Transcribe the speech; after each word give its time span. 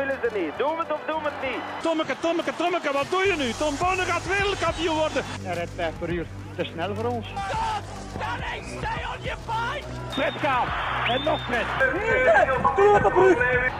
willen 0.00 0.18
ze 0.24 0.30
niet. 0.40 0.52
Doe 0.58 0.74
het 0.82 0.92
of 0.96 1.02
doe 1.10 1.20
het 1.28 1.38
niet. 1.48 1.62
Tommeke, 1.82 2.14
Tommeke, 2.20 2.52
Tommeke, 2.56 2.90
wat 2.92 3.08
doe 3.10 3.22
je 3.30 3.36
nu? 3.42 3.48
Tom 3.62 3.74
Bonne 3.80 4.04
gaat 4.10 4.26
wereldkampioen 4.26 4.96
worden. 4.96 5.22
Hij 5.42 5.54
rijdt 5.54 5.70
5 5.74 5.98
per 5.98 6.10
uur. 6.16 6.26
Te 6.56 6.64
snel 6.64 6.94
voor 6.94 7.04
ons. 7.04 7.26
stay 8.78 9.00
on 9.12 9.20
your 9.28 9.40
fight. 9.48 9.86
Fred 10.16 10.34
gaat. 10.44 10.68
En 11.08 11.22
nog 11.24 11.40
Fred. 11.48 11.66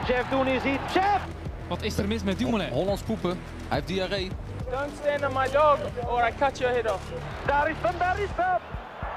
Chef, 0.05 0.25
doen 0.29 0.47
is 0.47 0.63
iets. 0.63 0.85
Chef! 0.91 1.21
Wat 1.67 1.81
is 1.81 1.97
er 1.97 2.07
mis 2.07 2.23
met 2.23 2.37
Dumoulin? 2.37 2.69
Hollands 2.69 3.01
poepen. 3.01 3.29
Hij 3.67 3.77
heeft 3.77 3.87
diarree. 3.87 4.31
Don't 4.71 4.91
stand 5.01 5.25
on 5.27 5.33
my 5.33 5.47
dog 5.51 5.77
or 6.07 6.27
I 6.27 6.31
cut 6.39 6.57
your 6.57 6.73
head 6.73 6.91
off. 6.93 7.03
Daar 7.45 7.69
is 7.69 7.75
hem, 7.81 7.97
daar 7.97 8.19
is 8.19 8.29
hem. 8.35 8.59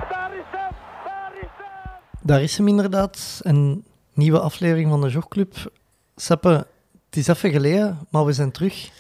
Daar 0.09 0.35
is 0.35 0.45
hem, 0.51 0.73
daar 1.05 1.33
is 1.43 1.49
hem. 1.57 1.93
Daar 2.21 2.43
is 2.43 2.57
hem 2.57 2.69
inderdaad. 2.69 3.41
Een 3.43 3.85
nieuwe 4.13 4.41
aflevering 4.41 4.91
van 4.91 5.01
de 5.01 5.09
Jogclub. 5.09 5.55
Seppe, 6.17 6.67
het 7.15 7.29
is 7.29 7.37
even 7.37 7.51
geleden, 7.51 7.99
maar 8.11 8.25
we 8.25 8.33
zijn 8.33 8.51
terug. 8.51 8.91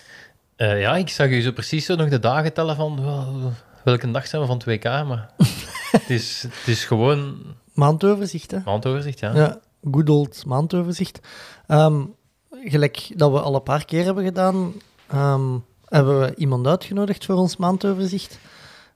Eh, 0.56 0.80
ja, 0.80 0.96
ik 0.96 1.09
zag 1.09 1.28
u 1.28 1.41
zo 1.41 1.52
precies 1.52 1.84
zo 1.84 1.95
nog 1.95 2.09
de 2.09 2.18
dagen 2.18 2.52
tellen 2.52 2.77
van 2.77 3.05
wel, 3.05 3.52
welke 3.84 4.10
dag 4.10 4.27
zijn 4.27 4.42
we 4.42 4.48
van 4.48 4.56
het 4.56 4.66
WK, 4.66 4.84
maar 4.84 5.30
het, 5.91 6.10
is, 6.10 6.42
het 6.42 6.66
is 6.66 6.84
gewoon 6.84 7.36
Maandoverzicht, 7.72 8.50
hè? 8.50 8.58
maandoverzicht, 8.64 9.19
ja. 9.19 9.34
Ja, 9.34 9.60
good 9.91 10.08
old 10.08 10.46
maandoverzicht. 10.46 11.20
Ehm, 11.66 12.05
gelijk 12.50 13.10
dat 13.16 13.32
we 13.32 13.41
al 13.41 13.55
een 13.55 13.62
paar 13.62 13.84
keer 13.84 14.05
hebben 14.05 14.24
gedaan, 14.24 14.72
ehm, 15.06 15.58
hebben 15.84 16.20
we 16.20 16.34
iemand 16.34 16.66
uitgenodigd 16.66 17.24
voor 17.24 17.36
ons 17.36 17.56
maandoverzicht. 17.56 18.38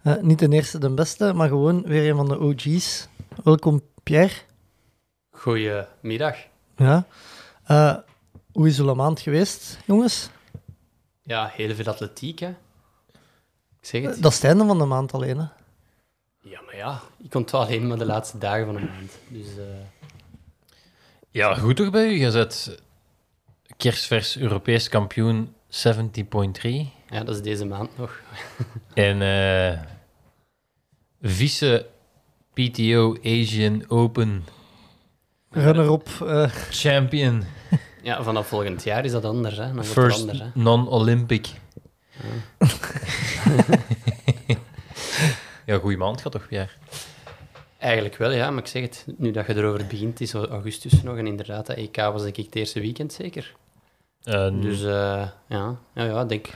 Eh, 0.02 0.16
niet 0.20 0.38
de 0.38 0.48
eerste, 0.48 0.78
de 0.78 0.90
beste, 0.90 1.32
maar 1.32 1.48
gewoon 1.48 1.82
weer 1.82 2.10
een 2.10 2.16
van 2.16 2.28
de 2.28 2.40
OG's. 2.40 3.08
Welkom, 3.44 3.82
Pierre. 4.02 4.34
Goedemiddag. 5.30 6.36
Ja. 6.76 7.06
Eh, 7.64 7.96
hoe 8.58 8.68
is 8.68 8.78
uw 8.80 8.94
maand 8.94 9.20
geweest, 9.20 9.78
jongens? 9.86 10.30
Ja, 11.22 11.50
heel 11.52 11.74
veel 11.74 11.86
atletiek, 11.86 12.38
hè. 12.38 12.48
Ik 12.48 13.86
zeg 13.86 14.02
het. 14.02 14.22
Dat 14.22 14.32
is 14.32 14.36
het 14.38 14.46
einde 14.46 14.64
van 14.66 14.78
de 14.78 14.84
maand 14.84 15.12
alleen, 15.12 15.38
hè? 15.38 15.46
Ja, 16.40 16.60
maar 16.66 16.76
ja, 16.76 17.00
ik 17.22 17.30
wel 17.50 17.60
alleen 17.60 17.86
maar 17.86 17.98
de 17.98 18.04
laatste 18.04 18.38
dagen 18.38 18.64
van 18.64 18.74
de 18.74 18.80
maand. 18.80 19.18
Dus 19.28 19.46
eh, 19.46 19.64
Ja, 21.30 21.54
goed 21.54 21.76
toch 21.76 21.90
bij 21.90 22.06
u? 22.06 22.20
Je 22.20 22.30
zet 22.30 22.82
kerstvers 23.76 24.36
Europees 24.38 24.88
kampioen 24.88 25.54
70.3 25.70 25.80
ja, 27.10 27.24
dat 27.24 27.34
is 27.34 27.42
deze 27.42 27.64
maand 27.64 27.98
nog. 27.98 28.20
en 28.94 29.22
eh 29.22 29.80
vice 31.20 31.86
PTO 32.52 33.16
Asian 33.22 33.84
Open 33.88 34.44
Runner-op. 35.50 36.08
eh, 36.08 36.50
champion, 36.70 37.44
Ja, 38.08 38.22
vanaf 38.22 38.46
volgend 38.46 38.82
jaar 38.84 39.04
is 39.04 39.12
dat 39.12 39.24
anders, 39.24 39.56
hè. 39.56 39.62
Dan 39.62 39.72
wordt 39.72 39.88
het 39.88 39.98
first 39.98 40.20
anders, 40.20 40.38
hè. 40.38 40.46
non-Olympic. 40.54 41.48
ja, 45.66 45.78
goede 45.78 45.96
maand 45.96 46.20
gaat 46.20 46.32
toch 46.32 46.48
weer. 46.48 46.76
Eigenlijk 47.78 48.16
wel, 48.16 48.30
ja, 48.30 48.50
maar 48.50 48.62
ik 48.62 48.66
zeg 48.66 48.82
het, 48.82 49.04
nu 49.16 49.30
dat 49.30 49.46
je 49.46 49.54
erover 49.56 49.86
begint, 49.86 50.20
is 50.20 50.32
augustus 50.34 51.02
nog. 51.02 51.16
En 51.16 51.26
inderdaad, 51.26 51.66
dat 51.66 51.76
EK 51.76 51.96
was 51.96 52.22
denk 52.22 52.36
ik 52.36 52.44
het 52.44 52.54
eerste 52.54 52.80
weekend 52.80 53.12
zeker. 53.12 53.54
Eh, 54.22 54.60
Dus 54.60 54.82
eh, 54.82 55.28
ja, 55.48 55.76
ja, 55.94 56.04
ja, 56.04 56.20
ik 56.20 56.28
denk 56.28 56.48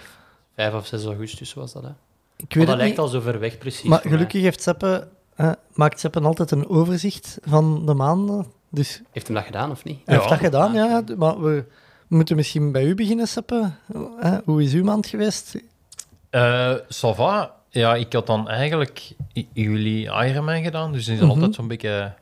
5 0.55 0.75
of 0.75 0.87
6 0.87 1.05
augustus 1.05 1.55
was 1.55 1.73
dat, 1.73 1.83
hè. 1.83 1.89
ik 1.89 1.95
Maar 2.37 2.47
weet 2.49 2.59
dat 2.59 2.69
het 2.69 2.77
lijkt 2.77 2.91
niet, 2.91 2.99
al 2.99 3.09
zo 3.09 3.21
ver 3.21 3.39
weg, 3.39 3.59
precies. 3.59 3.89
maar 3.89 4.01
gelukkig 4.01 4.43
heeft 4.43 4.63
Seppe, 4.63 5.09
eh, 5.35 5.53
maakt 5.73 6.01
Seppe 6.01 6.21
altijd 6.21 6.51
een 6.51 6.69
overzicht 6.69 7.39
van 7.43 7.87
de 7.87 7.95
maanden. 7.95 8.47
Dus 8.75 9.01
Heeft 9.11 9.27
hem 9.27 9.37
dat 9.37 9.45
gedaan, 9.45 9.71
of 9.71 9.85
niet? 9.85 9.99
Hij 10.05 10.15
heeft 10.15 10.29
Ja. 10.29 10.31
dat 10.37 10.45
gedaan, 10.45 10.73
ja. 10.75 11.03
Maar 11.17 11.41
we 11.41 11.65
moeten 12.09 12.37
misschien 12.37 12.73
bij 12.73 12.85
u 12.85 12.95
beginnen, 12.95 13.29
Seppe. 13.29 13.71
Eh, 14.21 14.37
Hoe 14.45 14.63
is 14.63 14.73
uw 14.73 14.85
maand 14.85 15.07
geweest? 15.07 15.57
Eh, 16.31 16.75
ça 16.77 17.15
va. 17.15 17.55
Ja, 17.69 17.95
ik 17.95 18.13
had 18.13 18.27
dan 18.27 18.49
eigenlijk 18.49 19.11
jullie 19.53 20.05
Ironman 20.05 20.63
gedaan, 20.63 20.93
dus 20.93 21.05
die 21.05 21.15
is 21.15 21.21
Mhm. 21.21 21.31
altijd 21.31 21.55
zo'n 21.55 21.69
beetje 21.69 22.13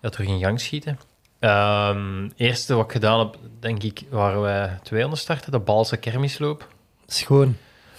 ja, 0.00 0.08
terug 0.08 0.26
in 0.28 0.38
gang 0.40 0.60
schieten. 0.60 0.98
Ehm 1.38 2.28
eerste 2.36 2.74
wat 2.74 2.84
ik 2.84 2.92
gedaan 2.92 3.18
heb, 3.18 3.36
denk 3.60 3.82
ik, 3.82 4.02
waren 4.10 4.40
wij 4.40 4.78
twee 4.82 5.04
aan 5.04 5.10
de 5.10 5.16
starten, 5.16 5.52
de 5.52 5.58
Balse 5.58 5.96
kermisloop. 5.96 6.68
Schoon. 7.06 7.56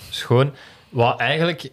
Schoon. 0.09 0.53
Wat 0.89 1.19
eigenlijk, 1.19 1.69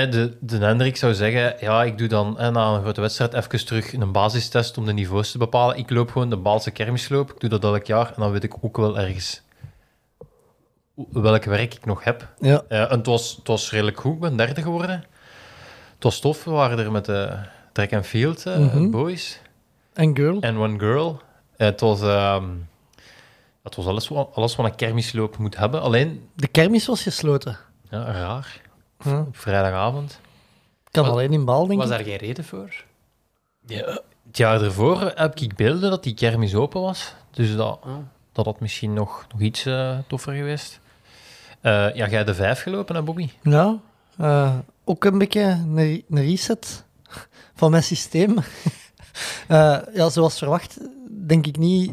de, 0.00 0.36
de 0.40 0.56
Hendrik 0.58 0.96
zou 0.96 1.14
zeggen, 1.14 1.54
ja, 1.60 1.82
ik 1.84 1.98
doe 1.98 2.08
dan 2.08 2.34
hè, 2.38 2.50
na 2.50 2.66
een 2.74 2.80
grote 2.82 3.00
wedstrijd 3.00 3.34
even 3.34 3.66
terug 3.66 3.92
een 3.92 4.12
basistest 4.12 4.78
om 4.78 4.86
de 4.86 4.92
niveaus 4.92 5.30
te 5.30 5.38
bepalen. 5.38 5.76
Ik 5.76 5.90
loop 5.90 6.10
gewoon 6.10 6.30
de 6.30 6.36
Baalse 6.36 6.70
kermisloop, 6.70 7.30
ik 7.32 7.40
doe 7.40 7.50
dat 7.50 7.64
elk 7.64 7.84
jaar 7.86 8.06
en 8.06 8.14
dan 8.16 8.30
weet 8.32 8.44
ik 8.44 8.54
ook 8.60 8.76
wel 8.76 8.98
ergens 8.98 9.42
welk 11.12 11.44
werk 11.44 11.74
ik 11.74 11.84
nog 11.84 12.04
heb. 12.04 12.28
Ja. 12.40 12.62
Eh, 12.68 12.80
en 12.80 12.88
het, 12.98 13.06
was, 13.06 13.36
het 13.36 13.46
was 13.46 13.70
redelijk 13.70 14.00
goed, 14.00 14.14
ik 14.14 14.20
ben 14.20 14.36
derde 14.36 14.62
geworden. 14.62 15.04
Het 15.94 16.02
was 16.02 16.20
tof, 16.20 16.44
we 16.44 16.50
waren 16.50 16.78
er 16.78 16.92
met 16.92 17.04
de 17.04 17.36
track 17.72 17.92
and 17.92 18.06
field 18.06 18.46
eh, 18.46 18.58
Mhm. 18.58 18.90
boys 18.90 19.40
En 19.92 20.16
girl? 20.16 20.40
en 20.40 20.56
one 20.56 20.78
girl. 20.78 21.20
Eh, 21.56 21.66
het 21.66 21.80
was, 21.80 22.00
ehm, 22.02 22.44
het 23.62 23.74
was 23.76 23.86
alles, 23.86 24.08
wat- 24.08 24.30
alles 24.34 24.56
wat 24.56 24.66
een 24.66 24.74
kermisloop 24.74 25.36
moet 25.38 25.56
hebben, 25.56 25.80
alleen 25.82 26.28
De 26.34 26.48
kermis 26.48 26.86
was 26.86 27.02
gesloten. 27.02 27.58
ja, 27.90 28.04
raar. 28.12 28.60
Ja. 29.04 29.18
Op 29.20 29.36
vrijdagavond. 29.36 30.20
Kan 30.90 31.04
Wat- 31.04 31.12
alleen 31.12 31.32
in 31.32 31.44
Baal, 31.44 31.66
denk 31.66 31.80
Was 31.80 31.90
ik. 31.90 31.96
daar 31.96 32.04
geen 32.06 32.16
reden 32.16 32.44
voor? 32.44 32.84
Ja, 33.66 33.84
het 34.26 34.36
jaar 34.36 34.62
ervoor 34.62 35.12
heb 35.14 35.38
ik 35.38 35.56
beelden 35.56 35.90
dat 35.90 36.02
die 36.02 36.14
kermis 36.14 36.54
open 36.54 36.80
was. 36.80 37.14
Dus 37.30 37.56
dat, 37.56 37.78
Ah. 37.82 37.90
dat 38.32 38.44
had 38.44 38.60
misschien 38.60 38.92
nog, 38.92 39.26
nog 39.32 39.40
iets 39.40 39.66
eh, 39.66 39.98
toffer 40.06 40.32
geweest. 40.34 40.80
Eh, 41.60 41.94
ja, 41.94 42.08
jij 42.08 42.24
de 42.24 42.34
vijf 42.34 42.62
gelopen, 42.62 42.94
hè, 42.94 43.02
Bobby? 43.02 43.30
Ja. 43.42 43.78
eh, 44.18 44.54
ook 44.84 45.04
een 45.04 45.18
beetje 45.18 45.40
een, 45.40 45.78
een 46.08 46.22
reset 46.24 46.84
van 47.54 47.70
mijn 47.70 47.82
systeem. 47.82 48.36
Eh, 49.48 49.78
ja, 49.94 50.08
zoals 50.08 50.38
verwacht, 50.38 50.78
denk 51.26 51.46
ik 51.46 51.56
niet... 51.56 51.92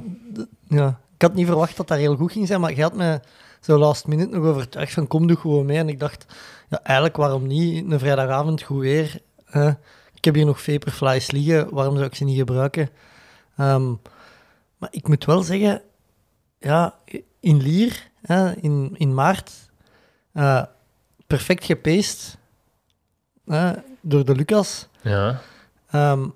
Ja, 0.68 1.00
ik 1.16 1.22
had 1.22 1.34
niet 1.34 1.46
verwacht 1.46 1.78
dat 1.78 1.88
dat 1.88 1.98
heel 1.98 2.16
goed 2.16 2.32
ging 2.32 2.48
zijn, 2.48 2.62
maar 2.62 2.76
je 2.76 2.82
had 2.82 2.94
me 2.96 3.20
zo 3.60 3.78
last 3.78 4.08
minute 4.08 4.36
nog 4.38 4.46
overtuigd 4.46 4.94
van 4.94 5.08
kom, 5.08 5.28
doe 5.28 5.38
gewoon 5.38 5.66
mee. 5.66 5.78
En 5.78 5.90
ik 5.90 6.00
dacht, 6.00 6.26
ja, 6.72 6.84
eigenlijk 6.84 7.18
waarom 7.18 7.48
niet? 7.48 7.92
Een 7.92 8.00
vrijdagavond 8.00 8.62
goed 8.62 8.80
weer. 8.80 9.22
eh, 9.46 9.74
ik 10.14 10.26
heb 10.26 10.36
hier 10.36 10.46
nog 10.46 10.62
Vaporflies 10.62 11.32
liggen, 11.32 11.74
waarom 11.74 11.96
zou 11.96 12.08
ik 12.08 12.16
ze 12.16 12.24
niet 12.24 12.38
gebruiken? 12.38 12.90
Ehm, 13.58 13.90
maar 14.78 14.90
ik 14.92 15.08
moet 15.08 15.26
wel 15.26 15.42
zeggen, 15.42 15.82
ja, 16.60 16.96
in 17.40 17.62
Lier, 17.62 18.10
in, 18.62 18.92
in 18.94 19.14
maart, 19.14 19.52
eh, 20.34 20.64
perfect 21.28 21.64
gepaced 21.64 22.38
door 24.02 24.26
de 24.26 24.36
Lucas. 24.36 24.88
Ja. 25.02 25.42
Ehm, 25.90 26.28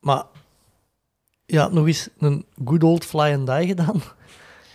maar 0.00 0.24
ja, 1.46 1.68
nog 1.68 1.86
eens 1.86 2.08
een 2.18 2.46
good 2.64 2.82
old 2.82 3.04
fly 3.04 3.32
and 3.32 3.46
die 3.46 3.66
gedaan. 3.66 4.02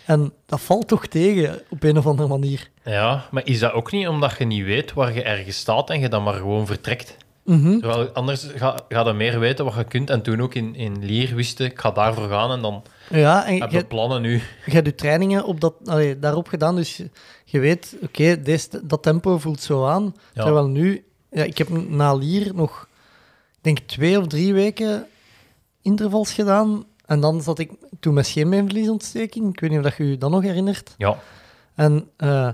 En 0.08 0.34
dat 0.46 0.62
valt 0.62 0.88
toch 0.88 1.06
tegen 1.08 1.62
op 1.70 1.84
een 1.84 1.98
of 1.98 2.08
andere 2.08 2.28
manier. 2.28 2.70
Ja, 2.84 3.28
maar 3.32 3.46
is 3.46 3.60
dat 3.60 3.72
ook 3.72 3.92
niet 3.92 4.08
omdat 4.08 4.38
je 4.38 4.46
niet 4.46 4.66
weet 4.66 4.94
waar 4.94 5.14
je 5.14 5.24
ergens 5.24 5.58
staat 5.58 5.90
en 5.90 6.00
je 6.00 6.10
dan 6.10 6.24
maar 6.24 6.34
gewoon 6.34 6.66
vertrekt? 6.66 7.18
Mhm. 7.44 7.80
Terwijl 7.80 8.10
anders 8.10 8.48
ga, 8.56 8.80
ga 8.90 9.08
je 9.08 9.14
meer 9.14 9.40
weten 9.40 9.66
wat 9.66 9.74
je 9.74 9.84
kunt. 9.84 10.10
En 10.10 10.22
toen 10.22 10.42
ook 10.42 10.54
in, 10.54 10.76
in 10.76 11.06
Lier 11.06 11.36
wist 11.36 11.60
ik, 11.60 11.80
ga 11.80 11.92
daarvoor 11.92 12.30
gaan 12.30 12.52
en 12.52 12.62
dan 12.62 12.84
Ja, 13.10 13.46
en 13.46 13.62
heb 13.62 13.72
je, 13.72 13.86
plannen 13.86 14.22
nu. 14.22 14.34
je 14.66 14.72
hebt 14.72 14.86
je 14.86 14.96
trainingen 14.96 15.46
op 15.46 15.62
dat, 15.62 15.74
allee, 15.86 16.20
daarop 16.20 16.48
gedaan, 16.48 16.76
dus 16.76 17.02
je, 17.46 17.60
weet, 17.60 17.96
oké, 18.02 18.42
deze 18.42 18.82
dat 18.84 19.04
tempo 19.04 19.38
voelt 19.38 19.62
zo 19.62 19.86
aan. 19.86 20.16
Ja. 20.34 20.44
Terwijl 20.44 20.68
nu, 20.68 21.06
ja, 21.32 21.44
ik 21.44 21.58
heb 21.58 21.70
na 21.90 22.14
Lier 22.14 22.56
nog, 22.56 22.88
ik 23.52 23.60
denk 23.62 23.80
twee 23.80 24.20
of 24.20 24.28
drie 24.28 24.54
weken 24.54 25.06
intervals 25.82 26.34
gedaan. 26.34 26.86
En 27.08 27.20
dan 27.20 27.42
zat 27.42 27.60
ik 27.60 27.72
toen 28.00 28.14
met 28.14 28.26
scheenbeenverliesontsteking. 28.26 29.50
Ik 29.50 29.60
weet 29.60 29.70
niet 29.70 29.80
of 29.80 29.86
dat 29.86 29.96
je 29.96 30.10
je 30.10 30.18
dat 30.18 30.30
nog 30.30 30.42
herinnert. 30.42 30.96
Ja, 30.98 31.18
En 31.76 32.10
eh, 32.18 32.50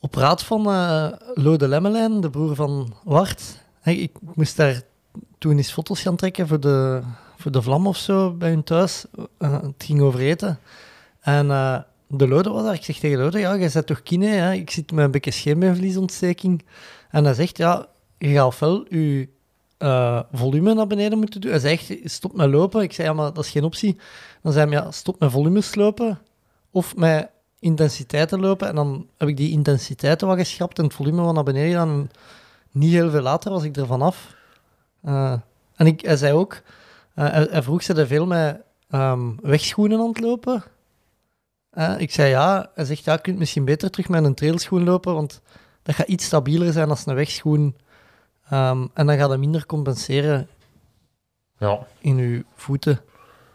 op 0.00 0.14
raad 0.14 0.42
van 0.42 0.66
eh 0.66 1.12
Lode 1.34 1.68
Lemmelijn, 1.68 2.20
de 2.20 2.30
broer 2.30 2.54
van 2.54 2.94
Wart, 3.04 3.42
ik 3.84 4.12
moest 4.34 4.56
daar 4.56 4.82
toen 5.38 5.56
eens 5.56 5.72
foto's 5.72 6.00
gaan 6.00 6.16
trekken 6.16 6.48
voor 6.48 6.60
de, 6.60 7.00
voor 7.36 7.50
de 7.50 7.62
vlam 7.62 7.86
of 7.86 7.96
zo 7.96 8.32
bij 8.32 8.48
hun 8.48 8.64
thuis. 8.64 9.04
Eh, 9.38 9.62
het 9.62 9.84
ging 9.84 10.00
over 10.00 10.20
eten. 10.20 10.58
En 11.20 11.46
de 12.06 12.28
Lode 12.28 12.50
was 12.50 12.62
daar. 12.62 12.74
Ik 12.74 12.84
zeg 12.84 12.98
tegen 12.98 13.18
Lode, 13.18 13.38
ja, 13.38 13.56
jij 13.56 13.68
zet 13.68 13.86
toch 13.86 14.02
kine? 14.02 14.26
Hè? 14.26 14.52
Ik 14.52 14.70
zit 14.70 14.92
met 14.92 15.04
een 15.04 15.10
beetje 15.10 15.30
scheenbeenverliesontsteking. 15.30 16.64
En 17.10 17.24
hij 17.24 17.34
zegt, 17.34 17.56
ja, 17.56 17.86
je 18.18 18.28
gaat 18.28 18.84
je 18.88 19.28
eh, 19.82 20.20
volume 20.32 20.74
naar 20.74 20.86
beneden 20.86 21.18
moeten 21.18 21.40
doen. 21.40 21.50
Hij 21.50 21.60
zegt, 21.60 21.92
stop 22.04 22.36
met 22.36 22.50
lopen. 22.50 22.82
Ik 22.82 22.92
zei, 22.92 23.08
ja, 23.08 23.14
maar 23.14 23.32
dat 23.32 23.44
is 23.44 23.50
geen 23.50 23.64
optie. 23.64 23.98
Dan 24.42 24.52
zei 24.52 24.70
hij, 24.70 24.82
ja, 24.82 24.90
stop 24.90 25.20
met 25.20 25.30
volumes 25.30 25.74
lopen. 25.74 26.18
Of 26.70 26.96
met 26.96 27.30
intensiteiten 27.58 28.40
lopen. 28.40 28.68
En 28.68 28.74
dan 28.74 29.06
heb 29.16 29.28
ik 29.28 29.36
die 29.36 29.50
intensiteiten 29.50 30.26
wat 30.26 30.38
geschrapt 30.38 30.78
en 30.78 30.84
het 30.84 30.94
volume 30.94 31.22
wat 31.22 31.34
naar 31.34 31.44
beneden 31.44 31.70
gedaan. 31.70 32.10
Niet 32.70 32.92
heel 32.92 33.10
veel 33.10 33.20
later 33.20 33.52
was 33.52 33.64
ik 33.64 33.76
er 33.76 33.86
vanaf. 33.86 34.34
Eh, 35.02 35.34
en 35.76 35.86
ik, 35.86 36.00
hij 36.00 36.16
zei 36.16 36.32
ook, 36.32 36.62
eh, 37.14 37.30
hij, 37.30 37.62
vroeg 37.62 37.82
ze 37.82 37.94
er 37.94 38.06
veel 38.06 38.26
met 38.26 38.60
ehm, 38.90 39.30
wegschoenen 39.40 40.00
aan 40.00 40.08
het 40.08 40.20
lopen. 40.20 40.62
Ik 41.98 42.10
zei 42.10 42.30
ja. 42.30 42.70
Hij 42.74 42.84
zegt, 42.84 43.04
ja, 43.04 43.12
je 43.12 43.20
kunt 43.20 43.38
misschien 43.38 43.64
beter 43.64 43.90
terug 43.90 44.08
met 44.08 44.24
een 44.24 44.34
trailschoen 44.34 44.84
lopen, 44.84 45.14
want 45.14 45.40
dat 45.82 45.94
gaat 45.94 46.08
iets 46.08 46.24
stabieler 46.24 46.72
zijn 46.72 46.88
als 46.88 47.06
een 47.06 47.14
wegschoen. 47.14 47.76
Ehm, 48.52 48.86
en 48.94 49.06
dan 49.06 49.16
gaat 49.16 49.30
het 49.30 49.38
minder 49.38 49.66
compenseren 49.66 50.48
Ja. 51.58 51.86
in 51.98 52.16
uw 52.18 52.42
voeten. 52.54 53.00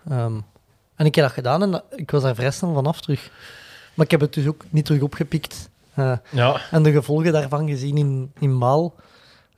Ehm, 0.10 0.40
en 0.96 1.06
ik 1.06 1.16
heb 1.16 1.26
dat 1.26 1.34
gedaan 1.34 1.62
en 1.62 1.72
dat- 1.72 1.84
ik 1.96 2.12
was 2.12 2.22
daar 2.24 2.36
vrij 2.36 2.52
snel 2.52 2.74
vanaf 2.74 3.02
terug. 3.02 3.32
Maar 3.94 4.06
ik 4.06 4.12
heb 4.12 4.20
het 4.22 4.34
dus 4.34 4.48
ook 4.48 4.64
niet 4.70 4.86
terug 4.86 5.02
opgepikt. 5.02 5.70
Eh, 5.94 6.18
ja. 6.32 6.62
en 6.72 6.84
de 6.84 6.92
gevolgen 6.92 7.32
daarvan 7.32 7.68
gezien 7.68 7.98
in, 7.98 8.32
in 8.40 8.58
Maal. 8.58 8.96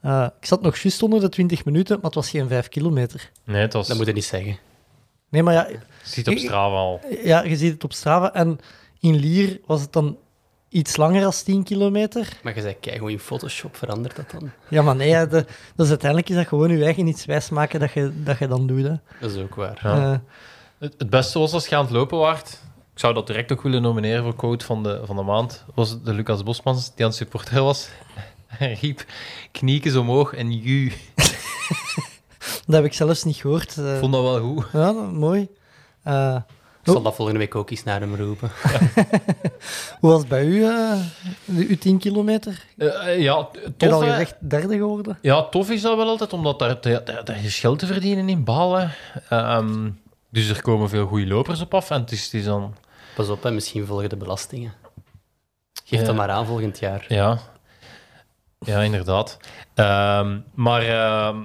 Eh, 0.01 0.27
ik 0.39 0.45
zat 0.45 0.61
nog 0.61 0.77
juist 0.77 1.03
onder 1.03 1.19
de 1.19 1.29
20 1.29 1.65
minuten, 1.65 1.95
maar 1.95 2.05
het 2.05 2.15
was 2.15 2.29
geen 2.29 2.47
5 2.47 2.69
kilometer. 2.69 3.31
Nee, 3.43 3.61
het 3.61 3.73
was... 3.73 3.87
Dat 3.87 3.97
moet 3.97 4.05
je 4.05 4.13
niet 4.13 4.23
zeggen. 4.25 4.57
Nee, 5.29 5.43
maar 5.43 5.53
ja, 5.53 5.67
ziet 6.03 6.27
op 6.27 6.37
Strava 6.37 6.75
al. 6.75 6.99
ja, 7.23 7.43
je 7.43 7.55
ziet 7.57 7.73
het 7.73 7.83
op 7.83 7.93
Strava. 7.93 8.33
En 8.33 8.59
in 8.99 9.15
Lier 9.15 9.59
was 9.65 9.81
het 9.81 9.93
dan 9.93 10.17
iets 10.69 10.97
langer 10.97 11.21
dan 11.21 11.31
10 11.43 11.63
kilometer. 11.63 12.27
Maar 12.43 12.55
je 12.55 12.61
zei, 12.61 12.75
kijk, 12.79 12.99
hoe 12.99 13.11
in 13.11 13.19
Photoshop 13.19 13.75
verandert 13.75 14.15
dat 14.15 14.31
dan? 14.31 14.51
Ja, 14.67 14.81
maar 14.81 14.95
nee, 14.95 15.27
de, 15.27 15.45
dus 15.75 15.89
uiteindelijk 15.89 16.29
is 16.29 16.35
dat 16.35 16.47
gewoon 16.47 16.77
je 16.77 16.83
eigen 16.83 17.07
iets 17.07 17.25
wijsmaken 17.25 17.79
dat 17.79 17.91
je, 17.91 18.11
dat 18.23 18.37
je 18.39 18.47
dan 18.47 18.67
doet. 18.67 18.83
Hè. 18.83 18.93
Dat 19.21 19.31
is 19.31 19.41
ook 19.41 19.55
waar. 19.55 19.79
Ja. 19.83 20.11
Eh, 20.13 20.17
Het, 20.79 20.93
het 20.97 21.09
beste 21.09 21.39
was 21.39 21.53
als 21.53 21.67
je 21.67 21.75
aan 21.75 21.83
het 21.83 21.93
lopen 21.93 22.17
waart. 22.17 22.49
Ik 22.93 22.99
zou 23.05 23.13
dat 23.13 23.27
direct 23.27 23.51
ook 23.51 23.61
willen 23.61 23.81
nomineren 23.81 24.23
voor 24.23 24.35
quote 24.35 24.65
van 24.65 24.83
de, 24.83 25.01
van 25.05 25.15
de 25.15 25.21
maand. 25.21 25.65
Was 25.75 26.01
de 26.03 26.13
Lucas 26.13 26.43
Bosmans 26.43 26.89
die 26.95 27.03
aan 27.05 27.09
het 27.09 27.15
supporter 27.19 27.63
was. 27.63 27.89
Hij 28.47 28.77
riep 28.81 29.05
kniekjes 29.51 29.95
omhoog 29.95 30.33
en 30.33 30.51
ju. 30.51 30.91
dat 32.65 32.75
heb 32.75 32.85
ik 32.85 32.93
zelfs 32.93 33.23
niet 33.23 33.35
gehoord. 33.35 33.77
Eh, 33.77 33.93
Ik 33.93 33.99
vond 33.99 34.13
dat 34.13 34.21
wel 34.23 34.39
goed. 34.41 34.65
Ja, 34.73 34.91
mooi. 34.91 35.47
Eh, 36.03 36.35
Ik 36.89 36.95
zal 36.95 37.03
dat 37.03 37.15
volgende 37.15 37.39
week 37.39 37.55
ook 37.55 37.69
eens 37.69 37.83
naar 37.83 37.99
hem 37.99 38.15
roepen. 38.15 38.51
hoe 39.99 40.09
was 40.11 40.19
het 40.19 40.27
bij 40.27 40.45
u, 40.45 40.63
eh, 40.63 40.91
de, 41.45 41.65
uw 41.69 41.77
10 41.77 41.97
kilometer? 41.97 42.65
Eh, 42.77 43.07
eh, 43.07 43.21
ja, 43.21 43.43
t- 43.43 43.55
Ik 43.57 43.63
heb 43.63 43.77
tof, 43.77 43.91
al 43.91 43.99
gezegd 43.99 44.35
derde 44.49 44.77
geworden. 44.77 45.17
Ja, 45.21 45.43
tof 45.43 45.69
is 45.69 45.81
dat 45.81 45.95
wel 45.97 46.07
altijd, 46.07 46.33
omdat 46.33 46.59
daar, 46.59 46.81
daar, 46.81 47.43
is 47.43 47.59
geld 47.59 47.79
te 47.79 47.85
verdienen 47.85 48.29
in 48.29 48.43
Balen. 48.43 48.91
Ehm, 49.29 49.89
dus 50.29 50.49
er 50.49 50.61
komen 50.61 50.89
veel 50.89 51.07
goede 51.07 51.27
lopers 51.27 51.61
op 51.61 51.73
af. 51.73 51.89
En 51.91 52.01
het 52.01 52.11
is, 52.11 52.23
het 52.23 52.33
is 52.33 52.45
dan... 52.45 52.75
Pas 53.15 53.29
op, 53.29 53.43
hè, 53.43 53.51
misschien 53.51 53.85
volgen 53.85 54.09
de 54.09 54.17
belastingen. 54.17 54.73
Geef 55.85 56.01
dat 56.01 56.15
maar 56.15 56.29
aan 56.29 56.45
volgend 56.45 56.79
jaar. 56.79 57.05
Ja, 57.07 57.39
ja 58.59 58.81
inderdaad. 58.81 59.37
Ehm, 59.73 60.39
maar 60.53 60.81
ehm, 60.81 61.37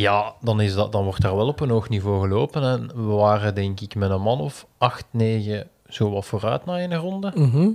ja, 0.00 0.34
dan, 0.40 0.60
is 0.60 0.74
dat, 0.74 0.92
dan 0.92 1.04
wordt 1.04 1.20
daar 1.22 1.36
wel 1.36 1.46
op 1.48 1.60
een 1.60 1.70
hoog 1.70 1.88
niveau 1.88 2.20
gelopen. 2.20 2.62
En 2.62 2.86
we 3.08 3.12
waren 3.14 3.54
denk 3.54 3.80
ik 3.80 3.94
met 3.94 4.10
een 4.10 4.20
man 4.20 4.40
of 4.40 4.66
acht, 4.78 5.04
negen 5.10 5.68
zo 5.88 6.10
wat 6.10 6.26
vooruit 6.26 6.64
na 6.64 6.80
een 6.82 6.94
ronde. 6.94 7.32
Mhm. 7.34 7.70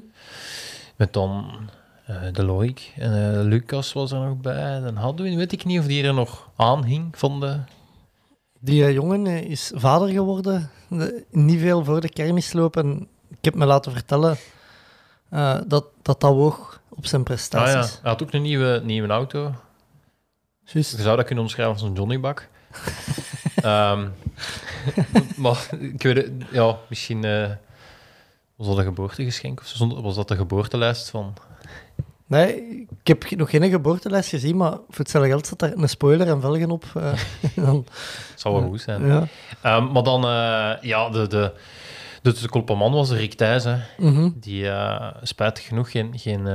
Met 0.96 1.14
dan 1.14 1.46
eh, 2.06 2.16
de 2.32 2.44
Loïc 2.44 2.94
en 2.98 3.34
eh, 3.40 3.44
Lucas 3.44 3.94
was 3.94 4.12
er 4.12 4.20
nog 4.20 4.38
bij. 4.38 4.80
Dan 4.80 4.96
hadden 4.96 5.26
we, 5.26 5.36
weet 5.36 5.52
ik 5.52 5.66
niet 5.66 5.80
of 5.80 5.86
die 5.86 6.04
er 6.04 6.14
nog 6.14 6.50
aan 6.56 6.84
hing 6.84 7.18
van 7.18 7.40
de... 7.40 7.58
Die 8.60 8.84
eh, 8.86 8.94
jongen 8.94 9.28
is 9.28 9.72
vader 9.76 10.10
geworden, 10.10 10.70
de- 10.90 11.26
niet 11.32 11.60
veel 11.60 11.84
voor 11.84 12.02
de 12.02 12.10
kermis 12.10 12.54
lopen. 12.54 13.08
Ik 13.30 13.38
heb 13.46 13.56
me 13.56 13.66
laten 13.66 13.92
vertellen 13.92 14.38
dat, 15.68 15.86
dat 16.02 16.22
dat 16.22 16.34
woog 16.34 16.82
op 16.90 17.06
zijn 17.06 17.22
Ah 17.22 17.28
prestaties. 17.28 17.74
ja, 17.94 18.00
hij 18.02 18.12
had 18.12 18.24
ook 18.24 18.34
een 18.34 18.42
nieuwe, 18.42 18.82
nieuwe 18.84 19.08
auto. 19.08 19.54
Je 20.74 20.82
zou 20.82 21.16
dat 21.18 21.26
kunnen 21.26 21.44
omschrijven 21.44 21.74
als 21.74 21.84
een 21.84 21.94
Johnnybak. 21.94 22.48
Ehm 23.56 24.08
maar 25.36 25.68
ik 25.80 26.02
weet 26.04 26.16
het, 26.18 26.32
ja, 26.52 26.78
misschien 26.90 27.24
eh, 27.24 27.50
was 28.56 28.68
dat 28.68 28.78
een 28.78 28.84
geboortegeschenk 28.84 29.60
of 29.60 29.66
zo? 29.68 30.02
Was 30.02 30.16
dat 30.16 30.28
de 30.28 30.36
geboortelijst 30.36 31.10
van... 31.10 31.34
Nee, 32.26 32.56
ik 33.02 33.08
heb 33.08 33.30
nog 33.30 33.50
geen 33.50 33.70
geboortelijst 33.70 34.30
gezien, 34.30 34.58
maar 34.58 34.72
voor 34.72 34.98
hetzelfde 34.98 35.30
geld 35.30 35.48
zat 35.48 35.60
daar 35.60 35.72
een 35.76 35.90
spoiler 35.90 36.28
en 36.28 36.42
velgen 36.42 36.72
op. 36.72 36.86
eh, 36.96 37.14
dan, 37.66 37.86
Het 38.30 38.40
zou 38.40 38.60
wel 38.60 38.70
goed 38.70 38.82
zijn. 38.82 39.06
ja. 39.06 39.28
Ehm, 39.62 39.92
maar 39.92 40.04
dan, 40.04 40.24
eh, 40.24 40.74
ja, 40.82 41.10
de, 41.10 41.28
de, 41.28 41.54
de, 42.22 42.34
de 42.52 42.76
was 42.76 43.12
Rick 43.12 43.34
Thijs, 43.34 43.64
hè, 43.64 43.78
Mhm. 43.98 44.30
die 44.36 44.72
spijtig 45.22 45.66
genoeg 45.66 45.92
geen... 45.92 46.14
geen 46.16 46.48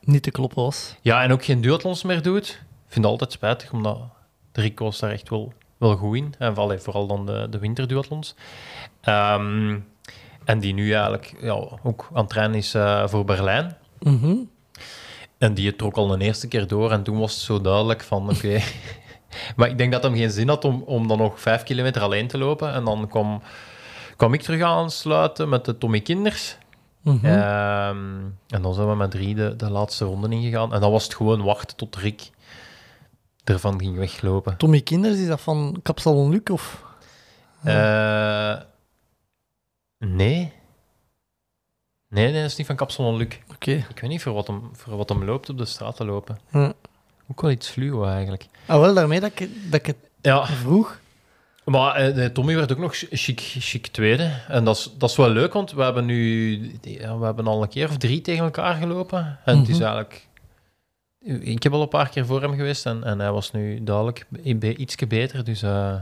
Niet 0.00 0.22
te 0.22 0.30
kloppen 0.30 0.62
was. 0.62 0.94
ja, 1.00 1.22
en 1.22 1.32
ook 1.32 1.44
geen 1.44 1.60
duathlons 1.60 2.02
meer 2.02 2.22
doet. 2.22 2.66
Vind 2.88 3.04
het 3.04 3.12
altijd 3.12 3.32
spijtig, 3.32 3.72
omdat 3.72 3.98
de 4.52 4.60
Rick 4.60 4.78
was 4.78 4.98
daar 4.98 5.10
echt 5.10 5.28
wel, 5.28 5.52
wel 5.76 5.96
goed 5.96 6.16
in. 6.16 6.34
En 6.38 6.54
vooral 6.80 7.06
dan 7.06 7.26
de, 7.26 7.46
de 7.50 7.58
winterduathlons. 7.58 8.34
Ehm, 9.00 9.78
en 10.44 10.58
die 10.58 10.74
nu 10.74 10.92
eigenlijk 10.92 11.34
ja, 11.40 11.52
ook 11.82 12.08
aan 12.12 12.20
het 12.20 12.28
trainen 12.28 12.56
is 12.56 12.74
eh, 12.74 13.06
voor 13.06 13.24
Berlijn. 13.24 13.76
Mhm. 14.00 14.36
En 15.38 15.54
die 15.54 15.76
trok 15.76 15.96
al 15.96 16.12
een 16.12 16.20
eerste 16.20 16.48
keer 16.48 16.66
door 16.66 16.90
en 16.90 17.02
toen 17.02 17.18
was 17.18 17.32
het 17.32 17.40
zo 17.40 17.60
duidelijk 17.60 18.02
van, 18.02 18.30
oké... 18.30 18.60
maar 19.56 19.68
ik 19.68 19.78
denk 19.78 19.92
dat 19.92 20.02
hem 20.02 20.14
geen 20.14 20.30
zin 20.30 20.48
had 20.48 20.64
om, 20.64 20.82
om 20.86 21.08
dan 21.08 21.18
nog 21.18 21.40
vijf 21.40 21.62
kilometer 21.62 22.02
alleen 22.02 22.28
te 22.28 22.38
lopen. 22.38 22.72
En 22.72 22.84
dan 22.84 23.08
kwam, 23.08 23.42
kwam 24.16 24.34
ik 24.34 24.42
terug 24.42 24.62
aansluiten 24.62 25.48
met 25.48 25.64
de 25.64 25.78
Tommy 25.78 26.00
Kinders. 26.00 26.56
Mhm. 27.02 27.26
Ehm, 27.26 27.96
en 28.48 28.62
dan 28.62 28.74
zijn 28.74 28.88
we 28.88 28.94
met 28.94 29.10
drie 29.10 29.34
de, 29.34 29.56
de 29.56 29.70
laatste 29.70 30.04
ronde 30.04 30.28
ingegaan. 30.28 30.72
En 30.74 30.80
dan 30.80 30.90
was 30.90 31.04
het 31.04 31.14
gewoon 31.14 31.42
wachten 31.42 31.76
tot 31.76 31.96
Rick 31.96 32.30
ervan 33.48 33.78
ging 33.80 33.96
weglopen. 33.96 34.56
Tommy 34.56 34.80
Kinders, 34.80 35.18
is 35.18 35.26
dat 35.26 35.40
van 35.40 35.80
Capsalon 35.82 36.30
Luc? 36.30 36.40
Of? 36.52 36.82
Eh, 37.62 38.56
nee. 39.98 40.52
Nee, 42.08 42.30
nee, 42.32 42.40
dat 42.42 42.50
is 42.50 42.56
niet 42.56 42.66
van 42.66 42.76
Capsalon 42.76 43.16
Luc. 43.16 43.28
Oké. 43.54 43.70
Ik 43.70 43.98
weet 44.00 44.10
niet 44.10 44.22
voor 44.22 44.32
wat, 44.32 44.46
hem, 44.46 44.70
voor 44.72 44.96
wat 44.96 45.08
hem 45.08 45.24
loopt 45.24 45.48
op 45.48 45.58
de 45.58 45.64
straat 45.64 45.96
te 45.96 46.04
lopen. 46.04 46.38
Ook 47.30 47.40
wel 47.40 47.50
iets 47.50 47.68
fluo 47.68 48.04
eigenlijk. 48.04 48.46
Ah, 48.66 48.80
wel, 48.80 48.94
daarmee 48.94 49.20
dat 49.20 49.30
ik, 49.34 49.48
dat 49.70 49.80
ik 49.80 49.86
het 49.86 49.96
Ja, 50.20 50.46
vroeg. 50.46 51.00
maar 51.64 51.94
eh, 51.94 52.26
Tommy 52.26 52.54
werd 52.54 52.72
ook 52.72 52.78
nog 52.78 52.94
chic, 52.94 53.40
chic 53.40 53.86
tweede. 53.86 54.40
En 54.48 54.64
dat 54.64 54.76
is, 54.76 54.90
dat 54.98 55.10
is 55.10 55.16
wel 55.16 55.30
leuk, 55.30 55.52
want 55.52 55.72
we 55.72 55.82
hebben 55.82 56.04
nu 56.04 56.58
we 56.82 57.24
hebben 57.24 57.46
al 57.46 57.62
een 57.62 57.68
keer 57.68 57.88
of 57.88 57.96
drie 57.96 58.20
tegen 58.20 58.44
elkaar 58.44 58.74
gelopen. 58.74 59.38
En 59.44 59.58
het 59.58 59.68
is 59.68 59.74
Mhm. 59.74 59.82
eigenlijk... 59.84 60.27
Ik 61.20 61.62
heb 61.62 61.72
al 61.72 61.82
een 61.82 61.88
paar 61.88 62.08
keer 62.08 62.26
voor 62.26 62.40
hem 62.42 62.54
geweest 62.54 62.86
en, 62.86 63.04
en 63.04 63.18
hij 63.18 63.32
was 63.32 63.50
nu 63.52 63.82
duidelijk 63.84 64.26
iets 64.76 64.96
beter. 64.96 65.44
Dus 65.44 65.62
eh, 65.62 66.00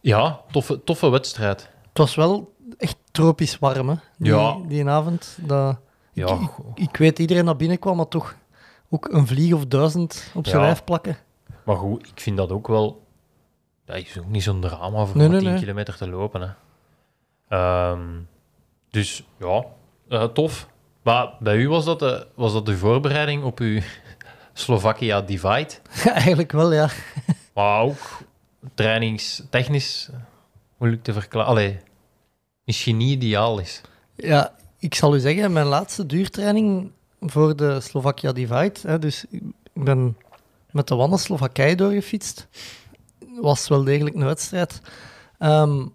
ja, 0.00 0.40
toffe, 0.50 0.84
toffe 0.84 1.08
wedstrijd. 1.10 1.70
Het 1.88 1.98
was 1.98 2.14
wel 2.14 2.54
echt 2.78 2.96
tropisch 3.10 3.58
warm, 3.58 3.88
hè? 3.88 3.94
Die, 4.18 4.32
Ja. 4.32 4.56
die 4.68 4.88
avond. 4.88 5.38
Dat, 5.40 5.78
Ja, 6.12 6.38
ik, 6.74 6.96
weet 6.96 7.18
iedereen 7.18 7.44
dat 7.44 7.56
binnenkwam, 7.58 7.96
maar 7.96 8.08
toch 8.08 8.36
ook 8.90 9.08
een 9.08 9.26
vlieg 9.26 9.52
of 9.52 9.66
duizend 9.66 10.30
op 10.34 10.46
zijn 10.46 10.60
Ja. 10.60 10.64
lijf 10.66 10.84
plakken. 10.84 11.16
maar 11.64 11.76
goed, 11.76 12.06
ik 12.06 12.20
vind 12.20 12.36
dat 12.36 12.50
ook 12.50 12.68
wel... 12.68 13.06
Dat 13.84 13.96
is 13.96 14.18
ook 14.18 14.26
niet 14.26 14.42
zo'n 14.42 14.60
drama 14.60 15.04
voor 15.04 15.16
Nee, 15.16 15.28
maar 15.28 15.36
nee, 15.36 15.40
10 15.40 15.50
nee. 15.50 15.58
kilometer 15.60 15.96
te 15.96 16.08
lopen. 16.08 16.40
Hè. 16.40 16.48
Ehm, 17.48 18.00
dus 18.90 19.24
ja, 19.38 19.64
eh, 20.08 20.24
tof. 20.24 20.68
Maar 21.02 21.32
bij 21.40 21.56
u 21.56 21.68
was 21.68 21.84
dat, 21.84 21.98
de, 21.98 22.26
was 22.34 22.52
dat 22.52 22.66
de 22.66 22.76
voorbereiding 22.76 23.44
op 23.44 23.58
uw 23.58 23.80
Slovakia 24.52 25.20
Divide? 25.20 25.70
Eigenlijk 26.04 26.52
wel, 26.52 26.72
ja. 26.72 26.88
Maar 27.54 27.80
ook 27.80 28.20
trainingstechnisch 28.74 30.10
moeilijk 30.76 31.02
te 31.02 31.12
verklaren. 31.12 31.48
Allee, 31.48 31.78
misschien 32.64 32.96
niet 32.96 33.10
ideaal 33.10 33.58
is. 33.58 33.80
Ja, 34.14 34.54
ik 34.78 34.94
zal 34.94 35.14
u 35.14 35.18
zeggen, 35.18 35.52
mijn 35.52 35.66
laatste 35.66 36.06
duurtraining 36.06 36.90
voor 37.20 37.56
de 37.56 37.80
Slovakia 37.80 38.32
Divide, 38.32 38.74
hè, 38.82 38.98
dus 38.98 39.24
ik 39.30 39.42
ben 39.72 40.16
met 40.70 40.88
de 40.88 40.94
Wanne 40.94 41.18
Slowakije 41.18 41.76
doorgefietst, 41.76 42.48
was 43.40 43.68
wel 43.68 43.84
degelijk 43.84 44.16
een 44.16 44.24
wedstrijd, 44.24 44.80
Ehm, 45.42 45.86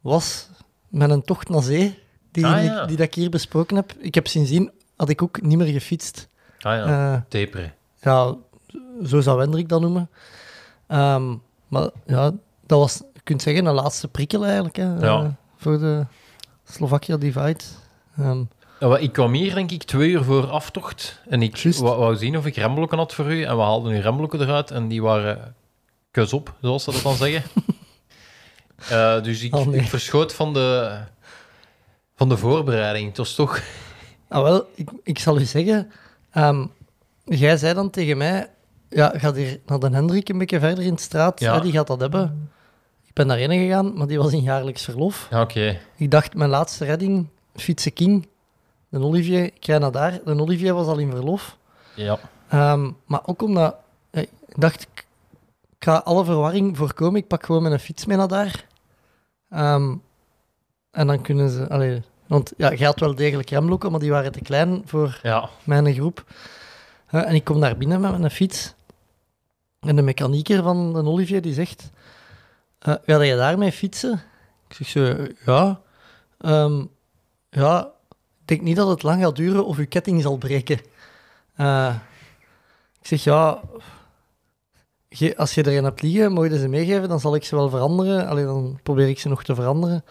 was 0.00 0.48
met 0.88 1.10
een 1.10 1.22
tocht 1.22 1.48
naar 1.48 1.62
zee, 1.62 1.98
die, 2.30 2.46
Ah, 2.46 2.54
die- 2.54 2.64
ja. 2.64 2.86
die 2.86 2.96
dat 2.96 3.06
ik 3.06 3.14
hier 3.14 3.30
besproken 3.30 3.76
heb. 3.76 3.92
Ik 3.98 4.14
heb 4.14 4.26
sindsdien, 4.26 4.70
had 4.96 5.08
ik 5.08 5.22
ook 5.22 5.42
niet 5.42 5.58
meer 5.58 5.72
gefietst. 5.72 6.28
Ah 6.60 6.76
ja, 6.76 7.24
taperen. 7.28 7.74
ja, 8.00 8.34
zo 9.06 9.20
zou 9.20 9.38
Wendrik 9.38 9.68
dat 9.68 9.80
noemen. 9.80 10.10
Ehm, 10.86 11.34
maar 11.68 11.90
ja, 12.06 12.30
dat 12.66 12.78
was, 12.78 13.02
je 13.14 13.20
kunt 13.24 13.42
zeggen, 13.42 13.66
een 13.66 13.74
laatste 13.74 14.08
prikkel 14.08 14.44
eigenlijk 14.44 14.76
hè, 14.76 14.84
Ja. 14.84 15.22
eh, 15.22 15.28
voor 15.56 15.78
de 15.78 16.06
Slovakia 16.64 17.16
Divide. 17.16 17.64
Ehm, 18.18 18.42
Ja, 18.80 18.88
wel, 18.88 18.98
ik 18.98 19.12
kwam 19.12 19.32
hier, 19.32 19.54
denk 19.54 19.70
ik, 19.70 19.82
twee 19.82 20.10
uur 20.10 20.24
voor 20.24 20.50
aftocht. 20.50 21.20
En 21.28 21.42
ik 21.42 21.56
Juist. 21.56 21.80
wou, 21.80 22.16
zien 22.16 22.36
of 22.36 22.46
ik 22.46 22.56
remblokken 22.56 22.98
had 22.98 23.14
voor 23.14 23.32
u. 23.32 23.42
En 23.42 23.56
we 23.56 23.62
haalden 23.62 23.92
nu 23.92 23.98
remblokken 23.98 24.40
eruit. 24.40 24.70
En 24.70 24.88
die 24.88 25.02
waren 25.02 25.54
kus 26.10 26.32
op, 26.32 26.54
zoals 26.60 26.84
ze 26.84 26.90
dat 26.92 27.02
dan 27.02 27.14
zeggen. 27.14 27.42
Eh, 28.90 29.22
dus 29.22 29.42
ik, 29.42 29.54
Oh, 29.54 29.66
nee. 29.66 29.80
ik 29.80 29.88
verschoot 29.88 30.34
van 30.34 30.52
de, 30.52 30.98
van 32.20 32.28
de 32.28 32.36
voorbereiding. 32.36 33.06
Het 33.08 33.16
was 33.16 33.34
toch... 33.34 33.62
Ah, 34.28 34.42
wel, 34.42 34.68
ik, 34.74 34.90
ik 35.02 35.18
zal 35.18 35.38
u 35.38 35.44
zeggen, 35.44 35.90
ehm, 36.30 36.66
jij 37.24 37.56
zei 37.56 37.74
dan 37.74 37.90
tegen 37.90 38.16
mij, 38.16 38.50
ja, 38.88 39.12
ga 39.16 39.32
hier 39.32 39.60
naar 39.66 39.78
de 39.78 39.88
Hendrik 39.90 40.28
een 40.28 40.38
beetje 40.38 40.60
verder 40.60 40.84
in 40.84 40.94
de 40.94 41.00
straat, 41.00 41.40
Ja. 41.40 41.54
hè, 41.54 41.60
die 41.60 41.72
gaat 41.72 41.86
dat 41.86 42.00
hebben. 42.00 42.50
Ik 43.06 43.12
ben 43.14 43.28
daarheen 43.28 43.60
gegaan, 43.60 43.94
maar 43.96 44.06
die 44.06 44.18
was 44.18 44.32
in 44.32 44.42
jaarlijks 44.42 44.84
verlof. 44.84 45.26
Ja, 45.30 45.40
oké. 45.40 45.78
Ik 45.96 46.10
dacht, 46.10 46.34
mijn 46.34 46.50
laatste 46.50 46.84
redding 46.84 47.28
Fietsen 47.54 47.92
King, 47.92 48.28
de 48.88 49.00
Olivier, 49.00 49.44
ik 49.44 49.66
naar 49.66 49.92
daar. 49.92 50.20
De 50.24 50.40
Olivier 50.40 50.74
was 50.74 50.86
al 50.86 50.98
in 50.98 51.10
verlof. 51.10 51.56
Ja. 51.94 52.18
Ehm, 52.48 52.90
maar 53.06 53.20
ook 53.26 53.42
omdat 53.42 53.76
ik 54.10 54.28
dacht, 54.56 54.82
ik 54.82 55.06
ik 55.76 55.84
ga 55.84 55.96
alle 56.04 56.24
verwarring 56.24 56.76
voorkomen. 56.76 57.20
Ik 57.20 57.26
pak 57.26 57.44
gewoon 57.44 57.62
mijn 57.62 57.80
fiets 57.80 58.06
mee 58.06 58.16
naar 58.16 58.28
daar. 58.28 58.66
Ehm, 59.50 59.94
en 60.90 61.06
dan 61.06 61.22
kunnen 61.22 61.50
ze... 61.50 61.68
Allee, 61.68 62.02
want 62.26 62.52
ja, 62.56 62.70
je 62.70 62.84
had 62.84 63.00
wel 63.00 63.14
degelijk 63.14 63.50
remlokken, 63.50 63.90
maar 63.90 64.00
die 64.00 64.10
waren 64.10 64.32
te 64.32 64.40
klein 64.40 64.82
voor 64.84 65.18
Ja. 65.22 65.48
mijn 65.64 65.94
groep. 65.94 66.24
Eh, 67.06 67.28
en 67.28 67.34
ik 67.34 67.44
kom 67.44 67.60
daar 67.60 67.76
binnen 67.76 68.00
met 68.00 68.18
mijn 68.18 68.30
fiets. 68.30 68.74
En 69.80 69.96
de 69.96 70.02
mechanieker 70.02 70.62
van 70.62 70.92
de 70.92 71.04
Olivier 71.04 71.42
die 71.42 71.54
zegt: 71.54 71.90
eh 72.78 72.94
Ga 73.06 73.22
je 73.22 73.36
daarmee 73.36 73.72
fietsen? 73.72 74.22
Ik 74.68 74.74
zeg 74.74 74.86
zo: 74.88 75.26
Ja. 75.46 75.80
Ehm, 76.38 76.84
ja, 77.50 77.90
ik 78.40 78.46
denk 78.46 78.60
niet 78.60 78.76
dat 78.76 78.88
het 78.88 79.02
lang 79.02 79.22
gaat 79.22 79.36
duren 79.36 79.66
of 79.66 79.76
uw 79.78 79.86
ketting 79.88 80.22
zal 80.22 80.36
breken. 80.36 80.80
Eh, 81.54 81.94
ik 83.00 83.06
zeg: 83.06 83.24
Ja. 83.24 83.60
Als 85.36 85.54
je 85.54 85.66
erin 85.66 85.84
hebt 85.84 86.02
liggen, 86.02 86.32
mogen 86.32 86.58
ze 86.58 86.68
meegeven, 86.68 87.08
dan 87.08 87.20
zal 87.20 87.34
ik 87.34 87.44
ze 87.44 87.56
wel 87.56 87.68
veranderen. 87.70 88.26
Alleen 88.26 88.44
dan 88.46 88.78
probeer 88.82 89.08
ik 89.08 89.18
ze 89.20 89.28
nog 89.28 89.44
te 89.44 89.54
veranderen. 89.54 90.04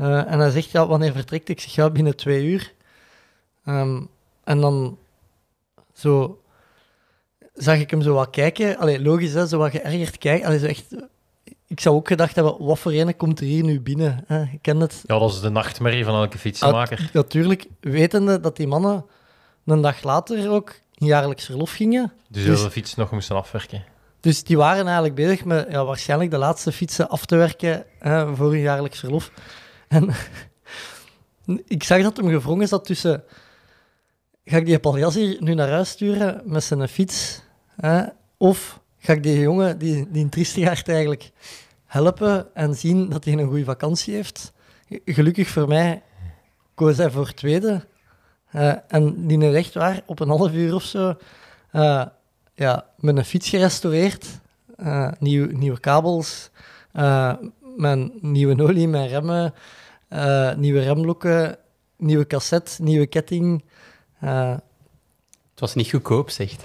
Eh, 0.00 0.32
en 0.32 0.38
hij 0.38 0.50
zegt: 0.50 0.70
Ja, 0.70 0.86
wanneer 0.86 1.12
vertrekt? 1.12 1.48
Ik 1.48 1.60
zeg: 1.60 1.74
Ja, 1.74 1.90
binnen 1.90 2.16
twee 2.16 2.44
uur. 2.44 2.72
Ehm, 3.64 4.02
en 4.44 4.60
dan 4.60 4.98
zo 5.94 6.40
zag 7.54 7.78
ik 7.78 7.90
hem 7.90 8.02
zo 8.02 8.14
wat 8.14 8.30
kijken. 8.30 8.76
Allee, 8.76 9.02
logisch, 9.02 9.32
hè, 9.32 9.46
zo 9.46 9.58
wat 9.58 9.70
geërgerd 9.70 10.18
kijken. 10.18 10.46
Allee, 10.46 10.58
zo 10.58 10.66
echt, 10.66 10.86
ik 11.66 11.80
zou 11.80 11.96
ook 11.96 12.08
gedacht 12.08 12.34
hebben, 12.34 12.64
wat 12.64 12.78
voor 12.78 12.92
ene 12.92 13.14
komt 13.14 13.40
er 13.40 13.46
hier 13.46 13.64
nu 13.64 13.80
binnen? 13.80 14.24
Hè? 14.26 14.38
Je 14.38 14.58
kent 14.60 14.80
het. 14.80 15.02
ja, 15.06 15.18
dat 15.18 15.30
is 15.30 15.40
de 15.40 15.50
nachtmerrie 15.50 16.04
van 16.04 16.14
elke 16.14 16.38
fietsenmaker. 16.38 17.10
Natuurlijk, 17.12 17.66
wetende 17.80 18.40
dat 18.40 18.56
die 18.56 18.66
mannen 18.66 19.04
een 19.64 19.80
dag 19.80 20.02
later 20.02 20.50
ook 20.50 20.74
in 20.94 21.06
jaarlijks 21.06 21.44
verlof 21.44 21.72
gingen. 21.72 22.12
Dus 22.28 22.44
dus- 22.44 22.62
de 22.62 22.70
fiets 22.70 22.94
nog 22.94 23.10
moesten 23.10 23.36
afwerken. 23.36 23.84
Dus 24.20 24.44
die 24.44 24.56
waren 24.56 24.84
eigenlijk 24.84 25.14
bezig 25.14 25.44
met 25.44 25.66
ja, 25.70 25.84
waarschijnlijk 25.84 26.30
de 26.30 26.38
laatste 26.38 26.72
fietsen 26.72 27.08
af 27.08 27.26
te 27.26 27.36
werken 27.36 27.84
hè, 27.98 28.36
voor 28.36 28.50
hun 28.50 28.60
jaarlijks 28.60 28.98
verlof. 28.98 29.30
En 29.90 30.08
ik 31.76 31.82
zag 31.82 32.02
dat 32.02 32.16
hem 32.16 32.28
gevrongen 32.28 32.68
zat 32.68 32.84
tussen... 32.84 33.24
Ga 34.44 34.56
ik 34.56 34.66
die 34.66 34.78
paljas 34.78 35.14
hier 35.14 35.36
nu 35.42 35.54
naar 35.54 35.70
huis 35.70 35.88
sturen 35.90 36.42
met 36.44 36.64
zijn 36.64 36.88
fiets? 36.88 37.42
Hè, 37.76 38.04
of 38.36 38.80
ga 38.98 39.12
ik 39.12 39.22
die 39.22 39.40
jongen, 39.40 39.78
die, 39.78 40.10
die 40.10 40.28
triestigaard 40.28 40.88
eigenlijk, 40.88 41.30
helpen 41.86 42.54
en 42.54 42.74
zien 42.74 43.08
dat 43.08 43.24
hij 43.24 43.32
een 43.32 43.48
goede 43.48 43.64
vakantie 43.64 44.14
heeft? 44.14 44.52
Gelukkig 45.04 45.48
voor 45.48 45.68
mij 45.68 46.02
koos 46.74 46.96
hij 46.96 47.10
voor 47.10 47.34
tweede. 47.34 47.86
En 48.88 49.26
die 49.26 49.38
is 49.38 49.54
echt 49.54 49.74
waar, 49.74 50.02
op 50.06 50.20
een 50.20 50.28
half 50.28 50.52
uur 50.52 50.74
of 50.74 50.82
zo... 50.82 51.16
eh, 51.70 52.06
ja, 52.54 52.86
met 52.96 53.16
een 53.16 53.24
fiets 53.24 53.48
gerestaureerd, 53.48 54.26
eh, 54.76 55.12
nieuw, 55.18 55.46
nieuwe 55.50 55.80
kabels, 55.80 56.50
eh, 56.92 57.34
mijn 57.80 58.12
nieuwe 58.20 58.62
olie, 58.62 58.88
mijn 58.88 59.08
remmen, 59.08 59.54
eh, 60.08 60.54
nieuwe 60.54 60.80
remlokken, 60.80 61.56
nieuwe 61.96 62.26
cassette, 62.26 62.82
nieuwe 62.82 63.06
ketting. 63.06 63.64
Eh, 64.20 64.50
Het 65.50 65.60
was 65.60 65.74
niet 65.74 65.90
goedkoop, 65.90 66.30
zegt. 66.30 66.64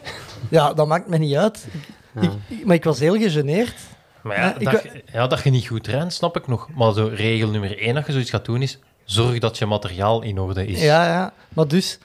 ja, 0.49 0.73
dat 0.73 0.87
maakt 0.87 1.07
me 1.07 1.17
niet 1.17 1.35
uit. 1.35 1.67
Ja. 2.15 2.21
Ik, 2.21 2.31
ik- 2.47 2.65
maar 2.65 2.75
ik 2.75 2.83
was 2.83 2.99
heel 2.99 3.15
gegeneerd. 3.17 3.75
Maar 4.23 4.37
ja, 4.37 4.43
Ja, 4.45 4.57
ik 4.57 4.71
dat, 4.71 4.83
ja, 5.11 5.27
dat 5.27 5.43
je 5.43 5.49
niet 5.49 5.67
goed 5.67 5.83
traint, 5.83 6.13
snap 6.13 6.37
ik 6.37 6.47
nog. 6.47 6.69
Maar 6.75 6.93
zo 6.93 7.09
regel 7.13 7.49
nummer 7.49 7.79
één 7.79 7.95
dat 7.95 8.05
je 8.05 8.11
zoiets 8.11 8.29
gaat 8.29 8.45
doen 8.45 8.61
is, 8.61 8.79
zorg 9.03 9.39
dat 9.39 9.57
je 9.57 9.65
materiaal 9.65 10.21
in 10.21 10.39
orde 10.39 10.65
is. 10.67 10.81
Ja, 10.81 11.07
ja. 11.07 11.33
Maar 11.53 11.67
dus... 11.67 11.99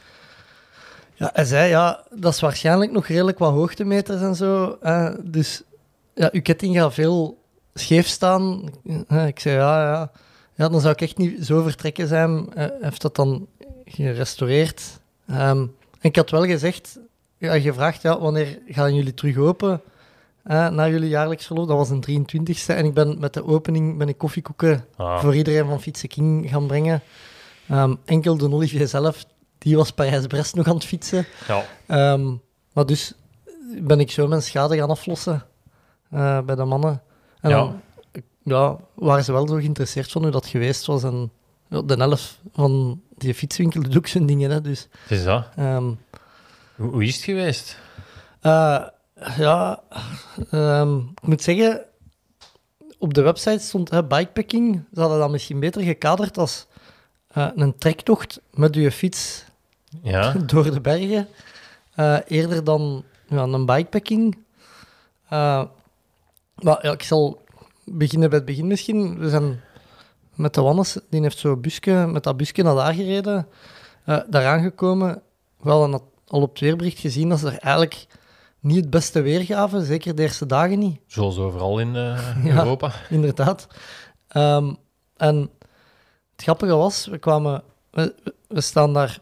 Ja, 1.14 1.31
hij 1.35 1.45
zei, 1.45 1.69
ja, 1.69 2.05
dat 2.11 2.33
is 2.35 2.40
waarschijnlijk 2.40 2.93
nog 2.93 3.07
redelijk 3.07 3.38
wat 3.38 3.52
hoogtemeters 3.52 4.21
en 4.23 4.35
zo. 4.35 4.76
eh, 4.83 5.14
dus 5.23 5.62
ja, 6.14 6.29
uw 6.33 6.43
ketting 6.43 6.76
gaat 6.76 6.95
veel 6.95 7.40
scheef 7.75 8.07
staan. 8.07 8.71
Eh, 9.09 9.27
ik 9.27 9.41
zei, 9.41 9.57
ja, 9.57 9.83
ja. 9.93 10.11
Ja, 10.55 10.69
dan 10.69 10.81
zou 10.81 10.93
ik 10.93 11.00
echt 11.00 11.17
niet 11.17 11.47
zo 11.47 11.62
vertrekken 11.62 12.09
zijn. 12.09 12.47
Hij 12.55 12.73
heeft 12.81 13.03
dat 13.03 13.17
dan 13.17 13.47
gerestaureerd. 13.85 14.83
Ehm, 15.27 15.59
en 15.59 15.71
ik 16.00 16.17
had 16.17 16.31
wel 16.31 16.45
gezegd, 16.45 16.99
ja, 17.39 17.61
gevraagd, 17.61 18.03
ja, 18.03 18.19
wanneer 18.21 18.59
gaan 18.69 18.95
jullie 18.95 19.15
terug 19.15 19.37
open? 19.37 19.81
eh, 20.43 20.69
na 20.69 20.89
jullie 20.89 21.09
jaarlijks 21.09 21.47
verlof, 21.47 21.67
dat 21.67 21.77
was 21.77 21.91
een 21.91 22.00
23e. 22.00 22.75
En 22.75 22.85
ik 22.85 22.95
ben 22.95 23.19
met 23.19 23.35
de 23.35 23.45
opening 23.47 23.99
ben 23.99 24.09
ik 24.09 24.19
koffiekoeken 24.19 24.85
Ah, 24.97 25.21
voor 25.21 25.35
iedereen 25.35 25.67
van 25.67 25.81
Fietsen 25.81 26.09
King 26.09 26.49
gaan 26.50 26.67
brengen. 26.67 27.03
Ehm, 27.69 27.95
enkel 28.05 28.37
de 28.37 28.50
Olivier 28.53 28.89
zelf, 28.89 29.25
die 29.59 29.77
was 29.77 29.91
Parijs-Brest 29.93 30.55
nog 30.55 30.67
aan 30.67 30.75
het 30.75 30.85
fietsen. 30.85 31.27
ja. 31.49 31.65
Ehm, 31.87 32.35
maar 32.73 32.87
dus 32.87 33.12
ben 33.79 34.00
ik 34.00 34.11
zo 34.11 34.27
mijn 34.27 34.43
schade 34.43 34.77
gaan 34.77 34.91
aflossen 34.91 35.45
eh, 36.11 36.41
bij 36.41 36.55
de 36.55 36.65
mannen. 36.65 37.03
En 37.41 37.51
Ja. 37.51 37.57
dan 37.57 37.81
ja, 38.43 38.77
waren 38.95 39.25
ze 39.25 39.33
wel 39.33 39.49
zo 39.49 39.55
geïnteresseerd 39.55 40.11
van 40.13 40.23
hoe 40.23 40.31
dat 40.31 40.47
geweest 40.47 40.87
was. 40.87 41.03
En 41.03 41.31
ja, 41.69 41.83
de 41.83 41.97
elf 41.97 42.39
van 42.53 43.01
die 43.19 43.35
fietswinkel 43.35 43.83
doet 43.83 43.97
ook 43.97 44.07
zijn 44.07 44.27
dingen. 44.27 44.51
Hè, 44.51 44.61
dus, 44.61 44.89
is 45.09 45.25
dat. 45.25 45.47
ehm, 45.57 45.91
Hoe, 46.77 46.91
hoe 46.91 47.05
is 47.05 47.15
het 47.17 47.25
geweest? 47.25 47.79
eh, 48.41 48.83
ja, 49.37 49.83
ehm, 50.51 50.97
ik 50.99 51.23
moet 51.23 51.43
zeggen, 51.43 51.85
op 52.99 53.15
de 53.15 53.23
website 53.23 53.59
stond 53.65 53.91
hè, 53.91 54.05
bikepacking. 54.05 54.85
Ze 54.95 55.01
hadden 55.01 55.19
dat 55.19 55.31
misschien 55.31 55.61
beter 55.61 55.83
gekaderd 55.83 56.39
als 56.39 56.67
eh, 57.29 57.49
een 57.55 57.79
trektocht 57.79 58.41
met 58.55 58.75
je 58.75 58.93
fiets 58.93 59.45
Ja, 60.03 60.33
door 60.47 60.71
de 60.71 60.81
bergen. 60.81 61.29
eh, 61.95 62.19
eerder 62.27 62.65
dan 62.65 63.05
ja, 63.29 63.43
een 63.43 63.67
bikepacking. 63.67 64.39
Eh, 65.29 65.63
maar 66.62 66.79
ja, 66.87 66.93
ik 66.93 67.02
zal 67.02 67.43
beginnen 67.85 68.29
bij 68.29 68.38
het 68.38 68.47
begin 68.47 68.67
misschien. 68.67 69.19
We 69.19 69.29
zijn 69.29 69.61
met 70.35 70.55
de 70.55 70.61
Wannes, 70.61 70.99
die 71.11 71.21
heeft 71.23 71.38
zo'n 71.38 71.61
busje, 71.61 71.90
met 72.09 72.23
dat 72.23 72.37
busje 72.37 72.62
naar 72.62 72.75
daar 72.75 72.95
gereden. 72.95 73.47
eh 74.05 74.19
daar 74.29 74.47
aangekomen. 74.47 75.23
We 75.61 75.71
hadden 75.71 75.90
dat 75.90 76.02
al 76.26 76.40
op 76.43 76.50
het 76.50 76.61
weerbericht 76.61 76.99
gezien 76.99 77.29
dat 77.29 77.38
ze 77.38 77.47
er 77.47 77.59
eigenlijk 77.59 78.07
niet 78.61 78.76
het 78.76 78.90
beste 78.90 79.21
weer 79.21 79.45
gaven. 79.45 79.85
Zeker 79.85 80.14
de 80.14 80.23
eerste 80.23 80.47
dagen 80.47 80.79
niet 80.79 81.00
zoals 81.07 81.38
overal 81.38 81.79
in 81.79 81.97
eh, 81.97 82.37
Ja. 82.45 82.57
Europa. 82.59 82.93
inderdaad. 83.11 83.67
Ehm, 84.29 84.73
en 85.17 85.50
het 86.33 86.43
grappige 86.43 86.75
was, 86.75 87.07
we 87.07 87.19
kwamen, 87.19 87.62
we, 87.90 88.14
we 88.49 88.61
staan 88.61 88.93
daar 88.93 89.19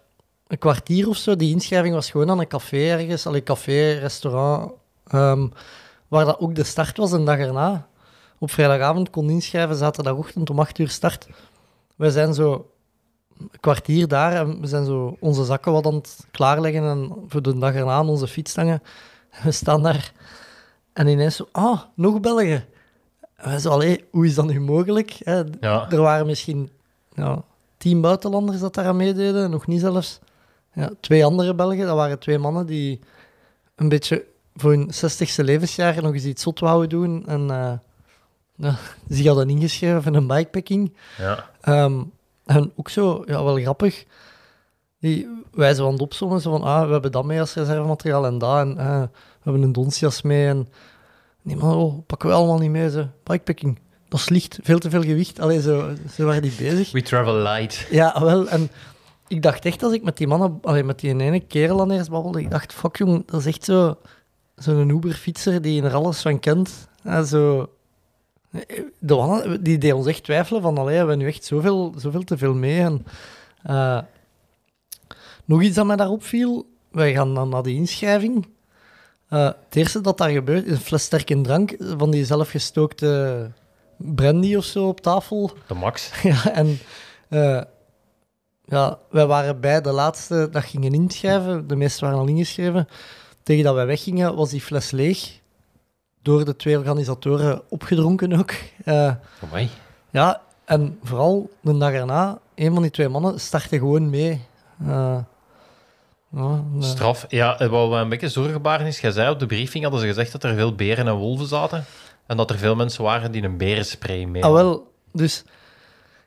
een 0.46 0.58
kwartier 0.58 1.08
of 1.08 1.16
zo. 1.16 1.36
Die 1.36 1.52
inschrijving 1.54 1.94
was 1.94 2.10
gewoon 2.10 2.30
aan 2.30 2.40
een 2.40 2.46
café 2.48 2.76
ergens, 2.90 3.26
al 3.26 3.34
een 3.34 3.42
café, 3.42 3.92
restaurant, 3.92 4.72
ehm, 5.06 5.46
waar 6.08 6.24
dat 6.24 6.40
ook 6.40 6.54
de 6.54 6.64
start 6.64 6.96
was 6.96 7.12
een 7.12 7.24
dag 7.24 7.38
erna. 7.38 7.88
Op 8.38 8.50
vrijdagavond 8.50 9.10
kon 9.10 9.30
inschrijven, 9.30 9.76
zaterdagochtend 9.76 10.50
om 10.50 10.58
acht 10.58 10.78
uur 10.78 10.88
start. 10.88 11.28
We 11.96 12.10
zijn 12.10 12.34
zo 12.34 12.70
een 13.38 13.50
kwartier 13.60 14.08
daar 14.08 14.32
en 14.32 14.60
we 14.60 14.66
zijn 14.66 14.84
zo 14.84 15.16
onze 15.20 15.44
zakken 15.44 15.72
wat 15.72 15.86
aan 15.86 15.94
het 15.94 16.26
klaarleggen 16.30 16.82
en 16.82 17.12
voor 17.28 17.42
de 17.42 17.58
dag 17.58 17.74
erna 17.74 17.92
aan 17.92 18.08
onze 18.08 18.26
fiets 18.26 18.56
hangen. 18.56 18.82
We 19.42 19.50
staan 19.50 19.82
daar 19.82 20.12
en 20.98 21.06
ineens 21.06 21.36
zo, 21.36 21.48
ah, 21.52 21.80
nog 21.94 22.20
Belgen. 22.20 22.64
En 23.36 23.48
wij 23.48 23.58
zo, 23.58 23.70
allee, 23.70 24.04
hoe 24.10 24.26
is 24.26 24.34
dat 24.34 24.46
nu 24.46 24.60
mogelijk? 24.60 25.16
Hè? 25.24 25.42
Ja. 25.60 25.90
Er 25.90 26.00
waren 26.00 26.26
misschien 26.26 26.70
ja, 27.14 27.42
tien 27.76 28.00
buitenlanders 28.00 28.60
dat 28.60 28.74
daar 28.74 28.86
aan 28.86 28.96
meededen, 28.96 29.50
nog 29.50 29.66
niet 29.66 29.80
zelfs. 29.80 30.18
Ja, 30.72 30.90
twee 31.00 31.24
andere 31.24 31.54
Belgen, 31.54 31.86
dat 31.86 31.96
waren 31.96 32.18
twee 32.18 32.38
mannen 32.38 32.66
die 32.66 33.00
een 33.74 33.88
beetje 33.88 34.24
voor 34.60 34.70
hun 34.70 34.86
zestigste 34.90 35.44
levensjaar 35.44 36.02
nog 36.02 36.12
eens 36.12 36.24
iets 36.24 36.42
zot 36.42 36.60
wouden 36.60 36.88
doen. 36.88 37.26
En 37.26 37.50
eh 37.50 37.72
ja, 38.58 38.76
ze 39.14 39.26
hadden 39.26 39.50
ingeschreven 39.50 40.02
voor 40.02 40.14
een 40.14 40.26
bikepacking. 40.26 40.94
Ja. 41.18 41.50
Ehm, 41.60 42.02
en 42.46 42.72
ook 42.76 42.88
zo, 42.88 43.22
ja, 43.26 43.44
wel 43.44 43.56
grappig. 43.56 44.04
Die, 45.00 45.28
wij 45.52 45.74
zo 45.74 45.86
aan 45.86 45.92
het 45.92 46.00
opzommen, 46.00 46.40
zo 46.40 46.50
van, 46.50 46.62
ah, 46.62 46.86
we 46.86 46.92
hebben 46.92 47.12
dat 47.12 47.24
mee 47.24 47.40
als 47.40 47.54
reservemateriaal 47.54 48.26
en 48.26 48.38
dat. 48.38 48.58
En 48.58 48.78
eh, 48.78 49.00
we 49.00 49.42
hebben 49.42 49.62
een 49.62 49.72
donsjas 49.72 50.22
mee. 50.22 50.46
En 50.46 50.68
nee, 51.42 51.56
maar 51.56 51.76
oh, 51.76 52.06
pakken 52.06 52.28
we 52.28 52.34
allemaal 52.34 52.58
niet 52.58 52.70
mee. 52.70 52.90
Zo. 52.90 53.06
Bikepacking, 53.24 53.78
dat 54.08 54.20
is 54.20 54.28
licht, 54.28 54.58
veel 54.62 54.78
te 54.78 54.90
veel 54.90 55.02
gewicht. 55.02 55.40
Allee, 55.40 55.60
zo, 55.60 55.90
zo 56.10 56.24
waren 56.24 56.42
die 56.42 56.54
bezig. 56.58 56.92
We 56.92 57.02
travel 57.02 57.34
light. 57.34 57.86
Ja, 57.90 58.20
wel. 58.20 58.48
En 58.48 58.70
ik 59.28 59.42
dacht 59.42 59.64
echt, 59.64 59.82
als 59.82 59.92
ik 59.92 60.02
met 60.02 60.16
die 60.16 60.26
mannen, 60.26 60.58
allee, 60.62 60.84
met 60.84 61.00
die 61.00 61.10
ene 61.10 61.40
kerel 61.40 61.80
aan 61.80 61.90
eerst 61.90 62.10
babbelde, 62.10 62.40
ik 62.40 62.50
dacht, 62.50 62.72
fuck 62.72 62.96
jong, 62.96 63.26
dat 63.26 63.40
is 63.40 63.46
echt 63.46 63.64
zo 63.64 63.98
zo'n 64.58 64.88
Uber-fietser 64.88 65.62
die 65.62 65.82
er 65.82 65.94
alles 65.94 66.20
van 66.20 66.38
kent. 66.38 66.88
Ja, 67.02 67.22
zo... 67.22 67.72
De 68.98 69.14
mannen, 69.14 69.62
die 69.62 69.78
deed 69.78 69.92
ons 69.92 70.06
echt 70.06 70.24
twijfelen 70.24 70.62
van, 70.62 70.78
allee, 70.78 70.92
we 70.92 70.98
hebben 70.98 71.18
nu 71.18 71.26
echt 71.26 71.44
zoveel, 71.44 71.94
zoveel 71.96 72.24
te 72.24 72.38
veel 72.38 72.54
mee. 72.54 72.80
En, 72.80 73.06
eh, 73.62 73.98
nog 75.44 75.62
iets 75.62 75.74
dat 75.74 75.86
mij 75.86 75.96
daarop 75.96 76.24
viel, 76.24 76.66
wij 76.90 77.12
gaan 77.12 77.34
dan 77.34 77.48
naar 77.48 77.62
die 77.62 77.76
inschrijving. 77.76 78.48
Eh, 79.28 79.44
het 79.44 79.76
eerste 79.76 80.00
dat 80.00 80.18
daar 80.18 80.30
gebeurt, 80.30 80.66
is 80.66 80.72
een 80.72 80.78
fles 80.78 81.02
sterke 81.02 81.40
drank 81.40 81.76
van 81.78 82.10
die 82.10 82.24
zelfgestookte 82.24 83.50
brandy 83.96 84.56
of 84.56 84.64
zo 84.64 84.88
op 84.88 85.00
tafel. 85.00 85.50
De 85.66 85.74
max. 85.74 86.10
Ja, 86.22 86.52
en 86.52 86.78
eh, 87.28 87.62
ja, 88.64 88.98
wij 89.10 89.26
waren 89.26 89.60
bij 89.60 89.80
de 89.80 89.92
laatste 89.92 90.48
dat 90.50 90.64
gingen 90.64 90.92
inschrijven. 90.92 91.66
De 91.68 91.76
meesten 91.76 92.04
waren 92.04 92.18
al 92.18 92.26
ingeschreven. 92.26 92.88
Tegen 93.48 93.64
dat 93.64 93.74
wij 93.74 93.86
weggingen, 93.86 94.34
was 94.34 94.50
die 94.50 94.60
fles 94.60 94.90
leeg. 94.90 95.40
Door 96.22 96.44
de 96.44 96.56
twee 96.56 96.78
organisatoren 96.78 97.62
opgedronken 97.68 98.32
ook. 98.38 98.50
Eh, 98.84 99.14
Amai. 99.42 99.68
ja, 100.10 100.40
en 100.64 100.98
vooral 101.02 101.50
de 101.60 101.78
dag 101.78 101.92
erna, 101.92 102.38
een 102.54 102.72
van 102.72 102.82
die 102.82 102.90
twee 102.90 103.08
mannen 103.08 103.40
startte 103.40 103.78
gewoon 103.78 104.10
mee. 104.10 104.40
Eh, 104.86 105.18
Straf. 106.78 107.24
Ja, 107.28 107.58
eh, 107.58 107.68
wat 107.68 107.88
me 107.90 107.96
een 107.96 108.08
beetje 108.08 108.28
zorgen 108.28 108.86
is, 108.86 109.00
jij 109.00 109.10
zei 109.10 109.30
op 109.30 109.38
de 109.38 109.46
briefing 109.46 109.82
hadden 109.82 110.00
ze 110.02 110.06
gezegd 110.06 110.32
dat 110.32 110.44
er 110.44 110.54
veel 110.54 110.74
beren 110.74 111.06
en 111.08 111.14
wolven 111.14 111.46
zaten. 111.46 111.84
En 112.26 112.36
dat 112.36 112.50
er 112.50 112.58
veel 112.58 112.74
mensen 112.76 113.04
waren 113.04 113.32
die 113.32 113.42
een 113.42 113.56
berenspray 113.56 114.24
mee 114.24 114.42
Ah, 114.42 114.48
hadden. 114.48 114.68
wel, 114.68 114.92
dus 115.12 115.44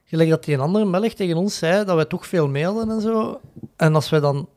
gelijk 0.05 0.29
dat 0.29 0.43
die 0.43 0.53
een 0.53 0.61
andere 0.61 0.89
Belg 0.89 1.13
tegen 1.13 1.37
ons 1.37 1.57
zei 1.57 1.85
dat 1.85 1.95
wij 1.95 2.05
toch 2.05 2.27
veel 2.27 2.47
mailden 2.47 2.89
en 2.89 3.01
zo. 3.01 3.39
En 3.75 3.95
als 3.95 4.09
wij 4.09 4.19
dan 4.19 4.47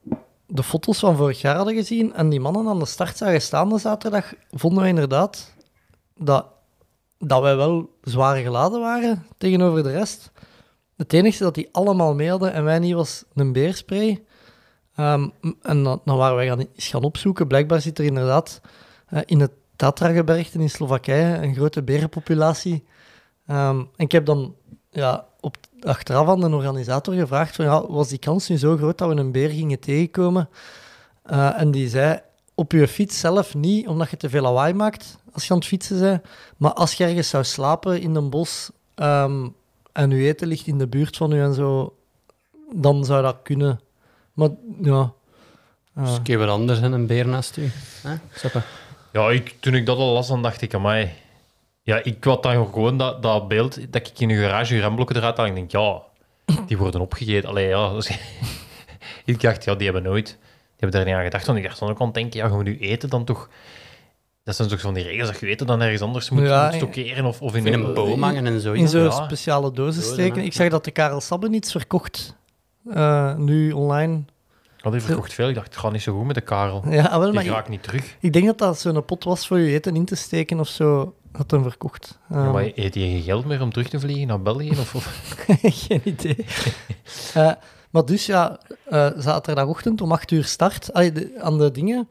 de 0.55 0.63
foto's 0.63 0.99
van 0.99 1.17
vorig 1.17 1.41
jaar 1.41 1.57
hadden 1.57 1.75
gezien 1.75 2.15
en 2.15 2.29
die 2.29 2.41
mannen 2.41 2.69
aan 2.69 2.79
de 2.79 2.87
start 2.87 3.17
zagen 3.17 3.43
staan 3.43 3.69
de 3.69 3.79
zaterdag, 3.79 4.35
vonden 4.51 4.81
wij 4.81 4.89
inderdaad 4.89 5.55
dat, 6.17 6.47
dat 7.19 7.43
wij 7.43 7.57
wel 7.57 7.91
zwaar 8.03 8.37
geladen 8.37 8.81
waren 8.81 9.27
tegenover 9.39 9.83
de 9.83 9.91
rest. 9.91 10.33
Het 10.97 11.13
enige 11.13 11.43
dat 11.43 11.55
die 11.55 11.69
allemaal 11.73 12.15
mailden 12.15 12.53
en 12.53 12.65
wij 12.65 12.79
niet 12.79 12.95
was 12.95 13.25
een 13.35 13.53
beerspray. 13.53 14.25
Ehm, 14.95 15.29
en 15.63 15.83
dan, 15.83 16.01
dan 16.05 16.17
waren 16.17 16.37
wij 16.37 16.47
gaan, 16.47 16.67
gaan 16.77 17.03
opzoeken. 17.03 17.47
Blijkbaar 17.47 17.81
zit 17.81 17.99
er 17.99 18.05
inderdaad 18.05 18.61
eh, 19.07 19.21
in 19.25 19.41
het 19.41 19.53
Tatra-gebergte 19.77 20.59
in 20.59 20.71
Slowakije 20.71 21.43
een 21.43 21.55
grote 21.55 21.83
berenpopulatie. 21.83 22.85
Ehm, 23.47 23.79
en 23.79 24.05
ik 24.05 24.13
heb 24.13 24.27
dan 24.27 24.55
ja, 24.95 25.25
op, 25.41 25.57
achteraf 25.81 26.29
aan 26.29 26.41
de 26.41 26.49
organisator 26.51 27.15
gevraagd: 27.15 27.55
van, 27.55 27.65
ja, 27.65 27.87
was 27.87 28.09
die 28.09 28.19
kans 28.19 28.49
nu 28.49 28.57
zo 28.57 28.77
groot 28.77 28.99
dat 28.99 29.09
we 29.09 29.15
een 29.15 29.33
beer 29.33 29.51
gingen 29.51 29.81
tegenkomen? 29.81 30.49
Eh, 31.23 31.61
en 31.61 31.71
die 31.71 31.89
zei: 31.89 32.21
op 32.55 32.73
je 32.73 32.89
fiets 32.89 33.21
zelf 33.21 33.55
niet, 33.55 33.89
omdat 33.89 34.11
je 34.11 34.17
te 34.17 34.29
veel 34.29 34.43
lawaai 34.43 34.75
maakt 34.75 35.19
als 35.33 35.45
je 35.47 35.51
aan 35.53 35.59
het 35.59 35.67
fietsen 35.67 36.01
bent. 36.01 36.23
Maar 36.57 36.73
als 36.73 36.93
je 36.93 37.05
ergens 37.05 37.29
zou 37.29 37.45
slapen 37.45 38.01
in 38.01 38.15
een 38.15 38.31
bos 38.31 38.71
ehm, 38.95 39.49
en 39.93 40.11
je 40.11 40.27
eten 40.27 40.49
ligt 40.49 40.67
in 40.67 40.79
de 40.79 40.87
buurt 40.87 41.17
van 41.17 41.33
u 41.33 41.41
en 41.41 41.55
zo, 41.55 41.97
dan 42.75 43.05
zou 43.05 43.23
dat 43.23 43.37
kunnen. 43.43 43.81
Maar 44.33 44.49
ja. 44.83 45.13
eh, 45.95 46.05
Dus 46.05 46.17
een 46.17 46.23
keer 46.23 46.39
wat 46.39 46.49
anders 46.49 46.81
en 46.81 46.93
een 46.93 47.07
beer 47.07 47.29
naast 47.29 47.57
u. 47.57 47.71
Hè? 48.03 48.15
Ja, 49.13 49.31
ik, 49.31 49.57
toen 49.61 49.75
ik 49.75 49.87
dat 49.87 49.99
al 49.99 50.13
las, 50.13 50.29
dan 50.29 50.43
dacht 50.43 50.61
ik, 50.63 50.75
amai. 50.75 51.13
Ja, 51.87 52.01
ik 52.03 52.25
had 52.25 52.43
dan 52.43 52.67
gewoon 52.73 52.97
dat, 52.99 53.23
dat 53.23 53.49
beeld 53.49 53.93
dat 53.93 54.07
ik 54.09 54.19
in 54.21 54.31
een 54.31 54.37
garage 54.37 54.81
remblokken 54.81 55.17
eruit 55.17 55.37
haal. 55.37 55.47
En 55.47 55.57
ik 55.57 55.59
denk, 55.59 55.71
ja, 55.71 56.03
die 56.67 56.79
worden 56.79 57.01
opgegeten. 57.01 57.49
Allee, 57.49 57.69
ja. 57.69 57.93
dat 57.93 58.05
is- 58.05 58.19
ik 59.25 59.41
dacht, 59.41 59.65
ja, 59.65 59.75
die 59.75 59.85
hebben 59.85 60.03
nooit... 60.03 60.27
Die 60.27 60.37
hebben 60.77 60.99
daar 61.01 61.05
niet 61.09 61.15
aan 61.15 61.25
gedacht. 61.25 61.47
Want 61.47 61.59
ik 61.59 61.65
dacht 61.65 61.79
dan 61.79 61.91
ook 61.91 62.01
aan 62.01 62.07
het 62.07 62.15
denken, 62.15 62.41
ja, 62.41 62.49
gaan 62.49 62.57
we 62.59 62.63
nu 62.65 62.79
eten 62.79 63.09
dan 63.11 63.25
toch... 63.25 63.49
Dat 64.45 64.57
zijn 64.57 64.69
toch 64.69 64.81
van 64.81 64.95
die 64.95 65.03
regels 65.05 65.29
dat 65.31 65.41
je 65.41 65.47
eten 65.47 65.67
dan 65.67 65.81
ergens 65.81 66.01
anders 66.03 66.31
moet, 66.31 66.43
Ja, 66.47 66.65
moet 66.67 66.75
stockeren 66.75 67.25
of, 67.25 67.41
of 67.43 67.55
in, 67.55 67.67
In 67.67 67.73
een 67.73 67.95
boom 67.95 68.23
hangen 68.23 68.47
en 68.47 68.61
zo. 68.61 68.73
in 68.73 68.89
zo'n 68.89 69.03
ja. 69.03 69.11
speciale 69.25 69.71
dozen 69.73 70.01
Dozen, 70.01 70.13
steken. 70.13 70.39
hè. 70.41 70.47
Ik 70.47 70.53
zag 70.53 70.69
dat 70.69 70.85
de 70.85 70.91
Karel 70.91 71.21
Sabben 71.21 71.53
iets 71.55 71.71
verkocht. 71.71 72.37
eh, 72.93 73.35
nu 73.37 73.73
online. 73.73 74.23
Ja, 74.77 74.91
die 74.91 75.01
verkocht 75.01 75.33
veel. 75.35 75.49
Ik 75.49 75.55
dacht, 75.55 75.67
het 75.67 75.77
gaat 75.77 75.93
niet 75.93 76.03
zo 76.03 76.17
goed 76.17 76.27
met 76.27 76.35
de 76.35 76.41
Karel. 76.41 76.83
Ja, 76.89 77.11
wel, 77.11 77.21
Die 77.21 77.33
maar 77.33 77.45
ik, 77.45 77.51
raakt 77.51 77.69
niet 77.69 77.83
terug. 77.83 78.17
ik 78.21 78.33
denk 78.33 78.47
dat 78.47 78.59
dat 78.59 78.81
zo'n 78.81 79.05
pot 79.05 79.25
was 79.25 79.47
voor 79.47 79.59
je 79.59 79.73
eten 79.75 79.97
in 79.97 80.05
te 80.05 80.15
steken 80.15 80.61
of 80.61 80.69
zo. 80.69 81.15
Had 81.37 81.51
hem 81.51 81.63
verkocht. 81.63 82.19
Ja, 82.31 82.37
Ehm, 82.37 82.51
maar 82.53 82.63
eet 82.75 82.95
je 82.95 83.01
geen 83.01 83.23
geld 83.23 83.45
meer 83.45 83.63
om 83.63 83.73
terug 83.73 83.89
te 83.89 84.01
vliegen 84.01 84.27
naar 84.27 84.43
België? 84.43 84.71
Of, 84.71 84.95
of? 84.95 85.35
Geen 85.87 86.01
idee. 86.05 86.37
Eh, 87.35 87.51
maar 87.91 88.05
dus 88.05 88.27
ja, 88.27 88.59
eh, 88.85 89.11
zaterdagochtend 89.17 90.01
om 90.01 90.13
8 90.13 90.31
uur 90.31 90.45
start 90.45 90.93
Allee, 90.93 91.13
de- 91.13 91.37
aan 91.41 91.59
de 91.59 91.71
dingen. 91.71 92.09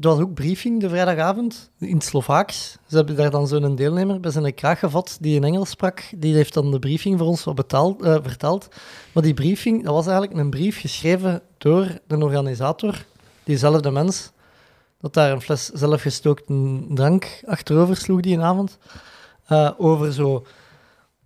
Er 0.00 0.08
was 0.08 0.18
ook 0.18 0.34
briefing 0.34 0.80
de 0.80 0.88
vrijdagavond 0.88 1.70
in 1.78 1.94
het 1.94 2.04
Slovaaks. 2.04 2.76
Ze 2.88 2.96
hebben 2.96 3.16
daar 3.16 3.30
dan 3.30 3.46
zo'n 3.48 3.74
deelnemer 3.74 4.20
bij 4.20 4.30
zijn 4.30 4.54
kraag 4.54 4.78
gevat 4.78 5.16
die 5.20 5.34
in 5.36 5.44
Engels 5.44 5.70
sprak. 5.70 6.02
Die 6.16 6.34
heeft 6.34 6.54
dan 6.54 6.70
de 6.70 6.78
briefing 6.78 7.18
voor 7.18 7.26
ons 7.28 7.44
wat 7.44 7.54
betaald, 7.54 8.02
eh, 8.02 8.16
verteld. 8.22 8.68
Maar 9.12 9.22
die 9.22 9.34
briefing, 9.34 9.84
dat 9.84 9.94
was 9.94 10.06
eigenlijk 10.06 10.38
een 10.38 10.50
brief 10.50 10.80
geschreven 10.80 11.42
door 11.58 11.98
de 12.06 12.16
organisator, 12.24 13.04
diezelfde 13.44 13.90
mens, 13.90 14.30
dat 15.00 15.14
daar 15.14 15.32
een 15.32 15.40
fles 15.40 15.66
zelfgestookte 15.66 16.84
drank 16.88 17.42
achterover 17.46 17.96
sloeg 17.96 18.20
die 18.20 18.40
avond. 18.40 18.78
eh, 19.46 19.70
over 19.78 20.12
zo 20.12 20.46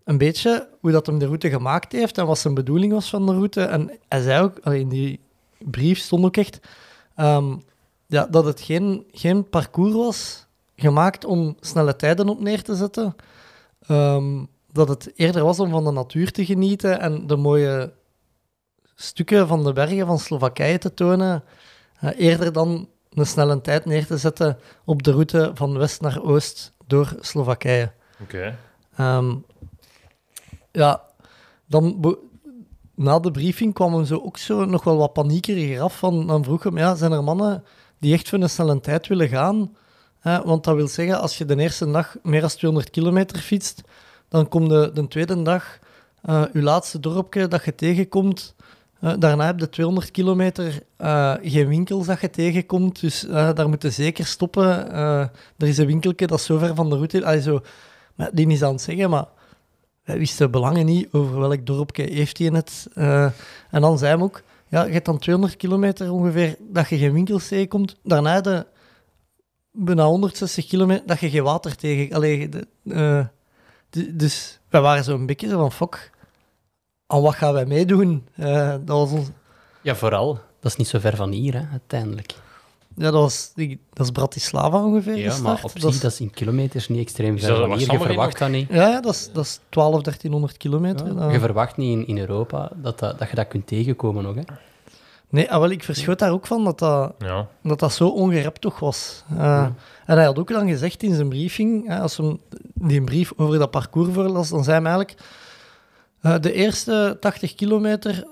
een 0.04 0.18
beetje 0.18 0.68
hoe 0.80 0.90
dat 0.90 1.06
hem 1.06 1.18
de 1.18 1.24
route 1.26 1.50
gemaakt 1.50 1.92
heeft 1.92 2.18
en 2.18 2.26
wat 2.26 2.38
zijn 2.38 2.54
bedoeling 2.54 2.92
was 2.92 3.08
van 3.10 3.26
de 3.26 3.32
route. 3.32 3.62
En 3.62 3.90
hij 4.08 4.22
zei 4.22 4.42
ook, 4.42 4.58
in 4.58 4.88
die 4.88 5.20
brief 5.58 5.98
stond 5.98 6.24
ook 6.24 6.36
echt 6.36 6.60
ehm, 7.16 7.56
ja, 8.06 8.26
dat 8.30 8.44
het 8.44 8.60
geen, 8.60 9.04
geen 9.12 9.48
parcours 9.48 9.94
was 9.94 10.46
gemaakt 10.76 11.24
om 11.24 11.56
snelle 11.60 11.96
tijden 11.96 12.28
op 12.28 12.40
neer 12.40 12.62
te 12.62 12.74
zetten. 12.74 13.16
Ehm, 13.86 14.44
dat 14.72 14.88
het 14.88 15.12
eerder 15.16 15.44
was 15.44 15.60
om 15.60 15.70
van 15.70 15.84
de 15.84 15.90
natuur 15.90 16.30
te 16.32 16.44
genieten 16.44 17.00
en 17.00 17.26
de 17.26 17.36
mooie 17.36 17.92
stukken 18.94 19.48
van 19.48 19.64
de 19.64 19.72
bergen 19.72 20.06
van 20.06 20.18
Slowakije 20.18 20.78
te 20.78 20.94
tonen. 20.94 21.44
eh, 22.00 22.10
eerder 22.16 22.52
dan 22.52 22.88
een 23.14 23.26
snelle 23.26 23.60
tijd 23.60 23.84
neer 23.84 24.06
te 24.06 24.18
zetten 24.18 24.58
op 24.84 25.02
de 25.02 25.10
route 25.10 25.50
van 25.54 25.78
west 25.78 26.00
naar 26.00 26.22
oost 26.22 26.72
door 26.86 27.14
Slowakije. 27.20 27.92
Oké. 28.22 28.58
Ehm, 28.96 29.34
ja, 30.72 31.02
dan 31.66 32.16
na 32.94 33.18
de 33.18 33.30
briefing 33.30 33.74
kwam 33.74 33.94
hem 33.94 34.04
zo 34.04 34.20
ook 34.24 34.38
zo 34.38 34.64
nog 34.64 34.84
wel 34.84 34.96
wat 34.96 35.12
paniekeriger 35.12 35.80
af. 35.80 35.98
Van, 35.98 36.26
dan 36.26 36.44
vroeg 36.44 36.62
hem, 36.62 36.78
ja, 36.78 36.94
zijn 36.94 37.12
er 37.12 37.24
mannen 37.24 37.64
die 37.98 38.14
echt 38.14 38.28
voor 38.28 38.38
een 38.38 38.50
snelle 38.50 38.80
tijd 38.80 39.06
willen 39.06 39.28
gaan? 39.28 39.76
Want 40.22 40.64
dat 40.64 40.74
wil 40.74 40.88
zeggen, 40.88 41.20
als 41.20 41.38
je 41.38 41.44
de 41.44 41.56
eerste 41.56 41.90
dag 41.90 42.16
meer 42.22 42.40
dan 42.40 42.48
200 42.50 42.90
kilometer 42.90 43.38
fietst, 43.38 43.82
dan 44.28 44.48
komt 44.48 44.68
de, 44.68 44.90
de 44.94 45.08
tweede 45.08 45.42
dag 45.42 45.78
eh 46.22 46.44
je 46.52 46.62
laatste 46.62 47.00
dorpje 47.00 47.48
dat 47.48 47.64
je 47.64 47.74
tegenkomt. 47.74 48.54
Eh, 49.00 49.12
daarna 49.18 49.46
heb 49.46 49.60
je 49.60 49.68
200 49.68 50.10
kilometer 50.10 50.82
eh, 50.96 51.34
geen 51.42 51.68
winkels 51.68 52.06
dat 52.06 52.20
je 52.20 52.30
tegenkomt, 52.30 53.00
dus 53.00 53.26
eh, 53.26 53.54
daar 53.54 53.68
moet 53.68 53.82
je 53.82 53.90
zeker 53.90 54.26
stoppen. 54.26 54.92
Er 54.92 55.30
is 55.68 55.78
een 55.78 55.86
winkeltje 55.86 56.26
dat 56.26 56.38
is 56.38 56.44
zo 56.44 56.58
ver 56.58 56.74
van 56.74 56.90
de 56.90 56.94
route. 56.94 57.24
Allee, 57.24 57.42
zo, 57.42 57.60
die 58.32 58.48
is 58.48 58.62
aan 58.62 58.72
het 58.72 58.82
zeggen, 58.82 59.10
maar 59.10 59.26
wij 60.04 60.18
wisten 60.18 60.50
belangen 60.50 60.86
niet 60.86 61.08
over 61.12 61.38
welk 61.38 61.66
dorpje 61.66 62.02
heeft 62.02 62.38
hij 62.38 62.46
het. 62.46 62.86
en 63.70 63.80
dan 63.80 63.98
zei 63.98 64.14
hij 64.14 64.24
ook, 64.24 64.42
ja, 64.68 64.84
je 64.84 64.92
hebt 64.92 65.06
dan 65.06 65.18
200 65.18 65.56
kilometer 65.56 66.12
ongeveer 66.12 66.56
dat 66.60 66.88
je 66.88 66.98
geen 66.98 67.12
winkels 67.12 67.48
tegenkomt. 67.48 67.96
Daarna 68.02 68.40
de 68.40 68.66
bijna 69.72 70.04
160 70.04 70.66
kilometer 70.66 71.06
dat 71.06 71.20
je 71.20 71.30
geen 71.30 71.42
water 71.42 71.76
tegen... 71.76 72.16
Allee, 72.16 72.48
dus 73.90 74.60
wij 74.68 74.80
waren 74.80 75.04
zo'n 75.04 75.26
beetje 75.26 75.48
van, 75.48 75.72
fuck, 75.72 76.10
aan 77.06 77.22
wat 77.22 77.34
gaan 77.34 77.52
wij 77.52 77.66
meedoen? 77.66 78.26
Eh, 78.34 78.68
dat 78.68 78.98
was 78.98 79.10
ons... 79.10 79.26
Ja, 79.82 79.94
vooral. 79.94 80.32
Dat 80.60 80.72
is 80.72 80.76
niet 80.78 80.88
zo 80.88 80.98
ver 80.98 81.16
van 81.16 81.30
hier, 81.30 81.54
hè, 81.54 81.62
uiteindelijk. 81.70 82.34
Ja, 82.96 83.04
dat, 83.10 83.12
was, 83.20 83.52
dat 83.92 84.06
is 84.06 84.10
Bratislava 84.10 84.84
ongeveer. 84.84 85.16
Ja, 85.16 85.38
maar 85.38 85.60
op 85.62 85.70
zich, 85.70 85.80
dat 85.80 85.92
is- 85.92 86.00
dat 86.00 86.12
is 86.12 86.20
in 86.20 86.30
kilometers 86.30 86.88
niet 86.88 87.00
extreem 87.00 87.38
ver 87.38 87.56
van 87.56 87.78
hier. 87.78 87.92
Je 87.92 87.98
verwacht 87.98 88.38
dat 88.38 88.48
niet. 88.50 88.68
Ja, 88.68 88.88
ja, 88.88 89.00
dat 89.00 89.14
is, 89.14 89.30
dat 89.32 89.44
is 89.44 89.60
12, 89.68 90.02
1300 90.02 90.56
kilometer. 90.56 91.14
Ja, 91.14 91.30
Je 91.30 91.38
verwacht 91.40 91.76
niet 91.76 91.98
in, 91.98 92.06
in 92.06 92.18
Europa 92.18 92.70
dat, 92.76 92.98
dat, 92.98 93.18
dat 93.18 93.28
je 93.28 93.34
dat 93.34 93.48
kunt 93.48 93.66
tegenkomen 93.66 94.22
nog. 94.22 94.34
Hè? 94.34 94.40
Nee, 95.28 95.50
ah, 95.52 95.60
wel, 95.60 95.70
ik 95.70 95.84
verschoot 95.84 96.18
daar 96.18 96.30
ook 96.32 96.46
van 96.46 96.64
dat 96.64 96.78
dat, 96.78 97.14
Ja. 97.18 97.48
dat, 97.62 97.78
dat 97.78 97.92
zo 97.92 98.08
ongerept 98.08 98.60
toch 98.60 98.78
was. 98.78 99.24
Eh, 99.38 99.66
En 100.06 100.16
hij 100.16 100.24
had 100.24 100.38
ook 100.38 100.48
dan 100.48 100.68
gezegd 100.68 101.02
in 101.02 101.14
zijn 101.14 101.28
briefing, 101.28 101.86
hè, 101.88 102.00
als 102.00 102.16
hem 102.16 102.40
die 102.74 102.98
een 102.98 103.04
brief 103.04 103.32
over 103.36 103.58
dat 103.58 103.70
parcours 103.70 104.12
voorlas, 104.14 104.48
dan 104.48 104.64
zei 104.64 104.76
hij 104.76 104.86
eigenlijk, 104.86 105.20
eh, 106.24 106.40
de 106.40 106.52
eerste 106.52 107.16
80 107.20 107.54
kilometer, 107.54 108.24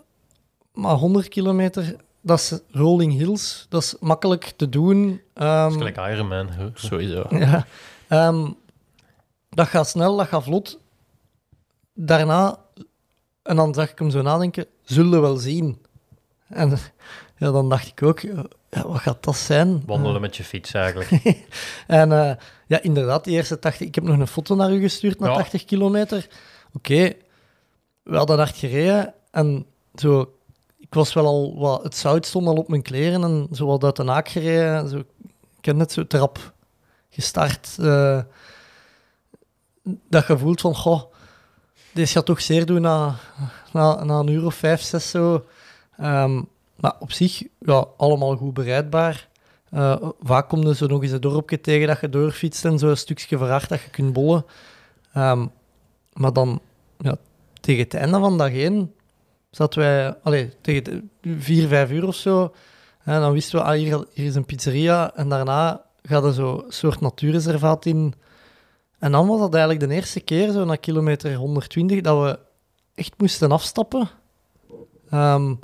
maar 0.73 0.95
100 0.95 1.29
kilometer, 1.29 1.97
dat 2.21 2.39
is 2.39 2.59
rolling 2.71 3.13
hills, 3.13 3.67
dat 3.69 3.83
is 3.83 3.97
makkelijk 4.01 4.53
te 4.57 4.69
doen. 4.69 5.21
Ehm, 5.35 5.47
Dat 5.63 5.71
is 5.71 5.77
gelijk 5.77 6.13
Ironman. 6.15 6.49
Sowieso. 6.75 7.27
ja. 7.31 7.67
Ehm, 8.09 8.51
dat 9.51 9.69
gaat 9.69 9.89
snel, 9.89 10.17
dat 10.17 10.27
gaat 10.29 10.43
vlot. 10.43 10.79
Daarna, 11.95 12.59
en 13.43 13.57
dan 13.57 13.75
zag 13.75 13.91
ik 13.91 13.99
hem 13.99 14.11
zo 14.11 14.23
nadenken, 14.23 14.67
zullen 14.85 15.11
we 15.11 15.19
wel 15.19 15.37
zien. 15.37 15.79
En 16.49 16.79
ja, 17.37 17.51
dan 17.51 17.69
dacht 17.69 17.87
ik 17.87 18.03
ook, 18.03 18.21
ja, 18.21 18.45
wat 18.71 18.99
gaat 19.01 19.25
dat 19.25 19.37
zijn? 19.37 19.83
Wandelen 19.87 20.21
met 20.21 20.37
je 20.37 20.45
fiets 20.45 20.73
eigenlijk. 20.75 21.11
En 21.87 22.13
eh, 22.13 22.35
ja, 22.67 22.81
inderdaad, 22.83 23.25
die 23.25 23.35
eerste 23.35 23.59
80... 23.59 23.87
Ik 23.87 23.95
heb 23.95 24.05
nog 24.05 24.19
een 24.19 24.27
foto 24.27 24.55
naar 24.55 24.73
u 24.73 24.81
gestuurd, 24.81 25.19
na 25.21 25.27
Ja. 25.29 25.35
80 25.35 25.65
kilometer. 25.65 26.27
Oké, 26.73 27.13
we 28.03 28.17
hadden 28.17 28.37
hard 28.37 28.57
gereden 28.57 29.15
en 29.31 29.67
zo... 29.95 30.35
Ik 30.79 30.95
was 30.99 31.13
wel 31.13 31.27
al 31.27 31.59
wat... 31.59 31.83
Het 31.83 31.97
zout 31.97 32.27
stond 32.27 32.47
al 32.47 32.55
op 32.55 32.69
mijn 32.69 32.83
kleren 32.83 33.23
en 33.23 33.49
zo 33.53 33.67
wat 33.67 33.85
uit 33.85 33.97
de 33.97 34.03
naak 34.03 34.29
gereden. 34.29 34.89
Zo, 34.89 34.97
ik 34.97 35.07
ken 35.61 35.79
het 35.79 35.93
zo 35.93 36.07
trap 36.07 36.53
gestart. 37.11 37.77
eh, 37.81 38.21
dat 40.09 40.27
je 40.27 40.39
voelt 40.39 40.61
van, 40.61 40.75
goh, 40.75 41.03
deze 41.93 42.13
gaat 42.13 42.27
toch 42.27 42.41
zeer 42.41 42.67
doen 42.67 42.81
na, 42.81 43.17
na, 43.73 44.05
na 44.05 44.19
een 44.19 44.29
uur 44.29 44.45
of 44.45 44.55
vijf, 44.55 44.81
zes 44.81 45.11
zo. 45.11 45.45
Ehm, 45.97 46.43
maar 46.77 46.95
op 46.99 47.13
zich, 47.13 47.43
ja, 47.59 47.87
allemaal 47.97 48.37
goed 48.37 48.55
bereidbaar. 48.55 49.29
Eh, 49.71 49.97
vaak 50.21 50.49
komt 50.49 50.67
er 50.67 50.75
zo 50.75 50.87
nog 50.87 51.03
eens 51.03 51.13
een 51.13 51.21
dorpje 51.21 51.61
tegen 51.61 51.87
dat 51.87 52.01
je 52.01 52.09
doorfietst 52.09 52.65
en 52.65 52.79
zo 52.79 52.89
een 52.89 52.97
stukje 52.97 53.39
verhard 53.39 53.69
dat 53.69 53.81
je 53.81 53.91
kunt 53.91 54.13
bollen. 54.13 54.45
Ehm, 55.13 55.47
maar 56.13 56.33
dan, 56.33 56.61
ja, 56.99 57.17
tegen 57.63 57.83
het 57.83 57.95
einde 57.95 58.19
van 58.19 58.39
dag 58.39 58.53
één, 58.53 58.95
zaten 59.51 59.81
wij, 59.81 60.15
allee, 60.23 60.51
tegen 60.61 61.11
vier, 61.23 61.69
vijf 61.69 61.91
uur 61.91 62.07
of 62.07 62.15
zo, 62.15 62.55
en 63.05 63.21
dan 63.21 63.33
wisten 63.33 63.59
we, 63.59 63.65
ah, 63.65 63.75
hier, 63.75 64.07
is 64.13 64.35
een 64.35 64.45
pizzeria, 64.45 65.15
en 65.15 65.29
daarna 65.29 65.85
gaat 66.03 66.25
er 66.25 66.33
zo 66.33 66.63
een 66.67 66.73
soort 66.73 67.01
natuurreservaat 67.01 67.87
in. 67.87 68.15
En 68.99 69.13
dan 69.13 69.27
was 69.27 69.41
dat 69.41 69.55
eigenlijk 69.55 69.89
de 69.89 69.95
eerste 69.95 70.21
keer, 70.21 70.51
zo 70.51 70.65
na 70.65 70.77
kilometer 70.77 71.35
120, 71.35 72.01
dat 72.01 72.23
we 72.23 72.39
echt 72.95 73.13
moesten 73.17 73.53
afstappen. 73.53 74.09
Ehm, 75.11 75.55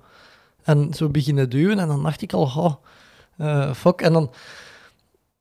en 0.63 0.95
zo 0.95 1.09
beginnen 1.09 1.51
duwen, 1.51 1.79
en 1.79 1.89
dan 1.89 2.03
dacht 2.03 2.23
ik 2.23 2.33
al, 2.33 2.79
oh, 3.39 3.73
fuck. 3.73 4.01
En 4.01 4.13
dan, 4.13 4.31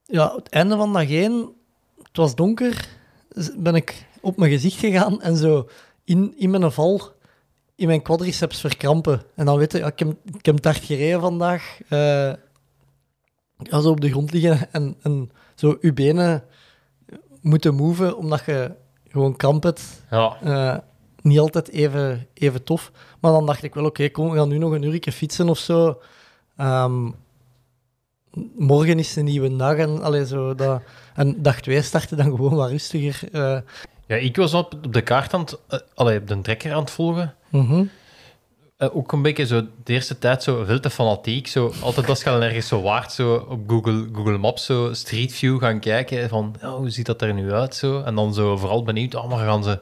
ja, 0.03 0.35
het 0.35 0.49
einde 0.49 0.75
van 0.75 0.93
dag 0.93 1.09
één, 1.09 1.51
het 1.97 2.17
was 2.17 2.35
donker, 2.35 2.87
ben 3.57 3.75
ik 3.75 4.05
op 4.21 4.37
mijn 4.37 4.51
gezicht 4.51 4.79
gegaan 4.79 5.21
en 5.21 5.37
zo 5.37 5.69
in, 6.07 6.33
in 6.37 6.49
mijn 6.49 6.71
val, 6.71 7.01
in 7.75 7.87
mijn 7.87 8.01
quadriceps 8.01 8.59
verkrampen. 8.59 9.21
En 9.35 9.45
dan 9.45 9.57
weet 9.57 9.71
je, 9.71 9.79
ik, 9.79 9.99
heb, 9.99 10.15
ik 10.37 10.45
heb 10.45 10.55
het 10.55 10.65
hard 10.65 10.83
gereden 10.83 11.21
vandaag. 11.21 11.79
eh 11.89 12.33
ja, 13.63 13.79
zo 13.81 13.89
op 13.89 14.01
de 14.01 14.09
grond 14.09 14.31
liggen 14.33 14.71
en, 14.71 14.95
en 15.01 15.31
zo 15.55 15.77
je 15.81 15.93
benen 15.93 16.43
moeten 17.41 17.75
moven, 17.75 18.17
omdat 18.17 18.45
je 18.45 18.71
gewoon 19.07 19.35
kramp 19.35 19.63
hebt. 19.63 20.03
Ja, 20.11 20.37
Eh, 20.41 20.77
niet 21.21 21.39
altijd 21.39 21.69
even, 21.69 22.27
even 22.33 22.63
tof. 22.63 22.91
Maar 23.19 23.31
dan 23.31 23.45
dacht 23.45 23.63
ik 23.63 23.73
wel, 23.73 23.85
oké, 23.85 24.09
kom, 24.09 24.29
we 24.29 24.37
gaan 24.37 24.49
nu 24.49 24.57
nog 24.57 24.71
een 24.71 24.83
uurtje 24.83 25.11
fietsen 25.11 25.49
of 25.49 25.57
zo. 25.57 26.01
Ehm, 26.57 27.11
morgen 28.57 28.99
is 28.99 29.15
een 29.15 29.25
nieuwe 29.25 29.55
dag. 29.55 29.75
En, 29.75 30.01
allee, 30.03 30.25
zo, 30.25 30.55
dat, 30.55 30.81
en 31.15 31.41
dag 31.41 31.61
2 31.61 31.81
starten 31.81 32.17
dan 32.17 32.25
gewoon 32.35 32.55
wat 32.55 32.69
rustiger. 32.69 33.29
eh. 33.31 33.59
Ja 34.07 34.15
ik 34.15 34.35
was 34.35 34.53
op, 34.53 34.73
op 34.73 34.93
de 34.93 35.01
kaart 35.01 35.33
aan 35.33 35.39
het, 35.39 35.59
eh, 35.67 35.79
allee, 35.95 36.19
op 36.19 36.27
de 36.27 36.41
trekker 36.41 36.73
aan 36.73 36.79
het 36.79 36.91
volgen. 36.91 37.35
Mhm. 37.49 37.83
Eh, 38.77 38.95
ook 38.95 39.11
een 39.11 39.21
beetje 39.21 39.45
zo 39.45 39.61
de 39.83 39.93
eerste 39.93 40.17
tijd 40.17 40.43
zo 40.43 40.63
veel 40.63 40.79
te 40.79 40.89
fanatiek. 40.89 41.47
Zo, 41.47 41.73
altijd 41.81 42.09
als 42.09 42.19
je 42.19 42.29
dan 42.29 42.41
ergens 42.41 42.67
zo 42.67 42.81
waard 42.81 43.11
zo 43.11 43.45
op 43.49 43.59
Google, 43.67 44.07
Google 44.13 44.37
Maps 44.37 44.65
zo 44.65 44.93
Street 44.93 45.33
View 45.33 45.59
gaan 45.59 45.79
kijken 45.79 46.29
van 46.29 46.55
ja, 46.61 46.69
hoe 46.69 46.89
ziet 46.89 47.05
dat 47.05 47.21
er 47.21 47.33
nu 47.33 47.53
uit 47.53 47.75
zo. 47.75 48.01
En 48.01 48.15
dan 48.15 48.33
zo 48.33 48.57
vooral 48.57 48.83
benieuwd, 48.83 49.15
oh, 49.15 49.29
waar, 49.29 49.45
gaan 49.45 49.63
ze, 49.63 49.79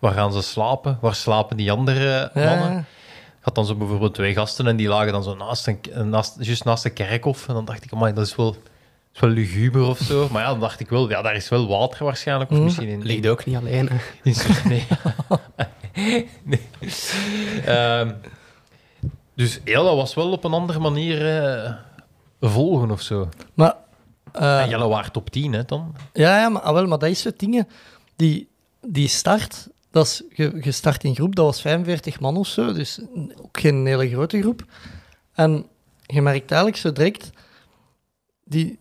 waar 0.00 0.12
gaan 0.12 0.32
ze 0.32 0.42
slapen? 0.42 0.98
Waar 1.00 1.14
slapen 1.14 1.56
die 1.56 1.72
andere 1.72 2.30
mannen? 2.34 2.72
Ja, 2.72 2.78
Ik 2.78 3.40
had 3.40 3.54
dan 3.54 3.66
zo 3.66 3.74
bijvoorbeeld 3.74 4.14
twee 4.14 4.34
gasten 4.34 4.66
en 4.66 4.76
die 4.76 4.88
lagen 4.88 5.12
dan 5.12 5.22
zo 5.22 5.34
naast 5.34 5.66
een, 5.66 6.08
naast, 6.08 6.36
juist 6.40 6.64
naast 6.64 6.82
de 6.82 6.90
kerkhof. 6.90 7.48
En 7.48 7.54
dan 7.54 7.64
dacht 7.64 7.84
ik, 7.84 7.92
amai, 7.92 8.12
dat 8.12 8.26
is 8.26 8.36
wel, 8.36 8.56
is 9.14 9.20
wel 9.20 9.30
luguber 9.30 9.82
of 9.88 9.98
zo. 9.98 10.28
Maar 10.32 10.42
ja, 10.42 10.48
dan 10.48 10.60
dacht 10.60 10.80
ik 10.80 10.88
wel, 10.88 11.08
ja, 11.10 11.22
daar 11.22 11.34
is 11.34 11.48
wel 11.48 11.68
water 11.68 12.04
waarschijnlijk. 12.04 12.50
Of 12.50 12.56
Mhm. 12.56 12.64
misschien 12.64 12.88
in, 12.88 13.02
Ligt 13.02 13.26
ook 13.26 13.44
niet 13.44 13.56
alleen. 13.56 13.88
hè. 13.88 13.96
in 14.30 14.34
nee. 14.68 14.86
nee. 16.44 16.60
Ehm, 17.64 18.12
dus 19.34 19.60
ja, 19.64 19.82
dat 19.82 19.96
was 19.96 20.14
wel 20.14 20.30
op 20.32 20.44
een 20.44 20.52
andere 20.52 20.78
manier 20.78 21.42
eh, 21.44 21.72
volgen 22.40 22.90
of 22.90 23.00
zo. 23.00 23.28
maar, 23.54 23.74
eh, 24.32 24.60
en 24.62 24.68
jullie 24.68 24.86
waren 24.86 25.12
top 25.12 25.30
10, 25.30 25.52
hè, 25.52 25.64
dan? 25.64 25.94
ja, 26.12 26.38
ja 26.40 26.48
maar, 26.48 26.62
ah, 26.62 26.72
wel, 26.72 26.86
maar 26.86 26.98
dat 26.98 27.08
is 27.10 27.24
het 27.24 27.38
dingen. 27.38 27.68
Die, 28.16 28.48
die 28.86 29.08
start, 29.08 29.68
dat 29.90 30.06
is 30.06 30.22
ge- 30.28 30.52
gestart 30.60 31.04
in 31.04 31.14
groep, 31.14 31.34
dat 31.34 31.44
was 31.44 31.60
45 31.60 32.20
man 32.20 32.36
of 32.36 32.46
zo. 32.46 32.72
Dus 32.72 33.00
ook 33.42 33.58
geen 33.60 33.86
hele 33.86 34.08
grote 34.10 34.40
groep. 34.40 34.64
En 35.32 35.66
je 36.06 36.22
merkt 36.22 36.50
eigenlijk 36.50 36.80
zo 36.80 36.92
direct, 36.92 37.30
die, 38.44 38.78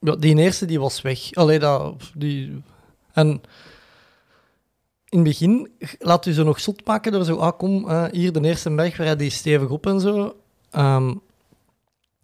ja, 0.00 0.16
die 0.16 0.36
eerste 0.36 0.66
die 0.66 0.80
was 0.80 1.02
weg. 1.02 1.34
Allee, 1.34 1.58
dat, 1.58 1.94
die, 2.14 2.62
en 3.12 3.42
in 5.08 5.18
het 5.18 5.28
begin 5.28 5.70
laat 5.98 6.26
u 6.26 6.32
ze 6.32 6.42
nog 6.42 6.60
zot 6.60 6.86
maken 6.86 7.12
door 7.12 7.24
zo, 7.24 7.36
ah 7.36 7.58
kom, 7.58 7.88
eh, 7.88 8.04
hier 8.10 8.32
de 8.32 8.40
eerste 8.40 8.74
berg, 8.74 8.96
we 8.96 9.02
rijden 9.02 9.18
die 9.18 9.30
stevig 9.30 9.68
op 9.68 9.86
en 9.86 10.00
zo. 10.00 10.36
Ehm, 10.70 11.14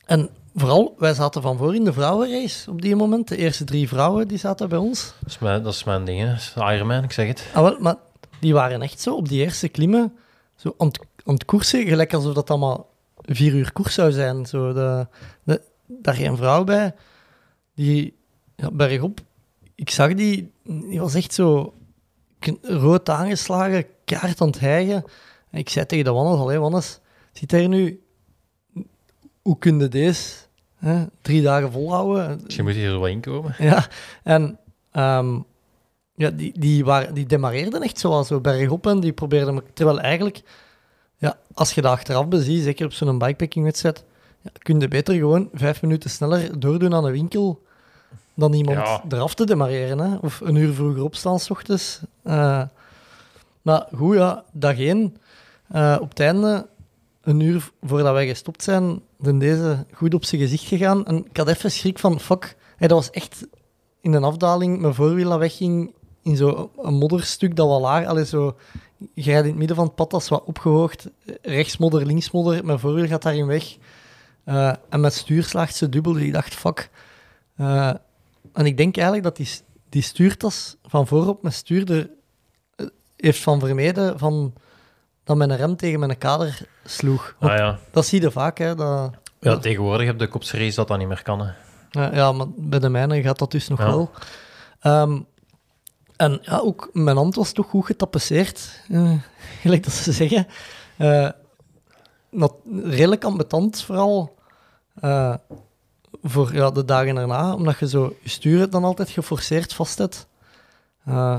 en 0.05 0.31
vooral, 0.55 0.95
wij 0.99 1.15
zaten 1.15 1.43
van 1.43 1.57
voor 1.57 1.75
in 1.75 1.85
de 1.85 1.93
vrouwenrace 1.93 2.71
op 2.71 2.83
die 2.83 2.97
moment. 2.97 3.29
De 3.29 3.37
eerste 3.37 3.65
drie 3.65 3.89
vrouwen 3.89 4.29
die 4.29 4.39
zaten 4.39 4.69
bij 4.69 4.79
ons. 4.79 5.15
Dat 5.21 5.31
is 5.31 5.39
mijn, 5.39 5.63
dat 5.63 5.73
is 5.73 5.85
mijn 5.85 6.05
ding, 6.05 6.21
hè. 6.21 6.27
Dat 6.27 6.37
is 6.37 6.55
Ironman, 6.57 7.05
ik 7.05 7.13
zeg 7.13 7.27
het. 7.27 7.47
Ah, 7.55 7.63
wel, 7.63 7.77
maar 7.81 7.97
die 8.41 8.55
waren 8.55 8.83
echt 8.83 9.01
zo 9.01 9.15
op 9.15 9.29
die 9.29 9.43
eerste 9.43 9.69
klimmen, 9.69 10.13
zo 10.57 10.75
aan 10.79 10.87
het, 10.87 11.01
aan 11.25 11.35
het 11.35 11.45
koersen, 11.45 11.87
gelijk 11.87 12.15
alsof 12.15 12.35
dat 12.35 12.51
allemaal 12.51 12.91
vier 13.17 13.55
uur 13.55 13.73
koers 13.73 13.95
zou 13.95 14.13
zijn. 14.13 14.47
Zo 14.47 14.73
de, 14.73 15.07
de, 15.43 15.61
daar 15.87 16.15
geen 16.15 16.37
vrouw 16.37 16.65
bij, 16.65 16.95
die 17.75 18.15
ja, 18.57 18.71
bergop, 18.71 19.21
ik 19.75 19.91
zag 19.91 20.15
die, 20.15 20.51
die 20.63 21.01
was 21.01 21.15
echt 21.15 21.35
zo 21.35 21.75
rood 22.63 23.09
aangeslagen, 23.09 23.87
kaart 24.05 24.41
aan 24.41 24.47
het 24.47 24.61
hijgen. 24.61 25.05
En 25.51 25.59
ik 25.59 25.69
zei 25.69 25.87
tegen 25.87 26.05
de 26.05 26.11
Wannes, 26.11 26.41
allee 26.41 26.59
Wannes, 26.59 27.01
zit 27.33 27.51
daar 27.51 27.69
nu, 27.69 28.03
hoe 29.43 29.59
kun 29.59 29.79
je 29.79 29.89
deze 29.89 30.33
hè, 30.77 31.05
drie 31.23 31.43
dagen 31.43 31.73
volhouden? 31.73 32.41
Moet 32.41 32.75
je 32.75 32.85
er 32.85 33.01
wel 33.01 33.07
in 33.07 33.21
komen. 33.21 33.55
Ja, 33.71 33.89
en 34.23 34.59
ehm, 34.91 35.39
ja, 36.15 36.31
die, 36.31 36.59
die, 36.59 36.85
waren, 36.85 37.15
die 37.15 37.27
demareerden 37.27 37.83
echt 37.83 37.99
zo, 37.99 38.23
zo 38.23 38.41
bergop 38.41 38.87
en 38.87 39.01
die 39.01 39.13
probeerden... 39.13 39.63
Terwijl 39.73 40.01
eigenlijk, 40.01 40.43
ja, 41.17 41.39
als 41.55 41.73
je 41.73 41.81
dat 41.81 41.93
achteraf 41.93 42.29
beziet, 42.29 42.63
zeker 42.63 42.87
op 42.87 42.93
zo'n 42.93 43.19
bikepacking-wedstrijd, 43.19 44.05
ja, 44.41 44.51
kun 44.59 44.81
je 44.81 44.89
beter 44.89 45.15
gewoon 45.15 45.49
vijf 45.53 45.83
minuten 45.83 46.11
sneller 46.11 46.61
doordoen 46.61 46.95
aan 46.95 47.05
een 47.05 47.13
winkel 47.13 47.63
dan 48.35 48.53
iemand 48.53 48.77
Ja. 48.77 49.03
eraf 49.09 49.35
te 49.35 49.47
demareren. 49.47 49.99
Hè? 49.99 50.17
Of 50.21 50.41
een 50.41 50.55
uur 50.55 50.73
vroeger 50.75 51.03
opstaan 51.05 51.39
s 51.41 51.51
ochtends. 51.51 52.01
Eh, 52.23 52.63
maar 53.63 53.87
goed, 53.95 54.17
ja, 54.17 54.45
dag 54.53 54.79
één. 54.79 55.17
eh, 55.69 55.97
op 56.01 56.09
het 56.09 56.21
einde, 56.21 56.67
een 57.23 57.41
uur 57.41 57.71
voordat 57.83 58.13
wij 58.13 58.27
gestopt 58.27 58.63
zijn, 58.63 59.01
dan 59.19 59.39
deze 59.39 59.87
goed 59.93 60.15
op 60.15 60.25
zijn 60.25 60.41
gezicht 60.41 60.65
gegaan. 60.65 61.07
En 61.07 61.25
ik 61.31 61.37
had 61.37 61.49
even 61.49 61.71
schrik 61.71 61.99
van, 61.99 62.21
fuck, 62.21 62.57
Hey, 62.77 62.89
dat 62.89 62.97
was 62.99 63.11
echt 63.11 63.47
in 64.01 64.13
een 64.13 64.25
afdaling, 64.25 64.81
mijn 64.81 64.95
voorwiel 64.95 65.29
dat 65.29 65.39
wegging 65.39 65.95
in 66.23 66.37
zo'n 66.37 66.71
modderstuk 66.77 67.57
dat 67.57 67.69
wat 67.69 67.81
laag, 67.81 68.07
allee, 68.07 68.27
zo, 68.27 68.57
je 69.15 69.23
rijdt 69.23 69.43
in 69.43 69.49
het 69.51 69.57
midden 69.59 69.77
van 69.77 69.85
het 69.87 69.95
pad, 69.95 70.11
dat 70.11 70.21
is 70.21 70.29
wat 70.29 70.43
opgehoogd, 70.45 71.09
rechts 71.43 71.77
modder, 71.77 72.07
links 72.07 72.31
modder, 72.31 72.65
mijn 72.65 72.79
voorwiel 72.79 73.07
gaat 73.07 73.23
daarin 73.23 73.47
weg. 73.47 73.77
Eh, 74.45 74.73
en 74.89 75.01
met 75.01 75.13
stuur 75.15 75.45
slaagt 75.45 75.75
ze 75.77 75.89
dubbel, 75.89 76.13
dus 76.13 76.23
ik 76.23 76.33
dacht, 76.33 76.55
fuck. 76.55 76.91
En 78.53 78.67
ik 78.67 78.77
denk 78.77 78.95
eigenlijk 78.97 79.27
dat 79.27 79.37
die, 79.37 79.49
die 79.89 80.03
stuurtas 80.03 80.77
van 80.85 81.07
voorop 81.07 81.43
met 81.43 81.55
stuur 81.55 81.91
er, 81.93 82.11
eh, 82.77 82.87
heeft 83.17 83.41
van 83.43 83.61
vermeden 83.61 84.19
van, 84.19 84.53
dat 85.25 85.37
mijn 85.37 85.57
rem 85.57 85.77
tegen 85.77 85.99
mijn 86.01 86.19
kader 86.19 86.67
sloeg. 86.85 87.37
Ah, 87.39 87.57
ja. 87.57 87.79
Dat 87.91 88.07
zie 88.07 88.21
je 88.21 88.31
vaak, 88.31 88.59
hè. 88.59 88.75
Dat, 88.75 89.11
ja, 89.41 89.59
tegenwoordig 89.59 90.07
heb 90.07 90.19
de 90.19 90.29
kopseries 90.29 90.75
dat 90.75 90.89
dat 90.89 90.99
niet 90.99 91.09
meer 91.09 91.23
kan. 91.23 91.41
Hè. 91.41 91.53
ja, 91.91 92.15
ja, 92.15 92.33
maar 92.33 92.47
bij 92.57 92.79
de 92.79 92.89
mijne 92.89 93.23
gaat 93.23 93.39
dat 93.39 93.51
dus 93.51 93.69
nog 93.69 93.79
Ja. 93.79 93.87
wel. 93.87 94.11
Ehm, 94.81 95.21
en 96.17 96.39
ja, 96.43 96.59
ook 96.59 96.91
mijn 96.93 97.17
hand 97.17 97.35
was 97.35 97.53
toch 97.53 97.67
goed 97.69 97.87
getapeseerd, 97.87 98.81
eh, 98.89 99.13
gelijk 99.63 99.85
dat 99.85 99.93
ze 99.93 100.13
zeggen. 100.13 100.47
Eh, 100.97 101.31
nat- 102.31 102.57
redelijk 102.83 103.25
ambetant 103.25 103.83
vooral 103.83 104.35
eh, 104.95 105.35
voor 106.27 106.55
ja, 106.55 106.71
de 106.71 106.85
dagen 106.85 107.17
erna, 107.17 107.55
omdat 107.55 107.79
je 107.79 107.89
zo 107.89 108.17
je 108.23 108.29
stuur 108.29 108.71
dan 108.71 108.85
altijd 108.85 109.11
geforceerd 109.11 109.75
vast 109.75 109.99
hebt. 109.99 110.27
Eh, 111.05 111.39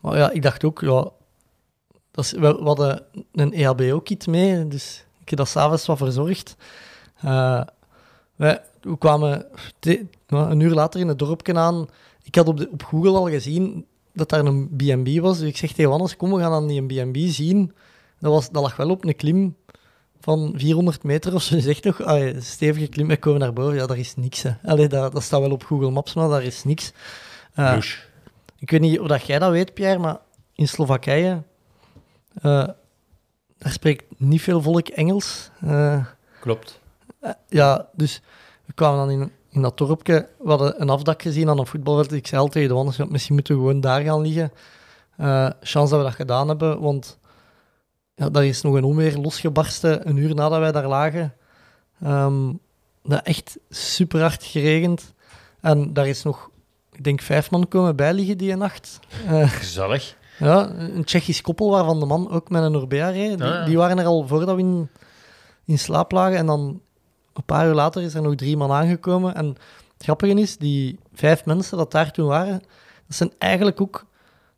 maar 0.00 0.16
ja, 0.16 0.30
ik 0.30 0.42
dacht 0.42 0.64
ook, 0.64 0.80
ja, 0.80 1.08
dat 2.10 2.30
we, 2.30 2.46
hadden 2.46 3.02
een 3.32 3.52
EHBO-kit 3.52 4.26
mee, 4.26 4.68
dus 4.68 5.04
ik 5.20 5.28
heb 5.28 5.38
dat 5.38 5.48
s'avonds 5.48 5.86
wat 5.86 5.98
verzorgd. 5.98 6.56
Eh, 7.16 7.60
we 8.36 8.60
kwamen 8.98 9.46
een 10.26 10.60
uur 10.60 10.74
later 10.74 11.00
in 11.00 11.08
het 11.08 11.18
dorpje 11.18 11.54
aan. 11.54 11.88
Ik 12.22 12.34
had 12.34 12.48
op, 12.48 12.68
op 12.70 12.82
Google 12.82 13.16
al 13.16 13.28
gezien 13.28 13.86
dat 14.12 14.28
daar 14.28 14.44
een 14.44 14.68
B&B 14.76 15.20
was. 15.20 15.38
Dus 15.38 15.48
ik 15.48 15.56
zeg 15.56 15.72
tegen 15.72 15.90
Wannes, 15.90 16.16
kom, 16.16 16.32
we 16.32 16.40
gaan 16.40 16.50
dan 16.50 16.66
die 16.66 16.82
B&B 16.82 17.16
zien. 17.16 17.72
Dat, 18.18 18.32
was, 18.32 18.50
dat 18.50 18.62
lag 18.62 18.76
wel 18.76 18.90
op 18.90 19.04
een 19.04 19.16
klim 19.16 19.56
van 20.20 20.52
400 20.56 21.02
meter 21.02 21.34
of 21.34 21.42
zo. 21.42 21.54
Je 21.54 21.60
zegt 21.60 21.84
nog, 21.84 22.00
stevige 22.38 22.86
klim, 22.86 23.08
we 23.08 23.16
komen 23.16 23.40
naar 23.40 23.52
boven. 23.52 23.74
Ja, 23.74 23.86
daar 23.86 23.98
is 23.98 24.16
niks. 24.16 24.42
Hè. 24.42 24.50
Allee, 24.64 24.88
dat, 24.88 25.12
dat 25.12 25.22
staat 25.22 25.40
wel 25.40 25.50
op 25.50 25.64
Google 25.64 25.90
Maps, 25.90 26.14
maar 26.14 26.28
daar 26.28 26.42
is 26.42 26.64
niks. 26.64 26.92
Douche. 27.54 27.98
ik 28.58 28.70
weet 28.70 28.80
niet 28.80 29.00
of 29.00 29.06
dat 29.08 29.26
jij 29.26 29.38
dat 29.38 29.50
weet, 29.50 29.74
Pierre, 29.74 29.98
maar 29.98 30.18
in 30.54 30.68
Slowakije, 30.68 31.42
eh, 32.34 32.68
daar 33.58 33.72
spreekt 33.72 34.04
niet 34.16 34.42
veel 34.42 34.62
volk 34.62 34.88
Engels. 34.88 35.50
Eh, 35.60 36.04
Klopt. 36.40 36.80
ja, 37.48 37.88
dus 37.92 38.20
we 38.64 38.72
kwamen 38.72 38.98
dan 38.98 39.20
in, 39.20 39.32
in 39.50 39.62
dat 39.62 39.78
dorpje. 39.78 40.28
We 40.38 40.48
hadden 40.48 40.80
een 40.80 40.90
afdak 40.90 41.22
gezien 41.22 41.48
aan 41.48 41.58
een 41.58 41.66
voetbalveld. 41.66 42.12
Ik 42.12 42.26
zei 42.26 42.40
al 42.40 42.48
tegen 42.48 42.68
de 42.68 42.74
wandels, 42.74 42.96
ja, 42.96 43.06
misschien 43.08 43.34
moeten 43.34 43.54
we 43.54 43.60
gewoon 43.60 43.80
daar 43.80 44.02
gaan 44.02 44.20
liggen. 44.20 44.52
Chance 45.60 45.90
dat 45.90 45.98
we 45.98 46.06
dat 46.08 46.14
gedaan 46.14 46.48
hebben, 46.48 46.80
want 46.80 47.18
ja, 48.16 48.30
daar 48.30 48.44
is 48.46 48.62
nog 48.62 48.74
een 48.74 48.84
onweer 48.84 49.16
losgebarsten 49.18 50.08
een 50.08 50.16
uur 50.16 50.34
nadat 50.34 50.58
wij 50.58 50.72
daar 50.72 50.88
lagen. 50.88 51.34
Ehm 52.02 52.52
dat 53.02 53.22
echt 53.22 53.58
super 53.70 54.20
hard 54.20 54.44
geregend. 54.44 55.12
En 55.60 55.92
daar 55.92 56.08
is 56.08 56.22
nog, 56.22 56.50
ik 56.92 57.04
denk, 57.04 57.20
vijf 57.20 57.50
man 57.50 57.68
komen 57.68 57.96
bijliggen 57.96 58.38
die 58.38 58.56
nacht. 58.56 58.98
Eh, 59.26 59.50
Gezellig. 59.50 60.16
ja, 60.38 60.70
een 60.70 61.04
Tsjechisch 61.04 61.40
koppel 61.40 61.70
waarvan 61.70 62.00
de 62.00 62.06
man 62.06 62.30
ook 62.30 62.50
met 62.50 62.62
een 62.62 62.76
Orbea 62.76 63.08
reed. 63.08 63.38
Die, 63.38 63.46
Ah, 63.46 63.54
ja. 63.54 63.64
die 63.64 63.76
waren 63.76 63.98
er 63.98 64.06
al 64.06 64.26
voordat 64.26 64.54
we 64.54 64.60
in, 64.60 64.88
in 65.64 65.78
slaap 65.78 66.12
lagen. 66.12 66.36
En 66.38 66.46
dan 66.46 66.80
een 67.32 67.44
paar 67.44 67.66
uur 67.66 67.74
later 67.74 68.02
is 68.02 68.14
er 68.14 68.22
nog 68.22 68.34
drie 68.34 68.56
man 68.56 68.70
aangekomen. 68.72 69.34
En 69.34 69.46
het 69.46 70.02
grappige 70.04 70.40
is, 70.40 70.56
die 70.56 70.98
vijf 71.14 71.44
mensen 71.44 71.78
dat 71.78 71.92
daar 71.92 72.10
toen 72.12 72.26
waren, 72.26 72.62
dat 73.06 73.16
zijn 73.16 73.32
eigenlijk 73.38 73.80
ook 73.80 74.04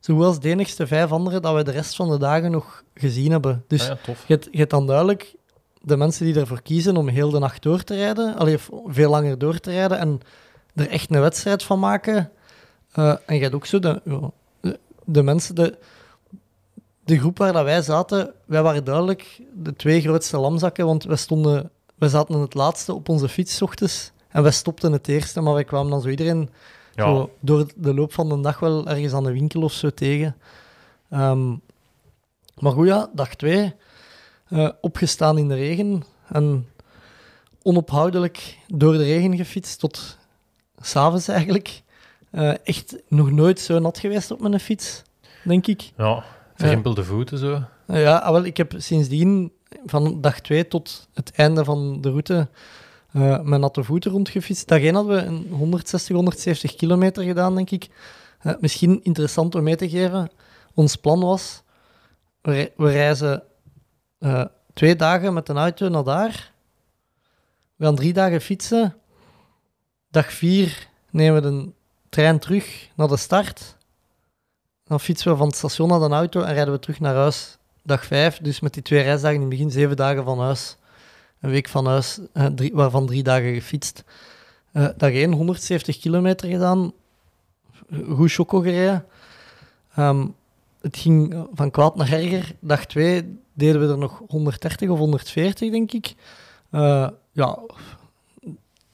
zowel 0.01 0.27
als 0.27 0.41
de 0.41 0.49
enigste 0.49 0.87
vijf 0.87 1.13
anderen 1.13 1.43
dat 1.43 1.55
we 1.55 1.63
de 1.65 1.71
rest 1.71 1.97
van 1.97 2.11
de 2.11 2.19
dagen 2.19 2.51
nog 2.51 2.83
gezien 2.99 3.31
hebben. 3.31 3.65
Dus 3.67 3.83
Ah 3.91 3.97
ja, 4.07 4.13
je, 4.27 4.33
hebt, 4.33 4.49
je 4.51 4.59
hebt 4.59 4.71
dan 4.71 4.87
duidelijk 4.87 5.35
de 5.83 5.97
mensen 5.97 6.25
die 6.25 6.41
ervoor 6.41 6.63
kiezen 6.63 6.97
om 6.97 7.09
heel 7.09 7.31
de 7.31 7.39
nacht 7.39 7.63
door 7.63 7.85
te 7.85 7.95
rijden, 7.95 8.37
allee, 8.37 8.55
of 8.55 8.71
veel 8.87 9.11
langer 9.11 9.39
door 9.39 9.59
te 9.59 9.71
rijden 9.71 9.99
en 9.99 10.21
er 10.75 10.89
echt 10.89 11.15
een 11.15 11.21
wedstrijd 11.21 11.63
van 11.63 11.79
maken. 11.79 12.31
Eh, 12.93 13.15
en 13.27 13.35
je 13.35 13.43
hebt 13.43 13.55
ook 13.55 13.67
zo 13.67 13.79
de, 13.79 14.01
de, 14.61 14.79
de 15.05 15.23
mensen, 15.23 15.55
de, 15.55 15.79
de 17.05 17.19
groep 17.19 17.39
waar 17.39 17.53
dat 17.53 17.65
wij 17.65 17.83
zaten, 17.83 18.33
wij 18.45 18.63
waren 18.63 18.85
duidelijk 18.85 19.41
de 19.55 19.77
twee 19.77 20.01
grootste 20.01 20.39
lamzakken, 20.39 20.87
want 20.87 21.05
wij, 21.05 21.17
stonden, 21.17 21.71
wij 21.95 22.09
zaten 22.09 22.41
het 22.41 22.55
laatste 22.55 22.95
op 22.95 23.09
onze 23.09 23.29
fiets 23.29 23.63
ochtends 23.63 24.13
en 24.29 24.43
wij 24.43 24.53
stopten 24.53 24.93
het 24.93 25.09
eerste, 25.09 25.41
maar 25.41 25.55
wij 25.55 25.65
kwamen 25.65 25.91
dan 25.91 26.01
zo 26.01 26.09
iedereen 26.09 26.51
Ja. 26.95 27.05
zo 27.05 27.31
door 27.41 27.67
de 27.77 27.95
loop 27.95 28.13
van 28.13 28.29
de 28.29 28.41
dag 28.41 28.59
wel 28.59 28.87
ergens 28.89 29.13
aan 29.13 29.25
de 29.25 29.33
winkel 29.33 29.63
of 29.63 29.73
zo 29.73 29.91
tegen. 29.91 30.37
Ehm, 31.11 31.55
maar 32.61 32.73
goed, 32.73 32.87
ja, 32.87 33.11
dag 33.15 33.35
twee. 33.35 33.75
eh, 34.49 34.69
opgestaan 34.81 35.39
in 35.39 35.49
de 35.49 35.55
regen 35.55 36.03
en 36.29 36.67
onophoudelijk 37.63 38.59
door 38.67 38.93
de 38.93 39.05
regen 39.05 39.37
gefietst 39.37 39.79
tot 39.81 40.17
s'avonds 40.81 41.29
eigenlijk. 41.29 41.83
Eh, 42.31 42.55
echt 42.65 42.97
nog 43.09 43.31
nooit 43.31 43.61
zo 43.61 43.79
nat 43.79 43.99
geweest 43.99 44.31
op 44.31 44.41
mijn 44.41 44.61
fiets, 44.61 45.03
denk 45.45 45.67
ik. 45.67 45.93
Ja, 45.97 46.25
verrimpelde 46.55 47.05
voeten 47.05 47.39
zo. 47.39 47.63
Eh, 47.87 48.03
Ja, 48.03 48.17
ah, 48.17 48.33
wel, 48.33 48.45
ik 48.45 48.57
heb 48.57 48.75
sindsdien 48.77 49.53
van 49.87 50.21
dag 50.21 50.41
2 50.41 50.69
tot 50.69 51.09
het 51.15 51.33
einde 51.35 51.65
van 51.65 52.01
de 52.01 52.09
route 52.09 52.49
eh 53.13 53.41
met 53.43 53.61
natte 53.61 53.85
voeten 53.85 54.11
rondgefietst. 54.11 54.69
Daarheen 54.69 54.95
hadden 54.95 55.17
we 55.17 55.23
een 55.23 55.47
160, 55.51 56.15
170 56.17 56.75
kilometer 56.75 57.23
gedaan, 57.25 57.55
denk 57.55 57.71
ik. 57.71 57.89
Misschien 58.61 59.01
interessant 59.03 59.55
om 59.55 59.63
mee 59.63 59.77
te 59.77 59.89
geven. 59.89 60.31
Ons 60.75 60.97
plan 60.97 61.21
was, 61.21 61.63
we, 62.43 62.73
we 62.77 62.91
reizen 62.91 63.43
eh, 64.19 64.45
twee 64.75 64.97
dagen 64.97 65.35
met 65.35 65.49
een 65.49 65.57
auto 65.57 65.89
naar 65.89 66.05
daar. 66.05 66.53
We 67.77 67.85
gaan 67.85 67.95
drie 67.95 68.13
dagen 68.13 68.41
fietsen. 68.41 68.97
Dag 70.11 70.33
vier 70.33 70.89
nemen 71.11 71.43
we 71.43 71.51
de 71.51 71.73
trein 72.09 72.39
terug 72.39 72.89
naar 72.95 73.09
de 73.09 73.17
start. 73.17 73.77
Dan 74.85 75.01
fietsen 75.01 75.31
we 75.31 75.37
van 75.37 75.47
het 75.47 75.57
station 75.57 75.89
naar 75.89 76.09
de 76.09 76.15
auto 76.15 76.41
en 76.41 76.55
rijden 76.55 76.73
we 76.73 76.81
terug 76.81 77.01
naar 77.01 77.15
huis. 77.15 77.59
Dag 77.83 78.05
vijf, 78.05 78.39
dus 78.39 78.61
met 78.61 78.75
die 78.75 78.83
twee 78.83 79.03
reisdagen 79.03 79.35
in 79.35 79.41
het 79.41 79.51
begin 79.51 79.71
zeven 79.71 79.97
dagen 79.97 80.25
van 80.25 80.41
huis. 80.41 80.77
Een 81.41 81.51
week 81.51 81.69
van 81.69 81.87
huis, 81.87 82.19
eh, 82.33 82.47
waarvan 82.73 83.07
drie 83.07 83.23
dagen 83.23 83.55
gefietst. 83.55 84.05
Eh 84.73 84.89
dag 84.97 85.11
één, 85.11 85.33
170 85.33 85.99
kilometer 85.99 86.49
gedaan. 86.49 86.93
Goed 88.09 88.33
choco 88.33 88.61
gereden. 88.61 89.07
Ehm, 89.95 90.27
het 90.81 90.97
ging 90.97 91.47
van 91.53 91.71
kwaad 91.71 91.97
naar 91.97 92.13
erger. 92.13 92.55
Dag 92.61 92.87
twee 92.87 93.39
deden 93.53 93.81
we 93.81 93.87
er 93.87 93.99
nog 93.99 94.23
130 94.29 94.89
of 94.89 94.99
140, 94.99 95.71
denk 95.71 95.93
ik. 95.93 96.15
Eh, 96.71 97.09
ja, 97.33 97.59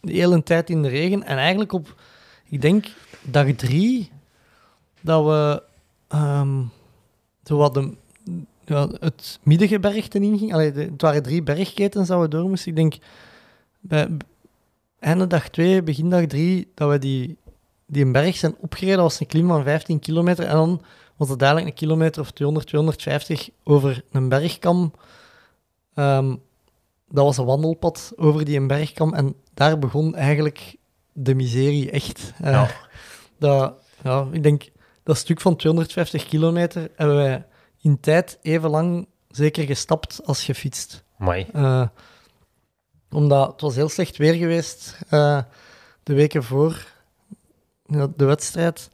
de 0.01 0.13
hele 0.13 0.43
tijd 0.43 0.71
in 0.71 0.83
de 0.83 0.89
regen. 0.89 1.23
En 1.23 1.37
eigenlijk 1.37 1.73
op, 1.73 2.01
ik 2.49 2.61
denk, 2.61 2.87
dag 3.23 3.53
drie, 3.53 4.11
dat 5.01 5.25
we 5.25 5.63
zo 7.45 7.57
wat 7.57 7.75
de, 7.75 7.93
ja, 8.65 8.89
het 9.01 9.39
middengebergte 9.43 10.19
inging. 10.19 10.53
Allee, 10.53 10.73
de, 10.73 10.83
het 10.83 11.03
waren 11.03 11.23
drie 11.23 11.43
bergketens 11.43 12.09
dat 12.09 12.21
we 12.21 12.29
door 12.29 12.49
moesten. 12.49 12.69
Ik 12.71 12.77
denk, 12.77 12.95
bij 13.81 14.09
einde 14.99 15.27
dag 15.27 15.49
twee, 15.49 15.83
begin 15.83 16.11
dag 16.11 16.27
drie, 16.27 16.71
dat 16.75 16.91
we 16.91 16.99
die, 16.99 17.37
die 17.87 18.11
berg 18.11 18.37
zijn 18.37 18.55
opgereden. 18.61 18.97
Dat 18.97 19.11
was 19.11 19.21
een 19.21 19.27
klim 19.27 19.49
van 19.49 19.65
15 19.65 19.99
kilometer. 19.99 20.45
En 20.47 20.55
dan 20.55 20.83
was 21.17 21.29
het 21.29 21.43
eigenlijk 21.43 21.71
een 21.71 21.87
kilometer 21.87 22.23
of 22.23 22.31
200, 22.31 22.67
250 22.69 23.51
over 23.65 24.05
een 24.11 24.29
bergkam. 24.29 24.93
Ehm, 25.95 26.37
dat 27.09 27.25
was 27.25 27.37
een 27.37 27.45
wandelpad 27.45 28.13
over 28.17 28.45
die 28.45 28.57
een 28.57 28.67
bergkam. 28.67 29.15
En 29.15 29.35
daar 29.55 29.79
begon 29.79 30.15
eigenlijk 30.15 30.77
de 31.13 31.35
miserie 31.35 31.91
echt. 31.91 32.33
Eh, 32.41 32.51
Ja. 32.53 32.71
dat, 33.39 33.75
ja, 34.03 34.27
ik 34.33 34.43
denk, 34.43 34.71
dat 35.03 35.17
stuk 35.17 35.41
van 35.41 35.57
250 35.57 36.25
kilometer 36.29 36.91
hebben 36.97 37.17
wij 37.17 37.47
in 37.81 38.01
tijd 38.01 38.39
even 38.43 38.71
lang 38.71 39.09
zeker 39.29 39.65
gestapt 39.65 40.21
als 40.25 40.45
gefietst. 40.45 41.05
Amai. 41.19 41.47
Eh, 41.53 41.87
omdat 43.11 43.53
het 43.53 43.61
was 43.61 43.75
heel 43.75 43.89
slecht 43.89 44.17
weer 44.17 44.35
geweest 44.35 44.99
eh, 45.09 45.43
de 46.03 46.15
weken 46.15 46.43
voor 46.43 46.93
de 48.17 48.25
wedstrijd. 48.25 48.91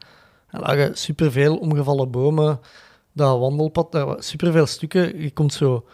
Er 0.53 0.61
lagen 0.61 0.99
superveel 0.99 1.57
omgevallen 1.57 2.11
bomen, 2.11 2.61
dat 3.13 3.39
wandelpad, 3.39 3.93
daar 3.93 4.07
waren 4.07 4.25
superveel 4.25 4.67
stukken. 4.67 5.23
Je 5.23 5.31
komt 5.31 5.53
zo... 5.53 5.85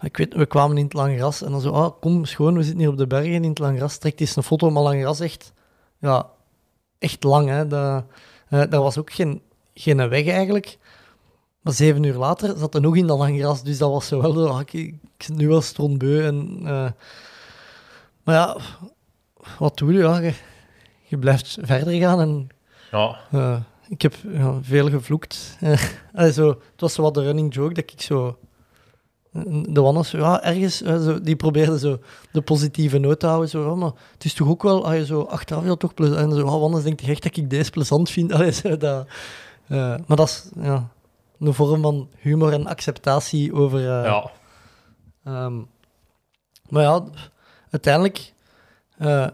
Ik 0.00 0.16
weet, 0.16 0.34
we 0.34 0.46
kwamen 0.46 0.76
in 0.76 0.84
het 0.84 0.92
lange 0.92 1.16
gras 1.16 1.42
en 1.42 1.50
dan 1.50 1.60
zo, 1.60 1.70
ah, 1.70 1.90
kom, 2.00 2.24
schoon, 2.24 2.54
we 2.54 2.62
zitten 2.62 2.80
hier 2.80 2.88
op 2.88 2.96
de 2.96 3.06
bergen 3.06 3.32
in 3.32 3.48
het 3.48 3.58
lange 3.58 3.76
gras. 3.76 3.98
Trekt 3.98 4.20
eens 4.20 4.36
een 4.36 4.42
foto, 4.42 4.70
maar 4.70 4.82
lange 4.82 5.00
gras 5.00 5.20
echt, 5.20 5.52
ja, 5.98 6.26
echt 6.98 7.24
lang. 7.24 7.48
Hè. 7.48 7.66
Dat, 7.66 8.04
eh, 8.48 8.62
daar 8.70 8.80
was 8.80 8.98
ook 8.98 9.12
geen, 9.12 9.42
geen 9.74 10.08
weg 10.08 10.26
eigenlijk. 10.26 10.78
Maar 11.60 11.72
zeven 11.72 12.02
uur 12.02 12.14
later 12.14 12.58
zat 12.58 12.74
er 12.74 12.80
nog 12.80 12.96
in 12.96 13.06
dat 13.06 13.18
lange 13.18 13.38
gras, 13.38 13.62
dus 13.62 13.78
dat 13.78 13.90
was 13.90 14.06
zo 14.06 14.20
wel, 14.20 14.48
ah, 14.48 14.60
ik, 14.60 14.72
ik 14.72 14.94
zit 15.18 15.36
nu 15.36 15.48
wel 15.48 15.60
strontbeu. 15.60 16.24
En, 16.24 16.58
eh, 16.64 16.90
maar 18.24 18.34
ja, 18.34 18.56
wat 19.58 19.78
doe 19.78 19.92
je? 19.92 19.98
Ja, 19.98 20.18
je, 20.18 20.34
je 21.02 21.18
blijft 21.18 21.58
verder 21.60 21.92
gaan 21.92 22.20
en 22.20 22.48
Ja, 22.90 23.18
eh, 23.30 23.60
ik 23.88 24.02
heb 24.02 24.14
ja, 24.32 24.58
veel 24.62 24.88
gevloekt. 24.90 25.56
Eh, 26.12 26.28
zo, 26.30 26.48
het 26.48 26.80
was 26.80 26.94
zo 26.94 27.02
wat 27.02 27.14
de 27.14 27.22
running 27.22 27.54
joke 27.54 27.74
dat 27.74 27.90
ik 27.92 28.00
zo. 28.00 28.38
De 29.62 29.80
Wannes, 29.80 30.10
ja, 30.10 30.42
ergens, 30.42 30.82
eh, 30.82 31.02
zo, 31.02 31.20
die 31.20 31.36
probeerde 31.36 31.78
zo 31.78 31.98
de 32.32 32.40
positieve 32.40 32.98
noot 32.98 33.20
te 33.20 33.26
houden. 33.26 33.48
Zo, 33.48 33.76
maar 33.76 33.92
het 34.12 34.24
is 34.24 34.34
toch 34.34 34.48
ook 34.48 34.62
wel, 34.62 34.84
als 34.84 34.94
je 34.94 35.06
zo 35.06 35.22
achteraf 35.22 35.64
ja, 35.64 35.74
toch 35.74 35.94
plezant. 35.94 36.18
En 36.18 36.32
zo, 36.32 36.46
oh, 36.46 36.60
Wannes 36.60 36.82
denkt 36.82 37.02
echt 37.02 37.22
dat 37.22 37.36
ik 37.36 37.50
deze 37.50 37.70
plezant 37.70 38.10
vind. 38.10 38.32
Allee, 38.34 38.52
zo, 38.52 38.76
dat, 38.76 39.06
eh, 39.68 39.94
maar 40.06 40.16
dat 40.16 40.28
is 40.28 40.50
ja, 40.62 40.88
een 41.38 41.54
vorm 41.54 41.82
van 41.82 42.08
humor 42.18 42.52
en 42.52 42.66
acceptatie 42.66 43.54
over. 43.54 43.78
eh, 43.78 44.04
ja. 44.04 44.30
Ehm, 45.24 45.58
maar 46.68 46.82
ja, 46.82 47.04
uiteindelijk 47.70 48.32
eh, 48.98 49.26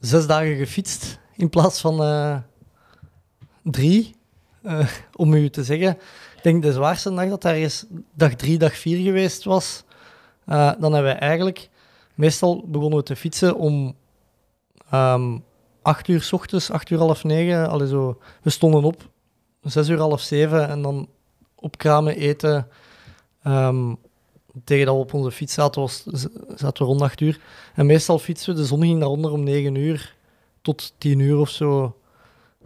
zes 0.00 0.26
dagen 0.26 0.56
gefietst 0.56 1.18
in 1.36 1.48
plaats 1.48 1.80
van 1.80 2.02
eh, 2.02 2.36
drie. 3.62 4.14
Eh, 4.62 4.88
om 5.16 5.34
u 5.34 5.50
te 5.50 5.64
zeggen, 5.64 5.90
ik 6.36 6.42
denk 6.42 6.62
de 6.62 6.72
zwaarste 6.72 7.14
dag 7.14 7.28
dat 7.28 7.42
daar 7.42 7.58
is 7.58 7.84
dag 8.14 8.34
drie, 8.34 8.58
dag 8.58 8.76
vier 8.76 9.04
geweest 9.04 9.44
was. 9.44 9.84
Eh, 10.44 10.72
dan 10.78 10.92
hebben 10.92 11.12
we 11.12 11.18
eigenlijk, 11.18 11.68
meestal 12.14 12.64
begonnen 12.66 12.98
we 12.98 13.04
te 13.04 13.16
fietsen 13.16 13.56
om 13.56 13.94
ehm 14.90 15.38
acht 15.82 16.08
uur 16.08 16.22
s 16.22 16.32
ochtends, 16.32 16.70
acht 16.70 16.90
uur 16.90 16.98
half 16.98 17.24
negen. 17.24 17.68
Allee, 17.68 17.88
zo, 17.88 18.20
we 18.42 18.50
stonden 18.50 18.84
op, 18.84 19.10
zes 19.62 19.88
uur 19.88 19.98
half 19.98 20.20
zeven 20.20 20.68
en 20.68 20.82
dan 20.82 21.08
opkramen, 21.54 22.16
eten. 22.16 22.68
Ehm, 23.42 23.94
tegen 24.64 24.86
dat 24.86 24.94
we 24.94 25.00
op 25.00 25.14
onze 25.14 25.30
fiets 25.30 25.54
zaten, 25.54 25.88
zaten 26.56 26.82
we 26.82 26.84
rond 26.84 27.00
8 27.00 27.20
uur. 27.20 27.40
En 27.74 27.86
meestal 27.86 28.18
fietsen 28.18 28.54
we, 28.54 28.60
de 28.60 28.66
zon 28.66 28.80
ging 28.80 28.98
daaronder 29.00 29.30
om 29.30 29.42
9 29.42 29.74
uur 29.74 30.16
tot 30.62 30.94
10 30.98 31.18
uur 31.18 31.38
of 31.38 31.48
zo. 31.48 31.96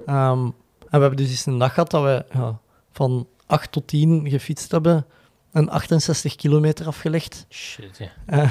Ehm, 0.07 0.51
en 0.91 0.99
we 0.99 0.99
hebben 0.99 1.17
dus 1.17 1.31
eens 1.31 1.47
een 1.47 1.59
dag 1.59 1.75
gehad 1.75 1.91
dat 1.91 2.03
we 2.03 2.25
ja, 2.33 2.59
van 2.93 3.27
8 3.47 3.73
tot 3.73 3.87
10 3.87 4.31
gefietst 4.31 4.71
hebben 4.71 5.07
en 5.53 5.69
68 5.69 6.35
kilometer 6.35 6.87
afgelegd. 6.87 7.47
Shit, 7.49 7.99
ja. 7.99 8.11
Eh, 8.27 8.51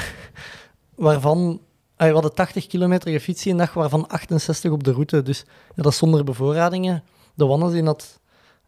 waarvan 0.96 1.62
eh, 1.96 2.08
we 2.08 2.14
hadden 2.14 2.34
80 2.34 2.68
kilometer 2.68 3.12
gefietst 3.12 3.44
die 3.44 3.52
een 3.52 3.58
dag, 3.58 3.74
waarvan 3.74 4.08
68 4.08 4.72
op 4.72 4.84
de 4.84 4.92
route. 4.92 5.22
Dus 5.22 5.46
ja, 5.76 5.84
dat 5.84 5.92
is 5.92 5.98
zonder 5.98 6.24
bevoorradingen. 6.24 7.04
De 7.34 7.46
Wannes 7.46 7.82
had 7.86 8.20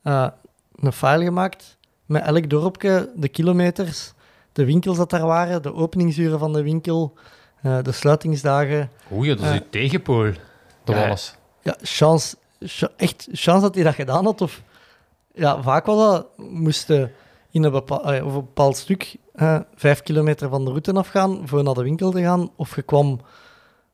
eh, 0.03 0.27
een 0.75 0.93
file 0.93 1.23
gemaakt 1.23 1.77
met 2.06 2.23
elk 2.23 2.49
dorpje, 2.49 3.12
de 3.15 3.27
kilometers, 3.27 4.13
de 4.51 4.65
winkels 4.65 4.97
dat 4.97 5.10
daar 5.10 5.25
waren, 5.25 5.62
de 5.62 5.73
openingsuren 5.73 6.39
van 6.39 6.53
de 6.53 6.63
winkel, 6.63 7.13
de 7.62 7.91
sluitingsdagen. 7.91 8.89
Oei, 9.12 9.36
dat 9.36 9.45
is 9.45 9.51
uw 9.51 9.65
tegenpool. 9.69 10.32
Dat 10.84 10.95
ja. 10.95 11.08
was. 11.08 11.36
Ja, 11.62 11.75
chance, 11.82 12.36
cha- 12.47 12.47
echt 12.98 13.28
chance 13.32 13.62
dat 13.62 13.76
hij 13.76 13.84
dat 13.84 13.93
gedaan 13.96 14.26
had. 14.26 14.41
Of, 14.41 14.62
ja, 15.34 15.62
vaak 15.62 15.86
was 15.86 16.12
dat, 16.12 16.28
moesten 16.38 17.12
in 17.52 17.63
een 17.63 17.72
bepaald, 17.72 18.04
allee, 18.04 18.26
of 18.26 18.34
een 18.34 18.39
bepaald 18.39 18.78
stuk 18.78 19.15
eh, 19.34 19.60
vijf 19.76 20.02
kilometer 20.04 20.50
van 20.50 20.63
de 20.65 20.70
route 20.70 20.93
afgaan 20.93 21.41
voor 21.48 21.63
naar 21.63 21.74
de 21.74 21.84
winkel 21.84 22.12
te 22.12 22.22
gaan. 22.22 22.50
Of 22.56 22.76
je 22.76 22.82
kwam 22.82 23.22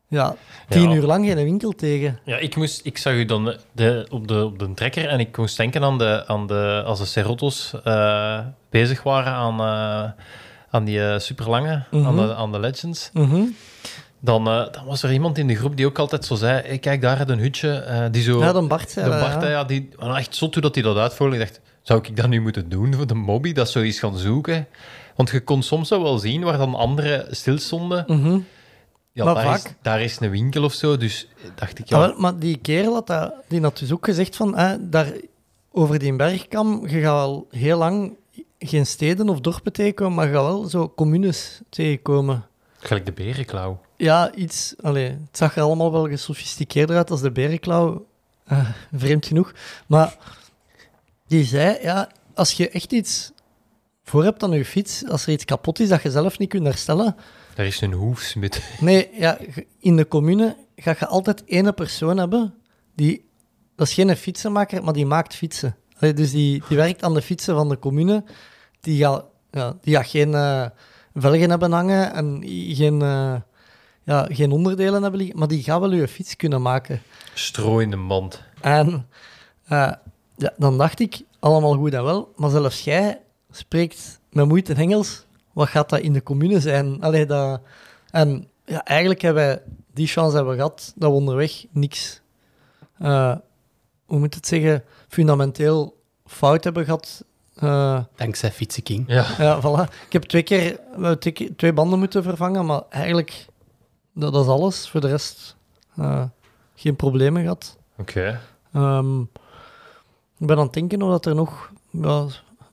ja, 0.07 0.35
tien 0.69 0.89
Ja. 0.89 0.95
uur 0.95 1.03
lang 1.03 1.25
geen 1.25 1.35
winkel 1.43 1.71
tegen. 1.71 2.19
Ja, 2.25 2.37
ik, 2.37 2.55
moest, 2.55 2.85
ik 2.85 2.97
zag 2.97 3.13
u 3.13 3.25
dan 3.25 3.55
de, 3.71 4.07
op, 4.09 4.27
de, 4.27 4.45
op 4.45 4.59
de 4.59 4.73
trekker 4.73 5.07
en 5.07 5.19
ik 5.19 5.37
moest 5.37 5.57
denken 5.57 5.83
aan 5.83 5.97
de, 5.97 6.23
aan 6.27 6.47
de 6.47 6.83
als 6.85 6.99
de 6.99 7.05
Serrotos 7.05 7.73
eh, 7.83 8.39
bezig 8.69 9.03
waren 9.03 9.33
aan, 9.33 9.59
eh, 9.59 10.11
aan 10.69 10.83
die 10.83 11.07
eh, 11.07 11.19
superlange, 11.19 11.83
aan, 11.91 11.99
Mhm. 11.99 12.15
de, 12.15 12.35
aan 12.35 12.51
de 12.51 12.59
Legends. 12.59 13.09
Mhm. 13.13 13.41
Dan, 14.25 14.47
eh, 14.47 14.71
dan 14.71 14.85
was 14.85 15.03
er 15.03 15.13
iemand 15.13 15.37
in 15.37 15.47
de 15.47 15.55
groep 15.55 15.77
die 15.77 15.85
ook 15.85 15.99
altijd 15.99 16.25
zo 16.25 16.35
zei: 16.35 16.61
hey, 16.67 16.77
Kijk, 16.79 17.01
daar 17.01 17.29
een 17.29 17.39
hutje. 17.39 17.71
eh, 17.71 18.05
die 18.11 18.21
zo, 18.23 18.39
Ja, 18.39 18.51
dan 18.51 18.67
Bart 18.67 18.91
zei 18.91 19.05
de 19.05 19.11
dat, 19.11 19.19
Bart, 19.19 19.41
ja. 19.43 19.49
ja. 19.49 19.63
die, 19.63 19.89
en 19.99 20.15
echt 20.15 20.35
zot 20.35 20.53
hoe 20.53 20.63
dat 20.63 20.75
hij 20.75 20.83
dat 20.83 20.97
uitvoerde. 20.97 21.35
Ik 21.35 21.41
dacht: 21.41 21.59
Zou 21.81 21.99
ik 22.03 22.15
dat 22.17 22.27
nu 22.27 22.41
moeten 22.41 22.69
doen 22.69 22.93
voor 22.93 23.07
de 23.07 23.13
mobby? 23.13 23.53
Dat 23.53 23.69
zo 23.69 23.79
eens 23.81 23.99
gaan 23.99 24.17
zoeken? 24.17 24.67
Want 25.15 25.29
je 25.29 25.41
kon 25.41 25.63
soms 25.63 25.87
zo 25.87 26.03
wel 26.03 26.17
zien 26.17 26.43
waar 26.43 26.57
dan 26.57 26.75
anderen 26.75 27.35
stilstonden. 27.35 28.03
Mhm. 28.07 28.39
Ja, 29.11 29.25
Maar 29.25 29.33
daar, 29.35 29.43
vaak- 29.45 29.65
is, 29.65 29.73
daar 29.81 30.01
is 30.01 30.19
een 30.19 30.29
winkel 30.29 30.63
of 30.63 30.73
zo. 30.73 30.97
Dus 30.97 31.27
dacht 31.55 31.79
ik: 31.79 31.89
Ja, 31.89 31.97
Ah, 31.97 32.07
wel, 32.07 32.19
maar 32.19 32.39
die 32.39 32.57
kerel 32.57 32.93
had, 32.93 33.07
dat, 33.07 33.33
die 33.47 33.61
had 33.61 33.77
dus 33.77 33.91
ook 33.91 34.05
gezegd 34.05 34.35
van, 34.35 34.57
eh, 34.57 34.71
daar, 34.79 35.07
over 35.71 35.99
die 35.99 36.15
bergkam, 36.15 36.87
je 36.87 36.99
gaat 37.01 37.21
al 37.21 37.47
heel 37.51 37.77
lang 37.77 38.17
geen 38.59 38.85
steden 38.85 39.29
of 39.29 39.39
dorpen 39.39 39.73
tegenkomen, 39.73 40.13
maar 40.15 40.27
je 40.27 40.33
gaat 40.33 40.43
wel 40.43 40.63
zo 40.63 40.93
communes 40.95 41.61
tegenkomen. 41.69 42.45
gelijk 42.79 43.05
de 43.05 43.11
berenklauw. 43.11 43.79
Ja, 44.03 44.33
iets. 44.33 44.73
Allee, 44.81 45.09
het 45.09 45.37
zag 45.37 45.55
er 45.55 45.63
allemaal 45.63 45.91
wel 45.91 46.07
gesofisticeerder 46.07 46.95
uit 46.95 47.11
als 47.11 47.21
de 47.21 47.31
berenklauw. 47.31 48.05
eh, 48.45 48.69
vreemd 48.93 49.25
genoeg. 49.25 49.53
Maar 49.87 50.17
die 51.27 51.43
zei, 51.45 51.77
ja, 51.81 52.09
als 52.33 52.51
je 52.51 52.69
echt 52.69 52.91
iets 52.91 53.31
voor 54.03 54.23
hebt 54.23 54.43
aan 54.43 54.51
je 54.51 54.65
fiets, 54.65 55.07
als 55.07 55.25
er 55.25 55.33
iets 55.33 55.45
kapot 55.45 55.79
is 55.79 55.89
dat 55.89 56.01
je 56.01 56.11
zelf 56.11 56.37
niet 56.37 56.49
kunt 56.49 56.65
herstellen, 56.65 57.15
Daar 57.55 57.65
is 57.65 57.81
een 57.81 57.93
hoefsmid. 57.93 58.61
Nee, 58.79 59.09
ja, 59.13 59.37
in 59.79 59.95
de 59.95 60.07
commune 60.07 60.57
ga 60.75 60.95
je 60.99 61.07
altijd 61.07 61.43
ene 61.45 61.73
persoon 61.73 62.17
hebben 62.17 62.53
die... 62.95 63.25
Dat 63.75 63.87
is 63.87 63.93
geen 63.93 64.15
fietsenmaker, 64.17 64.83
maar 64.83 64.93
die 64.93 65.05
maakt 65.05 65.35
fietsen. 65.35 65.75
Allee, 65.99 66.13
dus 66.13 66.31
die, 66.31 66.63
die 66.67 66.77
werkt 66.77 67.03
aan 67.03 67.13
de 67.13 67.21
fietsen 67.21 67.55
van 67.55 67.69
de 67.69 67.79
commune. 67.79 68.23
Die 68.81 69.03
gaat, 69.03 69.25
ja, 69.51 69.77
die 69.81 69.95
gaat 69.95 70.07
geen 70.07 70.33
eh, 70.33 70.65
velgen 71.13 71.49
hebben 71.49 71.71
hangen 71.71 72.13
en 72.13 72.41
geen, 72.75 73.01
eh, 73.01 73.35
ja, 74.03 74.27
geen 74.31 74.51
onderdelen 74.51 75.01
hebben 75.01 75.19
liggen, 75.19 75.39
maar 75.39 75.47
die 75.47 75.63
gaat 75.63 75.79
wel 75.79 75.93
je 75.93 76.07
fiets 76.07 76.35
kunnen 76.35 76.61
maken. 76.61 77.01
Stro 77.33 77.77
in 77.79 77.89
de 77.89 77.95
mand. 77.95 78.41
En 78.61 79.07
eh, 79.63 79.91
ja, 80.37 80.53
dan 80.57 80.77
dacht 80.77 80.99
ik, 80.99 81.21
allemaal 81.39 81.73
goed 81.75 81.93
en 81.93 82.03
wel, 82.03 82.33
maar 82.35 82.49
zelfs 82.49 82.83
jij 82.83 83.19
spreekt 83.51 84.19
met 84.31 84.47
moeite 84.47 84.73
Engels. 84.73 85.25
Wat 85.53 85.67
gaat 85.67 85.89
dat 85.89 85.99
in 85.99 86.13
de 86.13 86.23
commune 86.23 86.59
zijn? 86.59 87.01
Allee, 87.01 87.25
dat, 87.25 87.61
en 88.11 88.47
ja, 88.65 88.83
eigenlijk 88.85 89.21
hebben 89.21 89.43
wij 89.43 89.61
die 89.93 90.07
chance 90.07 90.35
hebben 90.35 90.51
we 90.53 90.57
gehad 90.59 90.93
dat 90.95 91.09
we 91.09 91.15
onderweg 91.15 91.65
niks, 91.71 92.21
eh, 92.99 93.35
hoe 94.05 94.19
moet 94.19 94.33
het 94.35 94.47
zeggen, 94.47 94.83
fundamenteel 95.07 96.01
fout 96.25 96.63
hebben 96.63 96.85
gehad. 96.85 97.23
Eh, 97.55 97.99
Dankzij 98.15 98.51
Fietsen 98.51 98.83
King. 98.83 99.03
Ja. 99.07 99.25
ja, 99.37 99.59
voilà. 99.61 99.93
Ik 100.05 100.13
heb 100.13 100.23
twee 100.23 100.43
keer, 100.43 100.59
we 100.71 100.79
hebben 100.91 101.19
twee, 101.19 101.33
keer- 101.33 101.55
twee 101.55 101.73
banden 101.73 101.99
moeten 101.99 102.23
vervangen, 102.23 102.65
maar 102.65 102.81
eigenlijk, 102.89 103.45
dat, 104.13 104.33
dat 104.33 104.43
is 104.43 104.49
alles. 104.49 104.89
Voor 104.89 105.01
de 105.01 105.07
rest, 105.07 105.55
eh, 105.95 106.23
geen 106.75 106.95
problemen 106.95 107.41
gehad. 107.41 107.77
Oké. 107.97 108.39
Ehm, 108.73 109.21
ik 110.37 110.47
ben 110.47 110.57
aan 110.57 110.63
het 110.63 110.73
denken 110.73 111.01
of 111.01 111.09
dat 111.09 111.25
er 111.25 111.35
nog 111.35 111.71
ja, 111.89 112.25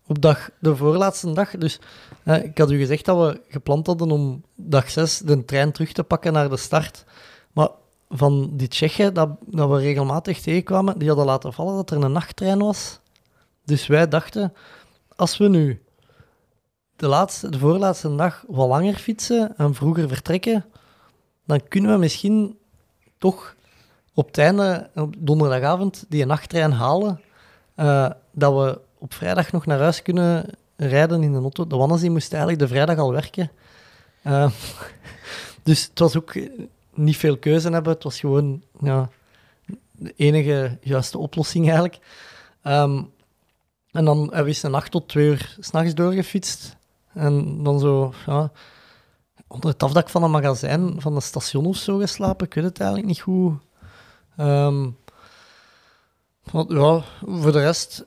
op 0.07 0.22
dag, 0.22 0.50
de 0.59 0.76
voorlaatste 0.76 1.33
dag. 1.33 1.50
Dus 1.50 1.81
eh, 2.22 2.44
ik 2.44 2.59
had 2.59 2.70
u 2.70 2.79
gezegd 2.79 3.05
dat 3.05 3.18
we 3.18 3.40
gepland 3.48 3.87
hadden 3.87 4.11
om 4.11 4.42
dag 4.55 4.90
6 4.90 5.18
de 5.18 5.44
trein 5.44 5.72
terug 5.72 5.92
te 5.92 6.03
pakken 6.03 6.33
naar 6.33 6.48
de 6.48 6.57
start. 6.57 7.05
Maar 7.53 7.68
van 8.09 8.50
die 8.53 8.68
Tsjechen 8.68 9.14
dat, 9.14 9.29
dat 9.46 9.68
we 9.68 9.79
regelmatig 9.79 10.40
tegenkwamen, 10.40 10.98
die 10.98 11.09
hadden 11.09 11.26
laten 11.26 11.53
vallen 11.53 11.74
dat 11.74 11.90
er 11.90 12.05
een 12.05 12.12
nachttrein 12.12 12.59
was. 12.59 13.00
Dus 13.64 13.87
wij 13.87 14.09
dachten, 14.09 14.53
als 15.16 15.37
we 15.37 15.48
nu 15.48 15.83
de, 16.96 17.07
laatste, 17.07 17.48
de 17.48 17.59
voorlaatste 17.59 18.14
dag 18.14 18.44
wat 18.48 18.68
langer 18.68 18.94
fietsen 18.94 19.57
en 19.57 19.74
vroeger 19.74 20.09
vertrekken, 20.09 20.64
dan 21.50 21.68
kunnen 21.68 21.92
we 21.92 21.98
misschien 21.98 22.58
toch 23.18 23.56
op 24.14 24.26
het 24.26 24.38
einde, 24.38 24.90
op 24.94 25.14
donderdagavond, 25.18 26.04
die 26.08 26.26
nachttrein 26.26 26.72
halen. 26.72 27.20
eh, 27.74 28.10
dat 28.32 28.52
we 28.54 28.80
op 28.98 29.14
vrijdag 29.14 29.52
nog 29.52 29.66
naar 29.66 29.78
huis 29.78 30.02
kunnen 30.02 30.46
rijden 30.76 31.22
in 31.22 31.32
de 31.32 31.38
auto. 31.38 31.66
De 31.66 31.76
Wannes 31.76 32.02
moest 32.02 32.32
eigenlijk 32.32 32.62
de 32.62 32.68
vrijdag 32.68 32.98
al 32.98 33.12
werken. 33.12 33.50
Eh, 34.22 34.50
dus 35.62 35.84
het 35.84 35.98
was 35.98 36.16
ook 36.16 36.34
niet 36.94 37.16
veel 37.16 37.36
keuze 37.38 37.70
hebben. 37.70 37.92
Het 37.92 38.02
was 38.02 38.20
gewoon 38.20 38.62
ja, 38.80 39.08
de 39.92 40.12
enige 40.16 40.78
juiste 40.80 41.18
oplossing 41.18 41.64
eigenlijk. 41.64 41.98
Ehm, 42.62 43.02
en 43.92 44.04
dan 44.04 44.18
hebben 44.18 44.42
we 44.42 44.48
eens 44.48 44.62
een 44.62 44.70
nacht 44.70 44.90
tot 44.90 45.08
twee 45.08 45.26
uur 45.26 45.56
s'nachts 45.58 45.94
doorgefietst. 45.94 46.76
En 47.12 47.62
dan 47.62 47.78
zo, 47.78 48.14
ja, 48.26 48.50
onder 49.50 49.70
het 49.70 49.82
afdak 49.82 50.08
van 50.08 50.22
een 50.22 50.30
magazijn, 50.30 51.00
van 51.00 51.14
een 51.14 51.22
station 51.22 51.66
of 51.66 51.76
zo 51.76 51.98
geslapen. 51.98 52.46
Ik 52.46 52.54
weet 52.54 52.64
het 52.64 52.78
eigenlijk 52.78 53.08
niet 53.08 53.20
goed. 53.20 53.52
Ehm, 54.36 54.88
want 56.50 56.70
ja, 56.70 57.02
voor 57.26 57.52
de 57.52 57.60
rest, 57.60 58.04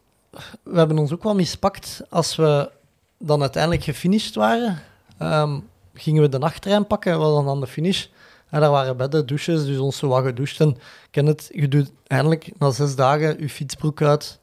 we 0.63 0.77
hebben 0.77 0.97
ons 0.97 1.12
ook 1.12 1.23
wel 1.23 1.36
mispakt 1.36 2.01
als 2.10 2.36
we 2.36 2.71
dan 3.17 3.41
uiteindelijk 3.41 3.84
gefinished 3.84 4.36
waren. 4.36 4.82
ehm, 5.17 5.60
gingen 5.93 6.21
we 6.21 6.29
de 6.29 6.38
nachttrein 6.38 6.88
pakken, 6.88 7.17
we 7.17 7.23
hadden 7.23 7.51
aan 7.51 7.60
de 7.60 7.67
finish. 7.67 8.08
En 8.49 8.60
daar 8.60 8.71
waren 8.71 8.97
bedden, 8.97 9.25
douches, 9.25 9.65
dus 9.65 9.77
ons 9.77 9.99
wat 9.99 10.23
gedoucht. 10.23 10.58
Het, 11.12 11.49
je 11.51 11.67
doet 11.67 11.91
eindelijk 12.08 12.51
na 12.58 12.71
zes 12.71 12.95
dagen 12.95 13.39
je 13.39 13.49
fietsbroek 13.49 14.01
uit. 14.01 14.39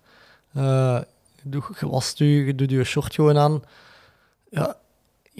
doet, 1.42 1.64
je 1.80 1.88
wast 1.88 2.18
je, 2.18 2.44
je 2.44 2.54
doet 2.54 2.70
je 2.70 2.84
short 2.84 3.14
gewoon 3.14 3.38
aan. 3.38 3.62
Ja, 4.50 4.76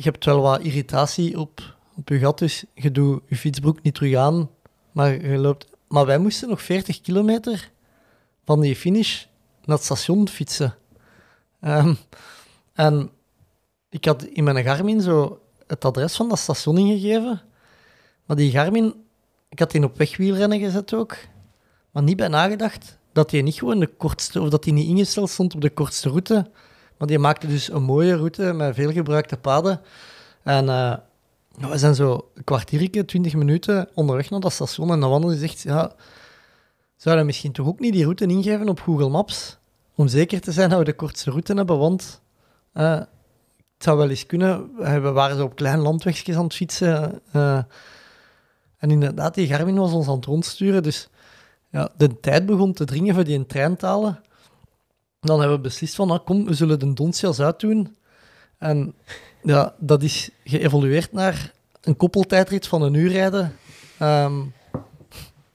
je 0.02 0.10
hebt 0.10 0.24
wel 0.24 0.40
wat 0.40 0.60
irritatie 0.60 1.38
op, 1.38 1.76
op 1.96 2.08
je 2.08 2.18
gat, 2.18 2.38
dus 2.38 2.64
je 2.74 2.90
doet 2.90 3.22
je 3.28 3.36
fietsbroek 3.36 3.82
niet 3.82 3.94
terug 3.94 4.14
aan. 4.14 4.50
Maar, 4.92 5.26
je 5.26 5.38
loopt... 5.38 5.66
maar 5.88 6.06
wij 6.06 6.18
moesten 6.18 6.48
nog 6.48 6.62
40 6.62 7.00
kilometer 7.00 7.70
van 8.44 8.60
die 8.60 8.76
finish 8.76 9.24
naar 9.64 9.76
het 9.76 9.84
station 9.84 10.28
fietsen. 10.28 10.74
Ehm, 11.60 11.94
en 12.72 13.10
ik 13.88 14.04
had 14.04 14.24
in 14.24 14.44
mijn 14.44 14.64
Garmin 14.64 15.00
zo 15.00 15.40
het 15.66 15.84
adres 15.84 16.16
van 16.16 16.28
dat 16.28 16.38
station 16.38 16.78
ingegeven. 16.78 17.42
Maar 18.24 18.36
die 18.36 18.50
Garmin, 18.50 18.94
ik 19.48 19.58
had 19.58 19.70
die 19.70 19.84
op 19.84 19.98
wegwielrennen 19.98 20.58
gezet 20.58 20.94
ook. 20.94 21.16
Maar 21.90 22.02
niet 22.02 22.16
bij 22.16 22.28
nagedacht 22.28 22.98
dat 23.12 23.30
die 23.30 23.42
niet 23.42 23.58
gewoon 23.58 23.78
de 23.78 23.86
kortste, 23.86 24.40
of 24.40 24.48
dat 24.48 24.64
die 24.64 24.72
niet 24.72 24.88
ingesteld 24.88 25.30
stond 25.30 25.54
op 25.54 25.60
de 25.60 25.70
kortste 25.70 26.08
route. 26.08 26.50
Maar 27.00 27.08
die 27.08 27.18
maakte 27.18 27.46
dus 27.46 27.72
een 27.72 27.82
mooie 27.82 28.16
route 28.16 28.52
met 28.52 28.74
veel 28.74 28.92
gebruikte 28.92 29.36
paden. 29.36 29.80
En 30.42 30.68
eh, 30.68 30.96
we 31.70 31.78
zijn 31.78 31.94
zo 31.94 32.30
een 32.34 32.44
kwartiertje, 32.44 33.04
twintig 33.04 33.34
minuten 33.34 33.88
onderweg 33.94 34.30
naar 34.30 34.40
dat 34.40 34.52
station. 34.52 34.90
En 34.90 35.00
dan 35.00 35.10
wandelde 35.10 35.38
die 35.38 35.48
zegt, 35.48 35.60
ja, 35.60 35.92
zouden 36.96 37.24
we 37.24 37.30
misschien 37.30 37.52
toch 37.52 37.66
ook 37.66 37.80
niet 37.80 37.92
die 37.92 38.02
route 38.02 38.26
ingeven 38.26 38.68
op 38.68 38.80
Google 38.80 39.08
Maps? 39.08 39.58
Om 39.94 40.08
zeker 40.08 40.40
te 40.40 40.52
zijn 40.52 40.68
dat 40.68 40.78
we 40.78 40.84
de 40.84 40.92
kortste 40.92 41.30
route 41.30 41.54
hebben, 41.54 41.78
want 41.78 42.20
eh, 42.72 42.92
het 42.92 43.08
zou 43.78 43.98
wel 43.98 44.10
eens 44.10 44.26
kunnen. 44.26 44.76
We 44.76 45.10
waren 45.10 45.36
zo 45.36 45.44
op 45.44 45.56
klein 45.56 45.78
landwegjes 45.78 46.36
aan 46.36 46.44
het 46.44 46.54
fietsen. 46.54 47.20
eh, 47.32 47.62
en 48.78 48.90
inderdaad, 48.90 49.34
die 49.34 49.46
Garmin 49.46 49.78
was 49.78 49.92
ons 49.92 50.08
aan 50.08 50.16
het 50.16 50.24
rondsturen. 50.24 50.82
Dus 50.82 51.08
ja, 51.70 51.90
de 51.96 52.20
tijd 52.20 52.46
begon 52.46 52.72
te 52.72 52.84
dringen 52.84 53.14
voor 53.14 53.24
die 53.24 53.46
trein. 53.46 53.76
Dan 55.20 55.38
hebben 55.38 55.56
we 55.56 55.62
beslist 55.62 55.94
van, 55.94 56.10
ah, 56.10 56.24
kom, 56.24 56.44
we 56.44 56.54
zullen 56.54 56.78
de 56.78 56.92
Doncias 56.92 57.40
uitdoen. 57.40 57.96
En 58.58 58.94
ja, 59.42 59.74
dat 59.78 60.02
is 60.02 60.30
geëvolueerd 60.44 61.12
naar 61.12 61.52
een 61.80 61.96
koppeltijdrit 61.96 62.66
van 62.66 62.82
een 62.82 62.94
uur 62.94 63.10
rijden. 63.10 63.56
Ehm, 63.98 64.38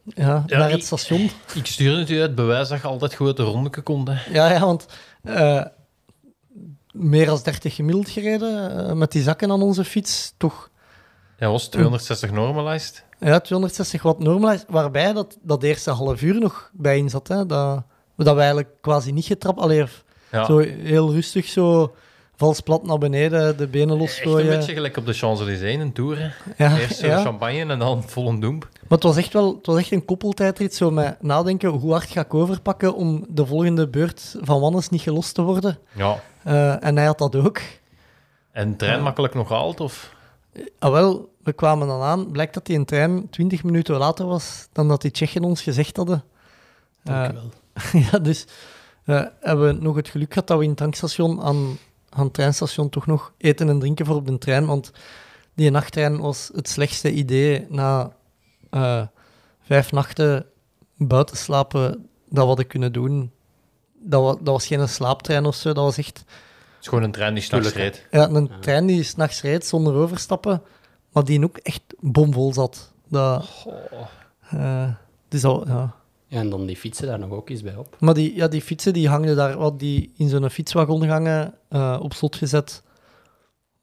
ja, 0.03 0.43
Ja, 0.47 0.57
naar 0.57 0.71
het 0.71 0.83
station. 0.85 1.29
Ik 1.53 1.65
stuurde 1.65 1.99
het 1.99 2.09
u 2.09 2.21
uit 2.21 2.35
bewijs 2.35 2.67
dat 2.67 2.81
je 2.81 2.87
altijd 2.87 3.13
goed 3.15 3.37
de 3.37 3.43
rondeke 3.43 3.81
kon. 3.81 4.09
hè. 4.09 4.31
Ja, 4.33 4.51
ja, 4.51 4.59
want 4.59 4.85
eh, 5.23 5.65
meer 6.91 7.25
dan 7.25 7.39
30 7.43 7.75
gemiddeld 7.75 8.09
gereden 8.09 8.77
eh, 8.87 8.93
met 8.93 9.11
die 9.11 9.21
zakken 9.23 9.51
aan 9.51 9.61
onze 9.61 9.83
fiets. 9.83 10.33
Toch 10.37 10.69
Ja, 11.39 11.49
was 11.49 11.67
260 11.67 12.31
normalized. 12.31 13.03
ja, 13.19 13.39
260 13.39 14.01
watt 14.01 14.19
normalize, 14.19 14.65
waarbij 14.67 15.13
dat, 15.13 15.37
dat 15.41 15.63
eerste 15.63 15.91
half 15.91 16.21
uur 16.21 16.39
nog 16.39 16.69
bij 16.73 16.97
in 16.97 17.09
zat. 17.09 17.27
Hè, 17.27 17.45
dat, 17.45 17.83
dat 18.15 18.33
we 18.33 18.39
eigenlijk 18.39 18.69
quasi 18.81 19.11
niet 19.11 19.25
getrapt, 19.25 19.59
alleen 19.59 19.87
Ja. 20.31 20.45
zo 20.45 20.57
heel 20.59 21.11
rustig 21.13 21.45
zo 21.45 21.95
vals 22.35 22.59
plat 22.59 22.83
naar 22.85 22.97
beneden, 22.97 23.57
de 23.57 23.67
benen 23.67 23.87
Echt 23.87 23.93
een 23.95 23.99
losgooien. 24.01 24.47
beetje 24.57 24.73
gelijk 24.73 24.97
op 24.97 25.05
de 25.05 25.13
Champs-Élysées, 25.13 25.75
een 25.81 25.93
tour. 25.93 26.35
Ja, 26.57 26.77
Eerst 26.77 27.01
ja. 27.01 27.21
champagne 27.21 27.65
en 27.65 27.79
dan 27.79 28.03
vol 28.03 28.27
een 28.29 28.39
doemp. 28.39 28.67
Maar 28.73 28.89
het 28.89 29.03
was 29.03 29.17
echt 29.17 29.33
wel 29.33 29.55
het 29.55 29.65
was 29.65 29.77
echt 29.77 29.91
een 29.91 30.05
koppeltijdrit, 30.05 30.75
zo 30.75 30.91
met 30.91 31.21
nadenken, 31.21 31.69
hoe 31.69 31.91
hard 31.91 32.09
ga 32.09 32.21
ik 32.21 32.33
overpakken 32.33 32.95
om 32.95 33.25
de 33.29 33.45
volgende 33.45 33.87
beurt 33.87 34.35
van 34.41 34.59
Wannes 34.61 34.89
niet 34.89 35.01
gelost 35.01 35.33
te 35.35 35.41
worden. 35.41 35.77
Ja. 35.91 36.19
Eh, 36.43 36.83
en 36.83 36.95
hij 36.95 37.05
had 37.05 37.17
dat 37.17 37.35
ook. 37.35 37.61
En 38.51 38.69
de 38.71 38.75
trein 38.75 39.01
makkelijk 39.03 39.33
nog 39.33 39.47
gehaald? 39.47 39.79
Of? 39.79 40.13
Ah, 40.79 40.91
wel, 40.91 41.29
we 41.43 41.53
kwamen 41.53 41.87
dan 41.87 42.01
aan. 42.01 42.31
Blijkt 42.31 42.53
dat 42.53 42.65
die 42.65 42.77
een 42.77 42.85
trein 42.85 43.29
20 43.29 43.63
minuten 43.63 43.97
later 43.97 44.25
was 44.25 44.67
dan 44.71 44.87
dat 44.87 45.01
die 45.01 45.11
Tsjechen 45.11 45.43
ons 45.43 45.61
gezegd 45.61 45.97
hadden. 45.97 46.23
Eh, 47.03 47.13
Dank 47.13 47.31
u 47.31 47.33
wel. 47.33 47.49
ja, 48.11 48.19
dus 48.19 48.45
eh, 49.05 49.23
hebben 49.39 49.67
we 49.75 49.81
nog 49.83 49.95
het 49.95 50.09
geluk 50.09 50.33
gehad 50.33 50.47
dat 50.47 50.57
we 50.57 50.63
in 50.63 50.69
het 50.69 50.77
tankstation 50.79 51.41
aan, 51.41 51.77
aan 52.09 52.23
het 52.23 52.33
treinstation 52.33 52.89
toch 52.89 53.05
nog 53.05 53.33
eten 53.37 53.69
en 53.69 53.79
drinken 53.79 54.05
voor 54.05 54.15
op 54.15 54.27
de 54.27 54.37
trein. 54.37 54.65
Want 54.65 54.91
die 55.53 55.69
nachttrein 55.69 56.19
was 56.19 56.49
het 56.53 56.69
slechtste 56.69 57.11
idee 57.11 57.65
na 57.69 58.11
eh, 58.69 59.01
vijf 59.61 59.91
nachten 59.91 60.45
buiten 60.97 61.37
slapen 61.37 61.91
dat 62.29 62.41
we 62.43 62.47
hadden 62.47 62.67
kunnen 62.67 62.91
doen. 62.93 63.31
Dat, 63.99 64.21
wa- 64.23 64.31
dat 64.43 64.53
was 64.53 64.67
geen 64.67 64.87
slaaptrein 64.89 65.45
of 65.45 65.55
zo, 65.55 65.73
dat 65.73 65.83
was 65.83 65.97
echt 65.97 66.17
Het 66.17 66.27
is 66.81 66.87
gewoon 66.87 67.03
een 67.03 67.11
trein 67.11 67.33
die 67.33 67.43
s'nachts 67.43 67.73
reed. 67.73 68.07
ja, 68.11 68.29
een 68.29 68.51
trein 68.61 68.85
die 68.85 69.03
s'nachts 69.03 69.41
reed 69.41 69.65
zonder 69.65 69.93
overstappen, 69.93 70.61
maar 71.11 71.23
die 71.23 71.43
ook 71.43 71.57
echt 71.57 71.81
bomvol 71.99 72.53
zat. 72.53 72.91
Dat, 73.07 73.65
eh, 74.49 74.89
dus 75.27 75.41
dat, 75.41 75.63
ja. 75.67 75.95
Ja, 76.27 76.39
en 76.39 76.49
dan 76.49 76.65
die 76.65 76.75
fietsen 76.77 77.07
daar 77.07 77.19
nog 77.19 77.29
ook 77.31 77.49
eens 77.49 77.61
bij 77.61 77.75
op. 77.75 77.95
Maar 77.99 78.13
die, 78.13 78.35
ja, 78.35 78.47
die 78.47 78.61
fietsen 78.61 78.93
die 78.93 79.09
hangden 79.09 79.35
daar, 79.35 79.57
wat 79.57 79.79
die 79.79 80.13
in 80.17 80.29
zo'n 80.29 80.49
fietswagon 80.49 81.07
hangen, 81.07 81.53
eh, 81.69 81.99
op 82.01 82.13
slot 82.13 82.35
gezet. 82.35 82.83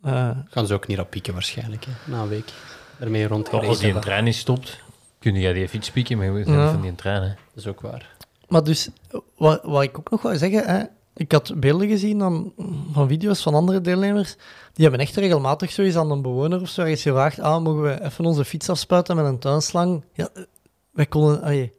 Eh, 0.02 0.30
Gaan 0.48 0.66
ze 0.66 0.74
ook 0.74 0.86
niet 0.86 0.98
op 0.98 1.10
pieken 1.10 1.32
waarschijnlijk, 1.32 1.84
hè, 1.84 1.92
na 2.12 2.22
een 2.22 2.28
week. 2.28 2.52
Daarmee 2.98 3.26
rondgereden. 3.26 3.68
als 3.68 3.78
die 3.78 3.94
een 3.94 4.00
trein 4.00 4.24
niet 4.24 4.34
stopt, 4.34 4.78
kun 5.18 5.34
je 5.34 5.52
die 5.54 5.68
fiets 5.68 5.90
pieken, 5.90 6.16
maar 6.16 6.26
je 6.26 6.32
moet 6.32 6.46
Ja. 6.46 6.70
van 6.72 6.80
die 6.80 6.94
trein. 6.94 7.22
Hè. 7.22 7.28
Dat 7.28 7.36
is 7.54 7.66
ook 7.66 7.80
waar. 7.80 8.14
maar 8.48 8.64
dus, 8.64 8.88
wat, 9.36 9.60
wat 9.62 9.82
ik 9.82 9.98
ook 9.98 10.10
nog 10.10 10.22
wou 10.22 10.36
zeggen, 10.36 10.64
hè, 10.66 10.84
ik 11.14 11.32
had 11.32 11.52
beelden 11.60 11.88
gezien 11.88 12.18
dan, 12.18 12.52
van 12.92 13.08
video's 13.08 13.42
van 13.42 13.54
andere 13.54 13.80
deelnemers, 13.80 14.36
die 14.72 14.82
hebben 14.84 15.00
echt 15.00 15.16
regelmatig 15.16 15.70
zoiets 15.72 15.96
aan 15.96 16.10
een 16.10 16.22
bewoner 16.22 16.60
of 16.60 16.68
zo 16.68 16.80
ergens 16.80 17.02
gevraagd, 17.02 17.40
ah, 17.40 17.62
mogen 17.62 17.82
we 17.82 18.02
even 18.04 18.24
onze 18.24 18.44
fiets 18.44 18.68
afspuiten 18.70 19.16
met 19.16 19.24
een 19.24 19.38
tuinslang? 19.38 20.04
Ja, 20.12 20.28
eh, 20.34 20.42
wij 20.90 21.06
konden, 21.06 21.42
allee, 21.42 21.72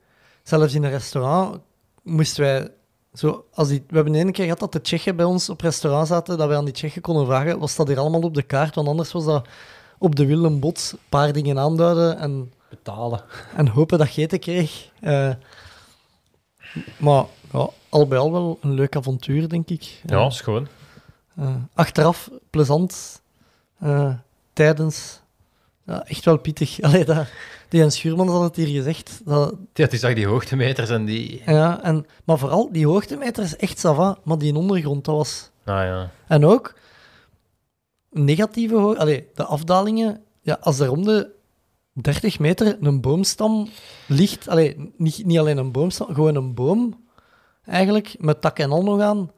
zelfs 0.44 0.74
in 0.74 0.84
een 0.84 0.90
restaurant 0.90 1.60
moesten 2.02 2.44
wij 2.44 2.72
zo, 3.14 3.46
als 3.54 3.68
die, 3.68 3.84
we 3.88 3.96
hebben 3.96 4.16
één 4.16 4.32
keer 4.32 4.44
gehad 4.44 4.60
dat 4.60 4.72
de 4.72 4.82
Tsjechen 4.82 5.16
bij 5.16 5.26
ons 5.26 5.50
op 5.50 5.62
restaurant 5.62 6.08
zaten, 6.08 6.38
dat 6.38 6.48
wij 6.48 6.58
aan 6.58 6.66
die 6.66 6.74
Tsjechen 6.74 7.02
konden 7.02 7.26
vragen, 7.26 7.60
was 7.60 7.76
dat 7.76 7.88
hier 7.88 8.00
allemaal 8.00 8.22
op 8.22 8.34
de 8.34 8.44
kaart? 8.44 8.76
Want 8.76 8.88
anders 8.88 9.12
was 9.12 9.26
dat 9.26 9.48
op 9.98 10.16
de 10.16 10.26
wil 10.26 10.44
een 10.44 10.60
bot, 10.60 10.90
een 10.94 11.00
paar 11.10 11.34
dingen 11.34 11.60
aanduiden 11.60 12.18
en 12.18 12.54
Betalen. 12.70 13.24
en 13.56 13.68
hopen 13.68 13.98
dat 13.98 14.14
je 14.14 14.22
eten 14.22 14.40
kreeg. 14.40 14.90
Eh, 15.00 15.34
maar 16.98 17.26
ja, 17.52 17.70
al 17.90 18.08
bij 18.08 18.18
al 18.18 18.32
wel 18.32 18.58
een 18.62 18.74
leuk 18.74 18.96
avontuur, 18.96 19.50
denk 19.50 19.70
ik. 19.70 20.02
Ja, 20.06 20.26
is 20.26 20.42
gewoon. 20.42 20.68
Eh, 21.36 21.56
achteraf 21.74 22.30
plezant. 22.50 23.22
Eh, 23.80 24.14
tijdens. 24.54 25.22
Ja, 25.86 26.06
echt 26.06 26.26
wel 26.26 26.38
pittig. 26.38 26.82
Allee, 26.82 27.06
dat, 27.06 27.28
die 27.74 27.82
Jens 27.82 27.96
Schuurman 27.96 28.30
had 28.30 28.42
het 28.44 28.56
hier 28.56 28.68
gezegd. 28.68 29.22
Dat, 29.26 29.56
Ja, 29.74 29.88
die 29.88 30.00
zag 30.00 30.14
die 30.14 30.28
hoogtemeters 30.28 30.90
en 30.90 31.06
die... 31.06 31.42
ja, 31.46 31.84
en, 31.84 32.06
maar 32.24 32.38
vooral 32.38 32.72
die 32.72 32.88
hoogtemeter 32.88 33.44
is 33.44 33.56
echt 33.56 33.80
sava, 33.80 34.18
maar 34.24 34.38
die 34.38 34.56
ondergrond, 34.56 35.06
dat 35.06 35.16
was... 35.16 35.50
Nou 35.66 35.86
ja. 35.86 36.12
En 36.28 36.46
ook 36.46 36.74
negatieve 38.10 38.76
hoogte. 38.76 39.00
Allee, 39.02 39.28
de 39.34 39.44
afdalingen, 39.44 40.22
ja, 40.42 40.58
als 40.62 40.80
er 40.80 40.92
om 40.92 41.04
de 41.04 41.30
30 41.94 42.40
meter 42.40 42.78
een 42.82 43.02
boomstam 43.02 43.68
ligt, 44.08 44.48
allee, 44.48 44.94
niet, 44.98 45.26
niet 45.26 45.40
alleen 45.40 45.58
een 45.58 45.72
boomstam, 45.72 46.14
gewoon 46.14 46.36
een 46.36 46.54
boom, 46.54 47.04
eigenlijk, 47.66 48.16
met 48.20 48.42
tak 48.42 48.60
en 48.60 48.72
al 48.72 48.84
nog 48.84 49.02
aan. 49.02 49.32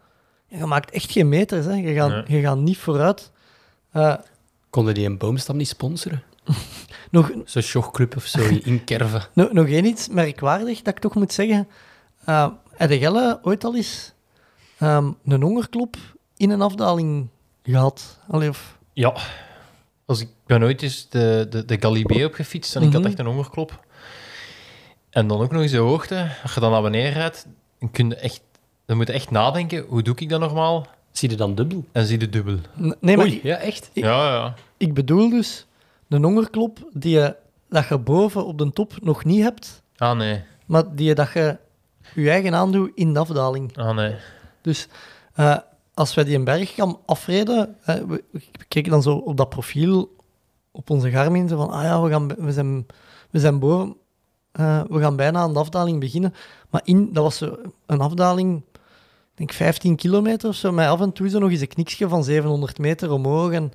Je 0.47 0.65
maakt 0.65 0.91
echt 0.91 1.11
geen 1.11 1.29
meters, 1.29 1.65
hè. 1.65 1.73
Je, 1.73 1.93
gaat, 1.93 2.09
Nee. 2.09 2.37
je 2.37 2.41
gaat 2.47 2.57
niet 2.57 2.77
vooruit. 2.77 3.31
Eh, 3.91 4.15
Konden 4.69 4.93
die 4.93 5.05
een 5.05 5.17
boomstam 5.17 5.57
niet 5.57 5.67
sponsoren? 5.67 6.23
nog, 7.15 7.31
Zo'n 7.45 7.61
showclub 7.61 8.15
of 8.15 8.25
zo 8.25 8.39
in 8.63 8.83
Kerven. 8.83 9.21
nog, 9.33 9.51
nog 9.51 9.67
één 9.67 9.85
iets 9.85 10.07
merkwaardig 10.07 10.81
dat 10.81 10.93
ik 10.95 10.99
toch 11.01 11.15
moet 11.15 11.33
zeggen. 11.33 11.67
Eh 12.25 12.47
heb 12.75 12.91
jij 12.91 13.37
ooit 13.41 13.63
al 13.63 13.75
eens 13.75 14.13
ehm, 14.77 15.11
een 15.25 15.41
hongerklop 15.41 15.95
in 16.37 16.49
een 16.49 16.61
afdaling 16.61 17.27
gehad? 17.63 18.19
Allee, 18.27 18.49
of... 18.49 18.77
Ja. 18.93 19.13
Als 20.05 20.21
ik 20.21 20.27
ben 20.45 20.63
ooit 20.63 20.81
eens 20.81 21.09
de, 21.09 21.47
de, 21.49 21.65
de 21.65 21.77
Galibier 21.79 22.25
opgefietst 22.25 22.75
en 22.75 22.81
ik 22.81 22.91
had 22.91 23.01
Mhm. 23.01 23.09
echt 23.09 23.19
een 23.19 23.25
hongerklop. 23.25 23.85
En 25.09 25.27
dan 25.27 25.39
ook 25.41 25.51
nog 25.51 25.61
eens 25.61 25.71
de 25.71 25.77
hoogte. 25.77 26.31
Als 26.43 26.53
je 26.53 26.59
dan 26.59 26.71
naar 26.71 26.81
beneden 26.81 27.11
rijdt, 27.13 27.47
dan, 27.79 27.91
kun 27.91 28.09
je 28.09 28.15
echt, 28.15 28.41
dan 28.85 28.97
moet 28.97 29.07
je 29.07 29.13
echt 29.13 29.31
nadenken, 29.31 29.85
hoe 29.87 30.01
doe 30.01 30.15
ik 30.15 30.29
dat 30.29 30.39
normaal? 30.39 30.87
Zie 31.11 31.29
je 31.29 31.35
dan 31.35 31.55
dubbel? 31.55 31.85
En 31.91 32.05
zie 32.05 32.19
je 32.19 32.29
dubbel. 32.29 32.57
N- 32.81 32.95
Nee, 32.99 33.17
maar 33.17 33.25
Oei, 33.25 33.39
ja, 33.43 33.55
echt? 33.55 33.89
Ik- 33.93 34.03
Ja, 34.03 34.33
ja. 34.33 34.53
Ik 34.77 34.93
bedoel 34.93 35.29
dus 35.29 35.65
een 36.09 36.23
hongerklop 36.23 36.89
die 36.93 37.11
je, 37.19 37.35
dat 37.69 37.87
je 37.87 37.97
boven 37.97 38.45
op 38.45 38.57
de 38.57 38.71
top 38.71 38.93
nog 39.01 39.23
niet 39.23 39.41
hebt, 39.41 39.83
Ah, 39.97 40.17
nee. 40.17 40.43
maar 40.65 40.95
die 40.95 41.07
je, 41.07 41.15
dat 41.15 41.31
je 41.33 41.57
je 42.13 42.29
eigen 42.29 42.53
aandoet 42.55 42.91
in 42.93 43.13
de 43.13 43.19
afdaling. 43.19 43.77
Ah, 43.77 43.95
nee. 43.95 44.15
Dus 44.61 44.87
eh, 45.33 45.57
als 45.93 46.13
wij 46.13 46.23
die 46.23 46.35
een 46.35 46.43
berg 46.43 46.73
gaan 46.73 46.97
afreden, 47.05 47.75
eh, 47.83 47.95
we, 47.95 48.23
we 48.31 48.41
keken 48.67 48.91
dan 48.91 49.01
zo 49.01 49.15
op 49.15 49.37
dat 49.37 49.49
profiel 49.49 50.15
op 50.71 50.89
onze 50.89 51.09
Garmin, 51.09 51.47
zo 51.47 51.57
van, 51.57 51.69
ah 51.69 51.83
ja, 51.83 52.01
we, 52.01 52.09
gaan, 52.09 52.27
we, 52.27 52.51
zijn, 52.51 52.85
we 53.29 53.39
zijn 53.39 53.59
boven, 53.59 53.95
eh, 54.51 54.81
we 54.89 54.99
gaan 54.99 55.15
bijna 55.15 55.39
aan 55.39 55.53
de 55.53 55.59
afdaling 55.59 55.99
beginnen. 55.99 56.33
Maar 56.69 56.81
in, 56.83 57.13
dat 57.13 57.23
was 57.23 57.37
zo 57.37 57.57
een 57.85 57.99
afdaling, 57.99 58.63
ik 58.73 59.37
denk 59.37 59.53
15 59.53 59.95
kilometer 59.95 60.49
of 60.49 60.55
zo, 60.55 60.71
met 60.71 60.87
af 60.87 61.01
en 61.01 61.11
toe 61.11 61.29
zo 61.29 61.39
nog 61.39 61.49
eens 61.49 61.61
een 61.61 61.67
kniksje 61.67 62.09
van 62.09 62.23
700 62.23 62.77
meter 62.77 63.11
omhoog. 63.11 63.51
En, 63.51 63.71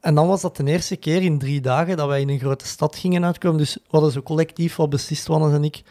en 0.00 0.14
dan 0.14 0.26
was 0.26 0.40
dat 0.40 0.56
de 0.56 0.64
eerste 0.64 0.96
keer 0.96 1.22
in 1.22 1.38
drie 1.38 1.60
dagen 1.60 1.96
dat 1.96 2.08
wij 2.08 2.20
in 2.20 2.28
een 2.28 2.38
grote 2.38 2.66
stad 2.66 2.96
gingen 2.96 3.24
uitkomen. 3.24 3.58
Dus 3.58 3.74
we 3.74 3.80
hadden 3.90 4.12
zo 4.12 4.22
collectief 4.22 4.76
wat 4.76 4.90
beslist, 4.90 5.26
Wannes 5.26 5.52
en 5.52 5.64
ik. 5.64 5.82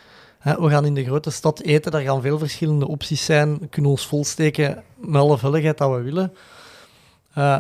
We 0.44 0.70
gaan 0.70 0.86
in 0.86 0.94
de 0.94 1.04
grote 1.04 1.30
stad 1.30 1.62
eten, 1.62 1.92
daar 1.92 2.02
gaan 2.02 2.22
veel 2.22 2.38
verschillende 2.38 2.88
opties 2.88 3.26
zijn. 3.26 3.70
Kunnen 3.70 3.92
ons 3.92 4.08
volsteken 4.08 4.84
met 4.96 5.22
alle 5.22 5.38
vulligheid 5.38 5.78
dat 5.78 5.92
we 5.92 6.02
willen. 6.02 6.34
Eh, 7.34 7.60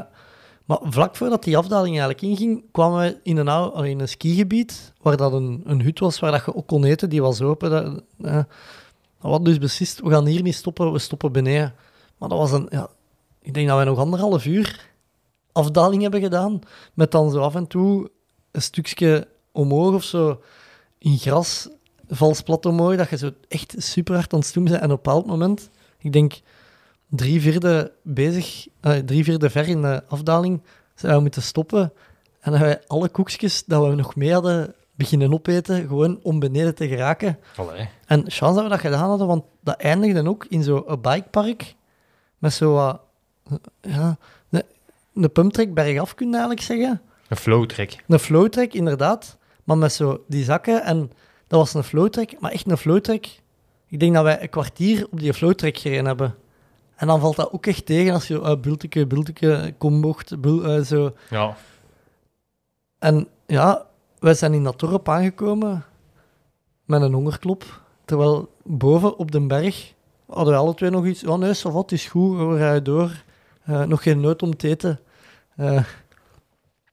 maar 0.66 0.78
vlak 0.82 1.16
voordat 1.16 1.43
die 1.43 1.58
afdaling 1.58 2.00
eigenlijk 2.00 2.22
inging, 2.22 2.64
kwamen 2.72 3.00
we 3.00 3.20
in 3.24 3.38
een, 3.38 3.48
ou- 3.48 3.88
in 3.88 4.00
een 4.00 4.10
skigebied, 4.10 4.93
waar 5.02 5.18
dat 5.18 5.34
een, 5.34 5.62
een 5.66 5.82
hut 5.82 6.00
was 6.00 6.20
waar 6.20 6.32
dat 6.32 6.46
je 6.46 6.56
ook 6.56 6.68
kon 6.68 6.84
eten, 6.84 7.10
die 7.10 7.22
was 7.22 7.41
open. 7.41 7.70
Dat, 7.70 8.04
we 8.18 8.46
hadden 9.18 9.43
dus 9.43 9.58
beslist, 9.58 10.02
we 10.02 10.10
gaan 10.10 10.26
hier 10.26 10.41
niet 10.41 10.56
stoppen, 10.56 10.91
we 10.91 11.00
stoppen 11.00 11.32
beneden. 11.32 11.74
Maar 12.18 12.30
dat 12.30 12.38
was 12.38 12.52
een, 12.52 12.68
ja, 12.70 12.89
ik 13.41 13.54
denk 13.54 13.68
dat 13.68 13.76
wij 13.76 13.86
nog 13.86 14.00
anderhalf 14.00 14.46
uur 14.46 14.93
afdaling 15.56 16.01
hebben 16.01 16.22
gedaan, 16.22 16.60
met 16.93 17.12
dan 17.12 17.32
zo 17.32 17.39
af 17.39 17.56
en 17.56 17.68
toe 17.68 18.10
een 18.51 18.62
stukje 18.62 19.28
omhoog 19.51 19.93
of 19.93 20.03
zo 20.03 20.41
in 20.97 21.18
gras, 21.18 21.70
vals 22.08 22.41
plat 22.41 22.66
omhoog, 22.66 22.95
dat 22.95 23.10
je 23.10 23.18
zo 23.18 23.32
echt 23.47 23.76
super 23.78 24.16
hard 24.16 24.34
aan 24.34 24.39
het 24.39 24.47
stoemen 24.47 24.72
bent. 24.72 24.84
En 24.84 24.91
op 24.91 24.97
een 24.97 25.03
bepaald 25.03 25.26
moment, 25.26 25.70
ik 25.97 26.14
denk 26.14 26.39
drie 27.10 27.41
vierde 27.41 27.91
bezig, 28.03 28.68
eh, 28.82 28.97
drie 28.97 29.24
vierde 29.24 29.49
ver 29.49 29.68
in 29.68 29.82
de 29.82 30.03
afdaling, 30.08 30.62
zijn 30.95 31.16
we 31.16 31.22
moeten 31.22 31.41
stoppen. 31.41 31.82
En 32.39 32.51
dan 32.51 32.60
hebben 32.60 32.78
wij 32.78 32.88
alle 32.88 33.10
koekjes 33.10 33.66
dat 33.66 33.88
we 33.88 33.95
nog 33.95 34.16
mee 34.16 34.34
hadden 34.34 34.76
beginnen 34.95 35.34
opeten, 35.34 35.88
gewoon 35.88 36.20
om 36.24 36.39
beneden 36.39 36.76
te 36.76 36.88
geraken. 36.88 37.39
Allee. 37.56 37.89
En 38.06 38.24
chance 38.32 38.56
dat 38.56 38.64
we 38.64 38.70
dat 38.70 38.80
gedaan 38.80 39.10
hadden, 39.10 39.28
want 39.28 39.43
dat 39.62 39.76
eindigde 39.80 40.30
ook 40.30 40.45
in 40.45 40.64
zo'n 40.64 40.86
bikepark, 41.01 41.76
met 42.38 42.53
zo 42.53 42.74
wat, 42.74 43.01
ja, 43.82 44.18
een, 45.16 45.32
pumptrack 45.32 45.74
bergaf, 45.74 46.16
kun 46.16 46.28
je 46.28 46.34
eigenlijk 46.34 46.61
zeggen. 46.61 47.01
Een 47.28 47.38
flowtrack. 47.38 47.89
Een 48.07 48.20
flowtrack, 48.20 48.74
inderdaad. 48.74 49.38
Maar 49.63 49.78
met 49.78 49.93
zo 49.93 50.24
die 50.28 50.43
zakken. 50.43 50.84
En 50.84 51.11
dat 51.47 51.59
was 51.59 51.74
een 51.74 51.84
flowtrack, 51.84 52.39
maar 52.39 52.51
echt 52.51 52.70
een 52.70 52.78
flowtrack. 52.78 53.26
Ik 53.88 53.99
denk 53.99 54.13
dat 54.13 54.24
wij 54.24 54.41
een 54.41 54.49
kwartier 54.49 55.07
op 55.11 55.20
die 55.20 55.34
flowtrack 55.34 55.78
gereden 55.78 56.05
hebben. 56.05 56.36
En 56.95 57.07
dan 57.07 57.20
valt 57.20 57.36
dat 57.36 57.53
ook 57.53 57.66
echt 57.66 57.86
tegen 57.86 58.13
als 58.13 58.28
je 58.28 58.39
uh, 58.39 58.55
bulteke, 58.61 59.07
bulteke, 59.07 59.74
kombocht, 59.78 60.41
bul, 60.41 60.63
eh, 60.63 60.82
zo. 60.82 61.13
Ja. 61.30 61.55
En 62.99 63.28
ja, 63.45 63.86
wij 64.20 64.34
zijn 64.34 64.53
in 64.53 64.63
dat 64.63 64.80
dorp 64.80 65.09
aangekomen 65.09 65.86
met 66.86 67.01
een 67.01 67.13
hongerklop. 67.13 67.82
Terwijl 68.05 68.49
boven 68.63 69.18
op 69.18 69.32
de 69.32 69.41
berg 69.41 69.93
hadden 70.26 70.53
we 70.53 70.59
alle 70.59 70.74
twee 70.74 70.89
nog 70.89 71.05
iets. 71.05 71.26
Oh 71.26 71.38
nee, 71.38 71.53
wat 71.63 71.91
is 71.91 72.05
goed, 72.05 72.38
we 72.38 72.57
rijden 72.57 72.84
door. 72.84 73.24
Eh, 73.66 73.84
nog 73.84 74.03
geen 74.03 74.20
nood 74.20 74.41
om 74.43 74.55
te 74.57 74.68
eten. 74.68 74.99
Eh, 75.55 75.84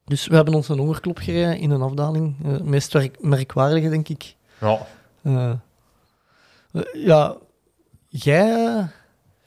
dus 0.05 0.27
we 0.27 0.35
hebben 0.35 0.55
ons 0.55 0.69
een 0.69 0.79
hongerklop 0.79 1.19
gereden 1.19 1.59
in 1.59 1.71
een 1.71 1.83
afdaling. 1.83 2.37
Eh, 2.45 2.51
Het 2.53 2.65
meest 2.65 2.93
werk- 2.93 3.23
merkwaardige, 3.23 3.89
denk 3.89 4.09
ik. 4.09 4.35
Ja. 4.61 4.87
Eh, 5.23 5.51
eh, 6.73 6.83
ja, 6.93 7.37
jij 8.09 8.65
eh, 8.67 8.85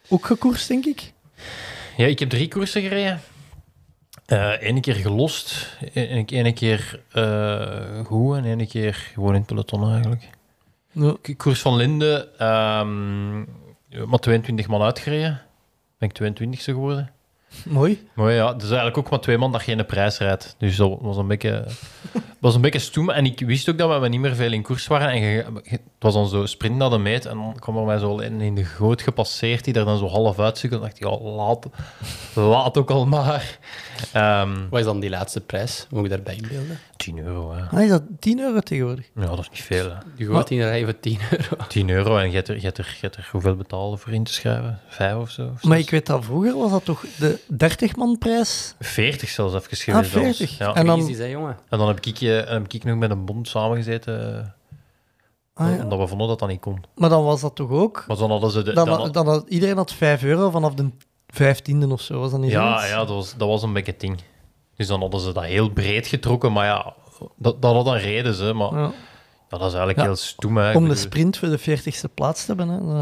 ook 0.10 0.26
gekoerst, 0.26 0.68
denk 0.68 0.86
ik? 0.86 1.14
Ja, 1.98 2.06
ik 2.06 2.20
heb 2.20 2.30
drie 2.30 2.48
koersen 2.48 2.82
gereden. 2.82 3.22
Eén 4.60 4.82
keer 4.82 4.96
gelost, 4.96 5.78
één 5.94 6.54
keer 6.54 7.02
eh, 7.12 8.06
goed 8.06 8.38
en 8.38 8.46
één 8.46 8.68
keer 8.68 8.94
gewoon 9.14 9.30
in 9.30 9.36
het 9.38 9.46
peloton 9.46 9.92
eigenlijk. 9.92 10.30
Ja. 10.92 11.16
Koers 11.38 11.62
van 11.62 11.76
Linde, 11.76 12.30
ehm 12.38 13.38
maar 14.08 14.20
22 14.20 14.68
man 14.68 14.82
uitgereden. 14.82 15.42
Ben 15.98 16.10
ik 16.10 16.16
22e 16.16 16.64
geworden. 16.74 17.12
Mooi. 17.64 18.08
Maar 18.14 18.32
ja, 18.32 18.48
het 18.54 18.58
is 18.62 18.68
eigenlijk 18.68 18.98
ook 18.98 19.10
maar 19.10 19.20
twee 19.20 19.38
man 19.38 19.52
dat 19.52 19.62
geen 19.62 19.86
prijs 19.86 20.18
rijdt. 20.18 20.56
Dus 20.58 20.76
dat 20.76 20.98
was 21.02 21.18
een 21.18 21.28
beetje, 21.28 21.66
was 22.40 22.56
een 22.56 22.62
beetje 22.62 22.80
stoem. 22.80 23.10
En 23.10 23.26
ik 23.26 23.40
wist 23.40 23.70
ook 23.70 23.78
dat 23.78 24.02
we 24.02 24.08
niet 24.08 24.20
meer 24.20 24.36
veel 24.36 24.52
in 24.52 24.62
koers 24.62 24.88
waren. 24.88 25.10
En 25.10 25.20
je- 25.22 25.46
het 25.64 25.82
was 26.00 26.14
dan 26.14 26.28
zo 26.28 26.46
sprint 26.46 26.76
naar 26.76 26.90
de 26.90 26.98
meet. 26.98 27.26
En 27.26 27.38
dan 27.38 27.56
kwam 27.60 27.78
er 27.78 27.84
mij 27.86 27.98
zo 27.98 28.18
in, 28.18 28.42
in 28.42 28.56
de 28.56 28.66
goot 28.66 29.02
gepasseerd, 29.02 29.64
die 29.64 29.74
er 29.74 29.86
dan 29.86 29.98
zo 29.98 30.08
half 30.08 30.40
uitzoeken. 30.40 30.80
Dan 30.80 30.88
dacht 30.90 31.02
ik, 31.02 31.08
ja, 31.08 31.18
laat, 31.36 31.66
laat 32.34 32.78
ook 32.78 32.90
al 32.92 33.06
maar. 33.06 33.58
Ehm 34.12 34.70
Wat 34.70 34.80
is 34.80 34.86
dan 34.86 35.00
die 35.00 35.10
laatste 35.10 35.42
prijs? 35.42 35.88
Moet 35.90 36.04
ik 36.04 36.10
daarbij 36.10 36.36
inbeelden? 36.36 36.80
10 36.98 37.20
euro, 37.20 37.54
hè. 37.54 37.62
Ah, 37.78 37.82
is 37.84 37.90
dat 37.90 38.04
10 38.20 38.40
euro 38.40 38.60
tegenwoordig? 38.60 39.06
Ja, 39.16 39.26
dat 39.26 39.40
is 39.40 39.50
niet 39.50 39.62
veel, 39.62 39.90
hè. 39.90 39.96
Je 40.16 40.32
gaat 40.34 40.50
in 40.50 40.58
rijden 40.62 40.90
voor 40.90 41.00
10 41.00 41.20
euro. 41.32 41.56
10 41.68 41.90
euro 41.90 42.18
en 42.18 42.30
je 42.30 42.36
hebt 42.36 42.48
er, 42.48 42.56
je 42.56 42.62
hebt 42.62 42.78
er, 42.78 42.90
je 42.94 42.98
hebt 43.02 43.16
er 43.16 43.28
hoeveel 43.32 43.56
betalen 43.56 44.00
voor 44.00 44.14
in 44.14 44.24
te 44.24 44.34
schrijven? 44.34 44.80
Vijf 44.88 45.16
of 45.16 45.30
zo? 45.30 45.50
Of 45.54 45.64
Maar 45.64 45.78
ik 45.80 45.90
weet 45.90 46.06
dat 46.06 46.26
vroeger 46.26 46.58
was 46.58 46.72
dat 46.72 46.86
toch 46.86 47.04
de 47.18 47.40
30-man 47.54 48.18
prijs? 48.18 48.76
40 48.80 49.30
zelfs 49.30 49.54
even 49.54 49.72
Ah, 49.72 49.78
geweest. 50.04 50.12
zelfs. 50.12 50.38
40. 50.38 50.58
Ja. 50.58 50.74
En 50.74 50.86
dan- 50.86 51.10
hè, 51.10 51.26
jongen. 51.26 51.58
En 51.70 51.78
dan 51.78 51.88
heb 51.88 52.06
ik, 52.06 52.22
eh, 52.22 52.50
heb 52.50 52.74
ik 52.74 52.84
nog 52.84 52.98
met 52.98 53.10
een 53.12 53.26
bond 53.26 53.48
samengezeten, 53.48 54.54
Ah, 55.54 55.76
ja. 55.76 55.84
omdat 55.84 56.00
we 56.00 56.08
vonden 56.08 56.28
dat 56.28 56.40
dat 56.40 56.50
niet 56.50 56.60
kon. 56.60 56.84
Maar 56.96 57.10
dan 57.10 57.24
was 57.24 57.42
dat 57.42 57.56
toch 57.56 57.70
ook... 57.70 58.04
Maar 58.08 58.18
dan 58.18 58.30
hadden 58.32 58.52
ze 58.52 58.62
de... 58.64 58.74
Dan, 58.74 58.86
dan 58.86 59.12
dan, 59.12 59.26
had- 59.28 59.36
had, 59.36 59.50
iedereen 59.50 59.76
had 59.78 59.94
5 59.94 60.24
euro 60.24 60.50
vanaf 60.50 60.74
de 60.74 60.90
15e 61.34 61.92
of 61.92 62.02
zo. 62.02 62.20
Was 62.20 62.32
dat 62.32 62.40
niet 62.40 62.52
ja, 62.52 62.72
zoiets? 62.72 62.90
ja 62.90 62.98
dat, 62.98 63.08
was, 63.08 63.36
dat 63.38 63.48
was 63.48 63.64
een 63.64 63.74
beetje 63.74 63.96
ding. 63.98 64.20
Dus 64.76 64.88
dan 64.88 65.00
hadden 65.00 65.20
ze 65.20 65.32
dat 65.34 65.44
heel 65.44 65.70
breed 65.70 66.08
getrokken, 66.08 66.52
maar 66.54 66.66
ja, 66.66 66.94
dat, 67.36 67.62
dat 67.62 67.74
had 67.76 67.88
een 67.88 68.00
reden, 68.00 68.34
ze. 68.34 68.54
Maar 68.54 68.74
ja. 68.74 68.80
Ja. 68.80 69.58
dat 69.58 69.60
is 69.60 69.66
eigenlijk 69.68 69.98
Ja. 69.98 70.04
heel 70.04 70.16
stoem, 70.16 70.58
hè. 70.58 70.74
Om 70.76 70.88
de 70.90 70.96
sprint 70.96 71.38
voor 71.38 71.48
de 71.50 71.60
40ste 71.60 72.14
plaats 72.14 72.46
te 72.46 72.54
hebben. 72.56 72.70
Hè. 72.96 73.02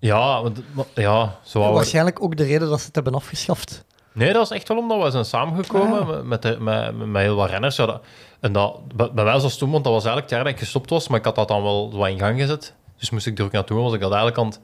Ja, 0.00 0.42
want- 0.42 0.62
maar- 0.72 0.84
ja, 0.94 1.38
zo 1.42 1.72
Waarschijnlijk 1.72 2.22
ook 2.22 2.36
de 2.36 2.44
reden 2.44 2.68
dat 2.68 2.78
ze 2.80 2.86
het 2.86 2.94
hebben 2.94 3.14
afgeschaft. 3.14 3.84
Nee, 4.12 4.32
dat 4.32 4.42
is 4.42 4.50
echt 4.56 4.68
wel 4.68 4.78
omdat 4.78 5.02
we 5.02 5.10
zijn 5.10 5.24
samengekomen 5.24 6.00
Ah. 6.00 6.08
met, 6.08 6.24
met, 6.24 6.42
de- 6.42 6.60
met, 6.60 6.96
met, 6.96 7.06
met 7.08 7.22
heel 7.22 7.34
wat 7.36 7.50
renners. 7.50 7.76
Ja, 7.76 7.86
dat, 7.86 8.02
en 8.40 8.52
dat, 8.52 8.88
bij, 8.94 9.12
bij 9.12 9.24
mij 9.24 9.32
was 9.32 9.42
dat 9.42 9.50
stom, 9.50 9.70
want 9.70 9.84
dat 9.84 9.92
was 9.92 10.04
eigenlijk 10.04 10.30
het 10.30 10.36
jaar 10.36 10.44
dat 10.48 10.52
ik 10.60 10.66
gestopt 10.66 10.90
was, 10.90 11.08
maar 11.08 11.18
ik 11.18 11.24
had 11.24 11.34
dat 11.34 11.48
dan 11.48 11.62
wel 11.62 11.96
wat 11.96 12.08
in 12.08 12.18
gang 12.18 12.40
gezet. 12.40 12.74
Dus 12.98 13.10
moest 13.10 13.26
ik 13.26 13.38
er 13.38 13.44
ook 13.44 13.52
naartoe, 13.52 13.82
was 13.82 13.92
ik 13.94 14.00
dat 14.00 14.12
eigenlijk 14.12 14.40
aan 14.40 14.46
het, 14.46 14.60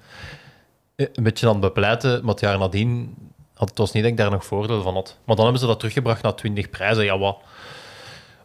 eh, 0.96 1.06
een 1.12 1.22
beetje 1.22 1.46
aan 1.46 1.52
het 1.52 1.60
bepleiten. 1.60 2.20
Maar 2.20 2.30
het 2.30 2.40
jaar 2.40 2.58
nadien, 2.58 3.14
had, 3.54 3.68
het 3.68 3.78
was 3.78 3.92
niet 3.92 4.02
dat 4.02 4.12
ik 4.12 4.18
daar 4.18 4.30
nog 4.30 4.44
voordeel 4.44 4.82
van 4.82 4.94
had. 4.94 5.16
Maar 5.24 5.34
dan 5.36 5.44
hebben 5.44 5.62
ze 5.62 5.68
dat 5.68 5.78
teruggebracht 5.78 6.22
naar 6.22 6.34
20 6.34 6.70
prijzen. 6.70 7.04
Ja, 7.04 7.18
wat, 7.18 7.36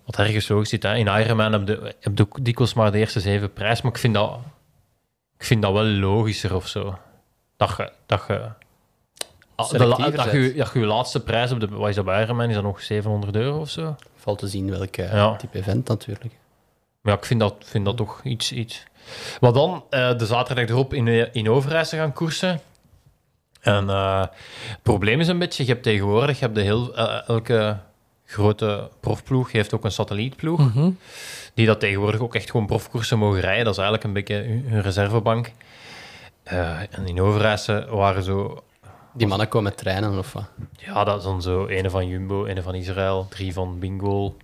wat 0.05 0.17
ergens 0.17 0.45
zo 0.45 0.63
zit. 0.63 0.83
Hè. 0.83 0.95
In 0.95 1.07
Ironman 1.07 1.51
heb 1.51 1.67
je, 1.67 1.95
heb 1.99 2.17
je 2.17 2.23
ook 2.23 2.45
dikwijls 2.45 2.73
maar 2.73 2.91
de 2.91 2.97
eerste 2.97 3.19
zeven 3.19 3.53
prijzen, 3.53 3.83
maar 3.85 3.93
ik 3.93 3.99
vind 3.99 4.13
dat, 4.13 4.37
ik 5.41 5.47
vind 5.47 5.61
dat 5.61 5.73
wel 5.73 5.83
logischer 5.85 6.55
of 6.55 6.67
zo. 6.67 6.97
Dat 7.57 7.73
je... 7.77 7.91
Dat 8.05 8.23
je 8.27 8.49
Ah, 9.55 9.69
de 9.69 9.85
la- 9.85 9.95
dat, 10.09 10.31
je, 10.31 10.53
dat 10.57 10.71
je 10.73 10.79
je 10.79 10.85
laatste 10.85 11.23
prijs 11.23 11.51
op 11.51 11.59
de, 11.59 11.67
wat 11.67 11.89
is 11.89 11.95
dat 11.95 12.05
bij 12.05 12.21
Ironman, 12.23 12.49
is 12.49 12.53
dat 12.55 12.63
nog 12.63 12.81
700 12.81 13.35
euro 13.35 13.59
of 13.59 13.69
zo? 13.69 13.95
Valt 14.15 14.39
te 14.39 14.47
zien 14.47 14.69
welk 14.69 14.97
eh, 14.97 15.11
Ja. 15.13 15.35
type 15.35 15.57
event 15.57 15.87
natuurlijk. 15.87 16.39
Maar 17.01 17.13
ja, 17.13 17.19
ik 17.19 17.25
vind 17.25 17.39
dat, 17.39 17.55
vind 17.59 17.85
dat 17.85 17.97
toch 17.97 18.19
iets. 18.23 18.51
iets. 18.51 18.83
Maar 19.41 19.53
dan, 19.53 19.83
eh, 19.89 20.17
de 20.17 20.25
zaterdag 20.25 20.65
erop 20.69 20.93
in, 20.93 21.07
eh, 21.07 21.25
in 21.31 21.49
Overijs 21.49 21.89
te 21.89 21.95
gaan 21.95 22.13
koersen. 22.13 22.59
En 23.61 23.89
eh, 23.89 24.21
het 24.67 24.81
probleem 24.83 25.19
is 25.19 25.27
een 25.27 25.39
beetje, 25.39 25.63
je 25.65 25.71
hebt 25.71 25.83
tegenwoordig, 25.83 26.39
je 26.39 26.45
hebt 26.45 26.55
de 26.55 26.61
heel, 26.61 26.95
eh, 26.95 27.27
elke 27.29 27.77
grote 28.31 28.89
profploeg 28.99 29.51
heeft 29.51 29.73
ook 29.73 29.83
een 29.83 29.91
satellietploeg, 29.91 30.59
Mhm. 30.59 30.89
die 31.53 31.65
dat 31.65 31.79
tegenwoordig 31.79 32.21
ook 32.21 32.35
echt 32.35 32.51
gewoon 32.51 32.65
profkoersen 32.65 33.17
mogen 33.17 33.39
rijden. 33.39 33.63
Dat 33.65 33.73
is 33.73 33.79
eigenlijk 33.79 34.07
een 34.07 34.13
beetje 34.13 34.35
hun, 34.35 34.81
reservebank. 34.81 35.51
Eh, 36.43 36.79
en 36.79 37.05
in 37.07 37.21
Overijs 37.21 37.67
eh, 37.67 37.89
waren 37.89 38.23
zo 38.23 38.63
Die 39.13 39.27
mannen 39.27 39.47
komen 39.47 39.75
trainen 39.75 40.17
of 40.17 40.33
wat? 40.33 40.49
Ja, 40.77 41.03
dat 41.03 41.17
is 41.17 41.23
dan 41.23 41.41
zo. 41.41 41.67
Ene 41.67 41.89
van 41.89 42.07
Jumbo, 42.07 42.45
ene 42.45 42.61
van 42.61 42.75
Israël, 42.75 43.27
drie 43.29 43.53
van 43.53 43.79
Bingo, 43.79 44.35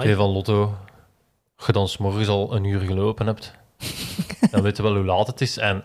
twee 0.00 0.14
van 0.16 0.30
Lotto. 0.30 0.74
Als 1.56 1.66
je 1.66 1.72
dan 1.72 1.88
s'morgens 1.88 2.28
al 2.28 2.54
een 2.54 2.64
uur 2.64 2.80
gelopen 2.80 3.26
hebt, 3.26 3.54
dan 4.50 4.62
weet 4.62 4.76
je 4.76 4.82
wel 4.82 4.94
hoe 4.94 5.04
laat 5.04 5.26
het 5.26 5.40
is. 5.40 5.56
En 5.58 5.84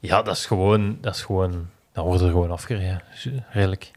ja, 0.00 0.22
dat 0.22 0.36
is 0.36 0.46
gewoon... 0.46 0.98
Dat 1.00 1.14
is 1.14 1.22
gewoon 1.22 1.68
dan 1.92 2.04
wordt 2.04 2.20
er 2.22 2.30
gewoon 2.30 2.50
afgereden. 2.50 3.02
Dus, 3.10 3.26
eh, 3.26 3.32
Redelijk, 3.50 3.90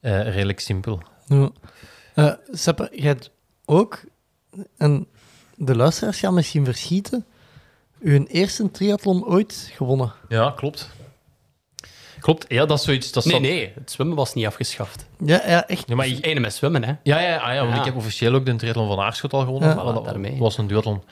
eh, 0.00 0.32
redelijk 0.32 0.60
simpel. 0.60 1.02
Ja. 1.26 1.50
Eh, 2.14 2.32
Seppe, 2.52 2.88
jij 2.92 3.06
hebt 3.06 3.30
ook, 3.64 4.04
en 4.76 5.06
de 5.56 5.76
luisteraars 5.76 6.18
gaan 6.18 6.34
misschien 6.34 6.64
verschieten, 6.64 7.24
uw 8.00 8.24
eerste 8.26 8.70
triathlon 8.70 9.24
ooit 9.26 9.70
gewonnen. 9.74 10.12
Ja, 10.28 10.52
klopt. 10.56 10.90
Klopt, 12.20 12.44
ja, 12.48 12.66
dat 12.66 12.78
is 12.78 12.84
zoiets... 12.84 13.12
Dat 13.12 13.24
Nee, 13.24 13.40
nee, 13.40 13.72
het 13.74 13.90
zwemmen 13.90 14.16
was 14.16 14.34
niet 14.34 14.46
afgeschaft. 14.46 15.06
Ja, 15.24 15.42
ja 15.46 15.66
echt. 15.66 15.88
Ja, 15.88 15.94
maar 15.94 16.06
ik, 16.06 16.26
Ene 16.26 16.40
met 16.40 16.54
zwemmen, 16.54 16.84
hè? 16.84 16.92
ja, 17.02 17.20
ja, 17.20 17.36
ah, 17.36 17.54
ja, 17.54 17.60
want 17.60 17.72
Ja. 17.72 17.78
ik 17.78 17.84
heb 17.84 17.96
officieel 17.96 18.34
ook 18.34 18.46
de 18.46 18.56
triathlon 18.56 18.88
van 18.88 18.98
Aarschot 19.00 19.32
al 19.32 19.40
gewonnen. 19.44 19.68
Ja. 19.68 19.74
maar 19.74 19.84
Voilà, 19.92 19.94
dat 19.94 20.04
daarmee. 20.04 20.38
was 20.38 20.58
een 20.58 20.66
duathlon. 20.66 21.02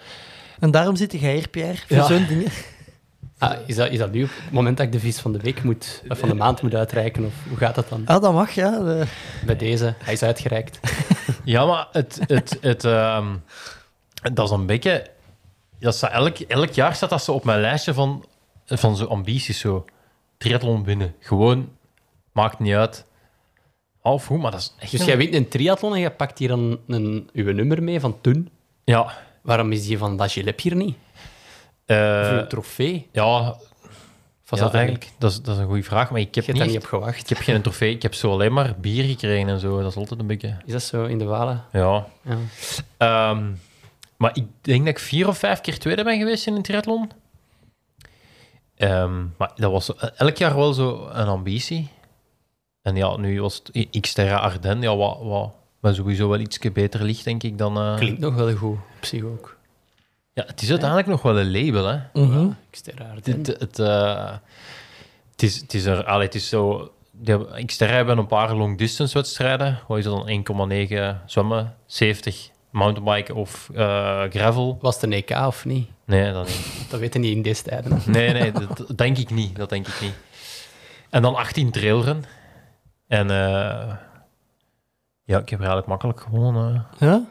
En 0.60 0.70
daarom 0.70 0.96
zit 0.96 1.12
jij 1.12 1.34
hier, 1.34 1.48
Pierre, 1.48 1.76
voor 1.86 1.96
Ja. 1.96 2.06
zo'n 2.06 2.26
dingen. 2.26 2.50
Ah, 3.42 3.58
is, 3.66 3.76
dat, 3.76 3.90
is 3.90 3.98
dat 3.98 4.12
nu 4.12 4.22
op 4.22 4.30
het 4.44 4.52
moment 4.52 4.76
dat 4.76 4.86
ik 4.86 4.92
de 4.92 5.00
vis 5.00 5.18
van 5.20 5.32
de 5.32 5.38
week 5.38 5.62
moet, 5.62 6.02
of 6.08 6.18
van 6.18 6.28
de 6.28 6.34
maand 6.34 6.62
moet 6.62 6.74
uitreiken? 6.74 7.24
Of 7.24 7.32
hoe 7.48 7.56
gaat 7.56 7.74
dat 7.74 7.88
dan? 7.88 8.02
Ah, 8.06 8.22
dat 8.22 8.32
mag, 8.32 8.50
ja. 8.50 8.70
De- 8.78 9.04
Bij 9.46 9.56
deze, 9.56 9.94
hij 9.98 10.12
is 10.12 10.22
uitgereikt. 10.22 10.80
Ja, 11.44 11.64
maar 11.66 11.88
het, 11.92 12.18
het, 12.26 12.58
het, 12.60 12.84
ehm, 12.84 13.26
dat 14.32 14.44
is 14.46 14.50
een 14.50 14.66
beetje... 14.66 15.06
Dat 15.78 15.94
staat 15.94 16.12
elk, 16.12 16.38
elk 16.38 16.70
jaar 16.70 16.94
staat 16.94 17.10
dat 17.10 17.22
zo 17.24 17.32
op 17.32 17.44
mijn 17.44 17.60
lijstje 17.60 17.94
van, 17.94 18.24
van 18.66 18.96
zo 18.96 19.04
ambities. 19.04 19.58
Zo. 19.58 19.84
Triathlon 20.38 20.84
winnen. 20.84 21.14
Gewoon, 21.18 21.68
maakt 22.32 22.58
niet 22.58 22.74
uit. 22.74 23.04
Of 24.02 24.28
hoe, 24.28 24.38
maar 24.38 24.50
dat 24.50 24.60
is 24.60 24.74
echt... 24.78 24.90
Dus 24.90 25.00
een- 25.00 25.06
jij 25.06 25.16
wint 25.16 25.34
een 25.34 25.48
triathlon 25.48 25.94
en 25.94 26.00
je 26.00 26.10
pakt 26.10 26.38
hier 26.38 26.48
dan 26.48 26.78
een, 26.86 27.30
uw 27.32 27.52
nummer 27.52 27.82
mee 27.82 28.00
van 28.00 28.20
toen. 28.20 28.50
Ja. 28.84 29.12
Waarom 29.42 29.72
is 29.72 29.86
die 29.86 29.98
van 29.98 30.16
dat 30.16 30.32
gelep 30.32 30.60
hier 30.60 30.74
niet? 30.76 30.96
Eh, 31.86 32.20
Of 32.22 32.30
een 32.30 32.48
trofee? 32.48 33.08
ja, 33.12 33.56
was 34.48 34.58
ja, 34.60 34.66
dat 34.66 34.74
eigenlijk, 34.74 35.10
dat 35.18 35.30
is, 35.30 35.42
dat 35.42 35.54
is 35.54 35.60
een 35.60 35.66
goede 35.66 35.82
vraag. 35.82 36.10
Maar 36.10 36.20
ik 36.20 36.34
heb, 36.34 36.46
niet, 36.46 36.56
daar 36.56 36.66
niet 36.66 36.76
op 36.76 36.84
gewacht. 36.84 37.20
ik 37.20 37.28
heb 37.28 37.38
geen 37.38 37.62
trofee. 37.62 37.94
Ik 37.94 38.02
heb 38.02 38.14
zo 38.14 38.30
alleen 38.32 38.52
maar 38.52 38.74
bier 38.80 39.04
gekregen 39.04 39.48
en 39.48 39.58
zo. 39.60 39.80
Dat 39.80 39.90
is 39.90 39.96
altijd 39.96 40.20
een 40.20 40.26
beetje... 40.26 40.56
Is 40.64 40.72
dat 40.72 40.82
zo 40.82 41.04
in 41.04 41.18
de 41.18 41.24
Walen? 41.24 41.64
Ja. 41.72 42.06
Ja. 42.22 42.36
Ehm, 42.96 43.50
maar 44.16 44.30
ik 44.34 44.44
denk 44.60 44.78
dat 44.78 44.88
ik 44.88 44.98
vier 44.98 45.28
of 45.28 45.38
vijf 45.38 45.60
keer 45.60 45.78
tweede 45.78 46.04
ben 46.04 46.18
geweest 46.18 46.46
in 46.46 46.54
een 46.56 46.62
triathlon. 46.62 47.10
Ehm, 48.76 49.24
maar 49.38 49.52
dat 49.54 49.70
was 49.72 49.94
elk 50.16 50.36
jaar 50.36 50.56
wel 50.56 50.72
zo 50.72 51.08
een 51.12 51.26
ambitie. 51.26 51.88
En 52.82 52.96
ja, 52.96 53.16
nu 53.16 53.40
was 53.40 53.62
het 53.72 54.00
Xterra 54.00 54.36
Ardennes, 54.36 54.84
ja, 54.84 54.96
wat, 54.96 55.18
wat, 55.22 55.54
wat 55.80 55.94
sowieso 55.94 56.28
wel 56.28 56.38
iets 56.38 56.58
beter 56.58 57.02
ligt, 57.02 57.24
denk 57.24 57.42
ik, 57.42 57.58
dan... 57.58 57.76
eh, 57.76 57.96
Klinkt 57.96 58.20
nog 58.20 58.34
wel 58.34 58.54
goed, 58.56 58.78
op 58.98 59.04
zich 59.04 59.22
ook. 59.22 59.56
Ja, 60.34 60.44
het 60.46 60.62
is 60.62 60.70
uiteindelijk 60.70 61.08
nog 61.08 61.22
wel 61.22 61.38
een 61.38 61.50
label, 61.50 61.86
hè. 61.86 61.98
Mhm. 62.12 62.48
Xterra 62.70 63.04
Het, 63.04 63.12
Ardennes. 63.16 63.46
het, 63.48 63.60
het, 63.60 63.78
eh, 63.78 64.30
het 65.30 65.42
is, 65.42 65.60
het 65.60 65.74
is 65.74 65.84
er... 65.84 66.04
Allee, 66.04 66.24
het 66.26 66.34
is 66.34 66.48
zo... 66.48 66.92
die 67.10 67.34
hebben- 67.36 67.66
Xterra 67.66 67.94
hebben 67.94 68.18
een 68.18 68.26
paar 68.26 68.54
long-distance 68.54 69.14
wedstrijden. 69.14 69.78
Wat 69.88 69.98
is 69.98 70.04
dat 70.04 70.26
dan? 70.26 70.70
1,9 70.70 71.22
zwemmen, 71.26 71.76
70 71.86 72.50
mountainbiken 72.70 73.34
of 73.34 73.70
eh, 73.74 74.22
gravel. 74.30 74.78
Was 74.80 74.94
het 74.94 75.04
een 75.04 75.12
EK 75.12 75.30
of 75.30 75.64
niet? 75.64 75.88
Nee, 76.04 76.32
dat 76.32 76.46
niet. 76.46 76.86
Dat 76.90 77.00
weten 77.00 77.20
niet 77.20 77.36
in 77.36 77.42
deze 77.42 77.62
tijden. 77.62 78.02
Nee, 78.06 78.32
nee, 78.32 78.52
dat, 78.52 78.84
denk 78.96 79.18
ik 79.18 79.30
niet. 79.30 79.56
Dat 79.56 79.68
denk 79.68 79.86
ik 79.88 80.00
niet. 80.00 80.14
En 81.10 81.22
dan 81.22 81.34
18 81.34 81.70
trailrun. 81.70 82.24
En 83.08 83.30
eh, 83.30 83.94
ja, 85.24 85.38
ik 85.38 85.48
heb 85.48 85.60
er 85.60 85.66
eigenlijk 85.66 85.86
makkelijk 85.86 86.20
gewonnen. 86.20 86.86
eh. 86.98 87.08
Ja? 87.08 87.24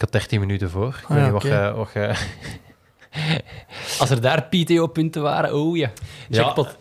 Ik 0.00 0.06
had 0.06 0.20
13 0.20 0.40
minuten 0.40 0.70
voor. 0.70 0.88
Ik 0.88 1.02
Ah, 1.02 1.08
weet 1.08 1.42
ja, 1.42 1.68
niet 1.68 1.92
wat, 1.92 2.16
Als 4.00 4.10
er 4.10 4.20
daar 4.20 4.42
PTO-punten 4.42 5.22
waren, 5.22 5.54
oh 5.54 5.76
ja. 5.76 5.90
Jackpot. 6.28 6.76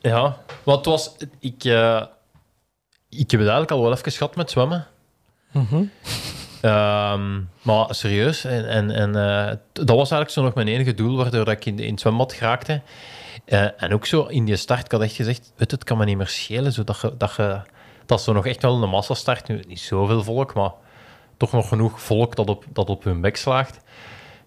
Ja, 0.00 0.38
want 0.62 0.76
het 0.78 0.86
was... 0.86 1.16
Ik, 1.38 1.64
eh, 1.64 2.02
ik 3.08 3.30
heb 3.30 3.40
het 3.40 3.48
eigenlijk 3.48 3.70
al 3.70 3.82
wel 3.82 3.92
even 3.92 4.12
gehad 4.12 4.36
met 4.36 4.50
zwemmen. 4.50 4.86
Mhm. 5.52 5.84
Ehm, 6.60 7.40
maar 7.62 7.94
serieus, 7.94 8.44
en, 8.44 8.68
en, 8.68 8.90
en 8.90 9.16
eh, 9.16 9.56
dat 9.72 9.88
was 9.88 10.10
eigenlijk 10.10 10.30
zo 10.30 10.42
nog 10.42 10.54
mijn 10.54 10.68
enige 10.68 10.94
doel 10.94 11.16
waardoor 11.16 11.44
dat 11.44 11.54
ik 11.54 11.64
in, 11.64 11.78
in 11.78 11.90
het 11.90 12.00
zwembad 12.00 12.32
geraakte. 12.32 12.82
Eh, 13.44 13.82
en 13.82 13.92
ook 13.92 14.06
zo 14.06 14.22
in 14.22 14.44
die 14.44 14.56
start, 14.56 14.84
ik 14.84 14.92
had 14.92 15.02
echt 15.02 15.14
gezegd, 15.14 15.52
weet 15.56 15.70
het 15.70 15.84
kan 15.84 15.98
me 15.98 16.04
niet 16.04 16.16
meer 16.16 16.28
schelen. 16.28 16.72
Zo 16.72 16.84
dat, 16.84 17.00
je, 17.00 17.14
dat, 17.16 17.34
je, 17.36 17.60
dat 18.06 18.18
is 18.18 18.24
zo 18.24 18.32
nog 18.32 18.46
echt 18.46 18.62
wel 18.62 18.82
een 18.82 18.88
massastart. 18.88 19.48
Nu, 19.48 19.62
niet 19.66 19.80
zoveel 19.80 20.22
volk, 20.22 20.54
maar 20.54 20.72
toch 21.36 21.52
nog 21.52 21.68
genoeg 21.68 22.00
volk 22.00 22.36
dat 22.36 22.48
op, 22.48 22.64
dat 22.68 22.90
op 22.90 23.04
hun 23.04 23.20
bek 23.20 23.36
slaagt. 23.36 23.76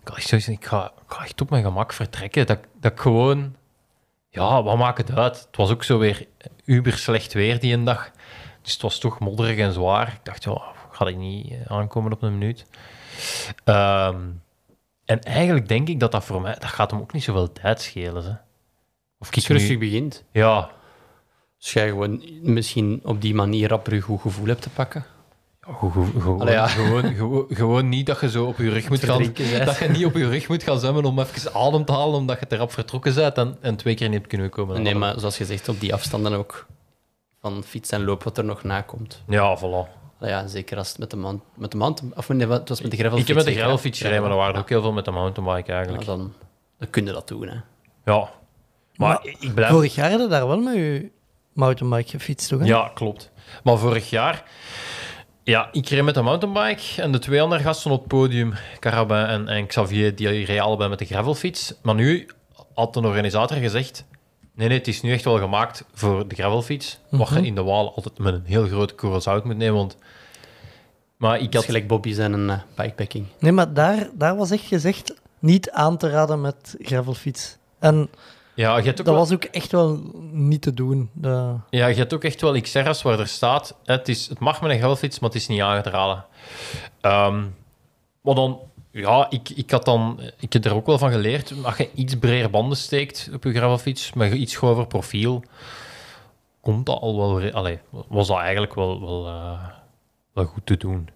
Ik 0.01 0.07
had 0.07 0.17
echt 0.17 0.27
zoiets 0.27 0.47
ik 0.47 0.65
ga, 0.65 0.85
ik 0.85 1.13
ga 1.13 1.23
echt 1.23 1.41
op 1.41 1.49
mijn 1.49 1.63
gemak 1.63 1.93
vertrekken. 1.93 2.45
Dat, 2.45 2.59
dat 2.79 2.91
ik 2.91 2.99
gewoon 2.99 3.55
ja, 4.29 4.63
wat 4.63 4.77
maakt 4.77 4.97
het 4.97 5.17
uit? 5.17 5.39
Het 5.39 5.55
was 5.55 5.71
ook 5.71 5.83
zo 5.83 5.97
weer 5.97 6.27
uber 6.65 6.97
slecht 6.97 7.33
weer 7.33 7.59
die 7.59 7.73
een 7.73 7.83
dag. 7.83 8.11
Dus 8.61 8.73
het 8.73 8.81
was 8.81 8.99
toch 8.99 9.19
modderig 9.19 9.57
en 9.57 9.73
zwaar. 9.73 10.07
Ik 10.07 10.25
dacht, 10.25 10.43
ja, 10.43 10.61
ga 10.91 11.07
ik 11.07 11.17
niet 11.17 11.51
eh, 11.51 11.57
aankomen 11.65 12.11
op 12.11 12.21
een 12.21 12.37
minuut. 12.37 12.65
Ehm, 13.63 14.21
en 15.05 15.21
eigenlijk 15.21 15.67
denk 15.67 15.87
ik 15.87 15.99
dat 15.99 16.11
dat 16.11 16.25
voor 16.25 16.41
mij... 16.41 16.53
Dat 16.53 16.65
gaat 16.65 16.91
hem 16.91 16.99
ook 16.99 17.13
niet 17.13 17.23
zoveel 17.23 17.51
tijd 17.51 17.81
schelen. 17.81 18.23
Hè. 18.23 18.29
Of 18.29 19.27
Als 19.27 19.29
ik 19.29 19.35
je 19.35 19.53
rustig 19.53 19.77
begint, 19.77 20.23
Ja, 20.31 20.69
als 21.57 21.73
jij 21.73 21.87
gewoon 21.87 22.23
misschien 22.41 22.99
op 23.03 23.21
die 23.21 23.35
manier 23.35 23.69
rapper 23.69 23.93
je 23.93 24.01
goed 24.01 24.21
gevoel 24.21 24.47
hebt 24.47 24.61
te 24.61 24.69
pakken. 24.69 25.05
Gewoon, 25.73 26.41
Allee, 26.41 26.53
ja. 26.53 26.67
gewoon, 26.67 27.13
gewoon, 27.13 27.45
gewoon 27.49 27.89
niet 27.89 28.05
dat 28.05 28.19
je 28.19 28.29
zo 28.29 28.45
op 28.45 28.57
je 28.57 28.69
rug 28.69 28.89
moet 28.89 29.03
gaan... 29.03 29.23
Dat 29.65 29.77
je 29.77 29.87
niet 29.89 30.05
op 30.05 30.13
je 30.15 30.29
rug 30.29 30.47
moet 30.47 30.63
gaan 30.63 30.79
zwemmen 30.79 31.05
om 31.05 31.19
even 31.19 31.53
adem 31.53 31.85
te 31.85 31.91
halen, 31.91 32.15
omdat 32.15 32.39
je 32.39 32.47
te 32.47 32.55
rap 32.55 32.71
vertrokken 32.71 33.15
bent 33.15 33.37
en, 33.37 33.57
en 33.61 33.75
twee 33.75 33.95
keer 33.95 34.07
niet 34.07 34.17
hebt 34.17 34.29
kunnen 34.29 34.49
komen. 34.49 34.81
Nee, 34.81 34.95
maar 34.95 35.19
zoals 35.19 35.37
je 35.37 35.45
zegt, 35.45 35.69
op 35.69 35.79
die 35.79 35.93
afstanden 35.93 36.33
ook 36.33 36.65
van 37.41 37.63
fiets 37.63 37.89
en 37.91 38.03
loop 38.03 38.23
wat 38.23 38.37
er 38.37 38.43
nog 38.43 38.63
nakomt. 38.63 39.23
Ja, 39.27 39.57
voilà. 39.57 39.97
Allee, 40.19 40.33
ja, 40.33 40.47
zeker 40.47 40.77
als 40.77 40.89
het 40.89 40.97
met 40.97 41.09
de 41.09 41.17
mount... 41.17 41.41
Met 41.55 41.71
de 41.71 41.77
mount 41.77 42.01
of 42.15 42.29
nee, 42.29 42.47
het 42.47 42.69
was 42.69 42.81
met 42.81 42.91
de 42.91 42.97
gravel 42.97 43.17
Ik 43.17 43.27
heb 43.27 43.35
met 43.35 43.45
de 43.45 43.53
gravelfiets 43.53 43.99
gereden, 43.99 44.21
maar 44.21 44.31
er 44.31 44.37
waren 44.37 44.51
er 44.51 44.57
Ja. 44.57 44.63
ook 44.63 44.69
heel 44.69 44.81
veel 44.81 44.91
met 44.93 45.05
de 45.05 45.11
mountainbike 45.11 45.69
Ja, 45.71 45.75
eigenlijk. 45.77 46.05
dan, 46.05 46.33
dan 46.79 46.89
kun 46.89 47.05
je 47.05 47.11
dat 47.11 47.27
doen, 47.27 47.47
hè. 47.47 47.55
Ja. 48.05 48.29
Maar, 48.95 49.09
Maar 49.09 49.19
ik 49.39 49.53
blijf... 49.53 49.71
Vorig 49.71 49.95
jaar 49.95 50.09
hadden 50.09 50.29
daar 50.29 50.47
wel 50.47 50.59
met 50.59 50.75
je 50.75 51.11
mountainbike 51.53 52.09
gefietst, 52.09 52.49
toch? 52.49 52.59
hè? 52.59 52.65
Ja, 52.65 52.91
klopt. 52.93 53.31
Maar 53.63 53.77
vorig 53.77 54.09
jaar... 54.09 54.43
Ja, 55.49 55.69
ik 55.71 55.89
reed 55.89 56.03
met 56.03 56.13
de 56.13 56.21
mountainbike 56.21 57.01
en 57.01 57.11
de 57.11 57.19
twee 57.19 57.41
andere 57.41 57.61
gasten 57.61 57.91
op 57.91 57.99
het 57.99 58.07
podium, 58.07 58.53
Carabin 58.79 59.25
en, 59.25 59.47
en 59.47 59.67
Xavier, 59.67 60.15
die 60.15 60.27
reden 60.27 60.63
allebei 60.63 60.89
met 60.89 60.99
de 60.99 61.05
gravelfiets. 61.05 61.73
Maar 61.81 61.95
nu 61.95 62.27
had 62.73 62.93
de 62.93 62.99
organisator 62.99 63.57
gezegd... 63.57 64.05
Nee, 64.55 64.67
nee, 64.67 64.77
het 64.77 64.87
is 64.87 65.01
nu 65.01 65.11
echt 65.11 65.23
wel 65.23 65.37
gemaakt 65.37 65.85
voor 65.93 66.27
de 66.27 66.35
gravelfiets. 66.35 66.99
Wat 67.09 67.29
je 67.29 67.45
in 67.45 67.55
de 67.55 67.63
Waal 67.63 67.95
altijd 67.95 68.17
met 68.17 68.33
een 68.33 68.45
heel 68.45 68.67
grote 68.67 68.93
korrel 68.93 69.21
zout 69.21 69.43
moet 69.43 69.57
nemen, 69.57 69.75
want... 69.75 69.97
Maar 71.17 71.39
ik 71.39 71.53
had... 71.53 71.65
gelijk 71.65 71.87
Bobby 71.87 72.13
zijn 72.13 72.33
een 72.33 72.49
eh, 72.49 72.61
bikepacking. 72.75 73.25
Nee, 73.39 73.51
maar 73.51 73.73
daar, 73.73 74.09
daar 74.13 74.35
was 74.35 74.51
echt 74.51 74.65
gezegd 74.65 75.13
niet 75.39 75.71
aan 75.71 75.97
te 75.97 76.09
raden 76.09 76.41
met 76.41 76.75
gravelfiets. 76.79 77.57
En 77.79 78.09
Ja, 78.59 78.77
je 78.77 78.83
hebt 78.83 78.99
ook 78.99 79.05
dat 79.05 79.15
wel- 79.15 79.23
was 79.23 79.33
ook 79.33 79.43
echt 79.43 79.71
wel 79.71 79.99
niet 80.31 80.61
te 80.61 80.73
doen. 80.73 81.09
Ja, 81.21 81.63
je 81.69 81.95
hebt 81.95 82.13
ook 82.13 82.23
echt 82.23 82.41
wel 82.41 82.61
XR's 82.61 83.01
waar 83.01 83.19
er 83.19 83.27
staat. 83.27 83.77
Het, 83.83 84.07
is, 84.09 84.27
het 84.27 84.39
mag 84.39 84.61
met 84.61 84.71
een 84.71 84.77
gravelfiets, 84.77 85.19
maar 85.19 85.29
het 85.29 85.39
is 85.39 85.47
niet 85.47 85.61
aangedragen. 85.61 86.25
Ehm 87.01 87.43
maar 88.21 88.35
dan, 88.35 88.59
ja, 88.91 89.27
ik, 89.29 89.49
ik 89.49 89.71
had 89.71 89.85
dan, 89.85 90.19
ik 90.39 90.53
heb 90.53 90.65
er 90.65 90.75
ook 90.75 90.85
wel 90.85 90.97
van 90.97 91.11
geleerd. 91.11 91.53
Als 91.63 91.77
je 91.77 91.89
iets 91.93 92.15
breder 92.17 92.49
banden 92.49 92.77
steekt 92.77 93.29
op 93.33 93.43
je 93.43 93.53
gravelfiets, 93.53 94.13
met 94.13 94.33
iets 94.33 94.55
grover 94.55 94.87
profiel, 94.87 95.43
komt 96.61 96.85
dat 96.85 96.99
al 97.01 97.17
wel. 97.17 97.51
Allee, 97.51 97.79
was 98.07 98.27
dat 98.27 98.37
eigenlijk 98.37 98.75
wel, 98.75 99.01
wel, 99.01 99.27
eh, 99.27 99.67
wel 100.33 100.45
goed 100.45 100.65
te 100.65 100.77
doen. 100.77 101.09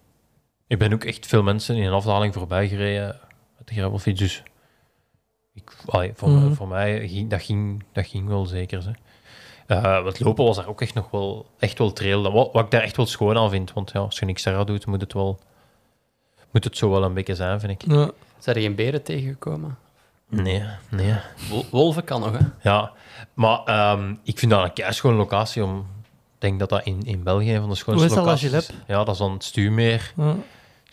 Ik 0.66 0.78
ben 0.78 0.92
ook 0.92 1.04
echt 1.04 1.26
veel 1.26 1.42
mensen 1.42 1.76
in 1.76 1.84
een 1.84 1.92
afdaling 1.92 2.34
voorbij 2.34 2.68
gereden 2.68 3.20
met 3.58 3.68
de 3.68 3.74
gravelfiets. 3.74 4.20
Dus 4.20 4.42
ik, 5.54 5.76
allee, 5.86 6.12
voor, 6.14 6.28
Mhm. 6.28 6.52
voor 6.52 6.68
mij 6.68 7.08
ging 7.08 7.30
dat, 7.30 7.42
ging 7.42 7.84
dat 7.92 8.06
ging 8.06 8.28
wel 8.28 8.46
zeker. 8.46 8.84
Hè. 8.84 8.92
Eh, 9.66 10.04
het 10.04 10.20
lopen 10.20 10.44
was 10.44 10.56
daar 10.56 10.68
ook 10.68 10.80
echt 10.80 10.94
nog 10.94 11.10
wel, 11.10 11.46
echt 11.58 11.78
wel 11.78 11.92
trail. 11.92 12.32
Wat, 12.32 12.52
wat 12.52 12.64
ik 12.64 12.70
daar 12.70 12.82
echt 12.82 12.96
wel 12.96 13.06
schoon 13.06 13.36
aan 13.38 13.50
vind. 13.50 13.72
Want 13.72 13.90
ja, 13.92 14.00
als 14.00 14.18
je 14.18 14.24
niks 14.24 14.44
extra 14.44 14.64
doet, 14.64 14.86
moet 14.86 15.00
het, 15.00 15.12
wel, 15.12 15.38
moet 16.50 16.64
het 16.64 16.76
zo 16.76 16.90
wel 16.90 17.04
een 17.04 17.14
beetje 17.14 17.34
zijn, 17.34 17.60
vind 17.60 17.72
ik. 17.82 17.90
Ja. 17.92 18.10
Zijn 18.38 18.56
er 18.56 18.62
geen 18.62 18.74
beren 18.74 19.02
tegengekomen? 19.02 19.78
Nee, 20.28 20.62
nee. 20.90 21.14
Wol- 21.50 21.66
Wolven 21.70 22.04
kan 22.04 22.20
nog, 22.20 22.38
hè? 22.38 22.44
Ja, 22.70 22.92
maar 23.34 23.62
ehm, 23.64 24.14
ik 24.22 24.38
vind 24.38 24.50
dat 24.50 24.64
een 24.64 24.72
keischone 24.72 25.16
locatie 25.16 25.64
om... 25.64 25.78
Ik 26.34 26.50
denk 26.50 26.58
dat 26.58 26.68
dat 26.68 26.84
in, 26.84 27.02
in 27.04 27.22
België 27.22 27.54
een 27.54 27.60
van 27.60 27.68
de 27.70 27.74
schoonste 27.74 28.06
Hoe 28.08 28.10
is 28.10 28.14
dat, 28.14 28.24
La 28.24 28.30
locaties 28.50 28.68
is. 28.76 28.84
Ja, 28.86 28.96
dat 29.04 29.08
is 29.14 29.18
dan 29.18 29.32
het 29.32 29.44
Stuurmeer. 29.44 30.12
Ja. 30.16 30.34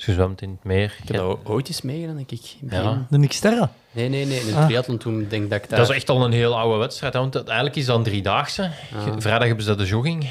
Dus 0.06 0.16
je 0.16 0.22
zwemt 0.22 0.42
in 0.42 0.50
het 0.50 0.64
meer. 0.64 0.96
Ik 1.02 1.08
heb 1.08 1.18
dat 1.18 1.38
ooit 1.44 1.68
eens 1.68 1.82
meegedaan, 1.82 2.16
denk 2.16 2.32
ik. 2.32 2.56
in 2.62 2.70
het 2.70 2.84
Ja. 2.84 3.06
De 3.10 3.28
Xterra. 3.28 3.72
Nee, 3.92 4.10
nee, 4.10 4.26
nee. 4.26 4.40
In 4.40 4.46
de 4.46 4.56
Ah. 4.56 4.66
triathlon 4.66 4.98
toen 4.98 5.26
denk 5.30 5.44
ik 5.44 5.50
dat 5.50 5.64
ik 5.64 5.70
daar... 5.70 5.80
Dat 5.80 5.90
is 5.90 5.96
echt 5.96 6.10
al 6.10 6.26
een 6.26 6.32
heel 6.32 6.58
oude 6.58 6.78
wedstrijd. 6.78 7.14
Hè, 7.14 7.20
want 7.20 7.36
eigenlijk 7.36 7.76
is 7.76 7.86
dat 7.86 7.98
een 7.98 8.04
driedaagse. 8.04 8.64
Ah. 8.96 9.14
Vrijdag 9.18 9.48
hebben 9.48 9.66
ze 9.66 9.76
de 9.76 9.86
jogging. 9.86 10.24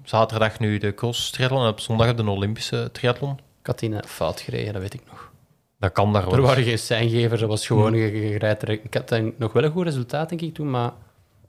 Op 0.00 0.08
zaterdag 0.08 0.58
nu 0.58 0.78
de 0.78 0.94
cross 0.94 1.30
triathlon. 1.30 1.62
En 1.62 1.68
op 1.68 1.80
zondag 1.80 2.06
hebben 2.06 2.24
ze 2.24 2.30
de 2.30 2.36
Olympische 2.36 2.88
triathlon. 2.92 3.32
Ik 3.60 3.66
had 3.66 3.78
die 3.78 3.94
fout 4.06 4.40
gereden, 4.40 4.72
dat 4.72 4.82
weet 4.82 4.94
ik 4.94 5.02
nog. 5.10 5.30
Dat 5.78 5.92
kan 5.92 6.12
daar 6.12 6.24
wel. 6.24 6.34
Er 6.34 6.42
waren 6.42 6.64
geen 6.64 6.78
seingevers, 6.78 7.40
dat 7.40 7.48
was 7.48 7.66
gewoon... 7.66 7.94
er- 7.94 8.68
Ik 8.68 8.94
had 8.94 9.08
dan 9.08 9.32
nog 9.38 9.52
wel 9.52 9.64
een 9.64 9.70
goed 9.72 9.84
resultaat, 9.84 10.28
denk 10.28 10.40
ik, 10.40 10.54
toen, 10.54 10.70
maar... 10.70 10.90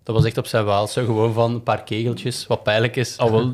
Dat 0.09 0.17
was 0.17 0.27
echt 0.27 0.37
op 0.37 0.47
zijn 0.47 0.65
Waalse, 0.65 1.05
gewoon 1.05 1.33
van 1.33 1.51
een 1.53 1.63
paar 1.63 1.83
kegeltjes, 1.83 2.47
wat 2.47 2.63
pijnlijk 2.63 2.95
is. 2.95 3.17
Ah, 3.17 3.31
wel, 3.31 3.51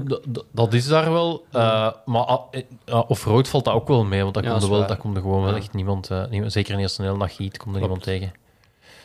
dat 0.51 0.73
is 0.73 0.87
daar 0.87 1.11
wel. 1.11 1.45
eh, 1.51 1.91
maar 2.05 2.21
ah, 2.23 2.41
eh, 2.51 2.61
ah, 2.93 3.09
off-road 3.09 3.47
valt 3.47 3.65
dat 3.65 3.73
ook 3.73 3.87
wel 3.87 4.03
mee. 4.03 4.21
Want 4.21 4.33
dat 4.33 4.43
Ja, 4.43 4.49
komt 4.49 4.61
er 4.63 4.69
is 4.69 4.75
wel, 4.77 4.87
dat 4.87 4.97
komt 4.97 5.15
er 5.15 5.21
gewoon 5.21 5.43
wel 5.43 5.55
echt 5.55 5.73
niemand, 5.73 6.09
eh, 6.11 6.25
niemand- 6.29 6.51
Zeker 6.51 6.75
niet 6.75 6.83
als 6.83 6.97
een 6.97 7.05
hele 7.05 7.17
nacht 7.17 7.33
giet, 7.35 7.57
komt 7.57 7.75
er 7.75 7.81
Klopt. 7.81 8.05
niemand 8.05 8.21
tegen. 8.31 8.33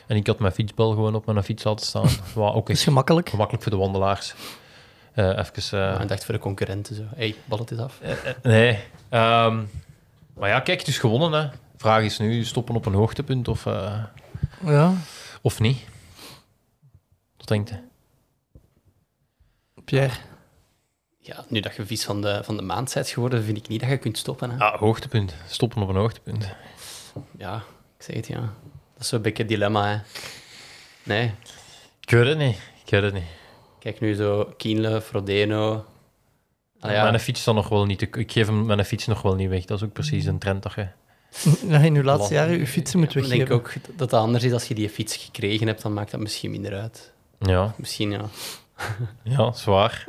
En 0.07 0.15
ik 0.15 0.27
had 0.27 0.39
mijn 0.39 0.53
fietsbel 0.53 0.89
gewoon 0.89 1.15
op 1.15 1.25
mijn 1.25 1.43
fiets 1.43 1.63
laten 1.63 1.85
staan. 1.85 2.07
Wat 2.33 2.53
ook 2.53 2.67
Dat 2.67 2.75
is 2.75 2.83
gemakkelijk. 2.83 3.29
gemakkelijk 3.29 3.63
voor 3.63 3.71
de 3.71 3.77
wandelaars. 3.77 4.33
Eh 5.13 5.27
even... 5.27 5.53
eh, 5.55 5.79
Ja, 5.93 5.99
ik 5.99 6.07
dacht 6.07 6.25
voor 6.25 6.33
de 6.33 6.39
concurrenten 6.39 6.95
zo. 6.95 7.03
hey, 7.15 7.35
bal 7.45 7.57
het 7.59 7.71
eens 7.71 7.79
af. 7.81 7.99
nee. 8.43 8.79
Ehm, 9.09 9.59
maar 10.33 10.49
ja, 10.49 10.59
kijk, 10.59 10.79
het 10.79 10.87
is 10.87 10.99
gewonnen. 10.99 11.41
Hè. 11.41 11.47
Vraag 11.77 12.03
is 12.03 12.17
nu, 12.19 12.43
stoppen 12.43 12.75
op 12.75 12.85
een 12.85 12.93
hoogtepunt 12.93 13.47
of, 13.47 13.65
eh, 13.65 13.93
Ja, 14.65 14.93
of 15.41 15.59
niet? 15.59 15.77
Wat 17.41 17.47
denkt 17.47 17.69
je? 17.69 17.75
Pierre. 19.85 20.13
Ja, 21.17 21.45
nu 21.47 21.59
dat 21.59 21.75
je 21.75 21.85
vies 21.85 22.03
van 22.03 22.21
de, 22.21 22.41
van 22.43 22.57
de 22.57 22.61
maand 22.63 22.93
bent 22.93 23.07
geworden, 23.09 23.43
vind 23.43 23.57
ik 23.57 23.67
niet 23.67 23.79
dat 23.79 23.89
je 23.89 23.97
kunt 23.97 24.17
stoppen. 24.17 24.49
Hè. 24.51 24.57
Ah, 24.57 24.79
hoogtepunt. 24.79 25.33
Stoppen 25.47 25.81
op 25.81 25.89
een 25.89 25.95
hoogtepunt. 25.95 26.55
Ja, 27.37 27.55
ik 27.97 28.03
zeg 28.03 28.15
het, 28.15 28.27
ja. 28.27 28.39
Dat 28.93 29.01
is 29.01 29.07
zo'n 29.07 29.21
beetje 29.21 29.43
het 29.43 29.51
dilemma, 29.51 29.87
hè. 29.89 29.97
Nee, 31.03 31.31
Ik 32.01 32.09
weet 32.09 32.25
het 32.27 32.37
niet. 32.37 32.57
Ik 32.85 32.89
weet 32.89 33.03
het 33.03 33.13
niet. 33.13 33.23
kijk 33.79 33.99
nu 33.99 34.13
zo, 34.13 34.53
Kienle, 34.57 35.01
Frodeno... 35.01 35.85
Ah, 36.79 36.91
ja, 36.91 37.03
Mijn 37.03 37.19
fiets 37.19 37.43
dan 37.43 37.55
nog 37.55 37.69
wel 37.69 37.85
niet. 37.85 38.01
Ik 38.01 38.31
geef 38.31 38.47
hem 38.47 38.65
mijn 38.65 38.85
fiets 38.85 39.05
nog 39.05 39.21
wel 39.21 39.35
niet 39.35 39.49
weg. 39.49 39.65
Dat 39.65 39.77
is 39.77 39.83
ook 39.83 39.93
precies 39.93 40.25
een 40.25 40.39
trend 40.39 40.63
dat 40.63 40.73
je... 40.73 40.87
Ja, 41.67 41.79
in 41.79 41.95
uw 41.95 42.03
laatste 42.03 42.33
jaren 42.33 42.57
je 42.57 42.67
fietsen 42.67 42.99
moet 42.99 43.07
ik 43.07 43.13
denk 43.13 43.27
weggeven. 43.27 43.55
ook 43.55 43.73
dat 43.97 44.11
het 44.11 44.19
anders 44.19 44.43
is 44.43 44.51
als 44.51 44.67
je 44.67 44.73
die 44.73 44.89
fiets 44.89 45.15
gekregen 45.17 45.67
hebt, 45.67 45.81
dan 45.81 45.93
maakt 45.93 46.11
dat 46.11 46.19
misschien 46.19 46.51
minder 46.51 46.79
uit. 46.79 47.13
Ja, 47.41 47.73
Misschien, 47.77 48.11
ja. 48.11 48.25
ja 49.35 49.51
zwaar. 49.51 50.07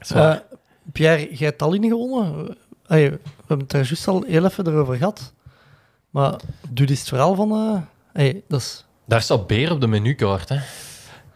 Zwaar. 0.00 0.34
Eh, 0.34 0.56
Pierre, 0.92 1.34
jij 1.34 1.46
hebt 1.46 1.58
Tallinn 1.58 1.88
gewonnen. 1.88 2.56
Allee, 2.86 3.10
we 3.10 3.18
hebben 3.36 3.58
het 3.58 3.70
daar 3.70 3.84
juist 3.84 4.08
al 4.08 4.22
heel 4.22 4.44
even 4.44 4.66
erover 4.66 4.96
gehad. 4.96 5.32
Maar 6.10 6.40
doe 6.68 6.86
het 6.86 7.00
verhaal 7.00 7.34
van... 7.34 7.50
eh 7.50 7.80
allee, 8.14 8.44
dat 8.48 8.60
is... 8.60 8.84
Daar 9.04 9.22
staat 9.22 9.46
beer 9.46 9.70
op 9.70 9.80
de 9.80 9.86
menukaart, 9.86 10.48
hè. 10.48 10.58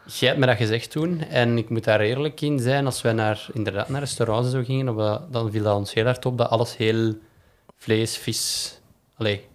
Jij 0.07 0.29
hebt 0.29 0.41
me 0.41 0.47
dat 0.47 0.57
gezegd 0.57 0.91
toen, 0.91 1.21
en 1.21 1.59
ik 1.59 1.69
moet 1.69 1.85
daar 1.85 2.01
eerlijk 2.01 2.41
in 2.41 2.59
zijn. 2.59 2.87
Als 2.87 3.03
wij 3.03 3.13
naar, 3.13 3.47
inderdaad 3.53 3.89
naar 3.89 4.01
restaurants 4.01 4.51
zo 4.51 4.63
gingen, 4.63 4.97
dan 5.31 5.51
viel 5.51 5.63
dat 5.63 5.77
ons 5.77 5.95
heel 5.95 6.05
hard 6.05 6.27
op 6.27 6.39
dat 6.39 6.51
alles 6.51 6.77
heel 6.77 7.15
vlees, 7.77 8.17
vis, 8.17 8.75
allee, 9.17 9.49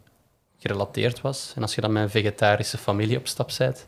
gerelateerd 0.57 1.21
was. 1.21 1.53
En 1.55 1.61
als 1.61 1.75
je 1.75 1.81
dan 1.81 1.91
met 1.91 2.03
een 2.03 2.09
vegetarische 2.09 2.77
familie 2.77 3.17
op 3.17 3.27
stap 3.27 3.51
bent, 3.57 3.87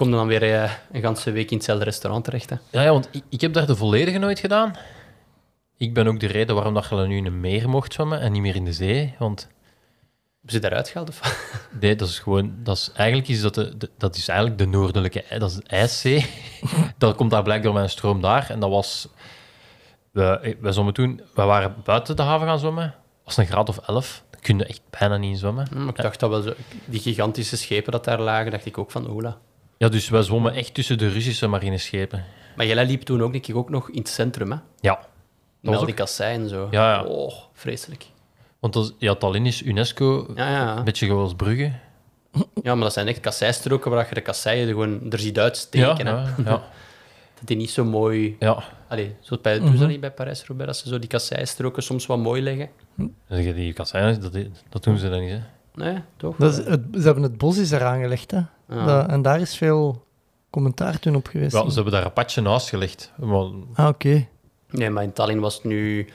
kom 0.00 0.08
je 0.08 0.14
dan 0.14 0.26
weer 0.26 0.42
eh, 0.62 0.70
een 0.92 1.02
ganse 1.02 1.30
week 1.32 1.50
in 1.50 1.56
hetzelfde 1.56 1.84
restaurant 1.84 2.24
terecht. 2.24 2.50
Hè. 2.50 2.56
Ja, 2.70 2.82
ja 2.82 2.90
want 2.90 3.08
ik, 3.10 3.22
ik 3.28 3.40
heb 3.40 3.52
daar 3.52 3.66
de 3.66 3.76
volledige 3.76 4.18
nooit 4.18 4.38
gedaan. 4.38 4.76
Ik 5.76 5.94
ben 5.94 6.06
ook 6.06 6.20
de 6.20 6.26
reden 6.26 6.54
waarom 6.54 6.74
dat 6.74 6.84
je 6.88 6.96
dan 6.96 7.08
nu 7.08 7.16
in 7.16 7.26
een 7.26 7.40
meer 7.40 7.68
mocht 7.68 7.92
zwemmen 7.92 8.20
en 8.20 8.32
niet 8.32 8.42
meer 8.42 8.54
in 8.54 8.64
de 8.64 8.72
zee. 8.72 9.14
Want 9.18 9.48
Hebben 10.36 10.52
ze 10.52 10.58
daaruit 10.58 10.88
gehaald? 10.88 11.08
Of? 11.08 11.48
nee, 11.80 11.96
dat 11.96 12.08
is 12.08 12.18
gewoon... 12.18 12.52
Dat 12.62 12.76
is, 12.76 12.90
eigenlijk 12.94 13.28
is 13.28 13.40
dat, 13.40 13.54
de, 13.54 13.76
de- 13.76 13.90
dat 13.98 14.16
is 14.16 14.28
eigenlijk 14.28 14.58
de 14.58 14.66
noordelijke... 14.66 15.22
ij- 15.22 15.38
Dat 15.38 15.50
is 15.50 15.56
de 15.56 15.62
ijszee. 15.66 16.26
dat 16.98 17.16
komt 17.16 17.30
daar 17.30 17.42
blijkbaar 17.42 17.82
een 17.82 17.90
stroom 17.90 18.20
daar. 18.20 18.50
En 18.50 18.60
dat 18.60 18.70
was... 18.70 19.08
We, 20.10 20.56
we 20.60 20.72
zwommen 20.72 20.94
toen... 20.94 21.20
We 21.34 21.42
waren 21.42 21.74
buiten 21.84 22.16
de 22.16 22.22
haven 22.22 22.46
gaan 22.46 22.58
zwemmen. 22.58 22.94
was 23.24 23.36
een 23.36 23.46
graad 23.46 23.68
of 23.68 23.78
11. 23.78 24.22
Dan 24.30 24.40
kun 24.40 24.58
je 24.58 24.64
echt 24.64 24.82
bijna 24.98 25.16
niet 25.16 25.38
zwemmen. 25.38 25.66
Hm, 25.72 25.88
ik 25.88 25.96
dacht 25.96 26.20
dat 26.20 26.30
wel 26.30 26.42
zo... 26.42 26.52
Die 26.84 27.00
gigantische 27.00 27.56
schepen 27.56 27.92
dat 27.92 28.04
daar 28.04 28.20
lagen, 28.20 28.50
dacht 28.50 28.66
ik 28.66 28.78
ook 28.78 28.90
van, 28.90 29.10
oela. 29.10 29.38
Ja, 29.80 29.88
dus 29.88 30.08
wij 30.08 30.22
zwommen 30.22 30.52
echt 30.54 30.74
tussen 30.74 30.98
de 30.98 31.08
Russische 31.08 31.46
marineschepen. 31.46 32.24
Maar 32.56 32.66
jij 32.66 32.86
liep 32.86 33.02
toen 33.02 33.22
ook, 33.22 33.32
denk 33.32 33.46
ik, 33.46 33.56
ook 33.56 33.70
nog 33.70 33.90
in 33.90 33.98
het 33.98 34.08
centrum, 34.08 34.50
hè? 34.50 34.56
Ja. 34.80 35.00
Met 35.60 35.76
al 35.76 35.84
die 35.84 35.94
kasseien 35.94 36.40
en 36.42 36.48
zo. 36.48 36.68
Ja, 36.70 36.92
ja. 36.92 37.04
Oh, 37.04 37.32
vreselijk. 37.52 38.06
Want 38.58 38.72
dat 38.72 38.94
ja, 38.98 39.14
Tallinn 39.14 39.46
is 39.46 39.62
UNESCO, 39.62 40.26
Ja, 40.34 40.50
ja. 40.50 40.76
een 40.76 40.84
beetje 40.84 41.06
zoals 41.06 41.34
Brugge. 41.34 41.72
Ja, 42.62 42.74
maar 42.74 42.84
dat 42.84 42.92
zijn 42.92 43.08
echt 43.08 43.20
kasseistroken 43.20 43.90
waar 43.90 44.06
je 44.08 44.14
de 44.14 44.20
kasseien 44.20 44.62
er 44.66 44.72
gewoon 44.72 45.12
er 45.12 45.18
ziet 45.18 45.36
Ja, 45.36 45.42
uitsteken. 45.42 46.06
hè. 46.06 46.12
ja, 46.12 46.34
ja, 46.44 46.50
Dat 47.38 47.44
die 47.48 47.56
niet 47.56 47.70
zo 47.70 47.84
mooi... 47.84 48.36
ja. 48.38 48.62
Allee, 48.88 49.14
zo 49.20 49.38
bij, 49.42 49.58
doen 49.58 49.72
ze 49.72 49.78
dat 49.78 49.88
niet 49.88 50.00
bij 50.00 50.10
Parijs-Roubaix, 50.12 50.72
dat 50.72 50.82
ze 50.82 50.88
zo 50.88 50.98
die 50.98 51.08
kasseistroken 51.08 51.82
soms 51.82 52.06
wat 52.06 52.18
mooi 52.18 52.42
leggen? 52.42 52.68
Je, 53.26 53.54
die 53.54 53.72
kasseien, 53.72 54.20
dat, 54.20 54.32
dat 54.68 54.84
doen 54.84 54.98
ze 54.98 55.10
dan 55.10 55.20
niet, 55.20 55.30
hè. 55.30 55.38
Nee, 55.74 55.98
toch? 56.16 56.36
Dat 56.36 56.58
is 56.58 56.64
het, 56.66 56.80
ze 56.92 57.00
hebben 57.00 57.22
het 57.22 57.38
bos 57.38 57.56
is 57.58 57.70
eraan 57.70 58.00
gelegd, 58.00 58.30
hè. 58.30 58.40
Ja. 58.70 58.84
Dat- 58.84 59.08
en 59.08 59.22
daar 59.22 59.40
is 59.40 59.56
veel 59.56 60.04
commentaar 60.50 60.98
toen 60.98 61.14
op 61.16 61.26
geweest. 61.26 61.52
Wel, 61.52 61.68
ze 61.68 61.74
hebben 61.74 61.92
daar 61.92 62.04
een 62.04 62.12
patje 62.12 62.40
naast 62.40 62.68
gelegd. 62.68 63.12
Maar, 63.16 63.46
Ah, 63.74 63.88
oké. 63.88 64.26
Nee, 64.70 64.90
maar 64.90 65.02
in 65.02 65.12
Tallinn 65.12 65.40
was 65.40 65.54
het 65.54 65.64
nu 65.64 66.08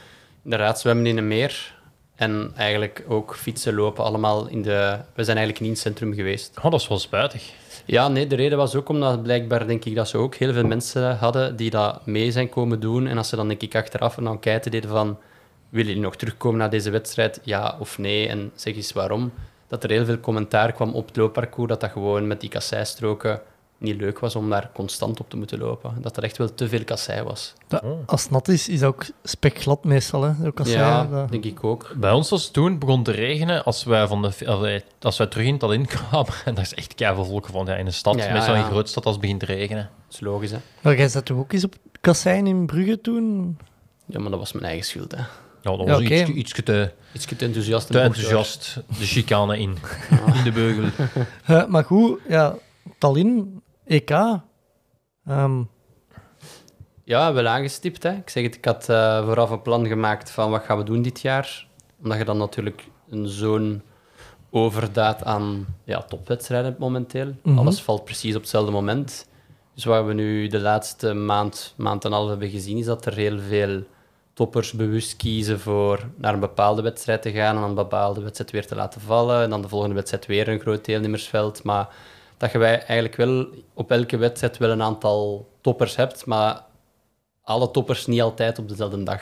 inderdaad 0.43 0.80
zwemmen 0.80 1.06
in 1.06 1.18
een 1.18 1.28
meer. 1.28 1.74
En 2.16 2.51
eigenlijk 2.56 3.06
ook 3.08 3.36
fietsen, 3.36 3.74
lopen, 3.74 4.03
allemaal 4.03 4.47
in 4.47 4.62
de... 4.62 4.99
We 5.16 5.24
zijn 5.24 5.38
eigenlijk 5.38 5.60
niet 5.60 5.68
in 5.68 5.70
het 5.70 5.80
centrum 5.80 6.14
geweest. 6.14 6.58
oh, 6.58 6.72
dat 6.72 6.80
is 6.82 6.88
wel 6.88 6.99
spijtig. 6.99 7.53
Ja, 7.86 8.08
nee, 8.08 8.28
de 8.28 8.36
reden 8.36 8.58
was 8.58 8.76
ook 8.76 8.89
omdat 8.89 9.24
blijkbaar, 9.24 9.68
denk 9.68 9.86
ik, 9.86 9.95
dat 9.95 10.08
ze 10.10 10.18
ook 10.18 10.36
heel 10.36 10.53
veel 10.53 10.66
mensen 10.66 11.18
hadden 11.18 11.56
die 11.56 11.70
dat 11.70 12.06
mee 12.06 12.32
zijn 12.32 12.49
komen 12.49 12.80
doen. 12.80 13.08
En 13.08 13.18
als 13.18 13.30
ze 13.30 13.36
dan, 13.36 13.47
denk 13.47 13.62
ik, 13.62 13.76
achteraf 13.76 14.18
een 14.18 14.28
enquête 14.28 14.70
deden 14.70 14.89
van... 14.89 15.18
Willen 15.70 15.88
jullie 15.88 16.03
nog 16.03 16.16
terugkomen 16.16 16.60
naar 16.60 16.70
deze 16.70 16.89
wedstrijd? 16.89 17.39
Ja 17.43 17.76
of 17.80 17.97
nee? 17.97 18.28
En 18.28 18.51
zeg 18.56 18.76
eens 18.76 18.91
waarom. 18.93 19.32
Dat 19.76 19.84
er 19.84 19.89
heel 19.97 20.05
veel 20.05 20.19
commentaar 20.19 20.71
kwam 20.71 20.93
op 20.93 21.07
het 21.07 21.15
loopparcours, 21.17 21.69
dat 21.69 21.82
dat 21.82 21.91
gewoon 21.91 22.28
met 22.28 22.41
die 22.41 22.49
kasseistroken 22.49 23.41
niet 23.78 23.99
leuk 23.99 24.19
was 24.19 24.36
om 24.36 24.49
daar 24.49 24.69
constant 24.73 25.19
op 25.19 25.30
te 25.30 25.38
moeten 25.38 25.59
lopen. 25.59 25.93
Dat 26.01 26.17
er 26.17 26.23
echt 26.23 26.38
wel 26.38 26.53
te 26.53 26.67
veel 26.69 26.84
kassei 26.84 27.21
was. 27.23 27.53
Dat- 27.67 27.84
Als 28.05 28.21
het 28.23 28.32
nat 28.32 28.47
is, 28.47 28.69
is 28.69 28.80
dat 28.80 28.89
ook 28.93 29.05
spekglad 29.23 29.84
meestal. 29.84 30.21
Hè? 30.23 30.47
Ook 30.47 30.59
als 30.59 30.71
ja, 30.71 31.05
dat- 31.05 31.32
denk 31.32 31.43
ik 31.45 31.63
ook. 31.63 31.93
Bij 31.97 32.11
ons 32.11 32.30
was 32.30 32.43
het 32.43 32.53
toen 32.53 32.80
begon 32.80 33.03
te 33.03 33.11
regenen 33.11 33.63
als 33.63 33.84
wij, 33.84 34.07
van 34.07 34.21
de, 34.21 34.84
als 35.01 35.17
wij 35.17 35.28
terug 35.28 35.45
in 35.45 35.57
Tallinn 35.57 35.86
kwamen. 35.86 36.34
En 36.45 36.53
daar 36.53 36.63
is 36.63 36.73
echt 36.73 36.95
keiveel 36.95 37.26
volk 37.26 37.45
van. 37.45 37.65
Ja, 37.65 37.76
in 37.76 37.86
een 37.86 37.93
stad, 37.93 38.15
Ja, 38.15 38.26
ja, 38.26 38.34
meestal 38.34 38.55
in 38.55 38.61
een 38.61 38.69
grote 38.69 38.89
stad 38.89 39.03
als 39.05 39.13
het 39.13 39.21
begint 39.21 39.39
te 39.39 39.45
regenen. 39.45 39.89
Dat 40.05 40.13
is 40.13 40.19
logisch, 40.19 40.51
hè. 40.51 40.57
Maar 40.82 40.95
jij 40.97 41.07
zat 41.09 41.26
toch 41.26 41.38
ook 41.38 41.53
eens 41.53 41.63
op 41.63 41.76
kassein 42.01 42.47
in 42.47 42.65
Brugge 42.65 43.01
toen? 43.01 43.57
Ja, 44.05 44.19
maar 44.19 44.30
dat 44.32 44.39
was 44.39 44.51
mijn 44.51 44.65
eigen 44.65 44.86
schuld, 44.86 45.11
hè. 45.15 45.23
Ja, 45.66 45.78
dat 45.78 45.88
Ja, 45.88 45.91
was 45.93 46.01
iets, 46.01 46.30
iets 46.30 46.53
te, 46.63 46.91
Iets 47.13 47.26
te 47.26 47.36
enthousiast. 47.45 47.88
en 47.89 47.95
te 47.95 47.99
enthousiast. 48.01 48.76
De 48.88 49.05
chicane 49.05 49.57
in. 49.59 49.78
In 50.36 50.43
de 50.43 50.51
beugel. 50.51 50.84
Eh, 51.45 51.66
maar 51.66 51.84
goed, 51.84 52.20
ja, 52.28 52.55
Tallinn, 52.97 53.61
EK. 53.86 54.09
Ehm, 55.26 55.61
Ja, 57.03 57.34
wel 57.34 57.47
aangestipt. 57.47 58.03
Hè. 58.03 58.11
Ik 58.11 58.30
zeg 58.30 58.43
het, 58.43 58.55
ik 58.55 58.66
had 58.66 58.89
eh, 58.89 59.26
vooraf 59.26 59.49
een 59.49 59.61
plan 59.61 59.88
gemaakt 59.88 60.32
van 60.32 60.49
wat 60.51 60.63
gaan 60.63 60.78
we 60.78 60.84
doen 60.84 61.01
dit 61.01 61.22
jaar. 61.22 61.68
Omdat 62.03 62.18
je 62.18 62.26
dan 62.26 62.38
natuurlijk 62.38 62.88
een 63.09 63.28
zo'n 63.28 63.82
overdaad 64.49 65.24
aan 65.24 65.66
ja, 65.84 66.01
topwedstrijden 66.01 66.68
hebt 66.68 66.80
momenteel. 66.80 67.36
Mhm. 67.43 67.57
Alles 67.57 67.82
valt 67.82 68.03
precies 68.03 68.36
op 68.36 68.41
hetzelfde 68.41 68.72
moment. 68.72 69.28
Dus 69.74 69.84
wat 69.86 70.05
we 70.05 70.13
nu 70.13 70.47
de 70.47 70.59
laatste 70.59 71.13
maand, 71.13 71.74
maand 71.78 72.05
en 72.05 72.11
een 72.11 72.18
half 72.18 72.30
hebben 72.30 72.49
gezien, 72.49 72.78
is 72.78 72.86
dat 72.86 73.05
er 73.05 73.13
heel 73.16 73.39
veel 73.39 73.84
toppers 74.36 74.71
bewust 74.71 75.15
kiezen 75.15 75.59
voor 75.59 76.09
naar 76.15 76.33
een 76.33 76.39
bepaalde 76.39 76.81
wedstrijd 76.81 77.21
te 77.21 77.31
gaan 77.31 77.55
en 77.55 77.61
dan 77.61 77.69
een 77.69 77.75
bepaalde 77.75 78.21
wedstrijd 78.21 78.51
weer 78.51 78.67
te 78.67 78.75
laten 78.75 79.01
vallen. 79.01 79.43
En 79.43 79.49
dan 79.49 79.61
de 79.61 79.67
volgende 79.67 79.95
wedstrijd 79.95 80.25
weer 80.25 80.47
een 80.47 80.59
groot 80.59 80.86
deelnemersveld. 80.86 81.63
Maar 81.63 81.89
dat 82.38 82.51
je 82.51 82.57
wij 82.57 82.77
eigenlijk 82.77 83.15
wel 83.15 83.47
op 83.73 83.91
elke 83.91 84.17
wedstrijd 84.17 84.57
wel 84.57 84.69
een 84.69 84.81
aantal 84.81 85.49
toppers 85.61 85.95
hebt, 85.95 86.25
maar 86.25 86.63
alle 87.43 87.71
toppers 87.71 88.05
niet 88.05 88.21
altijd 88.21 88.59
op 88.59 88.69
dezelfde 88.69 89.03
dag. 89.03 89.21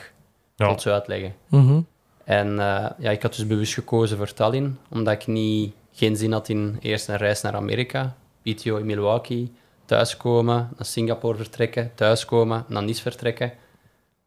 Ja. 0.56 0.70
het 0.70 0.80
zo 0.80 0.92
uitleggen. 0.92 1.34
mhm. 1.48 1.80
En 2.24 2.58
eh, 2.58 2.90
ja, 2.98 3.10
ik 3.10 3.22
had 3.22 3.34
dus 3.34 3.46
bewust 3.46 3.74
gekozen 3.74 4.16
voor 4.16 4.32
Tallinn, 4.32 4.78
omdat 4.90 5.14
ik 5.14 5.26
niet, 5.26 5.74
geen 5.92 6.16
zin 6.16 6.32
had 6.32 6.48
in 6.48 6.76
eerst 6.80 7.08
een 7.08 7.16
reis 7.16 7.40
naar 7.42 7.54
Amerika, 7.54 8.16
PTO 8.42 8.76
in 8.76 8.86
Milwaukee, 8.86 9.52
thuiskomen, 9.84 10.70
naar 10.76 10.86
Singapore 10.86 11.36
vertrekken, 11.36 11.92
thuiskomen, 11.94 12.64
naar 12.68 12.82
Nice 12.82 13.02
vertrekken. 13.02 13.52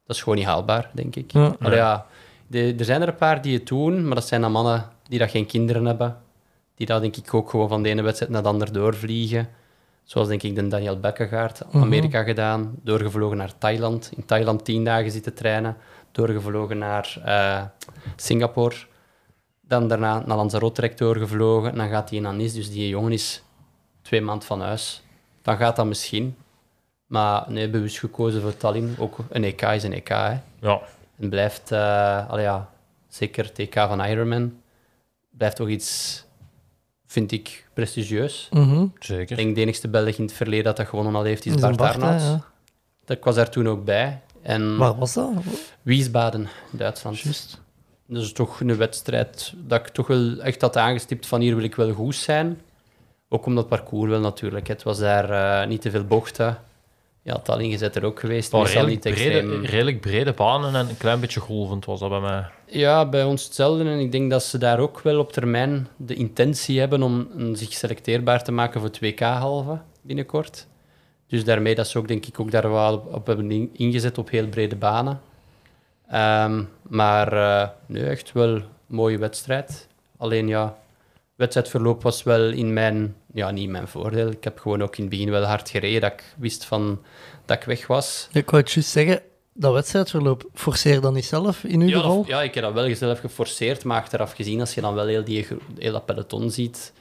Dat 0.07 0.15
is 0.15 0.21
gewoon 0.21 0.37
niet 0.37 0.47
haalbaar, 0.47 0.89
denk 0.93 1.15
ik. 1.15 1.31
Ja. 1.31 1.55
Allee, 1.59 1.77
ja, 1.77 2.05
de- 2.47 2.75
er 2.77 2.85
zijn 2.85 3.01
er 3.01 3.07
een 3.07 3.15
paar 3.15 3.41
die 3.41 3.57
het 3.57 3.67
doen, 3.67 4.05
maar 4.05 4.15
dat 4.15 4.27
zijn 4.27 4.41
dan 4.41 4.51
mannen 4.51 4.85
die 5.07 5.19
dat 5.19 5.29
geen 5.29 5.45
kinderen 5.45 5.85
hebben, 5.85 6.17
die 6.75 6.87
dat 6.87 7.01
denk 7.01 7.15
ik 7.15 7.33
ook 7.33 7.49
gewoon 7.49 7.69
van 7.69 7.83
de 7.83 7.89
ene 7.89 8.01
wedstrijd 8.01 8.31
naar 8.31 8.41
de 8.43 8.47
andere 8.47 8.71
doorvliegen. 8.71 9.49
Zoals 10.03 10.27
denk 10.27 10.43
ik 10.43 10.55
de 10.55 10.67
Daniel 10.67 10.99
Bekkegaard, 10.99 11.61
Mhm. 11.71 11.83
Amerika 11.83 12.23
gedaan, 12.23 12.75
doorgevlogen 12.83 13.37
naar 13.37 13.57
Thailand, 13.57 14.11
in 14.15 14.25
Thailand 14.25 14.65
tien 14.65 14.83
dagen 14.83 15.11
zitten 15.11 15.33
trainen, 15.33 15.77
doorgevlogen 16.11 16.77
naar 16.77 17.17
eh, 17.23 17.63
Singapore, 18.15 18.75
dan 19.67 19.87
daarna 19.87 20.23
naar 20.25 20.37
Lanzarote 20.37 20.91
doorgevlogen, 20.95 21.71
en 21.71 21.77
dan 21.77 21.89
gaat 21.89 22.09
hij 22.09 22.19
naar 22.19 22.33
Nice, 22.33 22.55
dus 22.55 22.69
die 22.71 22.87
jongen 22.89 23.11
is 23.11 23.43
twee 24.01 24.21
maanden 24.21 24.47
van 24.47 24.61
huis. 24.61 25.03
Dan 25.41 25.57
gaat 25.57 25.75
dat 25.75 25.85
misschien, 25.85 26.35
maar 27.07 27.45
nee, 27.47 27.69
bewust 27.69 27.99
gekozen 27.99 28.41
voor 28.41 28.57
Tallinn, 28.57 28.95
ook 28.99 29.17
een 29.29 29.43
EK 29.43 29.61
is 29.61 29.83
een 29.83 29.93
EK, 29.93 30.07
hè. 30.07 30.37
Ja. 30.59 30.81
En 31.19 31.29
blijft, 31.29 31.71
eh 31.71 32.29
allee, 32.29 32.43
ja, 32.43 32.69
zeker 33.07 33.45
het 33.45 33.59
EK 33.59 33.73
van 33.73 34.05
Ironman, 34.05 34.61
blijft 35.29 35.55
toch 35.55 35.67
iets, 35.67 36.23
vind 37.05 37.31
ik, 37.31 37.67
prestigieus. 37.73 38.49
Mhm. 38.51 38.81
Ik 38.81 39.03
Zeker. 39.03 39.35
denk 39.35 39.55
de 39.55 39.61
enigste 39.61 39.87
Belg 39.87 40.15
in 40.17 40.23
het 40.23 40.33
verleden 40.33 40.63
dat 40.65 40.77
dat 40.77 40.87
gewonnen 40.87 41.15
al 41.15 41.23
heeft, 41.23 41.45
is 41.45 41.53
Is 41.53 41.61
Bart 41.61 41.77
Bart, 41.77 42.01
ja. 42.01 42.43
Ik 43.05 43.23
was 43.23 43.35
daar 43.35 43.49
toen 43.49 43.67
ook 43.67 43.85
bij. 43.85 44.21
En 44.41 44.77
Waar 44.77 44.95
was 44.95 45.13
dat? 45.13 45.31
Wiesbaden, 45.81 46.47
Duitsland. 46.71 47.19
Juist. 47.19 47.61
Dat 48.07 48.21
is 48.21 48.31
toch 48.31 48.59
een 48.59 48.77
wedstrijd 48.77 49.53
dat 49.55 49.79
ik 49.79 49.87
toch 49.87 50.07
wel 50.07 50.39
echt 50.39 50.61
had 50.61 50.77
aangestipt 50.77 51.27
van 51.27 51.41
hier 51.41 51.55
wil 51.55 51.63
ik 51.63 51.75
wel 51.75 51.91
goed 51.93 52.15
zijn. 52.15 52.61
Ook 53.29 53.45
omdat 53.45 53.67
parcours 53.67 54.09
wel 54.09 54.19
natuurlijk. 54.19 54.67
Het 54.67 54.83
was 54.83 54.99
daar 54.99 55.29
eh, 55.61 55.67
niet 55.67 55.81
te 55.81 55.91
veel 55.91 56.03
bochten. 56.03 56.57
Ja, 57.27 57.39
Tallinn 57.39 57.71
is 57.71 57.81
er 57.81 58.03
ook 58.05 58.19
geweest. 58.19 58.51
Meestal 58.51 58.83
redelijk, 58.83 59.03
niet 59.05 59.13
brede, 59.13 59.59
redelijk 59.67 60.01
brede 60.01 60.33
banen 60.33 60.75
en 60.75 60.89
een 60.89 60.97
klein 60.97 61.19
beetje 61.19 61.39
golvend 61.39 61.85
was 61.85 61.99
dat 61.99 62.09
bij 62.09 62.19
mij. 62.19 62.45
Ja, 62.65 63.05
bij 63.09 63.23
ons 63.23 63.43
hetzelfde. 63.43 63.83
En 63.83 63.99
ik 63.99 64.11
denk 64.11 64.29
dat 64.31 64.43
ze 64.43 64.57
daar 64.57 64.79
ook 64.79 64.99
wel 65.01 65.19
op 65.19 65.31
termijn 65.31 65.87
de 65.97 66.13
intentie 66.13 66.79
hebben 66.79 67.03
om 67.03 67.27
zich 67.55 67.73
selecteerbaar 67.73 68.43
te 68.43 68.51
maken 68.51 68.81
voor 68.81 68.89
2K-halve 68.89 69.79
binnenkort. 70.01 70.67
Dus 71.27 71.43
daarmee 71.43 71.75
dat 71.75 71.87
ze 71.87 71.97
ook, 71.97 72.07
denk 72.07 72.25
ik, 72.25 72.39
ook 72.39 72.51
daar 72.51 72.71
wel 72.71 72.93
op, 72.93 73.13
op 73.13 73.27
hebben 73.27 73.51
in- 73.51 73.69
ingezet 73.73 74.17
op 74.17 74.29
heel 74.29 74.47
brede 74.47 74.75
banen. 74.75 75.21
Ehm, 76.09 76.63
maar 76.81 77.33
eh, 77.33 77.69
nee, 77.85 78.03
echt 78.03 78.31
wel 78.31 78.47
een 78.55 78.63
mooie 78.85 79.17
wedstrijd. 79.17 79.87
Alleen 80.17 80.47
ja, 80.47 80.77
wedstrijdverloop 81.35 82.03
was 82.03 82.23
wel 82.23 82.49
in 82.49 82.73
mijn, 82.73 83.15
ja, 83.37 83.51
niet 83.51 83.69
mijn 83.69 83.87
voordeel. 83.87 84.27
Ik 84.29 84.43
heb 84.43 84.59
gewoon 84.59 84.81
ook 84.83 84.95
in 84.95 85.01
het 85.01 85.09
begin 85.11 85.29
wel 85.29 85.43
hard 85.43 85.69
gereden 85.69 86.01
dat 86.01 86.11
ik 86.11 86.23
wist 86.37 86.65
van 86.65 87.01
dat 87.45 87.57
ik 87.57 87.63
weg 87.63 87.87
was. 87.87 88.27
Ik 88.31 88.49
wou 88.49 88.63
het 88.63 88.71
juist 88.71 88.89
zeggen, 88.89 89.21
dat 89.53 89.73
wedstrijdverloop, 89.73 90.49
forceer 90.53 91.01
dan 91.01 91.13
niet 91.13 91.25
zelf 91.25 91.63
in 91.63 91.81
uw 91.81 91.87
Ja, 91.87 91.95
geval? 91.95 92.17
dat- 92.17 92.27
ja, 92.27 92.41
ik 92.41 92.53
heb 92.53 92.63
dat 92.63 92.73
wel 92.73 92.95
zelf 92.95 93.19
geforceerd, 93.19 93.83
maar 93.83 94.01
achteraf 94.01 94.31
gezien, 94.33 94.59
als 94.59 94.73
je 94.73 94.81
dan 94.81 94.93
wel 94.93 95.05
heel, 95.07 95.23
die, 95.23 95.47
heel 95.77 95.91
dat 95.91 96.05
peloton 96.05 96.51
ziet, 96.51 96.93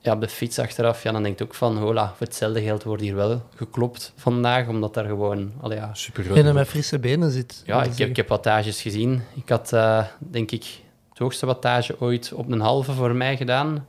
ja, 0.00 0.12
op 0.12 0.20
de 0.20 0.28
fiets 0.28 0.58
achteraf, 0.58 1.02
ja, 1.02 1.12
dan 1.12 1.22
denk 1.22 1.38
je 1.38 1.44
ook 1.44 1.54
van, 1.54 1.76
hola, 1.76 2.08
voor 2.16 2.26
hetzelfde 2.26 2.62
geld 2.62 2.82
wordt 2.82 3.02
hier 3.02 3.14
wel 3.14 3.42
geklopt 3.56 4.12
vandaag, 4.16 4.68
omdat 4.68 4.94
daar 4.94 5.04
gewoon, 5.06 5.52
allee, 5.60 5.78
ja, 5.78 5.94
Super 5.94 6.36
En 6.46 6.54
met 6.54 6.68
frisse 6.68 6.98
benen 6.98 7.30
zit. 7.30 7.62
ja 7.66 7.82
ik, 7.82 7.98
heb, 7.98 8.08
ik 8.08 8.16
heb 8.16 8.28
wattages 8.28 8.82
gezien. 8.82 9.22
Ik 9.34 9.48
had, 9.48 9.72
eh, 9.72 10.04
denk 10.18 10.50
ik, 10.50 10.64
het 11.08 11.18
hoogste 11.18 11.46
wattage 11.46 11.96
ooit 12.00 12.32
op 12.32 12.50
een 12.50 12.60
halve 12.60 12.92
voor 12.92 13.14
mij 13.14 13.36
gedaan. 13.36 13.86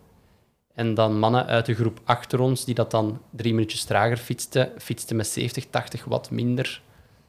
En 0.77 0.93
dan 0.93 1.19
mannen 1.19 1.45
uit 1.45 1.65
de 1.65 1.73
groep 1.75 1.99
achter 2.03 2.39
ons, 2.39 2.65
die 2.65 2.75
dat 2.75 2.91
dan 2.91 3.21
drie 3.29 3.53
minuutjes 3.53 3.83
trager 3.83 4.17
fietsten, 4.17 4.71
fietsten 4.77 5.15
met 5.15 5.27
70, 5.27 5.65
80 5.69 6.03
watt 6.03 6.29
minder. 6.31 6.81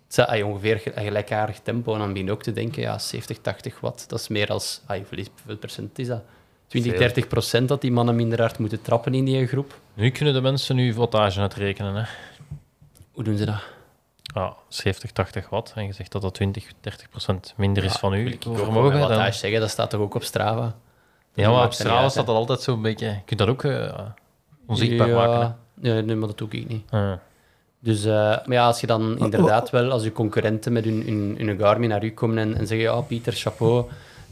Het 0.09 0.19
is 0.19 0.25
ah, 0.27 0.47
ongeveer 0.47 0.79
ge- 0.79 0.93
een 0.99 1.05
gelijkaardig 1.05 1.59
tempo. 1.63 1.93
En 1.93 1.99
dan 1.99 2.09
begin 2.13 2.27
je 2.27 2.33
ook 2.33 2.43
te 2.43 2.53
denken, 2.53 2.83
ja, 2.83 2.99
70, 2.99 3.39
80 3.39 3.81
watt, 3.81 4.09
dat 4.09 4.21
is 4.21 4.29
meer 4.29 4.49
als... 4.49 4.81
Ah, 4.87 4.97
hoeveel, 4.97 5.57
procent 5.57 5.99
is 5.99 6.07
dat? 6.07 6.23
20, 6.67 6.91
Veel. 6.91 7.01
30 7.01 7.29
procent 7.29 7.69
dat 7.69 7.81
die 7.81 7.93
mannen 7.93 8.17
minder 8.17 8.41
hard 8.41 8.59
moeten 8.59 8.83
trappen 8.83 9.15
in 9.15 9.25
die 9.25 9.47
groep. 9.47 9.79
Nu 9.95 10.11
kunnen 10.11 10.35
de 10.35 10.41
mensen 10.41 10.77
nu 10.77 10.95
wattage 10.95 11.41
uitrekenen. 11.41 11.95
Hè. 11.95 12.03
Hoe 13.13 13.25
doen 13.25 13.37
ze 13.37 13.45
dat? 13.45 13.63
Ja, 14.35 14.55
70, 14.69 15.11
80 15.13 15.49
watt. 15.49 15.73
En 15.75 15.85
je 15.87 15.93
zegt 15.93 16.13
dat 16.13 16.23
dat 16.23 16.35
20, 16.35 16.73
30 16.81 17.09
procent 17.09 17.55
minder 17.57 17.85
is 17.85 17.93
Ja, 17.93 17.99
van 17.99 18.11
wil 18.11 18.21
u 18.21 18.29
ik 18.33 18.43
vermogen. 18.43 18.73
wel 18.83 18.91
dan- 18.91 19.01
wattage 19.01 19.39
zeggen, 19.39 19.61
dat 19.61 19.71
staat 19.71 19.91
toch 19.91 20.01
ook 20.01 20.15
op 20.15 20.23
Strava? 20.23 20.77
Ja, 21.43 21.51
maar 21.51 21.59
op 21.59 21.65
uit, 21.65 21.75
staat 21.75 22.15
hè. 22.15 22.25
dat 22.25 22.35
altijd 22.35 22.61
zo'n 22.61 22.83
beetje... 22.83 23.07
Je 23.07 23.21
kunt 23.25 23.39
dat 23.39 23.49
ook 23.49 23.65
eh, 23.65 23.99
onzichtbaar 24.67 25.09
ja, 25.09 25.15
maken. 25.15 25.57
Nee, 25.75 26.03
nee, 26.03 26.17
maar 26.17 26.29
dat 26.29 26.39
doe 26.39 26.49
ik 26.51 26.69
niet. 26.69 26.91
Hè. 26.91 27.11
Ah. 27.11 27.19
Dus 27.81 28.05
eh, 28.05 28.13
maar 28.13 28.53
ja, 28.53 28.67
als 28.67 28.81
je 28.81 28.87
dan 28.87 29.19
inderdaad 29.19 29.71
wel, 29.71 29.91
als 29.91 30.03
je 30.03 30.13
concurrenten 30.13 30.73
met 30.73 30.85
hun, 30.85 31.03
hun, 31.07 31.37
hun 31.39 31.59
Garmin 31.59 31.89
naar 31.89 32.05
u 32.05 32.11
komen 32.11 32.39
en, 32.39 32.55
en 32.57 32.67
zeggen, 32.67 32.87
ja, 32.87 33.01
Pieter, 33.01 33.33
chapeau, 33.33 33.85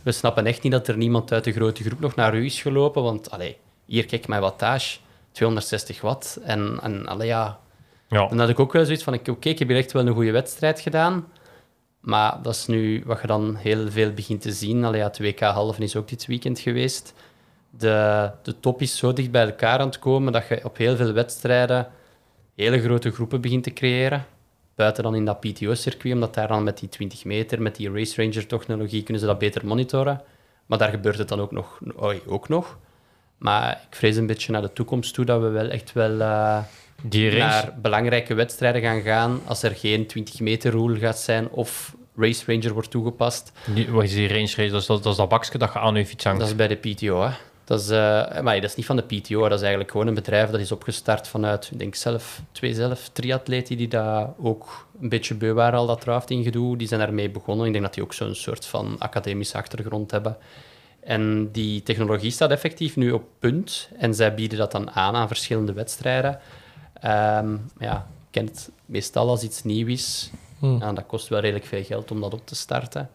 we 0.02 0.12
snappen 0.12 0.46
echt 0.46 0.62
niet 0.62 0.72
dat 0.72 0.88
er 0.88 0.96
niemand 0.96 1.32
uit 1.32 1.44
de 1.44 1.52
grote 1.52 1.82
groep 1.82 2.00
nog 2.00 2.14
naar 2.14 2.34
u 2.34 2.44
is 2.44 2.62
gelopen, 2.62 3.02
want 3.02 3.30
allee, 3.30 3.56
hier, 3.84 4.06
kijk, 4.06 4.28
mijn 4.28 4.40
wattage, 4.40 4.98
260 5.32 6.00
watt. 6.00 6.38
En, 6.44 6.78
en 6.82 7.06
allee, 7.06 7.26
ja, 7.26 7.58
Ja. 8.08 8.28
dan 8.28 8.38
had 8.38 8.48
ik 8.48 8.60
ook 8.60 8.72
wel 8.72 8.84
zoiets 8.84 9.04
van, 9.04 9.14
oké, 9.14 9.48
ik 9.48 9.58
heb 9.58 9.68
hier 9.68 9.76
echt 9.76 9.92
wel 9.92 10.06
een 10.06 10.14
goede 10.14 10.30
wedstrijd 10.30 10.80
gedaan, 10.80 11.26
maar 12.06 12.38
dat 12.42 12.54
is 12.54 12.66
nu 12.66 13.02
wat 13.06 13.20
je 13.20 13.26
dan 13.26 13.56
heel 13.56 13.90
veel 13.90 14.12
begint 14.12 14.40
te 14.40 14.52
zien. 14.52 14.84
Allee, 14.84 15.00
ja, 15.00 15.06
het 15.06 15.18
WK 15.18 15.40
halven 15.40 15.82
is 15.82 15.96
ook 15.96 16.08
dit 16.08 16.26
weekend 16.26 16.58
geweest. 16.58 17.14
De, 17.70 18.30
de 18.42 18.60
top 18.60 18.80
is 18.80 18.96
zo 18.96 19.12
dicht 19.12 19.30
bij 19.30 19.44
elkaar 19.46 19.78
aan 19.78 19.86
het 19.86 19.98
komen 19.98 20.32
dat 20.32 20.48
je 20.48 20.64
op 20.64 20.76
heel 20.76 20.96
veel 20.96 21.12
wedstrijden 21.12 21.88
hele 22.54 22.80
grote 22.80 23.10
groepen 23.10 23.40
begint 23.40 23.62
te 23.62 23.72
creëren. 23.72 24.26
Buiten 24.74 25.02
dan 25.02 25.14
in 25.14 25.24
dat 25.24 25.40
PTO-circuit, 25.40 26.14
omdat 26.14 26.34
daar 26.34 26.48
dan 26.48 26.64
met 26.64 26.78
die 26.78 26.88
20 26.88 27.24
meter, 27.24 27.62
met 27.62 27.76
die 27.76 27.92
Race 27.92 28.22
Ranger-technologie, 28.22 29.02
kunnen 29.02 29.22
ze 29.22 29.28
dat 29.28 29.38
beter 29.38 29.66
monitoren. 29.66 30.22
Maar 30.66 30.78
daar 30.78 30.90
gebeurt 30.90 31.18
het 31.18 31.28
dan 31.28 31.40
ook 31.40 31.52
nog. 31.52 31.80
Oei, 32.02 32.20
ook 32.26 32.48
nog. 32.48 32.78
Maar 33.38 33.80
ik 33.90 33.96
vrees 33.96 34.16
een 34.16 34.26
beetje 34.26 34.52
naar 34.52 34.62
de 34.62 34.72
toekomst 34.72 35.14
toe 35.14 35.24
dat 35.24 35.40
we 35.40 35.48
wel 35.48 35.68
echt 35.68 35.92
wel 35.92 36.20
eh, 36.20 36.58
Die 37.02 37.36
naar 37.36 37.74
belangrijke 37.82 38.34
wedstrijden 38.34 38.82
gaan 38.82 39.00
gaan 39.00 39.40
als 39.44 39.62
er 39.62 39.70
geen 39.70 40.06
20 40.06 40.40
meter 40.40 40.70
rule 40.70 40.98
gaat 40.98 41.18
zijn 41.18 41.48
of 41.48 41.96
Race 42.16 42.42
Ranger 42.46 42.72
wordt 42.72 42.90
toegepast. 42.90 43.52
die, 43.74 43.90
wat 43.90 44.04
is 44.04 44.14
die 44.14 44.28
range 44.28 44.52
race? 44.56 44.70
Dat 44.70 44.80
is 44.80 44.86
dat, 44.86 45.02
dat, 45.02 45.12
is 45.12 45.18
dat 45.18 45.28
bakje 45.28 45.58
dat 45.58 45.72
je 45.72 45.78
aan 45.78 45.94
je 45.94 46.06
fiets 46.06 46.24
hangt. 46.24 46.40
Dat 46.40 46.48
is 46.48 46.56
bij 46.56 46.68
de 46.68 46.74
PTO, 46.74 47.22
hè. 47.22 47.30
Dat 47.64 47.80
is, 47.80 47.88
eh, 47.88 48.40
maar 48.40 48.54
dat 48.60 48.70
is 48.70 48.74
niet 48.74 48.86
van 48.86 48.96
de 48.96 49.02
PTO, 49.02 49.40
dat 49.40 49.52
is 49.52 49.60
eigenlijk 49.60 49.90
gewoon 49.90 50.06
een 50.06 50.14
bedrijf 50.14 50.50
dat 50.50 50.60
is 50.60 50.72
opgestart 50.72 51.28
vanuit, 51.28 51.68
ik 51.72 51.78
denk 51.78 51.94
zelf, 51.94 52.40
twee 52.52 52.74
zelf, 52.74 53.08
triatleten 53.12 53.76
die 53.76 53.88
daar 53.88 54.28
ook 54.38 54.86
een 55.00 55.08
beetje 55.08 55.34
beu 55.34 55.52
waren 55.52 55.78
al 55.78 55.86
dat 55.86 56.04
rafting 56.04 56.44
gedoe. 56.44 56.76
Die 56.76 56.88
zijn 56.88 57.00
daarmee 57.00 57.30
begonnen. 57.30 57.66
Ik 57.66 57.72
denk 57.72 57.84
dat 57.84 57.94
die 57.94 58.02
ook 58.02 58.12
zo'n 58.12 58.34
soort 58.34 58.66
van 58.66 58.96
academische 58.98 59.56
achtergrond 59.56 60.10
hebben. 60.10 60.36
En 61.00 61.52
die 61.52 61.82
technologie 61.82 62.30
staat 62.30 62.50
effectief 62.50 62.96
nu 62.96 63.12
op 63.12 63.24
punt 63.38 63.88
en 63.98 64.14
zij 64.14 64.34
bieden 64.34 64.58
dat 64.58 64.72
dan 64.72 64.90
aan 64.90 65.14
aan 65.14 65.28
verschillende 65.28 65.72
wedstrijden. 65.72 66.38
Ehm, 67.06 67.56
ja, 67.78 67.96
ik 67.96 68.30
ken 68.30 68.44
het 68.44 68.70
meestal 68.86 69.28
als 69.28 69.42
iets 69.42 69.62
nieuw 69.62 69.86
is. 69.86 70.30
Hm. 70.58 70.78
Ja, 70.78 70.92
dat 70.92 71.06
kost 71.06 71.28
wel 71.28 71.40
redelijk 71.40 71.66
veel 71.66 71.84
geld 71.84 72.10
om 72.10 72.20
dat 72.20 72.34
op 72.34 72.46
te 72.46 72.54
starten. 72.54 73.10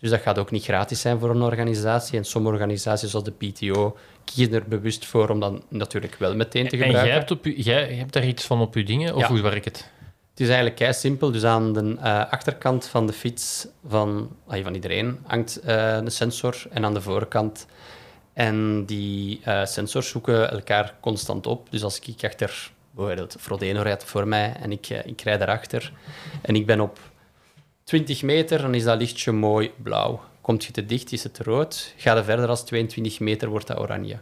Dus 0.00 0.10
dat 0.10 0.20
gaat 0.20 0.38
ook 0.38 0.50
niet 0.50 0.64
gratis 0.64 1.00
zijn 1.00 1.18
voor 1.18 1.30
een 1.30 1.42
organisatie. 1.42 2.18
En 2.18 2.24
sommige 2.24 2.54
organisaties 2.54 3.10
zoals 3.10 3.24
de 3.24 3.30
PTO 3.32 3.96
kiezen 4.24 4.54
er 4.54 4.68
bewust 4.68 5.04
voor 5.06 5.28
om 5.28 5.40
dan 5.40 5.62
natuurlijk 5.68 6.16
wel 6.18 6.34
meteen 6.34 6.68
te 6.68 6.76
en 6.76 6.82
gebruiken. 6.82 7.06
jij 7.06 7.18
hebt, 7.18 7.30
op 7.30 7.44
jij 7.44 7.94
hebt 7.94 8.12
daar 8.12 8.26
iets 8.26 8.44
van 8.44 8.60
op 8.60 8.74
je 8.74 8.84
dingen? 8.84 9.14
Of 9.14 9.20
Ja. 9.20 9.28
hoe 9.28 9.40
werkt 9.40 9.64
het? 9.64 9.90
Het 10.30 10.40
is 10.40 10.46
eigenlijk 10.46 10.76
kei 10.76 10.92
simpel. 10.92 11.30
Dus 11.30 11.44
aan 11.44 11.72
de 11.72 11.96
eh, 12.00 12.30
achterkant 12.30 12.86
van 12.86 13.06
de 13.06 13.12
fiets 13.12 13.66
van, 13.88 14.30
ah, 14.46 14.62
van 14.62 14.74
iedereen 14.74 15.18
hangt 15.22 15.60
eh, 15.60 15.96
een 15.96 16.10
sensor 16.10 16.66
en 16.70 16.84
aan 16.84 16.94
de 16.94 17.00
voorkant. 17.00 17.66
En 18.32 18.84
die 18.84 19.40
eh, 19.44 19.64
sensors 19.64 20.08
zoeken 20.08 20.50
elkaar 20.50 20.94
constant 21.00 21.46
op. 21.46 21.70
Dus 21.70 21.82
als 21.82 22.00
ik 22.00 22.24
achter, 22.24 22.70
bijvoorbeeld 22.96 23.36
Frodeno 23.40 23.82
rijdt 23.82 24.04
voor 24.04 24.28
mij 24.28 24.52
en 24.52 24.72
ik, 24.72 24.86
eh, 24.88 25.06
ik 25.06 25.20
rijd 25.20 25.38
daarachter 25.38 25.92
en 26.42 26.54
ik 26.56 26.66
ben 26.66 26.80
op 26.80 26.98
20 27.84 28.22
meter, 28.22 28.60
dan 28.62 28.74
is 28.74 28.84
dat 28.84 28.98
lichtje 28.98 29.32
mooi 29.32 29.70
blauw. 29.82 30.20
Komt 30.40 30.64
je 30.64 30.72
te 30.72 30.86
dicht, 30.86 31.12
is 31.12 31.22
het 31.22 31.38
rood. 31.38 31.94
Ga 31.96 32.16
je 32.16 32.24
verder 32.24 32.48
als 32.48 32.64
22 32.64 33.20
meter, 33.20 33.48
wordt 33.48 33.66
dat 33.66 33.78
oranje. 33.78 34.18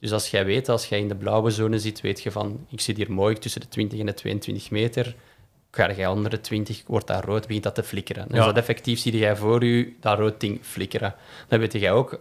Dus 0.00 0.12
als 0.12 0.30
jij 0.30 0.44
weet, 0.44 0.68
als 0.68 0.86
jij 0.86 0.98
in 0.98 1.08
de 1.08 1.14
blauwe 1.14 1.50
zone 1.50 1.78
zit, 1.78 2.00
weet 2.00 2.22
je 2.22 2.30
van, 2.30 2.66
ik 2.70 2.80
zit 2.80 2.96
hier 2.96 3.12
mooi 3.12 3.34
tussen 3.38 3.60
de 3.60 3.68
20 3.68 3.98
en 3.98 4.06
de 4.06 4.14
22 4.14 4.70
meter. 4.70 5.14
Ga 5.70 5.92
jij 5.92 6.06
onder 6.06 6.30
de 6.30 6.40
20, 6.40 6.82
wordt 6.86 7.06
dat 7.06 7.24
rood, 7.24 7.46
begint 7.46 7.62
dat 7.64 7.74
te 7.74 7.82
flikkeren. 7.82 8.28
Dus 8.28 8.36
Ja. 8.38 8.44
dat 8.44 8.56
effectief 8.56 8.98
zie 8.98 9.16
jij 9.16 9.36
voor 9.36 9.64
je 9.64 9.92
dat 10.00 10.18
rood 10.18 10.40
ding 10.40 10.58
flikkeren. 10.62 11.14
Dan 11.48 11.58
weet 11.58 11.72
jij 11.72 11.92
ook, 11.92 12.20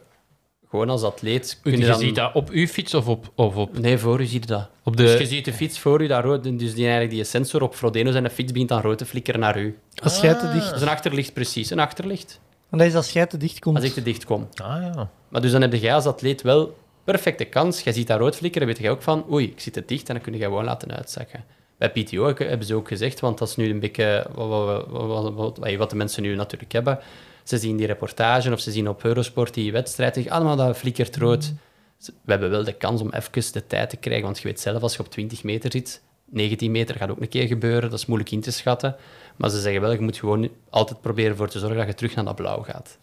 gewoon 0.70 0.90
als 0.90 1.04
atleet... 1.04 1.60
kun 1.62 1.72
Je, 1.72 1.78
je 1.78 1.86
dan... 1.86 2.00
ziet 2.00 2.16
dat 2.16 2.34
op 2.34 2.50
uw 2.50 2.68
fiets 2.68 2.94
of 2.94 3.08
op, 3.08 3.32
of 3.36 3.56
op, 3.56 3.78
Nee, 3.80 3.98
voor 3.98 4.22
u 4.22 4.26
zie 4.26 4.40
je 4.40 4.46
dat. 4.46 4.70
op 4.84 4.98
de... 4.98 5.04
Dus 5.04 5.18
je 5.20 5.26
ziet 5.26 5.46
de 5.46 5.54
fiets 5.54 5.80
voor 5.80 6.02
u, 6.02 6.08
dat 6.08 6.24
rood, 6.24 6.44
dus 6.44 6.74
die, 6.74 6.84
eigenlijk 6.84 7.12
die 7.12 7.24
sensor 7.24 7.62
op 7.62 7.76
Frodeno 7.76 8.12
zijn 8.12 8.24
de 8.24 8.30
fiets 8.30 8.52
begint 8.52 8.70
dan 8.70 8.82
rood 8.82 8.98
te 8.98 9.06
flikkeren 9.06 9.40
naar 9.40 9.60
u. 9.60 9.78
Als 10.04 10.22
jij 10.22 10.34
te 10.34 10.52
dicht... 10.52 10.66
Dat 10.66 10.76
is 10.76 10.82
een 10.82 10.88
achterlicht, 10.90 11.34
precies. 11.34 11.70
Een 11.70 11.80
achterlicht. 11.80 12.40
Want 12.70 12.82
dat 12.82 12.92
is 12.92 12.98
als 12.98 13.12
jij 13.12 13.26
te 13.26 13.38
dicht 13.38 13.60
komt. 13.60 13.76
Als 13.76 13.86
ik 13.86 13.94
te 13.94 14.02
dicht 14.02 14.26
kom. 14.26 14.48
Ah 14.56 14.82
ja. 14.82 15.10
Maar 15.30 15.42
dus 15.42 15.52
dan 15.52 15.62
heb 15.62 15.74
jij 15.74 15.94
als 15.94 16.06
atleet 16.06 16.42
wel 16.42 16.78
perfecte 17.04 17.46
kans. 17.46 17.82
Jij 17.82 17.94
ziet 17.94 18.08
dat 18.08 18.20
rood 18.20 18.36
flikkeren, 18.36 18.68
weet 18.68 18.78
jij 18.78 18.90
ook 18.92 19.02
van, 19.02 19.26
oei, 19.32 19.46
ik 19.46 19.60
zit 19.60 19.74
te 19.74 19.84
dicht 19.86 20.08
en 20.10 20.14
dan 20.16 20.24
kun 20.24 20.34
je 20.34 20.40
gewoon 20.40 20.64
laten 20.66 20.92
uitzakken. 20.96 21.44
Bij 21.78 21.90
PTO 21.92 22.28
ook, 22.28 22.40
hebben 22.40 22.68
ze 22.68 22.76
ook 22.76 22.88
gezegd, 22.88 23.20
want 23.20 23.38
dat 23.38 23.48
is 23.48 23.56
nu 23.56 23.70
een 23.70 23.80
beetje 23.80 24.26
wat, 24.34 24.48
wat, 24.48 24.86
wat, 24.90 25.34
wat, 25.34 25.58
wat- 25.58 25.76
wat 25.76 25.90
de 25.90 25.96
mensen 25.96 26.24
nu 26.24 26.36
natuurlijk 26.36 26.72
hebben. 26.72 27.00
Ze 27.50 27.58
zien 27.58 27.78
die 27.78 27.88
reportage 27.88 28.52
of 28.52 28.60
ze 28.60 28.72
zien 28.72 28.90
op 28.90 29.04
Eurosport 29.04 29.54
die 29.54 29.72
wedstrijd, 29.72 30.14
zeggen 30.14 30.32
allemaal 30.34 30.56
dat 30.56 30.78
flikkert 30.78 31.16
rood. 31.18 31.54
We 32.00 32.32
hebben 32.32 32.50
wel 32.50 32.64
de 32.64 32.74
kans 32.74 33.02
om 33.02 33.12
even 33.14 33.54
de 33.54 33.68
tijd 33.68 33.90
te 33.90 33.98
krijgen, 33.98 34.24
want 34.26 34.38
je 34.38 34.44
weet 34.44 34.60
zelf, 34.60 34.82
als 34.82 34.94
je 34.96 35.00
op 35.00 35.10
20 35.12 35.44
meter 35.44 35.72
zit, 35.72 36.02
19 36.26 36.72
meter 36.72 36.96
gaat 36.96 37.10
ook 37.10 37.22
een 37.22 37.30
keer 37.30 37.48
gebeuren, 37.48 37.90
dat 37.90 38.00
is 38.00 38.06
moeilijk 38.06 38.32
in 38.32 38.42
te 38.42 38.52
schatten. 38.52 38.96
Maar 39.36 39.50
ze 39.50 39.60
zeggen 39.62 39.82
wel, 39.82 39.92
je 39.92 40.00
moet 40.00 40.18
gewoon 40.18 40.50
altijd 40.70 41.02
proberen 41.02 41.36
voor 41.36 41.50
te 41.50 41.60
zorgen 41.60 41.78
dat 41.78 41.88
je 41.88 41.94
terug 41.94 42.16
naar 42.16 42.26
dat 42.26 42.36
blauw 42.36 42.62
gaat. 42.62 42.98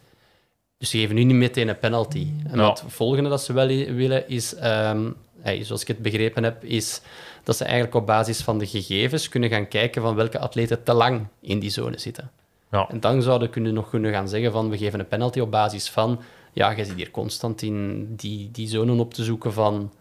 Dus 0.79 0.91
ze 0.91 0.99
geven 0.99 1.15
nu 1.15 1.25
niet 1.25 1.37
meteen 1.37 1.69
een 1.69 1.79
penalty. 1.79 2.27
En 2.51 2.59
Ja. 2.59 2.69
het 2.69 2.83
volgende 2.87 3.29
dat 3.31 3.43
ze 3.43 3.53
wel 3.53 3.67
willen 3.67 4.29
is, 4.29 4.55
ehm, 4.55 5.11
hey, 5.41 5.65
zoals 5.65 5.81
ik 5.83 5.89
het 5.89 5.99
begrepen 6.03 6.45
heb, 6.45 6.65
is 6.65 7.01
dat 7.43 7.57
ze 7.57 7.65
eigenlijk 7.65 7.95
op 7.95 8.07
basis 8.07 8.41
van 8.41 8.59
de 8.59 8.67
gegevens 8.67 9.29
kunnen 9.29 9.51
gaan 9.51 9.69
kijken 9.69 10.03
van 10.03 10.15
welke 10.15 10.39
atleten 10.39 10.83
te 10.83 10.93
lang 10.93 11.27
in 11.41 11.59
die 11.59 11.71
zone 11.71 11.99
zitten. 11.99 12.31
Ja. 12.77 12.89
En 12.89 13.01
dan 13.01 13.23
zouden 13.23 13.51
kunnen 13.51 13.75
nog 13.75 13.91
kunnen 13.91 14.13
gaan 14.13 14.29
zeggen 14.29 14.53
van 14.53 14.71
we 14.71 14.79
geven 14.79 15.01
een 15.01 15.09
penalty 15.09 15.41
op 15.41 15.51
basis 15.51 15.91
van 15.91 16.21
ja, 16.53 16.71
je 16.71 16.85
zit 16.85 16.97
hier 16.97 17.11
constant 17.11 17.63
in 17.63 18.07
die, 18.17 18.51
die 18.51 18.69
zone 18.69 19.01
op 19.01 19.15
te 19.15 19.25
zoeken 19.25 19.53
van, 19.53 19.93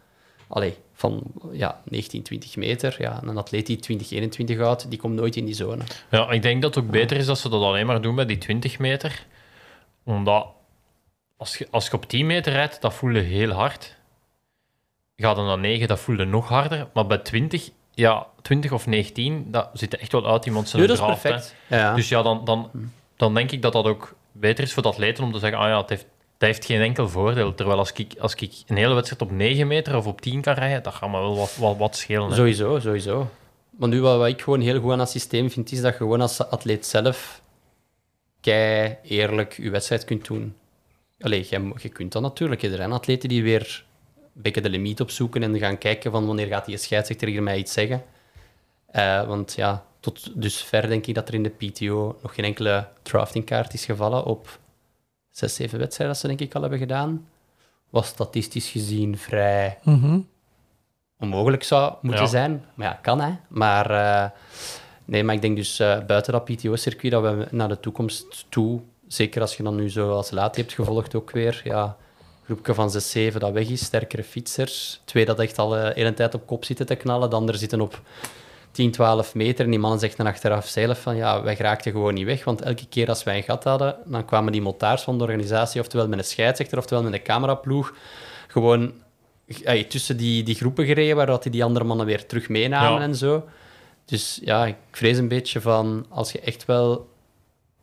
allee, 0.48 0.76
van 0.94 1.24
ja, 1.52 1.82
19, 1.84 2.24
20 2.24 2.56
meter. 2.56 2.96
Ja, 3.00 3.22
en 3.22 3.28
een 3.28 3.38
atleet 3.38 3.66
die 3.66 3.78
20, 3.78 4.12
21 4.12 4.58
houdt, 4.58 4.90
die 4.90 5.00
komt 5.00 5.16
nooit 5.16 5.36
in 5.36 5.46
die 5.46 5.54
zone. 5.54 5.84
Ja, 6.12 6.32
ik 6.32 6.42
denk 6.42 6.62
dat 6.62 6.76
het 6.76 6.84
ook 6.84 6.92
beter 6.92 7.18
is 7.18 7.26
dat 7.26 7.38
ze 7.38 7.50
dat 7.50 7.62
alleen 7.62 7.86
maar 7.86 8.02
doen 8.02 8.16
bij 8.16 8.26
die 8.26 8.38
20 8.38 8.80
meter. 8.80 9.26
Omdat 10.04 10.48
als 11.38 11.58
je, 11.58 11.68
als 11.72 11.86
je 11.86 11.94
op 11.94 12.06
10 12.06 12.26
meter 12.26 12.54
rijdt, 12.54 12.82
dat 12.82 12.94
voelde 12.94 13.20
heel 13.20 13.52
hard. 13.52 13.96
Ga 15.16 15.34
dan 15.34 15.46
naar 15.46 15.60
9, 15.60 15.88
dat 15.88 16.00
voelde 16.00 16.26
nog 16.26 16.50
harder. 16.50 16.88
Maar 16.94 17.08
bij 17.08 17.18
20, 17.18 17.70
ja, 17.96 18.28
20 18.42 18.72
of 18.72 18.88
19, 18.88 19.46
dat 19.52 19.70
zit 19.74 19.94
er 19.94 20.00
echt 20.00 20.12
wel 20.12 20.28
uit 20.28 20.46
iemand 20.46 20.70
zijn 20.70 20.82
Nu, 20.82 20.88
dat 20.88 20.98
is 20.98 21.04
draft, 21.04 21.22
perfect. 21.22 21.56
Ja. 21.68 21.96
Dus 21.96 22.10
ja, 22.10 22.22
dan, 22.22 22.46
dan, 22.46 22.70
dan 23.16 23.34
denk 23.34 23.52
ik 23.52 23.62
dat 23.62 23.74
dat 23.74 23.86
ook 23.86 24.16
beter 24.32 24.64
is 24.64 24.74
voor 24.74 24.84
de 24.84 24.90
atleten 24.90 25.24
om 25.24 25.32
te 25.32 25.40
zeggen, 25.40 25.60
ah 25.60 25.68
ja, 25.68 25.78
het 25.78 25.90
heeft, 25.90 26.06
dat 26.38 26.50
heeft 26.50 26.66
geen 26.66 26.82
enkel 26.82 27.10
voordeel. 27.10 27.54
Terwijl 27.54 27.78
als 27.78 27.92
ik, 27.92 28.14
als 28.20 28.36
ik 28.36 28.52
een 28.68 28.78
hele 28.78 28.94
wedstrijd 28.94 29.22
op 29.22 29.32
9 29.32 29.68
meter 29.68 29.96
of 29.96 30.08
op 30.08 30.22
10 30.22 30.42
kan 30.42 30.54
rijden, 30.54 30.84
dat 30.84 30.94
gaat 30.94 31.10
me 31.10 31.20
wel 31.20 31.36
wat, 31.36 31.56
wat, 31.56 31.78
wat 31.78 31.96
schelen. 31.96 32.30
hè. 32.30 32.36
Sowieso, 32.36 32.80
sowieso. 32.80 33.30
Maar 33.70 33.90
nu, 33.90 34.02
wat, 34.02 34.18
wat 34.18 34.28
ik 34.28 34.42
gewoon 34.42 34.62
heel 34.62 34.80
goed 34.80 34.92
aan 34.92 34.98
dat 34.98 35.12
systeem 35.12 35.52
vind, 35.52 35.72
is 35.72 35.82
dat 35.82 35.92
je 35.92 35.98
gewoon 35.98 36.22
als 36.22 36.50
atleet 36.50 36.86
zelf 36.86 37.42
kei 38.42 38.98
eerlijk 39.04 39.54
je 39.58 39.70
wedstrijd 39.70 40.06
kunt 40.06 40.26
doen. 40.26 40.56
Allee, 41.20 41.48
je, 41.50 41.72
je 41.82 41.90
kunt 41.90 42.12
dat 42.12 42.22
natuurlijk. 42.22 42.64
Er 42.64 42.76
zijn 42.76 42.92
atleten 42.92 43.30
die 43.30 43.44
weer 43.44 43.86
een 44.36 44.42
beetje 44.42 44.62
de 44.62 44.70
limiet 44.70 45.02
opzoeken 45.02 45.44
en 45.44 45.60
gaan 45.60 45.78
kijken 45.78 46.12
van 46.12 46.26
wanneer 46.26 46.48
gaat 46.48 46.66
die 46.66 46.78
scheidsrechter 46.78 47.28
hier 47.28 47.44
mij 47.44 47.58
iets 47.58 47.74
zeggen. 47.74 48.04
Eh, 48.86 49.28
want 49.28 49.54
ja, 49.54 49.86
tot 50.00 50.42
dusver 50.42 50.88
denk 50.88 51.06
ik 51.06 51.16
dat 51.16 51.28
er 51.28 51.34
in 51.34 51.44
de 51.44 51.50
PTO 51.50 52.18
nog 52.22 52.36
geen 52.36 52.46
enkele 52.46 52.88
draftingkaart 53.02 53.74
is 53.74 53.86
gevallen 53.86 54.24
op 54.26 54.60
zes, 55.30 55.56
zeven 55.56 55.80
wedstrijden 55.80 56.16
dat 56.16 56.24
ze 56.24 56.28
denk 56.28 56.40
ik 56.50 56.56
al 56.56 56.62
hebben 56.62 56.80
gedaan. 56.80 57.28
Was 57.90 58.08
statistisch 58.08 58.70
gezien 58.70 59.18
vrij 59.18 59.78
Mhm. 59.84 60.20
onmogelijk 61.20 61.64
zou 61.64 61.94
moeten 62.02 62.24
Ja. 62.24 62.30
zijn. 62.30 62.66
Maar 62.74 62.88
ja, 62.88 62.94
kan 62.94 63.22
hè. 63.22 63.32
Maar 63.48 63.90
eh, 63.92 64.30
nee, 65.06 65.24
maar 65.24 65.36
ik 65.36 65.42
denk 65.42 65.56
dus 65.56 65.80
eh, 65.80 66.00
buiten 66.06 66.34
dat 66.34 66.46
PTO-circuit 66.46 67.12
dat 67.12 67.22
we 67.24 67.48
naar 67.52 67.68
de 67.68 67.80
toekomst 67.80 68.46
toe, 68.50 68.82
zeker 69.08 69.42
als 69.42 69.58
je 69.58 69.64
dan 69.64 69.76
nu 69.76 69.90
zo 69.90 70.12
als 70.12 70.32
laat 70.32 70.56
hebt 70.56 70.74
gevolgd 70.74 71.16
ook 71.16 71.32
weer, 71.32 71.62
ja, 71.64 71.98
groepje 72.46 72.74
van 72.74 72.92
6, 72.92 73.12
7 73.12 73.40
dat 73.40 73.52
weg 73.52 73.70
is, 73.70 73.84
sterkere 73.86 74.24
fietsers. 74.24 75.02
Twee 75.06 75.26
dat 75.26 75.40
echt 75.40 75.58
al 75.58 75.70
de 75.70 75.92
hele 75.96 76.14
tijd 76.14 76.34
op 76.34 76.48
kop 76.48 76.66
zitten 76.66 76.86
te 76.86 76.96
knallen, 76.96 77.30
de 77.30 77.36
anderen 77.36 77.60
zitten 77.60 77.82
op 77.82 78.02
10, 78.72 78.92
12 78.92 79.36
meter. 79.36 79.66
En 79.66 79.72
die 79.72 79.80
mannen 79.80 80.00
zegt 80.00 80.18
dan 80.18 80.28
achteraf 80.28 80.68
zelf 80.68 81.02
van 81.02 81.16
ja, 81.16 81.44
wij 81.44 81.56
geraakten 81.56 81.92
gewoon 81.92 82.14
niet 82.14 82.26
weg, 82.26 82.44
want 82.44 82.62
elke 82.62 82.88
keer 82.88 83.10
als 83.10 83.24
wij 83.24 83.38
een 83.38 83.44
gat 83.44 83.64
hadden, 83.64 83.96
dan 84.06 84.26
kwamen 84.26 84.52
die 84.52 84.62
motards 84.62 85.04
van 85.04 85.18
de 85.18 85.24
organisatie, 85.24 85.82
oftewel 85.82 86.08
met 86.08 86.20
een 86.20 86.26
scheidsrechter, 86.26 86.78
oftewel 86.78 87.04
met 87.04 87.14
een 87.14 87.24
cameraploeg, 87.24 87.94
gewoon 88.48 88.94
ey, 89.64 89.84
tussen 89.84 90.18
die, 90.18 90.44
die 90.44 90.56
groepen 90.56 90.86
gereden, 90.86 91.16
waar 91.16 91.26
dat 91.26 91.44
die, 91.44 91.52
die 91.52 91.64
andere 91.64 91.86
mannen 91.86 92.06
weer 92.06 92.26
terug 92.26 92.50
meenamen 92.50 93.00
Ja. 93.00 93.08
en 93.08 93.16
zo. 93.16 93.46
Dus 94.06 94.40
ja, 94.44 94.66
ik 94.66 94.76
vrees 94.92 95.18
een 95.18 95.28
beetje 95.28 95.62
van 95.62 96.06
als 96.10 96.32
je 96.32 96.40
echt 96.40 96.66
wel 96.66 97.10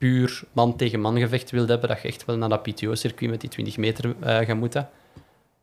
puur 0.02 0.42
man 0.52 0.76
tegen 0.76 1.00
man 1.00 1.18
gevecht 1.18 1.50
wilt 1.50 1.68
hebben, 1.68 1.88
dat 1.88 2.02
je 2.02 2.08
echt 2.08 2.24
wel 2.24 2.36
naar 2.36 2.48
dat 2.48 2.62
PTO-circuit 2.62 3.30
met 3.30 3.40
die 3.40 3.50
20 3.50 3.76
meter 3.76 4.14
eh, 4.20 4.46
gaat 4.46 4.56
moeten. 4.56 4.88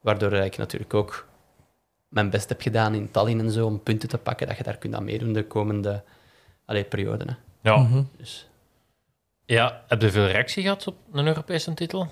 Waardoor 0.02 0.34
ik 0.34 0.58
natuurlijk 0.58 0.94
ook 0.94 1.28
mijn 2.08 2.30
best 2.30 2.50
heb 2.50 2.62
gedaan 2.62 2.94
in 2.94 3.12
Tallinn 3.12 3.40
en 3.40 3.52
zo 3.52 3.66
om 3.66 3.84
punten 3.84 4.10
te 4.10 4.18
pakken, 4.18 4.48
dat 4.48 4.58
je 4.58 4.64
daar 4.64 4.78
kunt 4.78 4.96
aan 4.96 5.04
meedoen 5.04 5.34
de 5.34 5.48
komende 5.48 6.04
allee, 6.66 6.84
periode. 6.84 7.26
Hè. 7.28 7.34
Ja. 7.70 7.78
Mhm. 7.78 8.04
Dus, 8.18 8.48
ja, 9.46 9.84
heb 9.88 10.02
je 10.02 10.12
veel 10.12 10.28
reactie 10.28 10.64
gehad 10.64 10.88
op 10.88 10.96
een 11.12 11.28
Europese 11.28 11.74
titel? 11.74 12.08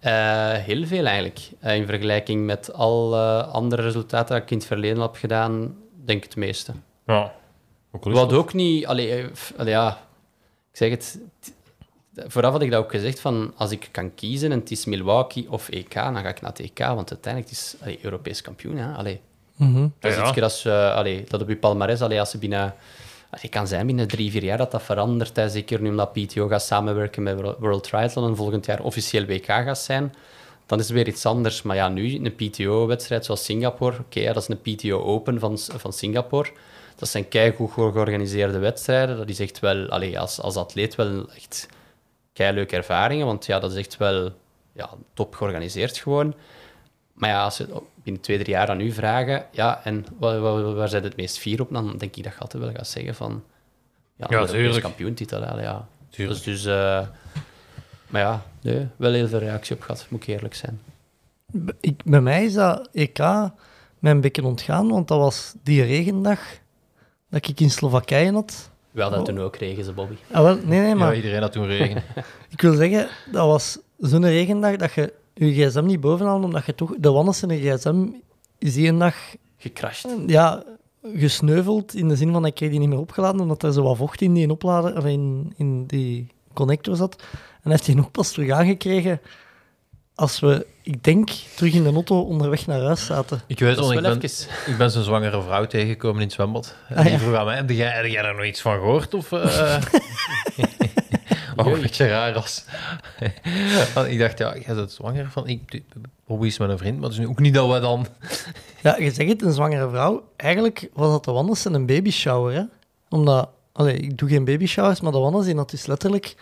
eh, 0.00 0.52
heel 0.52 0.86
veel 0.86 1.06
eigenlijk. 1.06 1.50
Eh, 1.60 1.76
in 1.76 1.86
vergelijking 1.86 2.44
met 2.44 2.72
al 2.72 3.14
eh, 3.14 3.52
andere 3.52 3.82
resultaten 3.82 4.34
dat 4.34 4.44
ik 4.44 4.50
in 4.50 4.56
het 4.56 4.66
verleden 4.66 5.02
heb 5.02 5.14
gedaan, 5.14 5.76
denk 6.04 6.18
ik 6.18 6.24
het 6.24 6.36
meeste. 6.36 6.72
Ja. 7.06 7.32
Ook 7.92 8.04
Wat 8.04 8.32
ook 8.32 8.52
niet... 8.52 8.86
Allee, 8.86 9.24
ja, 9.64 10.03
ik 10.74 10.80
zeg 10.80 10.90
het... 10.90 11.18
Vooraf 12.16 12.52
had 12.52 12.62
ik 12.62 12.70
dat 12.70 12.84
ook 12.84 12.90
gezegd, 12.90 13.20
van 13.20 13.52
als 13.56 13.70
ik 13.70 13.88
kan 13.90 14.14
kiezen 14.14 14.52
en 14.52 14.58
het 14.58 14.70
is 14.70 14.84
Milwaukee 14.84 15.50
of 15.50 15.68
EK, 15.68 15.94
dan 15.94 16.16
ga 16.16 16.28
ik 16.28 16.40
naar 16.40 16.50
het 16.50 16.60
EK, 16.60 16.78
want 16.78 17.10
uiteindelijk 17.10 17.52
het 17.54 17.60
is 17.60 17.74
allee, 17.80 17.98
Europees 18.02 18.42
kampioen. 18.42 18.76
Hè? 18.76 18.92
Allee, 18.94 19.20
Mhm. 19.56 19.80
dat 20.00 20.10
is 20.10 20.16
Ja, 20.16 20.22
ja. 20.22 20.30
iets 20.30 20.40
als, 20.42 20.64
eh, 20.64 20.94
allee, 20.94 21.24
dat 21.28 21.42
op 21.42 21.48
je 21.48 21.56
palmarès, 21.56 22.00
allee, 22.00 22.20
als 22.20 22.30
ze 22.30 22.38
binnen... 22.38 22.74
Het 23.30 23.50
kan 23.50 23.66
zijn 23.66 23.86
binnen 23.86 24.08
drie, 24.08 24.30
vier 24.30 24.44
jaar 24.44 24.58
dat 24.58 24.70
dat 24.70 24.82
verandert. 24.82 25.36
Hè. 25.36 25.48
Zeker 25.48 25.80
nu 25.80 25.88
omdat 25.88 26.12
PTO 26.12 26.48
gaat 26.48 26.62
samenwerken 26.62 27.22
met 27.22 27.34
World- 27.40 27.58
World 27.58 27.82
Triathlon 27.84 28.28
en 28.28 28.36
volgend 28.36 28.66
jaar 28.66 28.80
officieel 28.82 29.24
WK 29.24 29.44
gaat 29.46 29.78
zijn. 29.78 30.14
dan 30.66 30.78
is 30.78 30.84
het 30.84 30.94
weer 30.96 31.08
iets 31.08 31.26
anders. 31.26 31.62
Maar 31.62 31.76
ja, 31.76 31.88
nu 31.88 32.14
een 32.24 32.34
PTO-wedstrijd 32.34 33.24
zoals 33.24 33.44
Singapore, 33.44 33.98
oké, 33.98 34.20
ja, 34.20 34.32
dat 34.32 34.42
is 34.42 34.48
een 34.48 34.74
PTO 34.76 35.02
Open 35.02 35.38
van, 35.40 35.58
van 35.58 35.92
Singapore. 35.92 36.50
Dat 36.94 37.08
zijn 37.08 37.28
keigoed 37.28 37.72
georganiseerde 37.72 38.58
wedstrijden. 38.58 39.16
Dat 39.16 39.28
is 39.28 39.40
echt 39.40 39.60
wel, 39.60 39.88
allee, 39.88 40.18
als, 40.18 40.40
als 40.40 40.56
atleet 40.56 40.94
wel 40.94 41.30
echt 41.30 41.68
keileuke 42.32 42.76
ervaringen, 42.76 43.26
want 43.26 43.46
ja, 43.46 43.58
dat 43.58 43.72
is 43.72 43.78
echt 43.78 43.96
wel 43.96 44.32
ja, 44.72 44.90
top 45.14 45.34
georganiseerd 45.34 45.98
gewoon. 45.98 46.34
Maar 47.12 47.30
ja, 47.30 47.44
als 47.44 47.56
ze 47.56 47.82
binnen 48.02 48.22
twee, 48.22 48.38
drie 48.38 48.50
jaar 48.50 48.68
aan 48.68 48.80
u 48.80 48.92
vragen, 48.92 49.46
ja, 49.50 49.84
en 49.84 50.04
waar, 50.18 50.40
waar, 50.40 50.74
waar 50.74 50.88
zijn 50.88 51.02
het 51.02 51.16
meest 51.16 51.38
fier 51.38 51.60
op, 51.60 51.72
dan 51.72 51.98
denk 51.98 52.16
ik 52.16 52.24
dat 52.24 52.32
je 52.32 52.38
altijd 52.38 52.62
wel 52.62 52.72
gaat 52.72 52.88
zeggen 52.88 53.14
van, 53.14 53.44
ja, 54.16 54.26
Ja, 54.28 54.44
de 54.46 54.80
kampioentitel, 54.80 55.42
hè, 55.42 55.62
ja. 55.62 55.88
Tuurlijk. 56.10 56.44
Dus, 56.44 56.62
dus 56.62 56.72
eh, 56.72 57.06
maar 58.06 58.20
ja, 58.20 58.42
nee, 58.60 58.86
wel 58.96 59.12
heel 59.12 59.28
veel 59.28 59.38
reactie 59.38 59.76
op 59.76 59.82
gehad, 59.82 60.06
moet 60.08 60.22
ik 60.22 60.28
eerlijk 60.28 60.54
zijn. 60.54 60.80
Ik, 61.80 62.04
bij 62.04 62.20
mij 62.20 62.44
is 62.44 62.52
dat 62.52 62.88
EK 62.92 63.18
mij 63.98 64.12
een 64.12 64.20
beetje 64.20 64.44
ontgaan, 64.44 64.88
want 64.88 65.08
dat 65.08 65.18
was 65.18 65.54
die 65.62 65.82
regendag 65.82 66.40
dat 67.34 67.48
ik 67.48 67.60
in 67.60 67.70
Slowakije 67.70 68.32
had. 68.32 68.70
Wel 68.90 69.10
dat 69.10 69.18
Oh. 69.18 69.24
toen 69.24 69.40
ook 69.40 69.56
regen 69.56 69.84
ze, 69.84 69.92
Bobby. 69.92 70.14
Ah, 70.30 70.42
wel, 70.42 70.58
nee, 70.64 70.80
nee, 70.80 70.94
maar 70.94 71.10
Ja, 71.10 71.16
iedereen 71.16 71.40
had 71.40 71.52
toen 71.52 71.66
regen. 71.66 72.02
ik 72.54 72.60
wil 72.60 72.74
zeggen, 72.74 73.08
dat 73.30 73.46
was 73.46 73.78
zo'n 73.98 74.26
regendag 74.26 74.76
dat 74.76 74.92
je 74.92 75.12
je 75.34 75.52
gsm 75.68 75.84
niet 75.84 76.00
boven 76.00 76.26
had, 76.26 76.44
omdat 76.44 76.66
je 76.66 76.74
toch... 76.74 76.94
De 76.98 77.10
Wannes 77.10 77.42
en 77.42 77.48
de 77.48 77.58
gsm 77.76 78.06
is 78.58 78.74
die 78.74 78.88
een 78.88 78.98
dag 78.98 79.16
Gecrashed. 79.56 80.10
ja, 80.26 80.62
gesneuveld, 81.14 81.94
in 81.94 82.08
de 82.08 82.16
zin 82.16 82.32
van 82.32 82.46
ik 82.46 82.54
kreeg 82.54 82.70
die 82.70 82.78
niet 82.78 82.88
meer 82.88 82.98
opgeladen, 82.98 83.40
omdat 83.40 83.62
er 83.62 83.72
zo 83.72 83.82
wat 83.82 83.96
vocht 83.96 84.20
in 84.20 84.34
die 84.34 84.50
oplader, 84.50 84.96
of 84.96 85.04
in, 85.04 85.52
in 85.56 85.86
die 85.86 86.26
connector 86.52 86.96
zat. 86.96 87.22
En 87.62 87.70
heeft 87.70 87.86
hij 87.86 87.94
nog 87.94 88.10
pas 88.10 88.32
terug 88.32 88.50
aangekregen 88.50 89.20
als 90.14 90.40
we, 90.40 90.66
ik 90.82 91.04
denk, 91.04 91.30
terug 91.30 91.74
in 91.74 91.82
de 91.82 91.92
auto 91.92 92.20
onderweg 92.20 92.66
naar 92.66 92.80
huis 92.80 93.06
zaten. 93.06 93.40
Ik 93.46 93.58
weet 93.58 93.78
is 93.78 93.88
ik 93.88 94.00
ben, 94.00 94.20
even... 94.22 94.48
ik 94.66 94.76
ben 94.78 94.90
zo'n 94.90 95.02
zwangere 95.02 95.42
vrouw 95.42 95.66
tegengekomen 95.66 96.20
in 96.20 96.26
het 96.26 96.32
zwembad. 96.32 96.76
En 96.88 96.96
Ah, 96.96 97.02
die 97.02 97.12
ja. 97.12 97.18
vroeg 97.18 97.34
aan 97.34 97.44
mij, 97.44 97.56
heb 97.56 97.70
jij, 97.70 97.90
heb 97.90 98.06
jij 98.06 98.22
daar 98.22 98.34
nog 98.34 98.44
iets 98.44 98.60
van 98.60 98.74
gehoord? 98.74 99.14
Of, 99.14 99.32
eh 99.32 99.82
Wat 101.56 101.66
een 101.66 101.80
beetje 101.80 102.08
raar 102.08 102.32
was. 102.32 102.64
Want 103.94 104.08
ik 104.08 104.18
dacht, 104.18 104.38
ja, 104.38 104.56
jij 104.56 104.74
bent 104.74 104.92
zwanger 104.92 105.30
van... 105.30 105.48
Ik, 105.48 105.82
Bobby 106.26 106.46
is 106.46 106.58
mijn 106.58 106.78
vriend, 106.78 106.94
maar 106.94 107.04
het 107.04 107.12
is 107.12 107.18
nu 107.18 107.28
ook 107.28 107.38
niet 107.40 107.54
dat 107.54 107.72
we 107.72 107.80
dan... 107.80 108.06
Ja, 108.82 108.96
je 108.96 109.10
zegt 109.10 109.28
het, 109.30 109.42
een 109.42 109.52
zwangere 109.52 109.88
vrouw. 109.88 110.28
Eigenlijk 110.36 110.88
was 110.92 111.10
dat 111.10 111.24
de 111.24 111.32
Wannes 111.32 111.64
en 111.64 111.74
een 111.74 111.86
babyshower, 111.86 112.54
hè. 112.54 112.62
Omdat, 113.08 113.48
allee, 113.72 113.96
ik 113.96 114.18
doe 114.18 114.28
geen 114.28 114.44
babyshowers, 114.44 115.00
maar 115.00 115.12
de 115.12 115.18
Wannes 115.18 115.44
die 115.44 115.56
had 115.56 115.70
dus 115.70 115.86
letterlijk 115.86 116.34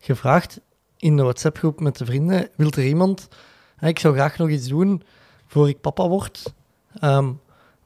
gevraagd 0.00 0.60
in 1.04 1.16
de 1.16 1.22
WhatsApp-groep 1.22 1.80
met 1.80 1.98
de 1.98 2.04
vrienden, 2.04 2.48
wil 2.56 2.70
er 2.70 2.86
iemand... 2.86 3.28
hè, 3.76 3.88
ik 3.88 3.98
zou 3.98 4.14
graag 4.14 4.38
nog 4.38 4.48
iets 4.48 4.68
doen 4.68 5.02
voor 5.46 5.68
ik 5.68 5.80
papa 5.80 6.08
word. 6.08 6.52
Ehm 7.00 7.28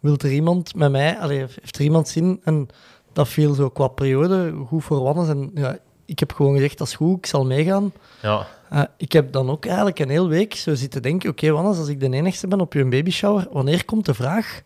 wil 0.01 0.17
er 0.19 0.33
iemand 0.33 0.75
met 0.75 0.91
mij... 0.91 1.19
Allee, 1.19 1.39
heeft 1.39 1.77
er 1.77 1.83
iemand 1.83 2.09
zin? 2.09 2.41
En 2.45 2.69
dat 3.13 3.29
viel 3.29 3.55
zo 3.55 3.69
qua 3.69 3.89
periode 3.89 4.55
goed 4.67 4.85
voor 4.85 5.03
Wannes. 5.03 5.29
En 5.29 5.51
ja, 5.55 5.79
ik 6.05 6.19
heb 6.19 6.33
gewoon 6.33 6.55
gezegd, 6.55 6.79
dat 6.79 6.87
is 6.87 6.95
goed, 6.95 7.17
ik 7.17 7.27
zal 7.27 7.45
meegaan. 7.45 7.93
Ja, 8.23 8.47
Eh, 8.69 8.83
ik 8.97 9.13
heb 9.13 9.33
dan 9.33 9.51
ook 9.51 9.67
eigenlijk 9.67 9.99
een 9.99 10.09
hele 10.09 10.29
week 10.29 10.55
zo 10.55 10.75
zitten 10.75 11.03
denken: 11.03 11.31
oké, 11.31 11.51
Wannes, 11.51 11.79
als 11.79 11.89
ik 11.89 12.01
de 12.01 12.11
enigste 12.11 12.49
ben 12.49 12.61
op 12.61 12.73
je 12.73 12.85
babyshower, 12.85 13.49
wanneer 13.53 13.85
komt 13.85 14.07
de 14.07 14.15
vraag 14.15 14.63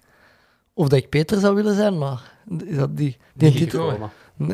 of 0.75 0.89
dat 0.89 0.99
ik 0.99 1.09
Peter 1.09 1.41
zou 1.41 1.55
willen 1.55 1.75
zijn? 1.75 1.99
Maar 1.99 2.33
is 2.67 2.77
dat 2.77 2.97
die, 2.97 3.17
die 3.35 3.53
titel, 3.53 3.89
gekomen. 3.89 4.11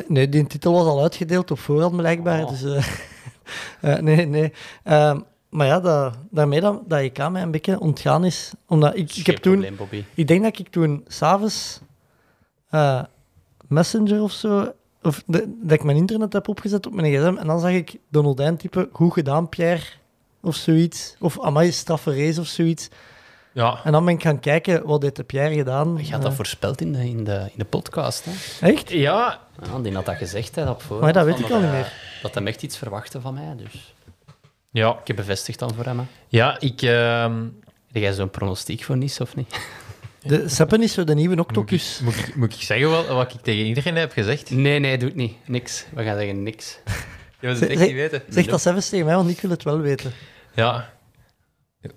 nee, 0.07 0.29
die 0.29 0.47
titel 0.47 0.73
was 0.73 0.85
al 0.85 1.01
uitgedeeld 1.01 1.51
op 1.51 1.59
voorhand 1.59 1.95
blijkbaar. 1.95 2.43
Oh. 2.43 2.49
Dus, 2.49 2.63
eh, 2.63 2.87
eh, 3.81 3.97
nee, 3.97 4.25
nee. 4.25 4.53
Ehm, 4.83 5.19
maar 5.49 5.67
ja, 5.67 5.79
dat, 5.79 6.17
daarmee 6.29 6.61
dat, 6.61 6.81
dat 6.89 6.99
EK 6.99 7.29
mij 7.29 7.41
een 7.41 7.51
beetje 7.51 7.79
ontgaan 7.79 8.25
is. 8.25 8.51
Omdat 8.67 8.95
ik, 8.95 9.15
ik 9.15 9.25
heb 9.25 9.35
toen, 9.37 9.53
probleem, 9.53 10.05
ik 10.13 10.27
denk 10.27 10.43
dat 10.43 10.59
ik 10.59 10.69
toen 10.69 11.03
s'avonds 11.07 11.79
eh 12.69 13.03
Messenger 13.67 14.21
of 14.21 14.31
zo, 14.31 14.71
of 15.01 15.23
de- 15.25 15.55
dat 15.61 15.71
ik 15.71 15.83
mijn 15.83 15.97
internet 15.97 16.33
heb 16.33 16.47
opgezet 16.47 16.87
op 16.87 16.93
mijn 16.93 17.13
gsm 17.13 17.35
en 17.37 17.47
dan 17.47 17.59
zag 17.59 17.71
ik 17.71 17.95
Donald 18.09 18.37
Dijn 18.37 18.57
typen, 18.57 18.89
goed 18.91 19.13
gedaan 19.13 19.49
Pierre, 19.49 19.83
of 20.41 20.55
zoiets. 20.55 21.15
Of 21.19 21.41
amai, 21.41 21.71
straffe 21.71 22.15
race 22.15 22.39
of 22.39 22.47
zoiets. 22.47 22.89
Ja. 23.59 23.79
En 23.83 23.91
dan 23.91 24.05
ben 24.05 24.13
ik 24.13 24.21
gaan 24.21 24.39
kijken, 24.39 24.85
wat 24.85 25.01
heeft 25.01 25.15
de 25.15 25.23
Pierre 25.23 25.55
gedaan? 25.55 25.97
Je 26.01 26.11
had 26.11 26.21
dat 26.21 26.31
Eh, 26.31 26.37
voorspeld 26.37 26.81
in 26.81 26.91
de, 26.93 27.09
in 27.09 27.23
de, 27.23 27.39
in 27.51 27.57
de 27.57 27.65
podcast, 27.65 28.25
hè? 28.25 28.67
Echt? 28.67 28.89
ja 28.89 29.39
Ja, 29.71 29.79
die 29.79 29.93
had 29.93 30.05
dat 30.05 30.15
gezegd, 30.15 30.55
hè, 30.55 30.69
op 30.69 30.81
voorhand, 30.81 31.01
Maar 31.01 31.13
dat 31.13 31.25
weet 31.35 31.45
ik 31.45 31.51
al 31.51 31.59
niet 31.61 31.71
meer. 31.71 31.93
Dat 32.21 32.33
hem 32.35 32.47
echt 32.47 32.63
iets 32.63 32.77
verwachtte 32.77 33.21
van 33.21 33.33
mij, 33.33 33.53
dus... 33.57 33.93
ja, 34.71 34.89
Ik 35.01 35.07
heb 35.07 35.15
bevestigd 35.15 35.59
dan 35.59 35.73
voor 35.75 35.85
hem, 35.85 35.99
hè. 35.99 36.05
ja, 36.27 36.59
ik... 36.59 36.81
ehm, 36.81 37.41
Heb 37.91 38.01
jij 38.01 38.13
zo'n 38.13 38.29
pronostiek 38.29 38.83
voor 38.83 38.97
Nice, 38.97 39.21
of 39.23 39.35
niet? 39.35 39.55
De 40.23 40.49
Seppen 40.49 40.81
is 40.83 40.93
zo 40.93 41.03
de 41.03 41.13
nieuwe 41.15 41.35
moet, 41.35 41.43
ik, 41.43 41.49
Octopus. 41.49 41.99
moet, 42.03 42.15
ik, 42.17 42.35
moet 42.35 42.53
ik 42.53 42.61
zeggen 42.61 42.89
wel, 42.89 43.05
wat 43.15 43.33
ik 43.33 43.41
tegen 43.41 43.65
iedereen 43.65 43.95
heb 43.95 44.11
gezegd? 44.11 44.49
Nee, 44.51 44.79
nee, 44.79 44.97
doe 44.97 45.07
het 45.07 45.17
niet. 45.17 45.35
Niks. 45.45 45.85
We 45.93 46.03
gaan 46.03 46.17
zeggen 46.17 46.43
niks. 46.43 46.77
Je 47.39 47.47
wil 47.47 47.55
het 47.55 47.67
echt 47.67 47.77
zeg- 47.79 47.87
niet 47.87 47.95
weten. 47.95 48.21
Zeg 48.29 48.45
dat 48.45 48.61
zelfs 48.61 48.89
tegen 48.89 49.05
mij, 49.05 49.15
want 49.15 49.29
ik 49.29 49.41
wil 49.41 49.49
het 49.51 49.63
wel 49.63 49.79
weten. 49.79 50.11
Ja. 50.55 50.89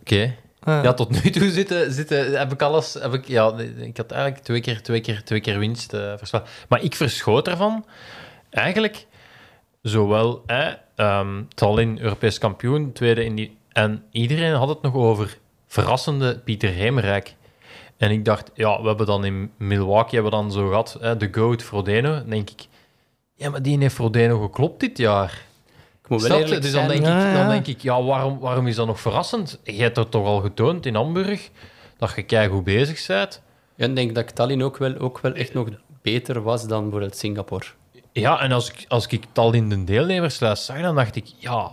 Oké. 0.00 0.34
Eh, 0.64 0.82
Ja, 0.82 0.92
tot 0.92 1.22
nu 1.24 1.30
toe 1.30 1.50
zitten, 1.50 1.92
zitten, 1.92 2.38
heb 2.38 2.52
ik 2.52 2.62
alles... 2.62 2.94
Heb 2.94 3.14
ik, 3.14 3.28
ja, 3.28 3.52
ik 3.76 3.96
had 3.96 4.10
eigenlijk 4.10 4.44
twee 4.44 4.60
keer, 4.60 4.82
twee 4.82 5.00
keer, 5.00 5.24
twee 5.24 5.40
keer 5.40 5.58
winst 5.58 5.92
eh 5.92 6.12
verslagen. 6.16 6.48
Maar 6.68 6.82
ik 6.82 6.94
verschoot 6.94 7.48
ervan. 7.48 7.84
Eigenlijk, 8.50 9.06
zowel 9.82 10.42
hè, 10.46 10.72
ehm 10.96 11.42
Tallinn, 11.54 12.00
Europees 12.00 12.38
kampioen, 12.38 12.92
tweede 12.92 13.24
in 13.24 13.34
die... 13.34 13.56
En 13.72 14.04
iedereen 14.10 14.54
had 14.54 14.68
het 14.68 14.82
nog 14.82 14.94
over 14.94 15.38
verrassende 15.66 16.38
Pieter 16.38 16.70
Hemerijk. 16.70 17.34
En 17.96 18.10
ik 18.10 18.24
dacht, 18.24 18.50
ja, 18.54 18.80
we 18.82 18.88
hebben 18.88 19.06
dan 19.06 19.24
in 19.24 19.50
Milwaukee 19.56 20.14
hebben 20.20 20.30
dan 20.30 20.52
zo 20.52 20.68
gehad, 20.68 20.96
hè, 21.00 21.16
de 21.16 21.28
GOAT 21.32 21.62
Frodeno. 21.62 22.24
Denk 22.26 22.50
ik, 22.50 22.66
ja, 23.34 23.50
maar 23.50 23.62
die 23.62 23.78
heeft 23.78 23.94
Frodeno 23.94 24.40
geklopt 24.40 24.80
dit 24.80 24.98
jaar. 24.98 25.42
Ik 26.02 26.08
moet 26.08 26.22
wel 26.22 26.38
eerlijk 26.38 26.62
Dus 26.62 26.72
dan 26.72 26.88
denk, 26.88 27.02
Ja, 27.04 27.28
ik, 27.28 27.34
dan 27.36 27.48
denk 27.48 27.66
ik, 27.66 27.80
ja, 27.80 28.02
waarom, 28.02 28.38
waarom 28.38 28.66
is 28.66 28.74
dat 28.76 28.86
nog 28.86 29.00
verrassend? 29.00 29.60
Je 29.64 29.82
hebt 29.82 29.96
er 29.96 30.08
toch 30.08 30.26
al 30.26 30.40
getoond 30.40 30.86
in 30.86 30.94
Hamburg 30.94 31.50
dat 31.98 32.12
je 32.16 32.22
keigoed 32.22 32.64
bezig 32.64 33.06
bent. 33.06 33.42
Ja, 33.76 33.86
ik 33.86 33.96
denk 33.96 34.14
dat 34.14 34.34
Tallinn 34.34 34.62
ook 34.62 34.76
wel, 34.76 34.98
ook 34.98 35.20
wel 35.20 35.32
echt 35.32 35.54
nog 35.54 35.68
beter 36.02 36.42
was 36.42 36.66
dan 36.66 36.82
bijvoorbeeld 36.82 37.16
Singapore. 37.16 37.64
Ja, 38.12 38.40
en 38.40 38.52
als 38.52 38.70
ik, 38.70 38.84
als 38.88 39.06
ik 39.06 39.24
tal 39.32 39.52
in 39.52 39.68
de 39.68 39.84
deelnemerslijst 39.84 40.62
zag, 40.64 40.80
dan 40.80 40.94
dacht 40.94 41.16
ik, 41.16 41.26
ja... 41.38 41.70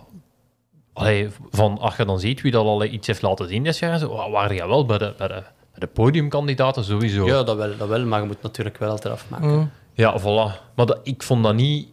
Allee, 0.92 1.28
van, 1.50 1.78
als 1.78 1.96
je 1.96 2.04
dan 2.04 2.20
ziet 2.20 2.40
wie 2.40 2.52
dat 2.52 2.64
al 2.64 2.84
iets 2.84 3.06
heeft 3.06 3.22
laten 3.22 3.48
zien 3.48 3.62
dit 3.64 3.78
jaar, 3.78 3.98
zo, 3.98 4.08
wa- 4.08 4.30
waren 4.30 4.56
jij 4.56 4.66
wel 4.66 4.86
bij 4.86 4.98
de, 4.98 5.14
bij 5.18 5.28
de, 5.28 5.34
bij 5.34 5.78
de 5.80 5.86
podiumkandidaten 5.86 6.84
sowieso. 6.84 7.26
Ja, 7.26 7.42
dat 7.42 7.56
wel, 7.56 7.76
dat 7.76 7.88
wel, 7.88 8.04
maar 8.04 8.20
je 8.20 8.26
moet 8.26 8.42
natuurlijk 8.42 8.78
wel 8.78 8.90
altijd 8.90 9.14
afmaken. 9.14 9.48
mm. 9.48 9.70
Ja, 9.92 10.20
voilà. 10.20 10.74
Maar 10.74 10.86
dat, 10.86 11.00
ik 11.02 11.22
vond 11.22 11.42
dat 11.44 11.54
niet... 11.54 11.88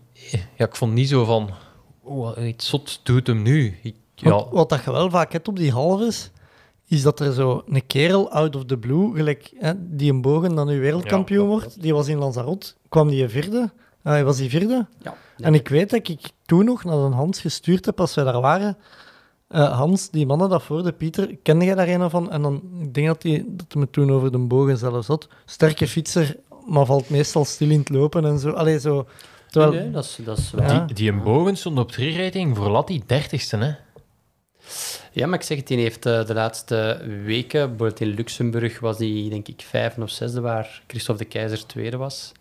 Ja, 0.55 0.65
ik 0.65 0.75
vond 0.75 0.93
niet 0.93 1.09
zo 1.09 1.25
van... 1.25 1.49
Oh, 2.07 2.47
iets 2.47 2.69
zot 2.69 2.99
doet 3.03 3.27
hem 3.27 3.41
nu. 3.41 3.77
Ik, 3.83 3.95
ja, 4.15 4.29
Wat, 4.29 4.47
wat 4.51 4.69
dat 4.69 4.83
je 4.83 4.91
wel 4.91 5.09
vaak 5.09 5.31
hebt 5.31 5.47
op 5.47 5.55
die 5.55 5.71
halves, 5.71 6.31
is 6.87 7.01
dat 7.01 7.19
er 7.19 7.33
zo 7.33 7.63
een 7.67 7.87
kerel 7.87 8.31
out 8.31 8.55
of 8.55 8.65
the 8.65 8.77
blue, 8.77 9.15
gelijk 9.15 9.53
hè, 9.57 9.73
die 9.77 10.11
een 10.11 10.21
bogen 10.21 10.55
dan 10.55 10.67
nu 10.67 10.79
wereldkampioen 10.79 11.45
Ja, 11.45 11.51
dat 11.51 11.61
wordt, 11.61 11.81
die 11.81 11.93
was 11.93 12.07
in 12.07 12.17
Lanzarote, 12.17 12.73
kwam 12.89 13.09
die 13.09 13.27
vierde, 13.27 13.71
hij 14.01 14.23
was 14.23 14.37
die 14.37 14.49
vierde. 14.49 14.85
Ja. 15.01 15.15
En 15.37 15.53
ik 15.53 15.67
weet 15.67 15.89
dat 15.89 16.07
ik 16.07 16.19
toen 16.45 16.65
nog 16.65 16.83
naar 16.83 16.97
een 16.97 17.11
Hans 17.11 17.41
gestuurd 17.41 17.85
heb 17.85 17.99
als 17.99 18.15
wij 18.15 18.23
daar 18.23 18.41
waren. 18.41 18.77
Eh, 19.47 19.77
Hans, 19.77 20.09
die 20.09 20.25
mannen 20.25 20.49
dat 20.49 20.63
voor 20.63 20.83
de 20.83 20.91
Pieter, 20.91 21.37
kende 21.43 21.65
jij 21.65 21.75
daar 21.75 21.87
een 21.87 22.09
van? 22.09 22.31
En 22.31 22.41
dan, 22.41 22.61
ik 22.81 22.93
denk 22.93 23.07
dat 23.07 23.23
hij 23.23 23.45
dat 23.47 23.75
me 23.75 23.89
toen 23.89 24.11
over 24.11 24.31
de 24.31 24.37
bogen 24.37 24.77
zelfs 24.77 25.07
had. 25.07 25.27
Sterke 25.45 25.87
fietser, 25.87 26.35
maar 26.65 26.85
valt 26.85 27.09
meestal 27.09 27.45
stil 27.45 27.69
in 27.69 27.79
het 27.79 27.89
lopen 27.89 28.25
en 28.25 28.39
zo. 28.39 28.49
Allee, 28.49 28.79
zo. 28.79 29.07
Terwijl, 29.49 29.71
Nee, 29.71 29.81
nee, 29.81 29.91
dat 29.91 30.03
is, 30.03 30.17
dat 30.23 30.37
is 30.37 30.51
wel... 30.51 30.85
Die, 30.85 30.95
die 30.95 31.11
een 31.11 31.23
boven 31.23 31.57
stond 31.57 31.79
op 31.79 31.91
3-rating 31.91 32.57
voor 32.57 32.69
Latti 32.69 33.03
30ste, 33.03 33.59
hè? 33.59 33.71
Ja, 35.11 35.27
maar 35.27 35.39
ik 35.39 35.45
zeg 35.45 35.57
het, 35.57 35.67
die 35.67 35.77
heeft 35.77 36.05
eh, 36.05 36.25
de 36.25 36.33
laatste 36.33 37.01
weken, 37.23 37.59
bijvoorbeeld 37.69 37.99
in 37.99 38.07
Luxemburg 38.07 38.79
was 38.79 38.97
die 38.97 39.29
denk 39.29 39.47
ik 39.47 39.61
vijfde 39.61 40.01
of 40.01 40.09
zesde, 40.09 40.41
waar 40.41 40.81
Christophe 40.87 41.23
de 41.23 41.29
Keizer 41.29 41.65
tweede 41.65 41.97
was. 41.97 42.31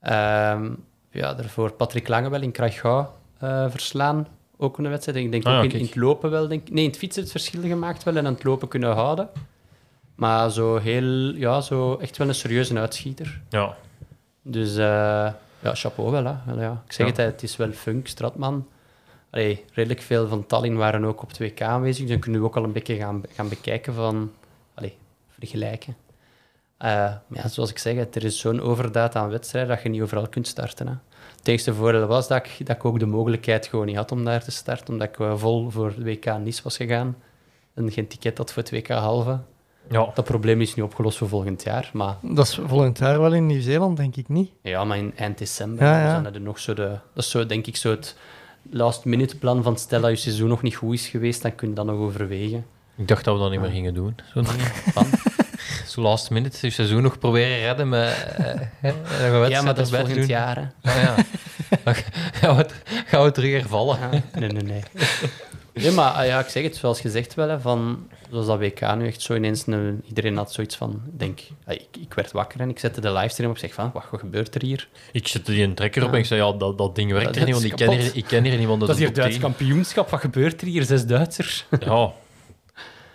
Ehm, 0.00 0.70
ja, 1.10 1.34
daarvoor 1.34 1.72
Patrick 1.72 2.08
Langewel 2.08 2.40
in 2.42 2.50
Krachau 2.52 3.06
eh 3.38 3.70
verslaan, 3.70 4.28
ook 4.56 4.78
een 4.78 4.88
wedstrijd. 4.88 5.18
Ik 5.18 5.30
denk 5.30 5.44
Ah, 5.46 5.58
ook 5.58 5.64
in, 5.64 5.70
in 5.78 5.84
het 5.84 5.96
lopen 5.96 6.30
wel, 6.30 6.48
denk 6.48 6.70
Nee, 6.70 6.84
in 6.84 6.90
het 6.90 6.98
fietsen 6.98 7.22
het 7.22 7.30
verschil 7.30 7.60
gemaakt 7.60 8.02
wel 8.02 8.16
en 8.16 8.26
aan 8.26 8.34
het 8.34 8.44
lopen 8.44 8.68
kunnen 8.68 8.92
houden. 8.94 9.28
Maar 10.14 10.50
zo 10.50 10.76
heel, 10.76 11.34
ja, 11.34 11.60
zo 11.60 11.96
echt 11.96 12.16
wel 12.16 12.28
een 12.28 12.34
serieuze 12.34 12.78
uitschieter. 12.78 13.40
Ja. 13.48 13.76
Dus 14.42 14.76
eh, 14.76 15.32
ja, 15.62 15.74
chapeau 15.74 16.10
wel. 16.10 16.24
Hè. 16.24 16.34
Wel, 16.46 16.60
ja. 16.60 16.82
Ik 16.86 16.92
zeg 16.92 17.06
Ja. 17.06 17.12
het, 17.12 17.32
het 17.32 17.42
is 17.42 17.56
wel 17.56 17.72
funk, 17.72 18.06
Stratman. 18.06 18.66
Allee, 19.30 19.64
redelijk 19.72 20.00
veel 20.02 20.28
van 20.28 20.46
Tallinn 20.46 20.76
waren 20.76 21.04
ook 21.04 21.22
op 21.22 21.30
2K 21.42 21.62
aanwezig. 21.62 22.00
Dus 22.02 22.10
dan 22.10 22.20
kunnen 22.20 22.40
we 22.40 22.46
ook 22.46 22.56
al 22.56 22.64
een 22.64 22.72
beetje 22.72 22.96
gaan, 22.96 23.22
gaan 23.32 23.48
bekijken 23.48 23.94
van... 23.94 24.32
Allee, 24.74 24.96
vergelijken. 25.28 25.96
Eh, 26.76 26.88
maar 27.26 27.38
ja, 27.42 27.48
zoals 27.48 27.70
ik 27.70 27.78
zeg, 27.78 27.96
er 27.96 28.24
is 28.24 28.38
zo'n 28.38 28.60
overdaad 28.60 29.14
aan 29.16 29.28
wedstrijden 29.30 29.74
dat 29.74 29.82
je 29.82 29.88
niet 29.88 30.02
overal 30.02 30.28
kunt 30.28 30.46
starten. 30.46 30.86
Hè. 30.86 30.94
Het 31.36 31.48
enige 31.48 31.74
voordeel 31.74 32.06
was 32.06 32.28
dat 32.28 32.46
ik, 32.46 32.66
dat 32.66 32.76
ik 32.76 32.84
ook 32.84 32.98
de 32.98 33.06
mogelijkheid 33.06 33.66
gewoon 33.66 33.86
niet 33.86 33.96
had 33.96 34.12
om 34.12 34.24
daar 34.24 34.44
te 34.44 34.50
starten, 34.50 34.88
omdat 34.88 35.08
ik 35.08 35.38
vol 35.38 35.70
voor 35.70 35.94
de 35.94 36.04
WK 36.04 36.38
Nice 36.38 36.62
was 36.62 36.76
gegaan. 36.76 37.16
en 37.74 37.92
geen 37.92 38.06
ticket 38.08 38.38
had 38.38 38.52
voor 38.52 38.62
2K 38.74 38.86
halve. 38.86 39.38
Ja, 39.90 40.10
Dat 40.14 40.24
probleem 40.24 40.60
is 40.60 40.74
nu 40.74 40.82
opgelost 40.82 41.18
voor 41.18 41.28
volgend 41.28 41.62
jaar. 41.62 41.90
Maar 41.92 42.16
Dat 42.22 42.46
is 42.46 42.60
volgend 42.66 42.98
jaar 42.98 43.20
wel 43.20 43.32
in 43.34 43.46
Nieuw-Zeeland, 43.46 43.96
denk 43.96 44.16
ik 44.16 44.28
niet. 44.28 44.50
ja, 44.62 44.84
maar 44.84 44.96
in 44.98 45.12
eind 45.16 45.38
december 45.38 45.86
Ja, 45.86 46.00
ja. 46.00 46.10
zijn 46.22 46.34
er 46.34 46.40
nog 46.40 46.58
zo 46.58 46.74
de... 46.74 46.88
Dat 47.14 47.24
is 47.24 47.30
zo, 47.30 47.46
denk 47.46 47.66
ik, 47.66 47.76
zo 47.76 47.90
het 47.90 48.16
last-minute 48.70 49.38
plan 49.38 49.62
van 49.62 49.76
stel 49.78 50.00
dat 50.00 50.10
je 50.10 50.16
seizoen 50.16 50.48
nog 50.48 50.62
niet 50.62 50.74
goed 50.74 50.94
is 50.94 51.06
geweest, 51.06 51.42
dan 51.42 51.54
kun 51.54 51.68
je 51.68 51.74
dat 51.74 51.86
nog 51.86 51.96
overwegen. 51.96 52.66
ik 52.96 53.08
dacht 53.08 53.24
dat 53.24 53.34
we 53.34 53.40
dat 53.40 53.50
niet 53.50 53.60
meer 53.60 53.70
gingen 53.70 53.94
doen. 53.94 54.16
Zo'n. 54.34 54.44
Van, 54.92 55.06
Zo 55.86 56.00
last 56.00 56.30
minute, 56.30 56.56
je 56.60 56.70
seizoen 56.70 57.02
nog 57.02 57.18
proberen 57.18 57.58
redden 57.58 57.88
met 57.88 58.34
eh, 58.82 59.50
ja, 59.50 59.62
maar 59.62 59.74
dat 59.74 59.86
is 59.86 59.92
volgend 59.92 60.14
doen. 60.14 60.26
jaar. 60.26 60.56
Hè. 60.80 60.90
Ah, 60.90 61.02
ja. 61.02 61.14
Dan 61.84 61.94
gaan, 61.94 62.56
we, 62.56 62.66
gaan 63.06 63.24
we 63.24 63.30
terug 63.30 63.52
hervallen. 63.60 63.98
Ja, 64.00 64.08
nee, 64.38 64.48
nee, 64.48 64.62
nee. 64.62 64.82
Nee, 65.74 65.90
maar 65.90 66.10
ah 66.10 66.26
ja, 66.26 66.40
ik 66.40 66.48
zeg 66.48 66.62
het 66.62 66.76
zoals 66.76 67.00
gezegd 67.00 67.34
wel, 67.34 67.48
hè, 67.48 67.60
van, 67.60 68.08
zoals 68.30 68.46
dat 68.46 68.58
WK 68.58 68.94
nu 68.94 69.06
echt 69.06 69.20
zo 69.20 69.34
ineens, 69.34 69.66
een, 69.66 70.02
iedereen 70.08 70.36
had 70.36 70.52
zoiets 70.52 70.76
van, 70.76 71.02
denk, 71.16 71.40
ah, 71.66 71.74
ik, 71.74 71.86
ik 72.00 72.14
werd 72.14 72.32
wakker 72.32 72.60
en 72.60 72.68
ik 72.68 72.78
zette 72.78 73.00
de 73.00 73.12
livestream 73.12 73.50
op, 73.50 73.56
ik 73.56 73.62
zeg 73.62 73.74
van, 73.74 73.90
wacht, 73.92 74.10
wat 74.10 74.20
gebeurt 74.20 74.54
er 74.54 74.62
hier? 74.62 74.88
Ik 75.12 75.28
zette 75.28 75.52
die 75.52 75.64
een 75.64 75.74
trekker 75.74 76.02
op 76.02 76.08
Ja. 76.08 76.14
en 76.14 76.20
ik 76.20 76.26
zei, 76.26 76.40
ja, 76.40 76.52
dat, 76.52 76.78
dat 76.78 76.94
ding 76.94 77.10
werkt 77.12 77.26
Dat 77.26 77.36
er 77.36 77.44
niet, 77.44 77.52
want 77.52 77.64
ik 77.64 77.76
ken, 77.76 77.90
hier, 77.90 78.10
ik 78.14 78.24
ken 78.24 78.44
hier 78.44 78.56
niemand 78.58 78.80
Dat 78.80 78.88
is 78.90 78.98
hier 78.98 79.12
Duits 79.12 79.32
10. 79.32 79.40
kampioenschap, 79.40 80.10
wat 80.10 80.20
gebeurt 80.20 80.60
er 80.60 80.66
hier? 80.66 80.84
Zes 80.84 81.06
Duitsers. 81.06 81.64
Ja. 81.80 82.12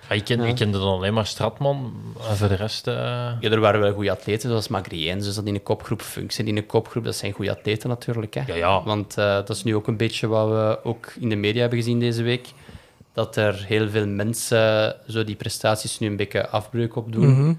Ja, 0.09 0.15
ik, 0.15 0.23
ken, 0.23 0.41
Ja. 0.41 0.45
ik 0.47 0.55
kende 0.55 0.77
dan 0.77 0.87
alleen 0.87 1.13
maar 1.13 1.25
Stratman, 1.25 1.93
en 2.29 2.37
voor 2.37 2.47
de 2.47 2.55
rest... 2.55 2.87
eh, 2.87 2.93
Ja, 3.39 3.39
er 3.49 3.59
waren 3.59 3.79
wel 3.79 3.93
goede 3.93 4.11
atleten, 4.11 4.49
zoals 4.49 4.67
Magriens, 4.67 5.35
dat 5.35 5.45
in 5.45 5.53
de 5.53 5.59
kopgroep, 5.59 6.01
Function 6.01 6.47
in 6.47 6.55
de 6.55 6.65
kopgroep, 6.65 7.03
dat 7.03 7.15
zijn 7.15 7.31
goede 7.31 7.51
atleten 7.51 7.89
natuurlijk. 7.89 8.33
Hè. 8.33 8.41
Ja, 8.47 8.55
ja. 8.55 8.83
Want 8.83 9.17
eh, 9.17 9.33
dat 9.33 9.49
is 9.49 9.63
nu 9.63 9.75
ook 9.75 9.87
een 9.87 9.97
beetje 9.97 10.27
wat 10.27 10.47
we 10.49 10.79
ook 10.83 11.13
in 11.19 11.29
de 11.29 11.35
media 11.35 11.59
hebben 11.61 11.79
gezien 11.79 11.99
deze 11.99 12.23
week, 12.23 12.47
dat 13.13 13.35
er 13.35 13.63
heel 13.65 13.89
veel 13.89 14.07
mensen 14.07 14.95
zo 15.07 15.23
die 15.23 15.35
prestaties 15.35 15.99
nu 15.99 16.07
een 16.07 16.15
beetje 16.15 16.47
afbreuk 16.49 16.95
op 16.95 17.11
doen. 17.11 17.29
Mhm. 17.41 17.53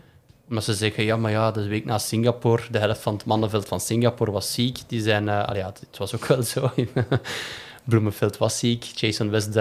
Omdat 0.49 0.65
ze 0.65 0.75
zeggen, 0.75 1.05
ja, 1.05 1.17
maar 1.17 1.31
ja, 1.31 1.51
de 1.51 1.67
week 1.69 1.85
na 1.85 1.99
Singapore, 1.99 2.63
de 2.71 2.79
helft 2.79 3.01
van 3.01 3.15
het 3.15 3.25
mannenveld 3.25 3.69
van 3.69 3.81
Singapore 3.81 4.31
was 4.31 4.53
ziek. 4.53 4.79
Die 4.87 5.01
zijn, 5.03 5.29
eh 5.29 5.45
allee, 5.45 5.61
ja, 5.61 5.67
het 5.67 5.99
was 5.99 6.15
ook 6.15 6.27
wel 6.27 6.43
zo. 6.43 6.71
Bloemenveld 7.85 8.37
was 8.39 8.59
ziek. 8.59 8.83
Jason 8.85 9.31
West, 9.31 9.53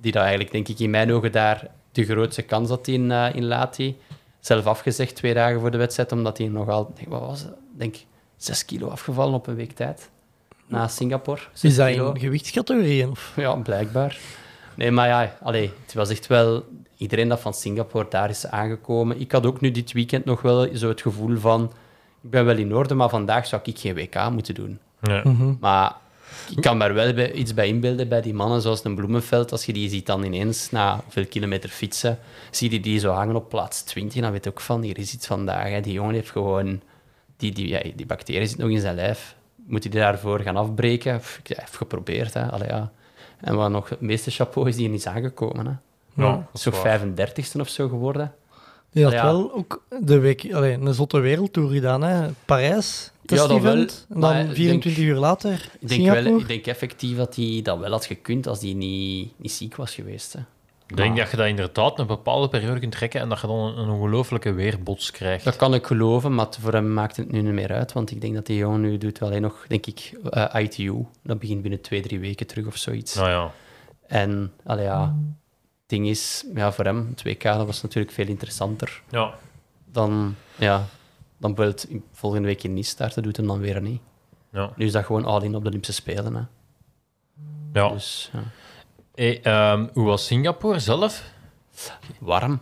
die 0.00 0.12
daar 0.12 0.22
eigenlijk, 0.22 0.50
denk 0.52 0.68
ik, 0.68 0.78
in 0.78 0.90
mijn 0.90 1.12
ogen 1.12 1.32
daar 1.32 1.66
de 1.96 2.04
grootste 2.04 2.42
kans 2.42 2.68
had 2.68 2.88
in, 2.88 3.10
eh 3.10 3.34
in 3.34 3.44
Lati. 3.44 3.96
Zelf 4.40 4.66
afgezegd 4.66 5.14
twee 5.14 5.34
dagen 5.34 5.60
voor 5.60 5.70
de 5.70 5.78
wedstrijd, 5.78 6.12
omdat 6.12 6.38
hij 6.38 6.48
nogal, 6.48 6.92
denk, 6.94 7.08
wat 7.08 7.20
was 7.20 7.40
het? 7.40 7.54
Denk, 7.76 7.96
zes 8.36 8.64
kilo 8.64 8.88
afgevallen 8.88 9.34
op 9.34 9.46
een 9.46 9.54
week 9.54 9.72
tijd. 9.72 10.10
Na 10.66 10.88
Singapore. 10.88 11.40
Is 11.60 11.76
dat 11.76 11.88
kilo. 11.88 12.12
in 12.12 12.20
gewichtscategorieën? 12.20 13.10
Of? 13.10 13.32
Ja, 13.36 13.54
blijkbaar. 13.54 14.18
Nee, 14.74 14.90
maar 14.90 15.08
ja, 15.08 15.36
allee, 15.42 15.70
het 15.84 15.94
was 15.94 16.10
echt 16.10 16.26
wel... 16.26 16.64
Iedereen 16.96 17.28
dat 17.28 17.40
van 17.40 17.54
Singapore 17.54 18.06
daar 18.08 18.30
is 18.30 18.46
aangekomen. 18.46 19.20
Ik 19.20 19.32
had 19.32 19.46
ook 19.46 19.60
nu 19.60 19.70
dit 19.70 19.92
weekend 19.92 20.24
nog 20.24 20.42
wel 20.42 20.76
zo 20.76 20.88
het 20.88 21.00
gevoel 21.00 21.38
van... 21.38 21.72
Ik 22.22 22.30
ben 22.30 22.44
wel 22.44 22.56
in 22.56 22.74
orde, 22.74 22.94
maar 22.94 23.08
vandaag 23.08 23.46
zou 23.46 23.62
ik 23.64 23.78
geen 23.78 23.94
WK 23.94 24.30
moeten 24.30 24.54
doen. 24.54 24.78
ja. 25.00 25.20
Mhm. 25.24 25.54
Maar 25.60 25.94
ik 26.56 26.62
kan 26.62 26.76
me 26.76 26.84
er 26.84 26.94
wel 26.94 27.12
bij, 27.14 27.32
iets 27.32 27.54
bij 27.54 27.68
inbeelden 27.68 28.08
bij 28.08 28.20
die 28.20 28.34
mannen, 28.34 28.62
zoals 28.62 28.84
een 28.84 28.94
Bloemenveld. 28.94 29.52
Als 29.52 29.64
je 29.66 29.72
die 29.72 29.88
ziet 29.88 30.06
dan 30.06 30.22
ineens, 30.24 30.70
na 30.70 31.00
hoeveel 31.02 31.26
kilometer 31.26 31.68
fietsen, 31.68 32.18
zie 32.50 32.70
je 32.70 32.80
die 32.80 32.98
zo 32.98 33.10
hangen 33.10 33.36
op 33.36 33.48
plaats 33.48 33.82
20. 33.82 34.20
Dan 34.22 34.32
weet 34.32 34.44
je 34.44 34.50
ook 34.50 34.60
van, 34.60 34.82
hier 34.82 34.98
is 34.98 35.14
iets 35.14 35.26
vandaag. 35.26 35.68
Hè. 35.68 35.80
Die 35.80 35.92
jongen 35.92 36.14
heeft 36.14 36.30
gewoon... 36.30 36.80
Die, 37.36 37.52
die, 37.52 37.68
ja, 37.68 37.80
die 37.96 38.06
bacterie 38.06 38.46
zit 38.46 38.58
nog 38.58 38.70
in 38.70 38.80
zijn 38.80 38.94
lijf. 38.94 39.34
Moet 39.66 39.82
hij 39.82 39.92
daarvoor 39.92 40.40
gaan 40.40 40.56
afbreken? 40.56 41.18
Pff, 41.18 41.38
Ik 41.44 41.56
heb 41.56 41.74
geprobeerd, 41.74 42.34
hè. 42.34 42.50
Allee, 42.50 42.68
ja. 42.68 42.90
En 43.40 43.56
wat 43.56 43.70
nog 43.70 43.88
het 43.88 44.00
meeste 44.00 44.30
chapeau 44.30 44.68
is, 44.68 44.76
die 44.76 44.92
is 44.92 45.06
aangekomen. 45.06 45.66
Hè. 45.66 45.72
Ja, 46.22 46.30
Dat 46.30 46.34
dat 46.34 46.44
is 46.54 46.62
toch 46.62 46.82
waar. 46.82 47.00
35ste 47.00 47.60
of 47.60 47.68
zo 47.68 47.88
geworden. 47.88 48.34
Die 48.92 49.04
had 49.04 49.12
Ja. 49.12 49.22
wel 49.24 49.52
ook 49.54 49.82
de 50.00 50.18
week, 50.18 50.52
allee, 50.52 50.72
een 50.72 50.94
zotte 50.94 51.18
wereldtour 51.18 51.70
gedaan, 51.70 52.02
hè. 52.02 52.28
Parijs, 52.44 53.10
Ja, 53.30 53.46
dat 53.46 53.56
en 53.56 53.62
wel, 53.62 53.86
maar 54.08 54.34
dan 54.42 54.50
ik 54.50 54.54
24 54.54 55.04
uur 55.04 55.16
later 55.16 55.70
Ik 55.80 55.88
denk, 55.88 56.00
Singapore. 56.00 56.22
wel, 56.22 56.40
ik 56.40 56.48
denk 56.48 56.66
effectief 56.66 57.16
dat 57.16 57.36
hij 57.36 57.60
dat 57.62 57.78
wel 57.78 57.90
had 57.90 58.06
gekund 58.06 58.46
als 58.46 58.60
hij 58.60 58.72
niet, 58.72 59.32
niet 59.36 59.52
ziek 59.52 59.76
was 59.76 59.94
geweest. 59.94 60.32
Hè. 60.32 60.40
Ik 60.86 60.96
denk 60.96 61.16
dat 61.16 61.30
je 61.30 61.36
dat 61.36 61.46
inderdaad 61.46 61.98
een 61.98 62.06
bepaalde 62.06 62.48
periode 62.48 62.80
kunt 62.80 62.92
trekken 62.92 63.20
en 63.20 63.28
dat 63.28 63.40
je 63.40 63.46
dan 63.46 63.58
een, 63.58 63.78
een 63.78 63.88
ongelofelijke 63.88 64.52
weerbots 64.52 65.10
krijgt. 65.10 65.44
Dat 65.44 65.56
kan 65.56 65.74
ik 65.74 65.86
geloven, 65.86 66.34
maar 66.34 66.46
voor 66.60 66.72
hem 66.72 66.92
maakt 66.94 67.16
het 67.16 67.32
nu 67.32 67.42
niet 67.42 67.52
meer 67.52 67.72
uit. 67.72 67.92
Want 67.92 68.10
ik 68.10 68.20
denk 68.20 68.34
dat 68.34 68.46
die 68.46 68.56
jongen 68.56 68.80
nu 68.80 68.98
doet 68.98 69.22
alleen 69.22 69.42
nog, 69.42 69.64
denk 69.68 69.86
ik, 69.86 70.18
eh, 70.30 70.62
ITU. 70.62 71.06
Dat 71.22 71.38
begint 71.38 71.62
binnen 71.62 71.80
twee, 71.80 72.00
drie 72.00 72.20
weken 72.20 72.46
terug 72.46 72.66
of 72.66 72.76
zoiets. 72.76 73.14
Nou 73.14 73.28
ja. 73.28 73.50
En, 74.06 74.52
allee, 74.64 74.84
ja, 74.84 75.02
het 75.02 75.86
ding 75.86 76.08
is, 76.08 76.44
ja, 76.54 76.72
voor 76.72 76.84
hem, 76.84 77.06
het 77.10 77.22
WK, 77.22 77.42
dat 77.42 77.66
was 77.66 77.82
natuurlijk 77.82 78.14
veel 78.14 78.26
interessanter. 78.26 79.02
ja. 79.10 79.34
Dan, 79.92 80.34
ja, 80.56 80.86
dan 81.38 81.54
bijvoorbeeld 81.54 81.90
in- 81.90 82.04
volgende 82.12 82.46
week 82.46 82.62
in 82.62 82.74
Nice 82.74 82.90
starten, 82.90 83.22
doet 83.22 83.36
hem 83.36 83.46
dan 83.46 83.58
weer 83.60 83.80
niet. 83.82 84.00
Ja. 84.52 84.72
Nu 84.76 84.84
is 84.86 84.92
dat 84.92 85.04
gewoon 85.04 85.24
al 85.24 85.42
in 85.42 85.54
op 85.54 85.62
de 85.62 85.68
Olympische 85.68 85.94
Spelen. 86.02 86.34
Hè. 86.34 86.42
ja. 87.80 87.88
Dus, 87.88 88.30
ja. 88.32 88.42
Hey, 89.14 89.42
ehm, 89.42 89.86
hoe 89.92 90.04
was 90.06 90.26
Singapore 90.26 90.78
zelf? 90.78 91.24
Warm. 92.20 92.60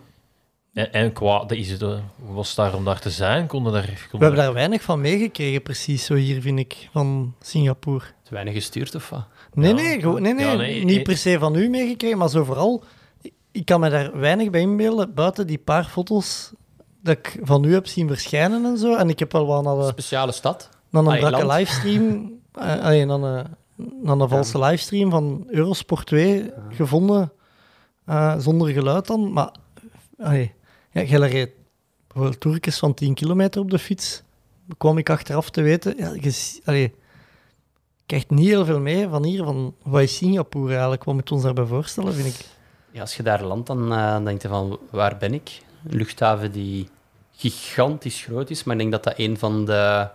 En, 0.73 0.93
en 0.93 1.13
qua, 1.13 1.45
is 1.49 1.71
het, 1.71 1.83
eh, 1.83 1.99
hoe 2.25 2.35
was 2.35 2.47
het 2.49 2.57
daar 2.57 2.75
om 2.75 2.85
daar 2.85 3.01
te 3.01 3.11
zijn? 3.11 3.47
Konden 3.47 3.73
daar, 3.73 3.83
We 4.11 4.19
hebben 4.19 4.35
daar 4.39 4.53
weinig 4.53 4.83
van 4.83 5.01
meegekregen, 5.01 5.63
precies, 5.63 6.05
zo 6.05 6.15
hier, 6.15 6.41
vind 6.41 6.59
ik, 6.59 6.89
van 6.93 7.35
Singapore. 7.41 8.05
Te 8.23 8.31
weinig 8.35 8.55
gestuurd 8.55 8.95
of 8.95 9.09
wat? 9.11 9.27
Nee, 9.53 9.69
Ja. 9.69 9.75
nee, 9.83 10.01
gewoon- 10.01 10.23
nee, 10.23 10.35
nee, 10.35 10.47
Ja, 10.47 10.55
nee, 10.55 10.85
niet 10.85 11.03
per 11.03 11.17
se 11.17 11.39
van 11.39 11.55
u 11.57 11.69
meegekregen, 11.69 12.19
maar 12.19 12.29
zo 12.29 12.45
vooral... 12.45 12.85
Ik 13.53 13.65
kan 13.65 13.81
me 13.81 13.91
daar 13.91 14.19
weinig 14.19 14.51
bij 14.51 14.61
inbeelden, 14.61 15.15
buiten 15.15 15.47
die 15.47 15.59
paar 15.59 15.85
foto's 15.85 16.53
dat 17.05 17.17
ik 17.17 17.39
van 17.43 17.65
u 17.65 17.73
heb 17.73 17.87
zien 17.87 18.09
verschijnen 18.09 18.65
en 18.65 18.79
zo. 18.79 18.97
En 18.97 19.09
ik 19.09 19.19
heb 19.19 19.33
wel 19.33 19.47
wat 19.47 19.63
naar 19.63 19.77
de, 19.77 19.87
Speciale 19.87 20.33
stad. 20.33 20.69
naar 20.91 21.05
een 21.05 21.13
Ah, 21.13 21.19
brakke 21.19 21.47
livestream, 21.47 22.33
eh, 22.53 22.85
allee, 22.85 23.05
naar 23.05 23.23
een, 23.23 23.47
naar 24.03 24.19
een 24.21 24.29
valse 24.29 24.59
livestream 24.59 25.11
van 25.11 25.45
Eurosport 25.49 26.07
2 26.07 26.51
gevonden, 26.71 27.33
eh, 28.05 28.39
zonder 28.39 28.69
geluid 28.69 29.07
dan. 29.07 29.33
Maar, 29.33 29.51
allee, 30.19 30.53
ja, 30.91 31.03
jij 31.03 31.29
reed 31.29 31.51
bijvoorbeeld 32.07 32.75
van 32.75 32.95
10 32.95 33.15
kilometer 33.15 33.61
op 33.61 33.71
de 33.71 33.79
fiets, 33.79 34.23
kwam 34.79 34.99
ik 34.99 35.11
achteraf 35.11 35.51
te 35.51 35.63
weten, 35.63 35.95
ja, 35.97 36.13
je, 36.21 36.61
allee, 36.65 36.95
krijgt 38.07 38.31
niet 38.31 38.49
heel 38.49 38.65
veel 38.65 38.81
mee 38.81 39.09
van 39.09 39.25
hier, 39.25 39.45
van 39.45 39.75
wat 39.83 40.03
is 40.03 40.17
Singapore 40.17 40.71
eigenlijk, 40.73 41.05
wat 41.05 41.15
moet 41.15 41.33
ons 41.33 41.43
daarbij 41.43 41.65
voorstellen, 41.65 42.15
vind 42.15 42.27
ik. 42.27 42.47
Ja, 42.91 43.01
als 43.01 43.17
je 43.17 43.23
daar 43.23 43.43
landt, 43.43 43.67
dan 43.67 43.93
eh, 43.93 44.25
denk 44.25 44.43
je 44.43 44.49
van, 44.49 44.79
waar 44.91 45.17
ben 45.17 45.35
ik? 45.35 45.63
Een 45.85 45.97
luchthaven 45.97 46.53
die 46.53 46.89
gigantisch 47.37 48.23
groot 48.23 48.51
is, 48.51 48.65
maar 48.65 48.75
ik 48.75 48.81
denk 48.81 48.93
dat 48.93 49.05
dat 49.05 49.15
een 49.17 49.39
van 49.39 49.65
de, 49.65 50.09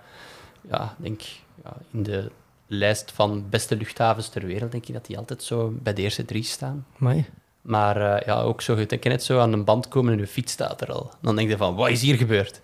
ja, 0.69 0.95
denk, 0.97 1.21
ja, 1.63 1.73
in 1.91 2.03
de 2.03 2.31
lijst 2.67 3.11
van 3.11 3.45
beste 3.49 3.75
luchthavens 3.75 4.29
ter 4.29 4.45
wereld, 4.45 4.71
denk 4.71 4.85
ik 4.85 4.93
dat 4.93 5.05
die 5.05 5.17
altijd 5.17 5.43
zo 5.43 5.73
bij 5.73 5.93
de 5.93 6.01
eerste 6.01 6.25
drie 6.25 6.43
staan. 6.43 6.85
Amai. 6.99 7.25
Maar 7.61 8.15
eh, 8.15 8.25
ja, 8.25 8.41
ook 8.41 8.61
zo, 8.61 8.79
je 8.79 8.85
kan 8.85 9.11
net 9.11 9.23
zo 9.23 9.39
aan 9.39 9.53
een 9.53 9.63
band 9.63 9.87
komen 9.87 10.13
en 10.13 10.19
je 10.19 10.27
fiets 10.27 10.51
staat 10.51 10.81
er 10.81 10.91
al. 10.91 11.11
Dan 11.21 11.35
denk 11.35 11.49
je 11.49 11.57
van, 11.57 11.75
wat 11.75 11.89
is 11.89 12.01
hier 12.01 12.15
gebeurd? 12.15 12.61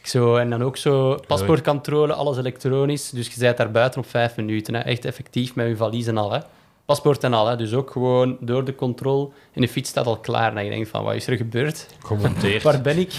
Ik 0.00 0.06
zo, 0.06 0.36
en 0.36 0.50
dan 0.50 0.62
ook 0.62 0.76
zo 0.76 1.18
paspoortcontrole, 1.26 2.12
alles 2.12 2.36
elektronisch. 2.36 3.10
Dus 3.10 3.34
je 3.34 3.40
bent 3.40 3.56
daar 3.56 3.70
buiten 3.70 4.00
op 4.00 4.06
vijf 4.06 4.36
minuten. 4.36 4.74
Hè. 4.74 4.80
Echt 4.80 5.04
effectief 5.04 5.54
met 5.54 5.68
je 5.68 5.76
valies 5.76 6.06
en 6.06 6.16
al. 6.16 6.32
Hè. 6.32 6.40
Paspoort 6.84 7.24
en 7.24 7.34
al. 7.34 7.46
Hè. 7.46 7.56
Dus 7.56 7.72
ook 7.72 7.90
gewoon 7.90 8.36
door 8.40 8.64
de 8.64 8.74
controle. 8.74 9.28
En 9.52 9.60
je 9.62 9.68
fiets 9.68 9.90
staat 9.90 10.06
al 10.06 10.18
klaar. 10.18 10.56
En 10.56 10.64
je 10.64 10.70
denkt 10.70 10.88
van, 10.88 11.04
wat 11.04 11.14
is 11.14 11.26
er 11.26 11.36
gebeurd? 11.36 11.88
gemonteerd. 11.98 12.62
Waar 12.62 12.80
ben 12.80 12.98
ik? 12.98 13.12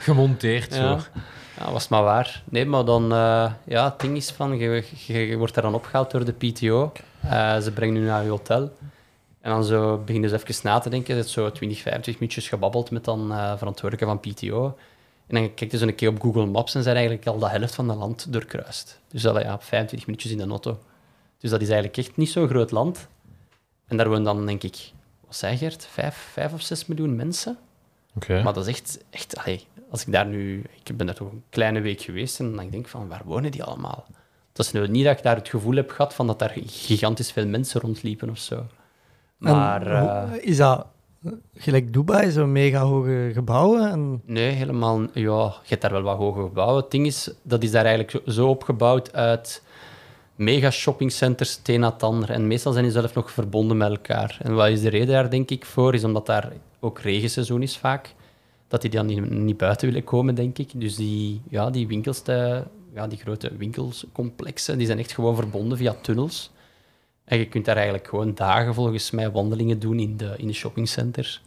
gemonteerd, 0.00 0.72
zo. 0.72 0.82
Ja. 0.82 0.98
ja, 1.58 1.72
was 1.72 1.88
maar 1.88 2.02
waar. 2.02 2.42
Nee, 2.44 2.66
maar 2.66 2.84
dan... 2.84 3.12
eh, 3.12 3.52
ja, 3.64 3.84
het 3.84 4.00
ding 4.00 4.16
is 4.16 4.30
van, 4.30 4.58
je, 4.58 4.84
je, 5.06 5.26
je 5.26 5.36
wordt 5.36 5.54
daar 5.54 5.62
dan 5.62 5.74
opgehaald 5.74 6.10
door 6.10 6.24
de 6.24 6.32
PTO. 6.32 6.92
Eh, 7.20 7.58
ze 7.58 7.72
brengen 7.72 7.94
je 7.94 8.06
naar 8.06 8.24
je 8.24 8.30
hotel. 8.30 8.72
En 9.40 9.50
dan 9.50 9.64
zo 9.64 9.98
begin 9.98 10.22
je 10.22 10.28
dus 10.28 10.42
even 10.42 10.54
na 10.62 10.78
te 10.78 10.90
denken. 10.90 11.16
Het 11.16 11.24
is 11.24 11.32
zo 11.32 11.52
20, 11.52 11.78
25 11.80 12.14
minuutjes 12.14 12.48
gebabbeld 12.48 12.90
met 12.90 13.04
dan 13.04 13.32
eh 13.32 13.56
verantwoordelijke 13.56 14.06
van 14.06 14.20
PTO. 14.20 14.76
En 15.26 15.34
dan 15.34 15.54
kijk 15.54 15.70
je 15.70 15.78
zo 15.78 15.86
een 15.86 15.94
keer 15.94 16.08
op 16.08 16.20
Google 16.20 16.46
Maps 16.46 16.74
en 16.74 16.82
zijn 16.82 16.96
eigenlijk 16.96 17.26
al 17.26 17.38
de 17.38 17.48
helft 17.48 17.74
van 17.74 17.88
het 17.88 17.98
land 17.98 18.32
doorkruist. 18.32 19.00
Dus 19.10 19.22
dat 19.22 19.42
ja, 19.42 19.58
25 19.60 20.06
minuutjes 20.06 20.32
in 20.32 20.38
de 20.38 20.46
auto. 20.46 20.78
Dus 21.42 21.50
dat 21.50 21.60
is 21.60 21.68
eigenlijk 21.68 21.96
echt 21.96 22.16
niet 22.16 22.30
zo'n 22.30 22.48
groot 22.48 22.70
land. 22.70 23.08
En 23.86 23.96
daar 23.96 24.08
wonen 24.08 24.22
dan, 24.24 24.46
denk 24.46 24.62
ik, 24.62 24.92
wat 25.26 25.36
zei 25.36 25.56
Gert? 25.56 25.86
Vijf, 25.90 26.28
vijf 26.32 26.52
of 26.52 26.60
zes 26.62 26.86
miljoen 26.86 27.16
mensen? 27.16 27.58
Oké. 28.14 28.42
Maar 28.42 28.52
dat 28.52 28.66
is 28.66 28.74
echt, 28.74 29.04
echt 29.10 29.36
allee, 29.36 29.66
als 29.90 30.06
ik 30.06 30.12
daar 30.12 30.26
nu, 30.26 30.64
ik 30.84 30.96
ben 30.96 31.06
daar 31.06 31.14
toch 31.14 31.30
een 31.30 31.42
kleine 31.50 31.80
week 31.80 32.00
geweest 32.00 32.38
en 32.40 32.46
dan 32.54 32.56
denk 32.70 32.84
ik 32.84 32.88
van, 32.88 33.08
waar 33.08 33.22
wonen 33.24 33.50
die 33.50 33.62
allemaal? 33.64 34.04
Dat 34.52 34.66
is 34.66 34.72
nu 34.72 34.88
niet 34.88 35.04
dat 35.04 35.16
ik 35.16 35.22
daar 35.22 35.36
het 35.36 35.48
gevoel 35.48 35.74
heb 35.74 35.90
gehad 35.90 36.14
van 36.14 36.26
dat 36.26 36.38
daar 36.38 36.52
gigantisch 36.66 37.32
veel 37.32 37.46
mensen 37.46 37.80
rondliepen 37.80 38.30
of 38.30 38.38
zo. 38.38 38.66
Maar 39.36 39.86
En 39.86 40.32
eh, 40.32 40.48
is 40.48 40.56
dat 40.56 40.86
gelijk 41.54 41.92
Dubai, 41.92 42.30
zo'n 42.30 42.52
mega 42.52 42.80
hoge 42.82 43.30
gebouwen? 43.32 43.90
En, 43.90 44.22
nee, 44.24 44.50
helemaal, 44.50 45.00
ja, 45.00 45.44
je 45.62 45.68
hebt 45.68 45.82
daar 45.82 45.92
wel 45.92 46.02
wat 46.02 46.16
hoge 46.16 46.42
gebouwen. 46.42 46.82
Het 46.82 46.90
ding 46.90 47.06
is, 47.06 47.30
dat 47.42 47.62
is 47.62 47.70
daar 47.70 47.84
eigenlijk 47.84 48.10
zo- 48.26 48.32
zo 48.32 48.48
opgebouwd 48.48 49.12
uit 49.14 49.62
mega 50.36 50.70
shoppingcenters, 50.70 51.56
het 51.56 51.68
een 51.68 51.80
na 51.80 51.92
het 51.92 52.02
ander. 52.02 52.30
En 52.30 52.46
meestal 52.46 52.72
zijn 52.72 52.84
die 52.84 52.92
zelf 52.92 53.14
nog 53.14 53.30
verbonden 53.30 53.76
met 53.76 53.90
elkaar. 53.90 54.38
En 54.42 54.54
wat 54.54 54.68
is 54.68 54.80
de 54.80 54.88
reden 54.88 55.08
daar, 55.08 55.30
denk 55.30 55.50
ik, 55.50 55.64
voor? 55.64 55.94
Is 55.94 56.04
omdat 56.04 56.26
daar 56.26 56.52
ook 56.80 56.98
regenseizoen 56.98 57.62
is 57.62 57.76
vaak. 57.76 58.14
Dat 58.68 58.80
die 58.80 58.90
dan 58.90 59.06
niet, 59.44 59.56
buiten 59.56 59.88
willen 59.88 60.04
komen, 60.04 60.34
denk 60.34 60.58
ik. 60.58 60.70
Dus 60.74 60.96
die, 60.96 61.40
ja, 61.48 61.70
die 61.70 61.86
winkels, 61.86 62.22
de, 62.22 62.62
ja, 62.94 63.06
die 63.06 63.18
grote 63.18 63.56
winkelscomplexen, 63.56 64.78
die 64.78 64.86
zijn 64.86 64.98
echt 64.98 65.12
gewoon 65.12 65.36
verbonden 65.36 65.78
via 65.78 65.94
tunnels. 66.02 66.50
En 67.24 67.38
je 67.38 67.48
kunt 67.48 67.64
daar 67.64 67.76
eigenlijk 67.76 68.08
gewoon 68.08 68.34
dagen 68.34 68.74
volgens 68.74 69.10
mij 69.10 69.30
wandelingen 69.30 69.78
doen 69.78 69.98
in 69.98 70.16
de, 70.16 70.34
in 70.36 70.46
de 70.46 70.52
shoppingcenters. 70.52 71.42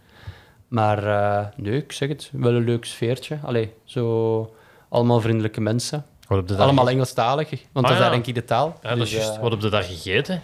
Maar 0.68 1.08
eh, 1.08 1.48
nee, 1.58 1.78
ik 1.78 1.92
zeg 1.92 2.10
het, 2.10 2.30
wel 2.34 2.54
een 2.54 2.64
leuk 2.64 2.86
sfeertje. 2.86 3.40
Allee, 3.44 3.74
zo 3.84 4.56
allemaal 4.90 5.22
vriendelijke 5.22 5.62
mensen. 5.62 6.06
Wat 6.28 6.38
heb 6.38 6.48
je 6.50 6.54
daar 6.56 6.64
Allemaal 6.64 6.86
ge- 6.86 6.92
Engelstalig, 6.92 7.50
want 7.50 7.62
Ah, 7.74 7.92
dat 7.92 7.92
is 7.92 7.98
ja. 8.06 8.10
denk 8.12 8.26
ik 8.26 8.36
de 8.36 8.46
taal. 8.46 8.80
Ja, 8.84 8.90
dat 8.90 8.98
is 8.98 9.04
Dus, 9.04 9.20
juist. 9.20 9.36
eh, 9.36 9.42
Wat 9.42 9.52
heb 9.52 9.62
je 9.62 9.70
daar 9.70 9.84
gegeten? 9.84 10.42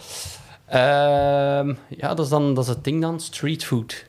Ehm, 0.68 1.74
ja, 1.98 2.14
dat 2.14 2.20
is 2.20 2.30
dan 2.30 2.54
dat 2.54 2.64
is 2.64 2.70
het 2.70 2.84
ding 2.84 3.02
dan, 3.02 3.20
street 3.20 3.66
food. 3.66 4.06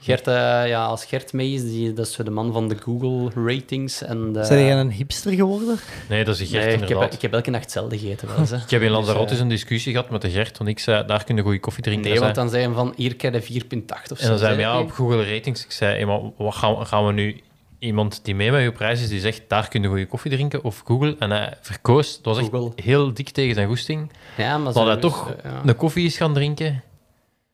Gert, 0.00 0.26
eh, 0.26 0.34
ja, 0.68 0.84
als 0.84 1.04
Gert 1.04 1.32
mee 1.32 1.52
is, 1.52 1.62
die, 1.62 1.92
dat 1.92 2.06
is 2.06 2.12
zo 2.12 2.22
de 2.22 2.30
man 2.30 2.52
van 2.52 2.68
de 2.68 2.76
Google 2.76 3.30
ratings. 3.44 4.02
En 4.02 4.32
de... 4.32 4.44
Zijn 4.44 4.64
jij 4.64 4.80
een 4.80 4.90
hipster 4.92 5.32
geworden? 5.32 5.78
Nee, 6.08 6.24
dat 6.24 6.34
is 6.34 6.40
een 6.40 6.46
Gert, 6.46 6.64
Nee, 6.64 6.74
ik 6.74 6.80
inderdaad. 6.80 7.02
heb, 7.02 7.12
ik 7.12 7.22
heb 7.22 7.32
elke 7.32 7.50
nacht 7.50 7.62
hetzelfde 7.62 7.98
gegeten. 7.98 8.28
Wel, 8.28 8.36
eens, 8.36 8.50
hè. 8.50 8.56
Ik 8.66 8.70
heb 8.70 8.82
in 8.82 8.90
Lanzarote 8.90 9.20
Dus, 9.22 9.30
eens 9.30 9.38
eh, 9.40 9.44
een 9.44 9.48
discussie 9.52 9.92
gehad 9.92 10.10
met 10.10 10.22
de 10.22 10.30
Gert, 10.30 10.58
want 10.58 10.70
ik 10.70 10.78
zei, 10.78 11.06
daar 11.06 11.24
kun 11.24 11.36
je 11.36 11.42
goede 11.42 11.60
koffie 11.60 11.82
drinken. 11.82 12.10
Nee, 12.10 12.20
want 12.20 12.34
zei- 12.34 12.46
dan 12.48 12.54
zei 12.54 12.64
hij 12.66 12.74
van, 12.74 12.92
hier 12.96 13.16
krijg 13.16 13.46
je 13.48 13.60
4,8 13.60 14.12
of 14.12 14.18
zo. 14.18 14.22
En 14.24 14.28
dan 14.28 14.38
zei 14.38 14.52
hij, 14.54 14.60
ja, 14.62 14.80
op 14.80 14.90
Google 14.90 15.34
Ratings. 15.34 15.64
Ik 15.64 15.72
zei, 15.72 15.94
hey, 15.96 16.06
maar 16.06 16.20
wat 16.36 16.54
gaan, 16.54 16.86
gaan 16.86 17.06
we 17.06 17.12
nu... 17.12 17.40
Iemand 17.82 18.24
die 18.24 18.34
mee 18.34 18.50
met 18.50 18.62
je 18.62 18.72
prijs 18.72 19.02
is, 19.02 19.08
die 19.08 19.20
zegt, 19.20 19.42
daar 19.48 19.68
kun 19.68 19.82
je 19.82 19.88
goede 19.88 20.06
koffie 20.06 20.30
drinken, 20.30 20.64
of 20.64 20.82
Google. 20.84 21.16
En 21.18 21.30
hij 21.30 21.54
verkoos, 21.60 22.16
dat 22.16 22.24
was 22.24 22.38
echt 22.38 22.48
Google. 22.50 22.72
heel 22.82 23.14
dik 23.14 23.28
tegen 23.30 23.54
zijn 23.54 23.66
goesting, 23.68 24.10
Ja, 24.36 24.58
maar 24.58 24.72
dat 24.72 24.86
hij 24.86 24.96
toch 24.96 25.34
ja. 25.42 25.62
een 25.64 25.76
koffie 25.76 26.06
is 26.06 26.16
gaan 26.16 26.34
drinken. 26.34 26.66
En 26.66 26.82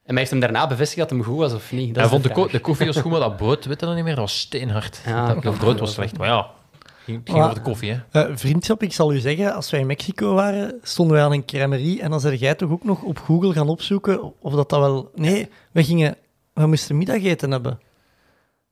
hij 0.05 0.17
heeft 0.17 0.31
hem 0.31 0.41
daarna 0.41 0.67
bevestigd 0.67 0.99
dat 1.01 1.11
hem 1.11 1.23
goed 1.23 1.37
was 1.37 1.53
of 1.53 1.73
niet. 1.73 1.95
Dat 1.95 2.03
hij 2.03 2.09
vond 2.09 2.23
de, 2.23 2.29
de 2.29 2.35
ko- 2.35 2.47
de 2.49 2.59
koffie 2.61 2.87
was 2.87 2.97
goed, 2.97 3.11
maar 3.11 3.21
dat 3.21 3.37
brood, 3.37 3.65
weet 3.65 3.81
je 3.81 3.87
dat 3.87 3.95
niet 3.95 4.05
meer, 4.05 4.15
dat 4.15 4.25
was 4.25 4.39
steenhard. 4.39 5.01
Ja, 5.07 5.35
dat, 5.35 5.59
brood 5.59 5.71
het 5.71 5.81
was 5.81 5.93
slecht, 5.93 6.19
maar 6.19 6.29
ja, 6.29 6.51
het 6.79 6.91
ging, 7.05 7.27
het 7.27 7.37
over 7.37 7.55
de 7.55 7.61
koffie, 7.61 7.91
hè. 8.11 8.23
Eh, 8.23 8.37
vriendschap, 8.37 8.83
ik 8.83 8.93
zal 8.93 9.13
u 9.13 9.19
zeggen, 9.19 9.55
als 9.55 9.71
wij 9.71 9.81
in 9.81 9.87
Mexico 9.87 10.35
waren, 10.35 10.79
stonden 10.83 11.17
wij 11.17 11.25
aan 11.25 11.33
een 11.33 11.45
crèmerie 11.45 12.01
en 12.03 12.11
dan 12.11 12.21
zei 12.21 12.37
jij 12.37 12.55
toch 12.55 12.71
ook 12.71 12.85
nog 12.85 13.03
op 13.03 13.19
Google 13.19 13.53
gaan 13.53 13.69
opzoeken 13.69 14.33
of 14.41 14.55
dat 14.55 14.69
dat 14.71 14.81
wel... 14.81 15.11
Nee, 15.15 15.49
we 15.73 15.85
gingen... 15.85 16.17
We 16.53 16.67
moesten 16.67 16.97
middageten 16.97 17.51
hebben. 17.51 17.79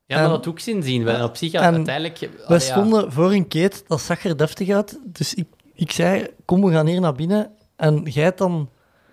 Ja, 0.07 0.17
maar 0.17 0.25
En- 0.25 0.31
dat 0.31 0.47
ook 0.49 0.59
zin 0.61 0.83
zien. 0.83 1.05
We, 1.05 1.23
op 1.23 1.37
zich, 1.37 1.53
uiteindelijk... 1.55 2.19
We 2.19 2.29
ja. 2.55 2.59
stonden 2.59 3.13
voor 3.13 3.33
een 3.33 3.49
keet, 3.49 3.85
dat 3.87 4.01
zag 4.01 4.25
er 4.25 4.37
deftig 4.37 4.69
uit. 4.69 4.99
Dus 5.05 5.35
ik, 5.35 5.47
ik 5.75 5.91
zei, 5.91 6.27
kom, 6.45 6.65
we 6.65 6.73
gaan 6.73 6.87
hier 6.87 7.01
naar 7.01 7.15
binnen. 7.15 7.51
En 7.77 8.03
jij 8.05 8.25
hebt 8.25 8.39
dan 8.39 8.69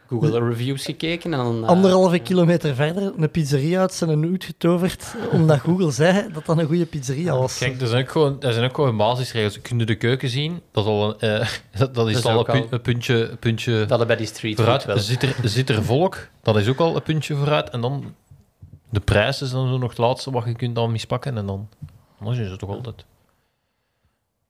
Google 0.07 0.47
reviews 0.47 0.85
gekeken 0.85 1.33
en 1.33 1.37
dan... 1.39 1.63
eh, 1.63 1.69
anderhalve 1.69 2.19
kilometer 2.19 2.75
verder 2.75 3.13
een 3.17 3.31
pizzeria 3.31 3.79
uit 3.79 3.93
zijn 3.93 4.23
hoed 4.23 4.43
getoverd, 4.43 5.15
omdat 5.31 5.59
Google 5.67 5.91
zei 5.91 6.27
dat 6.33 6.45
dat 6.45 6.57
een 6.57 6.65
goede 6.65 6.85
pizzeria 6.85 7.37
was. 7.37 7.57
Kijk, 7.57 7.81
er 7.81 7.87
zijn 7.87 8.03
ook 8.03 8.09
gewoon, 8.11 8.41
er 8.41 8.53
zijn 8.53 8.65
ook 8.69 8.75
gewoon 8.75 8.97
basisregels. 8.97 9.61
Kun 9.61 9.79
je 9.79 9.85
de 9.85 9.95
keuken 9.95 10.29
zien? 10.29 10.61
Dat, 10.71 10.83
is 10.83 10.89
al 10.89 11.15
een, 11.23 11.39
eh, 11.39 11.47
dat, 11.79 11.95
dat 11.95 12.09
is 12.09 12.25
al 12.25 12.49
een, 12.49 12.69
al- 12.71 12.79
puntje, 12.79 13.29
een 13.29 13.37
puntje 13.37 13.85
Dat 13.85 14.07
bij 14.07 14.15
die 14.15 14.27
street 14.27 14.55
vooruit. 14.55 14.85
wel. 14.85 14.97
Zit 14.99 15.23
er, 15.23 15.35
zit 15.43 15.69
er 15.69 15.83
volk? 15.83 16.17
Dat 16.43 16.57
is 16.57 16.67
ook 16.67 16.79
al 16.79 16.95
een 16.95 17.03
puntje 17.03 17.35
vooruit. 17.35 17.69
En 17.69 17.81
dan 17.81 18.13
de 18.93 18.99
prijs 18.99 19.41
is 19.41 19.51
dan 19.51 19.67
zo 19.67 19.77
nog 19.77 19.89
het 19.89 19.97
laatste 19.97 20.31
wat 20.31 20.45
je 20.45 20.55
kunt 20.55 20.75
dan 20.75 20.91
mispakken. 20.91 21.37
En 21.37 21.45
dan 21.45 21.69
anders 22.19 22.39
is 22.39 22.49
het 22.49 22.59
toch 22.59 22.69
altijd. 22.69 23.05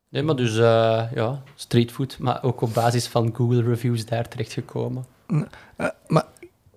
Nee, 0.10 0.24
maar 0.24 0.36
dus 0.36 0.56
uh, 0.56 1.04
ja, 1.14 1.44
streetfood, 1.56 2.18
maar 2.20 2.44
ook 2.44 2.62
op 2.62 2.74
basis 2.74 3.08
van 3.08 3.36
Google 3.36 3.62
reviews 3.62 4.06
daar 4.06 4.28
terechtgekomen. 4.28 5.06
Uh, 5.28 5.42
maar 6.08 6.26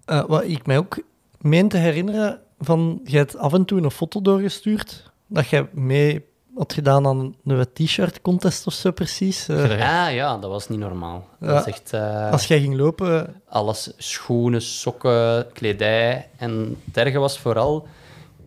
uh, 0.06 0.24
wat 0.24 0.44
ik 0.44 0.66
mij 0.66 0.78
ook 0.78 0.98
meen 1.40 1.68
te 1.68 1.76
herinneren, 1.76 2.40
van, 2.58 3.00
je 3.04 3.16
hebt 3.16 3.36
af 3.36 3.52
en 3.52 3.64
toe 3.64 3.82
een 3.82 3.90
foto 3.90 4.22
doorgestuurd, 4.22 5.12
dat 5.26 5.48
je 5.48 5.66
mee 5.72 6.24
had 6.56 6.72
gedaan 6.72 7.06
aan 7.06 7.34
een 7.44 7.66
t-shirt 7.72 8.20
contest 8.20 8.66
of 8.66 8.72
zo 8.72 8.90
precies. 8.90 9.48
Uh, 9.48 9.78
ja, 10.14 10.38
dat 10.38 10.50
was 10.50 10.68
niet 10.68 10.78
normaal. 10.78 11.28
Ja, 11.40 11.46
dat 11.46 11.66
is 11.66 11.72
echt, 11.72 11.92
uh, 11.94 12.30
als 12.30 12.46
jij 12.46 12.60
ging 12.60 12.76
lopen... 12.76 13.42
Alles, 13.48 13.92
schoenen, 13.96 14.62
sokken, 14.62 15.52
kledij. 15.52 16.28
En 16.36 16.80
het 16.84 16.96
erge 16.96 17.18
was 17.18 17.38
vooral... 17.38 17.86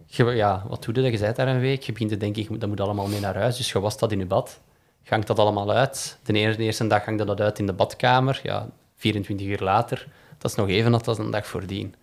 Je, 0.05 0.23
ja, 0.23 0.63
wat 0.67 0.83
doe 0.83 1.03
je? 1.03 1.11
Je 1.11 1.19
bent 1.19 1.35
daar 1.35 1.47
een 1.47 1.59
week, 1.59 1.83
je 1.83 1.91
begint 1.91 2.09
te 2.09 2.17
denken, 2.17 2.59
dat 2.59 2.69
moet 2.69 2.79
allemaal 2.79 3.07
mee 3.07 3.19
naar 3.19 3.35
huis. 3.35 3.57
Dus 3.57 3.71
je 3.71 3.79
was 3.79 3.97
dat 3.97 4.11
in 4.11 4.19
je 4.19 4.25
bad. 4.25 4.59
Je 5.03 5.09
hangt 5.09 5.27
dat 5.27 5.39
allemaal 5.39 5.71
uit. 5.71 6.17
De 6.23 6.33
eerste, 6.33 6.57
de 6.57 6.63
eerste 6.63 6.87
dag 6.87 7.05
hangde 7.05 7.25
dat 7.25 7.41
uit 7.41 7.59
in 7.59 7.65
de 7.65 7.73
badkamer. 7.73 8.39
Ja, 8.43 8.67
24 8.95 9.47
uur 9.47 9.59
later, 9.59 10.07
dat 10.37 10.51
is 10.51 10.57
nog 10.57 10.67
even 10.67 11.03
als 11.03 11.17
een 11.17 11.31
dag 11.31 11.47
voordien. 11.47 11.95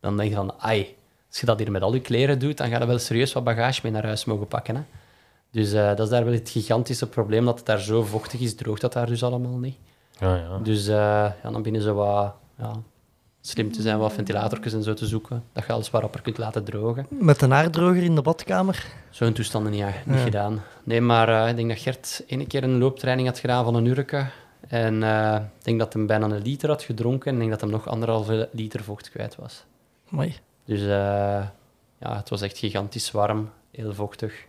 Dan 0.00 0.16
denk 0.16 0.28
je 0.28 0.36
van, 0.36 0.54
ai, 0.58 0.94
als 1.28 1.40
je 1.40 1.46
dat 1.46 1.58
hier 1.58 1.70
met 1.70 1.82
al 1.82 1.94
je 1.94 2.00
kleren 2.00 2.38
doet, 2.38 2.56
dan 2.56 2.68
ga 2.68 2.78
je 2.78 2.86
wel 2.86 2.98
serieus 2.98 3.32
wat 3.32 3.44
bagage 3.44 3.80
mee 3.82 3.92
naar 3.92 4.04
huis 4.04 4.24
mogen 4.24 4.48
pakken. 4.48 4.76
Hè? 4.76 4.82
Dus 5.54 5.72
uh, 5.72 5.86
dat 5.86 6.00
is 6.00 6.08
daar 6.08 6.24
wel 6.24 6.32
het 6.32 6.50
gigantische 6.50 7.08
probleem, 7.08 7.44
dat 7.44 7.56
het 7.56 7.66
daar 7.66 7.80
zo 7.80 8.02
vochtig 8.02 8.40
is, 8.40 8.54
droogt 8.54 8.80
dat 8.80 8.92
daar 8.92 9.06
dus 9.06 9.22
allemaal 9.22 9.58
niet. 9.58 9.76
Ja, 10.18 10.36
ja. 10.36 10.58
Dus 10.58 10.88
uh, 10.88 10.94
ja, 11.42 11.50
dan 11.50 11.62
binnen 11.62 11.82
zo 11.82 11.94
wat 11.94 12.34
ja, 12.58 12.72
slim 13.40 13.72
te 13.72 13.82
zijn, 13.82 13.98
wat 13.98 14.12
ventilatorjes 14.12 14.72
en 14.72 14.82
zo 14.82 14.94
te 14.94 15.06
zoeken, 15.06 15.44
dat 15.52 15.66
je 15.66 15.72
alles 15.72 15.90
wat 15.90 16.00
rapper 16.00 16.22
kunt 16.22 16.38
laten 16.38 16.64
drogen. 16.64 17.06
Met 17.08 17.42
een 17.42 17.50
haardroger 17.50 18.02
in 18.02 18.14
de 18.14 18.22
badkamer? 18.22 18.86
Zo'n 19.10 19.32
toestanden 19.32 19.72
niet, 19.72 19.84
niet 20.04 20.16
ja. 20.16 20.22
gedaan. 20.22 20.62
Nee, 20.84 21.00
maar 21.00 21.28
uh, 21.28 21.48
ik 21.48 21.56
denk 21.56 21.68
dat 21.68 21.78
Gert 21.78 22.24
ene 22.26 22.46
keer 22.46 22.64
een 22.64 22.78
looptraining 22.78 23.28
had 23.28 23.38
gedaan 23.38 23.64
van 23.64 23.74
een 23.74 23.86
urke. 23.86 24.26
En 24.68 25.02
uh, 25.02 25.34
ik 25.58 25.64
denk 25.64 25.78
dat 25.78 25.92
hij 25.92 26.04
bijna 26.04 26.26
een 26.26 26.42
liter 26.42 26.68
had 26.68 26.82
gedronken. 26.82 27.26
En 27.26 27.34
ik 27.34 27.38
denk 27.38 27.50
dat 27.50 27.60
hij 27.60 27.70
nog 27.70 27.88
anderhalve 27.88 28.48
liter 28.52 28.84
vocht 28.84 29.10
kwijt 29.10 29.36
was. 29.36 29.64
Mooi. 30.08 30.36
Dus 30.64 30.80
uh, 30.80 30.86
ja, 31.98 32.16
het 32.16 32.28
was 32.28 32.42
echt 32.42 32.58
gigantisch 32.58 33.10
warm, 33.10 33.50
heel 33.70 33.94
vochtig. 33.94 34.46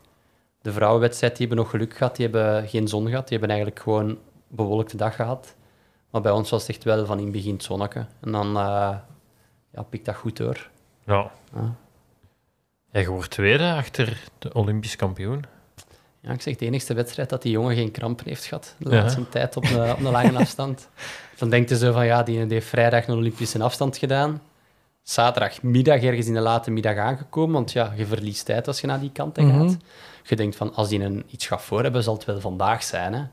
De 0.66 0.72
vrouwenwedstrijd, 0.72 1.38
die 1.38 1.48
hebben 1.48 1.66
nog 1.66 1.74
geluk 1.74 1.96
gehad. 1.96 2.16
Die 2.16 2.28
hebben 2.28 2.68
geen 2.68 2.88
zon 2.88 3.08
gehad. 3.08 3.28
Die 3.28 3.38
hebben 3.38 3.56
eigenlijk 3.56 3.86
gewoon 3.86 4.10
een 4.10 4.18
bewolkte 4.48 4.98
dag 4.98 5.16
gehad. 5.16 5.56
Maar 6.10 6.22
bij 6.22 6.32
ons 6.32 6.50
was 6.50 6.62
het 6.62 6.76
echt 6.76 6.84
wel 6.84 7.06
van 7.06 7.18
in 7.18 7.24
het 7.24 7.34
begin 7.34 7.62
zonneke. 7.62 8.06
En 8.20 8.32
dan 8.32 8.48
uh, 8.48 8.96
ja, 9.74 9.84
pikt 9.90 10.06
dat 10.06 10.16
goed 10.16 10.38
door. 10.38 10.70
Ja. 11.04 11.32
ja. 11.54 11.76
Jij 12.92 13.08
wordt 13.08 13.30
tweede 13.30 13.74
achter 13.74 14.24
de 14.40 14.54
Olympisch 14.54 14.96
kampioen. 14.96 15.44
Ja, 16.20 16.32
ik 16.32 16.42
zeg 16.42 16.56
de 16.56 16.66
enige 16.66 16.94
wedstrijd 16.94 17.30
dat 17.30 17.42
die 17.42 17.52
jongen 17.52 17.76
geen 17.76 17.92
krampen 17.92 18.28
heeft 18.28 18.46
gehad. 18.46 18.76
De 18.78 18.90
laatste 18.90 19.20
ja. 19.20 19.26
tijd 19.30 19.58
op 19.58 19.68
de, 19.68 19.94
op 19.98 20.04
de 20.04 20.12
lange 20.12 20.38
afstand. 20.44 20.90
Dan 21.38 21.50
denkt 21.50 21.78
zo 21.78 21.92
van, 21.92 22.06
ja, 22.06 22.24
die, 22.24 22.40
heeft 22.40 22.68
vrijdag 22.68 23.08
een 23.08 23.16
Olympische 23.16 23.64
afstand 23.64 23.98
gedaan. 23.98 24.42
Zaterdagmiddag 25.04 26.02
ergens 26.02 26.28
in 26.28 26.34
de 26.34 26.40
late 26.40 26.72
middag 26.72 26.98
aangekomen, 26.98 27.54
want 27.54 27.72
ja, 27.72 27.94
je 27.96 28.06
verliest 28.06 28.46
tijd 28.46 28.68
als 28.68 28.82
je 28.82 28.88
naar 28.88 29.00
die 29.00 29.12
kant 29.12 29.38
mm 29.38 29.50
-hmm. 29.50 29.78
Je 30.28 30.36
denkt 30.36 30.56
van, 30.56 30.74
als 30.74 30.90
die 30.90 31.00
een, 31.00 31.24
iets 31.30 31.48
gaat 31.48 31.62
voor 31.62 31.84
hebben, 31.84 32.04
zal 32.04 32.14
het 32.14 32.26
wel 32.26 32.40
vandaag 32.40 32.84
zijn. 32.84 33.14
Hè? 33.14 33.24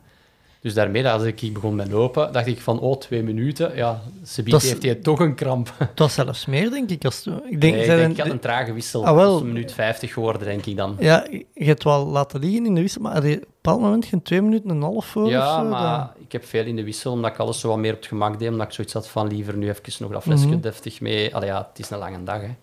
Dus 0.63 0.75
daarmee, 0.75 1.09
als 1.09 1.23
ik 1.23 1.53
begon 1.53 1.75
met 1.75 1.91
lopen, 1.91 2.33
dacht 2.33 2.47
ik 2.47 2.61
van, 2.61 2.81
oh, 2.81 2.99
twee 2.99 3.23
minuten. 3.23 3.77
Ja, 3.77 4.01
Sebiet 4.23 4.63
heeft 4.63 4.83
hij 4.83 4.95
toch 4.95 5.21
een 5.21 5.35
kramp. 5.35 5.73
Het 5.79 5.99
was 5.99 6.15
zelfs 6.15 6.47
meer, 6.47 6.71
denk 6.71 6.91
ik. 6.91 7.05
Als 7.05 7.27
ik 7.27 7.61
denk, 7.61 7.75
nee, 7.75 7.83
ik, 7.83 7.87
denk, 7.87 8.11
ik 8.11 8.23
had 8.23 8.33
een 8.33 8.39
trage 8.39 8.73
wissel. 8.73 9.07
Ah, 9.07 9.15
wel. 9.15 9.39
een 9.39 9.47
minuut 9.47 9.73
50 9.73 10.13
geworden, 10.13 10.47
denk 10.47 10.67
ik 10.67 10.77
dan. 10.77 10.97
Ja, 10.99 11.27
je 11.55 11.65
hebt 11.65 11.85
wel 11.85 12.07
laten 12.07 12.41
liggen 12.41 12.67
in 12.67 12.75
de 12.75 12.81
wissel, 12.81 13.03
maar 13.03 13.13
had 13.13 13.23
je 13.23 13.37
op 13.37 13.43
een 13.43 13.49
bepaald 13.63 13.81
moment 13.81 14.05
geen 14.05 14.23
twee 14.23 14.43
minuten 14.43 14.71
en 14.71 14.77
een 14.77 14.83
half 14.83 15.07
voor? 15.07 15.29
Ja, 15.29 15.63
zo, 15.63 15.69
maar 15.69 15.97
dan... 16.15 16.25
ik 16.25 16.33
heb 16.33 16.45
veel 16.45 16.65
in 16.65 16.77
de 16.77 16.85
wissel, 16.85 17.13
omdat 17.13 17.31
ik 17.31 17.39
alles 17.39 17.61
zo 17.61 17.69
wat 17.69 17.79
meer 17.79 17.93
op 17.93 17.99
het 17.99 18.07
gemak 18.07 18.39
deed. 18.39 18.51
Omdat 18.51 18.67
ik 18.67 18.73
zoiets 18.73 18.93
had 18.93 19.09
van, 19.09 19.29
liever 19.29 19.57
nu 19.57 19.69
even 19.69 19.93
nog 19.99 20.11
dat 20.13 20.23
flesje 20.23 20.47
mm 20.47 20.53
-hmm. 20.53 20.61
deftig 20.61 21.01
mee. 21.01 21.35
Allee, 21.35 21.49
ja, 21.49 21.69
het 21.71 21.79
is 21.79 21.91
een 21.91 21.99
lange 21.99 22.23
dag, 22.23 22.41
hè. 22.41 22.55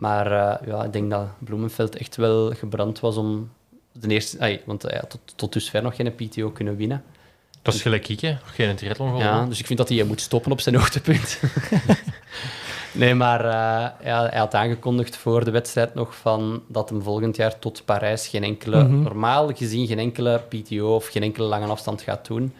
Maar 0.00 0.26
uh, 0.32 0.68
ja, 0.68 0.84
ik 0.84 0.92
denk 0.92 1.10
dat 1.10 1.26
Bloemenveld 1.38 1.96
echt 1.96 2.16
wel 2.16 2.52
gebrand 2.54 3.00
was 3.00 3.16
om 3.16 3.50
de 3.92 4.08
eerste... 4.08 4.38
Ay, 4.38 4.62
want 4.64 4.84
uh, 4.86 4.92
ja, 4.92 5.00
tot, 5.00 5.20
tot 5.36 5.52
dusver 5.52 5.82
nog 5.82 5.96
geen 5.96 6.14
PTO 6.14 6.50
kunnen 6.50 6.76
winnen. 6.76 7.04
Dat 7.62 7.74
is 7.74 7.82
gelijk 7.82 8.08
ik, 8.08 8.20
hè? 8.20 8.36
Geen 8.44 8.76
triathlon 8.76 9.16
Ja, 9.16 9.44
dus 9.46 9.58
ik 9.58 9.66
vind 9.66 9.78
dat 9.78 9.88
hij 9.88 10.04
moet 10.04 10.20
stoppen 10.20 10.52
op 10.52 10.60
zijn 10.60 10.74
hoogtepunt. 10.74 11.40
nee, 12.92 13.14
maar 13.14 13.44
uh, 13.44 14.06
ja, 14.06 14.26
hij 14.28 14.38
had 14.38 14.54
aangekondigd 14.54 15.16
voor 15.16 15.44
de 15.44 15.50
wedstrijd 15.50 15.94
nog 15.94 16.16
van 16.16 16.62
dat 16.68 16.88
hem 16.88 17.02
volgend 17.02 17.36
jaar 17.36 17.58
tot 17.58 17.82
Parijs 17.84 18.28
geen 18.28 18.44
enkele, 18.44 18.82
mm 18.82 18.90
-hmm. 18.90 19.02
normaal 19.02 19.54
gezien 19.54 19.86
geen 19.86 19.98
enkele 19.98 20.42
PTO 20.48 20.94
of 20.94 21.06
geen 21.06 21.22
enkele 21.22 21.46
lange 21.46 21.66
afstand 21.66 22.02
gaat 22.02 22.26
doen. 22.26 22.54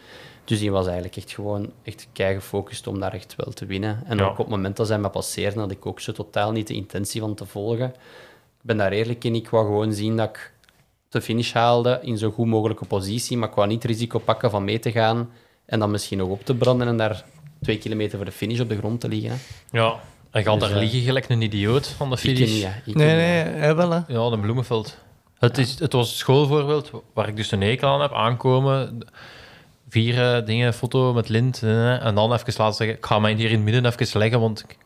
Dus 0.51 0.59
die 0.59 0.71
was 0.71 0.85
eigenlijk 0.85 1.15
echt 1.15 1.31
gewoon 1.31 1.71
echt 1.83 2.07
kei 2.13 2.35
gefocust 2.35 2.87
om 2.87 2.99
daar 2.99 3.13
echt 3.13 3.35
wel 3.37 3.53
te 3.53 3.65
winnen. 3.65 4.03
En 4.05 4.17
ja. 4.17 4.23
ook 4.23 4.31
op 4.31 4.37
het 4.37 4.47
moment 4.47 4.77
dat 4.77 4.87
zij 4.87 4.99
me 4.99 5.09
passeerden, 5.09 5.59
had 5.59 5.71
ik 5.71 5.85
ook 5.85 5.99
zo 5.99 6.11
totaal 6.11 6.51
niet 6.51 6.67
de 6.67 6.73
intentie 6.73 7.21
van 7.21 7.35
te 7.35 7.45
volgen. 7.45 7.87
Ik 7.87 8.61
ben 8.61 8.77
daar 8.77 8.91
eerlijk 8.91 9.23
in. 9.23 9.35
Ik 9.35 9.49
wou 9.49 9.65
gewoon 9.65 9.93
zien 9.93 10.17
dat 10.17 10.29
ik 10.29 10.53
de 11.09 11.21
finish 11.21 11.53
haalde 11.53 11.99
in 12.01 12.17
zo 12.17 12.31
goed 12.31 12.45
mogelijke 12.45 12.85
positie, 12.85 13.37
maar 13.37 13.49
ik 13.49 13.55
wou 13.55 13.67
niet 13.67 13.83
risico 13.83 14.19
pakken 14.19 14.49
van 14.49 14.63
mee 14.63 14.79
te 14.79 14.91
gaan 14.91 15.29
en 15.65 15.79
dan 15.79 15.91
misschien 15.91 16.17
nog 16.17 16.29
op 16.29 16.45
te 16.45 16.55
branden 16.55 16.87
en 16.87 16.97
daar 16.97 17.25
twee 17.61 17.77
kilometer 17.77 18.17
voor 18.17 18.25
de 18.25 18.31
finish 18.31 18.59
op 18.59 18.69
de 18.69 18.77
grond 18.77 18.99
te 18.99 19.07
liggen. 19.07 19.31
Hè. 19.31 19.37
Ja, 19.79 19.99
en 20.31 20.43
gaat 20.43 20.59
dus, 20.59 20.69
daar 20.69 20.77
uh, 20.77 20.83
liggen 20.83 21.01
gelijk 21.01 21.29
een 21.29 21.41
idioot 21.41 21.87
van 21.87 22.09
de 22.09 22.17
finish? 22.17 22.39
Ik 22.39 22.47
niet, 22.47 22.61
ja. 22.61 22.81
Ik 22.85 22.95
nee, 22.95 23.15
nee, 23.15 23.53
hij 23.53 23.75
wel, 23.75 23.91
hè. 23.91 23.99
Ja, 24.07 24.29
de 24.29 24.39
Bloemenveld. 24.39 24.97
Het, 25.39 25.57
is, 25.57 25.79
het 25.79 25.93
was 25.93 26.09
het 26.09 26.17
schoolvoorbeeld 26.17 26.91
waar 27.13 27.27
ik 27.27 27.35
dus 27.35 27.51
een 27.51 27.61
hekel 27.61 27.89
aan 27.89 28.01
heb 28.01 28.13
aankomen. 28.13 29.05
Vier 29.91 30.35
eh, 30.35 30.45
dingen, 30.45 30.73
foto 30.73 31.13
met 31.13 31.29
lint. 31.29 31.63
eh, 31.63 32.05
en 32.05 32.15
dan 32.15 32.33
even 32.33 32.53
laten 32.57 32.75
zeggen, 32.75 32.97
ik 32.97 33.05
ga 33.05 33.19
mij 33.19 33.33
hier 33.33 33.49
in 33.49 33.55
het 33.55 33.63
midden 33.63 33.85
even 33.85 34.19
leggen, 34.19 34.39
want... 34.39 34.59
ik- 34.67 34.77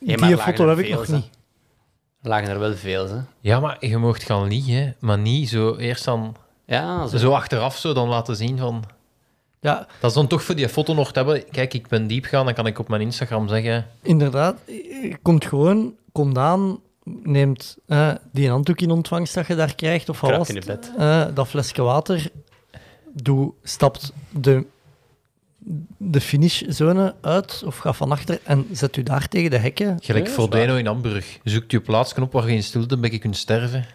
Ja, 0.00 0.16
Die 0.26 0.36
foto 0.36 0.68
heb 0.68 0.78
ik 0.78 0.90
nog 0.90 1.08
niet. 1.08 1.30
Er 2.22 2.28
lagen 2.28 2.48
er 2.48 2.58
wel 2.58 2.74
veel, 2.74 3.08
hè. 3.08 3.16
Ja, 3.40 3.60
maar 3.60 3.76
je 3.86 3.96
mocht 3.96 4.22
gaan 4.22 4.48
liegen, 4.48 4.96
maar 5.00 5.18
niet 5.18 5.48
zo 5.48 5.76
eerst 5.76 6.04
dan... 6.04 6.36
Ja, 6.66 7.06
zo. 7.06 7.16
Zo 7.16 7.32
achteraf 7.32 7.76
zo 7.76 7.92
dan 7.92 8.08
laten 8.08 8.36
zien 8.36 8.58
van... 8.58 8.84
Ja, 9.60 9.86
Dat 10.00 10.10
is 10.10 10.16
dan 10.16 10.26
toch 10.26 10.42
voor 10.42 10.54
die 10.54 10.68
foto 10.68 10.94
nog 10.94 11.12
te 11.12 11.18
hebben. 11.18 11.44
Kijk, 11.50 11.74
ik 11.74 11.88
ben 11.88 12.06
diep 12.06 12.24
gaan, 12.24 12.44
dan 12.44 12.54
kan 12.54 12.66
ik 12.66 12.78
op 12.78 12.88
mijn 12.88 13.00
Instagram 13.00 13.48
zeggen... 13.48 13.86
inderdaad. 14.02 14.56
Je 14.66 15.16
komt 15.22 15.44
gewoon, 15.44 15.94
komt 16.12 16.38
aan, 16.38 16.78
neemt 17.04 17.76
eh, 17.86 18.10
die 18.32 18.50
handdoek 18.50 18.80
in 18.80 18.90
ontvangst 18.90 19.34
dat 19.34 19.46
je 19.46 19.54
daar 19.54 19.74
krijgt, 19.74 20.08
of. 20.08 20.22
Eh, 20.98 21.24
dat 21.34 21.48
flesje 21.48 21.82
water, 21.82 22.30
doe, 23.12 23.52
stapt 23.62 24.12
de, 24.30 24.64
de 25.96 26.20
finishzone 26.20 27.14
uit, 27.20 27.62
of 27.66 27.76
ga 27.78 27.92
van 27.92 28.10
achter 28.12 28.40
en 28.44 28.66
zet 28.72 28.96
u 28.96 29.02
daar 29.02 29.28
tegen 29.28 29.50
de 29.50 29.56
hekken. 29.58 29.98
Gelijk 30.02 30.26
Ja, 30.26 30.32
Frodeno 30.32 30.76
in 30.76 30.86
Hamburg. 30.86 31.38
Zoekt 31.44 31.70
je 31.70 31.80
plaatsknop 31.80 32.32
waar 32.32 32.48
je 32.48 32.54
in 32.54 32.62
stilte 32.62 32.94
een 32.94 33.00
beetje 33.00 33.18
kunt 33.18 33.36
sterven. 33.36 33.86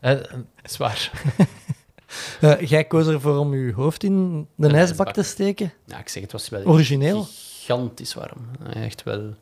En- 0.00 0.46
Zwaar. 0.64 1.10
Eh, 2.40 2.60
jij 2.60 2.84
koos 2.84 3.06
ervoor 3.06 3.36
om 3.38 3.54
je 3.54 3.72
hoofd 3.72 4.02
in 4.04 4.40
de 4.54 4.68
De 4.68 4.74
ijsbak 4.74 4.78
ijsbak. 5.06 5.12
te 5.12 5.22
steken. 5.22 5.72
Ja, 5.86 5.98
ik 5.98 6.08
zeg, 6.08 6.22
het 6.22 6.32
was 6.32 6.48
wel 6.48 6.64
Origineel. 6.64 7.26
gigantisch 7.30 8.14
warm. 8.14 8.38
Echt 8.74 9.02
wel. 9.02 9.34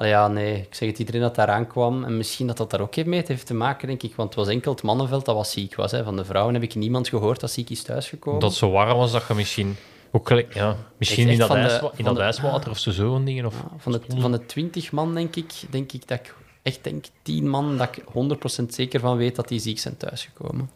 Allee, 0.00 0.12
ja, 0.12 0.28
nee. 0.28 0.56
Ik 0.56 0.74
zeg 0.74 0.88
het, 0.88 0.98
iedereen 0.98 1.20
dat 1.20 1.34
daar 1.34 1.48
aankwam. 1.48 2.04
En 2.04 2.16
misschien 2.16 2.46
dat 2.46 2.56
dat 2.56 2.70
daar 2.70 2.80
ook 2.80 3.04
mee 3.04 3.22
heeft 3.26 3.46
te 3.46 3.54
maken, 3.54 3.88
denk 3.88 4.02
ik. 4.02 4.14
Want 4.14 4.28
het 4.28 4.38
was 4.44 4.48
enkel 4.54 4.72
het 4.72 4.82
mannenveld 4.82 5.24
dat 5.24 5.34
was 5.34 5.50
ziek 5.50 5.74
was. 5.74 5.90
Hè. 5.92 6.04
Van 6.04 6.16
de 6.16 6.24
vrouwen 6.24 6.54
heb 6.54 6.62
ik 6.62 6.74
niemand 6.74 7.08
gehoord 7.08 7.40
dat 7.40 7.50
ziek 7.50 7.70
is 7.70 7.82
thuisgekomen. 7.82 8.40
dat 8.40 8.54
zo 8.54 8.70
warm 8.70 8.96
was 8.98 9.12
dat 9.12 9.24
je 9.28 9.34
misschien... 9.34 9.76
Ook, 10.12 10.28
gelijk- 10.28 10.54
ja, 10.54 10.76
misschien 10.98 11.28
Echt 11.28 11.32
in 11.40 11.46
dat, 11.48 11.48
de- 11.80 11.90
in 11.96 12.04
dat 12.04 12.16
de- 12.16 12.22
ijswater 12.22 12.70
of 12.70 12.78
zo, 12.78 12.90
zo'n 12.90 13.24
dingen. 13.24 13.46
Of, 13.46 13.54
Ja, 13.54 13.76
van, 13.78 13.92
de, 13.92 14.00
van 14.18 14.32
de 14.32 14.46
20 14.46 14.92
man, 14.92 15.14
denk 15.14 15.36
ik, 15.36 15.52
denk 15.70 15.92
ik 15.92 16.08
dat 16.08 16.18
ik 16.18 16.34
echt 16.62 16.84
denk 16.84 17.04
10 17.22 17.48
man 17.48 17.76
dat 17.76 17.96
ik 17.96 18.04
100% 18.62 18.64
zeker 18.68 19.00
van 19.00 19.16
weet 19.16 19.36
dat 19.36 19.48
die 19.48 19.60
ziek 19.60 19.78
zijn 19.78 19.96
thuisgekomen. 19.96 20.70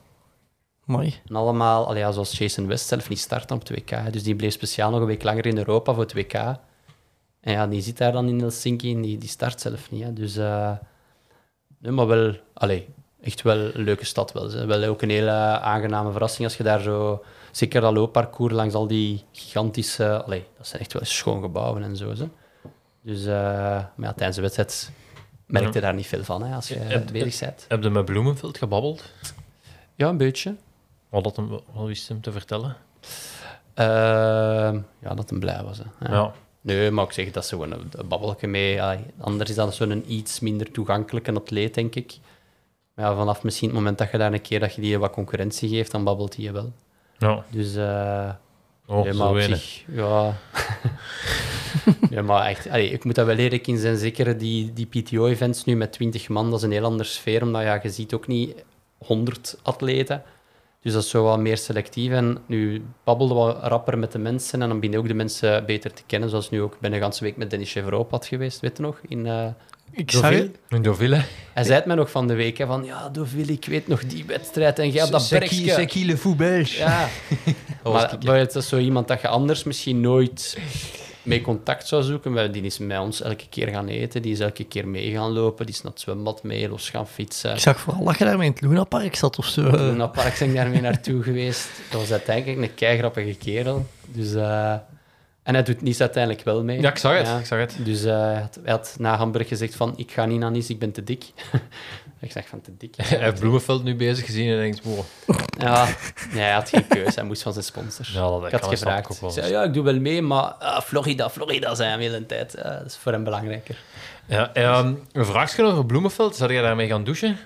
Mooi. 0.84 1.14
En 1.28 1.36
allemaal, 1.36 1.86
allee, 1.86 1.98
ja, 2.00 2.12
zoals 2.12 2.38
Jason 2.38 2.66
West 2.66 2.86
zelf 2.86 3.08
niet 3.08 3.18
starten 3.18 3.56
op 3.56 3.68
het 3.68 3.78
WK. 3.78 4.12
Dus 4.12 4.22
die 4.22 4.34
bleef 4.36 4.52
speciaal 4.52 4.90
nog 4.90 5.00
een 5.00 5.06
week 5.06 5.22
langer 5.22 5.46
in 5.46 5.58
Europa 5.58 5.92
voor 5.94 6.02
het 6.02 6.12
WK. 6.14 6.56
En 7.44 7.52
ja, 7.52 7.66
die 7.66 7.80
zit 7.80 7.98
daar 7.98 8.12
dan 8.12 8.28
in 8.28 8.40
Helsinki 8.40 8.94
en 8.94 9.00
die, 9.02 9.18
die 9.18 9.28
start 9.28 9.60
zelf 9.60 9.90
niet. 9.90 10.02
Hè. 10.02 10.12
Dus, 10.12 10.36
eh, 10.36 10.72
nee, 11.78 11.92
maar 11.92 12.06
wel, 12.06 12.36
allee, 12.54 12.88
echt 13.20 13.42
wel 13.42 13.58
een 13.58 13.82
leuke 13.82 14.04
stad 14.04 14.32
wel. 14.32 14.50
Hè. 14.50 14.66
Wel 14.66 14.84
ook 14.84 15.02
een 15.02 15.10
hele 15.10 15.30
aangename 15.60 16.10
verrassing 16.10 16.44
als 16.44 16.56
je 16.56 16.62
daar 16.62 16.80
zo... 16.80 17.24
Zeker 17.50 17.80
dat 17.80 17.92
loopparcours 17.92 18.52
langs 18.52 18.74
al 18.74 18.86
die 18.86 19.24
gigantische... 19.32 20.22
Allee, 20.22 20.44
dat 20.56 20.66
zijn 20.66 20.82
echt 20.82 20.92
wel 20.92 21.04
schoon 21.04 21.42
gebouwen 21.42 21.82
en 21.82 21.96
zo. 21.96 22.08
Hè. 22.08 22.28
Dus, 23.02 23.24
eh, 23.24 23.32
maar 23.94 24.08
ja, 24.08 24.12
tijdens 24.12 24.36
de 24.36 24.42
wedstrijd 24.42 24.90
merkte 25.46 25.72
je 25.72 25.80
daar 25.80 25.94
niet 25.94 26.06
veel 26.06 26.24
van, 26.24 26.42
hè, 26.42 26.54
als 26.54 26.68
je 26.68 26.74
Heb- 26.74 27.12
bezig 27.12 27.40
bent. 27.40 27.64
Heb 27.68 27.82
je 27.82 27.90
met 27.90 28.04
Bloemenveld 28.04 28.58
gebabbeld? 28.58 29.12
Ja, 29.94 30.08
een 30.08 30.16
beetje. 30.16 30.56
Wat, 31.08 31.24
dat 31.24 31.36
hem, 31.36 31.48
wat 31.72 31.86
wist 31.86 32.08
hem 32.08 32.20
te 32.20 32.32
vertellen? 32.32 32.76
Ehm, 33.74 34.80
ja, 35.00 35.14
dat 35.14 35.30
hem 35.30 35.40
blij 35.40 35.62
was. 35.62 35.78
Hè. 35.78 36.08
Ja. 36.14 36.32
Nee, 36.64 36.90
maar 36.90 37.04
ik 37.04 37.12
zeg, 37.12 37.30
dat 37.30 37.42
is 37.42 37.48
gewoon 37.48 37.72
een, 37.72 37.88
een 37.90 38.08
babbelje 38.08 38.46
mee. 38.46 38.82
Allee, 38.82 39.04
anders 39.20 39.50
is 39.50 39.56
dat 39.56 39.74
zo'n 39.74 40.04
iets 40.12 40.40
minder 40.40 40.70
toegankelijke 40.70 41.32
atleet, 41.32 41.74
denk 41.74 41.94
ik. 41.94 42.18
Maar 42.94 43.04
ja, 43.04 43.16
vanaf 43.16 43.42
misschien 43.42 43.68
het 43.68 43.76
moment 43.76 43.98
dat 43.98 44.10
je 44.10 44.18
daar 44.18 44.32
een 44.32 44.40
keer 44.40 44.60
dat 44.60 44.74
je 44.74 44.80
die 44.80 44.98
wat 44.98 45.10
concurrentie 45.10 45.68
geeft, 45.68 45.90
dan 45.90 46.04
babbelt 46.04 46.36
hij 46.36 46.44
je 46.44 46.52
wel. 46.52 46.72
ja. 47.18 47.44
Dus, 47.50 47.76
eh 47.76 48.30
Oh, 48.86 49.04
nee, 49.04 49.12
zo 49.12 49.32
maar 49.32 49.42
zich, 49.42 49.84
ja... 49.88 50.36
ja, 52.10 52.22
maar 52.22 52.46
echt, 52.46 52.68
allee, 52.68 52.90
ik 52.90 53.04
moet 53.04 53.14
dat 53.14 53.26
wel 53.26 53.36
eerlijk 53.36 53.66
in 53.66 53.78
zijn. 53.78 53.96
Zeker 53.96 54.38
die, 54.38 54.72
die 54.72 54.86
PTO-events 54.86 55.64
nu 55.64 55.76
met 55.76 55.92
20 55.92 56.28
man, 56.28 56.50
dat 56.50 56.58
is 56.58 56.64
een 56.64 56.72
heel 56.72 56.84
andere 56.84 57.08
sfeer, 57.08 57.42
omdat 57.42 57.62
ja, 57.62 57.80
je 57.82 57.90
ziet 57.90 58.14
ook 58.14 58.26
niet 58.26 58.64
100 58.98 59.58
atleten. 59.62 60.22
Dus 60.84 60.92
dat 60.92 61.02
is 61.02 61.10
zo 61.10 61.22
wat 61.22 61.38
meer 61.38 61.58
selectief. 61.58 62.12
En 62.12 62.38
nu 62.46 62.84
babbelden 63.04 63.46
we 63.46 63.52
rapper 63.52 63.98
met 63.98 64.12
de 64.12 64.18
mensen 64.18 64.62
en 64.62 64.68
dan 64.68 64.80
ben 64.80 64.90
je 64.90 64.98
ook 64.98 65.08
de 65.08 65.14
mensen 65.14 65.66
beter 65.66 65.92
te 65.92 66.02
kennen. 66.06 66.28
Zoals 66.28 66.50
nu 66.50 66.62
ook, 66.62 66.74
ik 66.74 66.80
ben 66.80 66.92
een 66.92 67.00
ganse 67.00 67.24
week 67.24 67.36
met 67.36 67.50
Dennis 67.50 67.72
Chevreau 67.72 68.02
op 68.02 68.08
pad 68.08 68.26
geweest, 68.26 68.60
weet 68.60 68.76
je 68.76 68.82
nog? 68.82 69.00
In, 69.08 69.26
eh, 69.26 69.46
Ik 69.90 70.10
Deauville. 70.10 71.16
In. 71.16 71.22
Hij 71.52 71.64
zei 71.64 71.74
het 71.76 71.86
mij 71.86 71.96
nog 71.96 72.10
van 72.10 72.26
de 72.26 72.34
week, 72.34 72.58
hè, 72.58 72.66
van 72.66 72.84
ja, 72.84 73.08
Deauville, 73.08 73.52
ik 73.52 73.64
weet 73.64 73.88
nog 73.88 74.06
die 74.06 74.24
wedstrijd 74.24 74.78
en 74.78 74.90
jij 74.90 75.04
op 75.04 75.10
dat 75.10 75.28
bergje. 75.30 76.04
le 76.06 76.16
fou 76.16 76.34
belge. 76.34 76.76
Ja, 76.76 77.08
maar, 77.82 78.18
maar 78.24 78.38
het 78.38 78.54
is 78.54 78.68
zo 78.68 78.78
iemand 78.78 79.08
dat 79.08 79.20
je 79.20 79.28
anders 79.28 79.64
misschien 79.64 80.00
nooit 80.00 80.58
mee 81.24 81.40
contact 81.40 81.88
zou 81.88 82.02
zoeken. 82.02 82.32
Maar 82.32 82.52
die 82.52 82.62
is 82.62 82.78
met 82.78 82.98
ons 82.98 83.22
elke 83.22 83.48
keer 83.48 83.68
gaan 83.68 83.88
eten, 83.88 84.22
die 84.22 84.32
is 84.32 84.40
elke 84.40 84.64
keer 84.64 84.88
mee 84.88 85.10
gaan 85.10 85.32
lopen, 85.32 85.66
die 85.66 85.74
is 85.74 85.82
naar 85.82 85.92
het 85.92 86.00
zwembad 86.00 86.42
mee, 86.42 86.68
los 86.68 86.90
gaan 86.90 87.08
fietsen. 87.08 87.52
Ik 87.52 87.58
zag 87.58 87.80
vooral 87.80 88.04
dat 88.04 88.18
je 88.18 88.24
daarmee 88.24 88.46
in 88.46 88.52
het 88.52 88.60
Lunapark 88.60 89.16
zat 89.16 89.38
of 89.38 89.46
zo. 89.46 89.70
Toen 89.70 89.96
naar 89.96 90.08
park 90.08 90.38
ben 90.38 90.48
ik 90.48 90.54
daarmee 90.54 90.80
naartoe 90.80 91.22
geweest. 91.28 91.68
Dat 91.90 92.00
was 92.00 92.10
uiteindelijk 92.10 92.58
een 92.70 92.74
keigrappige 92.74 93.34
kerel. 93.34 93.86
Dus, 94.06 94.34
eh, 94.34 94.72
en 95.42 95.54
hij 95.54 95.62
doet 95.62 95.82
Nice 95.82 96.00
uiteindelijk 96.00 96.44
wel 96.44 96.64
mee. 96.64 96.80
Ja, 96.80 96.90
ik 96.90 96.98
zag 96.98 97.16
het. 97.16 97.26
Ja. 97.26 97.38
Ik 97.38 97.46
zag 97.46 97.58
het. 97.58 97.76
Dus 97.84 98.04
eh, 98.04 98.22
hij, 98.22 98.40
had, 98.40 98.58
hij 98.62 98.72
had 98.72 98.96
na 98.98 99.16
Hamburg 99.16 99.48
gezegd 99.48 99.74
van, 99.74 99.92
ik 99.96 100.10
ga 100.12 100.26
niet 100.26 100.38
naar 100.38 100.50
Nice, 100.50 100.72
ik 100.72 100.78
ben 100.78 100.92
te 100.92 101.04
dik. 101.04 101.24
ik 102.24 102.32
zeg 102.32 102.48
van, 102.48 102.60
te 102.60 102.76
dik? 102.76 102.94
Hij 102.96 103.18
heeft 103.18 103.40
Bloemenveld 103.40 103.84
nu 103.84 103.96
bezig 103.96 104.24
gezien 104.24 104.50
en 104.50 104.56
denkt, 104.56 104.82
wow. 104.82 105.04
Ja, 105.58 105.84
nee, 106.32 106.42
hij 106.42 106.52
had 106.52 106.68
geen 106.68 106.86
keuze. 106.86 107.12
Hij 107.14 107.24
moest 107.24 107.42
van 107.42 107.52
zijn 107.52 107.64
sponsor. 107.64 108.06
Ja, 108.12 108.20
dat 108.20 108.44
ik 108.46 108.52
had 108.52 108.66
gevraagd. 108.66 109.04
ik 109.04 109.10
ook 109.10 109.20
wel. 109.20 109.30
Ik 109.30 109.34
zei, 109.36 109.50
ja, 109.50 109.62
ik 109.62 109.72
doe 109.72 109.84
wel 109.84 110.00
mee, 110.00 110.22
maar 110.22 110.42
ah, 110.42 110.80
Florida, 110.80 111.30
Florida 111.30 111.74
zijn 111.74 111.98
we 111.98 112.04
de 112.04 112.10
hele 112.10 112.26
tijd. 112.26 112.52
Dat 112.62 112.84
is 112.86 112.96
voor 112.96 113.12
hem 113.12 113.24
belangrijker. 113.24 113.78
Ja, 114.26 114.52
ehm, 114.52 114.94
een 115.12 115.26
vraagje 115.26 115.62
over 115.62 115.86
Bloemenveld. 115.86 116.36
Zou 116.36 116.52
jij 116.52 116.62
daarmee 116.62 116.88
gaan 116.88 117.04
douchen? 117.04 117.38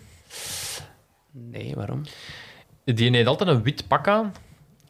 Nee, 1.30 1.74
waarom? 1.74 2.02
Die 2.84 3.10
heeft 3.10 3.28
altijd 3.28 3.48
een 3.48 3.62
wit 3.62 3.88
pak 3.88 4.08
aan. 4.08 4.32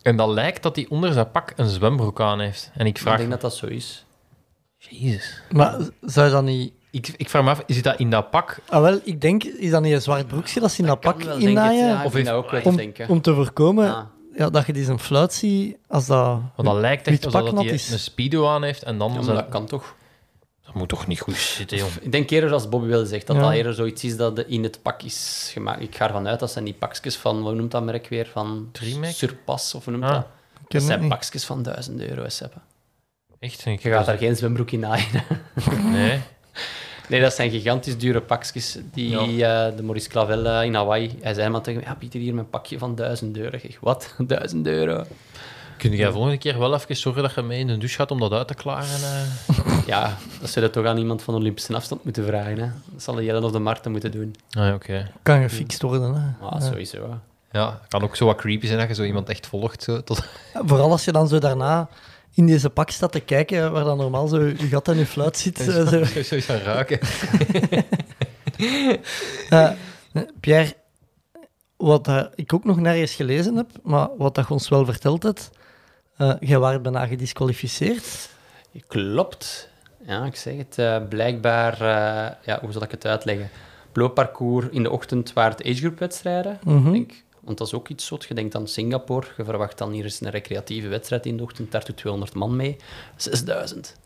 En 0.03 0.17
dat 0.17 0.29
lijkt 0.29 0.63
dat 0.63 0.77
hij 0.77 0.87
onder 0.89 1.13
zijn 1.13 1.31
pak 1.31 1.53
een 1.57 1.69
zwembroek 1.69 2.21
aan 2.21 2.41
heeft. 2.41 2.71
En 2.75 2.87
ik 2.87 2.97
Ik 2.97 3.03
vraag 3.03 3.17
denk 3.17 3.29
me... 3.29 3.35
dat 3.35 3.51
dat 3.51 3.55
zo 3.55 3.67
is. 3.67 4.05
Jezus. 4.79 5.43
Maar 5.51 5.77
zou 6.01 6.27
je 6.27 6.33
dat 6.33 6.43
niet... 6.43 6.73
Ik, 6.91 7.09
ik 7.17 7.29
vraag 7.31 7.43
me 7.45 7.51
af, 7.51 7.63
zit 7.67 7.85
dat 7.85 7.99
in 7.99 8.11
dat 8.11 8.31
pak? 8.31 8.59
Ah, 8.69 8.81
wel, 8.83 9.01
ik 9.05 9.21
denk, 9.21 9.45
is 9.45 9.71
dat 9.71 9.83
niet 9.83 9.93
een 9.93 10.03
zwart 10.03 10.27
broekje 10.27 10.61
dat 10.61 10.71
ze 10.73 10.81
in 10.81 10.87
dat, 10.87 11.01
pak 11.01 11.23
innaaien? 11.23 11.87
Ja, 11.89 12.05
Of 12.05 12.13
heeft- 12.13 12.31
ook 12.31 12.51
wel 12.51 12.61
om, 12.63 12.77
denken. 12.77 13.09
om 13.09 13.21
te 13.21 13.35
voorkomen 13.35 14.09
ja, 14.37 14.51
dat 14.51 14.67
je 14.67 14.73
die 14.73 14.85
zijn 14.85 14.99
fluit 14.99 15.33
ziet 15.33 15.77
als 15.89 16.07
dat... 16.07 16.41
Want 16.57 16.69
dat 16.69 16.77
lijkt 16.77 17.07
echt 17.07 17.25
alsof 17.25 17.43
dat 17.51 17.55
hij 17.65 17.65
is. 17.67 17.91
een 17.91 17.99
speedo 17.99 18.49
aan 18.49 18.63
heeft 18.63 18.83
en 18.83 18.99
dan... 18.99 19.09
Ja, 19.09 19.15
maar 19.15 19.25
zijn- 19.25 19.37
dat 19.37 19.49
kan 19.49 19.67
toch? 19.67 19.95
dat 20.65 20.75
moet 20.75 20.89
toch 20.89 21.07
niet 21.07 21.21
goed 21.21 21.37
zitten, 21.37 21.77
joh. 21.79 21.87
Ik 22.01 22.13
denk 22.13 22.31
eerder 22.31 22.53
als 22.53 22.69
Bobby 22.69 22.87
wel 22.89 23.05
zegt, 23.07 23.27
dat 23.27 23.37
Ja. 23.37 23.43
dat 23.43 23.53
eerder 23.53 23.75
zoiets 23.75 24.05
is 24.05 24.17
dat 24.17 24.39
in 24.39 24.63
het 24.63 24.83
pak 24.83 25.03
is 25.03 25.51
gemaakt. 25.53 25.81
Ik 25.83 25.97
ga 25.97 26.07
ervan 26.07 26.29
uit 26.29 26.41
dat 26.41 26.51
zijn 26.51 26.65
die 26.65 26.75
pakjes 26.75 27.17
van, 27.17 27.41
hoe 27.43 27.55
noemt 27.55 27.71
dat 27.71 27.83
merk 27.85 28.09
weer? 28.09 28.27
Van 28.33 28.71
of 29.47 29.73
hoe 29.85 29.93
noemt 29.93 30.05
Ah, 30.05 30.11
dat? 30.13 30.27
Dat 30.69 30.83
zijn 30.83 31.01
niet. 31.01 31.09
pakjes 31.09 31.45
van 31.45 31.63
1000 31.63 32.01
euro, 32.01 32.29
Seppe. 32.29 32.59
Echt? 33.39 33.63
Je 33.63 33.79
gaat 33.79 33.93
dat- 33.93 34.07
daar 34.07 34.19
geen 34.19 34.37
zwembroek 34.37 34.71
in 34.71 34.81
naaien. 34.81 35.07
Nee. 35.91 36.21
Nee, 37.09 37.21
dat 37.21 37.35
zijn 37.35 37.51
gigantisch 37.51 37.99
dure 37.99 38.21
pakjes 38.21 38.79
die 38.93 39.45
eh, 39.45 39.77
de 39.77 39.83
Maurice 39.83 40.09
Clavel 40.09 40.47
eh, 40.47 40.65
in 40.65 40.75
Hawaii... 40.75 41.19
Hij 41.21 41.35
zei 41.35 41.49
maar 41.49 41.61
tegen 41.61 41.83
ja, 41.85 41.95
Pieter, 41.95 42.21
hier 42.21 42.35
mijn 42.35 42.51
pakje 42.51 42.79
van 42.79 42.95
1000 42.95 43.37
euro. 43.37 43.57
Ik 43.57 43.61
zeg, 43.61 43.81
wat? 43.81 44.15
1000 44.27 44.67
euro? 44.67 45.05
Kun 45.77 45.91
jij 45.93 46.11
volgende 46.11 46.39
keer 46.39 46.59
wel 46.59 46.75
even 46.75 46.97
zorgen 46.97 47.23
dat 47.23 47.35
je 47.35 47.43
mee 47.43 47.59
in 47.59 47.67
de 47.67 47.79
douche 47.79 47.97
gaat 47.97 48.11
om 48.11 48.21
dat 48.21 48.33
uit 48.33 48.49
te 48.49 48.55
klaren? 48.55 48.89
eh? 48.89 49.57
Ja, 49.87 50.17
dat 50.41 50.51
zullen 50.51 50.71
toch 50.71 50.87
aan 50.87 50.99
iemand 50.99 51.23
van 51.23 51.35
Olympische 51.35 51.75
afstand 51.75 52.05
moeten 52.05 52.27
vragen. 52.27 52.59
Hè? 52.59 52.69
Dat 52.93 53.03
zal 53.03 53.23
Jellen 53.23 53.45
of 53.45 53.53
de 53.53 53.59
Marten 53.59 53.91
moeten 53.91 54.11
doen. 54.11 54.35
Ah, 54.51 54.67
ja, 54.67 54.75
oké. 54.75 55.11
Kan 55.23 55.43
gefixt 55.43 55.83
worden, 55.83 56.15
hè. 56.15 56.47
Ah, 56.47 56.63
sowieso. 56.63 57.21
Ja, 57.53 57.79
het 57.81 57.89
kan 57.89 58.03
ook 58.03 58.17
zo 58.17 58.27
wat 58.27 58.37
creepy 58.37 58.67
zijn 58.67 58.79
dat 58.79 58.89
je 58.89 58.95
zo 58.95 59.03
iemand 59.03 59.29
echt 59.29 59.47
volgt. 59.47 59.83
Zo, 59.83 60.03
tot... 60.03 60.23
Vooral 60.55 60.91
als 60.91 61.05
je 61.05 61.13
dan 61.13 61.29
zo 61.29 61.39
daarna 61.39 61.89
in 62.39 62.47
deze 62.47 62.71
pak 62.71 62.91
staat 62.91 63.13
te 63.13 63.21
kijken, 63.21 63.73
waar 63.73 63.85
dan 63.85 63.97
normaal 63.97 64.29
zo 64.29 64.43
je 64.45 64.57
gat 64.57 64.89
en 64.89 64.97
je 64.99 65.07
fluit 65.07 65.37
zit. 65.37 65.61
eh, 65.69 65.87
zo. 65.87 66.05
Zo, 66.05 66.23
zo 66.23 66.41
gaan 66.41 66.59
ruiken. 66.59 66.99
Eh, 69.49 69.71
Pierre, 70.41 70.75
wat 71.77 72.05
dat 72.05 72.33
ik 72.35 72.53
ook 72.53 72.65
nog 72.65 72.77
nergens 72.81 73.15
gelezen 73.15 73.57
heb, 73.57 73.71
maar 73.83 74.09
wat 74.17 74.35
dat 74.35 74.47
je 74.49 74.53
ons 74.53 74.69
wel 74.69 74.85
verteld 74.85 75.23
hebt, 75.23 75.51
eh 76.17 76.35
jij 76.41 76.59
waart 76.59 76.83
bijna 76.83 77.07
gedisqualificeerd. 77.07 78.29
Klopt. 78.87 79.69
Ja, 80.07 80.25
ik 80.25 80.37
zeg 80.37 80.57
het. 80.57 80.79
eh, 80.79 80.97
blijkbaar, 81.09 81.73
eh, 81.73 82.35
ja, 82.47 82.59
hoe 82.61 82.73
zal 82.73 82.83
ik 82.83 82.91
het 82.91 83.07
uitleggen? 83.07 83.51
Loopparcours 83.93 84.67
in 84.71 84.83
de 84.83 84.91
ochtend 84.91 85.33
waren 85.33 85.51
het 85.57 85.67
agegroupwedstrijden. 85.67 86.59
Mhm. 86.65 86.87
Ik 86.87 86.93
denk, 86.93 87.13
want 87.49 87.59
dat 87.59 87.67
is 87.67 87.75
ook 87.75 87.89
iets 87.89 88.07
zot. 88.07 88.25
Je 88.25 88.35
denkt 88.35 88.55
aan 88.55 88.69
Singapore. 88.69 89.27
Je 89.37 89.45
verwacht 89.45 89.79
dan 89.79 89.93
hier 89.93 90.05
eens 90.05 90.21
een 90.21 90.31
recreatieve 90.31 90.89
wedstrijd 90.89 91.27
in 91.27 91.37
de 91.37 91.43
ochtend. 91.43 91.73
Daar 91.73 91.85
doet 91.85 91.97
200 91.97 92.35
man 92.35 92.57
mee. 92.57 92.77
6000. 93.17 93.97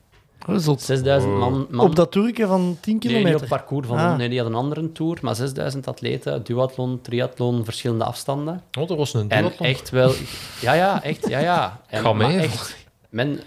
Oh, 0.49 0.57
zot. 0.59 0.83
6000 0.83 1.33
man, 1.39 1.67
man 1.71 1.87
Op 1.87 1.97
dat 1.97 2.11
toerke 2.13 2.47
van 2.47 2.79
10 2.81 2.93
Nee, 2.93 2.95
niet 2.95 3.05
op 3.05 3.23
kilometer. 3.23 3.49
parcours 3.49 3.87
van 3.87 3.99
Ah. 3.99 4.17
nee, 4.17 4.29
die 4.29 4.39
had 4.39 4.47
een 4.47 4.55
andere 4.55 4.93
tour, 4.93 5.19
maar 5.23 5.35
6000 5.37 5.87
atleten, 5.89 6.45
duathlon, 6.45 7.01
triathlon, 7.01 7.65
verschillende 7.65 8.05
afstanden. 8.05 8.63
Oh, 8.79 8.91
er 8.91 8.97
was 8.97 9.15
een 9.15 9.31
En 9.31 9.43
duathlon. 9.43 9.69
echt 9.69 9.91
wel, 9.91 10.13
ja, 10.61 10.73
ja, 10.73 11.03
echt, 11.03 11.29
ja, 11.29 11.39
ja. 11.39 11.81
En, 11.87 12.03
Ga 12.03 12.13
mee. 12.13 12.39
echt, 12.39 12.77
men, 13.09 13.41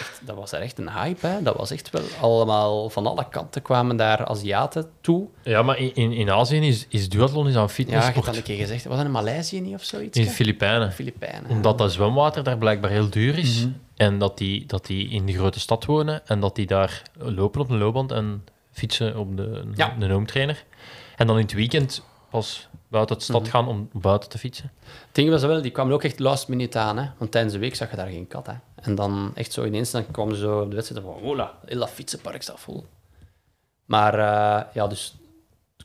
echt, 0.00 0.20
dat 0.24 0.36
was 0.36 0.52
er 0.52 0.60
echt 0.60 0.78
een 0.78 0.90
hype, 0.90 1.26
hè. 1.26 1.42
Dat 1.42 1.56
was 1.56 1.70
echt 1.70 1.90
wel 1.90 2.02
allemaal, 2.20 2.90
van 2.90 3.06
alle 3.06 3.28
kanten 3.28 3.62
kwamen 3.62 3.96
daar 3.96 4.26
Aziaten 4.26 4.90
toe. 5.00 5.26
Ja, 5.42 5.62
maar 5.62 5.78
in, 5.78 5.94
in, 5.94 6.12
in 6.12 6.30
Azië 6.30 6.56
is, 6.66 6.86
is 6.88 7.08
duathlon 7.08 7.48
is 7.48 7.54
aan 7.56 7.60
Ja, 7.60 7.60
je 7.60 7.62
hebt 7.62 7.72
fitnessport. 7.72 8.26
dat 8.26 8.36
een 8.36 8.42
keer 8.42 8.56
gezegd. 8.56 8.84
Was 8.84 8.96
dat 8.96 9.04
in 9.04 9.10
Maleisië 9.10 9.60
niet 9.60 9.74
of 9.74 9.82
zoiets? 9.84 10.18
in 10.18 10.24
de 10.24 10.30
Filipijnen. 10.30 10.92
Filipijnen. 10.92 11.50
Omdat 11.50 11.78
dat 11.78 11.92
zwemwater 11.92 12.42
daar 12.44 12.58
blijkbaar 12.58 12.90
heel 12.90 13.08
duur 13.10 13.38
is. 13.38 13.60
Mhm. 13.60 13.72
En 13.96 14.18
dat 14.18 14.38
die, 14.38 14.66
dat 14.66 14.86
die 14.86 15.08
in 15.08 15.26
de 15.26 15.32
grote 15.32 15.60
stad 15.60 15.84
wonen. 15.84 16.26
En 16.26 16.40
dat 16.40 16.54
die 16.56 16.66
daar 16.66 17.02
lopen 17.18 17.60
op 17.60 17.70
een 17.70 17.78
loopband 17.78 18.12
en 18.12 18.44
fietsen 18.72 19.16
op 19.18 19.36
de, 19.36 19.62
Ja. 19.74 19.94
de 19.98 20.08
home 20.12 20.26
trainer. 20.26 20.64
En 21.16 21.26
dan 21.26 21.36
in 21.36 21.42
het 21.42 21.52
weekend 21.52 22.02
pas 22.30 22.68
buiten 22.88 23.16
de 23.18 23.22
stad 23.22 23.40
Mhm. 23.42 23.50
gaan 23.50 23.68
om 23.68 23.88
buiten 23.92 24.28
te 24.30 24.38
fietsen. 24.38 24.70
Het 24.84 25.14
ding 25.14 25.30
was 25.30 25.42
wel, 25.42 25.62
die 25.62 25.70
kwamen 25.70 25.92
ook 25.94 26.04
echt 26.04 26.18
last 26.18 26.48
minute 26.48 26.78
aan. 26.78 26.98
Hè? 26.98 27.06
Want 27.18 27.30
tijdens 27.30 27.54
de 27.54 27.60
week 27.60 27.74
zag 27.74 27.90
je 27.90 27.96
daar 27.96 28.06
geen 28.08 28.28
kat. 28.28 28.46
Hè? 28.46 28.52
En 28.82 28.94
dan 28.94 29.32
echt 29.34 29.52
zo 29.52 29.64
ineens, 29.64 29.90
dan 29.90 30.10
kwam 30.10 30.34
zo 30.34 30.60
op 30.60 30.68
de 30.68 30.74
wedstrijd 30.74 31.04
van, 31.04 31.22
hola, 31.22 31.58
heel 31.64 31.78
dat 31.78 31.90
fietsenpark 31.90 32.42
staat 32.42 32.60
vol. 32.60 32.86
Maar 33.84 34.14
eh, 34.14 34.74
ja, 34.74 34.86
dus 34.86 35.14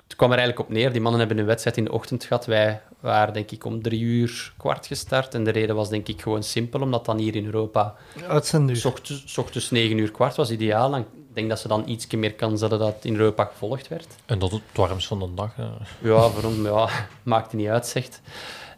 het 0.08 0.16
kwam 0.16 0.32
er 0.32 0.38
eigenlijk 0.38 0.70
op 0.70 0.76
neer. 0.76 0.92
Die 0.92 1.02
mannen 1.02 1.20
hebben 1.20 1.38
een 1.38 1.46
wedstrijd 1.46 1.78
in 1.78 1.84
de 1.84 1.92
ochtend 1.92 2.24
gehad. 2.24 2.46
Wij 2.46 2.82
waren 3.00 3.34
denk 3.34 3.52
ik 3.52 3.66
om 3.66 3.82
drie 3.82 4.02
uur 4.02 4.54
kwart 4.58 4.88
gestart. 4.88 5.34
En 5.34 5.44
de 5.44 5.52
reden 5.52 5.76
was 5.76 5.90
denk 5.90 6.08
ik 6.08 6.22
gewoon 6.22 6.44
simpel, 6.44 6.82
omdat 6.82 7.06
dan 7.06 7.18
hier 7.18 7.36
in 7.36 7.46
Europa 7.46 7.96
Uitzendduur. 8.28 8.76
s 8.76 8.86
ochtends, 8.86 9.24
s 9.26 9.38
ochtends 9.38 9.72
9 9.72 9.98
uur 9.98 10.12
kwart 10.12 10.36
was 10.36 10.52
ideaal. 10.52 10.94
En 10.96 11.02
ik 11.02 11.08
denk 11.34 11.50
dat 11.50 11.60
ze 11.60 11.68
dan 11.68 11.90
iets 11.90 12.08
meer 12.08 12.34
kans 12.34 12.62
hadden 12.62 12.80
dat 12.80 12.96
in 13.02 13.16
Europa 13.16 13.44
gevolgd 13.46 13.88
werd. 13.88 14.08
En 14.26 14.40
dat 14.40 14.52
het 14.52 14.62
warmst 14.74 15.08
van 15.08 15.20
de 15.20 15.34
dag. 15.34 15.54
ja. 15.58 15.72
Ja, 16.02 16.30
waarom? 16.30 16.64
Ja, 16.66 16.90
maakt 17.24 17.54
niet 17.54 17.68
uit, 17.68 17.88
zegt. 17.88 18.22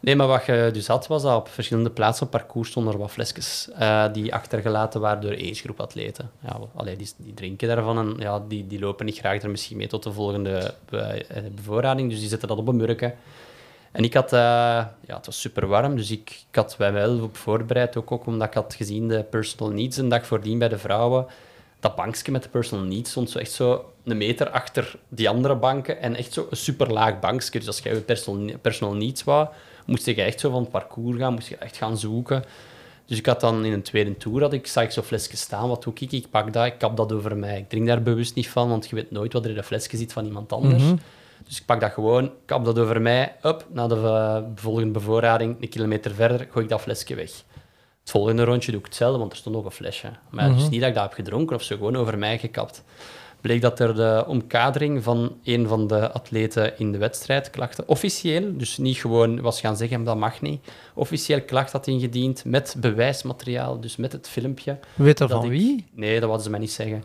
Nee, 0.01 0.15
maar 0.15 0.27
wat 0.27 0.45
je 0.45 0.69
dus 0.73 0.88
had, 0.88 1.07
was 1.07 1.21
dat 1.21 1.35
op 1.35 1.47
verschillende 1.47 1.89
plaatsen 1.89 2.26
op 2.26 2.31
parcours 2.31 2.69
stonden 2.69 2.93
er 2.93 2.99
wat 2.99 3.11
flesjes 3.11 3.69
eh, 3.77 4.05
die 4.13 4.34
achtergelaten 4.34 5.01
waren 5.01 5.21
door 5.21 5.34
agegroep 5.34 5.80
atleten. 5.80 6.31
Ja, 6.39 6.59
allee, 6.76 6.95
die, 6.95 7.11
die 7.17 7.34
drinken 7.34 7.67
daarvan 7.67 7.97
en 7.97 8.15
ja, 8.19 8.41
die, 8.47 8.67
die 8.67 8.80
lopen 8.80 9.05
niet 9.05 9.17
graag 9.17 9.41
er 9.41 9.49
misschien 9.49 9.77
mee 9.77 9.88
tot 9.88 10.03
de 10.03 10.11
volgende 10.11 10.73
be- 10.89 10.97
eh, 10.97 11.43
bevoorrading, 11.55 12.09
dus 12.09 12.19
die 12.19 12.30
zetten 12.30 12.47
dat 12.47 12.57
op 12.57 12.67
een 12.67 12.76
murken. 12.76 13.15
En 13.91 14.03
ik 14.03 14.13
had, 14.13 14.34
eh, 14.34 14.39
ja, 14.39 15.15
het 15.15 15.26
was 15.26 15.39
super 15.41 15.67
warm, 15.67 15.95
dus 15.95 16.11
ik, 16.11 16.30
ik 16.49 16.55
had 16.55 16.76
mij 16.77 16.93
wel 16.93 17.21
op 17.21 17.38
voorbereid, 17.38 17.97
ook, 17.97 18.11
ook 18.11 18.26
omdat 18.26 18.47
ik 18.47 18.53
had 18.53 18.73
gezien 18.73 19.07
de 19.07 19.23
personal 19.23 19.73
needs 19.73 19.97
een 19.97 20.09
dag 20.09 20.26
voordien 20.26 20.59
bij 20.59 20.69
de 20.69 20.77
vrouwen. 20.77 21.26
Dat 21.80 21.95
bankje 21.95 22.31
met 22.31 22.43
de 22.43 22.49
personal 22.49 22.85
needs 22.85 23.09
stond 23.11 23.30
zo 23.30 23.39
echt 23.39 23.51
zo 23.51 23.91
een 24.03 24.17
meter 24.17 24.49
achter 24.49 24.95
die 25.07 25.30
andere 25.30 25.55
banken 25.55 26.01
en 26.01 26.15
echt 26.15 26.34
zo 26.34 26.47
een 26.49 26.57
super 26.57 26.91
laag 26.93 27.19
bankje. 27.19 27.59
Dus 27.59 27.67
als 27.67 27.80
je 27.80 28.01
personal, 28.01 28.57
personal 28.61 28.95
needs 28.95 29.23
wou, 29.23 29.47
moest 29.89 30.05
je 30.05 30.21
echt 30.21 30.39
zo 30.39 30.51
van 30.51 30.61
het 30.61 30.71
parcours 30.71 31.17
gaan, 31.17 31.33
moest 31.33 31.47
je 31.47 31.55
echt 31.55 31.77
gaan 31.77 31.97
zoeken. 31.97 32.43
Dus 33.05 33.17
ik 33.17 33.25
had 33.25 33.39
dan 33.39 33.65
in 33.65 33.73
een 33.73 33.81
tweede 33.81 34.17
tour, 34.17 34.41
had 34.41 34.53
ik, 34.53 34.67
zag 34.67 34.83
ik 34.83 34.91
zo'n 34.91 35.03
flesje 35.03 35.37
staan. 35.37 35.69
Wat 35.69 35.83
doe 35.83 35.93
ik? 35.93 36.11
Ik 36.11 36.29
pak 36.29 36.53
dat, 36.53 36.65
ik 36.65 36.77
kap 36.77 36.97
dat 36.97 37.11
over 37.11 37.37
mij. 37.37 37.57
Ik 37.57 37.69
drink 37.69 37.87
daar 37.87 38.01
bewust 38.01 38.35
niet 38.35 38.49
van, 38.49 38.69
want 38.69 38.89
je 38.89 38.95
weet 38.95 39.11
nooit 39.11 39.33
wat 39.33 39.43
er 39.43 39.49
in 39.49 39.55
de 39.55 39.63
flesje 39.63 39.97
zit 39.97 40.13
van 40.13 40.25
iemand 40.25 40.53
anders. 40.53 40.83
Dus 41.47 41.59
ik 41.59 41.65
pak 41.65 41.79
dat 41.79 41.91
gewoon, 41.91 42.31
kap 42.45 42.65
dat 42.65 42.79
over 42.79 43.01
mij, 43.01 43.35
up, 43.43 43.65
naar 43.71 43.87
de 43.87 43.95
eh, 43.95 44.37
volgende 44.55 44.91
bevoorrading, 44.91 45.55
een 45.59 45.69
kilometer 45.69 46.13
verder, 46.13 46.47
gooi 46.51 46.63
ik 46.65 46.71
dat 46.71 46.81
flesje 46.81 47.15
weg. 47.15 47.31
Het 47.99 48.09
volgende 48.09 48.43
rondje 48.43 48.71
doe 48.71 48.79
ik 48.79 48.85
hetzelfde, 48.85 49.19
want 49.19 49.31
er 49.31 49.37
stond 49.37 49.55
nog 49.55 49.65
een 49.65 49.71
flesje. 49.71 50.09
Maar 50.29 50.49
het 50.49 50.57
is 50.57 50.69
niet 50.69 50.79
dat 50.79 50.89
ik 50.89 50.95
dat 50.95 51.03
heb 51.03 51.13
gedronken 51.13 51.55
of 51.55 51.63
zo, 51.63 51.75
gewoon 51.75 51.95
over 51.95 52.17
mij 52.17 52.39
gekapt. 52.39 52.83
Bleek 53.41 53.61
dat 53.61 53.79
er 53.79 53.95
de 53.95 54.23
omkadering 54.27 55.03
van 55.03 55.37
een 55.43 55.67
van 55.67 55.87
de 55.87 56.11
atleten 56.11 56.79
in 56.79 56.91
de 56.91 56.97
wedstrijd 56.97 57.49
klachten, 57.49 57.87
officieel, 57.87 58.57
dus 58.57 58.77
niet 58.77 58.97
gewoon 58.97 59.41
was 59.41 59.59
gaan 59.59 59.77
zeggen, 59.77 60.03
dat 60.03 60.17
mag 60.17 60.41
niet, 60.41 60.59
officieel 60.93 61.41
klacht 61.41 61.71
had 61.71 61.87
ingediend 61.87 62.45
met 62.45 62.75
bewijsmateriaal, 62.77 63.79
dus 63.79 63.95
met 63.95 64.11
het 64.11 64.27
filmpje. 64.29 64.77
Weet 64.95 65.17
dat 65.17 65.29
van 65.31 65.43
ik- 65.43 65.49
wie? 65.49 65.85
Nee, 65.93 66.13
dat 66.13 66.23
wilden 66.23 66.43
ze 66.43 66.49
mij 66.49 66.59
niet 66.59 66.71
zeggen. 66.71 67.03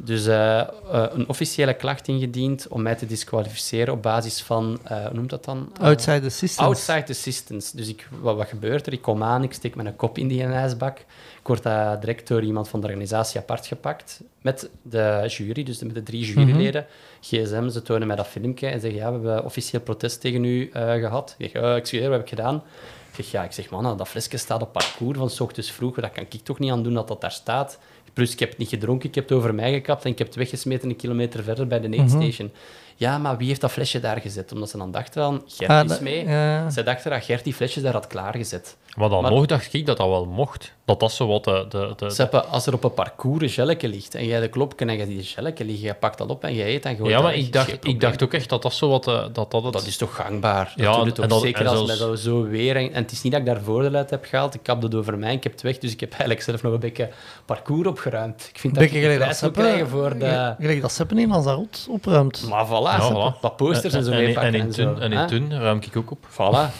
Dus 0.00 0.26
eh, 0.26 0.60
eh, 0.60 0.66
een 0.90 1.28
officiële 1.28 1.74
klacht 1.74 2.08
ingediend 2.08 2.68
om 2.68 2.82
mij 2.82 2.94
te 2.94 3.06
disqualificeren 3.06 3.94
op 3.94 4.02
basis 4.02 4.42
van, 4.42 4.78
eh, 4.84 5.04
hoe 5.04 5.14
noemt 5.14 5.30
dat 5.30 5.44
dan? 5.44 5.72
Outside 5.80 6.26
assistance. 6.26 6.60
Outside 6.62 7.04
assistance. 7.08 7.76
Dus 7.76 7.88
ik, 7.88 8.08
wat, 8.20 8.36
wat 8.36 8.48
gebeurt 8.48 8.86
er? 8.86 8.92
Ik 8.92 9.02
kom 9.02 9.22
aan, 9.22 9.42
ik 9.42 9.52
steek 9.52 9.74
mijn 9.74 9.96
kop 9.96 10.18
in 10.18 10.28
die 10.28 10.42
ijsbak. 10.44 10.98
Ik 11.40 11.46
word 11.54 11.66
uh, 11.66 12.00
direct 12.00 12.28
door 12.28 12.42
iemand 12.42 12.68
van 12.68 12.80
de 12.80 12.86
organisatie 12.86 13.40
apart 13.40 13.66
gepakt. 13.66 14.20
Met 14.42 14.70
de 14.82 15.24
jury, 15.26 15.62
dus 15.62 15.78
de- 15.78 15.86
met 15.86 15.94
de 15.94 16.02
drie 16.02 16.24
juryleden. 16.24 16.86
GSM, 17.20 17.68
ze 17.68 17.82
tonen 17.82 18.06
mij 18.06 18.16
dat 18.16 18.26
filmpje 18.26 18.66
en 18.66 18.80
zeggen, 18.80 19.00
ja, 19.00 19.06
we 19.06 19.12
hebben 19.12 19.44
officieel 19.44 19.80
protest 19.82 20.20
tegen 20.20 20.44
u 20.44 20.70
eh, 20.72 20.92
gehad. 20.92 21.34
Ik 21.38 21.50
zeg, 21.50 21.62
uh, 21.62 21.74
excuseer, 21.76 22.08
wat 22.08 22.12
heb 22.18 22.22
ik 22.22 22.28
gedaan? 22.28 22.54
Ik 23.08 23.14
zeg, 23.24 23.30
ja, 23.30 23.44
ik 23.44 23.52
zeg, 23.52 23.70
man, 23.70 23.96
dat 23.96 24.08
flesje 24.08 24.36
staat 24.36 24.62
op 24.62 24.72
parcours 24.72 25.18
van 25.18 25.30
s 25.30 25.40
ochtends 25.40 25.70
vroeg. 25.70 25.94
Dat 25.94 26.12
kan 26.12 26.24
ik 26.28 26.40
toch 26.42 26.58
niet 26.58 26.70
aan 26.70 26.82
doen 26.82 26.94
dat 26.94 27.08
dat 27.08 27.20
daar 27.20 27.32
staat. 27.32 27.78
Plus, 28.18 28.32
ik 28.32 28.38
heb 28.38 28.48
het 28.48 28.58
niet 28.58 28.68
gedronken, 28.68 29.08
ik 29.08 29.14
heb 29.14 29.28
het 29.28 29.38
over 29.38 29.54
mij 29.54 29.72
gekapt 29.72 30.04
en 30.04 30.10
ik 30.10 30.18
heb 30.18 30.26
het 30.26 30.36
weggesmeten 30.36 30.88
een 30.88 30.96
kilometer 30.96 31.42
verder 31.42 31.66
bij 31.66 31.80
de 31.80 31.98
aid 31.98 32.10
station. 32.10 32.52
Ja, 32.96 33.18
maar 33.18 33.36
wie 33.36 33.48
heeft 33.48 33.60
dat 33.60 33.70
flesje 33.70 34.00
daar 34.00 34.20
gezet? 34.20 34.52
Omdat 34.52 34.70
ze 34.70 34.76
dan 34.78 34.90
dachten 34.90 35.20
dan, 35.22 35.42
Gert 35.46 35.70
Ah, 35.70 35.90
is 35.90 35.98
mee. 36.00 36.24
ja. 36.28 36.70
Zij 36.70 36.82
dachten 36.82 37.10
dat 37.10 37.24
Gert 37.24 37.44
die 37.44 37.54
flesjes 37.54 37.82
daar 37.82 37.92
had 37.92 38.06
klaargezet. 38.06 38.76
Maar 38.96 39.08
dan 39.08 39.22
Maar- 39.22 39.30
nog 39.30 39.46
dacht 39.46 39.72
ik 39.74 39.86
dat 39.86 39.96
dat 39.96 40.08
wel 40.08 40.26
mocht. 40.26 40.72
Dat 40.88 41.00
dat 41.00 41.12
zo 41.12 41.26
wat 41.26 41.44
de... 41.44 41.66
de, 41.68 41.92
de, 41.96 42.10
Seppe, 42.10 42.44
als 42.44 42.66
er 42.66 42.74
op 42.74 42.84
een 42.84 42.94
parcours 42.94 43.42
een 43.42 43.48
gelletje 43.48 43.88
ligt 43.88 44.14
en 44.14 44.24
jij 44.26 44.40
de 44.40 44.48
klopken 44.48 44.88
en 44.88 44.96
je 44.98 45.06
die 45.06 45.22
gelletje 45.22 45.64
liggen, 45.64 45.86
je 45.86 45.94
pakt 45.94 46.18
dat 46.18 46.28
op 46.28 46.44
en 46.44 46.54
je 46.54 46.64
eet 46.66 46.84
en 46.84 46.96
gooit 46.96 47.08
ja, 47.10 47.14
dat 47.14 47.24
maar 47.24 47.34
ik 47.34 47.52
dacht, 47.52 47.84
ik 47.86 48.00
dacht 48.00 48.22
ook 48.22 48.32
echt 48.34 48.48
dat 48.48 48.62
dat 48.62 48.74
zo 48.74 48.88
wat... 48.88 49.04
de- 49.04 49.28
dat 49.32 49.50
dat 49.50 49.62
het... 49.64 49.72
Dat 49.72 49.86
is 49.86 49.96
toch 49.96 50.14
gangbaar? 50.14 50.72
Ja, 50.76 50.84
Ja, 50.84 50.90
dat 50.96 51.04
doet 51.04 51.06
het 51.06 51.18
en 51.18 51.22
ook 51.24 51.28
dat- 51.30 51.40
zeker 51.40 51.60
en 51.60 51.66
als 51.66 51.78
zelfs- 51.86 51.98
dat 51.98 52.18
zo 52.18 52.42
weer... 52.42 52.76
En, 52.76 52.92
en 52.92 53.02
het 53.02 53.12
is 53.12 53.22
niet 53.22 53.32
dat 53.32 53.40
ik 53.40 53.46
daar 53.46 53.60
voordeel 53.62 53.94
uit 53.94 54.10
heb 54.10 54.24
gehaald. 54.24 54.54
Ik 54.54 54.62
kap 54.62 54.82
het 54.82 54.94
over 54.94 55.18
mij, 55.18 55.32
ik 55.34 55.42
heb 55.42 55.52
het 55.52 55.62
weg, 55.62 55.78
dus 55.78 55.92
ik 55.92 56.00
heb 56.00 56.10
eigenlijk 56.10 56.42
zelf 56.42 56.62
nog 56.62 56.72
een 56.72 56.80
beetje 56.80 57.08
parcours 57.44 57.86
opgeruimd. 57.88 58.48
Ik 58.52 58.58
vind 58.58 58.74
dat 58.74 58.82
Beetje 58.82 58.98
ik 59.00 59.08
dat 59.08 59.18
prijs 59.18 59.40
moet 59.42 59.52
krijgen 59.52 59.88
voor 59.88 60.18
de... 60.18 60.54
Gelijk 60.58 60.80
dat 60.80 60.92
Seppe 60.92 61.20
in 61.20 61.28
Lanzarote 61.28 61.78
opruimt. 61.88 62.46
Maar 62.48 62.66
voilà, 62.66 62.70
Ja, 62.70 63.10
voilà. 63.12 63.40
wat 63.40 63.56
posters 63.56 63.94
en 63.94 64.04
zo 64.04 64.10
en, 64.10 64.16
meepakken 64.24 64.54
en, 64.54 64.60
en, 64.60 64.66
in 64.66 64.72
zo. 64.72 64.94
Tun, 64.94 65.00
en 65.02 65.12
in? 65.12 65.26
Tun 65.26 65.60
ruim 65.60 65.78
ik 65.86 65.96
ook 65.96 66.10
op. 66.10 66.26
Voilà. 66.32 66.72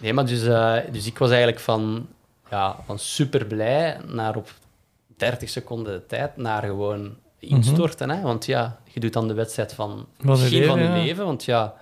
Nee, 0.00 0.12
maar 0.12 0.26
dus, 0.26 0.44
eh, 0.46 0.74
dus 0.92 1.06
ik 1.06 1.18
was 1.18 1.28
eigenlijk 1.28 1.60
van, 1.60 2.06
ja, 2.52 2.76
van 2.86 2.98
super 2.98 3.44
blij 3.46 3.96
naar 4.06 4.36
op 4.36 4.50
30 5.16 5.48
seconden 5.48 5.92
de 5.92 6.06
tijd 6.06 6.36
naar 6.36 6.62
gewoon 6.62 7.16
instorten. 7.38 8.10
hè? 8.10 8.20
Want 8.22 8.46
ja, 8.46 8.80
je 8.84 9.00
doet 9.00 9.12
dan 9.12 9.28
de 9.28 9.34
wedstrijd 9.34 9.72
van, 9.74 9.88
Van 9.90 10.06
je 10.36 10.42
misschien 10.42 10.64
van 10.66 10.78
je 10.78 10.82
leven, 10.84 10.98
ja. 10.98 11.04
leven. 11.04 11.24
Want 11.24 11.44
ja, 11.44 11.74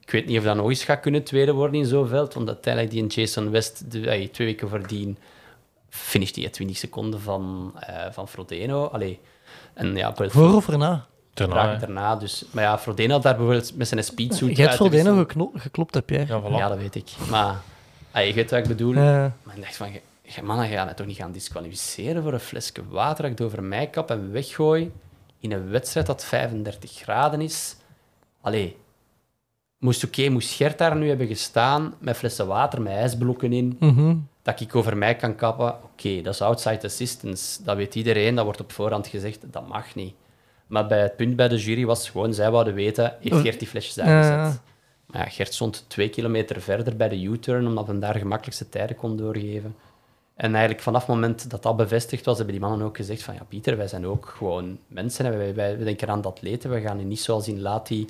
ik 0.00 0.10
weet 0.10 0.26
niet 0.26 0.38
of 0.38 0.44
dat 0.44 0.56
nog 0.56 0.68
eens 0.68 0.84
gaat 0.84 1.00
kunnen 1.00 1.22
tweede 1.24 1.52
worden 1.52 1.80
in 1.80 1.86
zo'n 1.86 2.08
veld. 2.08 2.34
Want 2.34 2.48
uiteindelijk 2.48 2.92
die 2.94 3.02
in 3.02 3.08
Jason 3.08 3.50
West, 3.50 3.90
de, 3.90 4.28
twee 4.32 4.46
weken 4.46 4.68
voordien, 4.68 5.18
finisht 5.88 6.34
die 6.34 6.50
20 6.50 6.76
seconden 6.76 7.20
van, 7.20 7.72
eh, 7.80 8.04
van 8.10 8.28
Frodeno. 8.28 8.84
Allee. 8.86 9.20
En 9.74 9.96
ja, 9.96 10.14
Voor 10.16 10.54
of 10.54 10.68
erna? 10.68 11.06
Daarna, 11.34 11.74
daarna. 11.76 12.16
Dus, 12.16 12.44
maar 12.50 12.64
ja, 12.64 12.78
Frodeno 12.78 13.12
had 13.12 13.22
daar 13.22 13.36
bijvoorbeeld 13.36 13.76
met 13.76 13.88
zijn 13.88 14.04
speedsuit 14.04 14.56
Je 14.56 14.62
hebt 14.62 14.68
uitgewisseld. 14.80 15.18
geklo- 15.18 15.50
geklopt, 15.54 15.94
heb 15.94 16.10
jij? 16.10 16.24
Ja, 16.28 16.40
voilà. 16.42 16.50
Ja, 16.56 16.68
dat 16.68 16.78
weet 16.78 16.94
ik. 16.94 17.10
Maar 17.30 17.56
je 18.24 18.32
weet 18.34 18.50
wat 18.50 18.60
ik 18.60 18.66
bedoel. 18.68 18.94
Ja. 18.94 19.32
Maar 19.42 19.56
ik 19.56 19.62
dacht 19.62 19.76
van, 19.76 19.88
je- 20.26 20.32
je 20.34 20.42
mannen 20.42 20.68
gaan 20.68 20.84
mij 20.84 20.94
toch 20.94 21.06
niet 21.06 21.16
gaan 21.16 21.32
disqualificeren 21.32 22.22
voor 22.22 22.32
een 22.32 22.40
flesje 22.40 22.88
water 22.88 23.22
dat 23.22 23.32
ik 23.40 23.46
over 23.46 23.62
mij 23.62 23.86
kap 23.86 24.10
en 24.10 24.32
weggooi 24.32 24.92
in 25.40 25.52
een 25.52 25.70
wedstrijd 25.70 26.06
dat 26.06 26.24
35 26.24 26.92
graden 26.92 27.40
is. 27.40 27.76
Allee, 28.40 28.76
moest 29.78 30.04
oké, 30.04 30.28
moest 30.28 30.50
Gert 30.54 30.78
daar 30.78 30.96
nu 30.96 31.08
hebben 31.08 31.26
gestaan 31.26 31.94
met 31.98 32.16
flessen 32.16 32.46
water, 32.46 32.82
met 32.82 32.92
ijsblokken 32.92 33.52
in, 33.52 33.76
Mhm. 33.80 34.16
dat 34.42 34.60
ik 34.60 34.74
over 34.74 34.96
mij 34.96 35.16
kan 35.16 35.36
kappen, 35.36 35.74
oké, 35.82 36.22
dat 36.22 36.34
is 36.34 36.40
outside 36.42 36.86
assistance. 36.86 37.62
Dat 37.62 37.76
weet 37.76 37.94
iedereen, 37.94 38.34
dat 38.34 38.44
wordt 38.44 38.60
op 38.60 38.72
voorhand 38.72 39.06
gezegd, 39.06 39.52
dat 39.52 39.68
mag 39.68 39.94
niet. 39.94 40.14
Maar 40.66 40.86
bij 40.86 41.00
het 41.02 41.16
punt 41.16 41.36
bij 41.36 41.48
de 41.48 41.56
jury 41.56 41.84
was 41.84 42.10
gewoon, 42.10 42.34
zij 42.34 42.50
wouden 42.50 42.74
weten, 42.74 43.16
heeft 43.20 43.36
Gert 43.40 43.58
die 43.58 43.68
flesjes 43.68 43.94
daar 43.94 44.08
Ja. 44.08 44.20
gezet? 44.44 44.60
Maar 45.06 45.22
ja, 45.24 45.28
Gert 45.28 45.54
stond 45.54 45.84
twee 45.88 46.08
kilometer 46.08 46.60
verder 46.60 46.96
bij 46.96 47.08
de 47.08 47.22
U-turn, 47.22 47.66
omdat 47.66 47.86
men 47.86 48.00
daar 48.00 48.14
gemakkelijkste 48.14 48.68
tijden 48.68 48.96
kon 48.96 49.16
doorgeven. 49.16 49.76
En 50.36 50.50
eigenlijk 50.52 50.82
vanaf 50.82 51.00
het 51.06 51.14
moment 51.14 51.50
dat 51.50 51.62
dat 51.62 51.76
bevestigd 51.76 52.24
was, 52.24 52.36
hebben 52.36 52.54
die 52.54 52.64
mannen 52.68 52.86
ook 52.86 52.96
gezegd 52.96 53.22
van 53.22 53.34
ja, 53.34 53.40
Pieter, 53.48 53.76
wij 53.76 53.88
zijn 53.88 54.06
ook 54.06 54.34
gewoon 54.36 54.78
mensen. 54.88 55.24
En 55.24 55.38
wij, 55.38 55.54
wij, 55.54 55.76
wij 55.76 55.84
denken 55.84 56.08
aan 56.08 56.20
de 56.20 56.28
atleten. 56.28 56.70
We 56.70 56.80
gaan 56.80 56.98
je 56.98 57.04
niet 57.04 57.20
zoals 57.20 57.48
in 57.48 57.60
Lati 57.60 58.06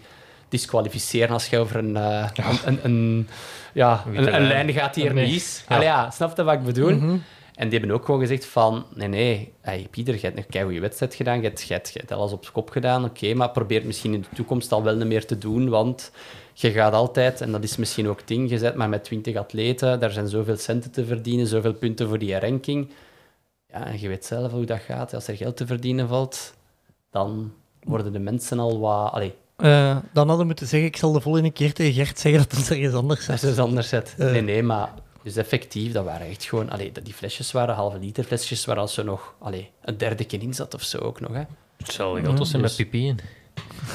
disqualificeren 0.49 1.31
als 1.31 1.47
je 1.47 1.59
over 1.59 1.77
een, 1.77 1.97
eh, 1.97 2.29
een, 2.35 2.59
een, 2.65 2.79
een- 2.85 3.29
ja, 3.73 4.03
een, 4.07 4.35
een 4.35 4.47
lijn. 4.47 4.73
gaat 4.73 4.95
die 4.95 5.07
er 5.07 5.15
niet 5.15 5.35
is. 5.35 5.65
Ja. 5.69 5.81
Ja, 5.83 6.11
snap 6.11 6.37
je 6.37 6.43
wat 6.45 6.55
ik 6.55 6.63
bedoel? 6.65 6.89
En 7.55 7.69
die 7.69 7.79
hebben 7.79 7.97
ook 7.97 8.05
gewoon 8.05 8.21
gezegd 8.21 8.47
van, 8.47 8.85
nee, 8.95 9.09
nee, 9.09 9.53
hey, 9.61 9.87
Pieter, 9.91 10.15
je 10.15 10.21
hebt 10.21 10.55
een 10.55 10.63
goede 10.63 10.81
wedstrijd 10.81 11.15
gedaan, 11.15 11.41
je 11.43 11.53
hebt, 11.69 12.13
alles 12.13 12.33
op 12.33 12.51
kop 12.53 12.71
gedaan, 12.71 13.05
oké, 13.05 13.35
maar 13.35 13.51
probeer 13.51 13.77
het 13.79 13.87
misschien 13.87 14.15
in 14.15 14.21
de 14.21 14.27
toekomst 14.37 14.73
al 14.73 14.83
wel 14.83 14.97
niet 14.97 15.07
meer 15.07 15.27
te 15.27 15.39
doen, 15.39 15.69
want 15.69 16.11
je 16.59 16.71
gaat 16.73 16.93
altijd, 16.93 17.41
en 17.41 17.53
dat 17.53 17.63
is 17.65 17.77
misschien 17.77 18.09
ook 18.09 18.27
ding, 18.27 18.51
je 18.51 18.59
zet 18.59 18.75
maar 18.75 18.89
met 18.89 19.05
20 19.05 19.37
atleten, 19.37 20.01
daar 20.01 20.11
zijn 20.11 20.29
zoveel 20.29 20.57
centen 20.57 20.91
te 20.91 21.05
verdienen, 21.05 21.47
zoveel 21.47 21.75
punten 21.75 22.09
voor 22.09 22.19
die 22.19 22.39
ranking. 22.39 22.91
Ja, 23.69 23.87
en 23.87 24.01
je 24.01 24.09
weet 24.09 24.25
zelf 24.25 24.53
hoe 24.53 24.65
dat 24.65 24.81
gaat. 24.81 25.15
Als 25.15 25.29
er 25.29 25.37
geld 25.37 25.57
te 25.57 25.67
verdienen 25.67 26.09
valt, 26.09 26.55
dan 27.11 27.53
worden 27.83 28.13
de 28.13 28.19
mensen 28.19 28.59
al 28.59 28.79
wat... 28.81 29.13
Allee, 29.13 29.35
Eh, 29.57 29.97
dan 30.13 30.27
hadden 30.27 30.39
we 30.39 30.45
moeten 30.45 30.67
zeggen, 30.67 30.89
ik 30.89 30.97
zal 30.97 31.13
de 31.13 31.21
volgende 31.21 31.51
keer 31.51 31.73
tegen 31.73 31.93
Gert 32.05 32.19
zeggen 32.19 32.43
dat 32.49 32.59
het 32.59 32.71
ergens 32.71 32.95
anders 32.95 33.27
dat 33.27 33.37
is. 33.37 33.43
is 33.43 33.49
dus 33.49 33.59
anders 33.59 33.89
zet. 33.89 34.15
Eh. 34.19 34.31
Nee, 34.31 34.41
nee, 34.43 34.63
maar... 34.63 34.93
Dus 35.23 35.37
effectief, 35.37 35.93
dat 35.93 36.05
waren 36.05 36.27
echt 36.27 36.45
gewoon... 36.45 36.71
Allee, 36.71 36.93
dat- 36.93 37.05
die 37.05 37.15
flesjes 37.15 37.53
waren 37.53 37.75
halve 37.75 37.99
liter 37.99 38.25
flesjes, 38.25 38.65
waar 38.65 38.77
als 38.79 38.97
er 38.97 39.05
nog 39.05 39.35
allee, 39.39 39.71
een 39.83 39.97
derde 39.99 40.25
keer 40.25 40.43
in 40.43 40.55
zat 40.55 40.75
of 40.75 40.83
zo 40.83 40.99
ook 40.99 41.21
nog. 41.21 41.33
Hè. 41.33 41.43
Hetzelfde 41.77 42.21
geldt 42.23 42.39
als 42.39 42.53
in 42.53 42.61
Dus- 42.63 42.77
met 42.77 42.87
pipi 42.91 43.07
in. 43.07 43.19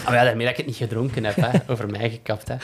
Ah, 0.06 0.14
ja, 0.14 0.24
daarmee 0.24 0.46
dat 0.46 0.52
ik 0.52 0.58
het 0.58 0.66
niet 0.66 0.76
gedronken 0.76 1.24
heb, 1.24 1.36
hè. 1.36 1.60
over 1.72 1.90
mij 1.90 2.10
gekapt. 2.10 2.48
Hè. 2.48 2.56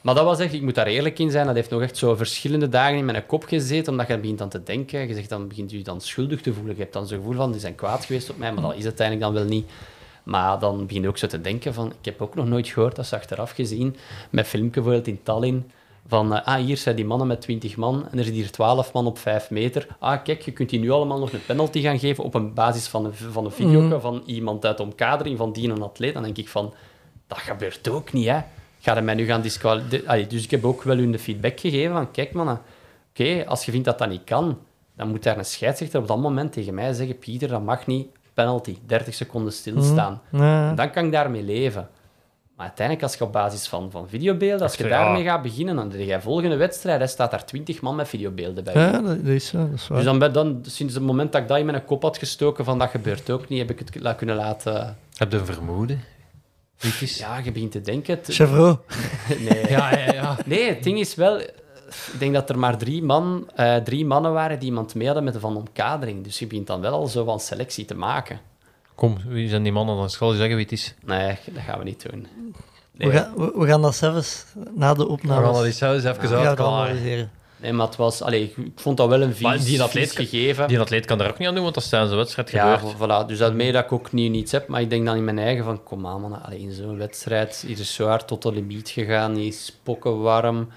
Maar 0.00 0.14
dat 0.14 0.24
was 0.24 0.38
echt, 0.38 0.52
ik 0.52 0.62
moet 0.62 0.74
daar 0.74 0.86
eerlijk 0.86 1.18
in 1.18 1.30
zijn, 1.30 1.46
dat 1.46 1.54
heeft 1.54 1.70
nog 1.70 1.82
echt 1.82 1.96
zo 1.96 2.16
verschillende 2.16 2.68
dagen 2.68 2.96
in 2.96 3.04
mijn 3.04 3.26
kop 3.26 3.44
gezeten, 3.44 3.92
omdat 3.92 4.08
je 4.08 4.18
begint 4.18 4.40
aan 4.40 4.48
te 4.48 4.62
denken. 4.62 5.08
Je 5.08 5.14
zegt 5.14 5.28
dan 5.28 5.48
begint 5.48 5.70
je 5.70 5.82
dan 5.82 6.00
schuldig 6.00 6.40
te 6.40 6.52
voelen. 6.52 6.74
Je 6.74 6.80
hebt 6.80 6.92
dan 6.92 7.06
zo'n 7.06 7.18
gevoel 7.18 7.34
van, 7.34 7.52
die 7.52 7.60
zijn 7.60 7.74
kwaad 7.74 8.04
geweest 8.04 8.30
op 8.30 8.38
mij, 8.38 8.52
maar 8.52 8.62
dat 8.62 8.76
is 8.76 8.84
uiteindelijk 8.84 9.26
dan 9.26 9.42
wel 9.42 9.48
niet. 9.50 9.70
Maar 10.22 10.58
dan 10.58 10.86
begin 10.86 11.02
je 11.02 11.08
ook 11.08 11.18
zo 11.18 11.26
te 11.26 11.40
denken 11.40 11.74
van, 11.74 11.88
ik 11.88 12.04
heb 12.04 12.22
ook 12.22 12.34
nog 12.34 12.46
nooit 12.46 12.68
gehoord, 12.68 12.96
dat 12.96 13.04
is 13.04 13.12
achteraf 13.12 13.50
gezien, 13.50 13.96
met 14.30 14.46
filmpje 14.46 14.80
bijvoorbeeld 14.80 15.06
in 15.06 15.22
Tallinn, 15.22 15.70
van, 16.06 16.34
eh, 16.36 16.46
ah, 16.46 16.64
hier 16.64 16.76
zijn 16.76 16.96
die 16.96 17.04
mannen 17.04 17.26
met 17.26 17.40
20 17.40 17.76
man 17.76 18.06
en 18.10 18.18
er 18.18 18.24
zit 18.24 18.34
hier 18.34 18.50
12 18.50 18.92
man 18.92 19.06
op 19.06 19.18
5 19.18 19.50
meter. 19.50 19.86
Ah, 19.98 20.22
kijk, 20.22 20.42
je 20.42 20.50
kunt 20.52 20.68
die 20.70 20.80
nu 20.80 20.90
allemaal 20.90 21.18
nog 21.18 21.32
een 21.32 21.44
penalty 21.46 21.80
gaan 21.80 21.98
geven 21.98 22.24
op 22.24 22.34
een 22.34 22.54
basis 22.54 22.86
van 22.86 23.04
een, 23.04 23.14
van 23.14 23.44
een 23.44 23.50
video 23.50 23.80
Mhm. 23.80 24.00
van 24.00 24.22
iemand 24.26 24.64
uit 24.66 24.76
de 24.76 24.82
omkadering 24.82 25.38
van 25.38 25.52
die 25.52 25.70
een 25.70 25.82
atleet. 25.82 26.14
Dan 26.14 26.22
denk 26.22 26.36
ik 26.36 26.48
van, 26.48 26.74
dat 27.26 27.38
gebeurt 27.38 27.88
ook 27.88 28.12
niet, 28.12 28.26
hè. 28.28 28.38
Ga 28.80 28.94
je 28.94 29.00
mij 29.00 29.14
nu 29.14 29.24
gaan 29.26 29.40
disqualificeren? 29.40 30.28
Dus 30.28 30.44
ik 30.44 30.50
heb 30.50 30.64
ook 30.64 30.82
wel 30.82 30.96
hun 30.96 31.12
de 31.12 31.18
feedback 31.18 31.60
gegeven 31.60 31.92
van, 31.94 32.10
kijk 32.10 32.32
mannen, 32.32 32.60
oké, 33.10 33.44
als 33.46 33.64
je 33.64 33.70
vindt 33.70 33.86
dat 33.86 33.98
dat 33.98 34.08
niet 34.08 34.24
kan, 34.24 34.58
dan 34.96 35.08
moet 35.08 35.22
daar 35.22 35.38
een 35.38 35.44
scheidsrechter 35.44 36.00
op 36.00 36.08
dat 36.08 36.18
moment 36.18 36.52
tegen 36.52 36.74
mij 36.74 36.92
zeggen, 36.92 37.18
Pieter, 37.18 37.48
dat 37.48 37.62
mag 37.62 37.86
niet, 37.86 38.06
penalty, 38.34 38.76
30 38.86 39.14
seconden 39.14 39.52
stilstaan. 39.52 40.20
En 40.32 40.74
dan 40.76 40.90
kan 40.90 41.04
ik 41.04 41.12
daarmee 41.12 41.42
leven. 41.42 41.88
Maar 42.56 42.66
uiteindelijk, 42.66 43.06
als 43.06 43.16
je 43.18 43.24
op 43.24 43.32
basis 43.32 43.66
van, 43.66 43.90
van 43.90 44.08
videobeelden, 44.08 44.62
als 44.62 44.74
je 44.74 44.82
Ja. 44.84 44.88
daarmee 44.90 45.22
gaat 45.24 45.42
beginnen, 45.42 45.76
dan 45.76 45.88
denk 45.88 46.04
jij 46.04 46.20
volgende 46.20 46.56
wedstrijd, 46.56 47.00
hè, 47.00 47.06
staat 47.06 47.30
daar 47.30 47.44
20 47.44 47.80
man 47.80 47.96
met 47.96 48.08
videobeelden 48.08 48.64
bij. 48.64 48.74
Ja, 48.74 48.90
dat, 48.90 49.04
dat 49.04 49.26
is 49.26 49.46
zo. 49.46 49.58
Dat 49.58 49.68
is 49.74 49.88
waar. 49.88 49.96
Dus 49.98 50.06
dan, 50.06 50.18
ben- 50.18 50.32
dan, 50.32 50.58
sinds 50.66 50.94
het 50.94 51.02
moment 51.02 51.32
dat 51.32 51.42
ik 51.42 51.48
dat 51.48 51.58
in 51.58 51.66
mijn 51.66 51.84
kop 51.84 52.02
had 52.02 52.18
gestoken 52.18 52.64
van 52.64 52.78
dat 52.78 52.88
gebeurt 52.90 53.30
ook 53.30 53.48
niet, 53.48 53.58
heb 53.58 53.70
ik 53.70 53.78
het 53.78 54.00
la- 54.00 54.12
kunnen 54.12 54.36
laten... 54.36 54.96
Heb 55.16 55.32
je 55.32 55.38
een 55.38 55.46
vermoeden? 55.46 56.04
Ja, 57.00 57.38
je 57.38 57.52
begint 57.52 57.72
te 57.72 57.80
denken... 57.80 58.18
Chevrolet. 58.22 58.78
nee. 59.48 59.68
ja, 59.68 59.96
ja. 59.98 60.12
ja. 60.12 60.36
nee, 60.46 60.68
het 60.68 60.82
ding 60.82 60.98
is 60.98 61.14
wel... 61.14 61.40
Ik 62.12 62.18
denk 62.18 62.34
dat 62.34 62.50
er 62.50 62.58
maar 62.58 62.76
drie, 62.78 63.02
man, 63.02 63.50
eh, 63.54 63.76
drie 63.76 64.06
mannen 64.06 64.32
waren 64.32 64.58
die 64.58 64.68
iemand 64.68 64.94
mee 64.94 65.06
hadden 65.06 65.24
met 65.24 65.32
de 65.32 65.40
van 65.40 65.56
omkadering. 65.56 66.24
Dus 66.24 66.38
je 66.38 66.46
begint 66.46 66.66
dan 66.66 66.80
wel 66.80 66.92
al 66.92 67.06
zo 67.06 67.24
van 67.24 67.40
selectie 67.40 67.84
te 67.84 67.94
maken. 67.94 68.40
Kom, 68.94 69.16
wie 69.26 69.48
zijn 69.48 69.62
die 69.62 69.72
mannen? 69.72 69.96
Dan 69.96 70.10
zal 70.10 70.30
je 70.30 70.36
zeggen 70.36 70.56
wie 70.56 70.64
het 70.64 70.72
is. 70.74 70.94
Nee, 71.04 71.36
dat 71.52 71.62
gaan 71.62 71.78
we 71.78 71.84
niet 71.84 72.06
doen. 72.10 72.26
We, 72.92 73.10
gaan, 73.10 73.32
we, 73.36 73.52
we 73.56 73.66
gaan 73.66 73.82
dat 73.82 73.94
zelfs 73.96 74.44
na 74.74 74.94
de 74.94 75.02
We 75.04 75.08
opname. 75.08 75.44
gaan 75.44 75.52
dat 75.54 75.64
eens 75.64 75.78
zelfs 75.78 76.04
even 76.04 76.14
gaan 76.14 76.28
we 76.28 76.34
dat 76.36 76.46
uitklaren. 76.46 76.88
analyseren. 76.90 77.30
nee 77.56 77.72
maar 77.72 77.86
het 77.86 77.96
was... 77.96 78.22
Allee, 78.22 78.42
ik 78.56 78.72
vond 78.80 78.96
dat 78.96 79.08
wel 79.08 79.22
een 79.22 79.34
Maar 79.40 79.56
vies, 79.56 79.64
die 79.64 79.82
atleet- 79.82 80.12
vies 80.12 80.28
gegeven. 80.28 80.68
Die 80.68 80.80
atleet 80.80 81.06
kan 81.06 81.18
daar 81.18 81.28
ook 81.30 81.38
niet 81.38 81.48
aan 81.48 81.54
doen, 81.54 81.62
want 81.62 81.74
dat 81.74 81.82
is 81.84 81.88
tijdens 81.88 82.10
de 82.10 82.16
wedstrijd 82.16 82.50
Ja, 82.50 82.76
gebeurd. 82.76 83.24
voilà. 83.24 83.26
Dus 83.28 83.38
daarmee 83.38 83.72
dat 83.72 83.84
ik 83.84 83.92
ook 83.92 84.12
niet 84.12 84.30
niets 84.30 84.52
heb. 84.52 84.68
Maar 84.68 84.80
ik 84.80 84.90
denk 84.90 85.06
dan 85.06 85.16
in 85.16 85.24
mijn 85.24 85.38
eigen 85.38 85.64
van, 85.64 85.82
kom 85.82 86.06
aan 86.06 86.20
man, 86.20 86.42
Allee, 86.42 86.58
in 86.60 86.72
zo'n 86.72 86.98
wedstrijd 86.98 87.64
hier 87.66 87.78
is 87.78 87.94
zo 87.94 88.06
hard 88.06 88.26
tot 88.26 88.42
de 88.42 88.52
limiet 88.52 88.88
gegaan. 88.88 89.34
Die 89.34 89.46
is 89.48 89.76
pokken 89.82 90.20
warm. 90.20 90.68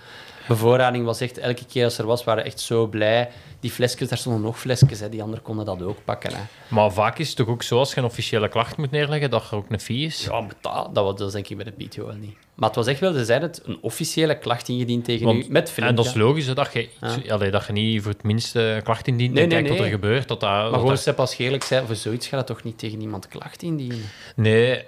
Bevoorrading 0.48 1.06
was 1.06 1.22
echt, 1.22 1.38
elke 1.38 1.66
keer 1.66 1.84
als 1.84 1.98
er 1.98 2.06
was, 2.06 2.24
waren 2.24 2.44
we 2.44 2.50
echt 2.50 2.60
zo 2.60 2.88
blij. 2.88 3.30
Die 3.60 3.72
flesjes, 3.72 4.10
daar 4.10 4.18
stonden 4.18 4.42
nog 4.42 4.60
flesjes, 4.60 5.00
hè. 5.00 5.10
die 5.10 5.22
anderen 5.22 5.44
konden 5.44 5.66
dat 5.66 5.82
ook 5.82 5.98
pakken. 6.06 6.34
Hè. 6.36 6.42
Maar 6.68 6.92
vaak 6.92 7.18
is 7.20 7.28
het 7.28 7.38
toch 7.38 7.48
ook 7.48 7.64
zo, 7.64 7.78
als 7.80 7.94
je 7.94 7.98
een 8.00 8.06
officiële 8.06 8.48
klacht 8.50 8.78
moet 8.78 8.92
neerleggen, 8.92 9.30
dat 9.30 9.52
er 9.52 9.58
ook 9.58 9.66
een 9.70 9.80
fee 9.80 9.98
is. 10.06 10.24
Ja, 10.24 10.42
maar 10.42 10.54
dat, 10.62 10.90
dat 10.96 11.04
was 11.04 11.16
dat 11.20 11.32
denk 11.32 11.48
ik 11.48 11.56
bij 11.56 11.66
de 11.66 11.86
BTO 11.86 12.06
wel 12.06 12.16
niet. 12.16 12.36
Maar 12.56 12.68
het 12.68 12.78
was 12.78 12.88
echt 12.88 13.00
wel, 13.00 13.14
ze 13.14 13.26
zeiden 13.26 13.50
het, 13.50 13.62
een 13.66 13.78
officiële 13.82 14.38
klacht 14.38 14.70
ingediend 14.70 15.06
tegen 15.06 15.26
Want- 15.26 15.46
u, 15.48 15.52
met 15.52 15.72
film. 15.72 15.88
En 15.88 15.96
dat 15.96 16.06
is 16.06 16.14
logisch, 16.14 16.46
hè, 16.46 16.54
dat 16.54 16.74
je, 16.74 16.90
Ja. 17.02 17.34
allee, 17.34 17.52
dat 17.52 17.66
je 17.66 17.74
niet 17.74 18.02
voor 18.02 18.12
het 18.12 18.24
minste 18.24 18.82
klacht 18.84 19.08
indient 19.08 19.34
Nee, 19.34 19.44
en 19.44 19.50
nee, 19.50 19.58
kijkt 19.62 19.76
wat 19.76 19.86
er 19.86 19.92
gebeurt. 19.94 20.28
Dat 20.28 20.40
dat, 20.40 20.50
Maar 20.50 20.64
dat 20.64 20.80
gewoon, 20.80 20.98
dat- 21.06 21.18
als 21.18 21.38
eerlijk 21.38 21.64
zei, 21.64 21.86
voor 21.86 21.96
zoiets 21.96 22.28
gaat 22.28 22.38
het 22.38 22.48
toch 22.48 22.64
niet 22.64 22.78
tegen 22.80 23.02
iemand 23.02 23.28
klacht 23.28 23.62
indienen? 23.62 24.02
Nee, 24.36 24.84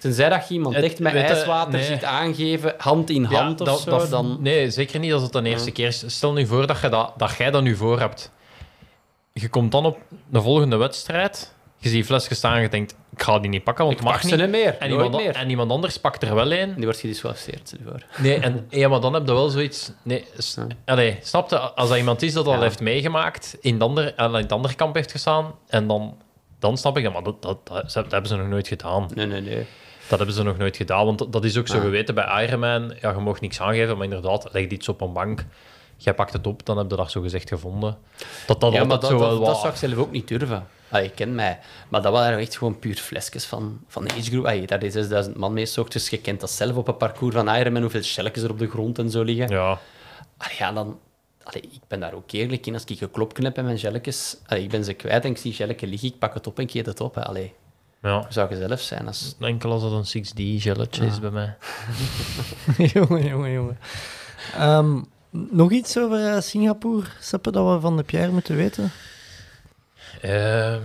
Tenzij 0.00 0.28
dat 0.28 0.48
je 0.48 0.54
iemand 0.54 0.74
Het- 0.74 0.84
echt 0.84 0.98
met 0.98 1.14
ijswater 1.14 1.72
nee. 1.72 1.84
ziet 1.84 2.04
aangeven, 2.04 2.74
hand 2.78 3.10
in 3.10 3.24
hand 3.24 3.58
Ja, 3.58 3.64
of 3.64 3.68
dat- 3.68 3.80
zo, 3.80 3.90
dat- 3.98 4.10
dan... 4.10 4.36
Nee, 4.40 4.70
zeker 4.70 4.98
niet 5.00 5.12
als 5.12 5.22
het 5.22 5.32
de 5.32 5.42
eerste 5.42 5.66
Ja. 5.68 5.72
keer 5.74 5.86
is. 5.86 6.04
Stel 6.06 6.32
nu 6.32 6.46
voor 6.46 6.66
dat, 6.66 6.80
je 6.80 6.88
dat, 6.88 7.12
dat 7.16 7.34
jij 7.38 7.50
dat 7.50 7.62
nu 7.62 7.76
voor 7.76 7.98
hebt. 8.00 8.30
Je 9.32 9.48
komt 9.48 9.72
dan 9.72 9.84
op 9.86 9.98
de 10.28 10.42
volgende 10.42 10.76
wedstrijd, 10.76 11.54
je 11.78 11.88
ziet 11.88 12.04
flesjes 12.06 12.36
staan 12.38 12.54
en 12.54 12.62
je 12.62 12.68
denkt, 12.68 12.94
ik 13.12 13.22
ga 13.22 13.38
die 13.38 13.50
niet 13.50 13.64
pakken, 13.64 13.84
want 13.84 13.96
Ik 13.98 14.02
het 14.04 14.12
mag 14.12 14.22
niet. 14.38 14.50
meer, 14.50 14.76
En 14.78 14.90
iemand, 14.90 15.16
meer. 15.16 15.34
en 15.34 15.50
iemand 15.50 15.70
anders 15.70 15.98
pakt 15.98 16.22
er 16.22 16.34
wel 16.34 16.52
een. 16.52 16.58
En 16.58 16.74
die 16.74 16.84
wordt 16.84 17.00
gedisqualificeerd. 17.00 17.74
Nee, 18.18 18.38
en, 18.38 18.66
ja, 18.70 18.88
maar 18.88 19.00
dan 19.00 19.14
heb 19.14 19.26
je 19.26 19.32
wel 19.32 19.48
zoiets... 19.48 19.92
Nee, 20.02 20.24
Ja. 20.56 20.66
allee, 20.84 21.18
snap 21.22 21.50
je? 21.50 21.58
Als 21.58 21.88
dat 21.88 21.98
iemand 21.98 22.22
is 22.22 22.32
dat 22.32 22.46
al 22.46 22.62
heeft 22.62 22.80
meegemaakt, 22.80 23.56
in, 23.60 23.78
de 23.78 23.84
andere, 23.84 24.14
in 24.16 24.34
het 24.34 24.52
andere 24.52 24.74
kamp 24.74 24.94
heeft 24.94 25.10
gestaan, 25.10 25.54
en 25.68 25.86
dan, 25.86 26.16
dan 26.58 26.76
snap 26.78 26.96
ik 26.96 27.04
dat. 27.04 27.12
Maar 27.12 27.22
dat, 27.22 27.42
dat, 27.42 27.66
dat, 27.66 27.92
dat 27.92 28.10
hebben 28.10 28.26
ze 28.30 28.36
nog 28.36 28.48
nooit 28.48 28.68
gedaan. 28.68 29.08
Nee, 29.14 29.26
nee, 29.26 29.40
nee. 29.40 29.66
Dat 30.10 30.18
hebben 30.18 30.36
ze 30.36 30.42
nog 30.42 30.56
nooit 30.56 30.76
gedaan, 30.76 31.04
want 31.04 31.32
dat- 31.32 31.44
is 31.44 31.56
ook 31.56 31.68
zo 31.68 31.74
Ja. 31.76 31.80
geweten 31.80 32.14
bij 32.14 32.44
Ironman. 32.46 32.94
Ja, 33.00 33.10
je 33.10 33.18
mag 33.18 33.40
niks 33.40 33.60
aangeven, 33.60 33.94
maar 33.96 34.04
inderdaad, 34.04 34.48
leg 34.52 34.66
iets 34.66 34.88
op 34.88 35.00
een 35.00 35.12
bank. 35.12 35.44
Jij 35.96 36.14
pakt 36.14 36.32
het 36.32 36.46
op, 36.46 36.66
dan 36.66 36.78
heb 36.78 36.90
je 36.90 36.96
dat 36.96 37.10
zo 37.10 37.20
gezegd 37.20 37.48
gevonden. 37.48 37.98
Dat 38.46 38.60
dat 38.60 38.72
Ja, 38.72 38.80
altijd 38.80 39.00
dat, 39.00 39.10
zo 39.10 39.18
wel 39.18 39.36
dat, 39.38 39.46
dat 39.46 39.56
zou 39.60 39.68
ik 39.72 39.78
zelf 39.78 39.94
ook 39.96 40.10
niet 40.10 40.28
durven. 40.28 40.66
Ah, 40.88 41.02
je 41.02 41.10
kent 41.10 41.34
mij. 41.34 41.58
Maar 41.88 42.02
dat 42.02 42.12
waren 42.12 42.38
echt 42.38 42.56
gewoon 42.58 42.78
puur 42.78 42.94
flesjes 42.94 43.44
van, 43.44 43.80
van 43.88 44.04
de 44.04 44.10
age 44.14 44.22
group. 44.22 44.44
Ah, 44.46 44.66
daar 44.66 44.78
deed 44.78 44.92
6000 44.92 45.36
man 45.36 45.52
mee, 45.52 45.66
ochtends. 45.78 46.10
Je 46.10 46.18
kent 46.20 46.40
dat 46.40 46.50
zelf 46.50 46.76
op 46.76 46.88
een 46.88 46.96
parcours 46.96 47.34
van 47.34 47.48
Ironman, 47.48 47.82
hoeveel 47.82 48.02
shelletjes 48.02 48.44
er 48.44 48.50
op 48.50 48.58
de 48.58 48.68
grond 48.68 48.98
en 48.98 49.10
zo 49.10 49.22
liggen. 49.22 49.48
Ja, 49.48 49.78
Allee, 50.36 50.56
ja, 50.58 50.72
dan... 50.72 50.98
Allee, 51.42 51.62
ik 51.62 51.80
ben 51.88 52.00
daar 52.00 52.12
ook 52.14 52.30
eerlijk 52.30 52.66
in. 52.66 52.74
Als 52.74 52.84
ik 52.84 53.00
een 53.00 53.10
klop 53.10 53.34
knip 53.34 53.56
en 53.56 53.64
mijn 53.64 53.78
gelletjes... 53.78 54.36
Ik 54.48 54.70
ben 54.70 54.84
ze 54.84 54.92
kwijt 54.92 55.24
en 55.24 55.30
ik 55.30 55.36
zie 55.38 55.52
gelletje 55.52 55.86
liggen, 55.86 56.08
ik 56.08 56.18
pak 56.18 56.34
het 56.34 56.46
op 56.46 56.58
en 56.58 56.64
ik 56.64 56.74
eet 56.74 56.86
het 56.86 57.00
op. 57.00 57.14
Hè. 57.14 57.52
Ja. 58.02 58.26
zou 58.28 58.50
je 58.50 58.56
zelf 58.56 58.80
zijn? 58.80 59.06
Als... 59.06 59.36
Enkel 59.40 59.72
als 59.72 59.82
dat 59.82 60.14
een 60.14 60.24
6D 60.24 60.62
gelletje 60.62 61.06
is 61.06 61.20
bij 61.20 61.30
mij. 61.30 61.56
jongen, 62.94 63.26
jongen, 63.26 63.52
jongen. 63.52 63.78
Ehm, 64.56 65.00
nog 65.30 65.70
iets 65.70 65.98
over 65.98 66.26
eh, 66.26 66.40
Singapore, 66.40 67.06
Seppe, 67.20 67.50
dat 67.50 67.74
we 67.74 67.80
van 67.80 67.96
de 67.96 68.02
Pierre 68.02 68.32
moeten 68.32 68.56
weten? 68.56 68.92
Eh, 70.20 70.76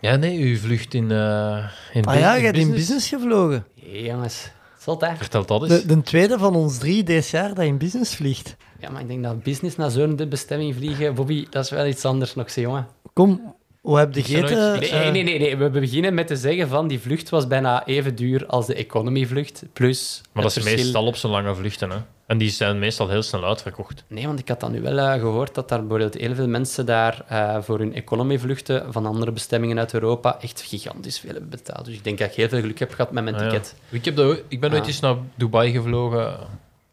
ja, 0.00 0.16
nee, 0.16 0.38
u 0.38 0.56
vlucht 0.56 0.94
in, 0.94 1.10
eh 1.10 1.64
in 1.92 2.04
Ah 2.04 2.18
ja, 2.18 2.34
je 2.34 2.44
hebt 2.44 2.56
in 2.56 2.70
business 2.70 3.08
gevlogen. 3.08 3.66
Hé, 3.80 3.98
jongens. 3.98 4.50
Zot, 4.78 5.00
hè? 5.00 5.16
Vertel 5.16 5.46
dat 5.46 5.62
eens. 5.62 5.82
De, 5.82 5.86
de 5.86 6.02
tweede 6.02 6.38
van 6.38 6.54
ons 6.54 6.78
drie 6.78 7.02
deze 7.02 7.36
jaar 7.36 7.54
dat 7.54 7.64
in 7.64 7.78
business 7.78 8.14
vliegt. 8.14 8.56
Ja, 8.80 8.90
maar 8.90 9.00
ik 9.00 9.08
denk 9.08 9.22
dat 9.22 9.42
business 9.42 9.76
naar 9.76 9.90
zo'n 9.90 10.26
bestemming 10.28 10.74
vliegen... 10.74 11.14
Bobby, 11.14 11.46
dat 11.50 11.64
is 11.64 11.70
wel 11.70 11.86
iets 11.86 12.04
anders 12.04 12.34
nog, 12.34 12.50
zeg, 12.50 12.64
jongen. 12.64 12.86
Kom, 13.12 13.53
hoe 13.84 13.98
heb 13.98 14.14
je 14.14 14.22
gegeten? 14.22 14.78
Nee, 14.80 15.10
nee, 15.10 15.22
nee, 15.22 15.38
nee. 15.38 15.56
We 15.56 15.70
beginnen 15.70 16.14
met 16.14 16.26
te 16.26 16.36
zeggen 16.36 16.68
van 16.68 16.88
die 16.88 17.00
vlucht 17.00 17.28
was 17.28 17.46
bijna 17.46 17.86
even 17.86 18.14
duur 18.14 18.46
als 18.46 18.66
de 18.66 18.74
economy 18.74 19.26
vlucht. 19.26 19.62
Plus 19.72 20.20
maar 20.32 20.42
dat 20.42 20.56
is 20.56 20.62
verschil- 20.62 20.82
meestal 20.84 21.06
op 21.06 21.16
zo'n 21.16 21.30
lange 21.30 21.54
vluchten. 21.54 21.90
Hè. 21.90 21.96
En 22.26 22.38
die 22.38 22.50
zijn 22.50 22.78
meestal 22.78 23.08
heel 23.08 23.22
snel 23.22 23.44
uitverkocht. 23.44 24.04
Nee, 24.08 24.26
want 24.26 24.38
ik 24.38 24.48
had 24.48 24.60
dan 24.60 24.72
nu 24.72 24.80
wel 24.80 24.98
eh, 24.98 25.12
gehoord 25.20 25.54
dat 25.54 25.68
daar 25.68 25.78
bijvoorbeeld 25.80 26.14
heel 26.14 26.34
veel 26.34 26.46
mensen 26.48 26.86
daar 26.86 27.24
eh, 27.28 27.62
voor 27.62 27.78
hun 27.78 27.94
economy 27.94 28.38
vluchten 28.38 28.92
van 28.92 29.06
andere 29.06 29.32
bestemmingen 29.32 29.78
uit 29.78 29.94
Europa 29.94 30.38
echt 30.40 30.60
gigantisch 30.60 31.18
veel 31.18 31.30
hebben 31.32 31.50
betaald. 31.50 31.84
Dus 31.84 31.94
ik 31.94 32.04
denk 32.04 32.18
dat 32.18 32.28
ik 32.28 32.34
heel 32.34 32.48
veel 32.48 32.60
geluk 32.60 32.78
heb 32.78 32.92
gehad 32.92 33.12
met 33.12 33.24
mijn 33.24 33.36
Ah, 33.36 33.42
ja. 33.42 33.48
ticket. 33.48 33.74
Ik, 33.88 34.04
heb 34.04 34.16
dat, 34.16 34.40
ik 34.48 34.60
ben 34.60 34.70
nooit 34.70 34.82
Ah. 34.82 34.88
eens 34.88 35.00
naar 35.00 35.16
Dubai 35.34 35.72
gevlogen. 35.72 36.36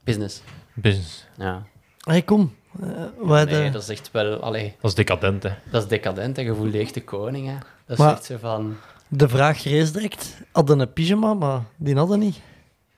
Business. 0.03 0.41
Business. 0.73 1.26
Ja. 1.38 1.63
Hey, 1.99 2.22
kom. 2.22 2.53
Eh, 2.80 3.43
Nee, 3.43 3.72
dat 3.72 3.81
is 3.81 3.89
echt 3.89 4.10
wel... 4.11 4.39
Allee, 4.39 4.76
Dat 4.81 4.91
is 4.91 4.95
decadent, 4.95 5.43
hè. 5.43 5.49
dat 5.72 5.81
is 5.84 5.88
decadent 5.89 6.38
en 6.38 6.43
je 6.43 6.56
voelt 6.56 6.73
je 6.73 6.80
echt 6.80 6.93
de 6.93 7.03
koning, 7.03 7.48
hè. 7.48 7.53
Dat 7.85 7.98
is 7.98 7.98
Maar- 7.98 8.14
echt 8.14 8.26
zo 8.26 8.35
van... 8.39 8.76
De 9.07 9.30
vraag 9.30 9.64
rees 9.64 9.91
direct. 9.91 10.38
Hadden 10.52 10.80
een 10.80 10.93
pyjama, 10.93 11.34
maar 11.34 11.61
die 11.77 11.95
hadden 11.95 12.19
niet. 12.19 12.39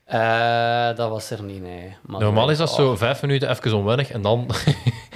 eh, 0.06 0.96
dat 0.96 1.10
was 1.10 1.30
er 1.30 1.44
niet, 1.44 1.62
nee. 1.62 1.96
Maar 2.06 2.20
Normaal 2.22 2.50
is 2.50 2.58
dat 2.58 2.70
oh. 2.70 2.76
zo 2.76 2.96
vijf 2.96 3.22
minuten 3.22 3.50
even 3.50 3.74
onwennig 3.78 4.12
en 4.12 4.22
dan... 4.22 4.48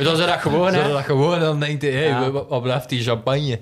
Dan 0.04 0.14
is 0.14 0.26
dat 0.26 0.30
gewoon, 0.40 0.72
Zo 0.72 0.80
hè. 0.80 0.90
dat 0.92 1.02
gewoon 1.04 1.34
en 1.34 1.40
dan 1.40 1.60
denkt 1.60 1.82
hij, 1.82 1.92
hey, 1.92 2.08
Ja. 2.08 2.32
wat, 2.32 2.48
wat 2.50 2.62
blijft 2.62 2.90
die 2.90 3.02
champagne? 3.04 3.60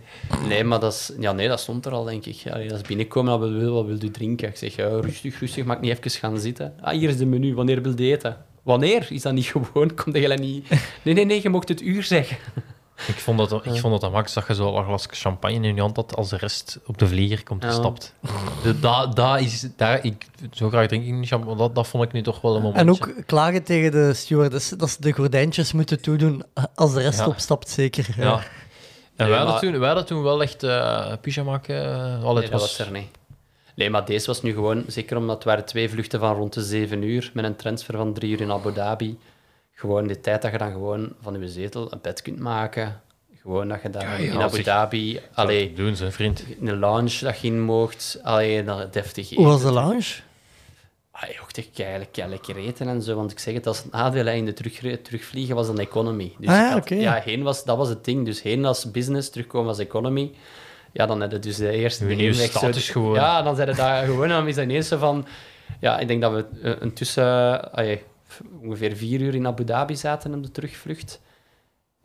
Nee, 0.47 0.63
maar 0.63 0.79
dat, 0.79 0.93
is, 0.93 1.11
ja, 1.19 1.31
nee, 1.31 1.47
dat 1.47 1.59
stond 1.59 1.85
er 1.85 1.91
al, 1.91 2.03
denk 2.03 2.25
ik. 2.25 2.43
Allee, 2.51 2.67
dat 2.67 2.77
is 2.81 2.87
binnenkomen, 2.87 3.39
wat 3.39 3.49
wil, 3.49 3.73
wat 3.73 3.85
wil 3.85 3.97
u 4.03 4.11
drinken? 4.11 4.47
Ik 4.47 4.55
zeg, 4.57 4.75
ja, 4.75 4.87
rustig, 4.87 5.39
rustig, 5.39 5.65
mag 5.65 5.75
ik 5.75 5.81
niet 5.81 5.91
even 6.05 6.11
gaan 6.19 6.39
zitten? 6.39 6.73
Ah, 6.81 6.93
hier 6.93 7.09
is 7.09 7.17
de 7.17 7.25
menu, 7.25 7.53
wanneer 7.55 7.81
wil 7.81 7.93
je 8.01 8.11
eten? 8.11 8.37
Wanneer? 8.65 9.07
Is 9.09 9.21
dat 9.21 9.33
niet 9.33 9.45
gewoon? 9.53 9.93
Komt 9.95 10.15
dat 10.15 10.39
niet... 10.39 10.69
Nee, 11.03 11.13
nee, 11.13 11.25
nee, 11.25 11.41
je 11.41 11.49
mocht 11.49 11.67
het 11.69 11.81
uur 11.81 12.03
zeggen. 12.03 12.37
Ik 13.07 13.15
vond 13.15 13.37
dat, 13.37 13.65
ik 13.65 13.79
vond 13.79 13.93
dat 13.93 14.03
aan 14.03 14.11
max 14.11 14.33
dat 14.33 14.47
je 14.47 14.55
zo 14.55 14.77
een 14.77 14.83
glas 14.85 15.07
champagne 15.09 15.67
in 15.67 15.75
je 15.75 15.81
hand 15.81 15.95
had 15.95 16.15
als 16.15 16.29
de 16.29 16.37
rest 16.37 16.79
op 16.85 16.97
de 16.97 17.07
vlieger 17.07 17.43
komt 17.43 17.63
Ja. 17.63 17.69
gestapt. 17.69 18.13
Dus 18.63 18.79
dat, 18.79 19.15
dat 19.15 19.39
is, 19.39 19.67
daar, 19.77 20.03
ik, 20.05 20.25
zo 20.51 20.69
graag 20.69 20.87
drink 20.87 21.05
ik 21.05 21.13
niet 21.13 21.27
champagne, 21.27 21.55
dat, 21.57 21.75
dat 21.75 21.87
vond 21.87 22.03
ik 22.03 22.11
nu 22.11 22.21
toch 22.21 22.41
wel 22.41 22.55
een 22.55 22.61
momentje. 22.61 22.81
En 22.81 22.89
ook 22.89 23.25
klagen 23.25 23.63
tegen 23.63 23.91
de 23.91 24.13
stewardess 24.13 24.69
dat 24.69 24.89
ze 24.89 24.97
de 25.01 25.11
gordijntjes 25.11 25.71
moeten 25.73 26.01
toedoen 26.01 26.43
als 26.75 26.93
de 26.93 27.01
rest 27.01 27.19
Ja. 27.19 27.27
opstapt, 27.27 27.69
zeker. 27.69 28.07
Ja. 28.17 28.33
En 28.35 28.43
Nee, 29.17 29.27
wij, 29.29 29.37
hadden 29.37 29.59
toen, 29.59 29.79
wij 29.79 29.87
hadden 29.87 30.05
toen 30.05 30.23
wel 30.23 30.41
echt 30.41 30.63
uh, 30.63 31.11
pyjama. 31.21 31.61
Uh, 31.67 32.23
al 32.23 32.33
Nee, 32.33 32.41
het 32.43 32.51
dat 32.51 32.61
was 32.61 32.79
er 32.79 32.91
niet. 32.91 33.07
Nee, 33.75 33.89
maar 33.89 34.05
deze 34.05 34.25
was 34.27 34.41
nu 34.41 34.53
gewoon, 34.53 34.83
zeker 34.87 35.17
omdat 35.17 35.35
het 35.35 35.43
waren 35.43 35.65
twee 35.65 35.89
vluchten 35.89 36.19
van 36.19 36.35
rond 36.35 36.53
de 36.53 36.63
zeven 36.63 37.01
uur, 37.01 37.31
met 37.33 37.45
een 37.45 37.55
transfer 37.55 37.97
van 37.97 38.13
drie 38.13 38.31
uur 38.31 38.41
in 38.41 38.51
Abu 38.51 38.73
Dhabi. 38.73 39.17
Gewoon 39.73 40.07
de 40.07 40.19
tijd 40.21 40.41
dat 40.41 40.51
je 40.51 40.57
dan 40.57 40.71
gewoon 40.71 41.13
van 41.21 41.39
je 41.41 41.49
zetel 41.49 41.91
een 41.91 41.99
bed 42.01 42.21
kunt 42.21 42.39
maken. 42.39 43.01
Gewoon 43.41 43.67
dat 43.67 43.81
je 43.81 43.89
daar 43.89 44.21
Ja, 44.21 44.31
in 44.33 44.41
Abu 44.41 44.55
zeg. 44.55 44.63
Dhabi, 44.65 45.19
allee, 45.33 45.73
doen 45.73 45.95
ze, 45.95 46.11
vriend. 46.11 46.43
in 46.59 46.67
een 46.67 46.79
lounge 46.79 47.17
dat 47.21 47.39
je 47.39 47.47
in 47.47 47.61
mocht, 47.61 48.19
allee, 48.23 48.63
dat 48.63 48.93
deftig 48.93 49.29
Hoe 49.35 49.45
was 49.45 49.55
eten. 49.59 49.67
de 49.67 49.73
lounge? 49.73 50.13
Ah, 51.11 51.29
joh, 51.29 51.47
ik 51.53 51.79
eigenlijk 51.79 52.15
ja, 52.15 52.27
lekker 52.27 52.55
eten 52.57 52.87
en 52.87 53.01
zo. 53.01 53.15
Want 53.15 53.31
ik 53.31 53.39
zeg 53.39 53.53
het, 53.53 53.67
als 53.67 53.77
het 53.83 53.91
nadeel 53.91 54.27
in 54.27 54.45
de 54.45 54.53
terug, 54.53 55.01
terugvliegen 55.01 55.55
was 55.55 55.67
een 55.67 55.77
economy. 55.79 56.33
Dus 56.39 56.49
Ah, 56.49 56.55
ja, 56.55 56.69
had- 56.71 56.89
ja, 56.89 57.13
heen 57.13 57.43
was, 57.43 57.63
dat 57.63 57.77
was 57.77 57.89
het 57.89 58.05
ding. 58.05 58.25
Dus 58.25 58.41
heen 58.41 58.65
als 58.65 58.91
business, 58.91 59.29
terugkomen 59.29 59.67
als 59.69 59.79
economy. 59.79 60.31
Ja, 60.97 61.05
dan 61.05 61.21
heb 61.21 61.31
je 61.31 61.39
dus 61.39 61.55
de 61.57 61.71
eerste 61.71 62.05
nieuwe 62.05 62.33
zo- 62.33 62.45
status 62.45 62.89
gewoon. 62.89 63.13
Ja, 63.13 63.41
dan 63.41 63.55
zijn 63.55 63.75
daar 63.75 64.05
gewoon. 64.05 64.27
Dan 64.29 64.47
is 64.47 64.55
dat 64.55 64.63
ineens 64.63 64.87
zo 64.87 64.97
van... 64.97 65.25
Ja, 65.79 65.99
ik 65.99 66.07
denk 66.07 66.21
dat 66.21 66.31
we 66.33 66.45
eh, 66.61 66.73
een 66.79 66.93
tussen... 66.93 67.71
allee, 67.73 68.01
f- 68.29 68.41
ongeveer 68.61 68.95
vier 68.95 69.21
uur 69.21 69.35
in 69.35 69.47
Abu 69.47 69.63
Dhabi 69.63 69.95
zaten 69.95 70.33
op 70.33 70.43
de 70.43 70.51
terugvlucht. 70.51 71.21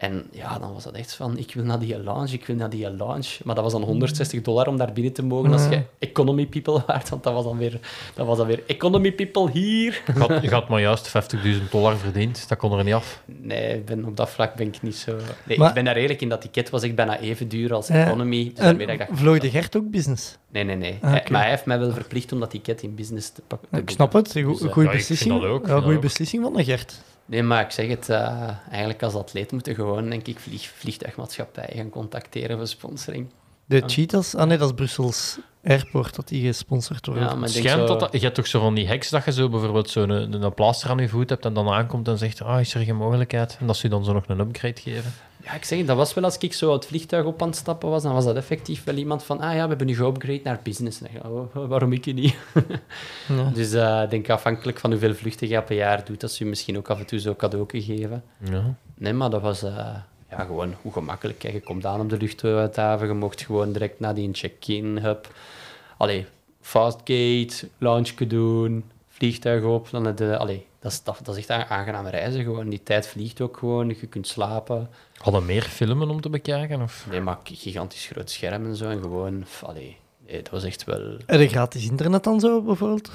En 0.01 0.27
ja, 0.33 0.59
dan 0.59 0.73
was 0.73 0.85
dat 0.85 0.95
echt 0.95 1.15
van, 1.15 1.39
ik 1.39 1.55
wil 1.55 1.65
naar 1.65 1.79
die 1.79 2.03
lounge, 2.03 2.33
ik 2.33 2.47
wil 2.47 2.57
naar 2.57 2.71
die 2.71 2.91
lounge. 2.97 3.29
Maar 3.45 3.55
dat 3.55 3.65
was 3.65 3.73
dan 3.73 3.83
160 3.83 4.43
dollar 4.43 4.67
om 4.69 4.77
daar 4.77 4.93
binnen 4.93 5.13
te 5.13 5.23
mogen 5.23 5.53
als 5.53 5.69
je 5.69 5.83
economy 5.99 6.47
people 6.47 6.83
waart. 6.87 7.09
Want 7.09 7.23
dat 7.23 7.33
was 7.33 7.45
dan 7.45 7.59
weer, 7.59 7.79
dat 8.15 8.27
was 8.27 8.37
dan 8.37 8.47
weer 8.47 8.63
economy 8.67 9.13
people 9.13 9.51
hier. 9.51 10.03
Je 10.07 10.13
had, 10.13 10.43
je 10.43 10.51
had 10.51 10.69
maar 10.69 10.81
juist 10.81 11.13
50.000 11.37 11.43
dollar 11.71 11.97
verdiend. 11.97 12.49
Dat 12.49 12.59
kon 12.59 12.79
er 12.79 12.85
niet 12.85 12.95
af. 12.95 13.23
Nee, 13.27 13.75
ik 13.75 13.85
ben, 13.85 14.05
op 14.05 14.17
dat 14.17 14.31
vlak 14.31 14.55
ben 14.55 14.67
ik 14.67 14.83
niet 14.83 14.97
zo... 14.97 15.17
Nee, 15.45 15.59
Maar- 15.59 15.69
ik 15.69 15.75
ben 15.75 15.85
daar 15.85 15.95
redelijk 15.95 16.21
in. 16.21 16.29
Dat 16.29 16.41
ticket 16.41 16.71
was 16.71 16.83
ik 16.83 16.95
bijna 16.95 17.19
even 17.19 17.49
duur 17.49 17.75
als 17.75 17.89
economy. 17.89 18.51
Dus 18.55 18.65
En 18.65 18.81
ik 18.81 18.99
dacht, 18.99 19.11
vloog 19.13 19.39
de 19.39 19.51
Gert 19.51 19.77
ook 19.77 19.91
business? 19.91 20.37
Nee, 20.53 20.65
nee, 20.65 20.77
nee. 20.77 20.99
Ah, 21.01 21.11
Hij- 21.11 21.27
maar 21.31 21.41
hij 21.41 21.51
heeft 21.51 21.65
mij 21.67 21.79
wel 21.79 21.93
verplicht 21.93 22.33
om 22.33 22.41
dat 22.41 22.51
ticket 22.51 22.83
in 22.83 22.95
business 22.95 23.31
te 23.31 23.43
pakken. 23.47 23.69
Ik 23.79 23.91
snap 23.91 24.13
het. 24.13 24.35
Een 24.35 24.49
Dus, 24.49 24.61
eh, 24.63 24.73
goede 24.73 24.89
ja, 24.89 24.95
ik 24.95 25.05
vind 25.05 25.09
beslissing. 25.09 25.41
dat 25.41 25.51
ook, 25.51 25.63
ik 25.63 25.69
Ja, 25.69 25.81
goede 25.81 25.99
beslissing 25.99 26.43
van 26.43 26.53
de 26.53 26.65
Gert. 26.65 27.01
Nee, 27.31 27.43
maar 27.43 27.65
ik 27.65 27.71
zeg 27.71 27.89
het, 27.89 28.09
eh, 28.09 28.49
eigenlijk 28.71 29.03
als 29.03 29.15
atleet 29.15 29.53
moeten 29.53 29.75
gewoon, 29.75 30.11
denk 30.11 30.27
ik, 30.27 30.39
vlieg, 30.39 30.71
vliegtuigmaatschappij 30.77 31.73
gaan 31.77 31.91
contacteren 31.91 32.57
voor 32.57 32.67
sponsoring. 32.67 33.27
De 33.65 33.83
Ah. 33.83 33.89
Cheetahs, 33.89 34.35
ah 34.35 34.47
nee, 34.47 34.59
dat 34.59 34.69
is 34.69 34.75
Brussels 34.75 35.39
Airport 35.65 36.15
dat 36.15 36.29
die 36.29 36.47
gesponsord 36.47 37.07
wordt. 37.07 37.21
Ja, 37.21 37.35
maar 37.35 37.49
schijnt 37.49 37.81
zo- 37.81 37.87
dat, 37.87 38.01
dat- 38.01 38.13
je 38.13 38.19
hebt 38.19 38.35
toch 38.35 38.47
zo 38.47 38.61
van 38.61 38.75
die 38.75 38.87
heks 38.87 39.09
dat 39.11 39.25
je 39.25 39.33
zo 39.33 39.49
bijvoorbeeld 39.49 39.91
zo'n 39.91 40.11
een, 40.11 40.43
een 40.43 40.55
plaaster 40.55 40.91
aan 40.91 40.99
je 40.99 41.09
voet 41.09 41.29
hebt 41.31 41.45
en 41.45 41.53
dan 41.55 41.69
aankomt 41.69 42.09
en 42.09 42.19
zegt, 42.19 42.43
ah, 42.43 42.61
is 42.61 42.75
er 42.75 42.85
geen 42.85 42.97
mogelijkheid? 42.97 43.57
En 43.61 43.67
dat 43.67 43.77
ze 43.77 43.83
je 43.87 43.93
dan 43.93 44.05
zo 44.05 44.13
nog 44.13 44.25
een 44.27 44.41
upgrade 44.41 44.81
geven. 44.81 45.13
Ja, 45.43 45.55
ik 45.55 45.65
zeg 45.65 45.85
dat 45.85 45.97
was 45.97 46.15
wel 46.15 46.25
als 46.25 46.39
ik 46.39 46.53
zo 46.53 46.73
het 46.73 46.87
vliegtuig 46.87 47.25
op 47.25 47.43
aan 47.43 47.49
het 47.49 47.57
stappen 47.57 47.89
was, 47.89 48.03
dan 48.03 48.13
was 48.13 48.25
dat 48.25 48.37
effectief 48.37 48.85
wel 48.85 48.95
iemand 48.95 49.23
van, 49.23 49.41
ah 49.41 49.55
ja, 49.55 49.63
we 49.63 49.69
hebben 49.69 49.87
nu 49.87 49.95
geupgrade 49.95 50.41
naar 50.45 50.61
business. 50.63 51.03
Ik, 51.03 51.25
oh, 51.25 51.55
waarom 51.69 51.93
ik 51.93 52.15
niet? 52.15 52.37
Ja. 53.29 53.51
Dus 53.55 53.73
eh, 53.73 54.03
ik 54.03 54.11
denk 54.11 54.31
afhankelijk 54.31 54.79
van 54.79 54.91
hoeveel 54.91 55.15
vluchten 55.15 55.49
je 55.49 55.63
per 55.63 55.77
jaar 55.77 56.05
doet, 56.05 56.21
dat 56.21 56.33
ze 56.33 56.45
je 56.45 56.51
misschien 56.51 56.77
ook 56.77 56.91
af 56.91 56.99
en 56.99 57.07
toe 57.07 57.19
zo 57.19 57.35
cadeau 57.35 57.67
geven. 57.69 58.23
Ja. 58.39 58.75
Nee, 58.95 59.13
maar 59.13 59.31
dat 59.31 59.43
was 59.43 59.63
eh, 59.63 59.95
ja, 60.31 60.45
gewoon 60.45 60.75
hoe 60.83 60.93
gemakkelijk. 60.93 61.39
Kijk, 61.39 61.53
je 61.53 61.61
komt 61.61 61.87
aan 61.87 62.01
op 62.01 62.09
de 62.09 62.17
luchthaven, 62.17 63.07
je 63.07 63.15
mocht 63.15 63.43
gewoon 63.43 63.73
direct 63.73 64.01
naar 64.01 64.15
die 64.15 64.29
check-in 64.33 64.99
hub. 64.99 65.35
Allee, 65.97 66.27
fastgate, 66.61 67.69
launchje 67.79 68.27
doen, 68.27 68.85
vliegtuig 69.09 69.65
op. 69.65 69.91
Dan 69.91 70.15
je, 70.17 70.39
allee, 70.39 70.67
dat, 70.81 70.93
is, 70.93 71.03
dat, 71.03 71.19
dat 71.23 71.37
is 71.37 71.47
echt 71.47 71.61
een 71.61 71.77
aangename 71.77 72.11
reizen 72.11 72.43
gewoon. 72.43 72.69
Die 72.69 72.83
tijd 72.83 73.09
vliegt 73.09 73.41
ook 73.41 73.57
gewoon, 73.57 73.89
je 73.89 74.07
kunt 74.07 74.27
slapen. 74.27 74.89
Hadden 75.23 75.45
meer 75.45 75.63
filmen 75.63 76.11
om 76.11 76.21
te 76.21 76.31
bekijken? 76.31 76.83
Of? 76.83 77.07
Nee, 77.11 77.21
maar 77.21 77.39
gigantisch 77.45 78.07
groot 78.07 78.31
scherm 78.31 78.65
en 78.65 78.77
zo. 78.77 78.89
En 78.89 79.01
gewoon, 79.01 79.45
allee, 79.63 79.97
nee, 80.27 80.43
dat 80.43 80.51
was 80.53 80.65
echt 80.65 80.85
wel... 80.85 81.17
En 81.27 81.39
de 81.39 81.49
gratis 81.49 81.89
internet 81.89 82.25
dan 82.25 82.41
zo, 82.41 82.63
bijvoorbeeld? 82.63 83.11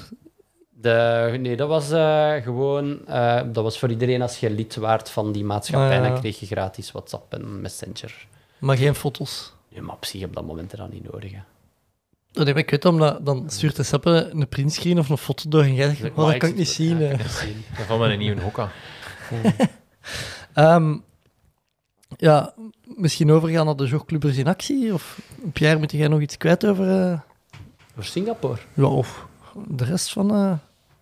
De, 0.70 1.36
nee, 1.40 1.56
dat 1.56 1.68
was 1.68 1.90
eh, 1.90 2.34
gewoon... 2.34 3.06
eh, 3.06 3.40
dat 3.52 3.64
was 3.64 3.78
voor 3.78 3.90
iedereen 3.90 4.22
als 4.22 4.40
je 4.40 4.50
lid 4.50 4.76
waart 4.76 5.10
van 5.10 5.32
die 5.32 5.44
maatschappij. 5.44 5.98
Ah, 5.98 6.04
ja. 6.04 6.10
Dan 6.10 6.20
kreeg 6.20 6.40
je 6.40 6.46
gratis 6.46 6.92
WhatsApp 6.92 7.32
en 7.32 7.60
Messenger. 7.60 8.26
Maar 8.58 8.76
geen 8.76 8.94
foto's. 8.94 9.52
Nee, 9.68 9.82
maar 9.82 9.94
op 9.94 10.04
zich 10.04 10.24
op 10.24 10.34
dat 10.34 10.46
moment 10.46 10.72
er 10.72 10.78
dan 10.78 10.90
niet 10.92 11.12
nodig. 11.12 11.32
Hè. 11.32 11.40
Dat 12.32 12.46
heb 12.46 12.56
ik 12.56 12.70
weet, 12.70 12.84
omdat 12.84 13.26
dan 13.26 13.44
stuurt 13.50 13.76
de 13.76 13.82
Seppe 13.82 14.30
een 14.32 14.48
printscreen 14.48 14.98
of 14.98 15.08
een 15.08 15.18
foto 15.18 15.48
door 15.48 15.62
en 15.62 15.74
jij 15.74 15.94
zegt, 15.94 16.10
oh, 16.14 16.26
dat 16.26 16.36
kan 16.36 16.48
ik 16.48 16.56
niet 16.56 16.68
zien. 16.68 16.98
Ja, 16.98 17.04
eh. 17.04 17.10
ik 17.10 17.16
kan 17.16 17.26
niet 17.26 17.34
zien. 17.34 17.64
Dat 17.76 17.86
van 17.86 17.98
mijn 17.98 18.18
nieuwe 18.18 18.40
hokka. 18.40 18.70
Ehm, 20.54 20.96
ja, 22.16 22.52
misschien 22.96 23.30
overgaan 23.30 23.66
naar 23.66 23.76
de 23.76 23.86
jogclubbers 23.86 24.36
in 24.36 24.46
actie? 24.46 24.92
Of 24.94 25.18
Pierre, 25.52 25.78
moet 25.78 25.92
jij 25.92 26.08
nog 26.08 26.20
iets 26.20 26.36
kwijt 26.36 26.66
over... 26.66 27.10
eh, 27.10 27.18
Voor 27.94 28.04
Singapore. 28.04 28.58
ja, 28.74 28.84
of 28.84 29.26
de 29.68 29.84
rest 29.84 30.12
van... 30.12 30.30
eh 30.34 30.52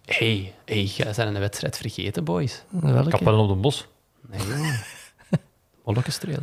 hey, 0.05 0.53
hey, 0.65 0.85
jij 0.85 1.12
zijn 1.12 1.35
een 1.35 1.41
wedstrijd 1.41 1.77
vergeten, 1.77 2.24
boys. 2.24 2.62
welke? 2.70 3.09
Kapellen 3.11 3.39
op 3.41 3.49
de 3.49 3.55
bos. 3.55 3.86
Nee. 4.31 4.41
Molkenstreel. 5.85 6.39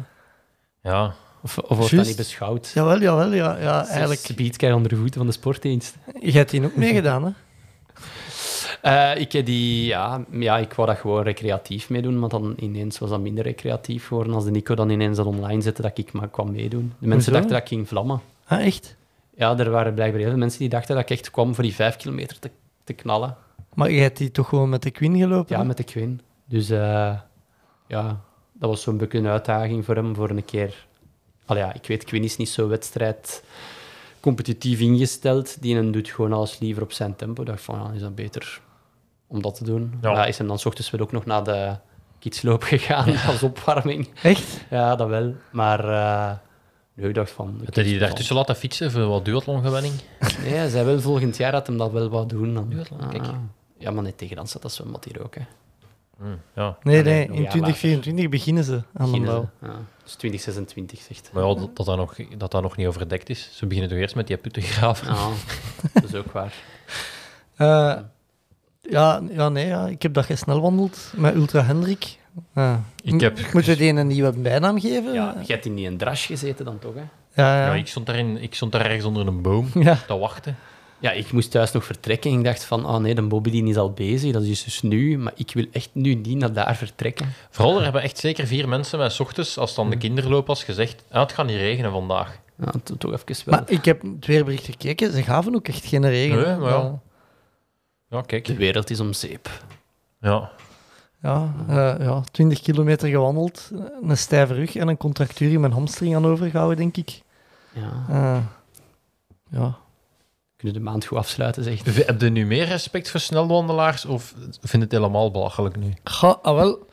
Ja. 0.82 1.14
Of, 1.44 1.58
of 1.58 1.78
wordt 1.78 1.96
dat 1.96 2.06
niet 2.06 2.16
beschouwd? 2.16 2.72
Jawel, 2.74 3.00
jawel, 3.02 3.34
ja, 3.34 3.58
ja 3.58 3.86
eigenlijk. 3.88 4.20
Speed 4.20 4.58
krijg 4.58 4.72
je 4.72 4.78
onder 4.78 4.90
de 4.92 4.98
voeten 4.98 5.18
van 5.18 5.26
de 5.26 5.32
sportdienst. 5.34 5.96
Jij 6.20 6.32
hebt 6.32 6.52
die 6.52 6.66
ook 6.66 6.76
meegedaan, 6.76 7.24
hè? 7.24 7.32
Eh, 8.82 9.12
ik 9.16 9.32
heb 9.32 9.46
die, 9.46 9.86
ja, 9.86 10.26
ja, 10.32 10.58
ik 10.58 10.74
wou 10.74 10.88
dat 10.88 10.98
gewoon 10.98 11.24
recreatief 11.24 11.90
meedoen, 11.90 12.20
maar 12.20 12.30
dan 12.30 12.54
ineens 12.60 13.00
was 13.00 13.10
dat 13.10 13.20
minder 13.20 13.44
recreatief 13.44 14.08
geworden 14.08 14.34
als 14.34 14.44
de 14.44 14.52
Nico 14.52 14.76
dan 14.76 14.90
ineens 14.90 15.18
dat 15.18 15.26
online 15.26 15.62
zette 15.62 15.82
dat 15.82 15.98
ik 15.98 16.12
maar 16.12 16.30
kwam 16.30 16.52
meedoen. 16.52 16.94
De 17.00 17.08
mensen 17.08 17.14
Hoezo? 17.16 17.32
dachten 17.32 17.50
dat 17.52 17.62
ik 17.62 17.68
ging 17.68 17.88
vlammen. 17.88 18.22
Ah, 18.46 18.66
echt? 18.66 18.96
Ja, 19.36 19.58
er 19.58 19.70
waren 19.70 19.94
blijkbaar 19.94 20.20
heel 20.20 20.30
veel 20.30 20.40
mensen 20.40 20.60
die 20.60 20.70
dachten 20.70 20.96
dat 20.96 21.04
ik 21.04 21.10
echt 21.10 21.32
kwam 21.32 21.56
voor 21.56 21.64
die 21.64 21.74
vijf 21.74 21.96
kilometer 21.96 22.40
te, 22.40 22.52
te 22.84 22.94
knallen. 22.94 23.36
Maar 23.74 23.92
jij 23.92 24.02
hebt 24.02 24.18
die 24.18 24.32
toch 24.32 24.50
gewoon 24.50 24.70
met 24.70 24.84
de 24.84 24.92
Queen 24.92 25.18
gelopen? 25.18 25.58
Ja, 25.58 25.64
met 25.64 25.78
de 25.78 25.84
Quinn. 25.84 26.22
Dus 26.46 26.70
eh, 26.70 27.14
ja, 27.88 28.22
dat 28.54 28.70
was 28.70 28.82
zo'n 28.82 28.98
beetje 28.98 29.18
een 29.18 29.28
uitdaging 29.28 29.86
voor 29.86 29.96
hem 29.96 30.16
voor 30.16 30.30
een 30.30 30.46
keer. 30.46 30.86
Al 31.46 31.58
ja, 31.58 31.74
ik 31.74 31.88
weet, 31.88 32.04
Quinn 32.04 32.24
is 32.24 32.38
niet 32.38 32.50
zo 32.50 32.68
wedstrijd 32.68 33.44
competitief 34.20 34.80
ingesteld. 34.80 35.62
Die 35.62 35.90
doet 35.90 36.10
gewoon 36.10 36.34
alles 36.34 36.60
liever 36.60 36.84
op 36.84 36.92
zijn 36.92 37.16
tempo. 37.16 37.42
Ik 37.42 37.48
dacht 37.48 37.62
van, 37.62 37.80
ja, 37.80 37.92
is 37.92 38.02
dat 38.02 38.16
beter 38.16 38.62
om 39.32 39.42
dat 39.42 39.56
te 39.56 39.64
doen. 39.64 39.94
Ja. 40.02 40.12
Ja. 40.12 40.26
is 40.26 40.38
hem 40.38 40.48
dan 40.48 40.60
's 40.60 40.66
ochtends 40.66 40.90
wel 40.90 41.02
ook 41.02 41.12
nog 41.12 41.26
naar 41.26 41.44
de 41.44 41.76
kidsloop 42.20 42.64
gegaan 42.74 43.18
als 43.28 43.44
opwarming. 43.44 44.10
Echt? 44.24 44.60
Ja, 44.70 44.96
dat 44.96 45.08
wel. 45.08 45.34
Maar 45.52 45.80
eh, 45.90 46.38
nee, 46.94 47.08
ik 47.10 47.16
dacht 47.16 47.32
van... 47.32 47.62
Heb 47.64 47.74
je 47.74 47.84
die 47.84 48.00
daartussen 48.00 48.36
laten 48.36 48.56
fietsen 48.56 48.92
voor 48.92 49.06
wat 49.06 49.26
duathlongewenning? 49.26 49.94
Nee, 50.44 50.54
hij 50.54 50.70
zei 50.70 50.86
wel 50.86 51.00
volgend 51.02 51.38
jaar 51.38 51.52
dat 51.52 51.68
hem 51.68 51.78
dat 51.78 51.92
wel 51.92 52.10
wat 52.10 52.30
doen. 52.30 52.54
Dan. 52.54 52.70
Duathlon, 52.70 53.10
kijk. 53.10 53.24
Ah. 53.24 53.36
Ja, 53.78 53.92
maar 53.92 54.04
net 54.04 54.18
tegen 54.18 54.36
dan 54.36 54.48
staat 54.48 54.62
dat 54.62 54.72
zwembad 54.74 55.04
hier 55.06 55.24
ook. 55.24 55.36
Hè. 55.36 55.42
Hm, 56.18 56.26
ja. 56.56 56.78
Nee, 56.84 57.00
Ah, 57.00 57.06
nee, 57.06 57.24
in 57.26 57.30
een 57.32 57.42
jaar 57.42 57.50
2024 57.52 58.30
beginnen 58.30 58.64
ze 58.64 58.74
aan 58.74 58.82
de 58.94 59.04
Beginnen 59.12 59.30
bouw. 59.30 59.50
ze. 59.60 59.66
Ja, 59.66 59.74
dus 60.04 60.14
2026 60.14 61.00
zegt. 61.02 61.30
Maar 61.34 61.44
ja, 61.44 61.54
dat, 61.56 61.76
dat, 61.76 61.86
dat, 61.86 61.98
nog, 61.98 62.16
dat 62.38 62.52
dat 62.52 62.62
nog 62.62 62.78
niet 62.78 62.88
overdekt 62.88 63.30
is. 63.30 63.50
Ze 63.54 63.66
beginnen 63.66 63.92
toch 63.92 64.00
eerst 64.02 64.16
met 64.16 64.28
die 64.28 64.38
putten 64.38 64.62
graven. 64.62 65.08
Ja, 65.14 65.28
dat 65.94 66.04
is 66.04 66.16
ook 66.16 66.32
waar. 66.32 66.54
Eh, 67.56 67.98
ja, 68.82 69.22
ja, 69.32 69.50
nee, 69.50 69.68
ja. 69.68 69.88
ik 69.88 70.02
heb 70.02 70.14
dat 70.14 70.28
jij 70.28 70.36
snel 70.36 70.62
wandelt 70.62 71.14
met 71.16 71.36
Ultra 71.36 71.64
Hendrik. 71.64 72.18
Ah. 72.54 72.76
Ik 73.04 73.22
heb- 73.22 73.38
M- 73.40 73.44
Moeten 73.54 73.72
we 73.72 73.78
die 73.78 73.94
een 73.94 74.08
nieuwe 74.08 74.32
bijnaam 74.32 74.80
geven? 74.80 75.14
Ja, 75.14 75.36
je 75.46 75.54
hebt 75.54 75.66
in 75.66 75.76
die 75.76 75.88
een 75.88 75.98
drash 75.98 76.26
gezeten 76.26 76.66
dan 76.66 76.80
toch, 76.80 76.94
hè? 76.94 77.02
ja, 77.42 77.58
ja. 77.60 77.66
Ja, 77.66 77.74
ik, 77.74 77.88
stond 77.88 78.06
daarin, 78.06 78.38
ik 78.42 78.54
stond 78.56 78.72
daar 78.72 78.86
ergens 78.86 79.06
onder 79.06 79.28
een 79.28 79.42
boom 79.42 79.68
Ja. 79.80 79.98
te 80.08 80.18
wachten. 80.18 80.56
Ja, 81.00 81.12
ik 81.12 81.32
moest 81.32 81.52
thuis 81.52 81.72
nog 81.72 81.86
vertrekken 81.86 82.32
en 82.32 82.38
ik 82.38 82.44
dacht 82.44 82.64
van, 82.64 82.86
oh 82.86 82.98
nee, 82.98 83.16
de 83.16 83.22
Bobby 83.22 83.52
die 83.52 83.66
is 83.68 83.78
al 83.78 83.92
bezig, 83.92 84.32
dat 84.34 84.44
is 84.44 84.64
dus 84.64 84.82
nu, 84.82 85.18
maar 85.18 85.34
ik 85.36 85.52
wil 85.54 85.66
echt 85.72 85.90
nu 85.94 86.14
niet 86.16 86.38
naar 86.38 86.54
daar 86.54 86.76
vertrekken. 86.76 87.34
Vooral, 87.50 87.78
er 87.78 87.84
hebben 87.84 88.02
echt 88.02 88.18
zeker 88.18 88.48
vier 88.48 88.68
mensen 88.70 88.98
mij 89.00 89.12
ochtends, 89.20 89.58
als 89.58 89.70
het 89.70 89.78
dan 89.80 89.90
de 89.90 89.98
kinderloop 89.98 90.48
was, 90.48 90.64
gezegd 90.64 91.04
ah, 91.12 91.22
het 91.22 91.32
gaat 91.34 91.46
niet 91.46 91.56
regenen 91.56 91.92
vandaag. 91.92 92.40
Ja, 92.58 92.72
to- 92.84 92.96
toch 92.98 93.14
even 93.14 93.46
wel. 93.46 93.60
Maar 93.60 93.70
ik 93.70 93.86
heb 93.86 94.02
het 94.02 94.26
weerbericht 94.26 94.66
gekeken, 94.66 95.12
ze 95.12 95.24
gaven 95.24 95.56
ook 95.56 95.68
echt 95.68 95.86
geen 95.86 96.10
regen. 96.10 96.36
Nee, 96.38 96.46
hè. 96.46 96.58
maar 96.58 96.70
ja. 96.72 97.00
Ja, 98.12 98.22
kijk. 98.22 98.46
De 98.46 98.56
wereld 98.56 98.90
is 98.90 99.00
om 99.00 99.14
zeep. 99.14 99.50
Ja. 100.20 100.52
Ja, 101.22 101.54
eh, 101.68 102.06
ja, 102.06 102.24
20 102.32 102.62
kilometer 102.62 103.10
gewandeld, 103.10 103.72
een 104.02 104.18
stijve 104.18 104.54
rug 104.54 104.76
en 104.76 104.88
een 104.88 104.98
contractuur 104.98 105.52
in 105.52 105.60
mijn 105.60 105.74
hamstring 105.74 106.16
aan 106.16 106.26
overgehouden, 106.26 106.78
denk 106.78 106.98
ik. 106.98 107.22
Ja, 107.74 108.06
Eh, 108.10 108.38
ja. 109.50 109.78
kunnen 110.56 110.78
de 110.78 110.84
maand 110.90 111.06
goed 111.06 111.18
afsluiten, 111.18 111.64
zegt. 111.64 111.90
V- 111.90 112.06
Heb 112.06 112.22
je 112.22 112.30
nu 112.30 112.46
meer 112.46 112.66
respect 112.66 113.10
voor 113.10 113.20
snelwandelaars 113.20 114.06
of 114.06 114.34
vind 114.62 114.84
het 114.84 114.92
helemaal 114.92 115.32
belachelijk 115.32 115.76
nu? 115.76 115.94
Ga, 116.04 116.28
ah, 116.42 116.56
wel. 116.56 116.88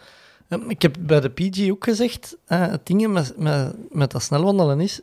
Eh, 0.49 0.59
Ik 0.69 0.83
heb 0.83 0.97
bij 1.01 1.21
de 1.21 1.29
PG 1.29 1.71
ook 1.71 1.85
gezegd, 1.85 2.37
eh, 2.47 2.61
het 2.61 2.87
ding 2.87 3.09
met, 3.09 3.35
met, 3.39 3.75
met 3.93 4.11
dat 4.11 4.23
snelwandelen 4.23 4.81
is, 4.81 5.01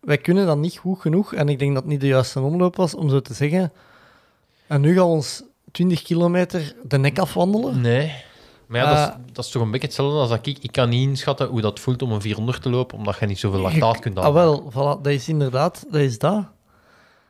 wij 0.00 0.18
kunnen 0.18 0.46
dat 0.46 0.58
niet 0.58 0.76
goed 0.76 1.00
genoeg, 1.00 1.34
en 1.34 1.48
ik 1.48 1.58
denk 1.58 1.74
dat 1.74 1.82
het 1.82 1.92
niet 1.92 2.00
de 2.00 2.06
juiste 2.06 2.40
omloop 2.40 2.76
was 2.76 2.94
om 2.94 3.08
zo 3.10 3.20
te 3.20 3.34
zeggen, 3.34 3.72
en 4.66 4.80
nu 4.80 4.88
gaan 4.94 5.04
we 5.06 5.10
ons 5.12 5.42
20 5.72 6.02
kilometer 6.02 6.74
de 6.82 6.98
nek 6.98 7.18
afwandelen. 7.18 7.80
Nee. 7.80 8.24
Maar 8.66 8.80
ja, 8.80 8.86
dat, 8.88 8.96
Eh, 8.96 9.18
is, 9.26 9.32
dat 9.32 9.44
is 9.44 9.50
toch 9.50 9.62
een 9.62 9.70
beetje 9.70 9.86
hetzelfde 9.86 10.18
als 10.18 10.28
dat 10.28 10.46
ik... 10.46 10.58
Ik 10.60 10.72
kan 10.72 10.88
niet 10.88 11.08
inschatten 11.08 11.46
hoe 11.48 11.60
dat 11.60 11.80
voelt 11.80 12.02
om 12.02 12.12
een 12.12 12.20
400 12.20 12.62
te 12.62 12.70
lopen, 12.70 12.98
omdat 12.98 13.16
je 13.20 13.26
niet 13.26 13.38
zoveel 13.38 13.60
lactaat 13.60 13.98
kunt 13.98 14.18
Ah, 14.18 14.24
aanmaken. 14.24 14.50
wel, 14.72 14.72
voilà, 14.72 15.00
dat 15.02 15.12
is 15.12 15.28
inderdaad, 15.28 15.84
dat 15.90 16.00
is 16.00 16.18
dat. 16.18 16.44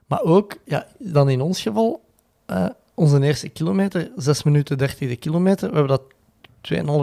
Maar 0.06 0.22
ook, 0.22 0.56
ja, 0.64 0.86
dan 0.98 1.28
in 1.28 1.40
ons 1.40 1.62
geval, 1.62 2.00
eh, 2.46 2.66
onze 2.94 3.22
eerste 3.22 3.48
kilometer, 3.48 4.10
6 4.16 4.42
minuten 4.42 4.78
30 4.78 5.08
de 5.08 5.16
kilometer. 5.16 5.70
We 5.70 5.76
hebben 5.76 5.98
dat 5.98 6.02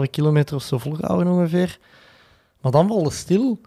2,5 0.06 0.10
kilometer 0.10 0.56
of 0.56 0.62
zo 0.62 0.78
volgehouden 0.78 1.32
ongeveer. 1.32 1.78
Maar 2.60 2.72
dan 2.72 2.88
valt 2.88 3.04
het 3.04 3.12
stil. 3.14 3.58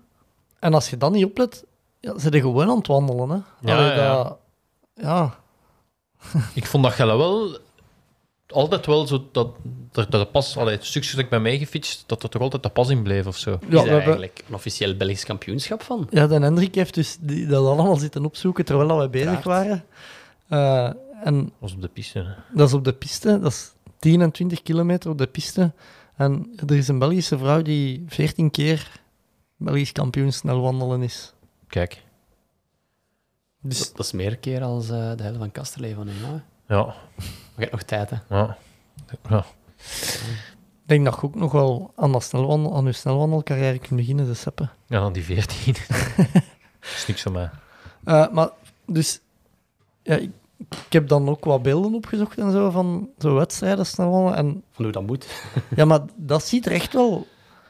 En 0.59 0.73
als 0.73 0.89
je 0.89 0.97
dan 0.97 1.11
niet 1.11 1.25
oplet, 1.25 1.63
ja, 1.99 2.13
zit 2.19 2.33
je 2.33 2.39
gewoon 2.41 2.69
aan 2.69 2.77
het 2.77 2.87
wandelen. 2.87 3.29
Hè. 3.29 3.35
Ja, 3.71 3.77
Allee, 3.77 3.91
ja. 3.97 4.23
dat- 4.23 4.37
ja. 4.93 5.39
Ik 6.53 6.65
vond 6.65 6.83
dat 6.83 6.93
Gelle 6.93 7.17
wel 7.17 7.57
altijd 8.47 8.85
wel 8.85 9.07
zo 9.07 9.27
dat, 9.31 9.49
dat, 9.91 10.11
dat 10.11 10.21
de 10.21 10.31
pas, 10.31 10.57
allee, 10.57 10.75
het 10.75 10.85
stukje 10.85 11.15
dat 11.15 11.19
ik 11.19 11.29
bij 11.29 11.39
mij 11.39 11.57
gefietst, 11.57 12.03
dat 12.05 12.23
er 12.23 12.29
toch 12.29 12.41
altijd 12.41 12.63
de 12.63 12.69
pas 12.69 12.89
in 12.89 13.03
bleef 13.03 13.25
of 13.27 13.37
zo. 13.37 13.51
Is 13.51 13.57
Ja, 13.59 13.67
er 13.67 13.69
we 13.69 13.77
hebben, 13.77 13.93
eigenlijk 13.93 14.43
een 14.47 14.55
officieel 14.55 14.95
Belgisch 14.95 15.23
kampioenschap 15.23 15.83
van? 15.83 16.07
ja, 16.09 16.27
de 16.27 16.39
Hendrik 16.39 16.75
heeft 16.75 16.93
dus 16.93 17.17
die, 17.19 17.47
dat 17.47 17.65
allemaal 17.65 17.95
zitten 17.95 18.25
opzoeken 18.25 18.65
terwijl 18.65 18.97
wij 18.97 19.09
bezig 19.09 19.43
waren. 19.43 19.85
Eh, 20.47 20.89
en 21.23 21.43
Dat 21.43 21.51
was 21.59 21.73
op 21.73 21.81
de 21.81 21.87
piste. 21.87 22.19
Hè. 22.19 22.55
Dat 22.57 22.67
is 22.67 22.73
op 22.73 22.83
de 22.83 22.93
piste. 22.93 23.39
Dat 23.39 23.51
is 23.51 23.71
10 23.99 24.21
en 24.21 24.31
20 24.31 24.63
kilometer 24.63 25.09
op 25.09 25.17
de 25.17 25.27
piste. 25.27 25.73
En 26.15 26.53
er 26.67 26.75
is 26.75 26.87
een 26.87 26.99
Belgische 26.99 27.37
vrouw 27.37 27.61
die 27.61 28.03
14 28.07 28.51
keer 28.51 28.91
Belgisch 29.57 29.91
kampioen 29.91 30.31
snelwandelen 30.31 31.01
is. 31.01 31.33
Kijk, 31.67 32.03
Dus 33.67 33.77
Dat, 33.79 33.91
dat 33.95 34.05
is 34.05 34.11
meer 34.11 34.37
keer 34.37 34.63
als 34.63 34.89
eh, 34.89 35.11
de 35.15 35.23
hele 35.23 35.37
van 35.37 35.51
Kasterlee 35.51 35.95
van 35.95 36.05
nu. 36.05 36.11
hè. 36.11 36.31
Maar 36.31 36.43
ja. 36.67 36.95
je 37.55 37.61
hebt 37.61 37.71
nog 37.71 37.81
tijd, 37.81 38.09
hè. 38.09 38.17
ja. 38.29 38.57
ja. 39.29 39.45
ik 39.77 40.85
denk 40.85 41.05
dat 41.05 41.15
je 41.15 41.21
ook 41.23 41.35
nog 41.35 41.51
wel 41.51 41.91
aan, 41.95 42.11
dat 42.11 42.23
snelwandel, 42.23 42.75
aan 42.75 42.85
je 42.85 42.91
snelwandelcarrière 42.91 43.79
kunt 43.79 43.99
beginnen, 43.99 44.25
de 44.25 44.33
seppen. 44.33 44.71
Ja, 44.87 45.09
die 45.09 45.23
14. 45.23 45.73
dat 45.73 46.43
is 46.95 47.05
niks 47.07 47.21
van 47.21 47.31
mij. 47.31 47.49
Eh, 48.03 48.27
maar 48.31 48.49
dus, 48.85 49.19
ja, 50.03 50.15
ik, 50.15 50.31
ik 50.85 50.93
heb 50.93 51.07
dan 51.07 51.29
ook 51.29 51.45
wat 51.45 51.61
beelden 51.61 51.93
opgezocht 51.93 52.37
en 52.37 52.51
zo 52.51 52.69
van 52.69 53.09
zo'n 53.17 53.33
wedstrijden 53.33 53.85
snelwandelen. 53.85 54.37
En 54.37 54.63
Van 54.71 54.83
hoe 54.83 54.93
dat 54.93 55.05
moet. 55.05 55.27
ja, 55.75 55.85
maar 55.85 56.01
dat 56.15 56.43
ziet 56.47 56.65
er 56.65 56.71
echt 56.71 56.93
wel 56.93 57.27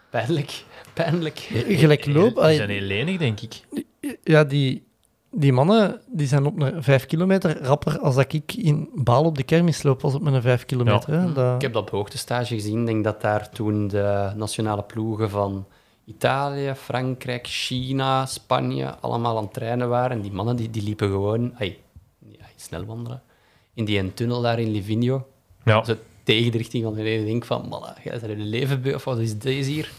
Pijnlijk. 0.09 0.63
Pijnlijk. 0.93 1.37
gelijk 1.67 2.05
lopen. 2.05 2.47
Die 2.47 2.55
zijn 2.55 2.69
heel 2.69 2.81
lenig, 2.81 3.17
denk 3.17 3.39
ik. 3.39 3.61
Ja, 4.23 4.43
die, 4.43 4.86
die 5.31 5.53
mannen 5.53 6.01
die 6.07 6.27
zijn 6.27 6.45
op 6.45 6.61
een 6.61 6.83
5 6.83 7.05
kilometer 7.05 7.61
rapper 7.61 7.99
als 7.99 8.15
dat 8.15 8.33
ik 8.33 8.53
in 8.53 8.89
Baal 8.93 9.23
op 9.23 9.37
de 9.37 9.43
kermis 9.43 9.83
loop 9.83 10.01
was 10.01 10.13
op 10.13 10.21
mijn 10.21 10.41
5 10.41 10.65
kilometer. 10.65 11.13
Hè. 11.13 11.33
Dat, 11.33 11.55
Ik 11.55 11.61
heb 11.61 11.73
dat 11.73 11.81
op 11.81 11.89
hoogtestage 11.89 12.53
gezien. 12.53 12.79
Ik 12.79 12.85
denk 12.85 13.03
dat 13.03 13.21
daar 13.21 13.49
toen 13.49 13.87
de 13.87 14.31
nationale 14.35 14.83
ploegen 14.83 15.29
van 15.29 15.65
Italië, 16.05 16.73
Frankrijk, 16.75 17.47
China, 17.47 18.25
Spanje 18.25 18.95
allemaal 18.99 19.37
aan 19.37 19.43
het 19.43 19.53
trainen 19.53 19.89
waren. 19.89 20.11
En 20.11 20.21
die 20.21 20.31
mannen 20.31 20.55
die, 20.55 20.69
die 20.69 20.83
liepen 20.83 21.09
gewoon 21.09 21.53
ai, 21.57 21.77
ja, 22.19 22.45
snel 22.55 22.85
wandelen. 22.85 23.21
In 23.73 23.85
die 23.85 23.99
een 23.99 24.13
tunnel 24.13 24.41
daar 24.41 24.59
in 24.59 24.71
Livigno. 24.71 25.27
Ja. 25.63 25.83
Zo 25.83 25.95
tegen 26.23 26.51
de 26.51 26.57
richting 26.57 26.83
van 26.83 26.93
de. 26.93 27.13
Ik 27.13 27.25
denk 27.25 27.45
van, 27.45 27.67
mannen, 27.67 27.93
jij 28.03 28.19
bent 28.19 28.31
een 28.31 28.49
leven 28.49 28.95
of 28.95 29.03
wat 29.03 29.19
is 29.19 29.37
deze 29.37 29.71
hier? 29.71 29.91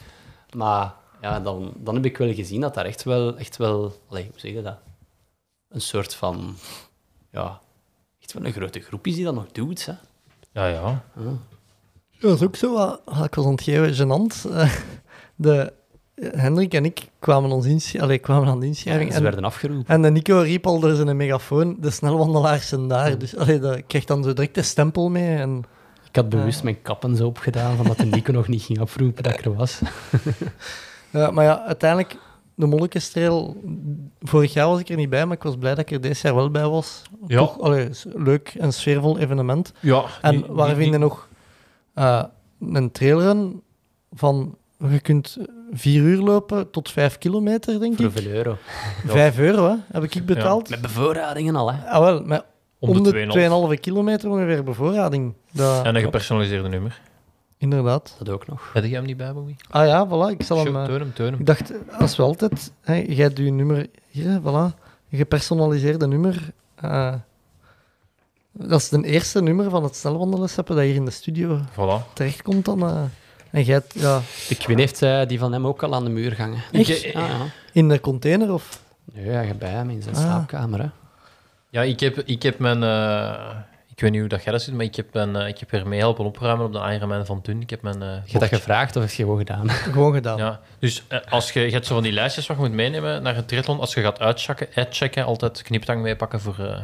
Maar 0.57 0.95
ja, 1.21 1.41
dan, 1.41 1.73
dan 1.77 1.95
heb 1.95 2.05
ik 2.05 2.19
wel 2.19 2.35
gezien 2.35 2.61
dat 2.61 2.75
daar 2.75 2.85
echt 2.85 3.03
wel, 3.03 3.37
echt 3.37 3.57
wel 3.57 3.93
allee, 4.09 4.25
hoe 4.25 4.41
zeg 4.41 4.53
je 4.53 4.63
dat? 4.63 4.79
Een 5.69 5.81
soort 5.81 6.15
van, 6.15 6.55
ja, 7.33 7.61
echt 8.21 8.33
wel 8.33 8.45
een 8.45 8.53
grote 8.53 8.81
groep 8.81 9.07
is 9.07 9.15
die 9.15 9.25
dat 9.25 9.35
nog 9.35 9.47
doet. 9.53 9.87
Hè? 9.87 9.93
Ja, 10.53 10.67
ja. 10.67 11.05
dat 12.21 12.35
is 12.35 12.43
ook 12.43 12.57
zo 12.57 12.75
wat, 12.75 13.01
ah, 13.05 13.25
ik 13.25 13.35
was 13.35 13.45
aan 13.45 13.51
het 13.53 13.63
geven, 13.63 13.95
gênant. 13.95 14.51
Eh, 14.53 14.73
de, 15.37 15.73
Hendrik 16.21 16.75
en 16.75 16.85
ik 16.85 17.09
kwamen, 17.19 17.51
ons 17.51 17.67
insch- 17.67 18.01
allee, 18.01 18.19
kwamen 18.19 18.49
aan 18.49 18.61
de 18.61 18.67
inschrijving. 18.67 19.11
Ze 19.11 19.17
en, 19.17 19.23
werden 19.23 19.45
afgeroepen. 19.45 19.95
en 19.95 20.03
de 20.03 20.11
Nico 20.11 20.39
riep 20.39 20.67
al 20.67 20.81
door 20.81 20.95
zijn 20.95 21.17
megafoon, 21.17 21.77
de 21.81 21.91
snelwandelaars 21.91 22.69
zijn 22.69 22.89
daar. 22.89 23.19
Dus 23.19 23.37
allee, 23.37 23.59
dat, 23.59 23.77
ik 23.77 23.85
kreeg 23.89 24.05
dan 24.05 24.23
zo 24.25 24.33
direct 24.33 24.55
de 24.55 24.63
stempel 24.63 25.09
mee. 25.11 25.37
En, 25.37 25.65
Ik 26.09 26.17
had 26.17 26.29
bewust 26.29 26.63
mijn 26.63 26.83
kappen 26.83 27.17
zo 27.17 27.27
opgedaan, 27.27 27.77
van 27.77 27.87
dat 27.87 27.97
de 27.97 28.05
Nico 28.07 28.33
nog 28.41 28.49
niet 28.49 28.63
ging 28.63 28.81
afroepen 28.81 29.23
dat 29.23 29.33
ik 29.33 29.45
er 29.45 29.55
was. 29.55 29.81
Ja, 31.11 31.31
maar 31.31 31.45
ja, 31.45 31.65
uiteindelijk, 31.67 32.17
de 32.59 32.67
Mollekenstreel, 32.67 33.57
vorig 34.21 34.53
jaar 34.53 34.67
was 34.69 34.81
ik 34.81 34.89
er 34.89 34.97
niet 34.97 35.11
bij, 35.11 35.27
maar 35.27 35.37
ik 35.37 35.43
was 35.43 35.57
blij 35.57 35.71
dat 35.75 35.79
ik 35.79 35.91
er 35.91 36.01
dit 36.01 36.19
jaar 36.19 36.35
wel 36.35 36.51
bij 36.51 36.69
was. 36.69 37.03
Ja. 37.27 37.39
Toch, 37.39 37.61
allee, 37.61 37.89
leuk 38.15 38.55
en 38.59 38.73
sfeervol 38.73 39.19
evenement. 39.19 39.73
ja 39.81 40.05
En 40.23 40.31
die- 40.31 40.45
waar 40.49 40.67
die- 40.67 40.77
vind 40.77 40.93
je 40.93 40.99
nog 40.99 41.29
eh, 41.95 42.23
een 42.61 42.91
trailrun 42.93 43.63
van, 44.13 44.57
je 44.91 45.01
kunt 45.01 45.37
vier 45.73 46.03
uur 46.03 46.19
lopen 46.23 46.71
tot 46.71 46.91
vijf 46.91 47.19
kilometer, 47.19 47.81
denk 47.81 47.97
Voor 47.97 48.05
ik. 48.05 48.13
hoeveel 48.13 48.31
euro? 48.33 48.57
Vijf 49.07 49.39
euro, 49.39 49.69
hè, 49.69 49.75
heb 49.93 50.03
ik 50.03 50.27
betaald. 50.27 50.69
Met 50.69 50.81
bevoorradingen 50.81 51.57
al, 51.57 51.73
hè? 51.73 51.87
Ah, 51.91 52.01
wel, 52.01 52.23
met 52.23 52.45
Om 52.79 52.89
om 52.89 53.03
de 53.03 53.11
de 53.13 53.27
2,5. 53.27 53.33
2,5 53.77 53.81
kilometer 53.81 54.31
ongeveer 54.31 54.65
bevoorrading. 54.65 55.35
Dat, 55.53 55.85
En 55.85 55.95
een 55.97 56.03
gepersonaliseerde 56.03 56.69
nummer. 56.69 57.01
Inderdaad. 57.59 58.15
Dat 58.19 58.29
ook 58.29 58.47
nog. 58.47 58.71
Heb 58.73 58.85
je 58.85 58.95
hem 58.95 59.05
niet 59.05 59.17
bij, 59.17 59.33
Bobby? 59.33 59.55
Ah 59.71 59.87
ja, 59.87 60.07
voilà, 60.07 60.39
ik 60.39 60.43
zal. 60.43 60.65
Show, 60.65 60.77
eh, 60.77 61.01
hem. 61.17 61.35
Ik 61.39 61.47
dacht, 61.47 61.73
als 61.99 62.17
we 62.17 62.23
altijd, 62.23 62.73
hè, 62.81 62.95
jij 62.95 63.15
hebt 63.25 63.39
je 63.39 63.51
nummer 63.51 63.87
hier, 64.09 64.41
voilà, 64.41 64.75
een 65.11 65.19
gepersonaliseerde 65.19 66.07
nummer. 66.07 66.51
eh, 66.75 67.15
dat 68.53 68.81
is 68.81 68.89
de 68.89 69.03
eerste 69.05 69.43
nummer 69.43 69.71
van 69.71 69.83
het 69.83 69.97
snelwandelrecept 69.97 70.69
dat 70.69 70.79
hier 70.79 70.95
in 70.95 71.05
de 71.05 71.11
studio 71.11 71.61
Voilà. 71.73 72.13
terechtkomt 72.15 72.65
dan. 72.65 72.83
eh. 72.83 73.03
en 73.51 73.63
jij 73.63 73.83
ja, 73.95 74.21
De 74.49 74.57
Quinn 74.57 74.79
heeft 74.79 75.29
die 75.29 75.39
van 75.39 75.53
hem 75.53 75.67
ook 75.67 75.83
al 75.83 75.95
aan 75.95 76.05
de 76.05 76.11
muur 76.11 76.33
gangen. 76.33 76.63
Echt? 76.73 77.01
Ja, 77.03 77.27
ja. 77.27 77.47
in 77.73 77.89
de 77.89 78.01
container 78.01 78.53
of... 78.53 78.83
Nee, 79.15 79.29
hij 79.29 79.47
gaat 79.47 79.59
bij 79.59 79.71
hem 79.71 79.91
in 79.91 80.03
zijn 80.03 80.15
Ah. 80.15 80.21
slaapkamer, 80.21 80.81
hè. 80.81 80.89
Ja, 81.71 81.83
ik 81.83 82.01
heb, 82.01 82.17
ik 82.19 82.43
heb 82.43 82.59
mijn... 82.59 82.83
ik 83.99 84.05
weet 84.05 84.13
niet 84.13 84.21
hoe 84.21 84.29
dat 84.29 84.43
jij 84.43 84.53
dat 84.53 84.63
ziet, 84.63 84.75
maar 84.75 84.85
ik 84.85 84.97
heb, 84.97 85.13
mijn, 85.15 85.37
eh, 85.37 85.49
ik 85.49 85.59
heb 85.59 85.73
er 85.73 85.89
mee 85.89 85.99
helpen 85.99 86.25
opruimen 86.25 86.67
op 86.67 86.73
de 86.73 86.79
Ironman 86.79 87.27
van 87.27 87.41
toen. 87.43 87.61
Ik 87.61 87.71
heb 87.71 87.83
mijn... 87.83 88.03
eh, 88.03 88.09
Je 88.25 88.31
hebt 88.31 88.41
dat 88.51 88.61
gevraagd 88.61 88.97
of 88.97 89.03
heb 89.03 89.11
je 89.11 89.23
gewoon 89.23 89.39
gedaan? 89.39 89.71
Gewoon 89.95 90.13
gedaan. 90.15 90.37
Ja, 90.39 90.61
dus 90.79 91.03
eh, 91.09 91.19
als 91.29 91.53
je, 91.53 91.61
je 91.61 91.71
hebt 91.71 91.87
zo 91.87 91.95
van 91.95 92.03
die 92.03 92.13
lijstjes 92.13 92.47
wat 92.47 92.57
je 92.57 92.63
moet 92.63 92.73
meenemen 92.73 93.23
naar 93.23 93.35
het 93.35 93.49
triathlon. 93.49 93.81
Als 93.81 93.95
je 93.95 94.01
gaat 94.01 94.21
uitchecken, 94.21 94.69
uitchecken 94.75 95.25
altijd 95.25 95.63
kniptang 95.63 96.03
meepakken 96.03 96.41
voor... 96.41 96.59
eh 96.59 96.79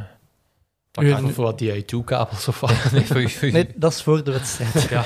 Uw- 1.00 1.24
Of 1.26 1.36
wat 1.36 1.58
die 1.58 1.82
I2-kabels 1.84 2.48
of 2.48 2.60
wat? 2.60 2.92
nee, 2.92 3.04
voor, 3.04 3.30
voor- 3.30 3.50
Nee, 3.52 3.68
dat 3.74 3.92
is 3.92 4.02
voor 4.02 4.24
de 4.24 4.30
wedstrijd. 4.30 4.88
Ja. 4.90 5.04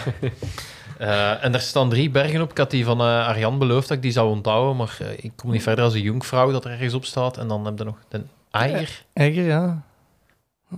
Eh, 0.99 1.45
en 1.45 1.55
er 1.55 1.61
staan 1.61 1.89
drie 1.89 2.11
bergen 2.11 2.41
op. 2.41 2.51
Ik 2.51 2.59
had 2.59 2.71
die 2.71 2.85
van 2.85 3.01
eh 3.01 3.27
Arjan 3.27 3.59
beloofd 3.59 3.89
dat 3.89 3.97
ik 3.97 4.03
die 4.03 4.13
zou 4.13 4.31
onthouden, 4.31 4.77
maar 4.77 4.99
ik 5.17 5.33
kom 5.37 5.51
niet 5.51 5.63
verder 5.63 5.85
als 5.85 5.95
een 5.95 6.01
jonkvrouw 6.03 6.51
dat 6.53 6.65
er 6.65 6.71
ergens 6.71 6.95
op 6.95 7.05
staat. 7.05 7.37
En 7.39 7.49
dan 7.49 7.65
heb 7.65 7.79
je 7.79 7.85
nog 7.85 7.97
de 8.09 8.23
Eiger. 8.51 9.05
Eigen, 9.13 9.43
ja. 9.43 9.83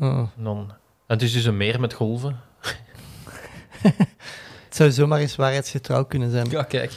Oh. 0.00 0.18
En, 0.18 0.30
dan, 0.44 0.72
het 1.12 1.22
is 1.22 1.32
dus 1.32 1.44
een 1.44 1.56
meer 1.56 1.80
met 1.80 1.92
golven. 1.92 2.40
Het 4.64 4.78
zou 4.78 4.90
zomaar 4.90 5.20
eens 5.20 5.36
waarheidsgetrouw 5.36 6.04
kunnen 6.04 6.30
zijn. 6.30 6.50
Ja, 6.50 6.62
kijk. 6.62 6.92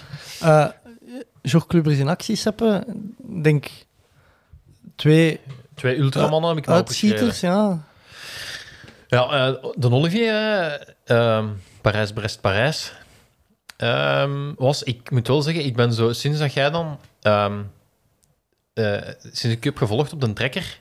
Jogclubbers 1.41 1.97
in 1.97 2.07
acties 2.07 2.43
hebben, 2.43 2.83
denk 3.41 3.69
twee 4.95 5.39
Twee 5.75 5.97
ultramannen 5.97 6.49
heb 6.49 6.57
ik 6.57 6.65
nou 6.65 6.77
uitschieters, 6.77 7.39
ja. 7.39 7.83
Ja, 9.07 9.29
eh, 9.29 9.71
de 9.75 9.91
Olivier, 9.91 10.33
eh, 10.33 10.93
ehm, 11.03 11.47
Parijs-Brest-Parijs, 11.81 12.93
ehm, 13.77 14.53
was, 14.55 14.83
ik 14.83 15.11
moet 15.11 15.27
wel 15.27 15.41
zeggen, 15.41 15.65
ik 15.65 15.75
ben 15.75 15.93
zo, 15.93 16.13
sinds 16.13 16.39
dat 16.39 16.53
jij 16.53 16.69
dan, 16.69 16.99
ehm, 17.21 17.61
eh, 18.73 19.01
sinds 19.21 19.43
ik 19.43 19.63
je 19.63 19.69
heb 19.69 19.77
gevolgd 19.77 20.13
op 20.13 20.21
de 20.21 20.33
trekker, 20.33 20.79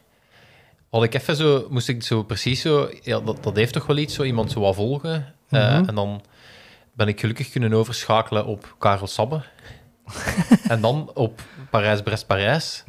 had 0.92 1.02
ik 1.04 1.14
even 1.14 1.36
zo, 1.36 1.66
moest 1.70 1.88
ik 1.88 2.02
zo 2.02 2.22
precies 2.22 2.60
zo, 2.60 2.88
ja, 3.02 3.20
dat, 3.20 3.42
dat 3.42 3.56
heeft 3.56 3.72
toch 3.72 3.86
wel 3.86 3.96
iets, 3.96 4.14
zo 4.14 4.22
iemand 4.22 4.50
zo 4.50 4.60
wat 4.60 4.74
volgen. 4.74 5.34
Eh, 5.48 5.76
Mhm. 5.78 5.88
En 5.88 5.94
dan 5.94 6.22
ben 6.92 7.08
ik 7.08 7.20
gelukkig 7.20 7.50
kunnen 7.50 7.72
overschakelen 7.72 8.46
op 8.46 8.74
Karel 8.78 9.06
Sabbe. 9.06 9.40
en 10.68 10.80
dan 10.80 11.10
op 11.14 11.40
Parijs-Brest-Parijs. 11.70 12.84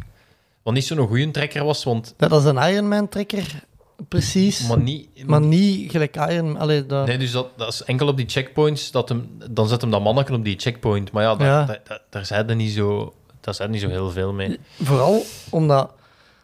Wat 0.63 0.73
niet 0.73 0.85
zo'n 0.85 1.07
goede 1.07 1.31
trekker 1.31 1.63
was, 1.63 1.84
want, 1.84 2.13
Dat 2.17 2.31
is 2.31 2.43
een 2.45 2.57
Ironman-trekker, 2.69 3.63
precies. 4.07 4.67
maar 4.67 4.80
niet... 4.80 5.27
Maar 5.27 5.41
niet 5.41 5.91
gelijk 5.91 6.15
Iron... 6.15 6.57
Allee, 6.57 6.85
dat... 6.85 7.07
Nee, 7.07 7.17
dus 7.17 7.31
dat, 7.31 7.47
dat 7.57 7.73
is 7.73 7.84
enkel 7.84 8.07
op 8.07 8.17
die 8.17 8.30
checkpoints, 8.30 8.91
dat 8.91 9.09
hem, 9.09 9.38
dan 9.51 9.67
zet 9.67 9.81
hem 9.81 9.91
dat 9.91 10.01
manneken 10.03 10.35
op 10.35 10.43
die 10.43 10.59
checkpoint. 10.59 11.11
Maar 11.11 11.23
ja, 11.23 11.35
daar, 11.35 11.47
Ja. 11.47 11.65
daar, 11.65 11.81
daar, 11.84 12.01
daar 12.09 12.25
zijn 12.25 12.49
er 12.49 12.55
niet 12.55 12.71
zo, 12.71 13.13
daar 13.41 13.53
zijn 13.53 13.67
er 13.67 13.73
niet 13.73 13.84
zo 13.84 13.89
heel 13.89 14.09
veel 14.11 14.34
mee. 14.34 14.59
Vooral 14.81 15.23
omdat... 15.49 15.91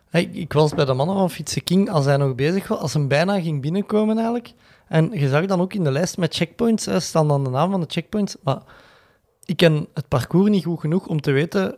hè, 0.09 0.19
Ik, 0.19 0.53
was 0.53 0.73
bij 0.73 0.85
de 0.85 0.93
mannen 0.93 1.15
van 1.15 1.29
Fietsen 1.29 1.63
King, 1.63 1.89
als 1.89 2.05
hij 2.05 2.17
nog 2.17 2.35
bezig 2.35 2.67
was, 2.67 2.79
als 2.79 2.93
hij 2.93 3.07
bijna 3.07 3.41
ging 3.41 3.61
binnenkomen 3.61 4.15
eigenlijk. 4.15 4.53
En 4.87 5.11
je 5.11 5.29
zag 5.29 5.45
dan 5.45 5.61
ook 5.61 5.73
in 5.73 5.83
de 5.83 5.91
lijst 5.91 6.17
met 6.17 6.35
checkpoints, 6.35 6.85
hè, 6.85 6.99
staan 6.99 7.27
dan 7.27 7.43
de 7.43 7.49
naam 7.49 7.71
van 7.71 7.79
de 7.81 7.85
checkpoints. 7.89 8.35
Maar 8.43 8.61
ik 9.45 9.57
ken 9.57 9.87
het 9.93 10.07
parcours 10.07 10.49
niet 10.49 10.63
goed 10.65 10.79
genoeg 10.79 11.07
om 11.07 11.21
te 11.21 11.31
weten 11.31 11.75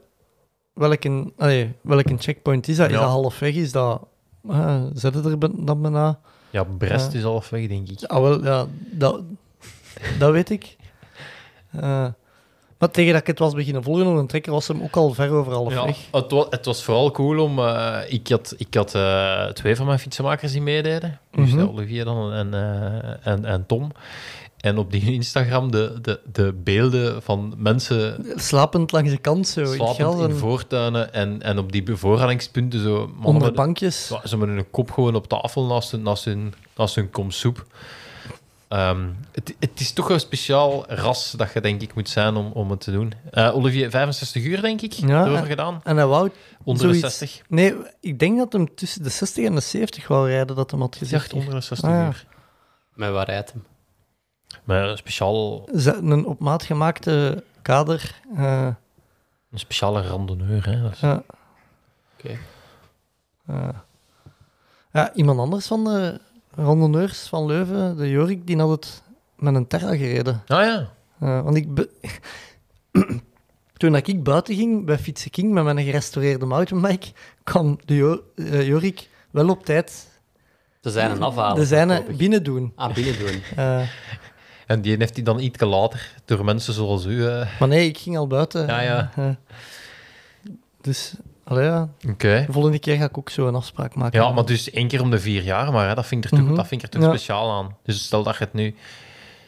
welke, 0.73 1.31
allee, 1.37 1.73
welke 1.81 2.15
checkpoint 2.17 2.67
is 2.67 2.75
dat. 2.77 2.87
Is 2.89 2.93
Ja. 2.93 2.99
dat 3.01 3.09
halfweg? 3.09 3.55
Is 3.55 3.71
dat... 3.71 4.07
Uh, 4.49 4.83
zet 4.93 5.13
het 5.13 5.25
er 5.25 5.65
dan 5.65 5.81
bijna? 5.81 6.19
Ja, 6.49 6.63
Brest 6.63 7.11
Ja. 7.11 7.17
is 7.17 7.23
halfweg, 7.23 7.67
denk 7.67 7.89
ik. 7.89 8.03
Ah, 8.03 8.21
wel, 8.21 8.43
ja, 8.43 8.65
dat, 8.91 9.21
dat 10.19 10.31
weet 10.31 10.49
ik. 10.49 10.75
Eh, 11.71 12.07
maar 12.81 12.91
tegen 12.91 13.11
dat 13.11 13.21
ik 13.21 13.27
het 13.27 13.39
was 13.39 13.53
beginnen 13.53 13.83
volgen 13.83 14.07
op 14.07 14.15
een 14.17 14.27
trekker, 14.27 14.51
was 14.51 14.67
hem 14.67 14.81
ook 14.81 14.95
al 14.95 15.13
ver 15.13 15.29
over 15.31 15.53
half 15.53 15.73
Ja, 15.73 15.85
weg. 15.85 15.97
het, 16.11 16.31
was, 16.31 16.45
het 16.49 16.65
was 16.65 16.83
vooral 16.83 17.11
cool 17.11 17.43
om... 17.43 17.59
eh, 17.59 17.97
ik 18.07 18.27
had, 18.27 18.53
ik 18.57 18.73
had 18.73 18.95
eh, 18.95 19.45
twee 19.45 19.75
van 19.75 19.85
mijn 19.85 19.99
fietsenmakers 19.99 20.51
die 20.51 20.61
meededen. 20.61 21.19
Dus 21.31 21.51
Mhm. 21.51 21.67
Olivier 21.67 22.05
dan 22.05 22.33
en, 22.33 22.53
eh, 22.53 23.27
en, 23.33 23.45
en 23.45 23.65
Tom. 23.65 23.91
En 24.57 24.77
op 24.77 24.91
die 24.91 25.13
Instagram 25.13 25.71
de, 25.71 25.99
de, 26.01 26.19
de 26.31 26.53
beelden 26.63 27.21
van 27.23 27.53
mensen 27.57 28.25
Slapend 28.35 28.91
langs 28.91 29.11
de 29.11 29.17
kant, 29.17 29.47
zo. 29.47 29.65
slapend 29.65 30.19
in 30.19 30.29
en 30.29 30.35
voortuinen 30.37 31.13
en, 31.13 31.41
en 31.41 31.57
op 31.57 31.71
die 31.71 31.83
bevoorradingspunten 31.83 32.83
zo... 32.83 33.11
onder 33.23 33.41
met- 33.41 33.55
bankjes. 33.55 34.11
Ze 34.23 34.37
met 34.37 34.49
hun 34.49 34.69
kop 34.71 34.91
gewoon 34.91 35.15
op 35.15 35.27
tafel 35.27 35.65
naast 35.65 35.91
hun, 35.91 36.01
naast 36.01 36.25
hun, 36.25 36.53
naast 36.75 36.95
hun 36.95 37.09
kom 37.09 37.31
soep. 37.31 37.65
Ehm, 38.71 39.09
het, 39.31 39.55
het 39.59 39.79
is 39.79 39.91
toch 39.93 40.09
een 40.09 40.19
speciaal 40.19 40.85
ras 40.91 41.31
dat 41.31 41.53
je 41.53 41.61
denk 41.61 41.81
ik 41.81 41.95
moet 41.95 42.09
zijn 42.09 42.35
om, 42.35 42.51
om 42.51 42.69
het 42.71 42.81
te 42.81 42.91
doen. 42.91 43.13
Eh, 43.31 43.55
Olivier, 43.55 43.89
65 43.89 44.43
uur 44.43 44.61
denk 44.61 44.81
ik, 44.81 44.93
Ja, 44.93 45.21
erover 45.21 45.35
en- 45.41 45.45
gedaan. 45.45 45.81
En 45.83 45.95
hij 45.97 46.05
wou 46.05 46.31
Onder 46.63 46.87
de 46.87 46.93
zoiets- 46.93 47.17
60. 47.17 47.41
Nee, 47.49 47.75
ik 47.99 48.19
denk 48.19 48.37
dat 48.37 48.53
hem 48.53 48.75
tussen 48.75 49.03
de 49.03 49.09
60 49.09 49.45
en 49.45 49.55
de 49.55 49.61
70 49.61 50.07
wou 50.07 50.27
rijden, 50.29 50.55
dat 50.55 50.71
hem 50.71 50.79
had 50.79 50.95
gezegd. 50.95 51.33
Onder 51.33 51.53
de 51.53 51.61
60 51.61 51.89
Ah, 51.89 51.95
ja. 51.95 52.05
uur. 52.07 52.25
Met 52.93 53.11
waar 53.11 53.25
rijdt 53.25 53.51
hem? 53.51 53.65
Maar 54.63 54.89
een, 54.89 54.97
speciaal, 54.97 55.69
Een 55.71 56.25
op 56.25 56.39
maat 56.39 56.63
gemaakte 56.63 57.43
kader. 57.61 58.21
eh, 58.37 58.67
een 59.51 59.59
speciale 59.59 60.01
randonneur. 60.07 60.65
Hè. 60.65 60.81
Dat 60.81 60.91
is- 60.91 60.99
ja. 60.99 61.23
Oké. 62.19 62.37
Eh, 63.47 63.69
ja, 64.91 65.13
iemand 65.13 65.39
anders 65.39 65.67
van 65.67 65.83
de 65.83 66.19
randonneurs 66.55 67.27
van 67.27 67.45
Leuven, 67.45 67.97
de 67.97 68.09
Jorik, 68.09 68.47
die 68.47 68.57
had 68.57 68.69
het 68.69 69.03
met 69.37 69.55
een 69.55 69.67
Terra 69.67 69.95
gereden. 69.95 70.43
Ah 70.47 70.63
ja. 70.63 70.91
Eh, 71.19 71.41
want 71.43 71.55
ik... 71.55 71.67
Toen 73.77 73.91
dat 73.91 74.07
ik 74.07 74.23
buiten 74.23 74.55
ging 74.55 74.85
bij 74.85 74.97
Fietsen 74.99 75.31
King 75.31 75.51
met 75.51 75.63
mijn 75.63 75.81
gerestaureerde 75.83 76.45
mountainbike, 76.45 77.07
kwam 77.43 77.79
de 77.85 77.95
Jo- 77.95 78.21
eh, 78.35 78.67
Jorik 78.67 79.09
wel 79.31 79.49
op 79.49 79.65
tijd 79.65 80.07
Ze 80.81 80.89
zijn 80.89 81.11
een 81.11 81.21
afhalen. 81.21 81.55
de 81.59 81.65
zijne 81.65 82.03
binnen 82.17 82.43
doen. 82.43 82.71
Ah, 82.75 82.93
binnen 82.93 83.19
doen. 83.19 83.41
Eh, 83.55 83.81
En 84.67 84.81
die 84.81 84.95
heeft 84.97 85.15
hij 85.15 85.23
dan 85.23 85.39
iets 85.39 85.59
later 85.59 86.13
door 86.25 86.45
mensen 86.45 86.73
zoals 86.73 87.05
u. 87.05 87.23
maar 87.59 87.67
nee, 87.67 87.87
ik 87.87 87.97
ging 87.97 88.17
al 88.17 88.27
buiten. 88.27 88.67
Ja, 88.67 88.81
ja. 89.15 89.37
Dus, 90.81 91.13
allee, 91.51 91.65
ja, 91.65 91.89
Oké. 92.09 92.43
de 92.47 92.51
volgende 92.53 92.79
keer 92.79 92.95
ga 92.97 93.05
ik 93.05 93.17
ook 93.17 93.29
zo 93.29 93.47
een 93.47 93.55
afspraak 93.55 93.95
maken. 93.95 94.21
Ja, 94.21 94.31
maar 94.31 94.45
dus 94.45 94.71
één 94.71 94.87
keer 94.87 95.01
om 95.01 95.09
de 95.11 95.19
vier 95.19 95.43
jaar, 95.43 95.71
maar 95.71 95.87
hè, 95.87 95.95
dat, 95.95 96.05
vind 96.05 96.25
ik 96.25 96.31
er 96.31 96.37
toch, 96.37 96.45
Mhm. 96.47 96.55
dat 96.55 96.67
vind 96.67 96.83
ik 96.83 96.87
er 96.93 96.99
toch 96.99 97.09
Ja. 97.09 97.15
speciaal 97.15 97.51
aan. 97.51 97.75
Dus 97.83 98.03
stel 98.03 98.23
dat 98.23 98.37
je 98.37 98.43
het 98.43 98.53
nu, 98.53 98.75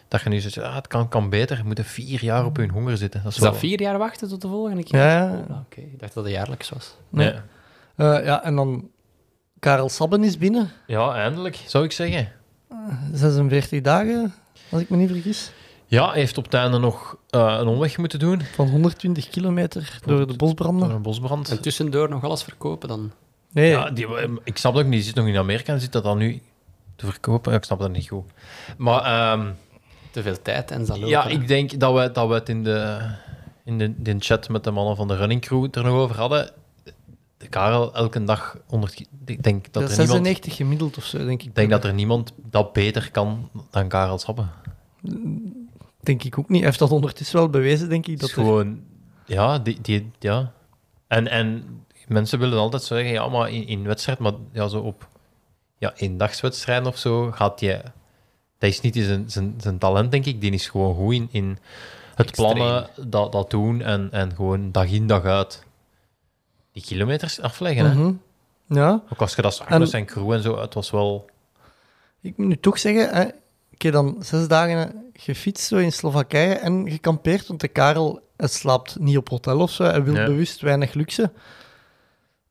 dat 0.07 0.21
je 0.21 0.29
nu 0.29 0.39
zegt, 0.39 0.57
ah, 0.57 0.75
het 0.75 0.87
kan, 0.87 1.07
kan 1.09 1.29
beter, 1.29 1.57
je 1.57 1.63
moet 1.63 1.77
er 1.79 1.83
vier 1.85 2.23
jaar 2.23 2.45
op 2.45 2.55
hun 2.57 2.69
honger 2.69 2.97
zitten. 2.97 3.21
Dat 3.23 3.29
is, 3.31 3.37
Is 3.37 3.43
dat 3.43 3.51
wel- 3.51 3.59
vier 3.59 3.81
jaar 3.81 3.97
wachten 3.97 4.29
tot 4.29 4.41
de 4.41 4.47
volgende 4.47 4.83
keer? 4.83 4.99
Ja, 4.99 5.17
ja. 5.21 5.45
Oh, 5.49 5.57
Oké, 5.59 5.81
ik 5.81 5.99
dacht 5.99 6.13
dat 6.13 6.23
het 6.23 6.33
jaarlijks 6.33 6.69
was. 6.69 6.95
Nee. 7.09 7.33
Ja. 7.33 7.43
Eh, 8.19 8.25
ja, 8.25 8.43
en 8.43 8.55
dan 8.55 8.89
Karel 9.59 9.89
Sabben 9.89 10.23
is 10.23 10.37
binnen. 10.37 10.69
ja, 10.87 11.13
eindelijk, 11.15 11.59
zou 11.67 11.83
ik 11.83 11.91
zeggen. 11.91 12.31
46 13.13 13.81
dagen, 13.81 14.33
als 14.69 14.81
ik 14.81 14.89
me 14.89 14.97
niet 14.97 15.09
vergis. 15.11 15.51
Ja, 15.93 16.09
hij 16.09 16.19
heeft 16.19 16.37
op 16.37 16.43
het 16.43 16.53
einde 16.53 16.77
nog 16.77 17.17
eh, 17.29 17.55
een 17.59 17.67
omweg 17.67 17.97
moeten 17.97 18.19
doen 18.19 18.41
Van 18.41 18.67
120 18.69 19.29
kilometer 19.29 19.99
door 20.05 20.19
de 20.19 20.25
door 20.25 20.35
bosbranden. 20.37 20.89
een 20.89 21.01
bosbrand. 21.01 21.49
En 21.49 21.61
tussendoor 21.61 22.09
nog 22.09 22.23
alles 22.23 22.43
verkopen 22.43 22.87
dan? 22.87 23.11
Nee, 23.51 23.69
Ja, 23.69 23.89
die, 23.89 24.07
ik 24.43 24.57
snap 24.57 24.73
dat 24.73 24.83
ook 24.83 24.87
niet, 24.89 24.97
die 24.97 25.07
zit 25.07 25.15
nog 25.15 25.27
in 25.27 25.37
Amerika 25.37 25.73
en 25.73 25.79
zit 25.79 25.91
dat 25.91 26.03
dan 26.03 26.17
nu 26.17 26.41
te 26.95 27.05
verkopen. 27.05 27.53
Ik 27.53 27.63
snap 27.63 27.79
dat 27.79 27.91
niet 27.91 28.07
goed. 28.07 28.23
Maar 28.77 29.01
ehm, 29.03 29.51
Te 30.11 30.21
veel 30.21 30.41
tijd 30.41 30.71
en 30.71 30.85
zal 30.85 30.95
lopen. 30.95 31.09
ja, 31.09 31.25
ik 31.25 31.47
denk 31.47 31.79
dat 31.79 31.93
we, 31.93 32.11
dat 32.11 32.27
we 32.27 32.33
het 32.33 32.49
in 32.49 32.63
de, 32.63 32.99
in 33.65 33.77
de, 33.77 33.83
in 33.83 33.95
de 34.03 34.15
chat 34.19 34.49
met 34.49 34.63
de 34.63 34.71
mannen 34.71 34.95
van 34.95 35.07
de 35.07 35.15
running 35.15 35.41
crew 35.41 35.67
er 35.71 35.83
nog 35.83 35.93
over 35.93 36.15
hadden. 36.17 36.49
De 37.37 37.47
Karel 37.47 37.93
elke 37.95 38.23
dag 38.23 38.57
100 38.67 38.93
ki- 38.93 39.05
Ik 39.25 39.43
denk 39.43 39.63
dat 39.63 39.73
dat 39.73 39.83
er 39.83 39.89
is 39.89 39.97
niemand... 39.97 40.15
96 40.25 40.55
gemiddeld 40.55 40.97
of 40.97 41.03
zo, 41.05 41.17
denk 41.17 41.41
ik. 41.41 41.47
Ik 41.47 41.55
denk 41.55 41.69
dat 41.69 41.83
er 41.83 41.93
niemand 41.93 42.33
dat 42.49 42.73
beter 42.73 43.11
kan 43.11 43.49
dan 43.71 43.87
Karel 43.87 44.17
Sappen. 44.17 44.49
Denk 46.03 46.23
ik 46.23 46.39
ook 46.39 46.47
niet. 46.49 46.57
Hij 46.57 46.67
heeft 46.67 46.79
dat 46.79 46.91
ondertussen 46.91 47.37
wel 47.37 47.49
bewezen, 47.49 47.89
denk 47.89 48.07
ik. 48.07 48.19
Dat 48.19 48.29
is 48.29 48.35
er- 48.35 48.41
gewoon... 48.43 48.81
Ja, 49.25 49.59
die, 49.59 49.81
die, 49.81 50.11
ja. 50.19 50.51
En, 51.07 51.27
en 51.27 51.63
mensen 52.07 52.39
willen 52.39 52.59
altijd 52.59 52.83
zeggen, 52.83 53.11
ja, 53.11 53.27
maar 53.27 53.49
in, 53.51 53.67
in 53.67 53.83
wedstrijd, 53.83 54.19
maar 54.19 54.33
ja, 54.51 54.67
zo 54.67 54.79
op 54.79 55.07
ja, 55.77 55.93
eendagswedstrijden 55.95 56.87
of 56.87 56.97
zo, 56.97 57.31
gaat 57.31 57.59
je... 57.59 57.81
Dat 58.57 58.69
is 58.69 58.81
niet 58.81 58.95
zijn, 58.95 59.29
zijn, 59.29 59.53
zijn 59.57 59.77
talent, 59.77 60.11
denk 60.11 60.25
ik. 60.25 60.41
Die 60.41 60.51
is 60.51 60.67
gewoon 60.69 60.95
goed 60.95 61.13
in, 61.13 61.27
in 61.31 61.57
het 62.15 62.31
plannen, 62.31 62.89
dat, 63.05 63.31
dat 63.31 63.49
doen 63.49 63.81
en, 63.81 64.07
en 64.11 64.35
gewoon 64.35 64.71
dag 64.71 64.91
in, 64.91 65.07
dag 65.07 65.23
uit 65.23 65.63
die 66.71 66.83
kilometers 66.83 67.41
afleggen. 67.41 67.85
hè. 67.85 67.95
Mhm. 67.95 68.13
Ja, 68.67 69.01
Ook 69.11 69.21
als 69.21 69.35
je 69.35 69.41
dat 69.41 69.55
zag 69.55 69.67
En- 69.67 69.79
met 69.79 69.89
zijn 69.89 70.05
crew 70.05 70.31
en 70.31 70.41
zo, 70.41 70.59
het 70.59 70.73
was 70.73 70.91
wel... 70.91 71.29
ik 72.21 72.37
moet 72.37 72.47
nu 72.47 72.57
toch 72.57 72.79
zeggen, 72.79 73.33
dan 73.91 74.15
zes 74.19 74.47
dagen 74.47 75.09
gefietst 75.13 75.67
zo 75.67 75.75
in 75.77 75.91
Slowakije 75.91 76.53
en 76.53 76.89
gekampeerd, 76.91 77.47
want 77.47 77.59
de 77.59 77.67
Karel 77.67 78.21
slaapt 78.37 78.99
niet 78.99 79.17
op 79.17 79.29
hotel 79.29 79.59
of 79.59 79.71
zo, 79.71 79.83
hij 79.83 80.03
wil 80.03 80.15
Ja. 80.15 80.25
bewust 80.25 80.61
weinig 80.61 80.93
luxe. 80.93 81.31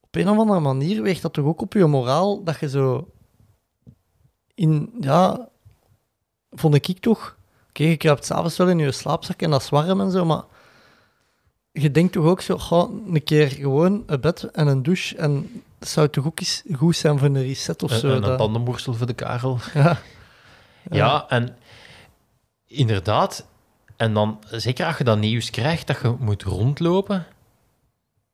Op 0.01 0.15
een 0.17 0.29
of 0.29 0.39
andere 0.39 0.61
manier 0.61 1.03
weegt 1.03 1.23
dat 1.23 1.33
toch 1.33 1.45
ook 1.45 1.61
op 1.61 1.73
je 1.73 1.87
moraal, 1.87 2.45
dat 2.45 2.61
je 2.61 2.69
zo 2.69 3.09
in, 4.55 4.93
ja, 5.01 5.49
vond 6.51 6.75
ik 6.75 6.99
toch, 7.01 7.37
oké, 7.69 7.83
je 7.85 7.97
kruipt 7.97 8.25
s'avonds 8.25 8.57
wel 8.57 8.69
in 8.69 8.79
je 8.79 8.93
slaapzak 8.93 9.43
en 9.43 9.51
dat 9.51 9.63
is 9.63 9.69
warm 9.69 10.01
en 10.01 10.11
zo, 10.11 10.25
maar 10.25 10.43
je 11.73 11.91
denkt 11.91 12.13
toch 12.13 12.25
ook 12.25 12.41
zo, 12.41 12.59
goh, 12.59 12.91
een 13.15 13.25
keer 13.25 13.49
gewoon 13.49 14.03
een 14.07 14.21
bed 14.21 14.43
en 14.45 14.67
een 14.67 14.83
douche 14.83 15.17
en 15.17 15.63
dat 15.79 15.89
zou 15.89 16.09
toch 16.09 16.27
ook 16.27 16.41
eens 16.41 16.63
goed 16.77 16.97
zijn 16.97 17.19
voor 17.19 17.27
een 17.29 17.43
reset 17.43 17.83
of 17.83 17.91
Een, 17.91 17.99
zo. 17.99 18.09
een 18.09 18.21
dat- 18.21 18.39
tandenborstel 18.39 18.95
voor 18.95 19.07
de 19.07 19.15
Karel. 19.15 19.59
ja. 19.75 19.99
Ja, 20.91 21.29
en 21.29 21.57
inderdaad. 22.67 23.47
En 23.97 24.15
dan, 24.15 24.43
zeker 24.51 24.87
als 24.87 24.99
je 24.99 25.05
dat 25.05 25.19
nieuws 25.19 25.51
krijgt, 25.51 25.87
dat 25.87 26.01
je 26.03 26.15
moet 26.19 26.43
rondlopen, 26.43 27.27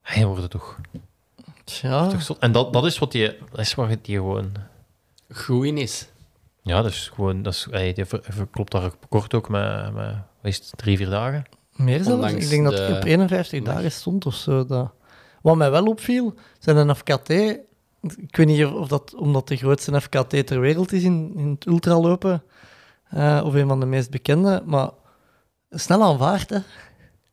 hij 0.03 0.27
wordt 0.27 0.43
het 0.43 0.51
toch, 0.51 0.79
zot. 2.19 2.39
En 2.39 2.53
dat, 2.53 2.73
dat 2.73 2.85
is 2.87 2.99
wat 2.99 3.13
je, 3.13 3.39
dat 3.51 3.61
is 3.61 3.75
waar 3.75 3.89
het 3.89 4.05
die 4.05 4.17
gewoon, 4.17 4.53
Goed 5.35 5.65
in 5.65 5.79
is. 5.79 6.09
ja, 6.63 6.83
dat 6.83 6.91
is 6.91 7.11
gewoon, 7.15 7.43
dat 7.43 7.53
is, 7.53 7.67
hij, 7.71 7.93
die 7.93 8.05
ver- 8.05 8.25
verklopt 8.29 8.73
daar 8.73 8.91
kort 9.09 9.35
ook 9.35 9.49
met, 9.49 9.93
met 9.95 10.07
wat 10.15 10.53
is 10.53 10.57
het, 10.57 10.73
drie, 10.77 10.97
vier 10.97 11.11
dagen. 11.11 11.45
Meer 11.77 12.03
zelfs. 12.03 12.11
Ondanks 12.11 12.45
Ik 12.45 12.51
denk 12.51 12.65
dat 12.65 12.79
het 12.79 12.97
op 12.97 13.05
51 13.05 13.61
Mag. 13.61 13.75
dagen 13.75 13.93
stond 13.93 14.27
of 14.27 14.35
zo. 14.35 14.65
Dat... 14.67 14.93
Wat 15.43 15.57
mij 15.57 15.71
wel 15.71 15.85
opviel, 15.85 16.35
zijn 16.59 16.77
een 16.77 16.95
FKT... 16.95 17.33
Ik 18.01 18.37
weet 18.37 18.47
niet 18.47 18.65
of 18.67 18.89
dat 18.89 19.15
omdat 19.15 19.49
de 19.49 19.57
grootste 19.57 20.01
FKT 20.01 20.47
ter 20.47 20.61
wereld 20.61 20.93
is 20.93 21.03
in, 21.03 21.33
in 21.37 21.51
het 21.51 21.67
ultralopen, 21.67 22.43
eh, 23.09 23.41
of 23.45 23.55
een 23.55 23.69
van 23.69 23.81
de 23.81 23.87
meest 23.87 24.11
bekende, 24.11 24.63
maar 24.67 24.91
snel 25.71 26.03
aanvaard, 26.03 26.51
hè. 26.51 26.59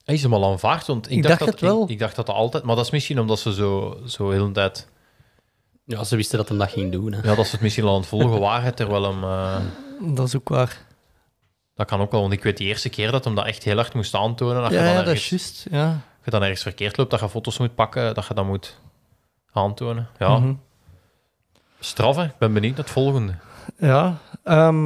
Hij 0.03 0.15
is 0.15 0.23
hem 0.23 0.33
al 0.33 0.45
aanvaard, 0.51 0.87
want 0.87 1.05
ik, 1.05 1.11
Ik 1.17 1.23
dacht, 1.23 1.39
dacht 1.39 1.51
dat, 1.51 1.59
wel. 1.59 1.83
Ik, 1.83 1.89
ik 1.89 1.99
dacht 1.99 2.15
dat 2.15 2.25
dat 2.25 2.35
altijd, 2.35 2.63
maar 2.63 2.75
dat 2.75 2.85
is 2.85 2.91
misschien 2.91 3.19
omdat 3.19 3.39
ze 3.39 3.53
zo, 3.53 3.97
zo 4.05 4.29
heel 4.29 4.45
de 4.45 4.51
tijd, 4.51 4.87
Ja, 5.85 6.03
ze 6.03 6.15
wisten 6.15 6.37
dat 6.37 6.49
hem 6.49 6.57
dat 6.57 6.69
ging 6.71 6.91
doen. 6.91 7.13
Hè. 7.13 7.29
ja, 7.29 7.35
dat 7.35 7.45
ze 7.45 7.51
het 7.51 7.61
misschien 7.61 7.83
al 7.85 7.93
aan 7.93 7.99
het 7.99 8.07
volgen 8.09 8.39
waren, 8.39 8.75
terwijl 8.75 9.03
hem, 9.03 9.23
eh, 9.23 9.57
Dat 10.15 10.27
is 10.27 10.35
ook 10.35 10.49
waar. 10.49 10.85
dat 11.75 11.87
kan 11.87 11.99
ook 12.01 12.11
wel, 12.11 12.21
want 12.21 12.33
ik 12.33 12.43
weet 12.43 12.57
die 12.57 12.67
eerste 12.67 12.89
keer 12.89 13.11
dat 13.11 13.23
hem 13.23 13.35
dat 13.35 13.45
echt 13.45 13.63
heel 13.63 13.75
hard 13.75 13.93
moest 13.93 14.13
aantonen, 14.15 14.61
dat 14.61 14.71
je 14.71 14.77
Ja, 14.77 14.83
dan 14.83 14.93
ja, 14.93 14.99
ergens... 14.99 15.29
dat 15.29 15.39
is 15.39 15.43
juist. 15.43 15.67
Ja. 15.71 16.01
je 16.23 16.31
dan 16.31 16.41
ergens 16.41 16.61
verkeerd 16.61 16.97
loopt, 16.97 17.11
dat 17.11 17.19
je 17.19 17.29
foto's 17.29 17.57
moet 17.57 17.75
pakken, 17.75 18.13
dat 18.13 18.27
je 18.27 18.33
dat 18.33 18.45
moet 18.45 18.79
aantonen. 19.55 20.07
Ja, 20.19 20.41
straffen. 21.79 22.23
Ik 22.25 22.37
ben 22.37 22.53
benieuwd 22.53 22.75
naar 22.75 22.83
het 22.83 22.93
volgende. 22.93 23.33
Ja. 23.77 24.17
ehm, 24.43 24.85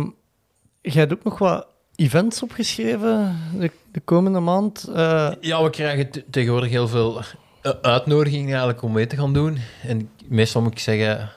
jij 0.81 0.93
hebt 1.01 1.13
ook 1.13 1.23
nog 1.23 1.37
wat 1.37 1.67
events 1.95 2.43
opgeschreven 2.43 3.37
de, 3.57 3.71
de 3.91 3.99
komende 3.99 4.39
maand. 4.39 4.83
Eh, 4.87 5.31
Ja, 5.41 5.63
we 5.63 5.69
krijgen 5.69 6.09
te- 6.11 6.23
tegenwoordig 6.29 6.69
heel 6.69 6.87
veel 6.87 7.21
eh, 7.61 7.71
uitnodigingen 7.81 8.49
eigenlijk 8.49 8.81
om 8.81 8.91
mee 8.91 9.07
te 9.07 9.15
gaan 9.15 9.33
doen. 9.33 9.57
En 9.83 10.09
meestal 10.27 10.61
moet 10.61 10.71
ik 10.71 10.79
zeggen, 10.79 11.29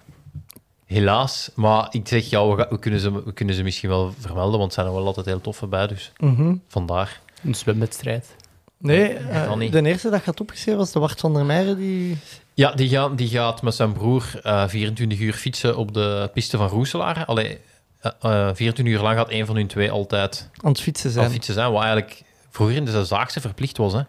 helaas. 0.85 1.51
Maar 1.55 1.87
ik 1.91 2.09
zeg, 2.09 2.31
ja, 2.31 2.47
we, 2.47 2.79
kunnen, 2.79 3.01
ze, 3.01 3.25
we 3.25 3.33
kunnen 3.33 3.55
ze 3.55 3.63
misschien 3.63 3.89
wel 3.89 4.13
vermelden, 4.19 4.59
want 4.59 4.71
er 4.71 4.75
zijn 4.75 4.87
er 4.87 4.93
wel 4.93 5.07
altijd 5.07 5.27
heel 5.27 5.41
toffe 5.41 5.67
bij. 5.67 5.87
Dus 5.87 6.13
mhm. 6.19 6.55
vandaar. 6.69 7.21
Een 7.45 7.55
zwemwedstrijd. 7.55 8.37
Nee, 8.79 9.15
dat 9.15 9.23
eh, 9.31 9.55
niet. 9.57 9.73
de 9.73 9.83
eerste 9.83 10.11
dat 10.11 10.19
je 10.21 10.27
had 10.27 10.41
opgeschreven 10.41 10.81
was 10.81 10.93
de 10.93 10.99
Wart 10.99 11.21
van 11.21 11.35
der 11.35 11.45
Meijeren, 11.45 11.77
die... 11.77 12.19
Ja, 12.55 12.73
die, 12.73 12.89
gaan, 12.89 13.17
die 13.17 13.29
gaat 13.29 13.63
met 13.63 13.75
zijn 13.75 13.93
broer 13.93 14.41
eh 14.43 14.69
24 14.69 15.19
uur 15.21 15.33
fietsen 15.33 15.77
op 15.77 15.95
de 15.95 16.31
piste 16.33 16.57
van 16.57 16.69
Roeselaar. 16.69 17.25
Allee, 17.25 17.61
eh, 18.01 18.11
eh, 18.21 18.55
24 18.55 18.95
uur 18.95 19.01
lang 19.01 19.19
gaat 19.19 19.31
een 19.31 19.47
van 19.47 19.57
hun 19.57 19.67
twee 19.67 19.91
altijd 19.91 20.51
aan 20.63 20.71
het 20.71 20.81
fietsen 20.81 21.07
aan 21.07 21.13
zijn. 21.13 21.31
fietsen 21.31 21.55
zijn, 21.55 21.73
wat 21.73 21.83
eigenlijk 21.83 22.23
vroeger 22.51 22.77
in 22.77 22.85
de 22.85 22.91
zesdaagse 22.91 23.41
verplicht 23.41 23.77
was. 23.77 23.93
Hè. 23.93 24.03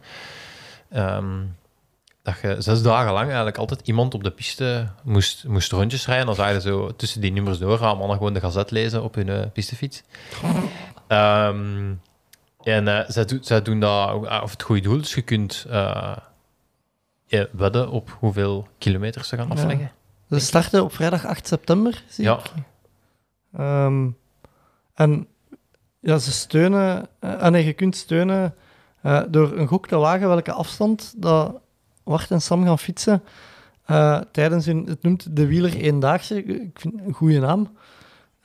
Ehm, 0.90 1.42
dat 2.24 2.36
je 2.42 2.56
zes 2.60 2.82
dagen 2.82 3.14
lang 3.14 3.26
eigenlijk 3.26 3.58
altijd 3.58 3.88
iemand 3.88 4.14
op 4.14 4.24
de 4.24 4.32
piste 4.32 4.88
moest, 5.04 5.44
moest 5.48 5.72
rondjes 5.72 6.06
rijden. 6.06 6.26
Dan 6.26 6.36
zag 6.36 6.52
je 6.52 6.62
zo 6.62 6.96
tussen 6.96 7.22
die 7.22 7.32
nummers 7.32 7.58
door, 7.58 7.78
gaan 7.78 7.98
mannen 7.98 8.18
gewoon 8.18 8.34
de 8.34 8.40
gazet 8.40 8.72
lezen 8.72 9.04
op 9.04 9.16
hun 9.16 9.30
eh, 9.30 9.46
pistefiets. 9.54 10.04
Ehm, 11.08 11.94
En 12.64 12.88
eh, 12.88 13.26
zij, 13.42 13.62
doen 13.62 13.80
dat 13.80 14.14
of 14.44 14.52
het 14.52 14.64
goede 14.64 14.82
doel, 14.82 14.98
dus 14.98 15.14
je 15.14 15.22
kunt 15.22 15.66
eh, 17.28 17.40
ja, 17.40 17.48
wedden 17.52 17.90
op 17.90 18.18
hoeveel 18.20 18.68
kilometers 18.78 19.28
ze 19.28 19.36
gaan 19.38 19.52
afleggen. 19.52 19.92
Ze 20.30 20.40
starten 20.40 20.84
op 20.84 20.94
vrijdag 20.94 21.26
8 21.26 21.48
september, 21.48 22.04
zie 22.08 22.24
Ja. 22.24 22.38
ik. 22.38 22.52
Ehm, 23.54 24.10
en 24.94 25.28
ja, 26.00 26.18
ze 26.18 26.32
steunen... 26.32 27.08
nee, 27.50 27.66
je 27.66 27.74
kunt 27.74 27.96
steunen 27.96 28.56
eh, 29.02 29.22
door 29.30 29.52
een 29.58 29.68
gok 29.68 29.88
te 29.88 29.96
wagen 29.96 30.28
welke 30.28 30.52
afstand 30.52 31.14
dat 31.18 31.62
Wart 32.04 32.32
en 32.32 32.42
Sam 32.42 32.64
gaan 32.66 32.80
fietsen 32.80 33.24
eh, 33.86 34.22
tijdens 34.32 34.66
hun... 34.66 34.86
Het 34.86 35.04
noemt 35.04 35.36
de 35.36 35.48
Wieler 35.48 35.76
Eendaagse. 35.76 36.44
Ik 36.44 36.80
vind 36.80 36.94
een 37.06 37.14
goede 37.14 37.40
naam. 37.40 37.78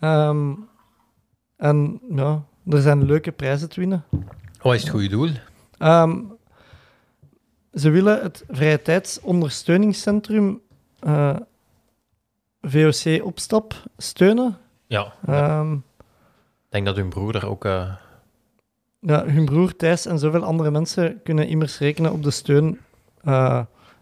Ehm, 0.00 0.52
en 1.56 2.00
ja, 2.10 2.42
er 2.66 2.80
zijn 2.80 3.04
leuke 3.04 3.32
prijzen 3.32 3.68
te 3.68 3.80
winnen. 3.80 4.04
Wat 4.62 4.74
is 4.74 4.80
het 4.82 4.90
goede 4.90 5.08
doel? 5.08 5.30
Ehm, 5.78 6.20
ze 7.74 7.90
willen 7.90 8.22
het 8.22 8.44
vrije 8.48 8.82
tijdsondersteuningscentrum 8.82 10.60
eh, 10.98 11.36
VOC 12.60 13.24
Opstap 13.24 13.74
steunen. 13.96 14.56
Ja, 14.86 15.12
Ehm, 15.26 15.72
ik 15.72 15.80
denk 16.74 16.86
dat 16.86 16.96
hun 16.96 17.08
broer 17.08 17.32
daar 17.32 17.44
ook... 17.48 17.64
eh, 17.64 17.92
ja, 19.00 19.26
hun 19.26 19.44
broer 19.44 19.76
Thijs 19.76 20.06
en 20.06 20.18
zoveel 20.18 20.44
andere 20.44 20.70
mensen 20.70 21.20
kunnen 21.22 21.48
immers 21.48 21.78
rekenen 21.78 22.12
op 22.12 22.22
de 22.22 22.30
steun 22.30 22.78
eh, 23.24 23.60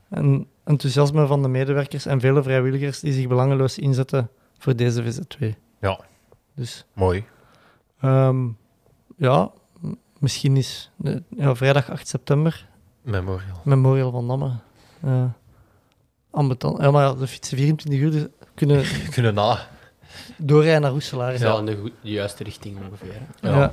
en 0.08 0.46
enthousiasme 0.64 1.26
van 1.26 1.42
de 1.42 1.48
medewerkers 1.48 2.06
en 2.06 2.20
vele 2.20 2.42
vrijwilligers 2.42 3.00
die 3.00 3.12
zich 3.12 3.26
belangeloos 3.28 3.78
inzetten 3.78 4.28
voor 4.58 4.76
deze 4.76 5.02
VZ2. 5.04 5.46
Ja. 5.80 6.00
Dus 6.54 6.84
mooi. 6.92 7.24
ehm, 8.00 8.48
ja, 9.16 9.50
misschien 10.18 10.56
is 10.56 10.90
de, 10.96 11.22
ja, 11.28 11.54
vrijdag 11.54 11.90
8 11.90 12.08
september 12.08 12.68
Memorial. 13.06 13.60
Memorial 13.64 14.10
van 14.10 14.28
Damme. 14.28 14.50
Uh, 15.04 15.24
ambetant. 16.30 16.78
Ja, 16.82 16.90
maar 16.90 17.16
de 17.16 17.26
fietsen 17.26 17.56
24 17.56 18.00
uur 18.00 18.10
dus 18.10 18.26
kunnen 18.54 18.84
Kunnen 19.14 19.34
na. 19.34 19.58
doorrijden 20.36 20.80
naar 20.80 20.90
Roeselaar. 20.90 21.38
Ja. 21.38 21.58
in 21.58 21.64
de, 21.64 21.92
juiste 22.00 22.44
richting 22.44 22.78
ongeveer. 22.86 23.12
hè. 23.40 23.48
Ja. 23.48 23.58
Ja. 23.58 23.72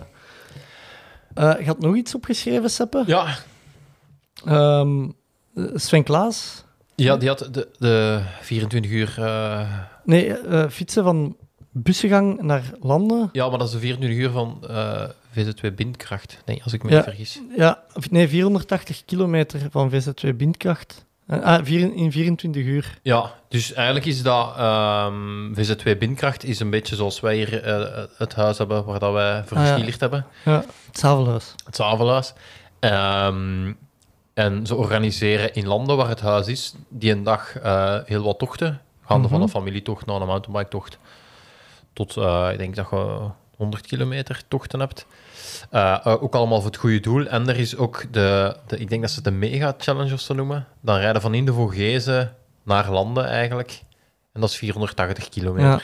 Eh, 1.54 1.60
je 1.60 1.66
had 1.66 1.80
nog 1.80 1.96
iets 1.96 2.16
opgeschreven, 2.16 2.70
Seppe? 2.70 3.04
Ja, 3.08 3.36
Ehm, 4.46 5.10
Sven 5.74 6.04
Klaas? 6.04 6.64
ja 6.96 7.18
die 7.18 7.28
had 7.30 7.48
de, 7.52 7.68
de 7.80 8.22
24 8.42 8.92
uur... 8.92 9.16
eh, 9.24 9.70
Nee, 10.04 10.38
eh, 10.38 10.70
fietsen 10.70 11.04
van 11.04 11.38
Bussengang 11.72 12.42
naar 12.42 12.64
Landen. 12.80 13.30
ja, 13.32 13.50
maar 13.50 13.58
dat 13.58 13.68
is 13.68 13.74
de 13.74 13.80
24 13.80 14.20
uur 14.20 14.30
van 14.30 14.64
eh, 14.70 15.04
VZ2 15.38 15.74
Bindkracht. 15.76 16.38
Nee, 16.46 16.64
als 16.64 16.74
ik 16.74 16.84
me 16.84 16.92
niet 16.96 17.04
vergis. 17.04 17.42
Ja, 17.58 17.84
nee, 18.10 18.28
480 18.28 19.06
kilometer 19.06 19.68
van 19.72 19.92
VZ2 19.92 20.30
Bindkracht. 20.36 21.06
Eh, 21.28 21.42
ah, 21.44 21.66
vier, 21.66 21.94
in 21.96 22.12
24 22.12 22.64
uur. 22.64 22.98
Ja, 23.02 23.34
dus 23.50 23.74
eigenlijk 23.74 24.06
is 24.06 24.22
dat 24.24 24.56
ehm, 24.58 25.54
VZ2 25.54 25.98
Bindkracht 25.98 26.44
is 26.44 26.60
een 26.60 26.70
beetje 26.70 26.96
zoals 26.96 27.20
wij 27.20 27.36
hier 27.36 27.64
eh, 27.64 28.04
het 28.18 28.36
huis 28.36 28.58
hebben 28.58 28.86
waar 28.86 29.00
dat 29.00 29.14
wij 29.14 29.44
voor 29.46 29.58
Ah, 29.58 29.78
ja. 29.78 29.94
hebben. 30.00 30.26
Ja, 30.46 30.64
het 30.86 31.00
Zavelhuis. 31.00 31.56
Het 31.66 31.76
Zavelhuis. 31.76 32.34
Ehm, 32.80 33.74
en 34.34 34.66
ze 34.68 34.76
organiseren 34.76 35.54
in 35.54 35.68
landen 35.68 35.98
waar 35.98 36.10
het 36.10 36.22
huis 36.22 36.48
is, 36.48 36.74
die 36.90 37.12
een 37.12 37.24
dag 37.24 37.56
eh, 37.60 37.98
heel 38.06 38.24
wat 38.24 38.40
tochten. 38.40 38.82
Gaande 39.06 39.28
van 39.28 39.38
Mhm. 39.38 39.46
een 39.48 39.54
familietocht 39.54 40.06
naar 40.06 40.22
een 40.22 40.28
mountainbike-tocht. 40.28 40.98
Tot, 41.94 42.18
eh, 42.18 42.50
ik 42.52 42.58
denk 42.58 42.76
dat 42.76 42.88
je 42.92 43.20
100 43.58 43.88
kilometer 43.88 44.42
tochten 44.48 44.80
hebt. 44.80 45.06
Eh, 45.70 45.94
eh, 46.06 46.24
ook 46.24 46.36
allemaal 46.36 46.62
voor 46.62 46.70
het 46.72 46.80
goede 46.80 47.00
doel. 47.00 47.26
En 47.26 47.50
er 47.50 47.58
is 47.58 47.76
ook 47.78 48.06
de, 48.12 48.56
de 48.68 48.78
ik 48.78 48.90
denk 48.90 49.02
dat 49.02 49.10
ze 49.10 49.16
het 49.16 49.26
de 49.26 49.32
mega-challenge 49.32 50.14
of 50.14 50.20
zo 50.20 50.34
noemen. 50.34 50.68
Dan 50.82 50.98
rijden 50.98 51.22
van 51.22 51.34
in 51.34 51.46
de 51.46 51.54
Vogezen 51.54 52.36
naar 52.64 52.92
landen 52.92 53.26
eigenlijk. 53.26 53.82
En 54.34 54.42
dat 54.42 54.50
is 54.50 54.56
480 54.58 55.30
kilometer. 55.30 55.70
Ja, 55.70 55.80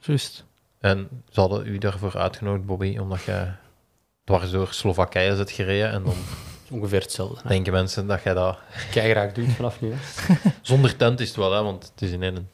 juist. 0.00 0.44
En 0.80 1.08
ze 1.30 1.40
hadden 1.40 1.66
u 1.66 1.78
daarvoor 1.78 2.18
uitgenodigd, 2.18 2.66
Bobby, 2.66 2.98
omdat 2.98 3.22
je 3.22 3.46
dwars 4.24 4.50
door 4.50 4.68
Slowakije 4.70 5.36
zit 5.36 5.50
gereden. 5.50 5.90
En 5.90 6.02
dan 6.04 6.14
Ongeveer 6.72 7.00
hetzelfde. 7.00 7.40
hè. 7.42 7.48
denken 7.48 7.72
mensen 7.72 8.06
dat 8.06 8.22
jij 8.22 8.34
dat... 8.34 8.58
Kijk 8.90 9.10
graag 9.10 9.32
doet 9.32 9.50
vanaf 9.52 9.80
nu. 9.80 9.92
Hè. 9.92 10.34
Zonder 10.62 10.96
tent 10.96 11.20
is 11.20 11.28
het 11.28 11.36
wel, 11.36 11.52
hè, 11.52 11.62
want 11.62 11.90
het 11.94 12.02
is 12.02 12.10
in 12.10 12.22
één, 12.22 12.48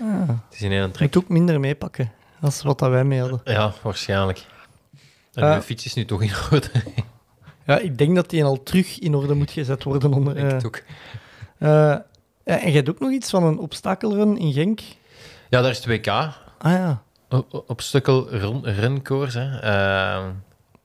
Ah, 0.00 0.28
het 0.28 0.54
is 0.54 0.62
in 0.62 0.72
één 0.72 0.82
je 0.82 0.90
trek. 0.90 1.14
moet 1.14 1.24
ook 1.24 1.30
minder 1.30 1.60
meepakken. 1.60 2.12
Dat 2.40 2.50
is 2.50 2.62
wat 2.62 2.78
dat 2.78 2.90
wij 2.90 3.04
mee 3.04 3.20
hadden. 3.20 3.40
Ja, 3.44 3.72
waarschijnlijk. 3.82 4.46
En 5.34 5.42
Eh. 5.42 5.48
mijn 5.48 5.62
fiets 5.62 5.84
is 5.84 5.94
nu 5.94 6.04
toch 6.04 6.22
in 6.22 6.30
orde. 6.50 6.70
Ja, 7.66 7.78
ik 7.78 7.98
denk 7.98 8.14
dat 8.16 8.30
die 8.30 8.44
al 8.44 8.62
terug 8.62 8.98
in 8.98 9.14
orde 9.14 9.34
moet 9.34 9.50
gezet 9.50 9.82
worden. 9.84 10.12
Onder, 10.12 10.34
denk 10.34 10.46
eh, 10.46 10.52
het 10.52 10.66
ook. 10.66 10.82
eh, 11.58 11.90
en 12.44 12.72
jij 12.72 12.82
doet 12.82 12.94
ook 12.94 13.00
nog 13.00 13.10
iets 13.10 13.30
van 13.30 13.44
een 13.44 13.58
obstakelrun 13.58 14.38
in 14.38 14.52
Genk? 14.52 14.80
Ja, 15.50 15.60
daar 15.60 15.70
is 15.70 15.76
het 15.76 15.86
WK. 15.86 16.06
Ah 16.06 16.32
ja, 16.58 17.02
Op 17.66 17.80
stukkel 17.80 18.30
renkoers. 18.62 19.34
Ehm, 19.34 20.30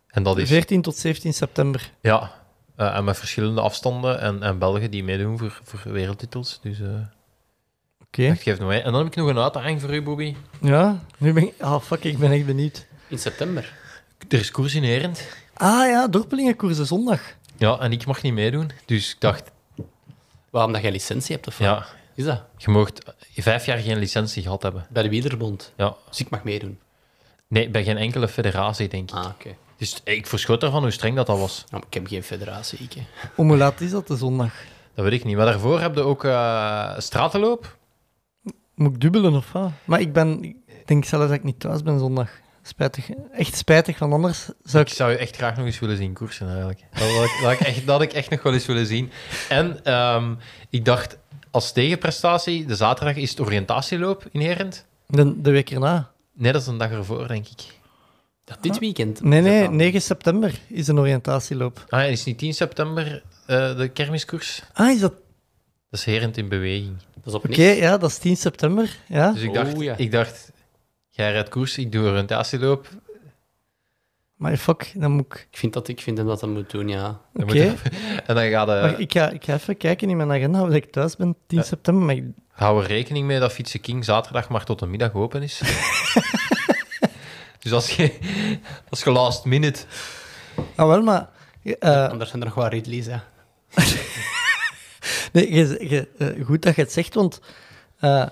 en 0.07 0.23
dat 0.23 0.37
is... 0.37 0.47
14 0.49 0.81
tot 0.81 0.95
17 0.95 1.33
september. 1.33 1.91
Ja, 2.01 2.31
eh, 2.75 2.95
en 2.95 3.03
met 3.03 3.17
verschillende 3.17 3.61
afstanden. 3.61 4.19
En, 4.19 4.43
en 4.43 4.59
Belgen 4.59 4.91
die 4.91 5.03
meedoen 5.03 5.37
voor, 5.37 5.59
voor 5.63 5.91
wereldtitels. 5.91 6.59
Dus 6.61 6.79
eh 6.79 6.87
Oké. 8.01 8.27
dat 8.27 8.39
geeft 8.41 8.59
nog. 8.59 8.71
En 8.71 8.83
dan 8.83 8.95
heb 8.95 9.05
ik 9.07 9.15
nog 9.15 9.27
een 9.29 9.39
uitdaging 9.39 9.81
voor 9.81 9.93
u, 9.93 10.01
Bobby. 10.03 10.35
Ja, 10.61 10.99
nu 11.17 11.33
ben 11.33 11.43
ik... 11.43 11.53
Ah, 11.59 11.81
fuck, 11.81 12.03
ik 12.03 12.17
ben 12.17 12.31
echt 12.31 12.45
benieuwd. 12.45 12.87
In 13.07 13.19
september. 13.19 13.73
Er 14.29 14.39
is 14.39 14.51
koers 14.51 14.73
in 14.75 14.83
Herent. 14.83 15.27
Ah 15.53 15.87
ja, 15.89 16.07
dorpelingenkoersen 16.07 16.85
zondag. 16.85 17.21
Ja, 17.57 17.79
en 17.79 17.91
ik 17.91 18.05
mag 18.05 18.21
niet 18.21 18.33
meedoen. 18.33 18.71
Dus 18.85 19.11
ik 19.11 19.19
dacht, 19.21 19.51
Waarom 20.49 20.71
dat 20.73 20.81
jij 20.81 20.91
licentie 20.91 21.35
hebt 21.35 21.47
of 21.47 21.57
wat? 21.57 21.67
ja, 21.67 21.85
Is 22.15 22.23
dat? 22.23 22.43
je 22.57 22.71
moogt 22.71 23.13
vijf 23.35 23.65
jaar 23.65 23.77
geen 23.77 23.97
licentie 23.97 24.43
gehad 24.43 24.61
hebben. 24.63 24.85
Bij 24.89 25.03
de 25.03 25.09
Wielerbond. 25.09 25.73
Ja. 25.77 25.95
Dus 26.09 26.19
ik 26.19 26.29
mag 26.29 26.43
meedoen. 26.43 26.79
Nee, 27.47 27.69
bij 27.69 27.83
geen 27.83 27.97
enkele 27.97 28.27
federatie, 28.27 28.87
denk 28.87 29.09
ik. 29.09 29.15
Ah, 29.15 29.25
oké. 29.25 29.55
Dus 29.77 30.01
ik 30.03 30.27
verschot 30.27 30.63
ervan 30.63 30.81
hoe 30.81 30.91
streng 30.91 31.15
dat, 31.15 31.27
dat 31.27 31.39
was. 31.39 31.63
Nou, 31.69 31.83
ik 31.87 31.93
heb 31.93 32.07
geen 32.07 32.23
federatie, 32.23 32.79
ik. 32.79 32.93
hè. 32.93 33.01
Om 33.35 33.47
hoe 33.47 33.57
laat 33.57 33.81
is 33.81 33.91
dat, 33.91 34.07
de 34.07 34.15
zondag? 34.17 34.53
Dat 34.93 35.05
weet 35.05 35.13
ik 35.13 35.23
niet. 35.23 35.35
Maar 35.35 35.45
daarvoor 35.45 35.79
heb 35.79 35.95
je 35.95 36.01
ook 36.01 36.23
eh 36.23 36.93
stratenloop. 36.97 37.77
Moet 38.75 38.93
ik 38.93 39.01
dubbelen 39.01 39.33
of 39.33 39.51
wat? 39.51 39.71
Maar 39.85 39.99
ik 39.99 40.13
ben... 40.13 40.43
Ik 40.43 40.55
denk 40.87 41.05
zelfs 41.05 41.25
dat 41.27 41.33
ik 41.35 41.43
niet 41.43 41.59
thuis 41.59 41.83
ben 41.83 41.99
zondag. 41.99 42.29
Spijtig. 42.67 43.09
Echt 43.31 43.55
spijtig, 43.57 43.99
want 43.99 44.13
anders 44.13 44.49
zou 44.63 44.83
Ik 44.83 44.89
ik... 44.89 44.95
zou 44.95 45.11
je 45.11 45.17
echt 45.17 45.35
graag 45.35 45.57
nog 45.57 45.65
eens 45.65 45.79
willen 45.79 45.97
zien 45.97 46.13
koersen, 46.13 46.47
eigenlijk. 46.47 46.79
Dat 46.91 47.01
had 47.01 47.23
ik, 47.23 47.31
dat 47.41 47.43
had 47.43 47.51
ik, 47.51 47.59
echt, 47.59 47.85
dat 47.85 47.87
had 47.87 48.01
ik 48.01 48.13
echt 48.13 48.29
nog 48.29 48.43
wel 48.43 48.53
eens 48.53 48.65
willen 48.65 48.85
zien. 48.85 49.11
En 49.49 49.83
ehm, 49.83 50.33
ik 50.69 50.85
dacht, 50.85 51.17
als 51.51 51.71
tegenprestatie, 51.71 52.65
de 52.65 52.75
zaterdag 52.75 53.15
is 53.15 53.29
het 53.29 53.39
oriëntatieloop 53.39 54.25
in 54.31 54.41
Herent. 54.41 54.85
De, 55.07 55.41
de 55.41 55.51
week 55.51 55.71
erna. 55.71 56.11
Nee, 56.33 56.51
dat 56.51 56.61
is 56.61 56.67
een 56.67 56.77
dag 56.77 56.91
ervoor, 56.91 57.27
denk 57.27 57.47
ik. 57.47 57.63
Dat 58.43 58.57
dit 58.61 58.79
weekend. 58.79 59.21
Nee, 59.21 59.41
nee, 59.41 59.63
dan? 59.63 59.75
9 59.75 60.01
september 60.01 60.59
is 60.67 60.87
een 60.87 60.99
oriëntatieloop. 60.99 61.85
Ah, 61.89 61.99
ja, 61.99 62.05
is 62.05 62.23
niet 62.23 62.37
10 62.37 62.53
september 62.53 63.23
eh, 63.45 63.77
de 63.77 63.87
kermiskoers? 63.87 64.63
Ah, 64.73 64.89
is 64.91 64.99
dat... 64.99 65.13
Dat 65.89 65.99
is 65.99 66.05
Herent 66.05 66.37
in 66.37 66.49
beweging. 66.49 66.97
Dat 67.15 67.25
is 67.25 67.33
op 67.33 67.43
Oké, 67.45 67.63
ja, 67.63 67.97
dat 67.97 68.09
is 68.09 68.17
10 68.17 68.37
september. 68.37 68.97
Ja. 69.07 69.31
Dus 69.31 69.41
ik 69.41 69.53
dacht, 69.53 69.73
Oh, 69.73 69.83
ja. 69.83 69.97
ik 69.97 70.11
dacht 70.11 70.51
jij 71.17 71.31
rijdt 71.31 71.49
koers, 71.49 71.77
ik 71.77 71.91
doe 71.91 72.09
oriëntatieloop. 72.09 72.87
Maar 74.35 74.57
fuck, 74.57 74.91
dan 74.95 75.11
moet 75.11 75.25
ik... 75.25 75.47
Ik 75.51 75.57
vind 75.57 75.73
dat 75.73 75.87
ik 75.87 76.01
vind 76.01 76.17
hem 76.17 76.27
dat 76.27 76.39
dat 76.39 76.49
moet 76.49 76.69
doen, 76.71 76.87
ja. 76.87 77.01
Dan 77.33 77.43
Oké. 77.43 77.45
moet 77.45 77.53
je- 77.53 77.73
En 78.27 78.35
dan 78.35 78.49
gaat 78.49 78.67
Maar 78.67 78.95
de, 78.95 79.01
ik, 79.01 79.11
ga, 79.11 79.29
ik 79.29 79.43
ga 79.43 79.53
even 79.53 79.77
kijken 79.77 80.09
in 80.09 80.17
mijn 80.17 80.31
agenda 80.31 80.61
of 80.61 80.69
ik 80.69 80.91
thuis 80.91 81.15
ben 81.15 81.35
10 81.47 81.57
Ja. 81.57 81.63
september. 81.63 82.03
Maar 82.05 82.15
ik, 82.15 82.23
houden 82.51 82.87
we 82.87 82.93
rekening 82.93 83.25
mee 83.27 83.39
dat 83.39 83.51
Fietsen 83.53 83.81
King 83.81 84.05
zaterdag 84.05 84.49
maar 84.49 84.65
tot 84.65 84.79
de 84.79 84.85
middag 84.85 85.13
open 85.13 85.43
is. 85.43 85.61
dus 87.61 87.71
als 87.71 87.95
je, 87.95 88.17
als 88.89 89.03
je 89.03 89.11
last 89.11 89.45
minute... 89.45 89.83
ah, 90.75 90.87
wel, 90.87 91.01
maar... 91.01 91.29
eh, 91.79 92.07
Anders 92.09 92.29
zijn 92.29 92.41
er 92.41 92.47
nog 92.47 92.55
wel 92.57 92.67
Ridleys, 92.67 93.05
ja. 93.05 93.23
nee, 95.33 95.53
je- 95.53 95.85
je- 95.89 96.07
eh, 96.17 96.45
goed 96.45 96.61
dat 96.61 96.75
je 96.75 96.81
het 96.81 96.91
zegt, 96.91 97.13
want 97.13 97.39
eh, 97.99 98.25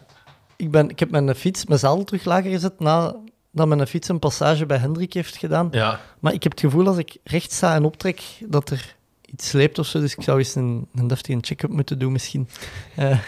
ik, 0.55 0.71
ben, 0.71 0.89
ik 0.89 0.99
heb 0.99 1.09
mijn 1.11 1.35
fiets, 1.35 1.65
mijn 1.65 1.79
zadel 1.79 2.03
terug 2.03 2.25
lager 2.25 2.51
gezet 2.51 2.79
nadat 2.79 3.17
mijn 3.51 3.87
fiets 3.87 4.07
een 4.07 4.19
passage 4.19 4.65
bij 4.65 4.77
Hendrik 4.77 5.13
heeft 5.13 5.37
gedaan. 5.37 5.67
Ja, 5.71 5.99
Maar 6.19 6.33
ik 6.33 6.43
heb 6.43 6.51
het 6.51 6.61
gevoel 6.61 6.87
als 6.87 6.97
ik 6.97 7.17
recht 7.23 7.51
sta 7.51 7.75
en 7.75 7.85
optrek 7.85 8.21
dat 8.39 8.69
er 8.69 8.95
iets 9.25 9.49
sleept 9.49 9.79
of 9.79 9.85
zo. 9.85 9.99
Dus 9.99 10.15
ik 10.15 10.23
zou 10.23 10.37
eens 10.37 10.55
een, 10.55 10.87
een 10.95 11.07
deftige 11.07 11.37
check-up 11.41 11.69
moeten 11.69 11.99
doen 11.99 12.11
misschien. 12.11 12.47
Eh, 12.95 13.19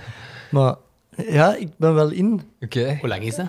maar 0.50 0.74
ja, 1.16 1.54
ik 1.56 1.68
ben 1.76 1.94
wel 1.94 2.10
in. 2.10 2.42
oké. 2.60 2.96
Hoe 3.00 3.08
lang 3.08 3.22
is 3.22 3.36
dat? 3.36 3.46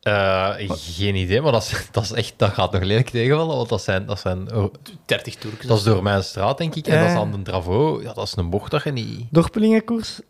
Eh, 0.00 0.54
geen 0.68 1.14
idee, 1.14 1.40
maar 1.40 1.52
dat, 1.52 1.62
is, 1.62 1.88
dat, 1.90 2.04
is 2.04 2.12
echt, 2.12 2.34
dat 2.36 2.50
gaat 2.52 2.72
nog 2.72 2.82
lelijk 2.82 3.08
tegenvallen, 3.08 3.56
want 3.56 3.68
dat, 3.68 3.82
zijn, 3.82 4.06
dat, 4.06 4.20
zijn, 4.20 4.54
oh, 4.54 4.74
30 5.04 5.34
toerken. 5.34 5.68
dat 5.68 5.78
is 5.78 5.84
door 5.84 6.02
mijn 6.02 6.22
straat, 6.22 6.58
denk 6.58 6.74
ik. 6.74 6.86
En 6.86 7.00
dat 7.00 7.10
is 7.10 7.16
aan 7.16 7.30
de 7.30 7.42
Dravo. 7.42 8.02
Ja, 8.02 8.12
dat 8.12 8.26
is 8.26 8.36
een 8.36 8.50
bocht 8.50 8.70
dat 8.70 8.82
je 8.82 8.92
niet... 8.92 9.26
Dorpelingenkoers, 9.30 10.20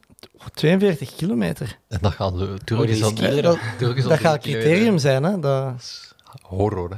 42 0.55 1.15
kilometer. 1.17 1.79
En 1.89 1.99
dat 2.01 2.13
gaat 2.13 2.33
Oh, 2.33 2.55
Turkse 2.65 3.05
aan- 3.05 3.11
skileren. 3.11 3.43
dat 3.43 3.59
Turkse 3.79 4.03
aan 4.03 4.09
dat 4.09 4.19
10 4.19 4.27
gaat 4.27 4.41
criterium 4.41 4.99
zijn, 4.99 5.23
hè? 5.23 5.39
Dat, 5.41 6.15
Horror, 6.43 6.91
hè. 6.91 6.97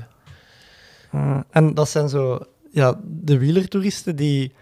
Eh, 1.19 1.41
en 1.51 1.75
dat 1.75 1.89
zijn 1.89 2.09
zo 2.09 2.41
ja, 2.71 3.01
de 3.05 3.39
wielertoeristen 3.39 4.17
die 4.17 4.53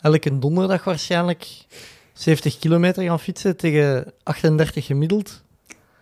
elke 0.00 0.38
donderdag 0.38 0.84
waarschijnlijk 0.84 1.64
70 2.12 2.58
kilometer 2.58 3.02
gaan 3.02 3.20
fietsen 3.20 3.56
tegen 3.56 4.12
38 4.22 4.86
gemiddeld. 4.86 5.42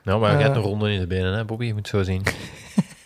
Nou, 0.03 0.21
maar 0.21 0.31
je 0.33 0.37
Eh. 0.37 0.43
hebt 0.43 0.57
een 0.57 0.63
ronde 0.63 0.93
in 0.93 1.01
de 1.01 1.07
benen, 1.07 1.33
hè, 1.37 1.45
Bobby? 1.45 1.65
Je 1.65 1.75
moet 1.75 1.89
zo 1.89 2.03
zien. 2.03 2.23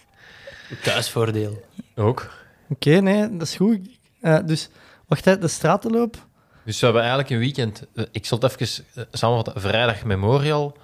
Thuisvoordeel. 0.82 1.64
Ook. 1.96 2.30
Oké, 2.68 2.90
nee, 3.00 3.36
dat 3.36 3.46
is 3.46 3.56
goed. 3.56 3.78
Eh, 4.20 4.38
dus, 4.46 4.68
wacht, 5.06 5.24
hè, 5.24 5.38
de 5.38 5.48
stratenloop. 5.48 6.26
Dus 6.70 6.78
we 6.78 6.84
hebben 6.84 7.02
eigenlijk 7.04 7.32
een 7.32 7.38
weekend... 7.38 7.86
eh, 7.94 8.04
Ik 8.10 8.26
zal 8.26 8.38
het 8.38 8.60
even 8.60 8.84
eh, 8.94 9.04
samenvatten. 9.12 9.60
Vrijdag 9.60 10.04
Memorial, 10.04 10.76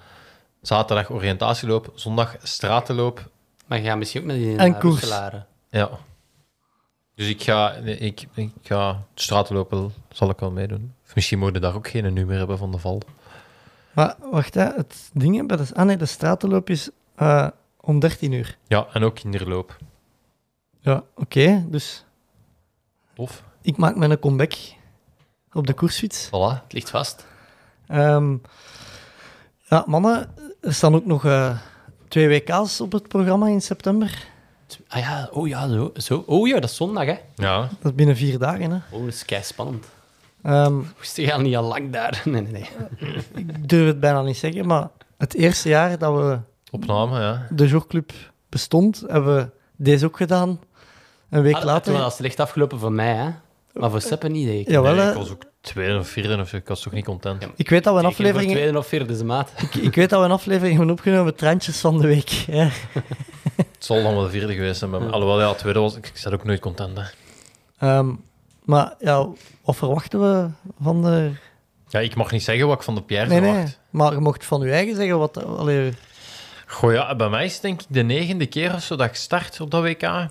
zaterdag 0.61 1.11
oriëntatieloop, 1.11 1.91
zondag 1.95 2.35
stratenloop. 2.43 3.29
Maar 3.65 3.77
je 3.77 3.83
gaat 3.83 3.97
misschien 3.97 4.21
ook 4.21 4.27
naar 4.27 4.35
die 4.35 4.57
En 4.57 4.71
naar 4.71 4.79
koers. 4.79 5.09
Ja. 5.69 5.89
Dus 7.15 7.29
ik 7.29 7.43
ga, 7.43 7.71
ik, 7.73 8.27
ik 8.33 8.51
ga 8.63 9.03
stratenlopen, 9.13 9.93
zal 10.09 10.29
ik 10.29 10.39
wel 10.39 10.51
meedoen. 10.51 10.93
Of 11.05 11.15
misschien 11.15 11.39
moet 11.39 11.53
je 11.53 11.59
daar 11.59 11.75
ook 11.75 11.87
geen 11.87 12.13
nummer 12.13 12.37
hebben 12.37 12.57
van 12.57 12.71
de 12.71 12.77
val. 12.77 13.01
Maar 13.91 14.15
wacht, 14.31 14.53
hè, 14.53 14.63
het 14.73 15.09
ding 15.13 15.47
bij 15.47 15.57
de, 15.57 15.65
ah, 15.73 15.85
nee, 15.85 15.97
de 15.97 16.05
stratenloop 16.05 16.69
is 16.69 16.89
eh, 17.15 17.47
om 17.81 17.99
13 17.99 18.31
uur. 18.31 18.57
Ja, 18.67 18.87
en 18.93 19.03
ook 19.03 19.15
kinderloop. 19.15 19.77
Ja, 20.79 21.03
oké. 21.15 21.65
dus 21.69 22.05
Tof. 23.13 23.43
ik 23.61 23.77
maak 23.77 23.95
mijn 23.95 24.19
comeback 24.19 24.53
op 25.57 25.67
de 25.67 25.73
koersfiets. 25.73 26.27
Voilà. 26.27 26.63
Het 26.63 26.73
ligt 26.73 26.89
vast. 26.89 27.25
Ehm, 27.87 28.35
ja, 29.69 29.83
mannen, 29.87 30.29
er 30.61 30.73
staan 30.73 30.95
ook 30.95 31.05
nog 31.05 31.25
eh, 31.25 31.57
twee 32.07 32.27
WK's 32.27 32.79
op 32.81 32.91
het 32.91 33.07
programma 33.07 33.47
in 33.47 33.61
september. 33.61 34.25
Ah 34.87 34.99
ja, 34.99 35.29
oh 35.31 35.47
ja, 35.47 35.67
zo. 35.67 35.91
zo. 35.95 36.23
Oh 36.25 36.47
ja, 36.47 36.53
dat 36.59 36.69
is 36.69 36.75
zondag, 36.75 37.05
hè. 37.05 37.17
Ja. 37.35 37.59
Dat 37.59 37.91
is 37.91 37.95
binnen 37.95 38.15
vier 38.15 38.39
dagen. 38.39 38.71
Hè. 38.71 38.77
Oh, 38.91 39.03
dat 39.03 39.13
is 39.13 39.25
kei 39.25 39.43
spannend. 39.43 39.85
Ehm, 40.43 40.75
Moest 40.75 41.15
je 41.17 41.33
al 41.33 41.39
niet 41.39 41.55
al 41.55 41.63
lang 41.63 41.91
daar? 41.91 42.21
Nee, 42.25 42.41
nee, 42.41 42.51
nee. 42.51 42.69
ik 43.45 43.69
durf 43.69 43.87
het 43.87 43.99
bijna 43.99 44.21
niet 44.21 44.37
zeggen, 44.37 44.65
maar 44.67 44.87
het 45.17 45.33
eerste 45.33 45.69
jaar 45.69 45.97
dat 45.97 46.15
we 46.15 46.39
Opname, 46.71 47.19
ja. 47.19 47.47
de 47.49 47.67
jogclub 47.67 48.11
bestond, 48.49 49.03
hebben 49.07 49.35
we 49.35 49.49
deze 49.75 50.05
ook 50.05 50.17
gedaan. 50.17 50.59
Een 51.29 51.41
week 51.41 51.55
Ah, 51.55 51.63
later. 51.63 51.93
Was 51.93 52.03
het 52.03 52.13
slecht 52.13 52.39
afgelopen 52.39 52.79
voor 52.79 52.91
mij, 52.91 53.13
hè. 53.15 53.29
Maar 53.79 53.89
voor 53.89 54.01
Seppen 54.01 54.31
niet, 54.31 54.47
denk 54.47 54.59
ik. 54.59 54.69
Jawel, 54.69 54.93
Nee, 54.93 55.01
hè. 55.01 55.09
ik 55.09 55.15
was 55.17 55.31
ook 55.31 55.43
tweede 55.61 55.97
of 55.99 56.07
vierde 56.07 56.41
of 56.41 56.49
zo. 56.49 56.55
Ik 56.55 56.67
was 56.67 56.81
toch 56.81 56.93
niet 56.93 57.05
content. 57.05 57.41
Ja. 57.41 57.49
Ik 57.55 57.69
weet 57.69 57.83
dat 57.83 57.93
we 57.93 57.99
een 57.99 58.05
voor 58.05 58.13
aflevering, 58.13 58.51
tweede 58.51 58.77
of 58.77 58.87
vierde 58.87 59.23
maat. 59.23 59.51
ik, 59.61 59.75
ik 59.75 59.95
weet 59.95 60.09
dat 60.09 60.19
we 60.19 60.25
een 60.25 60.31
aflevering 60.31 60.77
hebben 60.77 60.93
opgenomen 60.95 61.25
met 61.25 61.37
trendjes 61.37 61.79
van 61.79 61.97
de 62.01 62.07
week. 62.07 62.29
Ja. 62.29 62.69
Het 63.55 63.85
zal 63.85 64.03
dan 64.03 64.13
wel 64.13 64.23
de 64.23 64.29
vierde 64.29 64.53
geweest 64.53 64.77
zijn. 64.79 64.91
Maar, 64.91 65.01
alhoewel, 65.11 65.39
ja, 65.39 65.53
tweede 65.53 65.79
was... 65.79 65.95
Ik, 65.95 66.07
ik 66.07 66.17
zat 66.17 66.33
ook 66.33 66.43
nooit 66.43 66.59
content, 66.59 66.97
hè. 66.97 67.03
Ehm, 67.79 68.09
maar 68.63 68.93
ja, 68.99 69.27
wat 69.63 69.75
verwachten 69.75 70.19
we 70.19 70.49
van 70.81 71.01
de... 71.01 71.31
Ja, 71.87 71.99
ik 71.99 72.15
mag 72.15 72.31
niet 72.31 72.43
zeggen 72.43 72.67
wat 72.67 72.77
ik 72.77 72.83
van 72.83 72.95
de 72.95 73.01
Pierre 73.01 73.27
Nee, 73.27 73.39
nee, 73.39 73.51
verwacht. 73.51 73.79
maar 73.89 74.11
je 74.13 74.19
mocht 74.19 74.45
van 74.45 74.61
je 74.61 74.71
eigen 74.71 74.95
zeggen 74.95 75.19
wat... 75.19 75.45
Allee, 75.45 75.93
Goh, 76.67 76.93
ja, 76.93 77.15
bij 77.15 77.29
mij 77.29 77.45
is 77.45 77.53
het 77.53 77.61
denk 77.61 77.81
ik 77.81 77.87
de 77.89 78.01
negende 78.01 78.45
keer 78.45 78.73
of 78.73 78.81
zo 78.81 78.95
dat 78.95 79.07
ik 79.07 79.15
start 79.15 79.61
op 79.61 79.71
dat 79.71 79.83
WK. 79.83 80.27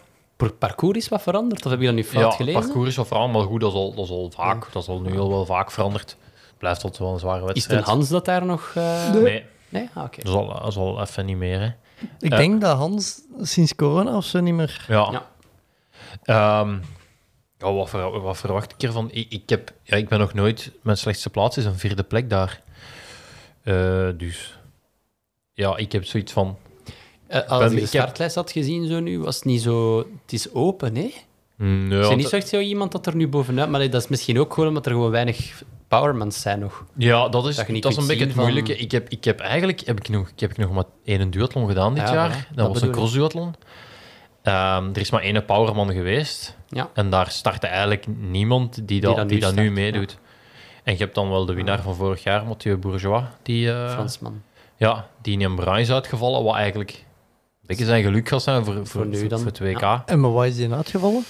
Parcours 0.58 0.96
is 0.98 1.08
wat 1.08 1.22
veranderd, 1.22 1.64
of 1.64 1.70
heb 1.70 1.80
je 1.80 1.86
dat 1.86 1.94
nu 1.94 2.04
fout 2.04 2.30
ja, 2.30 2.36
gelezen? 2.36 2.60
parcours 2.60 2.88
is 2.88 2.96
wel 2.96 3.04
vooral, 3.04 3.28
maar 3.28 3.42
goed, 3.42 3.60
dat 3.60 3.70
is 3.70 3.76
al, 3.76 3.94
dat 3.94 4.04
is 4.04 4.10
al 4.10 4.30
vaak. 4.34 4.72
Dat 4.72 4.82
is 4.82 4.88
al 4.88 5.00
nu 5.00 5.18
al 5.18 5.28
wel 5.28 5.46
vaak 5.46 5.70
veranderd. 5.70 6.10
Het 6.46 6.58
blijft 6.58 6.82
altijd 6.82 7.02
wel 7.02 7.12
een 7.12 7.18
zware 7.18 7.38
Is 7.40 7.44
het 7.44 7.52
wedstrijd. 7.54 7.82
een 7.86 7.88
Hans 7.92 8.08
dat 8.08 8.24
daar 8.24 8.44
nog... 8.46 8.72
eh, 8.74 9.10
Nee, 9.12 9.44
Nee? 9.68 9.88
Ah, 9.94 10.04
oké. 10.04 10.16
dat 10.22 10.28
is, 10.28 10.34
al, 10.34 10.46
dat 10.48 10.66
is 10.68 10.76
al 10.76 11.00
even 11.00 11.26
niet 11.26 11.36
meer, 11.36 11.60
hè. 11.60 11.66
ik 12.20 12.30
Ja. 12.30 12.36
denk 12.36 12.60
dat 12.60 12.76
Hans 12.76 13.20
sinds 13.40 13.74
corona 13.74 14.16
of 14.16 14.24
zo 14.24 14.40
niet 14.40 14.54
meer... 14.54 14.84
Ja. 14.88 15.08
Ja. 15.12 16.60
Ehm, 16.60 16.78
ja, 17.58 17.72
wat, 17.72 17.88
ver- 17.90 18.20
wat 18.20 18.36
verwacht 18.36 18.72
ik 18.72 18.82
ervan? 18.82 19.08
Ik, 19.12 19.26
ik, 19.32 19.48
heb, 19.48 19.72
ja, 19.82 19.96
ik 19.96 20.08
ben 20.08 20.18
nog 20.18 20.34
nooit... 20.34 20.70
Mijn 20.82 20.96
slechtste 20.96 21.30
plaats 21.30 21.56
is 21.56 21.64
een 21.64 21.78
vierde 21.78 22.02
plek 22.02 22.30
daar. 22.30 22.60
Eh, 23.62 24.08
dus... 24.16 24.58
Ja, 25.52 25.76
ik 25.76 25.92
heb 25.92 26.04
zoiets 26.04 26.32
van... 26.32 26.58
Eh, 27.28 27.48
als 27.48 27.64
je 27.64 27.76
ik 27.76 27.80
de 27.80 27.86
startlijst 27.86 28.34
had 28.34 28.50
gezien 28.52 28.86
zo 28.86 29.00
nu, 29.00 29.18
was 29.20 29.34
het 29.36 29.44
niet 29.44 29.62
zo... 29.62 29.98
Het 29.98 30.32
is 30.32 30.52
open, 30.52 30.96
hè? 30.96 31.10
mm, 31.56 31.92
ja, 31.92 32.00
is 32.10 32.16
niet 32.16 32.28
zo 32.28 32.36
echt 32.36 32.48
zo 32.48 32.58
iemand 32.58 32.92
dat 32.92 33.06
er 33.06 33.16
nu 33.16 33.28
bovenuit... 33.28 33.70
Maar 33.70 33.90
dat 33.90 34.02
is 34.02 34.08
misschien 34.08 34.40
ook 34.40 34.52
gewoon 34.54 34.68
omdat 34.68 34.86
er 34.86 34.92
gewoon 34.92 35.10
weinig 35.10 35.62
powermans 35.88 36.40
zijn 36.40 36.58
nog. 36.58 36.84
Ja, 36.96 37.28
dat 37.28 37.46
is, 37.46 37.56
Dat 37.56 37.68
is 37.68 37.96
een 37.96 38.06
beetje 38.06 38.24
het 38.24 38.32
van- 38.34 38.42
moeilijke. 38.42 38.76
Ik 38.76 38.90
heb, 38.90 39.08
ik 39.08 39.24
heb 39.24 39.40
eigenlijk 39.40 39.80
heb 39.80 39.98
ik 39.98 40.08
nog, 40.08 40.28
ik 40.28 40.40
heb 40.40 40.56
nog 40.56 40.72
maar 40.72 40.84
één 41.04 41.30
duathlon 41.30 41.66
gedaan 41.68 41.94
dit 41.94 42.08
Ja, 42.08 42.14
jaar. 42.14 42.28
dat, 42.48 42.56
dat 42.56 42.68
was 42.68 42.80
een 42.82 42.88
ik. 42.88 42.94
crossduathlon. 42.94 43.54
Ehm 44.42 44.88
er 44.92 45.00
is 45.00 45.10
maar 45.10 45.22
één 45.22 45.44
powerman 45.44 45.92
geweest. 45.92 46.56
Ja. 46.68 46.90
En 46.94 47.10
daar 47.10 47.30
startte 47.30 47.66
eigenlijk 47.66 48.06
niemand 48.20 48.88
die, 48.88 49.00
dat, 49.00 49.16
dat 49.16 49.28
die 49.28 49.38
nu 49.38 49.42
dat 49.44 49.54
nu 49.54 49.70
meedoet. 49.70 50.18
En 50.84 50.92
je 50.92 50.98
hebt 50.98 51.14
dan 51.14 51.30
wel 51.30 51.44
de 51.46 51.54
winnaar 51.54 51.82
van 51.82 51.94
vorig 51.94 52.22
jaar, 52.22 52.44
Mathieu 52.46 52.76
Bourgeois. 52.76 53.22
Die, 53.42 53.72
eh, 53.72 53.90
Fransman. 53.92 54.42
ja, 54.76 55.08
die 55.22 55.32
in 55.32 55.42
een 55.44 55.54
bruin 55.56 55.80
is 55.80 55.90
uitgevallen, 55.90 56.44
wat 56.44 56.54
eigenlijk 56.54 57.04
beetje 57.66 57.84
zijn 57.84 58.02
geluk 58.02 58.28
gaat 58.28 58.42
zijn 58.42 58.64
voor, 58.64 58.74
voor, 58.74 58.86
Voor 58.86 59.06
nu 59.06 59.26
dan, 59.26 59.38
voor 59.38 59.48
het 59.48 59.58
WK. 59.58 59.80
ja. 59.80 60.02
En 60.06 60.20
maar 60.20 60.32
wat 60.32 60.44
is 60.46 60.56
die 60.56 60.72
uitgevallen? 60.72 61.24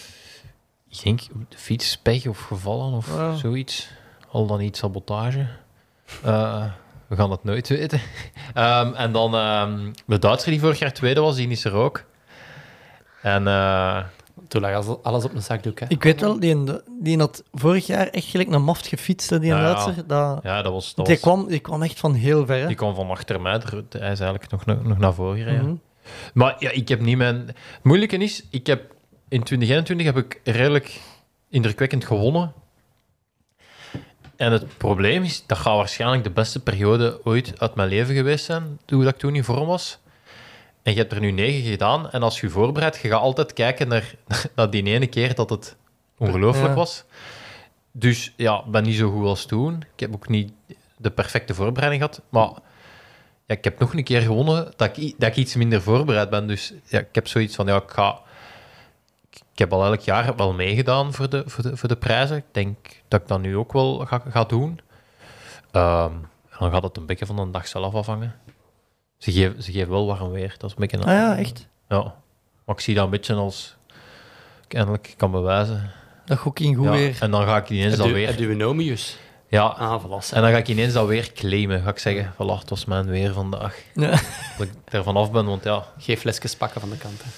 Ik 0.91 1.03
denk 1.03 1.21
de 1.49 1.59
fiets 1.59 1.99
pech 1.99 2.27
of 2.27 2.41
gevallen 2.41 2.93
of 2.93 3.15
Ja. 3.17 3.35
zoiets. 3.35 3.89
Al 4.31 4.47
dan 4.47 4.59
niet 4.59 4.77
sabotage. 4.77 5.47
Eh, 6.25 6.65
we 7.07 7.17
gaan 7.17 7.31
het 7.31 7.45
nooit 7.45 7.69
weten. 7.69 8.01
Ehm, 8.55 8.93
en 8.95 9.13
dan 9.13 9.35
ehm, 9.35 9.93
de 10.07 10.19
Duitser 10.19 10.51
die 10.51 10.61
vorig 10.61 10.79
jaar 10.79 10.93
tweede 10.93 11.21
was, 11.21 11.37
die 11.37 11.49
is 11.49 11.65
er 11.65 11.73
ook. 11.73 12.05
En 13.23 13.47
eh, 13.47 14.03
Toen 14.49 14.61
lag 14.61 14.99
alles- 15.03 15.25
op 15.25 15.35
een 15.35 15.43
zakdoek, 15.43 15.81
hè. 15.81 15.87
Ik 15.89 16.03
weet 16.03 16.21
wel, 16.21 16.41
die, 16.41 16.65
die 17.01 17.19
had 17.19 17.43
vorig 17.53 17.87
jaar 17.87 18.07
echt 18.09 18.27
gelijk 18.27 18.49
naar 18.49 18.61
Maft 18.61 18.87
gefietst, 18.87 19.29
die 19.29 19.41
Ja, 19.41 19.57
ja. 19.61 19.63
Duitser. 19.73 20.07
Dat, 20.07 20.41
ja, 20.43 20.63
dat 20.63 20.73
was... 20.73 20.95
Dat 20.95 21.07
die, 21.07 21.15
was 21.15 21.23
kwam, 21.23 21.47
die 21.49 21.59
kwam 21.61 21.83
echt 21.83 22.01
van 22.01 22.15
heel 22.15 22.47
ver. 22.47 22.61
Hè. 22.61 22.67
die 22.67 22.77
kwam 22.77 22.95
van 22.95 23.11
achter 23.11 23.41
mij. 23.41 23.61
Hij 23.89 24.13
is 24.13 24.21
eigenlijk 24.21 24.51
nog, 24.51 24.65
nog, 24.65 24.83
nog 24.85 24.99
naar 24.99 25.15
voren 25.15 25.37
gereden. 25.39 25.63
Mhm. 25.65 25.75
Maar 26.35 26.57
ja, 26.59 26.71
ik 26.71 26.89
heb 26.89 27.01
niet 27.01 27.17
mijn... 27.17 27.37
Het 27.47 27.57
moeilijke 27.83 28.17
is, 28.17 28.43
ik 28.51 28.67
heb 28.67 28.95
in 29.29 29.43
2021 29.43 30.07
heb 30.07 30.17
ik 30.17 30.41
redelijk 30.45 31.01
indrukwekkend 31.49 32.05
gewonnen. 32.05 32.53
En 34.37 34.53
het 34.53 34.77
probleem 34.77 35.23
is, 35.23 35.47
dat 35.47 35.59
gaat 35.59 35.77
waarschijnlijk 35.77 36.25
de 36.25 36.31
beste 36.31 36.63
periode 36.63 37.21
ooit 37.25 37.61
uit 37.61 37.75
mijn 37.75 37.89
leven 37.89 38.15
geweest 38.15 38.45
zijn, 38.45 38.79
toen 38.85 39.05
dat 39.05 39.13
ik 39.13 39.19
toen 39.19 39.35
in 39.35 39.45
vorm 39.45 39.67
was. 39.67 39.99
En 40.83 40.93
je 40.93 40.99
hebt 40.99 41.13
er 41.13 41.21
nu 41.21 41.31
negen 41.31 41.71
gedaan, 41.71 42.11
en 42.11 42.23
als 42.23 42.41
je 42.41 42.47
je 42.47 42.53
voorbereidt, 42.53 42.97
je 42.97 43.09
gaat 43.09 43.21
altijd 43.21 43.53
kijken 43.53 43.89
naar, 43.89 44.15
naar 44.57 44.71
die 44.71 44.83
ene 44.85 45.07
keer 45.07 45.35
dat 45.35 45.51
het 45.51 45.77
ongelooflijk 46.19 46.69
Ja. 46.69 46.75
was. 46.75 47.05
Dus 47.93 48.33
ja, 48.37 48.59
ik 48.67 48.71
ben 48.71 48.83
niet 48.83 48.97
zo 48.97 49.11
goed 49.11 49.27
als 49.27 49.47
toen. 49.47 49.83
Ik 49.95 50.01
heb 50.01 50.15
ook 50.15 50.29
niet 50.29 50.53
de 50.97 51.11
perfecte 51.11 51.55
voorbereiding 51.55 52.03
gehad, 52.03 52.23
maar 52.29 52.51
ja, 53.47 53.55
ik 53.55 53.65
heb 53.65 53.79
nog 53.79 53.95
een 53.95 54.05
keer 54.05 54.21
gewonnen 54.21 54.73
dat 54.77 54.97
ik, 54.97 55.15
dat 55.19 55.29
ik 55.29 55.37
iets 55.37 55.55
minder 55.55 55.83
voorbereid 55.83 56.31
ben. 56.31 56.47
Dus 56.47 56.73
ja, 56.85 56.99
ik 56.99 57.15
heb 57.15 57.29
zoiets 57.29 57.55
van, 57.55 57.67
ja, 57.67 57.77
ik 57.77 57.91
ga... 57.91 58.21
Ik 59.31 59.59
heb 59.63 59.73
al 59.73 59.85
elk 59.85 60.01
jaar 60.01 60.37
wel 60.37 60.53
meegedaan 60.53 61.13
voor 61.13 61.29
de, 61.31 61.43
voor 61.47 61.63
de, 61.63 61.77
voor 61.77 61.89
de 61.89 61.97
prijzen. 61.97 62.37
Ik 62.37 62.45
denk 62.51 62.77
dat 63.09 63.21
ik 63.21 63.29
dat 63.29 63.41
nu 63.41 63.57
ook 63.57 63.73
wel 63.73 63.99
ga, 64.07 64.23
ga 64.29 64.45
doen. 64.45 64.81
Ehm, 65.71 66.13
en 66.51 66.57
dan 66.59 66.71
gaat 66.71 66.83
het 66.83 66.97
een 66.97 67.07
beetje 67.07 67.27
van 67.27 67.37
de 67.37 67.51
dag 67.51 67.67
zelf 67.69 67.95
afhangen. 67.95 68.35
Ze 69.19 69.33
geven, 69.33 69.63
ze 69.63 69.73
geven 69.73 69.91
wel 69.91 70.07
warm 70.07 70.31
weer. 70.31 70.55
Dat 70.59 70.71
is 70.71 70.77
een 70.77 70.81
beetje... 70.81 70.97
een- 70.97 71.03
Ah 71.03 71.13
ja, 71.13 71.37
echt. 71.37 71.69
Ja. 71.89 72.15
Maar 72.65 72.75
ik 72.75 72.81
zie 72.81 72.95
dat 72.95 73.05
een 73.05 73.11
beetje 73.11 73.35
als... 73.35 73.77
Ik 74.65 74.75
eindelijk 74.75 75.15
kan 75.17 75.31
bewijzen. 75.31 75.91
Dat 76.25 76.45
ook 76.45 76.59
in 76.59 76.75
goed 76.75 76.85
Ja, 76.85 76.91
weer. 76.91 77.17
En 77.21 77.31
dan 77.31 77.43
ga 77.45 77.57
ik 77.57 77.69
ineens 77.71 77.97
Heb 77.97 77.97
dat 77.97 78.07
Ja, 79.49 79.63
Ah, 79.65 80.05
voilà. 80.05 80.33
en 80.35 80.43
dan 80.43 80.51
ga 80.51 80.57
ik 80.57 80.69
ineens 80.69 80.93
dat 80.93 81.07
weer 81.07 81.33
claimen. 81.33 81.83
Ga 81.83 81.91
ik 81.91 81.99
zeggen, 81.99 82.33
voilà, 82.35 82.59
het 82.61 82.71
was 82.71 82.85
mijn 82.85 83.07
weer 83.07 83.33
vandaag. 83.33 83.83
Ja. 83.95 84.11
Dat 84.59 84.67
ik 84.67 84.73
er 84.85 85.03
vanaf 85.03 85.31
ben, 85.31 85.47
want 85.47 85.65
ja... 85.65 85.85
Geen 85.99 86.17
flesjes 86.17 86.55
pakken 86.57 86.81
van 86.81 86.91
de 86.91 86.97
kant, 86.97 87.23
hè. 87.25 87.31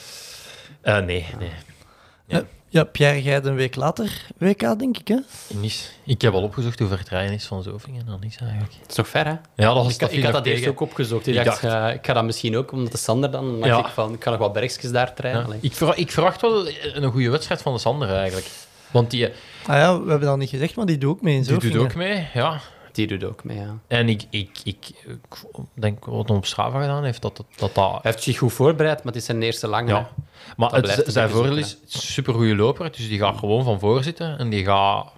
eh, 0.98 1.04
nee, 1.04 1.26
nee. 1.38 2.42
Ja, 2.70 2.84
Pierre, 2.84 3.22
jij 3.22 3.42
een 3.44 3.54
week 3.54 3.74
later 3.76 4.26
WK, 4.38 4.78
denk 4.78 4.98
ik, 4.98 5.08
hè? 5.08 5.16
Niet. 5.54 5.92
Ik 6.04 6.20
heb 6.20 6.32
al 6.34 6.42
opgezocht 6.42 6.78
hoe 6.78 6.88
ver 6.88 6.98
het 6.98 7.08
rijden 7.08 7.34
is 7.34 7.44
van 7.46 7.62
Zovingen. 7.62 8.06
Dan 8.06 8.22
is 8.22 8.36
eigenlijk. 8.36 8.72
Het 8.82 8.90
is 8.90 8.96
nog 8.96 9.08
ver, 9.08 9.24
hè? 9.26 9.30
Ja, 9.30 9.74
dat 9.74 9.74
was 9.74 9.96
Ik, 9.96 10.10
ik 10.10 10.22
had 10.24 10.32
dat 10.32 10.46
eerst 10.46 10.66
ook 10.66 10.80
opgezocht. 10.80 11.26
Ik, 11.26 11.34
Ik 11.34 11.44
dacht, 11.44 11.62
dacht- 11.62 11.74
eh, 11.88 11.94
ik 11.94 12.06
ga 12.06 12.12
dat 12.12 12.24
misschien 12.24 12.56
ook, 12.56 12.72
omdat 12.72 12.92
de 12.92 12.98
Sander 12.98 13.30
dan... 13.30 13.54
dacht 13.60 13.64
Ja. 13.66 13.78
ik, 13.78 13.86
van, 13.86 14.12
ik 14.12 14.18
kan 14.20 14.32
nog 14.32 14.40
wat 14.40 14.52
bergjes 14.52 14.90
daar 14.90 15.14
trainen. 15.14 15.46
Ja. 15.48 15.54
Ik, 15.60 15.72
verwa- 15.74 15.94
ik 15.96 16.10
verwacht 16.12 16.40
wel 16.40 16.68
een 16.68 17.10
goede 17.10 17.30
wedstrijd 17.30 17.62
van 17.62 17.72
de 17.72 17.78
Sander 17.78 18.14
eigenlijk. 18.14 18.46
Want 18.92 19.10
die, 19.10 19.28
Ah 19.66 19.76
ja, 19.76 20.02
we 20.02 20.10
hebben 20.10 20.28
dat 20.28 20.38
niet 20.38 20.48
gezegd, 20.48 20.76
maar 20.76 20.86
die 20.86 20.98
doet 20.98 21.10
ook 21.10 21.22
mee 21.22 21.36
in 21.36 21.42
die 21.42 21.58
doet 21.58 21.76
ook 21.76 21.94
mee. 21.94 22.28
Ja. 22.34 22.60
Die 22.92 23.06
doet 23.06 23.24
ook 23.24 23.44
mee, 23.44 23.58
ja. 23.58 23.78
En 23.86 24.08
ik, 24.08 24.22
ik, 24.30 24.58
ik, 24.64 24.86
ik 25.04 25.36
denk 25.74 26.04
wat 26.04 26.28
hij 26.28 26.36
op 26.36 26.46
Strava 26.46 26.80
gedaan 26.80 27.04
heeft, 27.04 27.22
dat 27.22 27.36
dat. 27.36 27.46
dat, 27.56 27.74
dat 27.74 27.90
Hij 27.92 28.00
heeft 28.02 28.22
zich 28.22 28.38
goed 28.38 28.52
voorbereid, 28.52 28.96
maar 28.96 29.12
het 29.12 29.16
is 29.16 29.24
zijn 29.24 29.42
eerste 29.42 29.68
lange. 29.68 29.88
ja. 29.88 30.08
Maar 30.56 30.70
Dat 30.70 30.96
het, 30.96 31.12
zijn 31.12 31.30
voordeel 31.30 31.56
is 31.56 31.78
super 31.86 32.34
goede 32.34 32.56
loper, 32.56 32.90
dus 32.92 33.08
die 33.08 33.18
gaat 33.18 33.38
gewoon 33.38 33.64
van 33.64 33.78
voor 33.78 34.02
zitten 34.02 34.38
en 34.38 34.48
die 34.48 34.64
gaat. 34.64 35.12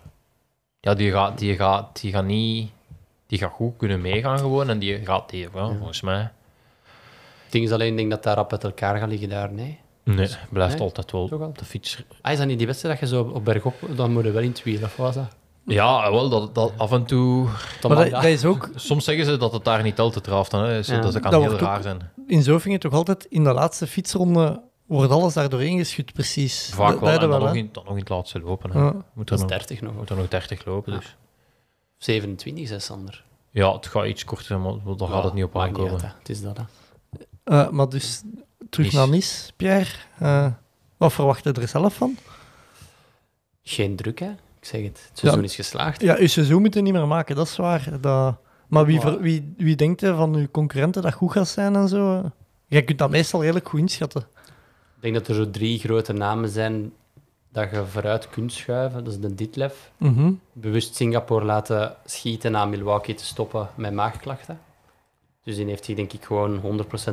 Ja, 0.81 0.95
die 0.95 1.11
gaat, 1.11 1.39
die 1.39 1.57
gaat, 1.57 2.01
die 2.01 2.13
gaat 2.13 2.25
niet. 2.25 2.71
Die 3.27 3.39
gaat 3.39 3.53
goed 3.53 3.77
kunnen 3.77 4.01
meegaan 4.01 4.39
gewoon 4.39 4.71
en 4.71 4.79
die 4.79 5.05
gaat 5.05 5.31
die, 5.31 5.41
ja, 5.41 5.49
volgens 5.53 6.01
mij. 6.01 6.31
Het 7.43 7.53
ding 7.59 7.65
is 7.65 7.73
alleen, 7.73 7.91
ik 7.91 7.97
denk 7.97 8.11
dat 8.11 8.23
daar 8.23 8.37
rap 8.37 8.53
uit 8.53 8.65
elkaar 8.65 8.99
gaat 8.99 9.09
liggen 9.09 9.29
daar, 9.29 9.53
nee. 9.53 9.79
Nee, 10.15 10.29
blijft 10.51 10.75
Nee? 10.75 10.83
altijd 10.83 11.11
wel 11.13 11.29
Toch 11.29 11.41
al? 11.41 11.47
op 11.47 11.59
de 11.59 11.65
fiets. 11.65 12.03
Ah, 12.23 12.33
is 12.33 12.39
dat 12.39 12.47
niet 12.47 12.59
die 12.59 12.67
wedstrijd 12.67 13.01
dat 13.01 13.09
je 13.11 13.17
zo 13.17 13.23
op 13.23 13.45
bergop... 13.45 13.75
Dan 13.97 14.13
moet 14.13 14.25
je 14.25 14.31
wel 14.31 14.43
in 14.43 14.49
het 14.49 14.63
wiel, 14.63 14.83
of 14.83 14.97
was 14.97 15.15
dat? 15.15 15.29
Ja, 15.65 16.11
wel, 16.11 16.29
dat, 16.29 16.55
dat 16.55 16.73
af 16.77 16.93
en 16.93 17.05
toe... 17.05 17.49
Tom 17.81 17.91
Maar 17.95 18.03
dat, 18.03 18.11
Magda. 18.11 18.21
dat 18.21 18.31
is 18.39 18.45
ook 18.45 18.71
Soms 18.75 19.05
zeggen 19.05 19.25
ze 19.25 19.37
dat 19.37 19.53
het 19.53 19.65
daar 19.65 19.83
niet 19.83 19.99
altijd 19.99 20.25
draft. 20.25 20.53
Hè. 20.53 20.59
Ja. 20.77 21.01
Dat 21.01 21.21
kan 21.21 21.31
Dat 21.31 21.43
heel 21.43 21.59
raar 21.59 21.83
zijn. 21.83 22.11
in 22.27 22.43
Zovingen 22.43 22.81
toch 22.81 22.93
altijd 22.93 23.25
in 23.25 23.45
de 23.45 23.53
laatste 23.53 23.87
fietsronde 23.87 24.63
wordt 24.87 25.13
alles 25.13 25.35
daar 25.35 25.49
doorheen 25.49 25.79
geschud, 25.79 26.13
precies. 26.13 26.71
Vaak 26.75 27.01
wel. 27.01 27.09
En 27.11 27.21
dan 27.21 27.29
wel, 27.29 27.39
nog, 27.39 27.55
in, 27.55 27.69
dan 27.73 27.85
nog 27.85 27.93
in 27.93 27.99
het 28.01 28.09
laatste 28.09 28.41
lopen. 28.41 28.71
Hè. 28.73 28.79
Ja. 28.79 28.93
Moet, 28.93 28.95
er 28.95 29.05
Dat 29.25 29.33
is 29.35 29.41
nog, 29.41 29.49
30 29.51 29.81
nog. 29.81 29.95
moet 29.95 30.11
er 30.11 30.17
nog 30.17 30.29
30 30.29 30.65
lopen. 30.65 30.93
Ja. 30.93 30.99
Dus. 30.99 31.17
27, 31.99 32.67
zei 32.69 32.81
Sander. 32.81 33.25
Ja, 33.51 33.73
het 33.73 33.87
gaat 33.87 34.05
iets 34.07 34.25
korter 34.25 34.61
maar 34.61 34.73
daar 34.97 35.09
gaat 35.09 35.25
het 35.25 35.33
niet 35.35 35.45
op 35.45 35.59
aankomen. 35.59 35.93
uit, 35.93 36.15
het 36.19 36.29
is 36.29 36.43
dat, 36.43 36.57
hè. 36.57 36.63
Eh, 37.45 37.69
maar 37.71 37.89
dus 37.89 38.23
terug 38.71 38.87
Nice. 38.87 38.99
naar 38.99 39.09
Nice, 39.09 39.53
Pierre. 39.57 39.91
Eh, 40.19 40.47
wat 40.97 41.13
verwacht 41.13 41.45
je 41.45 41.53
er 41.53 41.69
zelf 41.69 41.95
van? 41.95 42.17
Geen 43.63 43.97
druk, 43.97 44.19
hè. 44.19 44.31
Ik 44.61 44.67
zeg 44.67 44.83
het. 44.83 45.07
Het 45.09 45.19
seizoen 45.19 45.41
Ja. 45.43 45.47
is 45.49 45.55
geslaagd. 45.55 46.01
Ja, 46.01 46.19
je 46.19 46.29
seizoen 46.29 46.61
moet 46.63 46.75
je 46.75 46.81
niet 46.83 46.93
meer 46.93 47.07
maken, 47.07 47.37
dat 47.37 47.47
is 47.47 47.57
waar. 47.57 48.01
Dat... 48.01 48.35
Maar 48.69 48.85
wie, 48.87 49.01
ver- 49.01 49.21
wie, 49.21 49.55
wie 49.57 49.77
denkt 49.77 50.03
er 50.03 50.15
van 50.17 50.35
uw 50.35 50.49
concurrenten 50.51 51.03
dat 51.03 51.13
goed 51.13 51.33
gaat 51.33 51.49
zijn 51.49 51.75
en 51.77 51.89
zo? 51.89 52.31
Jij 52.67 52.83
kunt 52.83 52.99
dat 52.99 53.11
meestal 53.11 53.41
redelijk 53.43 53.69
goed 53.69 53.81
inschatten. 53.81 54.21
Ik 54.97 55.01
denk 55.03 55.15
dat 55.15 55.29
er 55.29 55.35
zo 55.35 55.51
drie 55.51 55.79
grote 55.79 56.13
namen 56.13 56.49
zijn 56.49 56.93
dat 57.53 57.71
je 57.71 57.85
vooruit 57.87 58.29
kunt 58.31 58.53
schuiven. 58.53 59.05
Dat 59.05 59.13
is 59.13 59.21
de 59.21 59.35
Ditlev. 59.35 59.75
Mhm. 59.97 60.33
Bewust 60.53 60.95
Singapore 60.97 61.45
laten 61.45 61.97
schieten 62.05 62.53
na 62.53 62.65
Milwaukee 62.65 63.15
te 63.15 63.25
stoppen 63.25 63.69
met 63.75 63.93
maagklachten. 63.93 64.61
Dus 65.51 65.59
die 65.59 65.69
heeft 65.69 65.85
zich 65.85 65.97
denk 65.97 66.13
ik 66.13 66.25
gewoon 66.25 66.61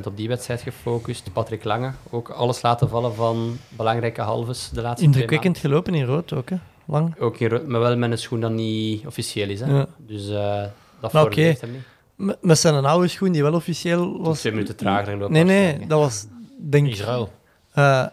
100% 0.01 0.05
op 0.05 0.18
die 0.18 0.27
wedstrijd 0.27 0.61
gefocust. 0.61 1.34
Patrick 1.34 1.64
Lange, 1.64 1.91
ook 2.09 2.30
alles 2.30 2.61
laten 2.61 2.89
vallen 2.89 3.15
van 3.15 3.57
belangrijke 3.69 4.22
halves 4.22 4.69
de 4.69 4.81
laatste 4.81 4.95
twee 4.95 5.05
Indrukwekkend 5.14 5.57
gelopen 5.57 5.93
in 5.93 6.05
rood 6.05 6.34
ook, 6.34 6.49
hè? 6.49 6.55
Lang. 6.85 7.19
Ook 7.19 7.38
in, 7.39 7.49
rood, 7.49 7.68
maar 7.68 7.80
wel 7.80 7.97
met 7.97 8.11
een 8.11 8.18
schoen 8.18 8.39
dat 8.39 8.51
niet 8.51 9.05
officieel 9.05 9.49
is. 9.49 9.59
Hè? 9.59 9.72
Ja. 9.77 9.88
Dus 9.97 10.30
eh 10.30 10.64
dat 10.99 11.15
oké. 11.15 11.39
heeft 11.41 11.61
hem 11.61 11.72
niet. 11.72 11.81
M- 12.15 12.47
Met 12.47 12.57
zijn 12.59 12.85
oude 12.85 13.07
schoen, 13.07 13.31
die 13.31 13.43
wel 13.43 13.53
officieel 13.53 14.22
was. 14.22 14.39
Twee 14.39 14.51
minuten 14.53 14.76
trager 14.76 15.18
lopen. 15.18 15.31
Nee, 15.34 15.43
nee, 15.43 15.88
dat 15.88 15.99
was 15.99 16.26
denk 16.57 16.88
ik 16.88 16.93
Israël. 16.93 17.30
eh, 17.72 18.05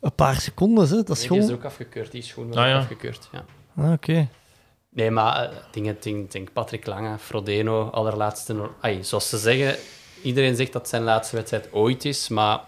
een 0.00 0.14
paar 0.14 0.40
seconden. 0.40 0.88
Hè. 0.88 1.02
Dat 1.02 1.08
is 1.16 1.28
die 1.28 1.38
is 1.38 1.50
ook 1.50 1.64
afgekeurd, 1.64 2.12
die 2.12 2.22
schoen 2.22 2.46
was 2.48 2.56
Ah, 2.56 2.66
ja. 2.66 2.78
afgekeurd. 2.78 3.28
Ja. 3.32 3.44
Ah, 3.76 3.92
Oké. 3.92 4.28
Nee, 4.92 5.10
maar 5.10 5.42
eh, 5.42 5.56
dingen, 5.70 5.96
denk, 6.00 6.32
denk 6.32 6.52
Patrick 6.52 6.86
Lange, 6.86 7.18
Frodeno, 7.18 7.88
allerlaatste... 7.90 8.56
Ai, 8.80 9.04
zoals 9.04 9.28
ze 9.28 9.38
zeggen, 9.38 9.76
iedereen 10.22 10.56
zegt 10.56 10.72
dat 10.72 10.88
zijn 10.88 11.02
laatste 11.02 11.36
wedstrijd 11.36 11.68
ooit 11.72 12.04
is, 12.04 12.28
maar 12.28 12.60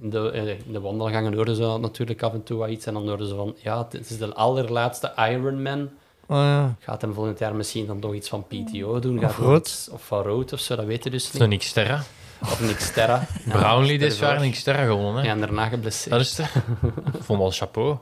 in 0.00 0.10
de, 0.10 0.30
eh, 0.30 0.48
in 0.48 0.72
de 0.72 0.80
wandelgangen 0.80 1.34
hoorden 1.34 1.56
ze 1.56 1.62
natuurlijk 1.80 2.22
af 2.22 2.32
en 2.32 2.42
toe 2.42 2.58
wat 2.58 2.68
iets 2.68 2.86
en 2.86 2.94
dan 2.94 3.08
hoorden 3.08 3.28
ze 3.28 3.34
van, 3.34 3.54
ja, 3.62 3.86
het 3.90 4.10
is 4.10 4.18
de 4.18 4.34
allerlaatste 4.34 5.12
Ironman. 5.16 5.88
Ah, 6.26 6.36
ja. 6.36 6.74
Gaat 6.80 7.00
hem 7.00 7.14
volgend 7.14 7.38
jaar 7.38 7.54
misschien 7.54 7.86
dan 7.86 8.00
toch 8.00 8.14
iets 8.14 8.28
van 8.28 8.46
PTO 8.46 8.98
doen? 8.98 9.20
Gaat 9.20 9.30
Of 9.30 9.36
hij 9.36 9.46
rood. 9.46 9.66
iets- 9.66 9.88
Of 9.88 10.04
van 10.06 10.22
rood 10.22 10.52
of 10.52 10.60
zo, 10.60 10.76
dat 10.76 10.84
weten 10.84 11.04
we 11.04 11.10
dus 11.10 11.32
niet. 11.32 11.42
is 11.42 11.48
een 11.48 11.58
Xterra. 11.58 12.02
Of 12.42 12.60
een 12.60 12.74
Xterra. 12.76 13.26
Ja, 13.46 13.58
Brownlee 13.58 13.98
dit 13.98 14.18
jaar 14.18 14.42
een 14.42 14.50
Xterra 14.50 14.84
gewonnen. 14.84 15.14
Hè. 15.22 15.26
Ja, 15.28 15.34
en 15.34 15.40
daarna 15.40 15.66
geblesseerd. 15.68 16.10
Dat 16.10 16.20
is 16.20 16.36
het. 16.38 16.50
Vond 17.24 17.38
wel 17.38 17.50
chapeau. 17.50 17.96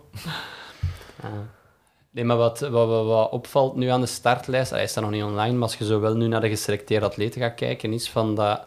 Ja. 1.23 1.31
Nee, 2.17 2.25
maar 2.25 2.37
wat, 2.37 2.61
wat, 2.61 2.89
wat, 2.89 3.07
wat 3.07 3.31
opvalt 3.31 3.77
nu 3.77 3.87
aan 3.89 4.01
de 4.01 4.07
startlijst, 4.07 4.71
hij 4.71 4.87
staat 4.87 5.03
nog 5.05 5.13
niet 5.13 5.23
online, 5.23 5.53
maar 5.53 5.63
als 5.63 5.77
je 5.77 5.85
zo 5.85 6.01
wel 6.01 6.17
nu 6.17 6.27
naar 6.29 6.41
de 6.41 6.49
geselecteerde 6.49 7.07
atleten 7.07 7.41
gaat 7.41 7.55
kijken, 7.55 7.93
is 7.93 8.09
van 8.11 8.35
dat 8.35 8.67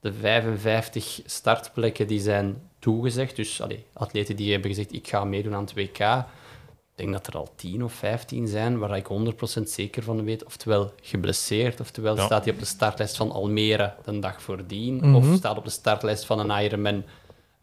de 0.00 0.12
55 0.12 1.20
startplekken 1.26 2.06
die 2.06 2.20
zijn 2.20 2.62
toegezegd, 2.78 3.36
dus 3.36 3.60
allee, 3.62 3.84
atleten 3.92 4.36
die 4.36 4.52
hebben 4.52 4.70
gezegd, 4.70 4.92
ik 4.92 5.08
ga 5.08 5.24
meedoen 5.24 5.54
aan 5.54 5.60
het 5.64 5.74
WK, 5.74 5.98
ik 5.98 6.94
denk 6.94 7.12
dat 7.12 7.26
er 7.26 7.36
al 7.36 7.48
10 7.56 7.84
of 7.84 7.92
15 7.92 8.48
zijn 8.48 8.78
waar 8.78 8.96
ik 8.96 9.06
100% 9.08 9.62
zeker 9.62 10.02
van 10.02 10.24
weet, 10.24 10.44
oftewel 10.44 10.92
geblesseerd, 11.02 11.80
oftewel 11.80 12.16
Ja. 12.16 12.24
staat 12.24 12.44
hij 12.44 12.52
op 12.52 12.58
de 12.58 12.64
startlijst 12.66 13.16
van 13.16 13.30
Almere 13.32 13.92
de 14.04 14.18
dag 14.18 14.42
voordien, 14.42 14.94
Mhm. 14.96 15.14
of 15.14 15.26
staat 15.36 15.56
op 15.58 15.64
de 15.64 15.70
startlijst 15.70 16.24
van 16.24 16.38
een 16.50 16.62
Ironman 16.64 17.04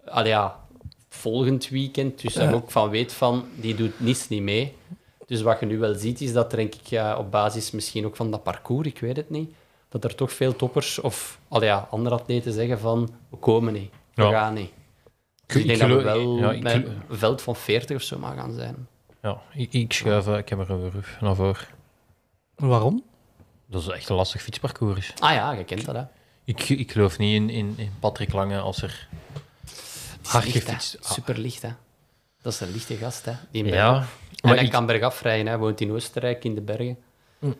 allee, 0.05 0.29
ja, 0.31 0.59
volgend 1.09 1.69
weekend. 1.69 2.21
Dus 2.21 2.33
daar 2.33 2.49
Ja. 2.49 2.53
ook 2.55 2.71
van 2.71 2.89
weet 2.89 3.13
van, 3.13 3.45
die 3.55 3.75
doet 3.75 3.99
niets 3.99 4.27
niet 4.29 4.41
mee. 4.41 4.75
Dus 5.27 5.41
wat 5.41 5.59
je 5.59 5.65
nu 5.65 5.77
wel 5.77 5.93
ziet, 5.95 6.21
is 6.21 6.33
dat 6.33 6.51
denk 6.51 6.75
ik, 6.75 6.85
ja, 6.87 7.17
op 7.17 7.31
basis 7.31 7.71
misschien 7.71 8.05
ook 8.05 8.15
van 8.15 8.31
dat 8.31 8.43
parcours, 8.43 8.87
ik 8.87 8.99
weet 8.99 9.15
het 9.17 9.29
niet, 9.29 9.51
dat 9.89 10.03
er 10.03 10.15
toch 10.15 10.31
veel 10.31 10.55
toppers 10.55 10.99
of 10.99 11.39
allee, 11.47 11.67
ja, 11.69 11.87
andere 11.91 12.15
atleten 12.15 12.53
zeggen 12.53 12.79
van, 12.79 13.09
we 13.29 13.37
komen 13.37 13.73
niet, 13.73 13.91
we 14.13 14.23
Ja. 14.23 14.29
gaan 14.31 14.53
niet. 14.53 14.71
Dus 15.45 15.55
ik 15.55 15.61
Ik 15.61 15.67
denk 15.67 15.79
dat 15.79 15.97
we 15.97 16.03
wel 16.03 16.37
ja, 16.37 16.51
ik 16.51 16.63
met 16.63 16.71
geloof- 16.71 16.87
een 17.09 17.17
veld 17.17 17.41
van 17.41 17.55
40 17.55 17.95
of 17.95 18.01
zo 18.01 18.17
maar 18.19 18.35
gaan 18.37 18.53
zijn. 18.53 18.87
Ja, 19.21 19.41
ik, 19.53 19.73
ik 19.73 19.93
schuif, 19.93 20.27
eh, 20.27 20.37
ik 20.37 20.49
heb 20.49 20.59
er 20.59 20.69
een 20.69 20.91
rug 20.91 21.17
naar 21.21 21.35
voren. 21.35 21.67
Waarom? 22.55 23.03
Dat 23.65 23.81
is 23.81 23.87
echt 23.87 24.09
een 24.09 24.15
lastig 24.15 24.41
fietsparcours. 24.41 25.13
Ah 25.19 25.31
ja, 25.33 25.51
je 25.51 25.63
kent 25.63 25.85
dat, 25.85 25.95
hè. 25.95 26.03
Ik, 26.43 26.69
ik 26.69 26.91
geloof 26.91 27.17
niet 27.17 27.33
in, 27.35 27.49
in, 27.49 27.73
in 27.77 27.91
Patrick 27.99 28.33
Lange 28.33 28.59
als 28.59 28.81
er 28.81 29.07
hard 30.23 30.45
gefietst... 30.45 30.97
Ah, 31.01 31.11
Super 31.11 31.37
licht, 31.37 31.61
hè. 31.61 31.69
Dat 32.47 32.55
is 32.55 32.61
een 32.61 32.71
lichte 32.71 32.95
gast, 32.95 33.25
hè. 33.25 33.31
Die 33.51 33.65
ja, 33.65 33.69
bergaf- 33.69 34.17
En 34.29 34.37
maar 34.41 34.55
hij 34.55 34.65
ik, 34.65 34.71
kan 34.71 34.85
bergaf 34.85 35.21
rijden. 35.21 35.47
Hij 35.47 35.57
woont 35.57 35.81
in 35.81 35.91
Oostenrijk, 35.91 36.43
in 36.43 36.55
de 36.55 36.61
bergen. 36.61 36.97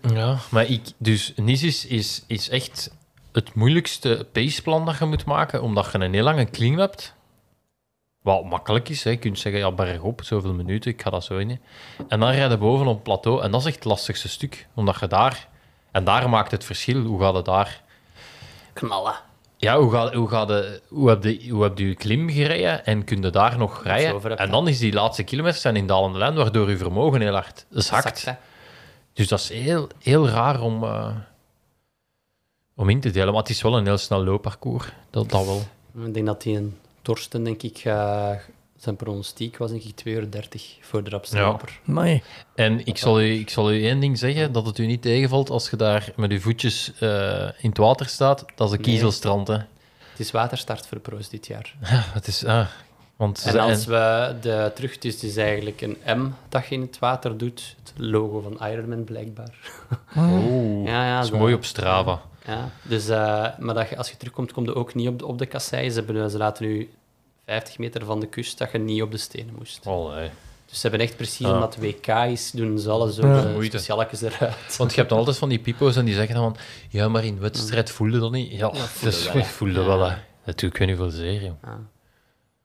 ja, 0.02 0.38
maar 0.50 0.66
ik... 0.66 0.82
Dus 0.98 1.34
Nice 1.36 1.68
is, 1.68 1.86
is, 1.86 2.24
is 2.28 2.50
echt 2.50 2.96
het 3.32 3.54
moeilijkste 3.54 4.28
paceplan 4.32 4.86
dat 4.86 4.98
je 4.98 5.06
moet 5.06 5.26
maken, 5.26 5.62
omdat 5.62 5.92
je 5.92 6.00
een 6.00 6.14
heel 6.14 6.24
lange 6.24 6.46
klim 6.46 6.80
hebt. 6.80 7.14
Wat 8.22 8.46
makkelijk 8.46 8.90
is, 8.90 9.04
hè. 9.04 9.10
je 9.10 9.18
kunt 9.18 9.40
zeggen, 9.40 9.62
ja, 9.62 9.72
bergop, 9.72 10.24
zoveel 10.24 10.54
minuten, 10.54 10.92
ik 10.92 11.02
ga 11.02 11.10
dat 11.10 11.24
zo 11.24 11.38
in. 11.38 11.60
En 12.08 12.20
dan 12.20 12.30
rijden 12.32 12.60
boven 12.60 12.88
op 12.88 12.94
het 12.94 13.04
plateau, 13.04 13.42
en 13.42 13.52
dat 13.52 13.60
is 13.60 13.68
echt 13.68 13.76
het 13.76 13.86
lastigste 13.86 14.30
stuk. 14.30 14.68
Omdat 14.74 15.00
je 15.00 15.08
daar... 15.08 15.48
En 15.92 16.04
daar 16.04 16.30
maakt 16.30 16.52
het 16.52 16.64
verschil, 16.64 17.02
hoe 17.02 17.22
gaat 17.22 17.34
het 17.36 17.46
daar... 17.46 17.82
Knallen. 18.74 19.16
Ja, 19.58 19.80
hoe, 19.80 19.92
gaat, 19.92 20.14
hoe, 20.14 20.28
gaat 20.28 20.48
de, 20.48 20.82
hoe, 20.88 21.10
heb 21.10 21.24
je, 21.24 21.50
hoe 21.50 21.64
heb 21.64 21.78
je 21.78 21.96
klim 21.96 22.30
gereden 22.30 22.86
en 22.86 23.04
kun 23.04 23.22
je 23.22 23.30
daar 23.30 23.58
nog 23.58 23.84
rijden? 23.84 24.38
En 24.38 24.52
dan 24.52 24.68
is 24.68 24.80
die 24.80 24.94
laatste 24.94 25.24
kilometers 25.24 25.62
zijn 25.62 25.76
in 25.76 25.88
dalende 25.88 26.18
lijn, 26.18 26.36
waardoor 26.36 26.70
je 26.70 26.78
vermogen 26.78 27.22
heel 27.22 27.34
hard 27.34 27.66
zakt. 27.70 28.28
Dus 29.14 29.28
dat 29.28 29.40
is 29.40 29.50
heel, 29.50 29.88
heel 30.02 30.28
raar 30.28 30.62
om, 30.62 30.84
eh, 30.84 31.16
om 32.76 32.90
in 32.90 33.00
te 33.00 33.12
delen. 33.12 33.34
Maar 33.34 33.42
het 33.42 33.50
is 33.50 33.62
wel 33.62 33.78
een 33.78 33.86
heel 33.86 33.98
snel 33.98 34.24
loopparcours. 34.24 34.86
Dat, 35.10 35.30
dat 35.30 35.46
wel. 35.46 35.62
Ik 36.06 36.14
denk 36.14 36.26
dat 36.26 36.42
die 36.42 36.58
een 36.58 36.78
Torsten, 37.02 37.44
denk 37.44 37.64
ik, 37.64 37.84
zijn 38.78 38.96
pronostiek 38.96 39.58
was 39.58 39.70
denk 39.72 39.84
ik 39.84 39.96
2 39.96 40.14
uur 40.14 40.32
30 40.32 40.78
voor 40.82 41.04
de 41.04 41.10
rapste 41.10 41.38
Ja. 41.38 41.58
Amai. 41.88 42.22
En 42.56 42.86
ik 42.86 42.98
zal, 42.98 43.22
u, 43.22 43.26
ik 43.40 43.50
zal 43.50 43.72
u 43.74 43.84
één 43.86 44.00
ding 44.00 44.18
zeggen, 44.18 44.52
dat 44.52 44.66
het 44.66 44.78
u 44.78 44.86
niet 44.86 45.02
tegenvalt 45.02 45.50
als 45.50 45.70
je 45.70 45.76
daar 45.76 46.12
met 46.16 46.32
je 46.32 46.40
voetjes 46.40 46.92
eh, 47.00 47.42
in 47.60 47.70
het 47.70 47.78
water 47.78 48.06
staat. 48.06 48.46
Dat 48.56 48.68
is 48.68 48.74
een 48.74 48.82
Nee. 48.82 48.92
kiezelstrand, 48.92 49.48
hè. 49.48 49.54
Het 50.12 50.26
is 50.26 50.32
waterstart 50.32 50.88
voor 50.88 50.98
de 50.98 51.10
pro's 51.10 51.30
dit 51.30 51.48
jaar. 51.48 51.76
Het 52.14 52.28
is... 52.28 52.46
ah, 52.46 52.68
want 53.16 53.44
En 53.46 53.60
als 53.60 53.86
we 53.86 54.36
de 54.42 54.72
terug, 54.76 54.98
dus 54.98 55.14
het 55.14 55.24
is 55.24 55.38
eigenlijk 55.38 55.82
een 55.82 55.98
M 56.06 56.28
dat 56.50 56.68
je 56.68 56.76
in 56.76 56.82
het 56.82 57.00
water 57.00 57.38
doet. 57.38 57.76
Het 57.84 57.94
logo 57.98 58.40
van 58.42 58.68
Ironman 58.70 59.04
blijkbaar. 59.04 59.54
Oeh, 60.18 60.88
Ja, 60.88 61.06
ja, 61.06 61.16
dat 61.22 61.26
is 61.34 61.40
mooi 61.40 61.54
op 61.54 61.66
Strava. 61.66 62.22
Ja, 62.46 62.70
dus, 62.82 63.08
eh, 63.10 63.48
maar 63.60 63.76
dat 63.76 63.90
je, 63.90 63.98
als 63.98 64.10
je 64.10 64.18
terugkomt, 64.18 64.52
kom 64.52 64.64
je 64.64 64.76
ook 64.76 64.94
niet 64.96 65.08
op 65.08 65.20
de, 65.20 65.26
op 65.26 65.38
de 65.38 65.46
kassei. 65.46 65.90
Ze, 65.90 65.96
hebben, 66.04 66.32
ze 66.32 66.38
laten 66.38 66.66
nu 66.66 66.90
50 67.48 67.78
meter 67.78 68.06
van 68.06 68.20
de 68.20 68.28
kust 68.28 68.58
dat 68.58 68.72
je 68.72 68.78
niet 68.78 69.02
op 69.02 69.12
de 69.12 69.18
stenen 69.18 69.54
moest. 69.58 69.80
Oh, 69.86 70.16
nee. 70.16 70.30
Dus 70.66 70.80
ze 70.82 70.88
hebben 70.88 71.08
echt 71.08 71.16
precies, 71.16 71.46
Ah. 71.46 71.54
omdat 71.54 71.76
het 71.76 71.84
WK 71.84 72.08
is, 72.08 72.52
doen 72.52 72.80
ze 72.80 72.90
alle 72.90 73.14
zo 73.14 73.28
Ja. 73.28 73.42
de 73.42 73.48
Moeite. 73.50 73.78
specialetjes 73.78 74.22
eruit. 74.22 74.78
Want 74.78 74.90
je 74.92 74.98
hebt 74.98 75.10
dan 75.10 75.18
altijd 75.18 75.38
van 75.38 75.50
die 75.50 75.60
pipo's 75.60 75.96
en 75.96 76.06
die 76.06 76.14
zeggen 76.14 76.36
dan 76.36 76.44
van... 76.44 76.58
Ja, 76.90 77.08
maar 77.08 77.26
in 77.26 77.40
wedstrijd 77.40 77.92
voelde 77.92 78.20
dat 78.20 78.32
niet. 78.32 78.52
Ja, 78.52 78.74
voelde 78.74 79.18
dus, 79.34 79.48
voelde 79.48 79.84
wel, 79.84 80.10
hè. 80.10 80.16
Dat 80.46 80.60
doe 80.60 80.70
ik 80.70 80.86
niet 80.86 80.96
veel 80.98 81.10
zeer, 81.10 81.44
joh. 81.44 81.54
Ja. 81.64 81.80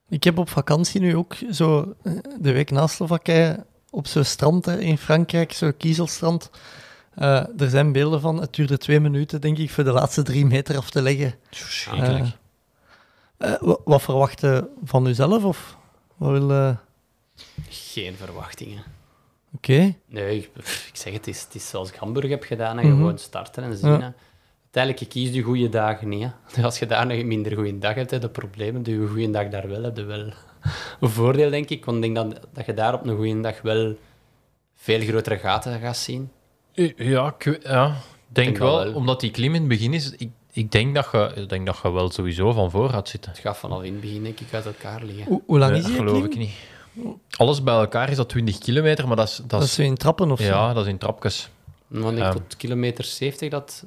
Ik 0.09 0.23
heb 0.23 0.37
op 0.37 0.49
vakantie 0.49 1.01
nu 1.01 1.15
ook 1.15 1.35
zo 1.51 1.93
eh, 2.03 2.13
de 2.39 2.51
week 2.51 2.71
na 2.71 2.87
Slowakije 2.87 3.65
op 3.89 4.07
zo'n 4.07 4.23
strand 4.23 4.65
hè, 4.65 4.79
in 4.79 4.97
Frankrijk, 4.97 5.51
zo'n 5.53 5.77
kiezelstrand. 5.77 6.49
Eh, 7.15 7.59
er 7.61 7.69
zijn 7.69 7.91
beelden 7.91 8.21
van, 8.21 8.41
het 8.41 8.53
duurde 8.53 8.77
twee 8.77 8.99
minuten, 8.99 9.41
denk 9.41 9.57
ik, 9.57 9.69
voor 9.71 9.83
de 9.83 9.91
laatste 9.91 10.21
drie 10.23 10.45
meter 10.45 10.77
af 10.77 10.89
te 10.89 11.01
leggen. 11.01 11.35
Verschrikkelijk. 11.51 12.23
Eh, 12.23 12.31
wa- 13.61 13.77
wat 13.85 14.01
verwacht 14.01 14.41
je 14.41 14.67
van 14.83 15.07
uzelf? 15.07 15.43
Of 15.43 15.77
wat 16.17 16.31
wil... 16.31 16.51
eh, 16.51 16.75
Geen 17.69 18.15
verwachtingen. 18.15 18.83
Oké. 19.55 19.95
Nee, 20.07 20.37
ik, 20.37 20.49
zeg 20.93 21.13
het, 21.13 21.25
het 21.25 21.35
is, 21.35 21.41
het 21.41 21.55
is 21.55 21.69
zoals 21.69 21.89
ik 21.89 21.95
Hamburg 21.95 22.29
heb 22.29 22.43
gedaan 22.43 22.79
en 22.79 22.87
Mhm. 22.87 22.95
gewoon 22.97 23.17
starten 23.17 23.63
en 23.63 23.77
zien. 23.77 23.91
Ja. 23.99 24.13
Uiteindelijk, 24.63 25.03
je 25.03 25.19
kiest 25.19 25.33
je 25.33 25.41
goede 25.41 25.69
dagen 25.69 26.09
niet. 26.09 26.27
Hè. 26.53 26.63
Als 26.65 26.79
je 26.79 26.85
daar 26.85 27.09
een 27.09 27.27
minder 27.27 27.55
goede 27.55 27.77
dag 27.77 27.93
hebt, 27.95 28.11
heb 28.11 28.21
je 28.21 28.29
problemen. 28.29 28.83
Doe 28.83 28.93
je 28.93 28.99
een 29.01 29.07
goede 29.07 29.29
dag 29.29 29.47
daar 29.49 29.67
wel, 29.69 29.83
heb 29.83 29.97
je 29.97 30.03
wel 30.03 30.31
een 30.99 31.09
voordeel, 31.09 31.49
denk 31.49 31.69
ik. 31.69 31.85
Want 31.85 32.03
ik 32.03 32.13
denk 32.13 32.15
dat, 32.31 32.47
dat 32.53 32.65
je 32.65 32.73
daar 32.73 32.93
op 32.93 33.05
een 33.05 33.15
goede 33.15 33.41
dag 33.41 33.61
wel 33.61 33.95
veel 34.73 34.99
grotere 34.99 35.37
gaten 35.37 35.79
gaat 35.79 35.97
zien. 35.97 36.31
Ja, 36.95 37.33
ik, 37.37 37.59
ja, 37.63 37.95
denk 38.27 38.57
wel, 38.57 38.83
wel. 38.83 38.93
omdat 38.93 39.19
die 39.19 39.31
klim 39.31 39.53
in 39.53 39.59
het 39.59 39.69
begin 39.69 39.93
is... 39.93 40.11
Ik, 40.11 40.29
ik 40.53 40.71
denk 40.71 40.95
dat, 40.95 41.07
je, 41.11 41.31
ik 41.35 41.49
denk 41.49 41.65
dat 41.65 41.79
je 41.83 41.91
wel 41.91 42.11
sowieso 42.11 42.51
van 42.51 42.71
voor 42.71 42.89
gaat 42.89 43.09
zitten. 43.09 43.31
Het 43.31 43.39
gaat 43.39 43.57
vanaf 43.57 43.83
in 43.83 43.91
het 43.91 44.01
begin, 44.01 44.23
denk 44.23 44.39
ik, 44.39 44.53
uit 44.53 44.65
elkaar 44.65 45.03
liggen. 45.03 45.25
Hoe, 45.25 45.41
hoe 45.45 45.59
lang 45.59 45.71
Nee, 45.71 45.79
is 45.81 45.85
die 45.85 45.95
geloof 45.95 46.23
ik 46.25 46.35
niet. 46.37 46.51
Alles 47.37 47.63
bij 47.63 47.73
elkaar 47.73 48.09
is 48.09 48.17
dat 48.17 48.29
20 48.29 48.57
kilometer, 48.57 49.07
maar 49.07 49.15
dat 49.15 49.27
is... 49.27 49.35
Dat 49.37 49.49
Dat 49.49 49.63
is 49.63 49.79
in 49.79 49.95
trappen 49.95 50.31
of 50.31 50.39
zo? 50.39 50.45
ja, 50.45 50.73
dat 50.73 50.83
is 50.85 50.91
in 50.91 50.97
trapjes. 50.97 51.49
Want 51.87 52.17
ik 52.17 52.23
Ehm. 52.23 52.31
tot 52.31 52.57
kilometer 52.57 53.03
70 53.03 53.49
dat 53.49 53.85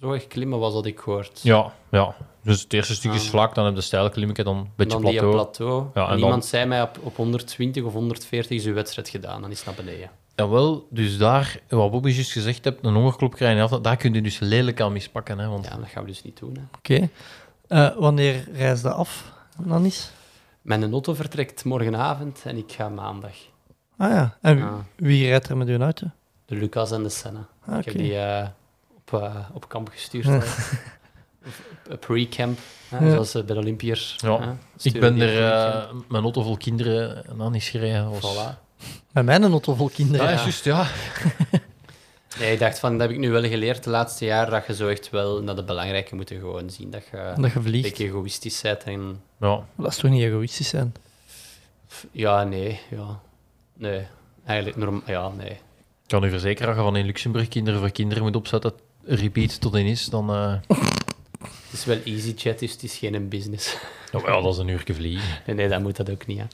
zo 0.00 0.12
echt 0.12 0.26
klimmen 0.26 0.58
was, 0.58 0.72
dat 0.72 0.86
ik 0.86 0.98
gehoord. 1.00 1.40
Ja, 1.42 1.72
ja. 1.90 2.14
Dus 2.42 2.62
het 2.62 2.72
eerste 2.72 2.94
stuk 2.94 3.12
is 3.12 3.22
Ah. 3.24 3.28
vlak, 3.30 3.54
dan 3.54 3.64
heb 3.64 3.72
je 3.74 3.78
de 3.80 3.86
stijl 3.86 4.10
klimmetje, 4.10 4.44
dan 4.44 4.56
een 4.56 4.68
beetje 4.76 4.92
dan 4.92 5.10
die 5.10 5.20
plateau. 5.20 5.32
plateau. 5.44 5.86
Ja, 5.94 6.04
en 6.04 6.10
en 6.10 6.14
iemand 6.18 6.32
dan- 6.40 6.42
zei 6.42 6.66
mij 6.66 6.82
op, 6.82 6.98
op 7.02 7.16
120 7.16 7.82
of 7.84 7.92
140 7.92 8.56
is 8.58 8.64
uw 8.64 8.74
wedstrijd 8.74 9.08
gedaan, 9.08 9.40
dan 9.40 9.50
is 9.50 9.56
het 9.56 9.66
naar 9.66 9.84
beneden. 9.84 10.10
Jawel, 10.42 10.86
dus 10.90 11.18
daar, 11.18 11.60
wat 11.68 11.90
Bobby 11.90 12.10
juist 12.10 12.32
gezegd 12.32 12.64
hebt, 12.64 12.84
een 12.84 12.94
hongerklop 12.94 13.34
krijgen, 13.34 13.82
daar 13.82 13.96
kun 13.96 14.12
je 14.14 14.22
dus 14.22 14.38
lelijk 14.38 14.80
aan 14.80 14.92
mispakken. 14.92 15.38
Hè, 15.38 15.48
want 15.48 15.64
Ja, 15.64 15.76
dat 15.76 15.88
gaan 15.88 16.02
we 16.02 16.08
dus 16.08 16.22
niet 16.22 16.38
doen. 16.38 16.68
Oké. 16.76 17.08
Eh, 17.68 17.88
wanneer 17.96 18.48
reist 18.52 18.82
dat 18.82 18.92
af, 18.94 19.32
Nanis? 19.64 20.10
Mijn 20.62 20.92
auto 20.92 21.14
vertrekt 21.14 21.64
morgenavond 21.64 22.40
en 22.44 22.56
ik 22.56 22.72
ga 22.72 22.88
maandag. 22.88 23.34
Ah 23.96 24.10
ja. 24.10 24.36
En 24.40 24.56
wie- 24.56 25.08
wie 25.08 25.26
rijdt 25.28 25.48
er 25.48 25.56
met 25.56 25.68
uw 25.68 25.78
auto? 25.80 26.06
De 26.46 26.54
Lucas 26.54 26.90
en 26.90 27.02
de 27.02 27.08
Senna. 27.08 27.46
Ah, 27.66 27.78
Ik 27.78 27.84
heb 27.84 27.94
die 27.94 28.18
eh, 28.18 28.48
op, 28.96 29.20
eh, 29.20 29.36
op 29.52 29.68
kamp 29.68 29.88
gestuurd. 29.88 30.26
Pre-camp, 32.00 32.58
Ja. 32.90 33.10
zoals 33.10 33.32
bij 33.32 33.42
de 33.42 33.54
Olympiërs. 33.56 34.16
Ja. 34.18 34.56
ik 34.82 35.00
ben 35.00 35.20
er 35.20 35.90
mijn 36.08 36.22
auto 36.22 36.42
vol 36.42 36.56
kinderen 36.56 37.26
en 37.26 37.36
dan 37.38 37.54
is 37.54 37.68
gereden. 37.68 38.10
Dat 38.10 38.20
was- 38.20 38.36
Voilà. 38.36 38.61
Met 39.12 39.24
mijn 39.24 39.44
auto 39.44 39.74
vol 39.74 39.88
kinderen. 39.88 40.26
Ja, 40.26 40.32
Ja. 40.32 40.36
juist, 40.40 40.64
ja. 40.64 40.86
Nee, 42.38 42.52
ik 42.52 42.58
dacht 42.58 42.78
van, 42.78 42.92
dat 42.92 43.00
heb 43.00 43.10
ik 43.10 43.18
nu 43.18 43.30
wel 43.30 43.42
geleerd 43.42 43.84
de 43.84 43.90
laatste 43.90 44.24
jaar, 44.24 44.50
dat 44.50 44.66
je 44.66 44.74
zo 44.74 44.88
echt 44.88 45.10
wel 45.10 45.42
naar 45.42 45.56
de 45.56 45.64
belangrijke 45.64 46.14
moet 46.14 46.28
gewoon 46.28 46.70
zien. 46.70 46.90
Dat 46.90 47.02
je 47.10 47.32
Dat 47.36 47.50
je 47.52 47.56
een 47.58 47.62
vliegt. 47.64 47.82
beetje 47.88 48.04
egoïstisch 48.04 48.60
bent. 48.60 48.82
En, 48.82 49.20
ja. 49.40 49.66
Dat 49.76 49.90
is 49.90 49.96
toch 49.96 50.10
niet 50.10 50.22
egoïstisch 50.22 50.68
zijn? 50.68 50.94
ja, 52.10 52.44
nee, 52.44 52.80
ja. 52.90 53.20
Nee, 53.74 54.06
eigenlijk 54.44 54.76
norm 54.78 55.02
Ja, 55.06 55.28
nee. 55.28 55.50
Ik 55.50 55.58
kan 56.06 56.24
u 56.24 56.30
verzekeren, 56.30 56.68
als 56.68 56.76
je 56.76 56.82
van 56.82 56.96
in 56.96 57.06
Luxemburg 57.06 57.48
kinderen 57.48 57.80
voor 57.80 57.90
kinderen 57.90 58.22
moet 58.22 58.36
opzetten, 58.36 58.72
repeat 59.04 59.60
tot 59.60 59.74
in 59.74 59.86
is, 59.86 60.04
dan... 60.04 60.30
eh 60.30 60.54
Het 61.42 61.80
is 61.80 61.84
wel 61.84 61.98
EasyJet, 62.04 62.58
dus 62.58 62.72
het 62.72 62.82
is 62.82 62.96
geen 62.96 63.28
business. 63.28 63.76
ja, 64.12 64.22
wel, 64.22 64.42
dat 64.42 64.52
is 64.52 64.58
een 64.58 64.68
uurtje 64.68 64.94
vliegen. 64.94 65.42
Nee, 65.46 65.56
nee, 65.56 65.68
dat 65.68 65.80
moet 65.80 65.96
dat 65.96 66.10
ook 66.10 66.26
niet, 66.26 66.38
hè. 66.38 66.44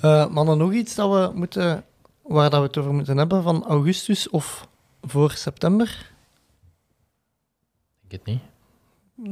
Eh 0.00 0.26
mannen, 0.28 0.58
nog 0.58 0.72
iets 0.72 0.94
dat 0.94 1.10
we 1.10 1.30
moeten, 1.38 1.84
waar 2.22 2.50
dat 2.50 2.60
we 2.60 2.66
het 2.66 2.78
over 2.78 2.92
moeten 2.94 3.16
hebben 3.16 3.42
van 3.42 3.64
augustus 3.66 4.30
of 4.30 4.68
voor 5.02 5.30
september? 5.30 6.10
Ik 8.08 8.10
weet 8.10 8.20
het 8.20 8.24
niet. 8.24 8.40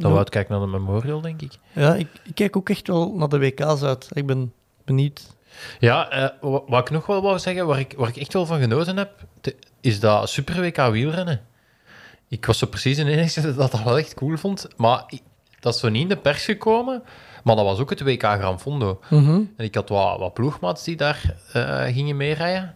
Dan 0.02 0.12
we 0.12 0.18
uitkijken 0.18 0.52
naar 0.52 0.60
de 0.60 0.66
Memorial, 0.78 1.20
denk 1.20 1.42
ik. 1.42 1.52
Ja, 1.72 1.94
ik, 1.94 2.08
ik 2.24 2.34
kijk 2.34 2.56
ook 2.56 2.68
echt 2.68 2.86
wel 2.86 3.12
naar 3.14 3.28
de 3.28 3.38
WK's 3.38 3.82
uit. 3.82 4.08
Ik 4.12 4.26
ben 4.26 4.52
benieuwd. 4.84 5.36
Ja, 5.80 6.08
eh, 6.10 6.28
wa- 6.40 6.62
wat 6.66 6.80
ik 6.80 6.90
nog 6.90 7.06
wel 7.06 7.22
wou 7.22 7.38
zeggen, 7.38 7.66
waar 7.66 7.78
ik, 7.78 7.94
waar 7.96 8.08
ik 8.08 8.16
echt 8.16 8.32
wel 8.32 8.46
van 8.46 8.60
genoten 8.60 8.96
heb, 8.96 9.24
te- 9.40 9.56
is 9.80 10.00
dat 10.00 10.28
Super 10.28 10.60
WK 10.60 10.76
wielrennen. 10.76 11.40
Ik 12.28 12.46
was 12.46 12.58
zo 12.58 12.66
precies 12.66 12.96
de 12.96 13.04
enige 13.04 13.54
dat 13.54 13.70
dat 13.70 13.82
wel 13.82 13.98
echt 13.98 14.14
cool 14.14 14.36
vond. 14.36 14.68
Maar 14.76 15.04
ik- 15.06 15.22
dat 15.60 15.74
is 15.74 15.80
zo 15.80 15.88
niet 15.88 16.02
in 16.02 16.08
de 16.08 16.16
pers 16.16 16.44
gekomen. 16.44 17.02
Maar 17.44 17.56
dat 17.56 17.64
was 17.64 17.78
ook 17.78 17.90
het 17.90 18.00
WK 18.02 18.22
Gran 18.22 18.60
Fondo. 18.60 19.00
Mhm. 19.10 19.30
En 19.56 19.64
ik 19.64 19.74
had 19.74 19.88
wat, 19.88 20.18
wat 20.18 20.34
ploegmaats 20.34 20.84
die 20.84 20.96
daar 20.96 21.34
eh, 21.52 21.82
gingen 21.82 22.16
meerijden. 22.16 22.74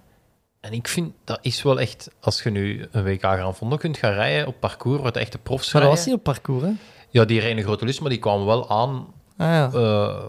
En 0.61 0.73
ik 0.73 0.89
vind, 0.89 1.13
dat 1.25 1.39
is 1.43 1.63
wel 1.63 1.81
echt... 1.81 2.11
Als 2.21 2.43
je 2.43 2.51
nu 2.51 2.89
een 2.91 3.05
WK 3.05 3.21
Gran 3.21 3.55
Fondo 3.55 3.77
kunt 3.77 3.97
gaan 3.97 4.13
rijden 4.13 4.47
op 4.47 4.61
parcours, 4.61 5.13
de 5.13 5.21
echte 5.21 5.39
profs 5.39 5.73
Maar 5.73 5.83
dat 5.83 5.91
was 5.91 6.05
rijden. 6.05 6.19
niet 6.19 6.27
op 6.27 6.35
parcours, 6.35 6.63
hè? 6.63 6.73
Ja, 7.11 7.25
die 7.25 7.41
reden 7.41 7.57
een 7.57 7.63
grote 7.65 7.85
lust, 7.85 8.01
maar 8.01 8.11
die 8.11 8.19
kwamen 8.19 8.47
wel 8.47 8.71
aan 8.71 9.07
Ah 9.37 9.47
ja. 9.47 9.71
eh, 9.73 10.25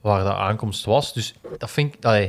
waar 0.00 0.24
de 0.24 0.34
aankomst 0.34 0.84
was. 0.84 1.12
Dus 1.12 1.34
dat 1.58 1.70
vind 1.70 1.94
ik... 1.94 2.04
allee, 2.04 2.26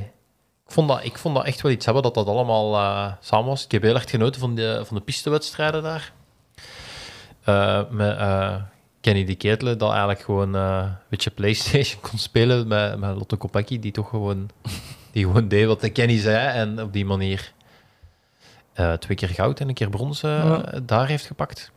ik, 0.65 0.71
vond 0.73 0.87
dat, 0.87 1.03
ik 1.03 1.17
vond 1.17 1.35
dat 1.35 1.45
echt 1.45 1.61
wel 1.61 1.71
iets 1.71 1.85
hebben 1.85 2.03
dat 2.03 2.13
dat 2.13 2.27
allemaal 2.27 2.73
eh, 2.75 3.13
samen 3.19 3.47
was. 3.47 3.65
Ik 3.65 3.71
heb 3.71 3.81
heel 3.81 3.95
erg 3.95 4.09
genoten 4.09 4.41
van 4.41 4.55
de, 4.55 4.81
van 4.85 4.97
de 4.97 5.03
pistewedstrijden 5.03 5.83
daar. 5.83 6.13
Met 7.89 8.17
Kenny 9.01 9.25
de 9.25 9.35
Ketelen, 9.35 9.77
dat 9.77 9.89
eigenlijk 9.89 10.21
gewoon 10.21 10.55
eh, 10.55 10.79
een 10.83 10.95
beetje 11.09 11.29
Playstation 11.31 12.01
kon 12.09 12.19
spelen 12.19 12.67
met, 12.67 12.99
met 12.99 13.15
Lotte 13.15 13.35
Kopecky, 13.35 13.79
die 13.79 13.91
toch 13.91 14.09
gewoon, 14.09 14.49
die 15.11 15.23
gewoon 15.25 15.47
deed 15.47 15.65
wat 15.67 15.81
de 15.81 15.89
Kenny 15.89 16.17
zei 16.17 16.47
en 16.47 16.81
op 16.81 16.93
die 16.93 17.05
manier 17.05 17.51
eh, 18.73 18.93
twee 18.93 19.17
keer 19.17 19.29
goud 19.29 19.59
en 19.59 19.67
een 19.67 19.73
keer 19.73 19.89
brons 19.89 20.23
eh, 20.23 20.31
Ja. 20.31 20.79
daar 20.83 21.07
heeft 21.07 21.25
gepakt. 21.25 21.71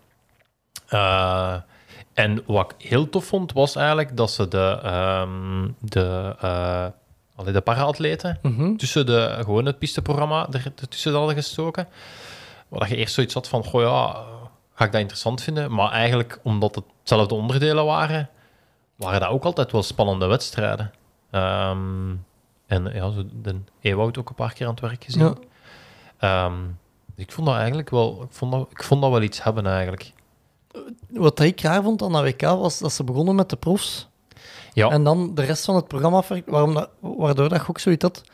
En 2.15 2.43
wat 2.47 2.75
ik 2.79 2.87
heel 2.89 3.09
tof 3.09 3.25
vond, 3.25 3.53
was 3.53 3.77
eigenlijk 3.77 4.17
dat 4.17 4.31
ze 4.31 4.49
de, 4.49 4.79
ehm 4.83 5.69
de, 5.81 6.35
allee, 7.35 7.53
de 7.53 7.61
para-atleten 7.61 8.39
Mhm. 8.43 8.77
tussen 8.77 9.07
de, 9.07 9.37
gewoon 9.45 9.67
het 9.67 9.79
pisteprogramma 9.79 10.47
er, 10.53 10.73
ertussen 10.81 11.13
hadden 11.15 11.35
gestoken. 11.35 11.89
Waar 12.69 12.89
je 12.89 12.97
eerst 12.97 13.15
zoiets 13.15 13.35
had 13.35 13.49
van, 13.49 13.65
goh 13.65 13.81
ja, 13.83 14.25
ga 14.81 14.87
ik 14.87 14.93
dat 14.93 15.01
interessant 15.01 15.43
vinden? 15.43 15.73
Maar 15.75 15.91
eigenlijk, 15.91 16.41
omdat 16.43 16.75
het 16.75 16.85
hetzelfde 16.99 17.35
onderdelen 17.35 17.85
waren, 17.85 18.31
waren 18.97 19.21
dat 19.21 19.29
ook 19.29 19.45
altijd 19.45 19.73
wel 19.73 19.83
spannende 19.83 20.27
wedstrijden. 20.27 20.91
Ehm, 21.31 22.15
en 22.67 22.91
ja, 22.95 23.11
zo 23.11 23.25
de 23.43 23.61
Ewout 23.81 24.19
ook 24.19 24.29
een 24.29 24.35
paar 24.35 24.53
keer 24.53 24.67
aan 24.67 24.73
het 24.73 24.81
werk 24.81 25.05
gezien. 25.05 25.23
Ja. 25.23 25.35
Ehm, 26.19 26.57
dus 27.15 27.25
ik 27.25 27.33
vond 27.33 27.47
dat 27.47 27.57
eigenlijk 27.57 27.91
wel, 27.91 28.23
ik 28.23 28.33
vond 28.33 28.53
dat, 28.53 28.67
ik 28.71 28.83
vond 28.83 29.03
dat 29.03 29.11
wel 29.11 29.23
iets 29.23 29.43
hebben 29.43 29.67
eigenlijk. 29.67 30.13
Wat 31.11 31.41
ik 31.41 31.61
raar 31.61 31.83
vond 31.83 32.03
aan 32.03 32.13
dat 32.13 32.23
WK 32.23 32.41
was 32.41 32.79
dat 32.79 32.93
ze 32.93 33.05
begonnen 33.05 33.35
met 33.35 33.51
de 33.51 33.57
profs. 33.57 34.09
Ja, 34.73 34.89
En 34.89 35.05
dan 35.05 35.35
de 35.35 35.43
rest 35.43 35.65
van 35.65 35.75
het 35.75 35.89
programma, 35.89 36.23
waarom 36.47 36.75
dat, 36.75 36.91
waardoor 37.01 37.49
dat 37.49 37.69
ook 37.69 37.79
zoiets 37.79 38.03
had. 38.03 38.25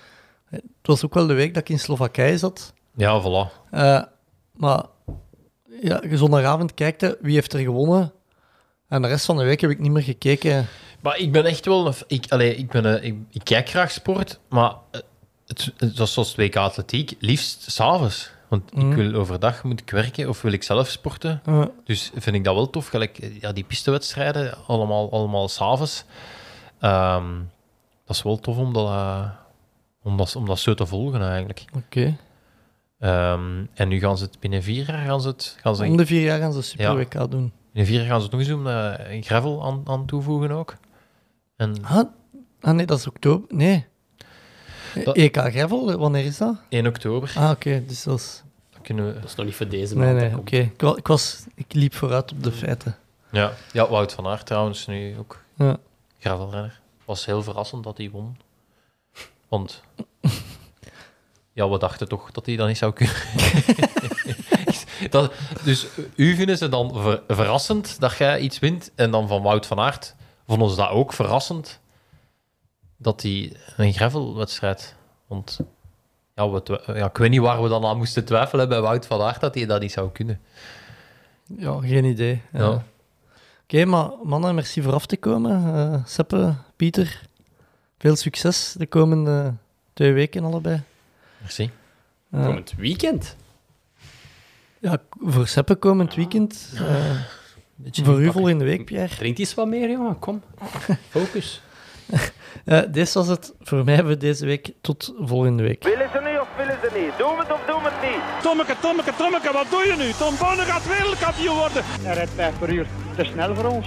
Het 0.49 0.63
was 0.83 1.05
ook 1.05 1.15
wel 1.15 1.27
de 1.27 1.35
week 1.35 1.55
dat 1.55 1.63
ik 1.63 1.69
in 1.69 1.79
Slowakije 1.79 2.39
zat. 2.39 2.73
ja 2.95 3.23
voilà. 3.23 3.71
Eh, 3.71 4.03
maar 4.53 4.85
ja, 5.83 6.01
zondagavond 6.13 6.75
kijkt, 6.75 7.01
hè, 7.01 7.13
wie 7.21 7.35
heeft 7.35 7.53
er 7.53 7.61
gewonnen? 7.61 8.13
En 8.89 9.03
de 9.03 9.09
rest 9.09 9.25
van 9.25 9.37
de 9.37 9.45
week 9.45 9.61
heb 9.61 9.71
ik 9.71 9.79
niet 9.79 9.91
meer 9.93 10.03
gekeken. 10.03 10.67
Maar 11.01 11.19
ik 11.19 11.33
ben 11.33 11.45
echt 11.45 11.65
wel... 11.67 11.87
Een, 11.87 11.95
ik, 12.07 12.25
allee, 12.29 12.57
ik, 12.57 12.69
ben, 12.71 12.85
een- 12.85 13.03
ik, 13.05 13.15
ik 13.31 13.41
kijk 13.45 13.69
graag 13.69 13.91
sport, 13.91 14.39
maar 14.49 14.75
eh, 14.91 15.01
het, 15.47 15.73
het, 15.77 15.99
is 15.99 16.13
zoals 16.13 16.35
WK 16.35 16.57
Atletiek, 16.57 17.15
liefst 17.19 17.71
s'avonds. 17.71 18.31
Want 18.49 18.75
Mhm. 18.75 18.91
ik 18.91 18.97
wil 18.97 19.21
overdag 19.21 19.65
moet 19.65 19.81
ik 19.81 19.91
werken 19.91 20.29
of 20.29 20.43
wil 20.43 20.53
ik 20.53 20.63
zelf 20.63 20.89
sporten. 20.89 21.43
Dus 21.85 22.11
vind 22.15 22.37
ik 22.37 22.45
dat 22.45 22.55
wel 22.55 22.71
tof. 22.71 22.87
Gelijk, 22.89 23.19
eh, 23.19 23.41
ja, 23.41 23.53
die 23.53 23.65
pistewedstrijden, 23.65 24.55
allemaal, 24.67 25.11
allemaal 25.13 25.49
s'avonds. 25.49 26.05
Ehm 26.81 27.25
dat 28.07 28.17
is 28.17 28.23
wel 28.23 28.37
tof 28.39 28.57
om 28.57 28.73
dat, 28.73 28.87
eh, 28.89 29.29
om, 30.03 30.17
dat, 30.17 30.37
om 30.37 30.47
dat 30.47 30.59
zo 30.59 30.75
te 30.75 30.87
volgen 30.87 31.23
eigenlijk. 31.23 31.65
Oké. 31.75 32.17
Ehm, 32.99 33.65
en 33.75 33.89
nu 33.89 33.99
gaan 33.99 34.19
ze 34.19 34.25
het 34.25 34.41
binnen 34.41 34.63
vier 34.63 34.87
jaar 34.87 35.05
gaan 35.07 35.21
ze 35.21 35.29
het, 35.29 35.57
gaan 35.61 35.77
ze, 35.77 35.85
Om 35.85 35.97
de 35.97 36.07
vier 36.07 36.21
jaar 36.23 36.39
gaan 36.39 36.53
ze 36.53 36.63
Super 36.63 36.85
Ja. 36.85 36.95
WK 36.97 37.13
doen. 37.31 37.53
binnen 37.73 37.93
vier 37.93 37.99
jaar 38.01 38.07
gaan 38.07 38.17
ze 38.21 38.23
het 38.23 38.31
nog 38.33 38.41
eens 38.41 38.51
doen, 38.51 38.69
eh, 38.69 39.23
gravel 39.23 39.65
aan, 39.67 39.83
aan 39.85 40.07
toevoegen 40.07 40.51
ook. 40.51 40.75
En 41.57 41.75
Ah, 41.85 42.03
ah, 42.61 42.75
nee, 42.75 42.87
dat 42.87 42.99
is 42.99 43.07
oktober. 43.07 43.57
Nee. 43.57 43.87
Dat- 45.05 45.17
EK 45.17 45.37
Gravel, 45.37 45.97
wanneer 45.99 46.25
is 46.25 46.37
dat? 46.39 46.57
1 46.69 46.87
oktober 46.87 47.33
Ah, 47.37 47.51
oké. 47.51 47.83
dus 47.87 48.03
dat 48.03 48.19
is... 48.19 48.43
dan 48.71 48.83
kunnen 48.83 49.07
we... 49.07 49.13
Dat 49.21 49.25
is 49.25 49.35
nog 49.35 49.47
niet 49.47 49.55
voor 49.55 49.69
deze 49.69 49.95
Nee, 49.97 50.05
maand. 50.07 50.21
nee, 50.21 50.31
dat 50.31 50.39
oké. 50.39 50.57
Ik, 50.57 50.81
wa- 50.81 50.97
ik, 50.97 51.07
was, 51.07 51.45
ik 51.55 51.73
liep 51.73 51.95
vooruit 51.95 52.33
op 52.33 52.43
de 52.43 52.53
feiten. 52.53 52.97
Ja, 53.31 53.53
ja 53.73 53.89
Wout 53.89 54.13
van 54.13 54.27
Aert 54.27 54.47
trouwens 54.47 54.87
nu 54.87 55.19
ook 55.19 55.43
Ja. 55.55 55.77
gravelrenner. 56.19 56.81
Was 57.05 57.27
heel 57.27 57.43
verrassend 57.43 57.85
dat 57.85 57.97
hij 57.99 58.11
won. 58.11 58.37
Want 59.49 59.83
ja, 61.57 61.69
we 61.69 61.79
dachten 61.79 62.09
toch 62.09 62.31
dat 62.31 62.47
hij 62.47 62.57
dat 62.57 62.67
niet 62.67 62.79
zou 62.79 62.93
kunnen. 62.93 63.15
dat, 65.11 65.33
dus 65.65 65.87
u 66.15 66.35
vinden 66.35 66.59
ze 66.59 66.69
dan 66.69 66.91
ver- 66.95 67.23
verrassend 67.29 68.01
dat 68.01 68.17
jij 68.17 68.41
iets 68.41 68.59
wint 68.59 68.91
en 68.95 69.11
dan 69.11 69.29
van 69.29 69.43
Wout 69.43 69.67
van 69.67 69.79
Aert 69.79 70.15
vonden 70.47 70.71
ze 70.71 70.77
dat 70.77 70.91
ook 70.91 71.13
verrassend 71.13 71.81
dat 72.97 73.23
hij 73.23 73.53
een 73.77 73.93
gravelwedstrijd. 73.93 74.95
Want 75.27 75.61
ja, 76.35 76.51
we 76.51 76.81
ja, 76.87 77.07
ik 77.07 77.17
weet 77.17 77.31
niet 77.31 77.41
waar 77.41 77.63
we 77.63 77.69
dan 77.69 77.85
aan 77.85 77.97
moesten 77.97 78.25
twijfelen 78.25 78.69
bij 78.69 78.81
Wout 78.81 79.07
van 79.07 79.21
Aert 79.21 79.41
dat 79.41 79.55
hij 79.55 79.67
dat 79.67 79.81
niet 79.81 79.93
zou 79.93 80.11
kunnen. 80.11 80.41
Ja, 81.59 81.81
geen 81.81 82.05
idee. 82.05 82.43
Ja. 82.53 82.61
Ja. 82.61 82.85
Oké, 83.63 83.85
maar 83.85 84.11
mannen, 84.23 84.55
merci 84.55 84.83
voor 84.83 84.93
af 84.93 85.07
te 85.07 85.17
komen. 85.17 85.75
Eh, 85.75 86.05
Seppe, 86.07 86.55
Pieter, 86.77 87.21
veel 87.99 88.17
succes 88.17 88.75
de 88.79 88.87
komende 88.87 89.55
twee 89.93 90.13
weken 90.13 90.45
allebei. 90.45 90.83
Merci. 91.41 91.71
Eh, 92.31 92.45
Komend 92.45 92.73
weekend. 92.77 93.37
ja, 94.79 94.99
voor 95.11 95.47
Seppe 95.47 95.75
komend 95.75 96.15
weekend. 96.15 96.73
eh, 96.75 97.11
Beetje 97.75 98.05
voor 98.05 98.21
u 98.23 98.33
volgende 98.33 98.65
week, 98.65 98.85
Pierre. 98.85 99.15
Drink 99.17 99.39
eens 99.39 99.55
wat 99.55 99.67
meer, 99.67 99.91
jongen. 99.91 100.19
Kom. 100.19 100.43
Focus. 101.11 101.61
Eh 102.65 102.83
dit 102.91 103.13
was 103.13 103.27
het 103.29 103.55
voor 103.61 103.85
mij 103.85 104.03
voor 104.03 104.19
deze 104.19 104.47
week. 104.47 104.73
Tot 104.81 105.15
volgende 105.19 105.63
week. 105.63 105.83
Willen 105.83 106.09
ze 106.13 106.21
nu 106.21 106.39
of 106.39 106.49
willen 106.57 106.79
ze 106.83 106.91
niet. 107.01 107.19
Doen 107.19 107.35
we 107.37 107.43
het 107.43 107.53
of 107.53 107.61
doen 107.67 107.83
we 107.83 107.89
het 107.93 108.11
niet. 108.11 108.43
Tommeke, 108.43 108.75
Tommeke, 108.81 109.13
Tommeke, 109.17 109.53
wat 109.53 109.67
doe 109.71 109.85
je 109.85 109.95
nu? 109.99 110.11
Tom 110.13 110.35
Bonne 110.39 110.63
gaat 110.63 110.87
wereldkampioen 110.87 111.57
worden. 111.57 111.83
Hij 111.85 112.15
rijdt 112.15 112.31
5 112.31 112.59
per 112.59 112.73
uur. 112.73 112.87
Te 113.17 113.25
snel 113.25 113.55
voor 113.55 113.65
ons. 113.65 113.87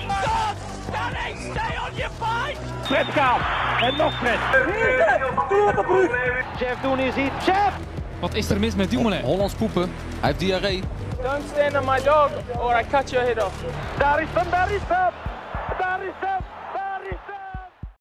Fred 2.81 3.05
gaat. 3.05 3.39
En 3.81 3.95
nog 3.97 4.13
Fred. 4.13 4.39
Jeff 6.59 6.81
doen 6.81 6.99
is 6.99 7.15
iets. 7.15 7.45
Jeff! 7.45 7.75
Wat 8.19 8.33
is 8.33 8.49
er 8.49 8.59
mis 8.59 8.75
met 8.75 8.89
Dumoulin? 8.89 9.21
Hollands 9.21 9.53
poepen. 9.53 9.81
Hij 10.19 10.29
heeft 10.29 10.39
diarree. 10.39 10.83
Don't 11.21 11.43
stand 11.53 11.77
on 11.77 11.85
my 11.85 12.03
dog 12.03 12.29
or 12.59 12.79
I 12.79 12.83
cut 12.91 13.09
your 13.09 13.25
head 13.25 13.43
off. 13.43 13.63
Daar 13.97 14.21
is 14.21 14.27
hem, 14.33 14.49
daar 14.49 14.71
is 14.71 14.81
hem! 14.87 15.13
Daar 15.77 15.99
is 16.03 16.13
hem! 16.19 16.48